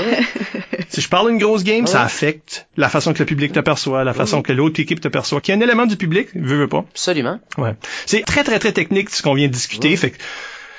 si 0.90 1.00
je 1.00 1.08
parle 1.08 1.30
une 1.30 1.38
grosse 1.38 1.62
game, 1.64 1.86
ça 1.86 2.02
affecte 2.02 2.66
la 2.76 2.88
façon 2.88 3.12
que 3.12 3.20
le 3.20 3.24
public 3.24 3.52
te 3.52 3.60
perçoit, 3.60 4.02
la 4.04 4.12
façon 4.12 4.42
que 4.42 4.52
l'autre 4.52 4.80
équipe 4.80 5.00
te 5.00 5.08
perçoit, 5.08 5.40
qui 5.40 5.52
est 5.52 5.54
un 5.54 5.60
élément 5.60 5.86
du 5.86 5.96
public, 5.96 6.28
veut, 6.34 6.56
veut 6.56 6.68
pas. 6.68 6.84
Absolument. 6.90 7.38
Ouais. 7.58 7.74
C'est 8.06 8.24
très, 8.24 8.42
très, 8.44 8.58
très 8.58 8.72
technique 8.72 9.10
ce 9.10 9.22
qu'on 9.22 9.34
vient 9.34 9.46
de 9.46 9.52
discuter. 9.52 9.96
Fait 9.96 10.10
que, 10.10 10.16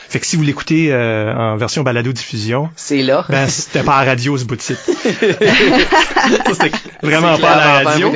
fait 0.09 0.19
que 0.19 0.25
si 0.25 0.35
vous 0.35 0.43
l'écoutez 0.43 0.91
euh, 0.91 1.33
en 1.33 1.55
version 1.55 1.83
balado-diffusion, 1.83 2.69
C'est 2.75 3.01
là. 3.01 3.25
ben 3.29 3.47
c'était 3.47 3.83
pas 3.83 3.95
à 3.95 4.03
la 4.03 4.11
radio 4.11 4.38
ce 4.38 4.43
bout 4.43 4.57
de 4.57 4.61
site. 4.61 4.77
Ça, 4.85 6.53
c'était 6.53 6.71
vraiment 7.01 7.38
pas 7.38 7.51
à 7.51 7.83
la 7.83 7.89
radio. 7.89 8.11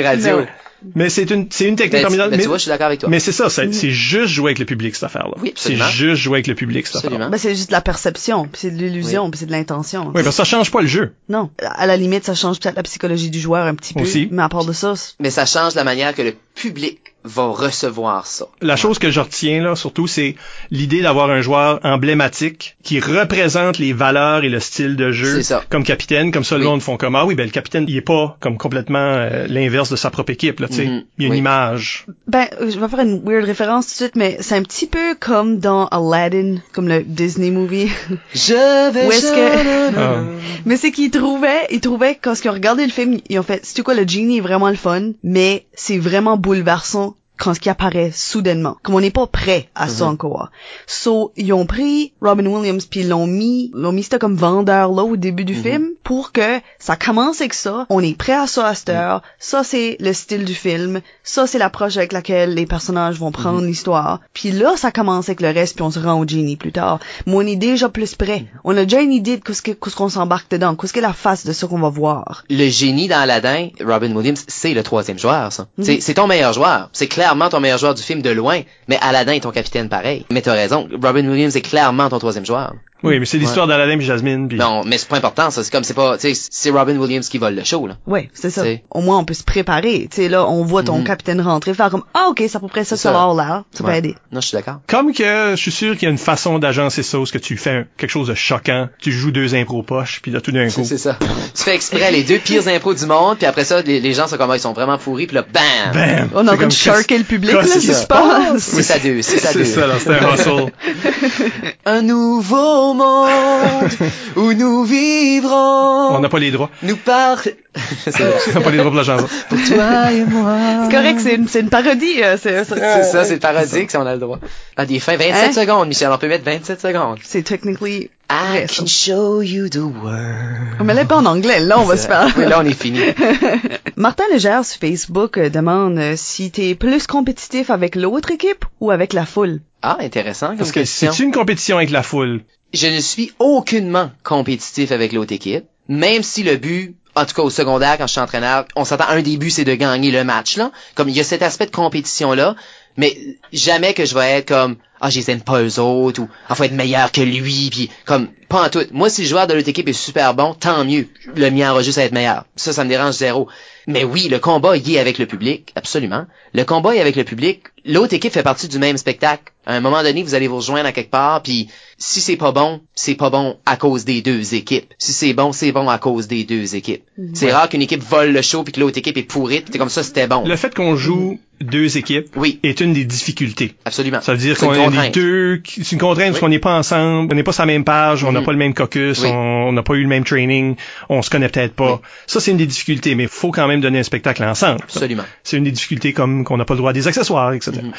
Mais 0.93 1.09
c'est 1.09 1.29
une, 1.31 1.47
c'est 1.49 1.65
une 1.67 1.75
technique 1.75 1.93
Ben, 1.93 2.01
formidable. 2.03 2.31
ben, 2.31 2.37
mais 2.37 2.43
tu 2.43 2.47
vois, 2.49 2.57
je 2.57 2.63
suis 2.63 2.69
d'accord 2.69 2.87
avec 2.87 2.99
toi. 2.99 3.09
mais 3.09 3.19
c'est 3.19 3.31
ça, 3.31 3.49
c'est 3.49 3.73
c'est 3.73 3.89
juste 3.91 4.27
jouer 4.27 4.49
avec 4.51 4.59
le 4.59 4.65
public, 4.65 4.93
cette 4.95 5.05
affaire-là. 5.05 5.33
Oui, 5.41 5.53
c'est 5.55 5.75
juste 5.75 6.21
jouer 6.21 6.37
avec 6.37 6.47
le 6.47 6.55
public, 6.55 6.85
cette 6.85 6.97
affaire-là. 6.97 7.15
Absolument. 7.15 7.31
Ben, 7.31 7.37
c'est 7.37 7.55
juste 7.55 7.69
de 7.69 7.73
la 7.73 7.81
perception, 7.81 8.43
puis 8.47 8.61
c'est 8.61 8.71
de 8.71 8.77
l'illusion, 8.77 9.29
puis 9.31 9.39
c'est 9.39 9.45
de 9.45 9.51
l'intention. 9.51 10.07
Oui, 10.07 10.11
parce 10.23 10.27
que 10.27 10.31
ça 10.31 10.43
change 10.43 10.71
pas 10.71 10.81
le 10.81 10.87
jeu. 10.87 11.13
Non. 11.29 11.49
À 11.63 11.85
la 11.87 11.97
limite, 11.97 12.25
ça 12.25 12.35
change 12.35 12.59
peut-être 12.59 12.75
la 12.75 12.83
psychologie 12.83 13.29
du 13.29 13.39
joueur 13.39 13.65
un 13.65 13.75
petit 13.75 13.93
peu. 13.93 14.01
Aussi. 14.01 14.27
Mais 14.31 14.43
à 14.43 14.49
part 14.49 14.65
de 14.65 14.73
ça, 14.73 14.95
c'est- 14.95 15.13
Mais 15.19 15.29
ça 15.31 15.45
change 15.45 15.73
la 15.75 15.83
manière 15.83 16.13
que 16.13 16.21
le 16.21 16.33
public 16.55 16.99
va 17.27 17.45
recevoir 17.47 18.27
ça. 18.27 18.45
La 18.61 18.75
chose 18.75 18.99
que 18.99 19.09
je 19.09 19.19
retiens 19.19 19.59
là, 19.63 19.75
surtout, 19.75 20.05
c'est 20.05 20.35
l'idée 20.69 21.01
d'avoir 21.01 21.31
un 21.31 21.41
joueur 21.41 21.79
emblématique 21.83 22.77
qui 22.83 22.99
représente 22.99 23.79
les 23.79 23.93
valeurs 23.93 24.43
et 24.43 24.49
le 24.49 24.59
style 24.59 24.95
de 24.95 25.11
jeu 25.11 25.37
C'est 25.37 25.43
ça. 25.43 25.63
comme 25.69 25.83
capitaine. 25.83 26.31
Comme 26.31 26.43
ça, 26.43 26.55
le 26.57 26.61
Oui. 26.65 26.69
monde 26.69 26.81
font 26.83 26.97
comme 26.97 27.15
ah 27.15 27.25
oui, 27.25 27.33
ben 27.33 27.45
le 27.45 27.49
capitaine, 27.51 27.85
il 27.87 27.97
est 27.97 28.01
pas 28.01 28.37
comme 28.39 28.57
complètement 28.59 28.99
euh, 28.99 29.47
l'inverse 29.47 29.89
de 29.89 29.95
sa 29.95 30.11
propre 30.11 30.31
équipe. 30.31 30.59
Là, 30.59 30.67
tu 30.67 30.75
sais, 30.75 30.85
Mhm. 30.85 31.03
il 31.17 31.21
y 31.23 31.25
a 31.25 31.27
une 31.27 31.31
Oui. 31.33 31.37
image. 31.39 32.05
Ben, 32.27 32.45
euh, 32.61 32.69
je 32.69 32.79
vais 32.79 32.87
faire 32.87 32.99
une 32.99 33.23
weird 33.25 33.43
référence 33.45 33.87
tout 33.87 33.93
de 33.93 33.97
suite, 33.97 34.15
mais 34.15 34.37
c'est 34.41 34.55
un 34.55 34.61
petit 34.63 34.85
peu 34.85 35.15
comme 35.19 35.57
dans 35.57 35.87
Aladdin, 35.87 36.57
comme 36.73 36.87
le 36.87 37.01
Disney 37.03 37.49
movie. 37.49 37.89
Je 38.35 38.91
vais 38.93 39.07
Où 39.07 39.11
est-ce 39.11 39.31
que- 39.31 39.95
Ah. 39.97 40.21
mais 40.65 40.77
c'est 40.77 40.91
qu'ils 40.91 41.09
trouvaient, 41.09 41.65
ils 41.71 41.81
trouvaient, 41.81 42.19
quand 42.21 42.33
ils 42.43 42.49
ont 42.49 42.53
regardé 42.53 42.85
le 42.85 42.91
film, 42.91 43.19
ils 43.29 43.39
ont 43.39 43.43
fait, 43.43 43.61
c'est 43.65 43.81
quoi, 43.81 43.95
le 43.95 44.07
genie 44.07 44.37
est 44.37 44.41
vraiment 44.41 44.69
le 44.69 44.75
fun, 44.75 45.11
mais 45.23 45.65
c'est 45.73 45.97
vraiment 45.97 46.37
bouleversant 46.45 47.17
quand 47.37 47.53
ce 47.53 47.59
qui 47.59 47.69
apparaît 47.69 48.11
soudainement. 48.13 48.77
Comme 48.83 48.95
on 48.95 49.01
n'est 49.01 49.11
pas 49.11 49.27
prêt 49.27 49.69
à 49.75 49.87
ça 49.87 50.05
Mhm. 50.05 50.11
encore. 50.11 50.49
So, 50.87 51.31
ils 51.35 51.53
ont 51.53 51.65
pris 51.65 52.13
Robin 52.21 52.45
Williams 52.45 52.85
puis 52.85 53.01
ils 53.01 53.09
l'ont 53.09 53.27
mis, 53.27 53.71
l'ont 53.73 53.91
mis 53.91 54.03
c'était 54.03 54.19
comme 54.19 54.35
vendeur 54.35 54.91
là 54.91 55.03
au 55.03 55.15
début 55.17 55.45
du 55.45 55.53
Mhm. 55.55 55.61
film 55.63 55.87
pour 56.03 56.31
que 56.31 56.59
ça 56.79 56.95
commence 56.95 57.41
avec 57.41 57.53
ça. 57.53 57.85
On 57.89 58.01
est 58.01 58.17
prêt 58.17 58.33
à 58.33 58.47
ça 58.47 58.67
à 58.67 58.75
cette 58.75 58.89
Mhm. 58.89 58.95
heure. 58.95 59.21
Ça, 59.39 59.63
c'est 59.63 59.97
le 59.99 60.13
style 60.13 60.45
du 60.45 60.53
film. 60.53 61.01
Ça, 61.23 61.47
c'est 61.47 61.57
l'approche 61.57 61.97
avec 61.97 62.13
laquelle 62.13 62.53
les 62.53 62.65
personnages 62.65 63.19
vont 63.19 63.31
prendre 63.31 63.61
l'histoire. 63.61 64.19
Puis 64.33 64.51
là, 64.51 64.73
ça 64.77 64.91
commence 64.91 65.29
avec 65.29 65.41
le 65.41 65.49
reste 65.49 65.75
puis 65.75 65.83
on 65.83 65.91
se 65.91 65.99
rend 65.99 66.19
au 66.19 66.27
génie 66.27 66.55
plus 66.55 66.71
tard. 66.71 66.99
Mais 67.25 67.33
on 67.35 67.41
est 67.41 67.55
déjà 67.55 67.89
plus 67.89 68.15
prêt. 68.15 68.45
On 68.63 68.75
a 68.77 68.83
déjà 68.83 69.01
une 69.01 69.11
idée 69.13 69.37
de 69.37 69.43
qu'est-ce 69.43 69.61
que- 69.61 69.71
qu'est-ce 69.71 69.95
qu'on 69.95 70.09
s'embarque 70.09 70.49
dedans. 70.51 70.75
Qu'est-ce 70.75 70.93
que 70.93 70.99
la 70.99 71.13
face 71.13 71.45
de 71.45 71.53
ce 71.53 71.65
qu'on 71.65 71.79
va 71.79 71.89
voir. 71.89 72.43
Le 72.49 72.69
génie 72.69 73.07
dans 73.07 73.19
Aladdin, 73.19 73.69
Robin 73.83 74.13
Williams, 74.15 74.43
c'est 74.47 74.73
le 74.73 74.83
troisième 74.83 75.19
joueur, 75.19 75.51
ça. 75.51 75.67
C'est- 75.81 76.13
ton 76.15 76.27
meilleur 76.27 76.53
joueur. 76.53 76.89
C'est 76.93 77.07
clairement 77.25 77.49
ton 77.49 77.59
meilleur 77.59 77.79
joueur 77.79 77.95
du 77.95 78.03
film 78.03 78.21
de 78.21 78.29
loin, 78.29 78.61
mais 78.87 78.99
Aladdin 79.01 79.33
est 79.33 79.39
ton 79.39 79.51
capitaine 79.51 79.89
pareil. 79.89 80.27
Mais 80.29 80.43
t'as 80.43 80.53
raison, 80.53 80.87
Robin 81.01 81.27
Williams 81.27 81.55
est 81.55 81.61
clairement 81.61 82.07
ton 82.07 82.19
troisième 82.19 82.45
joueur. 82.45 82.75
Oui, 83.05 83.19
mais 83.19 83.25
c'est 83.25 83.37
l'histoire 83.37 83.67
d'Aladin 83.67 83.97
et 83.99 84.01
Jasmine. 84.01 84.47
Puis... 84.47 84.57
Non, 84.57 84.83
mais 84.85 84.97
c'est 84.97 85.07
pas 85.07 85.17
important, 85.17 85.49
ça. 85.51 85.63
C'est 85.63 85.71
comme, 85.71 85.83
c'est 85.83 85.93
pas, 85.93 86.17
tu 86.17 86.33
sais, 86.33 86.47
c'est 86.51 86.69
Robin 86.71 86.97
Williams 86.97 87.27
qui 87.29 87.37
vole 87.37 87.55
le 87.55 87.63
show, 87.63 87.87
là. 87.87 87.97
Oui, 88.07 88.29
c'est 88.33 88.49
ça. 88.49 88.63
Au 88.91 89.01
moins, 89.01 89.17
on 89.19 89.25
peut 89.25 89.33
se 89.33 89.43
préparer. 89.43 90.07
Tu 90.11 90.23
sais, 90.23 90.29
là, 90.29 90.47
on 90.47 90.63
voit 90.63 90.83
ton 90.83 90.97
Mhm. 90.99 91.03
capitaine 91.05 91.41
rentrer, 91.41 91.73
faire 91.73 91.89
comme, 91.89 92.03
ah, 92.13 92.27
ok, 92.29 92.43
c'est 92.47 92.55
à 92.55 92.59
peu 92.59 92.67
près 92.67 92.83
ça, 92.83 92.95
C'est 92.97 93.03
ça 93.03 93.13
ça. 93.13 93.27
va 93.27 93.33
là. 93.35 93.63
Ça 93.71 93.83
peut 93.83 93.89
Ouais. 93.89 93.97
aider. 93.99 94.15
Non, 94.31 94.41
je 94.41 94.47
suis 94.47 94.55
d'accord. 94.55 94.79
Comme 94.87 95.13
que 95.13 95.51
je 95.51 95.55
suis 95.61 95.71
sûr 95.71 95.93
qu'il 95.93 96.03
y 96.03 96.07
a 96.07 96.11
une 96.11 96.17
façon 96.17 96.59
d'agencer 96.59 97.03
ça, 97.03 97.19
où 97.19 97.25
ce 97.25 97.31
que 97.33 97.37
tu 97.37 97.57
fais 97.57 97.85
quelque 97.97 98.09
chose 98.09 98.27
de 98.27 98.33
choquant, 98.33 98.89
tu 99.01 99.11
joues 99.11 99.31
deux 99.31 99.55
impros 99.55 99.83
poches, 99.83 100.19
puis 100.21 100.31
là 100.31 100.41
tout 100.41 100.51
d'un 100.51 100.69
coup. 100.69 100.83
C'est 100.85 100.97
ça. 100.97 101.17
tu 101.55 101.63
fais 101.63 101.75
exprès 101.75 102.11
les 102.11 102.23
deux 102.23 102.39
pires 102.39 102.67
impôts 102.67 102.93
du 102.93 103.05
monde, 103.05 103.37
puis 103.37 103.45
après 103.45 103.65
ça, 103.65 103.81
les, 103.81 103.99
les 103.99 104.13
gens 104.13 104.27
sont 104.27 104.37
comme, 104.37 104.51
ah, 104.51 104.57
ils 104.57 104.59
sont 104.61 104.73
vraiment 104.73 104.97
pourris, 104.97 105.27
puis 105.27 105.35
là, 105.35 105.43
bam! 105.43 105.93
Bam! 105.93 106.29
On 106.33 106.45
est 106.47 106.49
en 106.49 106.51
C'est 106.51 106.55
train 106.55 106.55
de 106.55 106.61
comme 106.61 106.71
sharker 106.71 107.17
le 107.17 107.23
public, 107.23 107.55
Ouais, 107.55 107.61
là, 107.61 107.67
c'est 107.67 107.79
c'est 107.79 107.93
ça? 107.93 108.01
super. 108.01 108.21
C'est 108.57 108.91
à 108.93 108.99
deux, 108.99 109.21
c'est 109.21 109.45
à 109.45 109.53
deux. 109.53 109.63
C'est 109.65 109.71
ça, 109.79 109.87
là, 109.87 109.93
c'est 109.99 110.09
un 110.09 110.33
hustle. 110.33 110.71
Un 111.85 112.01
nouveau 112.01 112.93
monde 112.95 113.89
où 114.35 114.53
nous 114.53 114.83
vivrons. 114.83 116.15
On 116.15 116.19
n'a 116.19 116.29
pas 116.29 116.39
les 116.39 116.51
droits. 116.51 116.69
Nous 116.83 116.95
par... 116.97 117.39
c'est 117.39 118.11
vrai. 118.11 118.33
On 118.51 118.53
n'a 118.59 118.61
pas 118.61 118.71
les 118.71 118.77
droits 118.77 118.91
pour 118.91 118.97
la 118.97 119.03
chanson. 119.03 119.27
Pour 119.49 119.57
toi 119.67 120.11
et 120.11 120.23
moi. 120.25 120.57
C'est 120.85 120.95
correct, 120.95 121.19
c'est 121.47 121.59
une, 121.59 121.69
parodie. 121.69 122.23
euh, 122.23 122.37
C'est 122.41 122.63
ça, 122.65 123.23
c'est 123.25 123.37
parodique 123.39 123.91
si 123.91 123.97
on 123.97 124.05
a 124.05 124.13
le 124.13 124.19
droit. 124.19 124.39
Ah, 124.77 124.85
des 124.85 124.99
fins, 124.99 125.17
27 125.17 125.33
Hein? 125.35 125.51
secondes, 125.51 125.87
Michel. 125.87 126.09
On 126.11 126.17
peut 126.17 126.27
mettre 126.27 126.45
27 126.45 126.81
secondes. 126.81 127.17
C'est 127.23 127.43
technically 127.43 128.09
I 128.29 128.65
can 128.67 128.87
show 128.87 129.41
you 129.41 129.69
the 129.69 129.75
world. 129.77 130.77
On 130.79 130.83
me 130.83 130.93
l'a 130.93 131.05
pas 131.05 131.17
en 131.17 131.25
anglais, 131.25 131.59
là, 131.59 131.79
on 131.79 131.83
va 131.85 131.95
se 131.95 132.07
faire. 132.07 132.27
Oui, 132.37 132.45
là, 132.45 132.59
on 132.61 132.65
est 132.65 132.73
fini. 132.73 132.99
Martin 133.97 134.23
Légère 134.31 134.65
sur 134.65 134.79
Facebook 134.79 135.37
euh, 135.37 135.49
demande 135.49 135.97
euh, 135.99 136.13
si 136.15 136.51
t'es 136.51 136.75
plus 136.75 137.05
compétitif 137.07 137.69
avec 137.69 137.95
l'autre 137.95 138.31
équipe 138.31 138.65
ou 138.79 138.91
avec 138.91 139.13
la 139.13 139.25
foule? 139.25 139.59
Ah, 139.81 139.97
intéressant 140.01 140.47
comme 140.49 140.57
Parce 140.57 140.71
que 140.71 140.79
question. 140.79 141.11
c'est 141.13 141.23
une 141.23 141.31
compétition 141.31 141.77
avec 141.77 141.91
la 141.91 142.01
foule. 142.03 142.41
Je 142.73 142.87
ne 142.87 142.99
suis 142.99 143.31
aucunement 143.39 144.11
compétitif 144.23 144.91
avec 144.91 145.13
l'autre 145.13 145.33
équipe, 145.33 145.65
même 145.87 146.23
si 146.23 146.43
le 146.43 146.57
but, 146.57 146.95
en 147.15 147.25
tout 147.25 147.33
cas 147.33 147.43
au 147.43 147.49
secondaire 147.49 147.97
quand 147.97 148.07
je 148.07 148.11
suis 148.13 148.21
entraîneur, 148.21 148.65
on 148.75 148.83
s'attend 148.85 149.07
un 149.07 149.21
des 149.21 149.37
buts 149.37 149.51
c'est 149.51 149.63
de 149.63 149.75
gagner 149.75 150.11
le 150.11 150.23
match 150.23 150.57
là. 150.57 150.71
Comme 150.95 151.09
il 151.09 151.15
y 151.15 151.19
a 151.21 151.23
cet 151.23 151.41
aspect 151.41 151.67
de 151.67 151.71
compétition 151.71 152.33
là, 152.33 152.55
mais 152.97 153.17
jamais 153.53 153.93
que 153.93 154.05
je 154.05 154.13
vais 154.15 154.31
être 154.31 154.47
comme 154.47 154.77
ah 155.01 155.09
je 155.09 155.19
les 155.19 155.31
aime 155.31 155.41
pas 155.41 155.61
eux 155.61 155.79
autres 155.79 156.21
ou 156.21 156.29
ah 156.49 156.55
faut 156.55 156.63
être 156.63 156.71
meilleur 156.73 157.11
que 157.11 157.21
lui 157.21 157.69
puis 157.71 157.89
comme 158.05 158.27
pas 158.49 158.65
en 158.65 158.69
tout. 158.69 158.83
Moi 158.91 159.09
si 159.09 159.23
le 159.23 159.27
joueur 159.27 159.47
de 159.47 159.53
l'autre 159.53 159.69
équipe 159.69 159.87
est 159.87 159.93
super 159.93 160.33
bon, 160.35 160.53
tant 160.53 160.85
mieux. 160.85 161.07
Le 161.35 161.49
mien 161.49 161.71
aura 161.71 161.81
juste 161.81 161.97
à 161.97 162.03
être 162.05 162.13
meilleur. 162.13 162.45
Ça 162.55 162.73
ça 162.73 162.83
me 162.83 162.89
dérange 162.89 163.15
zéro. 163.15 163.47
Mais 163.87 164.03
oui, 164.03 164.27
le 164.29 164.39
combat 164.39 164.77
y 164.77 164.95
est 164.95 164.99
avec 164.99 165.19
le 165.19 165.27
public, 165.27 165.71
absolument. 165.75 166.25
Le 166.53 166.63
combat 166.63 166.95
est 166.95 167.01
avec 167.01 167.15
le 167.15 167.23
public. 167.23 167.61
L'autre 167.85 168.15
équipe 168.15 168.33
fait 168.33 168.41
partie 168.41 168.67
du 168.67 168.79
même 168.79 168.97
spectacle. 168.97 169.53
À 169.67 169.75
un 169.75 169.79
moment 169.79 170.01
donné, 170.01 170.23
vous 170.23 170.33
allez 170.33 170.47
vous 170.47 170.55
rejoindre 170.57 170.87
à 170.87 170.91
quelque 170.91 171.11
part, 171.11 171.43
puis 171.43 171.67
si 171.99 172.19
c'est 172.19 172.35
pas 172.35 172.51
bon, 172.51 172.81
c'est 172.95 173.13
pas 173.13 173.29
bon 173.29 173.57
à 173.67 173.77
cause 173.77 174.03
des 174.05 174.23
deux 174.23 174.55
équipes. 174.55 174.91
Si 174.97 175.13
c'est 175.13 175.33
bon, 175.33 175.51
c'est 175.51 175.71
bon 175.71 175.87
à 175.87 175.99
cause 175.99 176.27
des 176.27 176.43
deux 176.45 176.75
équipes. 176.75 177.03
C'est 177.35 177.51
rare 177.51 177.69
qu'une 177.69 177.83
équipe 177.83 178.01
vole 178.03 178.31
le 178.31 178.41
show 178.41 178.63
puis 178.63 178.73
que 178.73 178.79
l'autre 178.79 178.97
équipe 178.97 179.17
est 179.17 179.23
pourrie, 179.23 179.61
puis 179.61 179.71
t'es 179.71 179.77
comme 179.77 179.89
ça, 179.89 180.01
c'était 180.01 180.27
bon. 180.27 180.47
Le 180.47 180.55
fait 180.55 180.73
qu'on 180.73 180.95
joue 180.95 181.39
deux 181.61 181.97
équipes 181.97 182.27
Oui, 182.35 182.59
est 182.63 182.79
une 182.81 182.93
des 182.93 183.05
difficultés. 183.05 183.75
absolument. 183.85 184.21
Ça 184.21 184.33
veut 184.33 184.39
dire 184.39 184.57
C'est 184.57 184.65
qu'on 184.65 184.73
est 184.73 184.84
les 184.89 185.09
deux, 185.09 185.61
c'est 185.65 185.91
une 185.93 185.97
contrainte 185.99 186.29
parce 186.29 186.39
qu'on 186.39 186.49
n'est 186.49 186.59
pas 186.59 186.73
ensemble, 186.77 187.31
on 187.31 187.35
n'est 187.35 187.43
pas 187.43 187.51
sur 187.53 187.63
la 187.63 187.67
même 187.67 187.83
page, 187.83 188.23
on 188.23 188.31
n'a 188.31 188.39
Mhm. 188.39 188.45
pas 188.45 188.51
le 188.51 188.57
même 188.57 188.73
caucus, 188.73 189.19
Oui. 189.21 189.29
on 189.31 189.71
n'a 189.71 189.83
pas 189.83 189.93
eu 189.95 190.01
le 190.03 190.07
même 190.07 190.23
training, 190.23 190.75
on 191.09 191.21
se 191.21 191.29
connaît 191.29 191.49
peut-être 191.49 191.73
pas. 191.73 191.93
Oui. 191.93 191.99
Ça, 192.27 192.39
c'est 192.39 192.51
une 192.51 192.57
des 192.57 192.65
difficultés, 192.65 193.15
mais 193.15 193.27
faut 193.27 193.51
quand 193.51 193.67
même 193.67 193.81
donner 193.81 193.99
un 193.99 194.03
spectacle 194.03 194.43
ensemble. 194.43 194.81
Absolument. 194.83 195.23
C'est 195.43 195.57
une 195.57 195.63
des 195.63 195.71
difficultés 195.71 196.13
comme 196.13 196.43
qu'on 196.43 196.57
n'a 196.57 196.65
pas 196.65 196.73
le 196.73 196.79
droit 196.79 196.89
à 196.89 196.93
des 196.93 197.07
accessoires, 197.07 197.53
etc. 197.53 197.71
Mhm. 197.83 197.91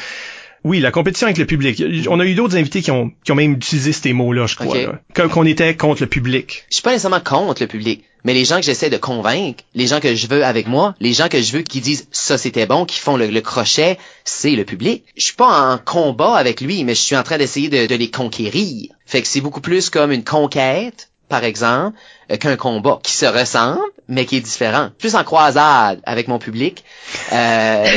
Oui, 0.65 0.81
la 0.81 0.91
compétition 0.91 1.27
avec 1.29 1.39
le 1.39 1.47
public. 1.47 1.81
On 2.09 2.19
a 2.19 2.25
eu 2.25 2.35
d'autres 2.35 2.57
invités 2.57 2.83
qui 2.83 2.91
ont, 2.91 3.13
qui 3.23 3.31
ont 3.31 3.37
même 3.37 3.53
utilisé 3.53 3.93
ces 3.93 4.13
mots-là, 4.13 4.47
je 4.47 4.57
crois. 4.57 4.77
Ok. 4.77 4.83
là. 4.83 4.99
Comme 5.15 5.29
qu'on 5.29 5.47
était 5.47 5.77
contre 5.77 6.03
le 6.03 6.09
public. 6.09 6.65
Je 6.71 6.77
suis 6.77 6.83
pas 6.83 6.91
nécessairement 6.91 7.21
contre 7.21 7.63
le 7.63 7.69
public, 7.69 8.03
mais 8.27 8.35
les 8.35 8.45
gens 8.45 8.57
que 8.57 8.63
j'essaie 8.63 8.91
de 8.91 8.97
convaincre, 8.97 9.63
les 9.77 9.87
gens 9.87 10.01
que 10.01 10.17
je 10.17 10.27
veux 10.27 10.45
avec 10.45 10.67
moi, 10.67 10.97
les 10.99 11.13
gens 11.13 11.29
que 11.29 11.41
je 11.41 11.53
veux 11.53 11.63
qui 11.63 11.81
disent 11.81 12.09
ça 12.11 12.37
c'était 12.37 12.67
bon, 12.67 12.85
qui 12.85 12.99
font 12.99 13.17
le, 13.17 13.41
crochet, 13.41 14.01
c'est 14.25 14.51
le 14.51 14.65
public. 14.65 15.05
Je 15.17 15.27
suis 15.27 15.37
pas 15.37 15.73
en 15.73 15.79
combat 15.79 16.35
avec 16.35 16.61
lui, 16.61 16.83
mais 16.83 16.97
je 16.97 17.01
suis 17.03 17.17
en 17.17 17.23
train 17.23 17.39
d'essayer 17.39 17.69
de, 17.69 17.95
les 17.95 18.11
conquérir. 18.11 18.91
Fait 19.07 19.23
que 19.23 19.29
c'est 19.29 19.41
beaucoup 19.41 19.61
plus 19.61 19.91
comme 19.91 20.11
une 20.11 20.25
conquête, 20.25 21.09
par 21.29 21.45
exemple, 21.45 21.97
qu'un 22.41 22.57
combat 22.57 22.99
qui 23.03 23.13
se 23.13 23.27
ressemble, 23.27 23.79
mais 24.09 24.25
qui 24.25 24.37
est 24.37 24.41
différent. 24.41 24.91
Plus 24.99 25.15
en 25.15 25.25
croisade 25.25 26.01
avec 26.05 26.29
mon 26.29 26.39
public. 26.39 26.85
Euh, 27.33 27.85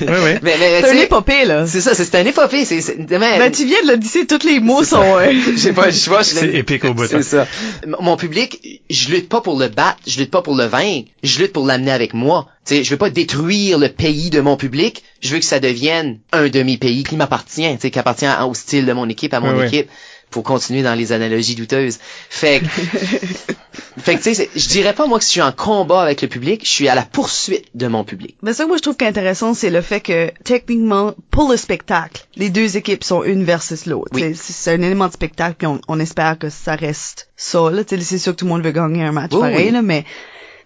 Oui, 0.00 0.06
oui. 0.08 0.32
mais, 0.42 0.56
mais, 0.58 0.80
C'est 0.82 0.90
un 0.90 0.96
épopée, 1.02 1.44
là. 1.44 1.66
c'est 1.66 1.80
ça, 1.80 1.94
c'est 1.94 2.04
c'est 2.04 2.16
un 2.20 2.24
épopée. 2.26 2.64
C'est, 2.64 2.80
c'est, 2.80 2.96
mais- 2.98 3.38
Ben, 3.38 3.50
tu 3.52 3.64
viens 3.64 3.82
de 3.82 3.88
le 3.92 3.96
dire, 3.96 4.24
tous 4.28 4.46
les 4.46 4.60
mots 4.60 4.84
sont... 4.84 5.02
euh, 5.02 5.32
j'ai 5.56 5.72
pas 5.72 5.86
le 5.86 5.92
choix. 5.92 6.22
je 6.22 6.28
C'est 6.34 6.54
épique 6.54 6.84
au 6.84 6.94
bout. 6.94 7.06
c'est 7.06 7.22
ça. 7.22 7.46
M- 7.84 7.96
Mon 8.00 8.16
public, 8.16 8.80
je 8.90 9.08
lutte 9.10 9.28
pas 9.28 9.40
pour 9.40 9.58
le 9.58 9.68
battre, 9.68 9.98
je 10.06 10.18
lutte 10.18 10.30
pas 10.30 10.42
pour 10.42 10.54
le 10.54 10.64
vaincre, 10.64 11.08
je 11.22 11.40
lutte 11.40 11.52
pour 11.52 11.66
l'amener 11.66 11.90
avec 11.92 12.14
moi. 12.14 12.46
Tu 12.66 12.76
sais, 12.76 12.84
je 12.84 12.90
veux 12.90 12.96
pas 12.98 13.10
détruire 13.10 13.78
le 13.78 13.88
pays 13.88 14.30
de 14.30 14.40
mon 14.40 14.56
public, 14.56 15.02
je 15.22 15.30
veux 15.32 15.38
que 15.38 15.44
ça 15.44 15.58
devienne 15.60 16.18
un 16.32 16.48
demi-pays 16.48 17.02
qui 17.02 17.16
m'appartient, 17.16 17.62
tu 17.74 17.80
sais, 17.80 17.90
qui 17.90 17.98
appartient 17.98 18.26
au 18.46 18.54
style 18.54 18.84
de 18.86 18.92
mon 18.92 19.08
équipe, 19.08 19.32
à 19.34 19.40
mon 19.40 19.52
Oui, 19.56 19.64
oui. 19.72 19.86
Pour 20.30 20.42
continuer 20.42 20.82
dans 20.82 20.94
les 20.94 21.12
analogies 21.12 21.54
douteuses. 21.54 21.98
Fait 22.28 22.60
que, 22.60 22.66
fait 23.98 24.16
que 24.16 24.22
tu 24.22 24.34
sais, 24.34 24.50
je 24.54 24.68
dirais 24.68 24.92
pas 24.92 25.06
moi 25.06 25.18
que 25.18 25.24
je 25.24 25.30
suis 25.30 25.40
en 25.42 25.52
combat 25.52 26.02
avec 26.02 26.20
le 26.22 26.28
public, 26.28 26.64
je 26.64 26.70
suis 26.70 26.88
à 26.88 26.94
la 26.94 27.02
poursuite 27.02 27.64
de 27.74 27.86
mon 27.86 28.04
public. 28.04 28.36
Ben, 28.42 28.52
ça 28.52 28.64
que 28.64 28.68
moi, 28.68 28.76
je 28.76 28.82
trouve 28.82 28.96
qu'intéressant, 28.96 29.54
c'est 29.54 29.70
le 29.70 29.80
fait 29.80 30.00
que, 30.00 30.30
techniquement, 30.44 31.14
pour 31.30 31.50
le 31.50 31.56
spectacle, 31.56 32.26
les 32.36 32.50
deux 32.50 32.76
équipes 32.76 33.04
sont 33.04 33.24
une 33.24 33.44
versus 33.44 33.86
l'autre. 33.86 34.10
Oui. 34.12 34.34
C'est- 34.34 34.70
un 34.70 34.82
élément 34.82 35.06
de 35.08 35.12
spectacle, 35.12 35.54
puis 35.56 35.66
on, 35.66 35.80
on 35.88 35.98
espère 35.98 36.38
que 36.38 36.50
ça 36.50 36.74
reste 36.76 37.30
ça, 37.36 37.70
C'est 37.88 38.18
sûr 38.18 38.32
que 38.32 38.38
tout 38.38 38.44
le 38.44 38.50
monde 38.50 38.62
veut 38.62 38.72
gagner 38.72 39.04
un 39.04 39.12
match 39.12 39.30
Oui, 39.32 39.40
pareil, 39.40 39.66
oui. 39.66 39.70
là, 39.72 39.82
mais 39.82 40.04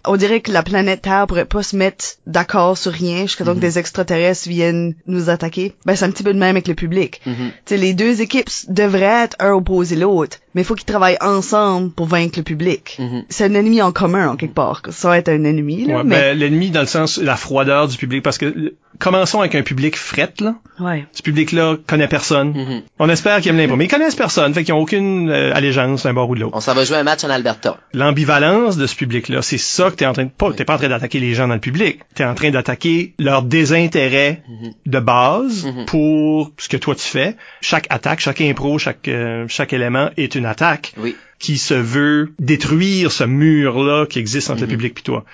on 0.05 0.17
dirait 0.17 0.41
que 0.41 0.51
la 0.53 0.63
planète 0.63 1.03
Terre 1.03 1.27
pourrait 1.27 1.45
pas 1.45 1.63
se 1.63 1.77
mettre 1.77 2.05
d'accord 2.27 2.77
sur 2.77 2.93
rien 2.93 3.23
jusqu'à 3.23 3.45
Mhm. 3.45 3.51
temps 3.51 3.55
que 3.57 3.61
des 3.61 3.79
extraterrestres 3.79 4.49
viennent 4.49 4.95
nous 5.07 5.31
attaquer. 5.31 5.75
Ben, 5.87 5.95
c'est 5.97 6.05
un 6.05 6.11
petit 6.11 6.23
peu 6.25 6.33
de 6.35 6.39
même 6.39 6.57
avec 6.57 6.69
le 6.69 6.75
public. 6.75 7.21
Mhm. 7.27 7.35
Tu 7.37 7.53
sais, 7.67 7.77
les 7.77 7.95
deux 7.95 8.21
équipes 8.21 8.51
devraient 8.69 9.25
être 9.25 9.37
un 9.39 9.53
opposé 9.53 9.97
l'autre, 9.97 10.39
mais 10.55 10.63
il 10.63 10.65
faut 10.65 10.75
qu'ils 10.75 10.85
travaillent 10.87 11.19
ensemble 11.21 11.91
pour 11.91 12.07
vaincre 12.07 12.39
le 12.39 12.43
public. 12.45 12.97
Mhm. 12.99 13.25
C'est 13.29 13.45
un 13.45 13.55
ennemi 13.55 13.81
en 13.83 13.93
commun, 13.93 14.29
en 14.31 14.37
quelque 14.37 14.55
part. 14.55 14.83
Ça 14.91 15.09
va 15.09 15.19
être 15.19 15.29
un 15.29 15.45
ennemi, 15.45 15.87
là, 15.87 15.99
Ouais, 15.99 16.03
mais... 16.05 16.17
ben, 16.21 16.39
l'ennemi 16.39 16.71
dans 16.71 16.81
le 16.81 16.87
sens 16.87 17.19
la 17.19 17.37
froideur 17.37 17.89
du 17.89 17.97
public 17.97 18.23
parce 18.23 18.39
que 18.39 18.75
commençons 18.99 19.41
avec 19.41 19.55
un 19.55 19.63
public 19.63 19.97
fret 19.97 20.33
là. 20.41 20.55
Ouais. 20.79 21.07
Ce 21.13 21.23
public-là 21.23 21.77
connaît 21.87 22.09
personne. 22.09 22.51
Mhm. 22.53 22.83
On 22.99 23.09
espère 23.09 23.41
qu'ils 23.41 23.51
aiment 23.51 23.59
l'impro, 23.59 23.77
mais 23.77 23.87
ils 23.87 23.89
connaissent 23.91 24.15
personne, 24.15 24.53
fait 24.55 24.65
qu'ils 24.65 24.75
ont 24.75 24.81
aucune 24.81 25.31
euh, 25.31 25.55
allégeance 25.55 26.03
d'un 26.05 26.13
bord 26.15 26.29
ou 26.31 26.35
de 26.35 26.41
l'autre. 26.41 26.57
On 26.57 26.61
s'en 26.61 26.75
va 26.75 26.85
jouer 26.85 26.97
un 26.99 27.03
match 27.03 27.25
en 27.25 27.31
Alberta. 27.31 27.79
L'ambivalence 27.95 28.77
de 28.77 28.87
ce 28.87 28.95
public-là, 28.97 29.43
c'est 29.43 29.59
ça 29.59 29.91
que 29.91 29.97
t'es 29.97 30.07
en 30.07 30.13
train 30.13 30.25
de 30.25 30.31
pas, 30.31 30.53
t'es 30.53 30.65
pas 30.65 30.75
en 30.75 30.79
train 30.79 30.89
d'attaquer 30.89 31.19
les 31.21 31.35
gens 31.35 31.49
dans 31.49 31.55
le 31.55 31.61
public, 31.61 32.01
t'es 32.15 32.25
en 32.25 32.35
train 32.35 32.51
d'attaquer 32.51 33.15
leur 33.19 33.43
désintérêt 33.43 34.43
Mhm. 34.49 34.73
de 34.87 34.99
base 35.01 35.67
pour 35.87 36.51
ce 36.59 36.69
que 36.69 36.77
toi 36.77 36.95
tu 36.95 37.07
fais. 37.07 37.37
Chaque 37.61 37.87
attaque, 37.91 38.21
chaque 38.21 38.41
impro, 38.41 38.79
chaque 38.79 39.09
euh, 39.09 39.47
chaque 39.49 39.73
élément 39.73 40.11
est 40.17 40.35
une 40.35 40.42
attaque 40.45 40.93
Oui. 40.99 41.17
qui 41.39 41.59
se 41.59 41.75
veut 41.75 42.33
détruire 42.39 43.11
ce 43.13 43.25
mur-là 43.25 44.07
qui 44.07 44.19
existe 44.19 44.51
entre 44.51 44.61
Mhm. 44.63 44.67
le 44.67 44.71
public 44.71 44.95
puis 44.95 45.03
toi. 45.05 45.25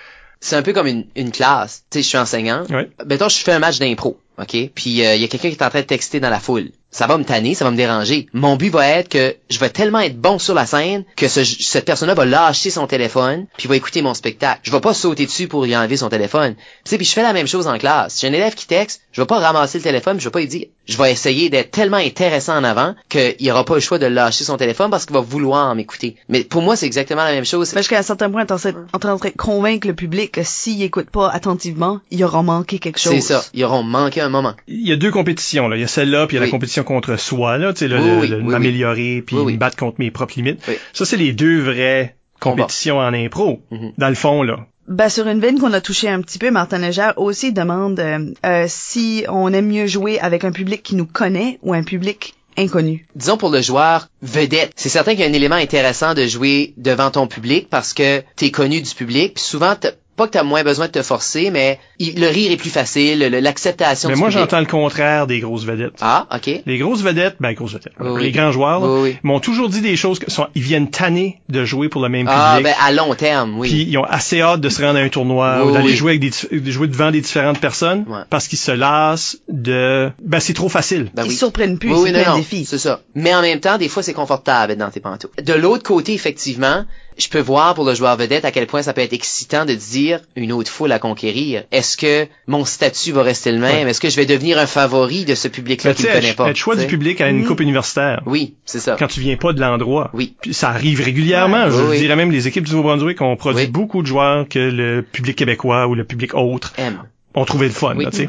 c'est 0.40 0.56
un 0.56 0.62
peu 0.62 0.72
comme 0.72 0.86
une, 0.86 1.05
une 1.16 1.32
classe. 1.32 1.85
Tu 1.90 1.98
sais, 1.98 2.02
je 2.02 2.09
suis 2.09 2.18
enseignant. 2.18 2.64
Ouais. 2.70 2.89
Mettons, 3.06 3.28
je 3.28 3.39
fais 3.39 3.52
un 3.52 3.59
match 3.59 3.78
d'impro, 3.80 4.20
OK? 4.39 4.51
Puis 4.51 4.70
il 4.90 4.93
y 4.93 5.05
a 5.05 5.16
quelqu'un 5.28 5.48
qui 5.51 5.56
est 5.56 5.62
en 5.62 5.70
train 5.70 5.80
de 5.80 5.86
texter 5.86 6.20
dans 6.20 6.30
la 6.30 6.39
foule. 6.40 6.70
Ça 6.90 7.06
va 7.06 7.19
me 7.19 7.24
tanner, 7.24 7.55
ça 7.55 7.65
va 7.66 7.70
me 7.70 7.77
déranger. 7.77 8.28
Mon 8.32 8.56
but 8.56 8.70
va 8.70 8.89
être 8.89 9.10
que 9.10 9.36
je 9.51 9.59
vais 9.59 9.69
tellement 9.69 10.01
être 10.01 10.19
bon 10.19 10.39
sur 10.39 10.55
la 10.55 10.65
scène 10.65 11.05
que 11.16 11.28
ce- 11.28 11.44
cette 11.44 11.85
personne-là 11.85 12.15
va 12.15 12.24
lâcher 12.24 12.70
son 12.70 12.86
téléphone 12.86 13.47
puis 13.59 13.69
va 13.69 13.77
écouter 13.77 14.01
mon 14.01 14.15
spectacle. 14.15 14.60
Je 14.62 14.73
vais 14.73 14.81
pas 14.81 14.94
sauter 14.94 15.27
dessus 15.27 15.48
pour 15.48 15.65
lui 15.65 15.77
enlever 15.77 15.98
son 15.98 16.09
téléphone. 16.09 16.55
Tu 16.55 16.62
sais, 16.90 16.97
puis 16.97 17.05
je 17.06 17.12
fais 17.12 17.23
la 17.23 17.35
même 17.35 17.47
chose 17.47 17.66
en 17.66 17.77
classe. 17.78 18.15
Si 18.15 18.20
j'ai 18.23 18.28
un 18.28 18.32
élève 18.32 18.55
qui 18.55 18.66
texte, 18.66 19.02
je 19.12 19.20
vais 19.20 19.27
pas 19.27 19.39
ramasser 19.39 19.78
le 19.78 19.85
téléphone, 19.85 20.16
puis 20.16 20.24
je 20.24 20.28
vais 20.28 20.32
pas 20.32 20.40
lui 20.40 20.48
dire. 20.48 20.66
Je 20.86 20.97
vais 20.97 21.12
essayer 21.12 21.51
d'être 21.51 21.70
tellement 21.70 21.98
intéressant 21.98 22.56
en 22.56 22.65
avant 22.65 22.94
qu'il 23.10 23.51
aura 23.51 23.66
pas 23.66 23.74
le 23.74 23.81
choix 23.81 23.98
de 23.98 24.06
lâcher 24.06 24.44
son 24.44 24.56
téléphone 24.56 24.90
parce 24.90 25.05
qu'il 25.05 25.12
va 25.15 25.20
vouloir 25.20 25.74
m'écouter. 25.74 26.16
Mais 26.31 26.43
pour 26.44 26.62
moi, 26.62 26.77
c'est 26.77 26.86
exactement 26.86 27.23
la 27.24 27.32
même 27.32 27.44
chose. 27.44 27.70
Parce 27.74 27.86
qu'à 27.89 27.98
un 27.98 28.02
certain 28.02 28.31
point, 28.31 28.47
t'es 28.47 28.52
en 28.55 28.56
train 28.59 28.73
en 28.94 28.98
train 28.98 29.15
de 29.15 29.36
convaincre 29.36 29.86
le 29.86 29.94
public 29.94 30.32
que 30.32 30.43
s'il 30.43 30.82
écoute 30.82 31.10
pas 31.10 31.28
attentivement, 31.31 32.01
il 32.10 32.24
aura 32.24 32.43
manqué 32.43 32.78
quelque 32.78 32.98
chose. 32.98 33.12
C'est 33.12 33.20
ça. 33.20 33.44
Ils 33.52 33.65
auront 33.65 33.82
manqué 33.82 34.23
un 34.23 34.31
moment. 34.31 34.55
Il 34.66 34.89
y 34.89 34.93
a 34.93 34.97
deux 34.97 35.10
compétitions 35.10 35.69
là, 35.69 35.77
il 35.77 35.81
y 35.81 35.85
a 35.85 35.89
celle-là 35.89 36.27
puis 36.27 36.36
il 36.36 36.39
y 36.39 36.40
a 36.40 36.44
Oui. 36.44 36.48
la 36.48 36.51
compétition 36.52 36.77
contre 36.84 37.16
soi 37.16 37.59
là, 37.59 37.72
tu 37.72 37.80
sais 37.80 37.88
le, 37.88 37.98
Oui, 37.98 38.05
le- 38.06 38.16
oui, 38.20 38.28
le- 38.28 38.36
oui, 38.38 38.42
oui. 38.44 38.50
m'améliorer 38.52 39.22
puis 39.26 39.36
Oui, 39.36 39.42
oui. 39.46 39.52
me 39.55 39.59
battre 39.59 39.76
contre 39.76 39.96
mes 39.98 40.10
propres 40.10 40.34
limites. 40.36 40.60
Oui. 40.68 40.74
Ça 40.92 41.05
c'est 41.05 41.16
les 41.16 41.32
deux 41.32 41.60
vraies 41.60 42.16
compétitions 42.40 42.98
en 42.98 43.12
impro. 43.12 43.60
Mhm. 43.70 43.92
Dans 43.98 44.09
le 44.09 44.14
fond 44.14 44.42
là. 44.42 44.66
Ben, 44.86 45.10
sur 45.10 45.26
une 45.28 45.40
veine 45.40 45.59
qu'on 45.60 45.72
a 45.74 45.82
touché 45.82 46.09
un 46.09 46.22
petit 46.22 46.38
peu, 46.38 46.50
Martin 46.50 46.78
Légère 46.78 47.12
aussi 47.18 47.52
demande 47.52 48.00
euh, 48.00 48.32
euh, 48.46 48.64
si 48.68 49.24
on 49.28 49.52
aime 49.52 49.66
mieux 49.66 49.86
jouer 49.86 50.18
avec 50.18 50.44
un 50.44 50.50
public 50.52 50.82
qui 50.82 50.94
nous 50.96 51.05
connaît 51.05 51.59
ou 51.62 51.74
un 51.74 51.82
public 51.82 52.34
inconnu. 52.56 53.06
disons 53.14 53.36
pour 53.36 53.50
le 53.50 53.60
joueur 53.62 54.09
vedette, 54.22 54.72
c'est 54.76 54.88
certain 54.88 55.12
qu'il 55.12 55.20
y 55.20 55.24
a 55.24 55.28
un 55.28 55.32
élément 55.32 55.55
intéressant 55.56 56.14
de 56.14 56.26
jouer 56.26 56.72
devant 56.76 57.10
ton 57.10 57.26
public 57.26 57.68
parce 57.70 57.92
que 57.92 58.22
t'es 58.34 58.50
connu 58.50 58.80
du 58.80 58.94
public. 58.94 59.34
Puis 59.34 59.44
souvent, 59.44 59.74
t'as- 59.78 59.92
pas 60.18 60.26
que 60.26 60.32
t'as 60.32 60.42
moins 60.42 60.62
besoin 60.64 60.86
de 60.86 60.92
te 60.92 61.02
forcer, 61.02 61.50
mais 61.50 61.78
il- 61.98 62.20
le 62.20 62.26
rire 62.28 62.52
est 62.52 62.56
plus 62.58 62.68
facile, 62.70 63.20
le- 63.20 63.40
l'acceptation 63.40 64.10
Mais 64.10 64.16
moi, 64.16 64.28
j'entends 64.28 64.60
le 64.60 64.66
contraire 64.66 65.26
des 65.26 65.40
grosses 65.40 65.64
vedettes. 65.64 65.94
Ah, 66.02 66.26
ok. 66.34 66.62
Les 66.66 66.76
grosses 66.78 67.00
vedettes, 67.02 67.36
ben 67.40 67.52
grosses 67.54 67.72
vedettes, 67.72 67.94
Oui, 68.00 68.22
les 68.22 68.30
grands 68.32 68.52
joueurs, 68.52 68.80
là, 68.80 68.86
Oui, 68.86 69.00
oui. 69.10 69.16
m'ont 69.22 69.40
toujours 69.40 69.70
dit 69.70 69.80
des 69.80 69.96
choses 69.96 70.18
que 70.18 70.30
sont, 70.30 70.46
ils 70.54 70.62
viennent 70.62 70.90
tanner 70.90 71.40
de 71.48 71.64
jouer 71.64 71.88
pour 71.88 72.02
le 72.02 72.08
même 72.10 72.26
Ah, 72.28 72.56
public. 72.58 72.74
ben 72.76 72.84
à 72.86 72.92
long 72.92 73.14
terme, 73.14 73.58
oui. 73.58 73.68
Puis 73.68 73.82
ils 73.88 73.96
ont 73.96 74.04
assez 74.04 74.42
hâte 74.42 74.60
de 74.60 74.68
se 74.68 74.82
rendre 74.82 74.98
à 74.98 75.02
un 75.02 75.08
tournoi 75.08 75.60
Oui, 75.62 75.68
ou 75.70 75.72
d'aller 75.72 75.86
oui. 75.86 75.96
jouer 75.96 76.10
avec 76.12 76.20
des 76.20 76.58
de 76.60 76.70
jouer 76.70 76.88
devant 76.88 77.10
des 77.10 77.20
différentes 77.22 77.60
personnes 77.60 78.04
Ouais. 78.08 78.20
parce 78.28 78.48
qu'ils 78.48 78.58
se 78.58 78.72
lassent 78.72 79.38
de 79.48 80.10
ben 80.22 80.40
c'est 80.40 80.54
trop 80.54 80.68
facile. 80.68 81.10
Ben 81.14 81.24
Ils 81.24 81.32
surprennent 81.32 81.78
plus, 81.78 81.92
Oui, 81.94 82.10
c'est 82.12 82.26
non, 82.26 82.36
défis. 82.36 82.64
c'est 82.64 82.78
ça. 82.78 83.00
Mais 83.14 83.34
en 83.34 83.40
même 83.42 83.60
temps, 83.60 83.78
des 83.78 83.88
fois, 83.88 84.02
c'est 84.02 84.12
confortable 84.14 84.68
d'être 84.68 84.78
dans 84.78 84.90
tes 84.90 85.00
pantoufles. 85.00 85.42
De 85.42 85.52
l'autre 85.54 85.82
côté, 85.84 86.12
effectivement, 86.14 86.84
je 87.18 87.28
peux 87.28 87.40
voir 87.40 87.74
pour 87.74 87.84
le 87.84 87.94
joueur 87.94 88.16
vedette 88.16 88.44
à 88.44 88.52
quel 88.52 88.66
point 88.66 88.82
ça 88.82 88.92
peut 88.92 89.00
être 89.00 89.12
excitant 89.12 89.64
de 89.64 89.74
dire 89.74 90.20
une 90.36 90.52
autre 90.52 90.70
foule 90.70 90.92
à 90.92 90.98
conquérir. 90.98 91.64
Est-ce 91.72 91.96
que 91.96 92.26
mon 92.46 92.64
statut 92.64 93.12
va 93.12 93.22
rester 93.22 93.50
le 93.52 93.58
même? 93.58 93.84
Ouais. 93.84 93.90
Est-ce 93.90 94.00
que 94.00 94.08
je 94.08 94.16
vais 94.16 94.26
devenir 94.26 94.58
un 94.58 94.66
favori 94.66 95.24
de 95.24 95.34
ce 95.34 95.48
public-là 95.48 95.94
qui 95.94 96.02
sais, 96.02 96.12
connaît 96.12 96.34
pas? 96.34 96.50
être 96.50 96.56
choix 96.56 96.76
tu 96.76 96.82
du 96.82 96.86
public 96.86 97.20
à 97.20 97.28
une 97.28 97.44
coupe 97.44 97.60
universitaire. 97.60 98.22
Oui, 98.24 98.54
c'est 98.64 98.78
ça. 98.80 98.96
Quand 98.98 99.08
tu 99.08 99.20
viens 99.20 99.36
pas 99.36 99.52
de 99.52 99.60
l'endroit. 99.60 100.10
Oui. 100.14 100.34
Puis 100.40 100.54
ça 100.54 100.68
arrive 100.70 101.02
régulièrement. 101.02 101.64
Ouais, 101.64 101.70
je 101.72 101.82
oui, 101.82 101.98
dirais 101.98 102.16
même 102.16 102.30
les 102.30 102.46
équipes 102.46 102.64
du 102.64 102.70
Nouveau-Brunswick 102.72 103.20
ont 103.20 103.36
produit 103.36 103.64
Oui. 103.64 103.70
beaucoup 103.70 104.02
de 104.02 104.06
joueurs 104.06 104.48
que 104.48 104.58
le 104.58 105.02
public 105.02 105.36
québécois 105.36 105.88
ou 105.88 105.94
le 105.94 106.04
public 106.04 106.34
autre 106.34 106.72
M. 106.78 107.02
ont 107.34 107.44
trouvé 107.44 107.66
le 107.66 107.72
fun. 107.72 107.94
Oui. 107.96 108.04
là, 108.04 108.10
tu 108.10 108.16
sais. 108.18 108.28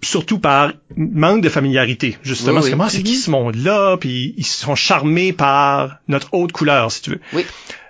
Surtout 0.00 0.38
par 0.38 0.72
manque 0.96 1.40
de 1.40 1.48
familiarité. 1.48 2.16
Justement, 2.22 2.58
Oui, 2.58 2.62
c'est 2.62 2.64
oui. 2.66 2.70
comment 2.70 2.88
c'est 2.88 3.02
qui 3.02 3.16
ce 3.16 3.30
monde-là, 3.30 3.96
puis 3.96 4.32
ils 4.36 4.44
sont 4.46 4.76
charmés 4.76 5.32
par 5.32 5.96
notre 6.06 6.28
haute 6.32 6.52
couleur, 6.52 6.92
si 6.92 7.02
tu 7.02 7.10
veux. 7.10 7.20
Oui. 7.32 7.44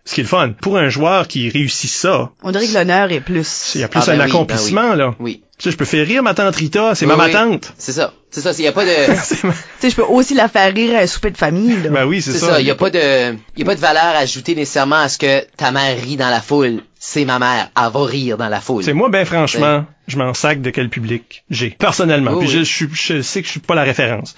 Ce 0.09 0.15
qui 0.15 0.21
est 0.21 0.25
le 0.25 0.29
fun. 0.31 0.53
Pour 0.63 0.79
un 0.79 0.89
joueur 0.89 1.29
qui 1.29 1.51
réussit 1.51 1.91
ça, 1.91 2.31
On 2.43 2.51
dirait 2.51 2.67
que 2.67 2.73
l'honneur 2.73 3.13
est 3.13 3.21
plus. 3.21 3.73
il 3.75 3.83
y 3.83 3.85
a 3.85 3.89
plus 3.89 4.01
Ah, 4.03 4.07
ben 4.07 4.13
un 4.15 4.25
oui, 4.25 4.31
accomplissement, 4.31 4.95
là. 4.95 5.15
Oui. 5.21 5.43
Tu 5.59 5.65
sais, 5.65 5.71
je 5.71 5.77
peux 5.77 5.85
faire 5.85 6.07
rire 6.07 6.23
ma 6.23 6.33
tante 6.33 6.57
Rita, 6.57 6.95
c'est 6.95 7.05
Oui, 7.05 7.15
ma 7.15 7.27
oui. 7.27 7.31
ma 7.31 7.39
tante. 7.39 7.75
C'est 7.77 7.93
ça. 7.93 8.15
C'est 8.31 8.41
ça. 8.41 8.53
Il 8.57 8.65
y 8.65 8.69
a 8.69 8.73
pas 8.73 8.87
de, 8.87 8.91
Tu 9.43 9.53
sais, 9.81 9.91
je 9.91 9.97
peux 9.97 10.03
aussi 10.05 10.33
la 10.33 10.49
faire 10.49 10.73
rire 10.73 10.97
à 10.97 11.03
un 11.03 11.07
souper 11.07 11.31
de 11.31 11.37
famille, 11.37 11.77
là. 11.83 11.91
ben 11.91 12.07
oui, 12.07 12.23
c'est 12.23 12.33
c'est 12.33 12.39
ça. 12.39 12.53
ça. 12.55 12.61
Il 12.63 12.67
y 12.67 12.71
a 12.71 12.75
pas 12.75 12.89
de, 12.89 13.33
il 13.35 13.59
y 13.59 13.63
a 13.63 13.67
pas 13.67 13.75
de 13.75 13.81
valeur 13.81 14.17
ajoutée 14.17 14.55
nécessairement 14.55 14.97
à 14.97 15.11
ce 15.11 15.19
que 15.19 15.45
ta 15.59 15.73
mère 15.73 16.01
rit 16.01 16.17
dans 16.17 16.31
la 16.31 16.41
foule. 16.41 16.81
C'est 16.99 17.27
ma 17.27 17.39
mère. 17.39 17.69
Elle 17.77 17.93
va 17.93 18.05
rire 18.07 18.39
dans 18.39 18.49
la 18.49 18.63
foule. 18.63 18.85
C'est 18.85 18.95
moi, 18.95 19.11
ben 19.11 19.27
franchement, 19.27 19.85
je 20.07 20.17
m'en 20.17 20.33
sac 20.33 20.63
de 20.63 20.71
quel 20.71 20.89
public 20.89 21.45
j'ai. 21.51 21.71
Personnellement. 21.79 22.31
Oui, 22.33 22.47
Puis 22.47 22.57
oui. 22.57 22.65
je, 22.65 22.87
je, 22.87 23.17
je 23.17 23.21
sais 23.23 23.41
que 23.43 23.47
je 23.47 23.51
suis 23.53 23.61
pas 23.61 23.75
la 23.75 23.83
référence. 23.85 24.35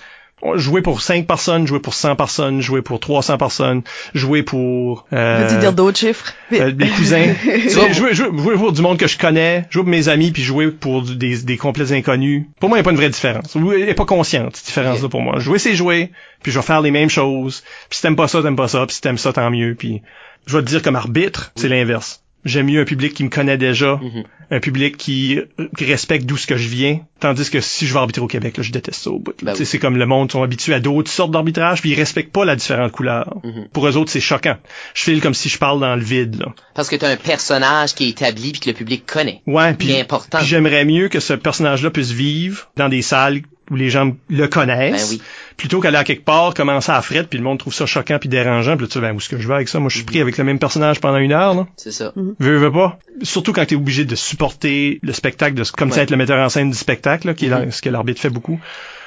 Jouer 0.54 0.80
pour 0.80 1.02
5 1.02 1.26
personnes, 1.26 1.66
jouer 1.66 1.80
pour 1.80 1.92
100 1.94 2.16
personnes, 2.16 2.60
jouer 2.62 2.80
pour 2.80 2.98
300 2.98 3.36
personnes, 3.36 3.82
jouer 4.14 4.42
pour... 4.42 5.04
Euh, 5.12 5.46
Veux-tu 5.46 5.60
dire 5.60 5.72
d'autres 5.74 5.98
chiffres? 5.98 6.32
euh, 6.52 6.72
mes 6.74 6.88
cousins. 6.88 7.26
Jouer, 7.68 7.92
jouer, 7.92 8.14
jouer 8.14 8.54
pour 8.56 8.72
du 8.72 8.80
monde 8.82 8.96
que 8.98 9.06
je 9.06 9.18
connais, 9.18 9.66
jouer 9.70 9.82
pour 9.82 9.90
mes 9.90 10.08
amis, 10.08 10.30
puis 10.30 10.42
jouer 10.42 10.70
pour 10.70 11.02
du- 11.02 11.16
des, 11.16 11.38
des 11.42 11.56
complets 11.58 11.92
inconnus. 11.92 12.46
Pour 12.58 12.68
moi, 12.70 12.78
il 12.78 12.80
n'y 12.80 12.82
a 12.82 12.84
pas 12.84 12.90
une 12.90 12.96
vraie 12.96 13.10
différence. 13.10 13.54
Il 13.54 13.62
n'y 13.62 13.90
a 13.90 13.94
pas 13.94 14.06
consciente, 14.06 14.56
cette 14.56 14.66
différence-là 14.66 15.08
pour 15.10 15.20
moi. 15.20 15.38
Jouer, 15.38 15.58
c'est 15.58 15.74
jouer, 15.74 16.10
puis 16.42 16.50
je 16.52 16.58
vais 16.58 16.64
faire 16.64 16.80
les 16.80 16.90
mêmes 16.90 17.10
choses. 17.10 17.62
Puis 17.90 17.96
si 17.98 18.02
t'aimes 18.02 18.16
pas 18.16 18.28
ça, 18.28 18.42
t'aimes 18.42 18.56
pas 18.56 18.68
ça. 18.68 18.86
Puis 18.86 18.94
si 18.96 19.00
t'aimes 19.02 19.18
ça, 19.18 19.32
tant 19.34 19.50
mieux. 19.50 19.74
Puis 19.74 20.00
je 20.46 20.56
vais 20.56 20.62
te 20.64 20.68
dire 20.68 20.82
comme 20.82 20.96
arbitre, 20.96 21.52
c'est 21.54 21.68
l'inverse. 21.68 22.22
J'aime 22.44 22.66
mieux 22.66 22.80
un 22.80 22.84
public 22.84 23.12
qui 23.14 23.24
me 23.24 23.28
connaît 23.28 23.58
déjà, 23.58 23.98
Mhm. 24.02 24.24
un 24.50 24.60
public 24.60 24.96
qui, 24.96 25.38
qui 25.76 25.84
respecte 25.84 26.24
d'où 26.26 26.36
ce 26.36 26.46
que 26.46 26.56
je 26.56 26.68
viens, 26.68 27.00
tandis 27.20 27.48
que 27.50 27.60
si 27.60 27.86
je 27.86 27.92
vais 27.92 27.98
arbitrer 28.00 28.22
au 28.22 28.26
Québec, 28.26 28.56
là, 28.56 28.62
je 28.62 28.72
déteste 28.72 29.02
ça 29.02 29.10
au 29.10 29.18
bout. 29.18 29.34
Ben 29.42 29.54
oui. 29.58 29.66
C'est 29.66 29.78
comme 29.78 29.96
le 29.96 30.06
monde 30.06 30.32
sont 30.32 30.42
habitués 30.42 30.74
à 30.74 30.80
d'autres 30.80 31.10
sortes 31.10 31.30
d'arbitrage, 31.30 31.80
puis 31.82 31.90
ils 31.90 31.94
respectent 31.94 32.32
pas 32.32 32.44
la 32.44 32.56
différente 32.56 32.92
couleur. 32.92 33.36
Mhm. 33.44 33.68
Pour 33.72 33.86
eux 33.86 33.96
autres, 33.96 34.10
c'est 34.10 34.20
choquant. 34.20 34.56
Je 34.94 35.02
file 35.04 35.20
comme 35.20 35.34
si 35.34 35.48
je 35.48 35.58
parle 35.58 35.80
dans 35.80 35.94
le 35.94 36.02
vide. 36.02 36.36
Là. 36.40 36.54
Parce 36.74 36.88
que 36.88 36.96
t'as 36.96 37.10
un 37.10 37.16
personnage 37.16 37.94
qui 37.94 38.06
est 38.06 38.10
établi 38.10 38.52
puis 38.52 38.60
que 38.60 38.70
le 38.70 38.74
public 38.74 39.04
connaît. 39.06 39.42
Ouais, 39.46 39.74
Puis 39.74 39.94
important. 40.00 40.38
puis 40.38 40.46
j'aimerais 40.46 40.84
mieux 40.84 41.08
que 41.08 41.20
ce 41.20 41.34
personnage-là 41.34 41.90
puisse 41.90 42.10
vivre 42.10 42.70
dans 42.76 42.88
des 42.88 43.02
salles 43.02 43.42
où 43.70 43.76
les 43.76 43.88
gens 43.90 44.12
le 44.28 44.48
connaissent, 44.48 45.10
Ben 45.10 45.16
oui. 45.16 45.22
plutôt 45.56 45.80
qu'aller 45.80 45.97
à 45.98 46.05
quelque 46.05 46.24
part, 46.24 46.55
commencer 46.55 46.90
à 46.92 47.01
frette, 47.02 47.28
puis 47.28 47.38
le 47.38 47.44
monde 47.44 47.59
trouve 47.59 47.72
ça 47.74 47.86
choquant 47.86 48.18
puis 48.18 48.28
dérangeant, 48.28 48.76
puis 48.76 48.84
là 48.84 48.88
tu 48.88 48.94
sais, 48.94 49.01
ben, 49.01 49.12
où 49.14 49.18
est-ce 49.18 49.28
que 49.28 49.38
je 49.38 49.47
vais 49.48 49.55
avec 49.55 49.68
ça? 49.68 49.78
Moi, 49.78 49.88
je 49.90 49.97
suis 49.97 50.05
pris 50.05 50.20
avec 50.20 50.36
le 50.38 50.44
même 50.44 50.59
personnage 50.59 51.01
pendant 51.01 51.18
une 51.18 51.32
heure, 51.32 51.55
là. 51.55 51.66
C'est 51.76 51.92
ça. 51.92 52.12
Veux, 52.38 52.56
veux 52.56 52.72
pas? 52.72 52.98
Surtout 53.22 53.52
quand 53.52 53.64
tu 53.64 53.74
es 53.74 53.76
obligé 53.76 54.05
de 54.05 54.14
supporter 54.16 54.98
le 55.02 55.12
spectacle, 55.12 55.55
de, 55.55 55.64
comme 55.76 55.92
ça 55.92 56.02
être 56.02 56.10
le 56.10 56.16
metteur 56.16 56.38
en 56.44 56.48
scène 56.48 56.70
du 56.70 56.76
spectacle, 56.76 57.26
là, 57.28 57.34
qui 57.34 57.47
est 57.47 57.48
Mhm. 57.51 57.64
la- 57.66 57.70
ce 57.70 57.82
que 57.82 57.88
l'arbitre 57.90 58.20
fait 58.20 58.30
beaucoup. 58.30 58.59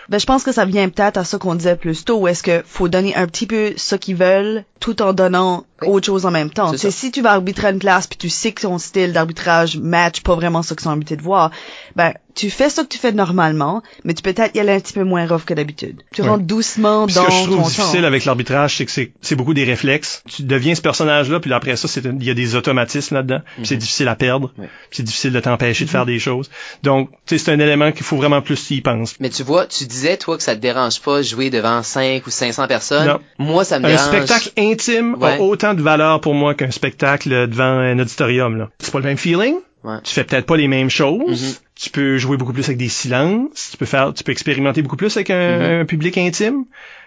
Ben, 0.10 0.19
je 0.19 0.26
pense 0.26 0.44
que 0.44 0.52
ça 0.52 0.65
vient 0.65 0.90
peut-être 0.90 1.15
à 1.15 1.23
ça 1.23 1.38
qu'on 1.38 1.56
disait 1.56 1.77
plus 1.77 2.03
tôt, 2.03 2.18
où 2.19 2.27
est-ce 2.27 2.44
que 2.44 2.61
faut 2.65 2.90
donner 2.90 3.15
un 3.15 3.26
petit 3.26 3.48
peu 3.48 3.72
ce 3.77 3.95
qu'ils 3.95 4.18
veulent, 4.18 4.65
tout 4.81 5.02
en 5.02 5.14
donnant 5.14 5.65
Oui. 5.81 5.88
autre 5.88 6.06
chose 6.06 6.26
en 6.26 6.31
même 6.31 6.49
temps. 6.49 6.68
C'est 6.72 6.76
Tu 6.76 6.81
sais, 6.81 6.91
ça. 6.91 6.98
si 6.98 7.11
tu 7.11 7.22
vas 7.22 7.31
arbitrer 7.31 7.69
une 7.72 7.80
classe 7.80 8.06
puis 8.07 8.18
tu 8.18 8.30
sais 8.30 8.52
que 8.52 8.64
ton 8.64 8.77
style 8.80 9.14
d'arbitrage 9.14 9.77
match 9.77 10.19
pas 10.22 10.35
vraiment 10.35 10.61
ce 10.61 10.73
qu'ils 10.73 10.84
sont 10.84 10.90
habités 10.91 11.15
de 11.15 11.22
voir, 11.22 11.52
ben, 11.95 12.14
tu 12.35 12.49
fais 12.49 12.69
ce 12.69 12.81
que 12.81 12.88
tu 12.88 12.97
fais 12.97 13.11
normalement, 13.11 13.81
mais 14.03 14.14
tu 14.14 14.22
peux 14.23 14.34
peut-être 14.34 14.55
y 14.55 14.60
aller 14.60 14.73
un 14.73 14.80
petit 14.80 14.93
peu 14.93 15.03
moins 15.03 15.27
rough 15.27 15.43
que 15.45 15.53
d'habitude. 15.53 16.01
Tu 16.14 16.22
Oui. 16.22 16.27
rentres 16.27 16.43
doucement 16.45 17.05
Puis 17.05 17.15
dans 17.15 17.23
ce 17.23 17.27
que 17.27 17.34
je 17.34 17.43
ton 17.45 17.51
trouve 17.57 17.68
difficile 17.69 18.01
temps. 18.01 18.07
avec 18.07 18.26
l'arbitrage, 18.26 18.77
c'est 18.77 18.85
que 18.85 18.91
c'est, 18.91 19.11
c'est 19.22 19.35
beaucoup 19.35 19.53
des 19.53 19.64
réflexes. 19.64 20.23
Tu 20.30 20.43
deviens 20.43 20.76
ce 20.76 20.81
personnage-là, 20.81 21.39
puis 21.39 21.53
après 21.53 21.76
ça, 21.76 21.88
c'est, 21.88 22.03
il 22.05 22.23
y 22.23 22.30
a 22.30 22.34
des 22.34 22.55
automatismes 22.55 23.15
là-dedans. 23.15 23.39
Puis 23.57 23.68
c'est 23.68 23.77
difficile 23.77 24.07
à 24.07 24.15
perdre. 24.15 24.51
Ouais. 24.57 24.65
Puis 24.89 24.97
c'est 24.97 25.03
difficile 25.03 25.31
de 25.34 25.39
t'empêcher 25.39 25.85
de 25.85 25.89
faire 25.89 26.05
des 26.05 26.19
choses. 26.19 26.49
Donc, 26.84 27.10
tu 27.26 27.38
sais, 27.38 27.38
c'est 27.45 27.51
un 27.51 27.60
élément 27.60 27.91
qu'il 27.91 28.03
faut 28.03 28.18
vraiment 28.18 28.41
plus 28.41 28.72
y 28.72 28.81
penser. 28.81 29.15
Mais 29.19 29.30
tu 29.30 29.43
vois, 29.43 29.65
tu 29.65 29.85
disais, 29.85 30.18
toi, 30.18 30.38
que 30.38 30.43
ça 30.43 30.55
te 30.55 30.60
dérange 30.61 31.01
pas 31.01 31.22
jouer 31.22 31.49
devant 31.49 31.84
5 31.84 32.26
ou 32.26 32.30
500 32.30 32.68
personnes. 32.68 33.07
Non. 33.07 33.19
Moi, 33.38 33.64
ça 33.64 33.80
me 33.80 33.85
Un 33.85 33.89
dérange. 33.89 34.07
spectacle 34.07 34.51
intime 34.57 35.15
Ouais. 35.19 35.38
a 35.38 35.41
autant 35.41 35.73
de 35.73 35.81
valeur 35.81 36.22
pour 36.22 36.34
moi 36.34 36.53
qu'un 36.55 36.72
spectacle 36.72 37.30
devant 37.47 37.64
un 37.64 37.99
auditorium. 37.99 38.57
Là. 38.57 38.69
C'est 38.80 38.91
pas 38.91 38.99
le 38.99 39.05
même 39.05 39.18
feeling. 39.18 39.55
Ouais. 39.84 39.97
Tu 40.03 40.14
fais 40.14 40.23
peut-être 40.23 40.45
pas 40.45 40.55
les 40.57 40.68
mêmes 40.68 40.89
choses. 40.89 41.43
Mhm. 41.43 41.53
Tu 41.76 41.89
peux 41.89 42.18
jouer 42.18 42.38
beaucoup 42.38 42.53
plus 42.53 42.64
avec 42.65 42.77
des 42.77 42.89
silences. 42.89 43.69
Tu 43.72 43.77
peux 43.77 43.85
faire, 43.85 44.14
tu 44.14 44.23
peux 44.23 44.31
expérimenter 44.31 44.81
beaucoup 44.81 44.95
plus 44.95 45.15
avec 45.18 45.30
un, 45.30 45.57
Mhm. 45.60 45.81
un 45.81 45.85
public 45.85 46.18
intime. 46.18 46.65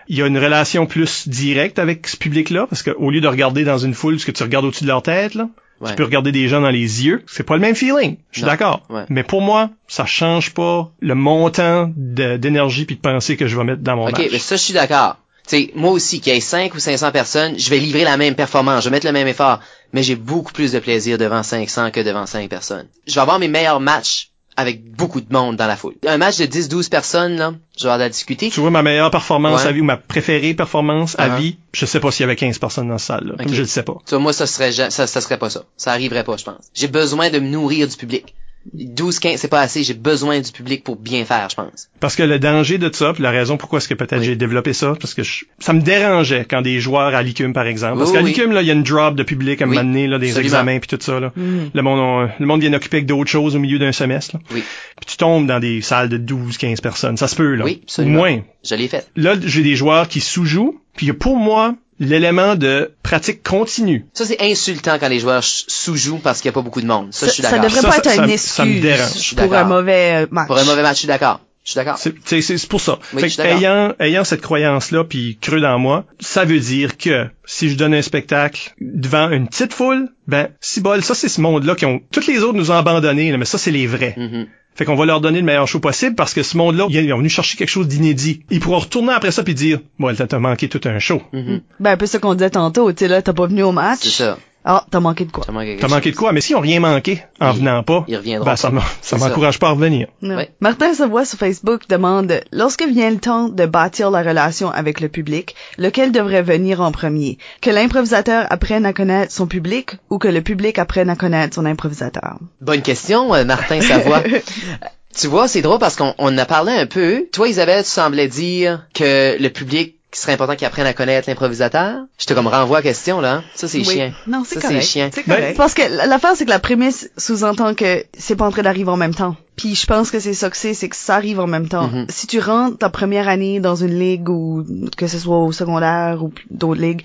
Il 0.08 0.16
y 0.18 0.22
a 0.22 0.26
une 0.26 0.38
relation 0.38 0.86
plus 0.86 1.26
directe 1.28 1.78
avec 1.78 2.06
ce 2.06 2.16
public-là 2.16 2.66
parce 2.68 2.82
qu'au 2.82 3.10
lieu 3.10 3.20
de 3.20 3.28
regarder 3.28 3.64
dans 3.64 3.78
une 3.78 3.94
foule 3.94 4.20
ce 4.20 4.26
que 4.26 4.30
tu 4.30 4.42
regardes 4.42 4.64
au-dessus 4.66 4.84
de 4.84 4.88
leur 4.88 5.02
tête, 5.02 5.34
là, 5.34 5.48
Ouais. 5.80 5.90
tu 5.90 5.96
peux 5.96 6.04
regarder 6.04 6.32
des 6.32 6.48
gens 6.48 6.60
dans 6.60 6.70
les 6.70 7.04
yeux. 7.04 7.22
C'est 7.26 7.42
pas 7.44 7.54
le 7.54 7.60
même 7.60 7.74
feeling. 7.74 8.16
Je 8.30 8.38
suis 8.38 8.46
d'accord. 8.46 8.82
Ouais. 8.88 9.04
Mais 9.10 9.22
pour 9.24 9.42
moi, 9.42 9.70
ça 9.88 10.06
change 10.06 10.54
pas 10.54 10.90
le 11.00 11.14
montant 11.14 11.90
d'énergie 11.96 12.84
puis 12.84 12.96
de 12.96 13.00
pensée 13.00 13.36
que 13.36 13.46
je 13.46 13.56
vais 13.56 13.64
mettre 13.64 13.82
dans 13.82 13.96
mon 13.96 14.08
OK, 14.08 14.18
match. 14.18 14.28
mais 14.32 14.38
ça, 14.38 14.56
je 14.56 14.62
suis 14.62 14.74
d'accord. 14.74 15.18
Sais, 15.46 15.70
moi 15.74 15.92
aussi, 15.92 16.20
qu'il 16.20 16.32
y 16.34 16.36
ait 16.36 16.40
5 16.40 16.74
ou 16.74 16.78
500 16.80 17.12
personnes, 17.12 17.58
je 17.58 17.70
vais 17.70 17.78
livrer 17.78 18.02
la 18.04 18.16
même 18.16 18.34
performance, 18.34 18.82
je 18.84 18.88
vais 18.88 18.96
mettre 18.96 19.06
le 19.06 19.12
même 19.12 19.28
effort, 19.28 19.60
mais 19.92 20.02
j'ai 20.02 20.16
beaucoup 20.16 20.52
plus 20.52 20.72
de 20.72 20.78
plaisir 20.80 21.18
devant 21.18 21.42
500 21.44 21.92
que 21.92 22.00
devant 22.00 22.26
5 22.26 22.48
personnes. 22.50 22.88
Je 23.06 23.14
vais 23.14 23.20
avoir 23.20 23.38
mes 23.38 23.46
meilleurs 23.48 23.78
matchs 23.80 24.30
avec 24.58 24.90
beaucoup 24.90 25.20
de 25.20 25.30
monde 25.30 25.56
dans 25.56 25.66
la 25.66 25.76
foule. 25.76 25.94
Un 26.06 26.16
match 26.16 26.38
de 26.38 26.46
10-12 26.46 26.88
personnes, 26.88 27.36
là, 27.36 27.52
je 27.76 27.82
vais 27.82 27.88
avoir 27.90 27.98
de 27.98 28.04
la 28.04 28.08
discuter. 28.08 28.48
Tu 28.50 28.58
vois, 28.60 28.70
ma 28.70 28.82
meilleure 28.82 29.10
performance 29.10 29.62
Ouais. 29.62 29.68
à 29.68 29.72
vie 29.72 29.82
ou 29.82 29.84
ma 29.84 29.98
préférée 29.98 30.54
performance 30.54 31.14
à 31.18 31.28
Uh-huh. 31.28 31.36
vie, 31.38 31.58
je 31.74 31.84
sais 31.86 32.00
pas 32.00 32.10
s'il 32.10 32.22
y 32.22 32.24
avait 32.24 32.36
15 32.36 32.58
personnes 32.58 32.86
dans 32.88 32.94
la 32.94 32.98
salle. 32.98 33.26
Là. 33.26 33.34
Comme 33.44 33.52
je 33.52 33.60
le 33.60 33.68
sais 33.68 33.82
pas. 33.82 33.98
Tu 34.06 34.10
vois, 34.14 34.18
moi, 34.18 34.32
ça 34.32 34.46
serait, 34.46 34.72
ça 34.72 35.06
serait 35.06 35.38
pas 35.38 35.50
ça. 35.50 35.64
Ça 35.76 35.92
arriverait 35.92 36.24
pas, 36.24 36.36
je 36.38 36.44
pense. 36.44 36.70
J'ai 36.74 36.88
besoin 36.88 37.28
de 37.30 37.38
me 37.38 37.48
nourrir 37.48 37.86
du 37.86 37.96
public. 37.96 38.34
12, 38.74 39.18
15, 39.20 39.40
c'est 39.40 39.48
pas 39.48 39.60
assez. 39.60 39.82
J'ai 39.84 39.94
besoin 39.94 40.40
du 40.40 40.50
public 40.52 40.82
pour 40.84 40.96
bien 40.96 41.24
faire, 41.24 41.48
je 41.50 41.56
pense. 41.56 41.88
Parce 42.00 42.16
que 42.16 42.22
le 42.22 42.38
danger 42.38 42.78
de 42.78 42.90
ça, 42.92 43.12
puis 43.12 43.22
la 43.22 43.30
raison 43.30 43.56
pourquoi 43.56 43.78
est-ce 43.78 43.88
que 43.88 43.94
peut-être 43.94 44.18
Oui. 44.20 44.24
j'ai 44.26 44.36
développé 44.36 44.72
ça, 44.72 44.94
parce 45.00 45.14
que 45.14 45.22
je- 45.22 45.44
ça 45.58 45.72
me 45.72 45.80
dérangeait 45.80 46.44
quand 46.48 46.62
des 46.62 46.80
joueurs 46.80 47.14
à 47.14 47.22
l'ICUM, 47.22 47.52
par 47.52 47.66
exemple. 47.66 47.98
Parce 47.98 48.10
Oui, 48.10 48.16
qu'à 48.16 48.22
oui. 48.22 48.30
l'ICUM, 48.30 48.52
là, 48.52 48.62
il 48.62 48.68
y 48.68 48.70
a 48.70 48.74
une 48.74 48.82
drop 48.82 49.14
de 49.14 49.22
public 49.22 49.62
à 49.62 49.64
un 49.64 49.68
Oui, 49.68 49.76
moment 49.76 49.88
donné, 49.88 50.06
là, 50.06 50.18
des 50.18 50.26
absolument. 50.28 50.44
examens 50.46 50.78
puis 50.80 50.88
tout 50.88 50.98
ça. 51.00 51.20
Là. 51.20 51.32
Mhm. 51.36 51.70
Le 51.72 51.82
monde, 51.82 51.98
on- 52.00 52.28
le 52.38 52.46
monde 52.46 52.60
vient 52.60 52.72
occuper 52.72 52.98
avec 52.98 53.06
d'autres 53.06 53.30
choses 53.30 53.56
au 53.56 53.58
milieu 53.58 53.78
d'un 53.78 53.92
semestre. 53.92 54.36
Là. 54.36 54.40
Oui. 54.52 54.62
Puis 54.96 55.06
tu 55.06 55.16
tombes 55.16 55.46
dans 55.46 55.60
des 55.60 55.80
salles 55.80 56.08
de 56.08 56.16
12, 56.16 56.58
15 56.58 56.80
personnes. 56.80 57.16
Ça 57.16 57.28
se 57.28 57.36
peut, 57.36 57.54
là. 57.54 57.64
Oui, 57.64 57.78
Ou 57.80 57.84
absolument. 57.84 58.18
moins. 58.18 58.40
Je 58.64 58.74
l'ai 58.74 58.88
fait. 58.88 59.06
Là, 59.16 59.34
j'ai 59.40 59.62
des 59.62 59.76
joueurs 59.76 60.08
qui 60.08 60.20
sous-jouent, 60.20 60.80
puis 60.96 61.12
pour 61.12 61.36
moi, 61.36 61.74
l'élément 61.98 62.54
de 62.56 62.92
pratique 63.02 63.42
continue. 63.42 64.06
Ça, 64.14 64.24
c'est 64.26 64.40
insultant 64.40 64.98
quand 65.00 65.08
les 65.08 65.20
joueurs 65.20 65.42
sous-jouent 65.44 66.18
parce 66.18 66.40
qu'il 66.40 66.48
y 66.48 66.50
a 66.50 66.52
pas 66.52 66.62
beaucoup 66.62 66.80
de 66.80 66.86
monde. 66.86 67.08
Ça, 67.12 67.26
je 67.26 67.32
suis 67.32 67.42
ça 67.42 67.50
d'accord. 67.52 67.64
devrait 67.66 67.80
Ça, 67.80 67.88
pas 67.88 67.92
ça- 67.94 67.98
être 67.98 68.04
ça- 68.04 68.14
une 68.26 68.36
ça 68.38 68.64
me 68.64 68.70
excuse 68.70 68.82
dérange. 68.82 69.12
Je 69.14 69.18
suis 69.18 69.36
pour 69.36 69.44
un 69.44 69.48
d'accord. 69.48 69.66
mauvais 69.68 70.24
euh, 70.24 70.26
match. 70.30 70.46
Pour 70.46 70.58
un 70.58 70.64
mauvais 70.64 70.82
match, 70.82 70.94
je 70.94 70.98
suis 71.00 71.08
d'accord. 71.08 71.40
Je 71.66 71.72
suis 71.72 71.78
d'accord. 71.78 71.98
C'est 71.98 72.68
pour 72.68 72.80
ça. 72.80 73.00
Oui, 73.12 73.28
Fait 73.28 73.42
ayant, 73.42 73.92
ayant 73.98 74.22
cette 74.22 74.40
croyance-là, 74.40 75.02
puis 75.02 75.36
creux 75.40 75.60
dans 75.60 75.80
moi, 75.80 76.04
ça 76.20 76.44
veut 76.44 76.60
dire 76.60 76.96
que 76.96 77.26
si 77.44 77.68
je 77.68 77.76
donne 77.76 77.92
un 77.92 78.02
spectacle 78.02 78.72
devant 78.80 79.30
une 79.30 79.48
petite 79.48 79.72
foule, 79.72 80.08
ben, 80.28 80.48
si 80.60 80.80
bol, 80.80 81.02
ça 81.02 81.16
c'est 81.16 81.28
ce 81.28 81.40
monde-là 81.40 81.74
qui 81.74 81.84
ont... 81.84 82.00
Toutes 82.12 82.28
les 82.28 82.38
autres 82.44 82.56
nous 82.56 82.70
ont 82.70 82.76
abandonnés, 82.76 83.32
là, 83.32 83.36
mais 83.36 83.44
ça 83.44 83.58
c'est 83.58 83.72
les 83.72 83.88
vrais. 83.88 84.14
Mhm. 84.16 84.46
Fait 84.76 84.84
qu'on 84.84 84.94
va 84.94 85.06
leur 85.06 85.20
donner 85.20 85.40
le 85.40 85.44
meilleur 85.44 85.66
show 85.66 85.80
possible 85.80 86.14
parce 86.14 86.34
que 86.34 86.44
ce 86.44 86.56
monde-là, 86.56 86.86
ils 86.90 87.12
ont 87.12 87.18
venu 87.18 87.30
chercher 87.30 87.56
quelque 87.56 87.70
chose 87.70 87.88
d'inédit. 87.88 88.42
Ils 88.50 88.60
pourront 88.60 88.78
retourner 88.78 89.14
après 89.14 89.32
ça 89.32 89.42
puis 89.42 89.54
dire, 89.54 89.80
bon, 89.98 90.14
t'as 90.14 90.26
t'as 90.28 90.38
manqué 90.38 90.68
tout 90.68 90.82
un 90.84 91.00
show. 91.00 91.20
Mhm. 91.32 91.62
Ben, 91.80 91.92
un 91.92 91.96
peu 91.96 92.06
ce 92.06 92.18
qu'on 92.18 92.34
disait 92.34 92.50
tantôt, 92.50 92.92
tu 92.92 92.98
sais, 93.00 93.08
là, 93.08 93.22
t'as 93.22 93.32
pas 93.32 93.46
venu 93.46 93.64
au 93.64 93.72
match. 93.72 94.00
C'est 94.02 94.10
ça. 94.10 94.38
Ah, 94.68 94.84
t'as 94.90 94.98
manqué 94.98 95.24
de 95.24 95.30
quoi? 95.30 95.44
T'as 95.46 95.52
manqué, 95.52 95.66
quelque 95.76 95.80
T'as 95.80 95.88
manqué 95.94 96.10
de 96.10 96.16
quoi? 96.16 96.32
Mais 96.32 96.40
si 96.40 96.54
on 96.56 96.60
rien 96.60 96.80
manqué 96.80 97.22
en 97.40 97.52
venant 97.52 97.84
pas, 97.84 98.04
Ils 98.08 98.16
reviendront. 98.16 98.44
ben, 98.44 98.56
ça 98.56 98.68
pas. 98.68 98.74
m'a- 98.74 98.80
ça 98.82 98.88
C'est 99.00 99.18
ça. 99.18 99.28
m'encourage 99.28 99.58
pas 99.60 99.68
à 99.68 99.70
revenir. 99.70 100.08
Ouais. 100.22 100.50
Martin 100.60 100.92
Savoie 100.92 101.24
sur 101.24 101.38
Facebook 101.38 101.82
demande 101.88 102.40
lorsque 102.52 102.82
vient 102.82 103.10
le 103.10 103.18
temps 103.18 103.48
de 103.48 103.64
bâtir 103.64 104.10
la 104.10 104.22
relation 104.22 104.68
avec 104.70 105.00
le 105.00 105.08
public, 105.08 105.54
lequel 105.78 106.10
devrait 106.10 106.42
venir 106.42 106.80
en 106.80 106.90
premier? 106.90 107.38
Que 107.60 107.70
l'improvisateur 107.70 108.46
apprenne 108.50 108.84
à 108.86 108.92
connaître 108.92 109.32
son 109.32 109.46
public 109.46 109.92
ou 110.10 110.18
que 110.18 110.26
le 110.28 110.40
public 110.42 110.78
apprenne 110.80 111.10
à 111.10 111.16
connaître 111.16 111.54
son 111.54 111.64
improvisateur? 111.64 112.38
Bonne 112.60 112.82
question, 112.82 113.32
euh, 113.34 113.44
Martin 113.44 113.80
Savoie. 113.80 114.22
tu 115.16 115.28
vois, 115.28 115.48
c'est 115.48 115.62
drôle 115.62 115.78
parce 115.78 115.96
qu'on 115.96 116.14
on 116.18 116.34
en 116.34 116.38
a 116.38 116.44
parlé 116.44 116.72
un 116.72 116.86
peu. 116.86 117.26
Toi, 117.32 117.48
Isabelle, 117.48 117.84
tu 117.84 117.90
semblais 117.90 118.28
dire 118.28 118.86
que 118.94 119.40
le 119.40 119.48
public 119.48 119.95
ce 120.12 120.22
serait 120.22 120.32
important 120.32 120.56
qu'il 120.56 120.66
apprenne 120.66 120.86
à 120.86 120.92
connaître 120.94 121.28
l'improvisateur? 121.28 122.04
Je 122.18 122.24
te 122.26 122.32
comme 122.32 122.46
renvoie 122.46 122.78
à 122.78 122.80
la 122.80 122.82
question, 122.82 123.20
là. 123.20 123.42
Ça, 123.54 123.68
c'est 123.68 123.78
Oui. 123.78 123.84
chien. 123.84 124.12
Non, 124.26 124.44
c'est 124.46 124.54
Ça, 124.56 124.62
correct. 124.68 124.80
c'est 124.82 124.86
chiant. 124.88 125.10
Ben- 125.26 125.34
correct. 125.36 125.56
Parce 125.56 125.74
que 125.74 125.82
l'affaire, 126.08 126.32
c'est 126.36 126.44
que 126.44 126.50
la 126.50 126.58
prémisse 126.58 127.10
sous-entend 127.18 127.74
que 127.74 128.04
c'est 128.16 128.36
pas 128.36 128.46
en 128.46 128.50
train 128.50 128.62
d'arriver 128.62 128.90
en 128.90 128.96
même 128.96 129.14
temps. 129.14 129.36
Puis 129.56 129.74
je 129.74 129.86
pense 129.86 130.10
que 130.10 130.18
c'est 130.20 130.34
ça 130.34 130.48
que 130.50 130.56
c'est, 130.56 130.74
c'est 130.74 130.88
que 130.88 130.96
ça 130.96 131.16
arrive 131.16 131.40
en 131.40 131.46
même 131.46 131.68
temps. 131.68 131.88
Mhm. 131.88 132.06
Si 132.08 132.26
tu 132.26 132.40
rentres 132.40 132.78
ta 132.78 132.88
première 132.88 133.28
année 133.28 133.60
dans 133.60 133.76
une 133.76 133.98
ligue 133.98 134.28
ou 134.28 134.64
que 134.96 135.06
ce 135.06 135.18
soit 135.18 135.38
au 135.38 135.52
secondaire 135.52 136.22
ou 136.22 136.32
d'autres 136.50 136.80
ligues, 136.80 137.02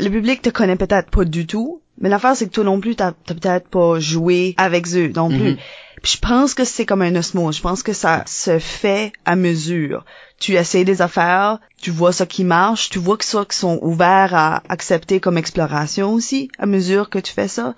le 0.00 0.10
public 0.10 0.42
te 0.42 0.50
connaît 0.50 0.76
peut-être 0.76 1.10
pas 1.10 1.24
du 1.24 1.46
tout. 1.46 1.82
Mais 2.00 2.08
l'affaire, 2.08 2.36
c'est 2.36 2.46
que 2.46 2.52
toi 2.52 2.64
non 2.64 2.80
plus, 2.80 2.94
t'as 2.96 3.12
peut-être 3.12 3.68
pas 3.68 3.98
joué 3.98 4.54
avec 4.56 4.86
eux 4.94 5.10
non 5.14 5.28
plus. 5.28 5.52
Mhm. 5.52 5.56
Puis 6.02 6.12
je 6.12 6.18
pense 6.18 6.54
que 6.54 6.64
c'est 6.64 6.86
comme 6.86 7.02
un 7.02 7.16
osmose. 7.16 7.56
Je 7.56 7.62
pense 7.62 7.82
que 7.82 7.92
ça 7.92 8.22
se 8.26 8.58
fait 8.58 9.12
à 9.24 9.34
mesure. 9.34 10.04
Tu 10.38 10.54
essaies 10.54 10.84
des 10.84 11.02
affaires, 11.02 11.58
tu 11.80 11.90
vois 11.90 12.12
ce 12.12 12.22
qui 12.22 12.44
marche, 12.44 12.90
tu 12.90 13.00
vois 13.00 13.16
que 13.16 13.24
ça 13.24 13.44
qui 13.48 13.56
sont 13.56 13.80
ouverts 13.82 14.34
à 14.34 14.62
accepter 14.68 15.18
comme 15.18 15.38
exploration 15.38 16.12
aussi, 16.12 16.50
à 16.58 16.66
mesure 16.66 17.10
que 17.10 17.18
tu 17.18 17.32
fais 17.32 17.48
ça. 17.48 17.74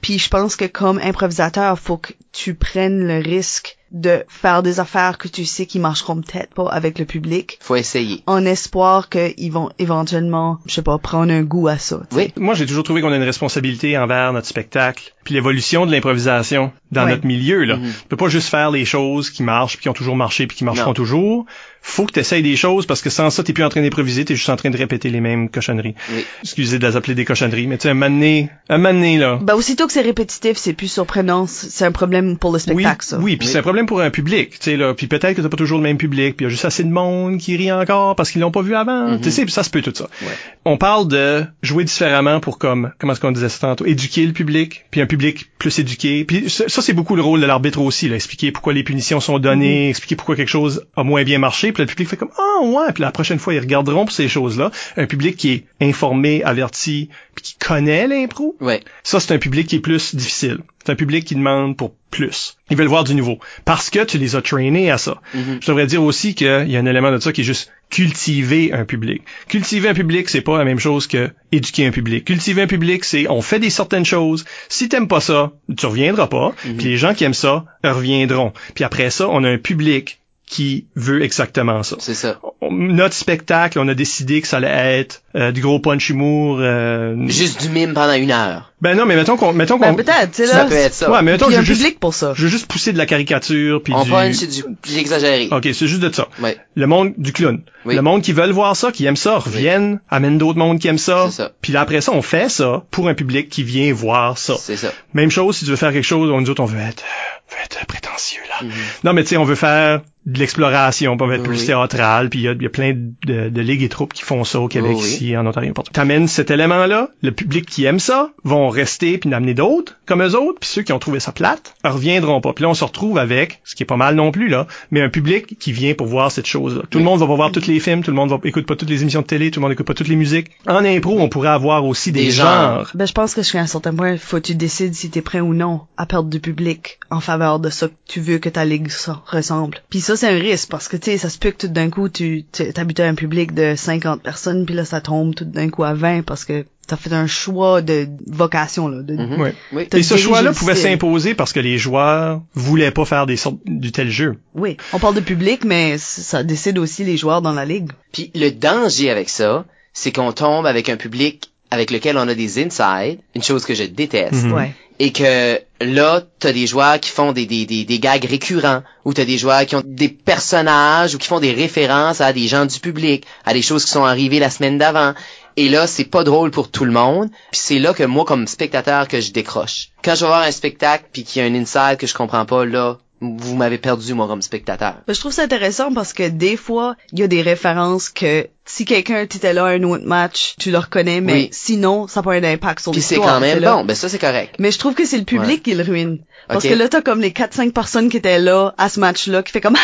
Puis 0.00 0.18
je 0.18 0.30
pense 0.30 0.56
que 0.56 0.64
comme 0.64 0.98
improvisateur, 0.98 1.78
faut 1.78 1.98
que 1.98 2.14
tu 2.32 2.54
prennes 2.54 3.06
le 3.06 3.18
risque 3.18 3.76
de 3.92 4.24
faire 4.28 4.62
des 4.62 4.78
affaires 4.80 5.18
que 5.18 5.26
tu 5.28 5.44
sais 5.44 5.66
qui 5.66 5.78
marcheront 5.78 6.20
peut-être 6.20 6.54
pas 6.54 6.68
avec 6.70 6.98
le 6.98 7.04
public, 7.04 7.58
Faut 7.60 7.76
essayer. 7.76 8.22
en 8.26 8.44
espoir 8.46 9.08
qu'ils 9.08 9.50
vont 9.52 9.70
éventuellement, 9.78 10.58
je 10.66 10.74
sais 10.74 10.82
pas, 10.82 10.96
prendre 10.98 11.32
un 11.32 11.42
goût 11.42 11.68
à 11.68 11.78
ça. 11.78 12.00
tu 12.10 12.16
sais. 12.16 12.32
Oui. 12.36 12.42
Moi, 12.42 12.54
j'ai 12.54 12.66
toujours 12.66 12.84
trouvé 12.84 13.00
qu'on 13.00 13.12
a 13.12 13.16
une 13.16 13.22
responsabilité 13.22 13.98
envers 13.98 14.32
notre 14.32 14.46
spectacle, 14.46 15.12
puis 15.24 15.34
l'évolution 15.34 15.86
de 15.86 15.90
l'improvisation 15.92 16.72
dans 16.92 17.04
Ouais. 17.04 17.10
notre 17.10 17.26
milieu. 17.26 17.64
Là. 17.64 17.76
Mhm. 17.76 17.86
Tu 18.02 18.08
peux 18.08 18.16
pas 18.16 18.28
juste 18.28 18.48
faire 18.48 18.70
les 18.70 18.84
choses 18.84 19.30
qui 19.30 19.42
marchent, 19.42 19.74
puis 19.76 19.82
qui 19.82 19.88
ont 19.88 19.92
toujours 19.94 20.16
marché, 20.16 20.46
puis 20.46 20.56
qui 20.56 20.64
marcheront 20.64 20.90
Non. 20.90 20.94
toujours. 20.94 21.46
Faut 21.82 22.04
que 22.04 22.12
tu 22.12 22.20
essayes 22.20 22.42
des 22.42 22.56
choses, 22.56 22.84
parce 22.84 23.00
que 23.00 23.08
sans 23.10 23.30
ça, 23.30 23.42
t'es 23.42 23.52
plus 23.54 23.64
en 23.64 23.70
train 23.70 23.80
d'improviser, 23.80 24.24
t'es 24.26 24.36
juste 24.36 24.50
en 24.50 24.56
train 24.56 24.68
de 24.70 24.76
répéter 24.76 25.08
les 25.08 25.20
mêmes 25.20 25.48
cochonneries. 25.48 25.94
Oui. 26.14 26.24
Excusez 26.42 26.78
de 26.78 26.86
les 26.86 26.94
appeler 26.96 27.14
des 27.14 27.24
cochonneries, 27.24 27.66
mais 27.66 27.78
tu 27.78 27.84
sais, 27.84 27.90
un 27.90 27.94
moment 27.94 28.10
donné, 28.14 28.50
un 28.68 28.76
moment 28.78 28.92
donné, 28.92 29.16
là... 29.18 29.38
Ben 29.40 29.54
aussitôt 29.54 29.86
que 29.86 29.92
c'est 29.92 30.02
répétitif, 30.02 30.56
c'est 30.58 30.74
plus 30.74 30.88
surprenant, 30.88 31.46
c'est 31.46 31.84
un 31.86 31.92
problème 31.92 32.36
pour 32.36 32.50
le 32.50 32.56
Oui, 32.56 32.60
spectacle 32.60 33.06
ça. 33.06 33.18
oui, 33.18 33.36
puis 33.36 33.46
Oui. 33.46 33.52
c'est 33.52 33.58
un 33.58 33.62
problème 33.62 33.79
pour 33.86 34.00
un 34.00 34.10
public, 34.10 34.50
tu 34.50 34.56
sais 34.60 34.76
là, 34.76 34.94
puis 34.94 35.06
peut-être 35.06 35.34
que 35.36 35.42
t'as 35.42 35.48
pas 35.48 35.56
toujours 35.56 35.78
le 35.78 35.84
même 35.84 35.98
public, 35.98 36.36
puis 36.36 36.44
il 36.44 36.46
y 36.46 36.48
a 36.48 36.50
juste 36.50 36.64
assez 36.64 36.84
de 36.84 36.90
monde 36.90 37.38
qui 37.38 37.56
rit 37.56 37.72
encore 37.72 38.16
parce 38.16 38.30
qu'ils 38.30 38.40
l'ont 38.40 38.50
pas 38.50 38.62
vu 38.62 38.74
avant, 38.74 39.08
Mhm. 39.12 39.20
tu 39.20 39.30
sais, 39.30 39.42
puis 39.44 39.52
ça 39.52 39.62
se 39.62 39.70
peut 39.70 39.82
tout 39.82 39.92
ça. 39.94 40.04
Ouais. 40.22 40.32
On 40.64 40.76
parle 40.76 41.08
de 41.08 41.44
jouer 41.62 41.84
différemment 41.84 42.40
pour 42.40 42.58
comme 42.58 42.92
comment 42.98 43.12
est-ce 43.12 43.20
qu'on 43.20 43.32
disait 43.32 43.48
ça 43.48 43.58
tantôt, 43.60 43.86
éduquer 43.86 44.26
le 44.26 44.32
public, 44.32 44.84
puis 44.90 45.00
un 45.00 45.06
public 45.06 45.50
plus 45.58 45.78
éduqué, 45.78 46.24
puis 46.24 46.48
ça, 46.50 46.64
ça, 46.68 46.82
c'est 46.82 46.92
beaucoup 46.92 47.16
le 47.16 47.22
rôle 47.22 47.40
de 47.40 47.46
l'arbitre 47.46 47.80
aussi, 47.80 48.08
là, 48.08 48.16
expliquer 48.16 48.52
pourquoi 48.52 48.72
les 48.72 48.82
punitions 48.84 49.20
sont 49.20 49.38
données, 49.38 49.90
expliquer 49.90 50.16
pourquoi 50.16 50.36
quelque 50.36 50.48
chose 50.48 50.86
a 50.96 51.02
moins 51.04 51.24
bien 51.24 51.38
marché, 51.38 51.72
puis 51.72 51.82
le 51.82 51.86
public 51.86 52.08
fait 52.08 52.16
comme 52.16 52.30
ah 52.38 52.64
ouais, 52.64 52.92
puis 52.92 53.02
la 53.02 53.12
prochaine 53.12 53.38
fois 53.38 53.54
ils 53.54 53.60
regarderont 53.60 54.04
pour 54.04 54.12
ces 54.14 54.28
choses-là, 54.28 54.70
un 54.96 55.06
public 55.06 55.36
qui 55.36 55.50
est 55.52 55.64
informé, 55.80 56.42
averti, 56.44 57.08
puis 57.34 57.42
qui 57.44 57.54
connaît 57.58 58.06
l'impro, 58.06 58.56
Ouais. 58.60 58.80
ça, 59.02 59.20
c'est 59.20 59.32
un 59.34 59.38
public 59.38 59.66
qui 59.66 59.76
est 59.76 59.80
plus 59.80 60.14
difficile. 60.14 60.58
C'est 60.84 60.92
un 60.92 60.96
public 60.96 61.24
qui 61.24 61.34
demande 61.34 61.76
pour 61.76 61.92
plus. 62.10 62.56
Ils 62.70 62.76
veulent 62.76 62.88
voir 62.88 63.04
du 63.04 63.14
nouveau. 63.14 63.38
Parce 63.64 63.90
que 63.90 64.04
tu 64.04 64.18
les 64.18 64.36
as 64.36 64.42
traînés 64.42 64.90
à 64.90 64.98
ça. 64.98 65.20
Mhm. 65.34 65.58
Je 65.60 65.66
devrais 65.66 65.86
dire 65.86 66.02
aussi 66.02 66.34
qu'il 66.34 66.46
y 66.68 66.76
a 66.76 66.80
un 66.80 66.86
élément 66.86 67.12
de 67.12 67.18
ça 67.18 67.32
qui 67.32 67.40
est 67.40 67.44
juste 67.44 67.72
cultiver 67.90 68.72
un 68.72 68.84
public. 68.84 69.22
Cultiver 69.48 69.88
un 69.88 69.94
public, 69.94 70.28
c'est 70.28 70.40
pas 70.40 70.58
la 70.58 70.64
même 70.64 70.78
chose 70.78 71.06
que 71.06 71.30
éduquer 71.50 71.86
un 71.86 71.90
public. 71.90 72.24
Cultiver 72.24 72.62
un 72.62 72.66
public, 72.66 73.04
c'est 73.04 73.28
on 73.28 73.42
fait 73.42 73.58
des 73.58 73.70
certaines 73.70 74.04
choses. 74.04 74.44
Si 74.68 74.88
t'aimes 74.88 75.08
pas 75.08 75.20
ça, 75.20 75.52
tu 75.76 75.86
reviendras 75.86 76.28
pas. 76.28 76.54
Puis 76.62 76.88
les 76.88 76.96
gens 76.96 77.14
qui 77.14 77.24
aiment 77.24 77.34
ça 77.34 77.64
reviendront. 77.82 78.52
Puis 78.74 78.84
après 78.84 79.10
ça, 79.10 79.28
on 79.28 79.42
a 79.42 79.50
un 79.50 79.58
public 79.58 80.19
qui 80.50 80.86
veut 80.96 81.22
exactement 81.22 81.84
ça 81.84 81.94
C'est 82.00 82.14
ça. 82.14 82.40
notre 82.72 83.14
spectacle, 83.14 83.78
on 83.78 83.86
a 83.86 83.94
décidé 83.94 84.40
que 84.40 84.48
ça 84.48 84.56
allait 84.56 84.98
être 84.98 85.22
euh, 85.36 85.52
du 85.52 85.60
gros 85.60 85.78
punch 85.78 86.10
humour. 86.10 86.58
euh, 86.60 87.14
Juste 87.28 87.62
du 87.62 87.68
mime 87.68 87.94
pendant 87.94 88.14
une 88.14 88.32
heure. 88.32 88.72
Ben 88.80 88.96
non, 88.96 89.06
mais 89.06 89.14
mettons 89.14 89.36
qu'on, 89.36 89.52
mettons 89.52 89.78
Ben 89.78 89.90
qu'on, 89.90 89.94
peut-être, 89.96 90.30
tu 90.32 90.38
sais 90.42 90.46
Ça 90.48 90.58
là. 90.58 90.64
peut 90.64 90.74
être 90.74 90.92
ça. 90.94 91.08
ouais, 91.08 91.22
mais 91.22 91.32
mettons 91.32 91.46
Puis 91.46 91.54
il 91.54 91.58
y 91.58 91.58
a 91.58 91.62
je 91.62 91.70
un 91.70 91.74
juste, 91.74 91.80
public 91.82 92.00
pour 92.00 92.14
ça. 92.14 92.32
je 92.34 92.42
veux 92.42 92.48
juste 92.48 92.66
pousser 92.66 92.92
de 92.92 92.98
la 92.98 93.06
caricature 93.06 93.80
puis 93.80 93.92
On 93.94 94.02
du. 94.02 94.10
punch, 94.10 94.34
c'est 94.34 94.48
du 94.48 94.64
exagéré. 94.98 95.48
Ok, 95.52 95.68
c'est 95.72 95.86
juste 95.86 96.00
de 96.00 96.12
ça. 96.12 96.26
Ouais. 96.42 96.56
Le 96.74 96.86
monde 96.88 97.12
du 97.16 97.32
clown. 97.32 97.62
Oui. 97.84 97.94
Le 97.94 98.02
monde 98.02 98.22
qui 98.22 98.32
veulent 98.32 98.50
voir 98.50 98.74
ça, 98.74 98.90
qui 98.90 99.06
aime 99.06 99.16
ça, 99.16 99.38
reviennent, 99.38 100.00
amènent 100.10 100.38
d'autres 100.38 100.58
mondes 100.58 100.80
qui 100.80 100.88
aiment 100.88 100.98
ça. 100.98 101.26
C'est 101.30 101.36
ça. 101.36 101.52
Puis 101.62 101.72
là, 101.72 101.82
après 101.82 102.00
ça, 102.00 102.10
on 102.12 102.22
fait 102.22 102.48
ça 102.50 102.82
pour 102.90 103.08
un 103.08 103.14
public 103.14 103.48
qui 103.50 103.62
vient 103.62 103.92
voir 103.92 104.36
ça. 104.36 104.54
C'est 104.58 104.76
ça. 104.76 104.92
Même 105.14 105.30
chose, 105.30 105.56
si 105.58 105.64
tu 105.64 105.70
veux 105.70 105.76
faire 105.76 105.92
quelque 105.92 106.02
chose, 106.02 106.28
on 106.30 106.40
nous 106.40 106.50
autres, 106.50 106.62
on 106.62 106.66
veut 106.66 106.80
être, 106.80 107.04
on 107.50 107.54
veut 107.54 107.62
être 107.64 107.86
prétentieux, 107.86 108.40
là. 108.48 108.66
Mhm. 108.66 108.72
Non, 109.04 109.12
mais 109.12 109.22
tu 109.22 109.28
sais, 109.30 109.36
on 109.36 109.44
veut 109.44 109.54
faire 109.54 110.00
de 110.26 110.38
l'exploration, 110.38 111.16
veut 111.16 111.34
être 111.34 111.42
plus 111.42 111.60
Oui. 111.60 111.66
théâtral, 111.66 112.28
puis 112.28 112.40
il 112.40 112.42
y 112.42 112.48
a, 112.48 112.52
il 112.52 112.62
y 112.62 112.66
a 112.66 112.70
plein 112.70 112.92
de, 112.94 113.48
de 113.48 113.60
ligues 113.60 113.82
et 113.82 113.88
troupes 113.88 114.12
qui 114.12 114.22
font 114.22 114.44
ça 114.44 114.60
au 114.60 114.68
Québec, 114.68 114.92
Oui, 114.96 115.02
ici, 115.02 115.36
en 115.36 115.46
Ontario, 115.46 115.68
n'importe 115.68 115.88
où. 115.88 115.92
T'amènes 115.92 116.28
cet 116.28 116.50
élément-là, 116.50 117.08
le 117.22 117.32
public 117.32 117.64
qui 117.66 117.84
aime 117.84 117.98
ça 117.98 118.30
vont 118.44 118.68
rester 118.68 119.16
puis 119.18 119.30
d'amener 119.30 119.54
d'autres 119.54 119.96
comme 120.06 120.22
eux 120.22 120.36
autres, 120.36 120.60
puis 120.60 120.68
ceux 120.68 120.82
qui 120.82 120.92
ont 120.92 120.98
trouvé 120.98 121.20
ça 121.20 121.32
plate 121.32 121.74
reviendront 121.84 122.40
pas. 122.40 122.52
Puis 122.52 122.62
là, 122.64 122.68
on 122.68 122.74
se 122.74 122.84
retrouve 122.84 123.18
avec, 123.18 123.60
ce 123.64 123.74
qui 123.74 123.82
est 123.82 123.86
pas 123.86 123.96
mal 123.96 124.14
non 124.14 124.30
plus, 124.30 124.48
là, 124.48 124.66
mais 124.90 125.00
un 125.00 125.08
public 125.08 125.58
qui 125.58 125.72
vient 125.72 125.94
pour 125.94 126.06
voir 126.06 126.30
cette 126.32 126.46
chose-là. 126.46 126.82
Tout 126.90 126.98
le 126.98 127.04
monde 127.04 127.20
va 127.20 127.26
pas 127.26 127.34
voir 127.36 127.52
tous 127.52 127.66
les 127.66 127.80
films, 127.80 128.02
tout 128.02 128.10
le 128.10 128.16
monde 128.16 128.30
va 128.30 128.38
écoute 128.44 128.66
pas 128.66 128.76
toutes 128.76 128.90
les 128.90 129.02
émissions 129.02 129.22
de 129.22 129.26
télé, 129.26 129.50
tout 129.50 129.60
le 129.60 129.62
monde 129.62 129.72
écoute 129.72 129.86
pas 129.86 129.94
toutes 129.94 130.08
les 130.08 130.16
musiques. 130.16 130.50
En 130.66 130.84
impro, 130.84 131.18
on 131.20 131.28
pourrait 131.28 131.48
avoir 131.48 131.84
aussi 131.86 132.12
des, 132.12 132.24
Des 132.26 132.30
genres. 132.30 132.46
genres. 132.84 132.90
Ben, 132.94 133.06
je 133.06 133.12
pense 133.12 133.34
que 133.34 133.42
jusqu'à 133.42 133.60
un 133.60 133.66
certain 133.66 133.94
point, 133.94 134.16
faut 134.18 134.36
que 134.36 134.42
tu 134.42 134.54
décides 134.54 134.94
si 134.94 135.10
t'es 135.10 135.22
prêt 135.22 135.40
ou 135.40 135.54
non 135.54 135.80
à 135.96 136.06
perdre 136.06 136.28
du 136.28 136.40
public 136.40 136.98
en 137.10 137.20
faveur 137.20 137.58
de 137.60 137.70
ça 137.70 137.88
que 137.88 137.94
tu 138.06 138.20
veux 138.20 138.38
que 138.38 138.48
ta 138.48 138.64
ligue 138.64 138.88
ressemble. 139.26 139.82
Puis 139.90 140.00
ça, 140.16 140.16
c'est 140.16 140.28
un 140.28 140.38
risque 140.38 140.68
parce 140.70 140.88
que, 140.88 140.96
tu 140.96 141.10
sais, 141.12 141.18
ça 141.18 141.28
se 141.30 141.38
peut 141.38 141.50
que 141.50 141.58
tout 141.66 141.68
d'un 141.68 141.90
coup, 141.90 142.08
tu 142.08 142.44
tu- 142.52 142.72
t'habitues 142.72 143.02
à 143.02 143.06
un 143.08 143.14
public 143.14 143.54
de 143.54 143.74
50 143.76 144.22
personnes, 144.22 144.66
puis 144.66 144.74
là, 144.74 144.84
ça 144.84 145.00
tombe 145.00 145.34
tout 145.34 145.44
d'un 145.44 145.68
coup 145.70 145.84
à 145.84 145.94
20 145.94 146.22
parce 146.22 146.44
que 146.44 146.64
t'as 146.86 146.96
fait 146.96 147.12
un 147.12 147.26
choix 147.28 147.82
de 147.82 148.08
vocation, 148.26 148.88
là. 148.88 149.02
De... 149.02 149.14
Mhm. 149.14 149.52
Oui. 149.72 149.88
Et 149.92 150.02
ce 150.02 150.16
choix-là 150.16 150.52
pouvait 150.52 150.74
s'imposer 150.74 151.34
parce 151.34 151.52
que 151.52 151.60
les 151.60 151.78
joueurs 151.78 152.42
voulaient 152.54 152.90
pas 152.90 153.04
faire 153.04 153.26
des 153.26 153.36
sortes 153.36 153.58
du 153.64 153.92
tel 153.92 154.10
jeu. 154.10 154.36
Oui. 154.54 154.76
On 154.92 154.98
parle 154.98 155.14
de 155.14 155.20
public, 155.20 155.64
mais 155.64 155.98
ça 155.98 156.42
décide 156.42 156.78
aussi 156.78 157.04
les 157.04 157.16
joueurs 157.16 157.42
dans 157.42 157.52
la 157.52 157.64
ligue. 157.64 157.90
Puis 158.12 158.32
le 158.34 158.50
danger 158.50 159.10
avec 159.10 159.28
ça, 159.28 159.64
c'est 159.92 160.10
qu'on 160.12 160.32
tombe 160.32 160.66
avec 160.66 160.88
un 160.88 160.96
public 160.96 161.52
avec 161.70 161.92
lequel 161.92 162.16
on 162.18 162.26
a 162.26 162.34
des 162.34 162.58
insides, 162.58 163.20
une 163.36 163.42
chose 163.44 163.64
que 163.64 163.74
je 163.74 163.84
déteste. 163.84 164.46
Ouais. 164.46 164.74
Et 165.00 165.12
que 165.12 165.58
là, 165.80 166.22
t'as 166.38 166.52
des 166.52 166.66
joueurs 166.66 167.00
qui 167.00 167.08
font 167.08 167.32
des, 167.32 167.46
des, 167.46 167.64
des, 167.64 167.86
des 167.86 167.98
gags 167.98 168.26
récurrents, 168.26 168.82
ou 169.06 169.14
t'as 169.14 169.24
des 169.24 169.38
joueurs 169.38 169.64
qui 169.64 169.74
ont 169.74 169.82
des 169.82 170.10
personnages, 170.10 171.14
ou 171.14 171.18
qui 171.18 171.26
font 171.26 171.40
des 171.40 171.52
références 171.52 172.20
à 172.20 172.34
des 172.34 172.46
gens 172.48 172.66
du 172.66 172.78
public, 172.80 173.24
à 173.46 173.54
des 173.54 173.62
choses 173.62 173.86
qui 173.86 173.90
sont 173.90 174.04
arrivées 174.04 174.38
la 174.38 174.50
semaine 174.50 174.76
d'avant. 174.76 175.14
Et 175.56 175.70
là, 175.70 175.86
c'est 175.86 176.04
pas 176.04 176.22
drôle 176.22 176.50
pour 176.50 176.70
tout 176.70 176.84
le 176.84 176.92
monde. 176.92 177.30
Puis 177.50 177.60
c'est 177.62 177.78
là 177.78 177.94
que 177.94 178.04
moi, 178.04 178.26
comme 178.26 178.46
spectateur, 178.46 179.08
que 179.08 179.22
je 179.22 179.32
décroche. 179.32 179.88
Quand 180.04 180.14
je 180.14 180.20
vais 180.20 180.26
voir 180.26 180.42
un 180.42 180.52
spectacle, 180.52 181.06
puis 181.10 181.24
qu'il 181.24 181.40
y 181.40 181.44
a 181.46 181.48
un 181.48 181.54
inside 181.54 181.96
que 181.98 182.06
je 182.06 182.12
comprends 182.12 182.44
pas, 182.44 182.66
là, 182.66 182.98
vous 183.20 183.54
m'avez 183.56 183.78
perdu, 183.78 184.14
moi, 184.14 184.26
comme 184.26 184.40
spectateur. 184.42 184.94
Ben, 185.06 185.12
je 185.14 185.20
trouve 185.20 185.32
ça 185.32 185.42
intéressant 185.42 185.92
parce 185.92 186.12
que 186.12 186.28
des 186.28 186.56
fois, 186.56 186.96
il 187.12 187.18
y 187.18 187.22
a 187.22 187.26
des 187.28 187.42
références 187.42 188.08
que 188.08 188.48
si 188.64 188.84
quelqu'un 188.84 189.26
t'était 189.26 189.52
là 189.52 189.66
à 189.66 189.68
un 189.70 189.82
autre 189.82 190.04
match, 190.06 190.54
tu 190.58 190.70
le 190.70 190.78
reconnais, 190.78 191.20
mais 191.20 191.32
Oui. 191.32 191.48
sinon, 191.52 192.06
ça 192.08 192.20
n'a 192.20 192.24
pas 192.24 192.34
un 192.34 192.44
impact 192.44 192.80
sur 192.80 192.92
Puis 192.92 193.02
c'est 193.02 193.16
l'histoire. 193.16 193.34
quand 193.34 193.40
même 193.40 193.60
bon. 193.60 193.84
Ben 193.84 193.94
ça, 193.94 194.08
c'est 194.08 194.18
correct. 194.18 194.54
Mais 194.58 194.70
je 194.70 194.78
trouve 194.78 194.94
que 194.94 195.04
c'est 195.04 195.18
le 195.18 195.24
public 195.24 195.62
qui 195.62 195.74
le 195.74 195.82
ruine. 195.82 196.18
Parce 196.48 196.64
que 196.64 196.74
là, 196.74 196.88
t'as 196.88 197.02
comme 197.02 197.20
les 197.20 197.30
4-5 197.32 197.72
personnes 197.72 198.08
qui 198.08 198.16
étaient 198.16 198.38
là 198.38 198.74
à 198.78 198.88
ce 198.88 198.98
match-là 199.00 199.42
qui 199.42 199.52
fait 199.52 199.60
comme 199.60 199.76
«Ha! 199.76 199.80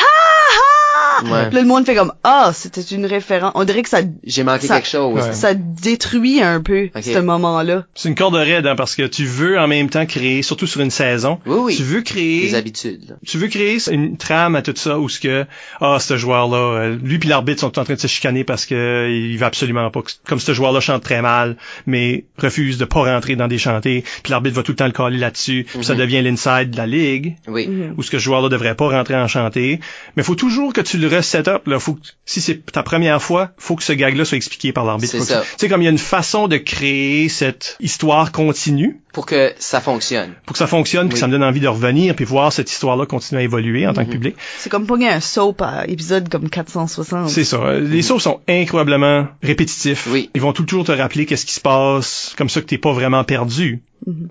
Ouais. 1.24 1.46
Puis 1.46 1.54
là, 1.56 1.60
le 1.62 1.66
monde 1.66 1.86
fait 1.86 1.94
comme 1.94 2.12
«Ah, 2.24 2.50
c'était 2.54 2.80
une 2.82 3.06
référence.» 3.06 3.52
On 3.54 3.64
dirait 3.64 3.82
que 3.82 3.88
ça, 3.88 4.00
J'ai 4.24 4.44
manqué 4.44 4.66
Ça- 4.66 4.76
quelque 4.76 4.88
chose. 4.88 5.14
Ouais. 5.14 5.32
ça 5.32 5.54
détruit 5.54 6.42
un 6.42 6.60
peu 6.60 6.88
ce 7.00 7.18
moment-là. 7.18 7.84
C'est 7.94 8.08
une 8.08 8.14
corde 8.14 8.34
raide, 8.34 8.66
hein, 8.66 8.76
parce 8.76 8.94
que 8.96 9.02
tu 9.06 9.24
veux 9.24 9.58
en 9.58 9.66
même 9.68 9.88
temps 9.90 10.06
créer, 10.06 10.42
surtout 10.42 10.66
sur 10.66 10.80
une 10.80 10.90
saison, 10.90 11.38
Oui, 11.46 11.56
oui. 11.60 11.76
tu 11.76 11.82
veux 11.82 12.02
créer 12.02 12.42
Des 12.48 12.54
habitudes. 12.54 13.08
là. 13.10 13.14
tu 13.26 13.38
veux 13.38 13.48
créer 13.48 13.78
une 13.90 14.16
trame 14.16 14.56
à 14.56 14.62
tout 14.62 14.72
ça 14.76 14.98
où 14.98 15.08
ce 15.08 15.20
que 15.20 15.46
ah 15.80 15.98
ce 16.00 16.16
joueur 16.16 16.48
là 16.48 16.90
lui 17.02 17.18
puis 17.18 17.28
l'arbitre 17.28 17.60
sont 17.60 17.78
en 17.78 17.84
train 17.84 17.94
de 17.94 17.98
se 18.00 18.06
chicaner 18.06 18.44
parce 18.44 18.66
que 18.66 18.74
euh, 18.74 19.10
il 19.10 19.36
va 19.38 19.46
absolument 19.46 19.90
pas 19.90 20.00
comme 20.26 20.40
ce 20.40 20.52
joueur 20.52 20.72
là 20.72 20.80
chante 20.80 21.02
très 21.02 21.22
mal 21.22 21.56
mais 21.86 22.24
refuse 22.38 22.78
de 22.78 22.84
pas 22.84 23.00
rentrer 23.14 23.36
dans 23.36 23.48
des 23.48 23.58
chantés 23.58 24.04
puis 24.22 24.30
l'arbitre 24.30 24.56
va 24.56 24.62
tout 24.62 24.72
le 24.72 24.76
temps 24.76 24.86
le 24.86 24.92
caler 24.92 25.18
là-dessus 25.18 25.66
puis 25.68 25.84
ça 25.84 25.94
Mhm. 25.94 25.98
devient 26.00 26.22
l'inside 26.22 26.70
de 26.70 26.76
la 26.76 26.86
ligue 26.86 27.36
Oui. 27.48 27.66
Mhm. 27.68 27.94
où 27.96 28.02
ce 28.02 28.10
que 28.10 28.18
ce 28.18 28.24
joueur 28.24 28.40
là 28.42 28.48
devrait 28.48 28.74
pas 28.74 28.88
rentrer 28.88 29.16
en 29.16 29.28
chanté 29.28 29.80
mais 30.16 30.22
faut 30.22 30.34
toujours 30.34 30.72
que 30.72 30.80
tu 30.80 30.98
le 30.98 31.05
reset 31.06 31.48
up, 31.48 31.66
là, 31.66 31.78
faut 31.78 31.94
que, 31.94 32.00
si 32.24 32.40
c'est 32.40 32.64
ta 32.72 32.82
première 32.82 33.22
fois, 33.22 33.50
faut 33.58 33.76
que 33.76 33.82
ce 33.82 33.92
gag-là 33.92 34.24
soit 34.24 34.36
expliqué 34.36 34.72
par 34.72 34.84
l'arbitre. 34.84 35.12
C'est 35.12 35.20
ça. 35.20 35.42
Tu 35.42 35.48
sais, 35.58 35.68
comme 35.68 35.82
il 35.82 35.84
y 35.84 35.88
a 35.88 35.90
une 35.90 35.98
façon 35.98 36.48
de 36.48 36.56
créer 36.56 37.28
cette 37.28 37.76
histoire 37.80 38.32
continue 38.32 39.00
Pour 39.12 39.26
que 39.26 39.52
ça 39.58 39.80
fonctionne. 39.80 40.34
pour 40.44 40.52
que 40.52 40.58
ça 40.58 40.66
fonctionne, 40.66 41.08
puis 41.08 41.14
que 41.14 41.18
ça 41.20 41.26
me 41.26 41.32
donne 41.32 41.42
envie 41.44 41.60
de 41.60 41.68
revenir, 41.68 42.14
puis 42.14 42.24
voir 42.24 42.52
cette 42.52 42.70
histoire-là 42.70 43.06
continuer 43.06 43.42
à 43.42 43.44
évoluer 43.44 43.86
en 43.86 43.92
tant 43.94 44.02
que 44.04 44.08
Mhm. 44.08 44.12
public. 44.14 44.36
C'est 44.58 44.70
comme 44.70 44.86
pogner 44.86 45.08
un 45.08 45.20
soap 45.20 45.62
à 45.62 45.86
épisode 45.88 46.28
comme 46.28 46.50
460. 46.50 47.28
C'est 47.30 47.44
ça. 47.44 47.56
Euh, 47.58 47.80
Les 47.80 48.02
sauts 48.02 48.18
sont 48.18 48.40
incroyablement 48.48 49.28
répétitifs. 49.42 50.06
Oui. 50.10 50.30
Ils 50.34 50.40
vont 50.40 50.52
toujours 50.52 50.84
te 50.84 50.92
rappeler 50.92 51.26
qu'est-ce 51.26 51.46
qui 51.46 51.54
se 51.54 51.60
passe, 51.60 52.34
comme 52.36 52.48
ça 52.48 52.60
que 52.60 52.66
t'es 52.66 52.78
pas 52.78 52.92
vraiment 52.92 53.24
perdu. 53.24 53.82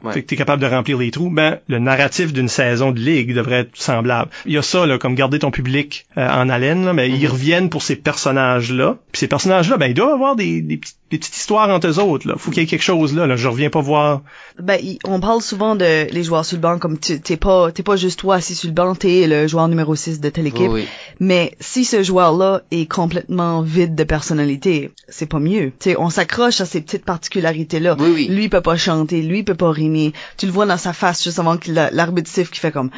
Ouais. 0.03 0.13
Fait 0.13 0.21
que 0.21 0.27
t'es 0.27 0.35
capable 0.35 0.61
de 0.61 0.67
remplir 0.67 0.97
les 0.97 1.11
trous. 1.11 1.29
Ben, 1.29 1.59
le 1.67 1.79
narratif 1.79 2.31
d'une 2.31 2.47
saison 2.47 2.91
de 2.91 2.99
ligue 2.99 3.33
devrait 3.33 3.61
être 3.61 3.75
semblable. 3.75 4.29
Il 4.45 4.53
y 4.53 4.57
a 4.57 4.61
ça, 4.61 4.85
là, 4.85 4.97
comme 4.97 5.15
garder 5.15 5.39
ton 5.39 5.51
public 5.51 6.05
euh, 6.17 6.27
en 6.29 6.47
haleine, 6.49 6.85
là, 6.85 6.93
mais 6.93 7.09
ils 7.09 7.23
Mhm. 7.25 7.31
reviennent 7.31 7.69
pour 7.69 7.81
ces 7.83 7.95
personnages-là. 7.95 8.97
Puis 9.11 9.19
ces 9.19 9.27
personnages-là, 9.27 9.77
ben, 9.77 9.87
ils 9.87 9.93
doivent 9.93 10.11
avoir 10.13 10.35
des, 10.35 10.61
des, 10.61 10.77
petites- 10.77 10.97
des 11.11 11.19
petites 11.19 11.38
histoires 11.38 11.69
entre 11.69 11.88
eux 11.88 11.99
autres, 11.99 12.27
là. 12.27 12.34
Faut 12.38 12.49
qu'il 12.52 12.61
y 12.61 12.65
ait 12.65 12.68
quelque 12.68 12.82
chose 12.82 13.14
là, 13.15 13.27
là. 13.27 13.36
Je 13.36 13.48
reviens 13.48 13.69
pas 13.69 13.82
voir. 13.82 14.22
Ben, 14.60 14.77
il- 14.82 14.98
on 15.06 15.19
parle 15.19 15.41
souvent 15.41 15.76
de 15.76 16.11
les 16.11 16.23
joueurs 16.23 16.44
sur 16.45 16.57
le 16.57 16.61
banc 16.61 16.80
comme 16.80 16.98
tu- 16.98 17.19
t'es 17.22 17.38
pas 17.38 17.72
t'es 17.72 17.84
pas 17.84 17.95
juste 17.95 18.19
toi 18.19 18.36
assis 18.36 18.56
sur 18.56 18.68
le 18.69 18.73
banc, 18.73 18.95
t'es 18.95 19.27
le 19.27 19.48
joueur 19.48 19.68
numéro 19.68 19.95
6 19.95 20.19
de 20.19 20.30
telle 20.30 20.48
équipe. 20.48 20.61
Oui, 20.72 20.82
oui. 20.82 20.88
Mais 21.19 21.56
si 21.60 21.86
ce 21.86 22.02
joueur-là 22.02 22.61
est 22.72 22.90
complètement 22.91 23.61
vide 23.61 23.94
de 23.94 24.03
personnalité, 24.03 24.91
c'est 25.07 25.27
pas 25.27 25.40
mieux. 25.40 25.72
Tu 25.80 25.91
sais, 25.91 25.95
on 25.99 26.10
s'accroche 26.10 26.60
à 26.61 26.65
ces 26.65 26.82
petites 26.82 27.06
particularités-là. 27.06 27.95
Oui, 27.99 28.11
oui. 28.14 28.27
Lui 28.27 28.49
peut 28.49 28.61
pas 28.61 28.76
chanter, 28.77 29.22
lui 29.22 29.44
peut 29.44 29.53
pas 29.56 29.69
rimer. 29.72 30.11
Tu 30.38 30.48
le 30.48 30.52
vois 30.52 30.65
dans 30.65 30.77
sa 30.77 30.94
face 30.94 31.23
juste 31.23 31.38
avant 31.40 31.57
que 31.57 31.72
la- 31.72 31.91
l'arbitre 31.91 32.30
siffle 32.32 32.52
qui 32.52 32.60
fait 32.60 32.72
comme 32.72 32.90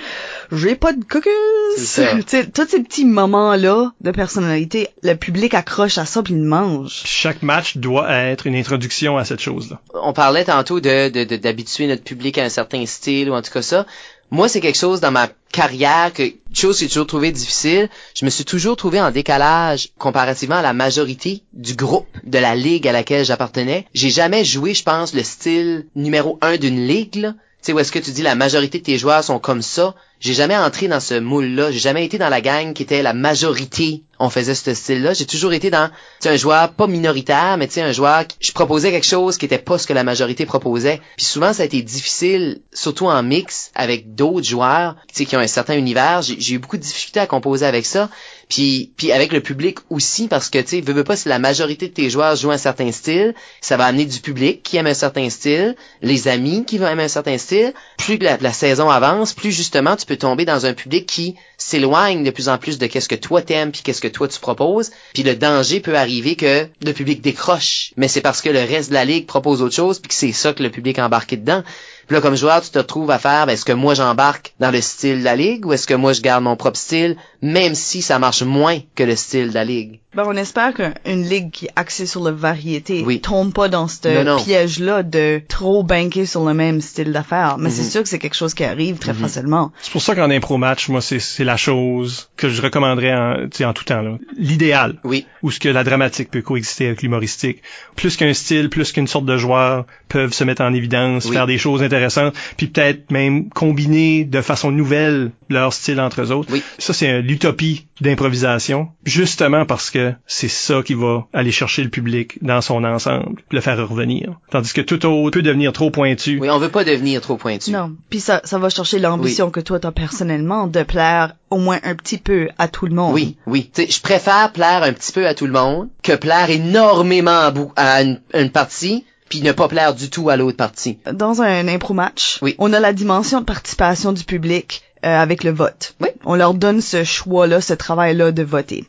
j'ai 0.51 0.75
pas 0.75 0.93
de 0.93 1.03
caucus. 1.03 1.31
Tous 2.53 2.67
ces 2.69 2.81
petits 2.83 3.05
moments-là 3.05 3.91
de 4.01 4.11
personnalité, 4.11 4.87
le 5.03 5.15
public 5.15 5.53
accroche 5.53 5.97
à 5.97 6.05
ça 6.05 6.23
puis 6.23 6.33
il 6.33 6.41
mange. 6.43 7.01
Chaque 7.05 7.41
match 7.43 7.77
doit 7.77 7.96
être 8.05 8.47
une 8.47 8.55
introduction 8.55 9.17
à 9.17 9.25
cette 9.25 9.39
chose-là. 9.39 9.79
on 9.93 10.13
parlait 10.13 10.45
tantôt 10.45 10.79
de 10.79 11.09
de- 11.09 11.23
de- 11.23 11.35
d'habituer 11.37 11.87
notre 11.87 12.03
public 12.03 12.37
à 12.37 12.43
un 12.43 12.49
certain 12.49 12.85
style 12.85 13.29
ou 13.29 13.33
en 13.33 13.41
tout 13.41 13.51
cas 13.51 13.61
ça. 13.61 13.85
Moi, 14.29 14.49
c'est 14.49 14.59
quelque 14.59 14.77
chose 14.77 14.99
dans 14.99 15.11
ma 15.11 15.29
carrière 15.53 16.11
que 16.13 16.23
chose 16.53 16.75
que 16.77 16.81
j'ai 16.83 16.89
toujours 16.89 17.07
trouvé 17.07 17.31
difficile. 17.31 17.87
Je 18.13 18.25
me 18.25 18.29
suis 18.29 18.43
toujours 18.43 18.75
trouvé 18.75 18.99
en 18.99 19.09
décalage 19.09 19.89
comparativement 19.97 20.57
à 20.57 20.61
la 20.61 20.73
majorité 20.73 21.43
du 21.53 21.75
groupe 21.75 22.07
de 22.25 22.37
la 22.37 22.53
ligue 22.53 22.89
à 22.89 22.91
laquelle 22.91 23.23
j'appartenais. 23.23 23.85
J'ai 23.93 24.09
jamais 24.09 24.43
joué, 24.43 24.73
je 24.73 24.83
pense, 24.83 25.13
le 25.13 25.23
style 25.23 25.85
numéro 25.95 26.37
un 26.41 26.57
d'une 26.57 26.85
ligue. 26.85 27.15
là. 27.15 27.33
Tu 27.61 27.67
sais, 27.67 27.73
où 27.73 27.79
est-ce 27.79 27.91
que 27.91 27.99
tu 27.99 28.11
dis 28.11 28.21
la 28.21 28.35
majorité 28.35 28.79
de 28.79 28.83
tes 28.83 28.97
joueurs 28.97 29.23
sont 29.23 29.39
comme 29.39 29.61
ça? 29.61 29.95
J'ai 30.19 30.33
jamais 30.33 30.57
entré 30.57 30.87
dans 30.87 30.99
ce 30.99 31.19
moule-là. 31.19 31.71
J'ai 31.71 31.79
jamais 31.79 32.03
été 32.03 32.17
dans 32.17 32.29
la 32.29 32.41
gang 32.41 32.73
qui 32.73 32.81
était 32.83 33.03
la 33.03 33.13
majorité. 33.13 34.03
On 34.19 34.31
faisait 34.31 34.55
ce 34.55 34.73
style-là. 34.73 35.13
J'ai 35.13 35.27
toujours 35.27 35.53
été 35.53 35.69
dans, 35.69 35.91
tu 36.21 36.27
un 36.27 36.35
joueur 36.37 36.73
pas 36.73 36.87
minoritaire, 36.87 37.57
mais 37.57 37.67
tu 37.67 37.79
un 37.79 37.91
joueur 37.91 38.25
qui, 38.25 38.37
je 38.39 38.51
proposais 38.51 38.91
quelque 38.91 39.05
chose 39.05 39.37
qui 39.37 39.45
était 39.45 39.59
pas 39.59 39.77
ce 39.77 39.85
que 39.85 39.93
la 39.93 40.03
majorité 40.03 40.47
proposait. 40.47 41.01
Puis 41.17 41.25
souvent, 41.25 41.53
ça 41.53 41.63
a 41.63 41.65
été 41.67 41.83
difficile, 41.83 42.61
surtout 42.73 43.05
en 43.05 43.21
mix 43.21 43.71
avec 43.75 44.15
d'autres 44.15 44.47
joueurs, 44.47 44.95
tu 45.13 45.25
qui 45.25 45.35
ont 45.35 45.39
un 45.39 45.47
certain 45.47 45.77
univers. 45.77 46.23
J'ai 46.23 46.53
eu 46.53 46.59
beaucoup 46.59 46.77
de 46.77 46.81
difficultés 46.81 47.19
à 47.19 47.27
composer 47.27 47.65
avec 47.65 47.85
ça. 47.85 48.09
Puis, 48.49 48.91
puis 48.95 49.11
avec 49.11 49.33
le 49.33 49.41
public 49.41 49.79
aussi, 49.89 50.27
parce 50.27 50.49
que, 50.49 50.59
tu 50.59 50.67
sais, 50.67 50.81
veux, 50.81 51.03
pas, 51.03 51.17
si 51.17 51.27
la 51.27 51.39
majorité 51.39 51.87
de 51.87 51.93
tes 51.93 52.09
joueurs 52.09 52.35
jouent 52.35 52.51
un 52.51 52.57
certain 52.57 52.91
style, 52.91 53.33
ça 53.59 53.75
va 53.75 53.85
amener 53.85 54.05
du 54.05 54.19
public 54.19 54.63
qui 54.63 54.77
aime 54.77 54.87
un 54.87 54.93
certain 54.93 55.29
style, 55.29 55.75
les 56.01 56.27
amis 56.27 56.63
qui 56.65 56.77
vont 56.77 56.87
aimer 56.87 57.03
un 57.03 57.09
certain 57.09 57.37
style. 57.37 57.73
Plus 57.97 58.17
la, 58.17 58.37
la 58.37 58.53
saison 58.53 58.89
avance, 58.89 59.33
plus 59.33 59.51
justement, 59.51 59.95
tu 59.97 60.05
peux 60.05 60.15
tomber 60.15 60.45
dans 60.45 60.65
un 60.65 60.73
public 60.73 61.05
qui 61.05 61.35
s'éloigne 61.57 62.23
de 62.23 62.31
plus 62.31 62.47
en 62.47 62.57
plus 62.57 62.77
de 62.77 62.85
qu'est-ce 62.87 63.09
que 63.09 63.15
toi 63.15 63.41
t'aimes 63.41 63.71
puis 63.71 63.81
qu'est-ce 63.81 64.01
que 64.01 64.07
toi 64.07 64.27
tu 64.27 64.39
proposes. 64.39 64.91
Puis 65.13 65.23
le 65.23 65.35
danger 65.35 65.79
peut 65.79 65.95
arriver 65.95 66.35
que 66.35 66.67
le 66.85 66.93
public 66.93 67.21
décroche, 67.21 67.91
mais 67.97 68.07
c'est 68.07 68.21
parce 68.21 68.41
que 68.41 68.49
le 68.49 68.59
reste 68.59 68.89
de 68.89 68.93
la 68.93 69.05
ligue 69.05 69.25
propose 69.25 69.61
autre 69.61 69.75
chose 69.75 69.99
puis 69.99 70.09
que 70.09 70.15
c'est 70.15 70.31
ça 70.31 70.53
que 70.53 70.63
le 70.63 70.69
public 70.69 70.99
a 70.99 71.05
embarqué 71.05 71.35
dedans. 71.35 71.63
Puis 72.07 72.15
là, 72.15 72.21
comme 72.21 72.35
joueur, 72.35 72.61
tu 72.61 72.69
te 72.69 72.77
retrouves 72.77 73.11
à 73.11 73.19
faire, 73.19 73.45
ben, 73.45 73.53
est-ce 73.53 73.65
que 73.65 73.73
moi 73.73 73.93
j'embarque 73.93 74.53
dans 74.61 74.71
le 74.71 74.79
style 74.79 75.19
de 75.19 75.23
la 75.25 75.35
ligue 75.35 75.65
ou 75.65 75.73
est-ce 75.73 75.85
que 75.85 75.93
moi 75.93 76.13
je 76.13 76.21
garde 76.21 76.43
mon 76.43 76.55
propre 76.55 76.77
style, 76.77 77.17
même 77.41 77.75
si 77.75 78.01
ça 78.01 78.17
marche 78.17 78.43
moins 78.43 78.79
que 78.95 79.03
le 79.03 79.17
style 79.17 79.49
de 79.49 79.53
la 79.53 79.65
ligue? 79.65 79.99
Ben, 80.17 80.23
on 80.25 80.35
espère 80.35 80.73
qu'une 80.73 81.21
ligue 81.29 81.51
qui 81.51 81.65
est 81.67 81.71
axée 81.75 82.07
sur 82.07 82.23
la 82.23 82.31
variété 82.31 83.03
Oui. 83.05 83.21
tombe 83.21 83.53
pas 83.53 83.67
dans 83.69 83.87
ce 83.87 84.43
piège-là 84.43 85.03
de 85.03 85.39
trop 85.47 85.83
banquer 85.83 86.25
sur 86.25 86.43
le 86.43 86.55
même 86.55 86.81
style 86.81 87.11
d'affaires. 87.11 87.57
Mais 87.59 87.69
c'est 87.69 87.83
Mhm. 87.83 87.89
sûr 87.91 88.01
que 88.01 88.09
c'est 88.09 88.17
quelque 88.17 88.33
chose 88.35 88.55
qui 88.55 88.63
arrive 88.63 88.97
très 88.97 89.13
Mhm. 89.13 89.19
facilement. 89.19 89.71
C'est 89.79 89.91
pour 89.91 90.01
ça 90.01 90.15
qu'en 90.15 90.31
impro 90.31 90.57
match, 90.57 90.89
moi, 90.89 91.01
c'est 91.01 91.43
la 91.43 91.55
chose 91.55 92.31
que 92.35 92.49
je 92.49 92.63
recommanderais 92.63 93.13
en, 93.13 93.35
tu 93.47 93.57
sais, 93.57 93.65
en 93.65 93.73
tout 93.73 93.83
temps. 93.83 94.01
là. 94.01 94.17
L'idéal, 94.35 94.95
Oui. 95.03 95.27
où 95.43 95.51
ce 95.51 95.59
que 95.59 95.69
la 95.69 95.83
dramatique 95.83 96.31
peut 96.31 96.41
coexister 96.41 96.87
avec 96.87 97.03
l'humoristique. 97.03 97.61
Plus 97.95 98.17
qu'un 98.17 98.33
style, 98.33 98.69
plus 98.71 98.91
qu'une 98.93 99.05
sorte 99.05 99.25
de 99.25 99.37
joueur 99.37 99.85
peuvent 100.09 100.33
se 100.33 100.43
mettre 100.43 100.63
en 100.63 100.73
évidence, 100.73 101.25
Oui. 101.25 101.33
faire 101.33 101.45
des 101.45 101.59
choses 101.59 101.83
intéressantes, 101.83 102.33
puis 102.57 102.65
peut-être 102.65 103.11
même 103.11 103.49
combiner 103.49 104.23
de 104.25 104.41
façon 104.41 104.71
nouvelle 104.71 105.29
leur 105.49 105.73
style 105.73 106.01
entre 106.01 106.21
eux 106.23 106.31
autres. 106.31 106.49
Oui. 106.51 106.63
Ça, 106.79 106.93
c'est 106.93 107.21
l'utopie 107.21 107.85
d'improvisation, 108.01 108.89
justement 109.05 109.65
parce 109.65 109.91
que 109.91 110.06
c'est 110.25 110.47
ça 110.47 110.81
qui 110.83 110.93
va 110.93 111.25
aller 111.33 111.51
chercher 111.51 111.83
le 111.83 111.89
public 111.89 112.37
dans 112.43 112.61
son 112.61 112.83
ensemble, 112.83 113.35
puis 113.49 113.55
le 113.57 113.61
faire 113.61 113.77
revenir. 113.87 114.39
Tandis 114.51 114.73
que 114.73 114.81
tout 114.81 115.05
autre 115.05 115.31
peut 115.31 115.41
devenir 115.41 115.73
trop 115.73 115.91
pointu. 115.91 116.39
Oui, 116.41 116.49
on 116.49 116.57
veut 116.59 116.69
pas 116.69 116.83
devenir 116.83 117.21
trop 117.21 117.37
pointu. 117.37 117.71
Non. 117.71 117.93
Puis 118.09 118.19
ça, 118.19 118.41
ça 118.43 118.57
va 118.59 118.69
chercher 118.69 118.99
l'ambition 118.99 119.49
que 119.51 119.59
toi 119.59 119.79
t'as 119.79 119.91
personnellement 119.91 120.67
de 120.67 120.83
plaire 120.83 121.35
au 121.49 121.57
moins 121.57 121.79
un 121.83 121.95
petit 121.95 122.17
peu 122.17 122.49
à 122.57 122.67
tout 122.67 122.85
le 122.87 122.95
monde. 122.95 123.13
Oui, 123.13 123.37
oui. 123.45 123.69
Tu 123.73 123.83
sais, 123.83 123.91
je 123.91 124.01
préfère 124.01 124.51
plaire 124.51 124.83
un 124.83 124.93
petit 124.93 125.11
peu 125.11 125.25
à 125.27 125.33
tout 125.33 125.45
le 125.45 125.53
monde 125.53 125.89
que 126.03 126.15
plaire 126.15 126.49
énormément 126.49 127.31
à, 127.39 127.51
bou- 127.51 127.71
à 127.75 128.01
une, 128.01 128.19
une 128.33 128.49
partie 128.51 129.05
puis 129.29 129.41
ne 129.41 129.51
pas 129.51 129.67
plaire 129.67 129.93
du 129.93 130.09
tout 130.09 130.29
à 130.29 130.37
l'autre 130.37 130.55
partie. 130.55 130.99
Dans 131.11 131.41
un 131.41 131.67
impro 131.67 131.93
match, 131.93 132.39
Oui. 132.41 132.55
on 132.59 132.71
a 132.71 132.79
la 132.79 132.93
dimension 132.93 133.41
de 133.41 133.45
participation 133.45 134.13
du 134.13 134.23
public 134.23 134.83
euh, 135.05 135.09
avec 135.21 135.43
le 135.43 135.51
vote. 135.51 135.95
Oui. 135.99 136.07
On 136.23 136.35
leur 136.35 136.53
donne 136.53 136.79
ce 136.79 137.03
choix-là, 137.03 137.59
ce 137.59 137.73
travail-là 137.73 138.31
de 138.31 138.43
voter. 138.43 138.85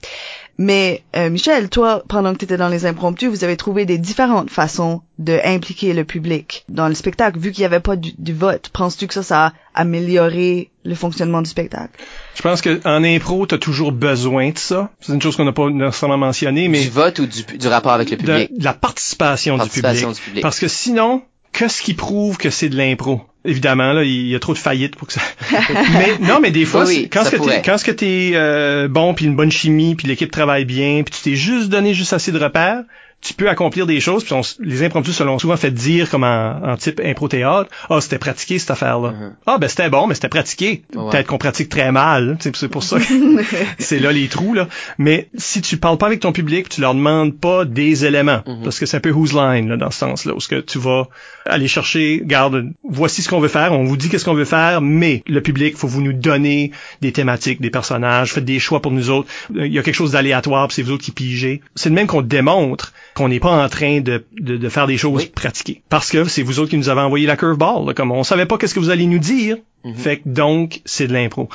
Mais 0.60 1.05
euh, 1.14 1.30
Michel, 1.30 1.68
toi, 1.68 2.02
pendant 2.09 2.32
que 2.32 2.39
tu 2.39 2.44
étais 2.44 2.56
dans 2.56 2.68
les 2.68 2.85
impromptus, 2.85 3.28
vous 3.28 3.44
avez 3.44 3.56
trouvé 3.56 3.86
des 3.86 3.97
différentes 3.97 4.51
façons 4.51 5.02
de 5.20 5.39
impliquer 5.44 5.93
le 5.94 6.02
public 6.05 6.64
dans 6.68 6.89
le 6.89 6.94
spectacle, 6.94 7.39
vu 7.39 7.52
qu'il 7.52 7.62
n'y 7.62 7.66
avait 7.66 7.78
pas 7.78 7.94
du, 7.94 8.10
du 8.18 8.35
vote. 8.35 8.68
Penses-tu 8.72 9.06
que 9.06 9.14
ça, 9.14 9.22
ça 9.22 9.47
a 9.47 9.52
amélioré 9.74 10.70
le 10.85 10.94
fonctionnement 10.94 11.43
du 11.43 11.51
spectacle? 11.51 11.93
Je 12.35 12.43
pense 12.43 12.60
que 12.60 12.80
en 12.85 13.05
impro, 13.05 13.47
t'as 13.47 13.59
toujours 13.59 13.93
besoin 13.93 14.51
de 14.51 14.59
ça. 14.59 14.90
C'est 15.01 15.12
une 15.12 15.22
chose 15.22 15.36
qu'on 15.36 15.44
n'a 15.44 15.52
pas 15.52 15.68
nécessairement 15.70 16.18
mentionnée, 16.18 16.68
mais 16.68 16.80
Du 16.82 16.90
vote 16.90 17.18
ou 17.20 17.26
du, 17.26 17.44
du 17.44 17.68
rapport 17.68 17.93
avec 17.93 18.10
le 18.10 18.16
public? 18.16 18.51
de 18.59 18.64
la 18.64 18.74
participation, 18.74 19.56
Participation 19.59 20.09
du, 20.09 20.14
du 20.14 20.20
public. 20.20 20.28
public. 20.28 20.43
Parce 20.43 20.59
que 20.59 20.68
sinon, 20.68 21.22
qu'est-ce 21.53 21.83
qui 21.83 21.95
prouve 21.95 22.37
que 22.37 22.51
c'est 22.51 22.69
de 22.69 22.77
l'impro? 22.77 23.20
Évidemment, 23.45 23.93
là, 23.93 24.05
il 24.05 24.27
y 24.27 24.35
a 24.35 24.41
trop 24.41 24.53
de 24.53 24.59
faillites 24.59 24.97
pour 24.97 25.07
que 25.09 25.15
ça. 25.15 25.20
mais 25.93 26.19
non, 26.27 26.41
mais 26.41 26.51
des 26.51 26.65
fois, 26.65 26.85
Oui, 26.85 27.09
quand 27.11 27.25
ce 27.25 27.31
que 27.31 27.37
t'es, 27.37 27.62
quand 27.62 27.79
ce 27.79 27.85
que 27.85 27.91
t'es 27.91 28.33
euh, 28.35 28.89
bon, 28.89 29.15
puis 29.15 29.25
une 29.25 29.37
bonne 29.37 29.53
chimie, 29.53 29.95
puis 29.95 30.07
l'équipe 30.07 30.31
travaille 30.31 30.65
bien, 30.65 31.03
puis 31.05 31.15
tu 31.15 31.23
t'es 31.23 31.37
juste 31.37 31.69
donné 31.69 31.95
juste 31.95 32.12
assez 32.12 32.33
de 32.33 32.39
repères, 32.39 32.83
tu 33.20 33.35
peux 33.35 33.49
accomplir 33.49 33.86
des 33.86 34.01
choses. 34.01 34.23
Puis 34.24 34.32
on 34.35 34.43
les 34.61 34.82
impromptus 34.85 35.16
se 35.16 35.23
l'ont 35.24 35.39
souvent 35.39 35.57
fait 35.57 35.70
dire 35.73 36.09
comme 36.11 36.24
en, 36.24 36.61
en 36.62 36.77
type 36.77 37.01
impro-théâtre. 37.05 37.69
Ah, 37.90 38.01
c'était 38.01 38.19
pratiqué 38.19 38.59
cette 38.59 38.70
affaire-là. 38.70 39.11
Mhm. 39.11 39.35
Ah, 39.47 39.59
ben 39.59 39.69
c'était 39.69 39.90
bon, 39.90 40.07
mais 40.07 40.15
c'était 40.15 40.28
pratiqué. 40.28 40.82
Ouais. 40.95 41.11
Peut-être 41.11 41.27
qu'on 41.27 41.39
pratique 41.39 41.69
très 41.69 41.90
mal. 41.93 42.39
C'est 42.40 42.69
pour 42.69 42.82
ça. 42.82 42.99
que 42.99 43.05
c'est 43.78 43.99
là 43.99 44.12
les 44.12 44.28
trous 44.28 44.55
là. 44.55 44.69
Mais 44.99 45.28
si 45.36 45.61
tu 45.62 45.77
parles 45.78 45.99
pas 45.99 46.07
avec 46.07 46.20
ton 46.20 46.32
public, 46.32 46.69
tu 46.69 46.81
leur 46.81 46.95
demandes 46.95 47.36
pas 47.36 47.65
des 47.65 48.05
éléments, 48.05 48.43
Mhm. 48.47 48.62
parce 48.65 48.78
que 48.78 48.86
c'est 48.86 48.97
un 48.97 49.01
peu 49.01 49.11
whose 49.11 49.35
line 49.35 49.69
là, 49.69 49.77
dans 49.77 49.90
ce 49.90 49.99
sens-là, 49.99 50.35
où 50.35 50.40
ce 50.40 50.49
que 50.49 50.61
tu 50.61 50.78
vas 50.78 51.09
aller 51.45 51.69
chercher, 51.69 52.23
garde, 52.24 52.73
voici 52.85 53.23
ce 53.23 53.28
qu'on 53.28 53.40
veut 53.40 53.49
faire, 53.49 53.73
on 53.73 53.85
vous 53.85 53.97
dit 53.97 54.09
qu'est-ce 54.09 54.24
qu'on 54.24 54.35
veut 54.35 54.45
faire, 54.45 54.81
mais 54.81 55.23
le 55.27 55.40
public, 55.43 55.77
faut 55.77 55.89
vous 55.89 56.03
nous 56.03 56.12
donner 56.12 56.70
des 57.01 57.12
thématiques, 57.12 57.61
des 57.61 57.70
personnages, 57.70 58.32
faites 58.32 58.45
des 58.45 58.59
choix 58.59 58.81
pour 58.82 58.93
nous 58.93 59.11
autres. 59.11 59.28
Euh, 59.57 59.66
Il 59.66 59.73
y 59.73 59.78
a 59.78 59.82
quelque 59.82 59.95
chose 59.95 60.12
d'aléatoire, 60.12 60.69
puis 60.69 60.77
c'est 60.77 60.82
vous 60.82 60.93
autres 60.93 61.05
qui 61.05 61.11
pigez. 61.11 61.62
C'est 61.74 61.90
de 61.90 61.95
même 61.95 62.07
qu'on 62.07 62.23
démontre 62.23 62.93
qu'on 63.14 63.28
n'est 63.28 63.40
pas 63.40 63.64
en 63.64 63.68
train 63.68 64.01
de, 64.01 64.24
de, 64.39 64.56
de 64.56 64.68
faire 64.68 64.86
des 64.86 64.97
choses 64.98 65.22
Oui. 65.24 65.32
pratiquées, 65.35 65.82
parce 65.89 66.10
que 66.10 66.24
c'est 66.24 66.43
vous 66.43 66.60
autres 66.60 66.70
qui 66.70 66.76
nous 66.78 66.89
avez 66.89 67.01
envoyé 67.01 67.26
la 67.26 67.36
curveball. 67.36 67.86
là, 67.86 67.94
Comme 67.94 68.12
on 68.12 68.22
savait 68.22 68.47
pas 68.47 68.59
qu'est-ce 68.59 68.74
que 68.74 68.80
vous 68.80 68.90
allez 68.90 69.06
nous 69.06 69.18
dire, 69.18 69.56
Mhm. 69.85 69.94
fait 69.94 70.16
que 70.18 70.22
donc, 70.28 70.80
c'est 70.85 71.06
de 71.06 71.12
l'impro. 71.12 71.48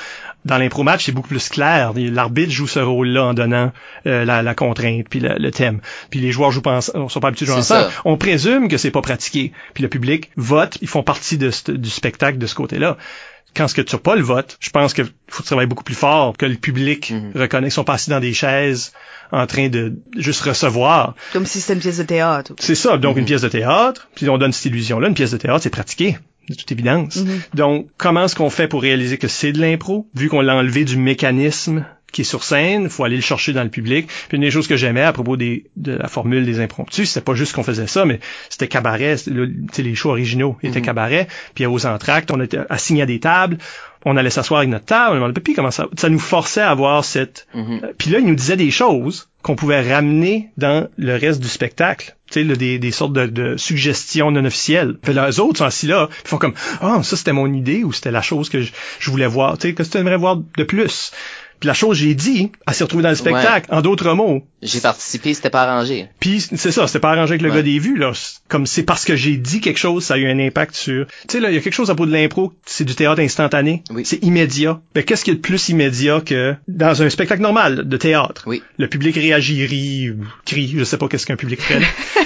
Dans 0.45 0.57
l'impro 0.57 0.83
match, 0.83 1.03
c'est 1.05 1.11
beaucoup 1.11 1.27
plus 1.27 1.49
clair. 1.49 1.91
L'arbitre 1.95 2.51
joue 2.51 2.67
ce 2.67 2.79
rôle-là 2.79 3.25
en 3.25 3.33
donnant 3.33 3.73
euh, 4.07 4.23
la, 4.23 4.41
la 4.41 4.55
contrainte 4.55 5.07
puis 5.09 5.19
le, 5.19 5.35
le 5.37 5.51
thème. 5.51 5.81
Puis 6.09 6.21
les 6.21 6.31
joueurs 6.31 6.49
jouent 6.51 6.61
pas 6.61 6.77
ensemble, 6.77 7.09
sont 7.11 7.19
pas 7.19 7.27
habitués 7.27 7.45
de 7.47 7.51
jouer 7.51 7.59
ensemble. 7.59 7.91
ça. 7.91 8.01
On 8.05 8.15
présume 8.17 8.69
que 8.69 8.77
c'est 8.77 8.91
pas 8.91 9.01
pratiqué. 9.01 9.51
Puis 9.73 9.83
le 9.83 9.89
public 9.89 10.31
vote, 10.37 10.77
ils 10.81 10.87
font 10.87 11.03
partie 11.03 11.37
de 11.37 11.51
du 11.73 11.89
spectacle 11.89 12.37
de 12.37 12.47
ce 12.47 12.55
côté-là. 12.55 12.97
Quand 13.55 13.67
ce 13.67 13.75
que 13.75 13.81
tu 13.81 13.95
n'as 13.95 13.99
pas 14.01 14.15
le 14.15 14.21
vote, 14.23 14.57
je 14.59 14.69
pense 14.71 14.93
que 14.93 15.03
faut 15.27 15.43
travailler 15.43 15.67
beaucoup 15.67 15.83
plus 15.83 15.95
fort 15.95 16.35
que 16.37 16.45
le 16.45 16.55
public 16.55 17.11
Mhm. 17.11 17.31
reconnaît 17.35 17.67
qu'ils 17.67 17.71
sont 17.73 17.83
pas 17.83 17.93
assis 17.93 18.09
dans 18.09 18.19
des 18.19 18.33
chaises 18.33 18.93
en 19.31 19.45
train 19.47 19.69
de 19.69 19.99
juste 20.17 20.41
recevoir. 20.41 21.15
Comme 21.33 21.45
si 21.45 21.59
c'était 21.61 21.73
une 21.73 21.79
pièce 21.79 21.97
de 21.97 22.03
théâtre. 22.03 22.53
C'est 22.59 22.75
ça. 22.75 22.97
Donc, 22.97 23.13
Mhm. 23.15 23.19
une 23.21 23.25
pièce 23.25 23.41
de 23.41 23.49
théâtre, 23.49 24.07
puis 24.15 24.29
on 24.29 24.37
donne 24.37 24.51
cette 24.53 24.65
illusion-là. 24.65 25.07
Une 25.07 25.13
pièce 25.15 25.31
de 25.31 25.37
théâtre, 25.37 25.61
c'est 25.63 25.69
pratiqué, 25.69 26.17
de 26.49 26.55
toute 26.55 26.71
évidence. 26.71 27.15
Mhm. 27.17 27.41
Donc, 27.53 27.87
comment 27.97 28.25
est-ce 28.25 28.35
qu'on 28.35 28.49
fait 28.49 28.67
pour 28.67 28.81
réaliser 28.81 29.17
que 29.17 29.27
c'est 29.27 29.51
de 29.51 29.59
l'impro, 29.61 30.07
vu 30.15 30.29
qu'on 30.29 30.41
l'a 30.41 30.55
enlevé 30.55 30.83
du 30.85 30.97
mécanisme 30.97 31.85
qui 32.13 32.21
est 32.21 32.25
sur 32.25 32.43
scène, 32.45 32.89
faut 32.89 33.03
aller 33.03 33.17
le 33.17 33.21
chercher 33.21 33.51
dans 33.51 33.63
le 33.63 33.69
public. 33.69 34.07
Puis 34.29 34.37
une 34.37 34.43
des 34.43 34.51
choses 34.51 34.67
que 34.67 34.77
j'aimais 34.77 35.01
à 35.01 35.11
propos 35.11 35.35
des, 35.35 35.65
de 35.75 35.93
la 35.93 36.07
formule 36.07 36.45
des 36.45 36.61
impromptus, 36.61 37.09
c'était 37.09 37.25
pas 37.25 37.33
juste 37.33 37.53
qu'on 37.53 37.63
faisait 37.63 37.87
ça, 37.87 38.05
mais 38.05 38.21
c'était 38.49 38.69
cabaret, 38.69 39.15
les 39.25 39.95
shows 39.95 40.11
originaux 40.11 40.57
étaient 40.63 40.79
mm-hmm. 40.79 40.83
cabaret, 40.83 41.27
puis 41.55 41.65
aux 41.65 41.85
entractes, 41.85 42.31
on 42.31 42.39
était 42.39 42.59
assigné 42.69 43.01
à 43.01 43.05
des 43.05 43.19
tables, 43.19 43.57
on 44.05 44.17
allait 44.17 44.29
s'asseoir 44.29 44.59
avec 44.59 44.69
notre 44.69 44.85
table, 44.85 45.11
on 45.11 45.15
demandait, 45.15 45.41
puis 45.41 45.53
comment 45.53 45.71
ça, 45.71 45.87
ça 45.97 46.09
nous 46.09 46.19
forçait 46.19 46.61
à 46.61 46.69
avoir 46.69 47.03
cette, 47.03 47.47
euh, 47.55 47.79
puis 47.97 48.11
là, 48.11 48.19
il 48.19 48.25
nous 48.25 48.35
disait 48.35 48.57
des 48.57 48.71
choses 48.71 49.29
qu'on 49.41 49.55
pouvait 49.55 49.81
ramener 49.81 50.49
dans 50.57 50.87
le 50.97 51.15
reste 51.15 51.41
du 51.41 51.49
spectacle. 51.49 52.15
Tu 52.31 52.47
sais, 52.47 52.55
des, 52.55 52.79
des 52.79 52.91
sortes 52.91 53.13
de, 53.13 53.25
de, 53.27 53.57
suggestions 53.57 54.31
non 54.31 54.45
officielles. 54.45 54.97
Puis 55.01 55.13
là, 55.13 55.29
eux 55.29 55.39
autres 55.41 55.59
sont 55.59 55.65
assis 55.65 55.87
là, 55.87 56.09
ils 56.23 56.27
font 56.27 56.37
comme, 56.37 56.53
ah, 56.81 57.01
ça 57.03 57.17
c'était 57.17 57.33
mon 57.33 57.51
idée 57.53 57.83
ou 57.83 57.91
c'était 57.91 58.11
la 58.11 58.21
chose 58.21 58.49
que 58.49 58.61
je, 58.61 58.71
je 58.99 59.11
voulais 59.11 59.27
voir. 59.27 59.57
Tu 59.57 59.67
sais, 59.67 59.73
que 59.73 59.83
tu 59.83 59.97
aimerais 59.97 60.17
voir 60.17 60.37
de 60.37 60.63
plus 60.63 61.11
la 61.63 61.73
chose 61.73 61.97
j'ai 61.97 62.13
dit, 62.15 62.51
elle 62.67 62.73
s'est 62.73 62.83
retrouvée 62.83 63.03
dans 63.03 63.09
le 63.09 63.15
spectacle. 63.15 63.67
En 63.73 63.81
d'autres 63.81 64.13
mots. 64.13 64.43
J'ai 64.61 64.79
participé, 64.79 65.33
c'était 65.33 65.49
pas 65.49 65.63
arrangé. 65.63 66.07
Puis 66.19 66.41
c'est 66.41 66.71
ça, 66.71 66.87
c'était 66.87 66.99
pas 66.99 67.11
arrangé 67.11 67.31
avec 67.31 67.41
le 67.41 67.49
gars 67.49 67.61
des 67.61 67.79
vues 67.79 67.97
là. 67.97 68.11
Comme 68.47 68.65
c'est 68.65 68.83
parce 68.83 69.05
que 69.05 69.15
j'ai 69.15 69.37
dit 69.37 69.61
quelque 69.61 69.79
chose, 69.79 70.03
ça 70.03 70.15
a 70.15 70.17
eu 70.17 70.27
un 70.27 70.39
impact 70.39 70.75
sur. 70.75 71.05
Tu 71.07 71.13
sais 71.29 71.39
là, 71.39 71.49
il 71.49 71.55
y 71.55 71.57
a 71.57 71.61
quelque 71.61 71.73
chose 71.73 71.89
à 71.89 71.95
propos 71.95 72.07
de 72.07 72.13
l'impro, 72.13 72.53
c'est 72.65 72.83
du 72.83 72.95
théâtre 72.95 73.21
instantané. 73.21 73.83
Oui. 73.89 74.03
C'est 74.05 74.23
immédiat. 74.23 74.79
Ben 74.95 75.03
qu'est-ce 75.03 75.23
qu'il 75.23 75.33
y 75.33 75.35
a 75.35 75.37
de 75.37 75.41
plus 75.41 75.69
immédiat 75.69 76.21
que 76.21 76.55
dans 76.67 77.01
un 77.01 77.09
spectacle 77.09 77.41
normal 77.41 77.87
de 77.87 77.97
théâtre? 77.97 78.43
Oui. 78.45 78.61
Le 78.77 78.87
public 78.87 79.15
réagit, 79.15 79.65
rit, 79.65 80.11
crie, 80.45 80.73
je 80.77 80.83
sais 80.83 80.97
pas 80.97 81.07
qu'est-ce 81.07 81.25
qu'un 81.25 81.35
public 81.35 81.61
fait. 81.61 81.81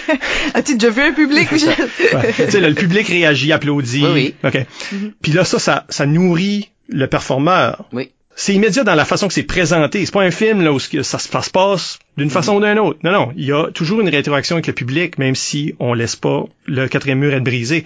As-tu 0.53 0.75
déjà 0.75 0.91
vu 0.91 1.01
un 1.01 1.13
public 1.13 1.47
Tu 1.49 1.59
sais 1.59 2.59
le 2.59 2.73
public 2.73 3.07
réagit, 3.07 3.51
applaudit. 3.51 4.05
Oui, 4.05 4.11
oui. 4.13 4.35
OK. 4.43 4.53
Mm-hmm. 4.53 5.11
Puis 5.21 5.31
là 5.31 5.43
ça 5.43 5.59
ça 5.59 5.85
ça 5.89 6.05
nourrit 6.05 6.69
le 6.89 7.07
performeur. 7.07 7.85
Oui 7.91 8.11
c'est 8.37 8.53
immédiat 8.53 8.83
dans 8.83 8.95
la 8.95 9.03
façon 9.03 9.27
que 9.27 9.33
c'est 9.33 9.43
présenté. 9.43 10.05
C'est 10.05 10.13
pas 10.13 10.21
un 10.21 10.31
film 10.31 10.61
là 10.61 10.71
où 10.71 10.79
ça 10.79 11.19
se 11.19 11.27
passe 11.27 11.97
d'une 12.17 12.29
façon 12.29 12.55
ou 12.55 12.59
d'une 12.59 12.79
autre. 12.79 12.99
Non, 13.03 13.11
non, 13.11 13.31
il 13.35 13.45
y 13.45 13.51
a 13.51 13.71
toujours 13.71 14.01
une 14.01 14.09
rétroaction 14.09 14.55
avec 14.55 14.67
le 14.67 14.73
public, 14.73 15.17
même 15.17 15.35
si 15.35 15.75
on 15.79 15.93
laisse 15.93 16.15
pas 16.15 16.45
le 16.65 16.87
quatrième 16.87 17.19
mur 17.19 17.33
être 17.33 17.43
brisé. 17.43 17.85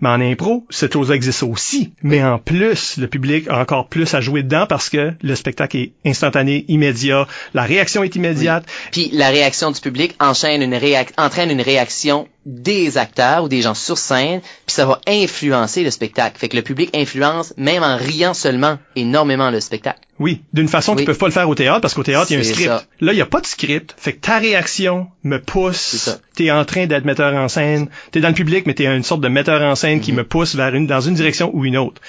Mais 0.00 0.08
en 0.08 0.20
impro, 0.20 0.66
cette 0.70 0.92
chose 0.92 1.10
existe 1.10 1.42
aussi. 1.42 1.92
Mais 2.02 2.22
en 2.22 2.38
plus, 2.38 2.96
le 2.98 3.06
public 3.06 3.46
a 3.48 3.60
encore 3.60 3.88
plus 3.88 4.14
à 4.14 4.20
jouer 4.20 4.42
dedans 4.42 4.66
parce 4.68 4.90
que 4.90 5.12
le 5.20 5.34
spectacle 5.34 5.76
est 5.76 5.92
instantané, 6.04 6.64
immédiat, 6.68 7.26
la 7.54 7.62
réaction 7.62 8.02
est 8.02 8.14
immédiate. 8.16 8.64
Puis 8.92 9.10
la 9.12 9.28
réaction 9.28 9.70
du 9.70 9.80
public 9.80 10.14
enchaîne 10.20 10.62
une 10.62 10.78
entraîne 11.16 11.50
une 11.50 11.60
réaction 11.60 12.28
des 12.46 12.96
acteurs 12.96 13.44
ou 13.44 13.48
des 13.48 13.62
gens 13.62 13.74
sur 13.74 13.98
scène, 13.98 14.40
puis 14.40 14.74
ça 14.74 14.86
va 14.86 15.00
influencer 15.06 15.84
le 15.84 15.90
spectacle. 15.90 16.38
Fait 16.38 16.48
que 16.48 16.56
le 16.56 16.62
public 16.62 16.96
influence, 16.96 17.52
même 17.56 17.82
en 17.82 17.96
riant 17.96 18.34
seulement, 18.34 18.78
énormément 18.96 19.50
le 19.50 19.60
spectacle. 19.60 20.00
Oui, 20.18 20.42
d'une 20.52 20.68
façon 20.68 20.96
qu'ils 20.96 21.04
peuvent 21.04 21.18
pas 21.18 21.26
le 21.26 21.32
faire 21.32 21.48
au 21.48 21.54
théâtre 21.54 21.80
parce 21.80 21.94
qu'au 21.94 22.02
théâtre, 22.02 22.30
il 22.30 22.34
y 22.34 22.36
a 22.36 22.40
un 22.40 22.44
script. 22.44 22.88
Là, 23.00 23.12
il 23.12 23.18
y 23.18 23.20
a 23.20 23.26
pas 23.26 23.40
de 23.40 23.46
script. 23.46 23.94
Fait 23.96 24.14
que 24.14 24.20
ta 24.20 24.38
réaction 24.38 25.08
me 25.22 25.38
pousse. 25.38 26.20
T'es 26.34 26.50
en 26.50 26.64
train 26.64 26.86
d'être 26.86 27.04
metteur 27.04 27.34
en 27.34 27.48
scène. 27.48 27.88
T'es 28.10 28.20
dans 28.20 28.28
le 28.28 28.34
public, 28.34 28.66
mais 28.66 28.74
t'es 28.74 28.86
une 28.86 29.02
sorte 29.02 29.20
de 29.20 29.28
metteur 29.28 29.62
en 29.62 29.74
scène 29.74 30.00
qui 30.00 30.12
mhm. 30.12 30.18
me 30.18 30.24
pousse 30.24 30.56
vers 30.56 30.74
une, 30.74 30.86
dans 30.86 31.00
une 31.00 31.14
direction 31.14 31.50
ou 31.54 31.64
une 31.64 31.76
autre. 31.76 32.00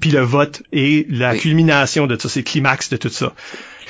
Puis 0.00 0.10
le 0.10 0.20
vote 0.20 0.62
est 0.72 1.10
la 1.10 1.36
culmination 1.36 2.06
de 2.06 2.14
tout 2.16 2.22
ça, 2.22 2.28
c'est 2.28 2.40
le 2.40 2.44
climax 2.44 2.90
de 2.90 2.96
tout 2.96 3.08
ça 3.08 3.32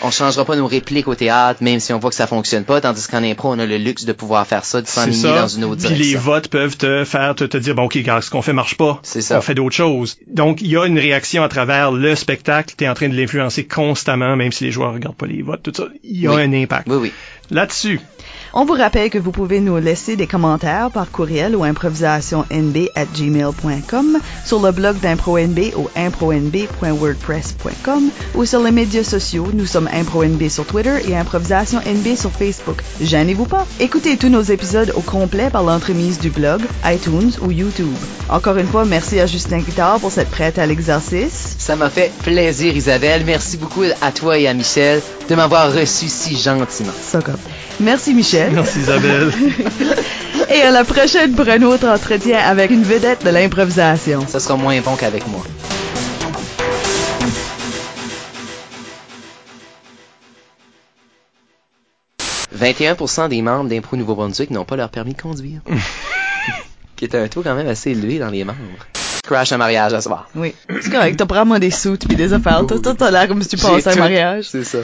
on 0.02 0.10
changera 0.10 0.44
pas 0.44 0.56
nos 0.56 0.66
répliques 0.66 1.08
au 1.08 1.14
théâtre, 1.14 1.62
même 1.62 1.80
si 1.80 1.92
on 1.92 1.98
voit 1.98 2.10
que 2.10 2.16
ça 2.16 2.26
fonctionne 2.26 2.64
pas, 2.64 2.80
tandis 2.80 3.06
qu'en 3.06 3.22
impro, 3.22 3.52
on 3.52 3.58
a 3.58 3.66
le 3.66 3.76
luxe 3.76 4.04
de 4.04 4.12
pouvoir 4.12 4.46
faire 4.46 4.64
ça, 4.64 4.80
de 4.80 4.86
s'enligner 4.86 5.34
dans 5.34 5.48
une 5.48 5.64
autre 5.64 5.86
Puis 5.86 5.94
les 5.94 6.14
votes 6.14 6.48
peuvent 6.48 6.76
te 6.76 7.04
faire 7.04 7.34
te, 7.34 7.56
dire, 7.56 7.74
bon, 7.74 7.84
OK, 7.84 7.94
ce 7.94 8.30
qu'on 8.30 8.42
fait 8.42 8.52
marche 8.52 8.76
pas. 8.76 9.00
C'est 9.02 9.20
ça. 9.20 9.38
On 9.38 9.40
fait 9.40 9.54
d'autres 9.54 9.74
choses. 9.74 10.18
Donc, 10.26 10.60
il 10.60 10.68
y 10.68 10.76
a 10.76 10.86
une 10.86 10.98
réaction 10.98 11.42
à 11.42 11.48
travers 11.48 11.92
le 11.92 12.14
spectacle. 12.14 12.74
Tu 12.76 12.84
es 12.84 12.88
en 12.88 12.94
train 12.94 13.08
de 13.08 13.16
l'influencer 13.16 13.64
constamment, 13.64 14.36
même 14.36 14.52
si 14.52 14.64
les 14.64 14.72
joueurs 14.72 14.92
regardent 14.92 15.16
pas 15.16 15.26
les 15.26 15.42
votes, 15.42 15.62
tout 15.62 15.72
ça. 15.74 15.88
Il 16.02 16.20
y 16.20 16.26
a 16.26 16.32
un 16.32 16.52
impact. 16.52 16.88
Oui, 16.88 16.96
oui. 16.96 17.12
Là-dessus, 17.50 18.00
on 18.52 18.64
vous 18.64 18.74
rappelle 18.74 19.10
que 19.10 19.18
vous 19.18 19.32
pouvez 19.32 19.60
nous 19.60 19.76
laisser 19.78 20.16
des 20.16 20.26
commentaires 20.26 20.90
par 20.90 21.10
courriel 21.10 21.54
au 21.54 21.64
improvisationnb@gmail.com, 21.64 24.18
sur 24.44 24.60
le 24.60 24.72
blog 24.72 24.98
d'ImproNB 24.98 25.72
au 25.76 25.88
impronb.wordpress.com 25.96 28.10
ou 28.34 28.44
sur 28.44 28.62
les 28.62 28.70
médias 28.70 29.04
sociaux. 29.04 29.48
Nous 29.52 29.66
sommes 29.66 29.88
ImproNB 29.92 30.48
sur 30.48 30.64
Twitter 30.66 30.96
et 31.08 31.16
Improvisation 31.16 31.80
NB 31.80 32.16
sur 32.16 32.30
Facebook. 32.30 32.82
Gênez-vous 33.00 33.46
pas. 33.46 33.66
Écoutez 33.78 34.16
tous 34.16 34.28
nos 34.28 34.42
épisodes 34.42 34.92
au 34.96 35.00
complet 35.00 35.50
par 35.50 35.62
l'entremise 35.62 36.18
du 36.18 36.30
blog, 36.30 36.62
iTunes 36.84 37.32
ou 37.42 37.50
YouTube. 37.50 37.94
Encore 38.28 38.56
une 38.56 38.66
fois, 38.66 38.84
merci 38.84 39.20
à 39.20 39.26
Justin 39.26 39.58
Guitard 39.58 40.00
pour 40.00 40.10
cette 40.10 40.30
prête 40.30 40.58
à 40.58 40.66
l'exercice. 40.66 41.54
Ça 41.58 41.76
m'a 41.76 41.90
fait 41.90 42.10
plaisir, 42.22 42.74
Isabelle. 42.74 43.22
Merci 43.24 43.58
beaucoup 43.58 43.84
à 44.00 44.12
toi 44.12 44.38
et 44.38 44.48
à 44.48 44.54
Michel 44.54 45.02
de 45.28 45.34
m'avoir 45.34 45.72
reçu 45.72 46.08
si 46.08 46.36
gentiment. 46.36 46.92
Merci, 47.78 48.14
Michel. 48.14 48.39
Merci 48.52 48.80
Isabelle. 48.80 49.32
Et 50.50 50.62
à 50.62 50.70
la 50.70 50.84
prochaine 50.84 51.32
pour 51.34 51.48
un 51.48 51.62
autre 51.62 51.86
entretien 51.86 52.38
avec 52.38 52.70
une 52.70 52.82
vedette 52.82 53.24
de 53.24 53.30
l'improvisation. 53.30 54.26
Ce 54.26 54.38
sera 54.38 54.56
moins 54.56 54.80
bon 54.80 54.96
qu'avec 54.96 55.26
moi. 55.28 55.42
«21% 62.60 63.28
des 63.28 63.42
membres 63.42 63.70
d'Impro 63.70 63.96
Nouveau-Brunswick 63.96 64.50
n'ont 64.50 64.64
pas 64.64 64.76
leur 64.76 64.90
permis 64.90 65.14
de 65.14 65.22
conduire. 65.22 65.60
qui 66.96 67.04
est 67.06 67.14
un 67.14 67.28
taux 67.28 67.42
quand 67.42 67.54
même 67.54 67.68
assez 67.68 67.92
élevé 67.92 68.18
dans 68.18 68.28
les 68.28 68.44
membres. 68.44 68.58
Crash 69.22 69.52
un 69.52 69.56
mariage 69.56 69.94
à 69.94 70.00
soir. 70.00 70.28
Oui. 70.34 70.54
C'est 70.82 70.90
correct, 70.90 71.16
t'as 71.16 71.24
vraiment 71.24 71.58
des 71.58 71.70
sous 71.70 71.96
puis 71.96 72.16
des 72.16 72.32
affaires. 72.32 72.66
Toi, 72.66 72.94
t'as 72.94 73.10
l'air 73.10 73.28
comme 73.28 73.42
si 73.42 73.48
tu 73.48 73.56
passais 73.56 73.88
un 73.90 73.96
mariage. 73.96 74.48
C'est 74.50 74.64
ça. 74.64 74.78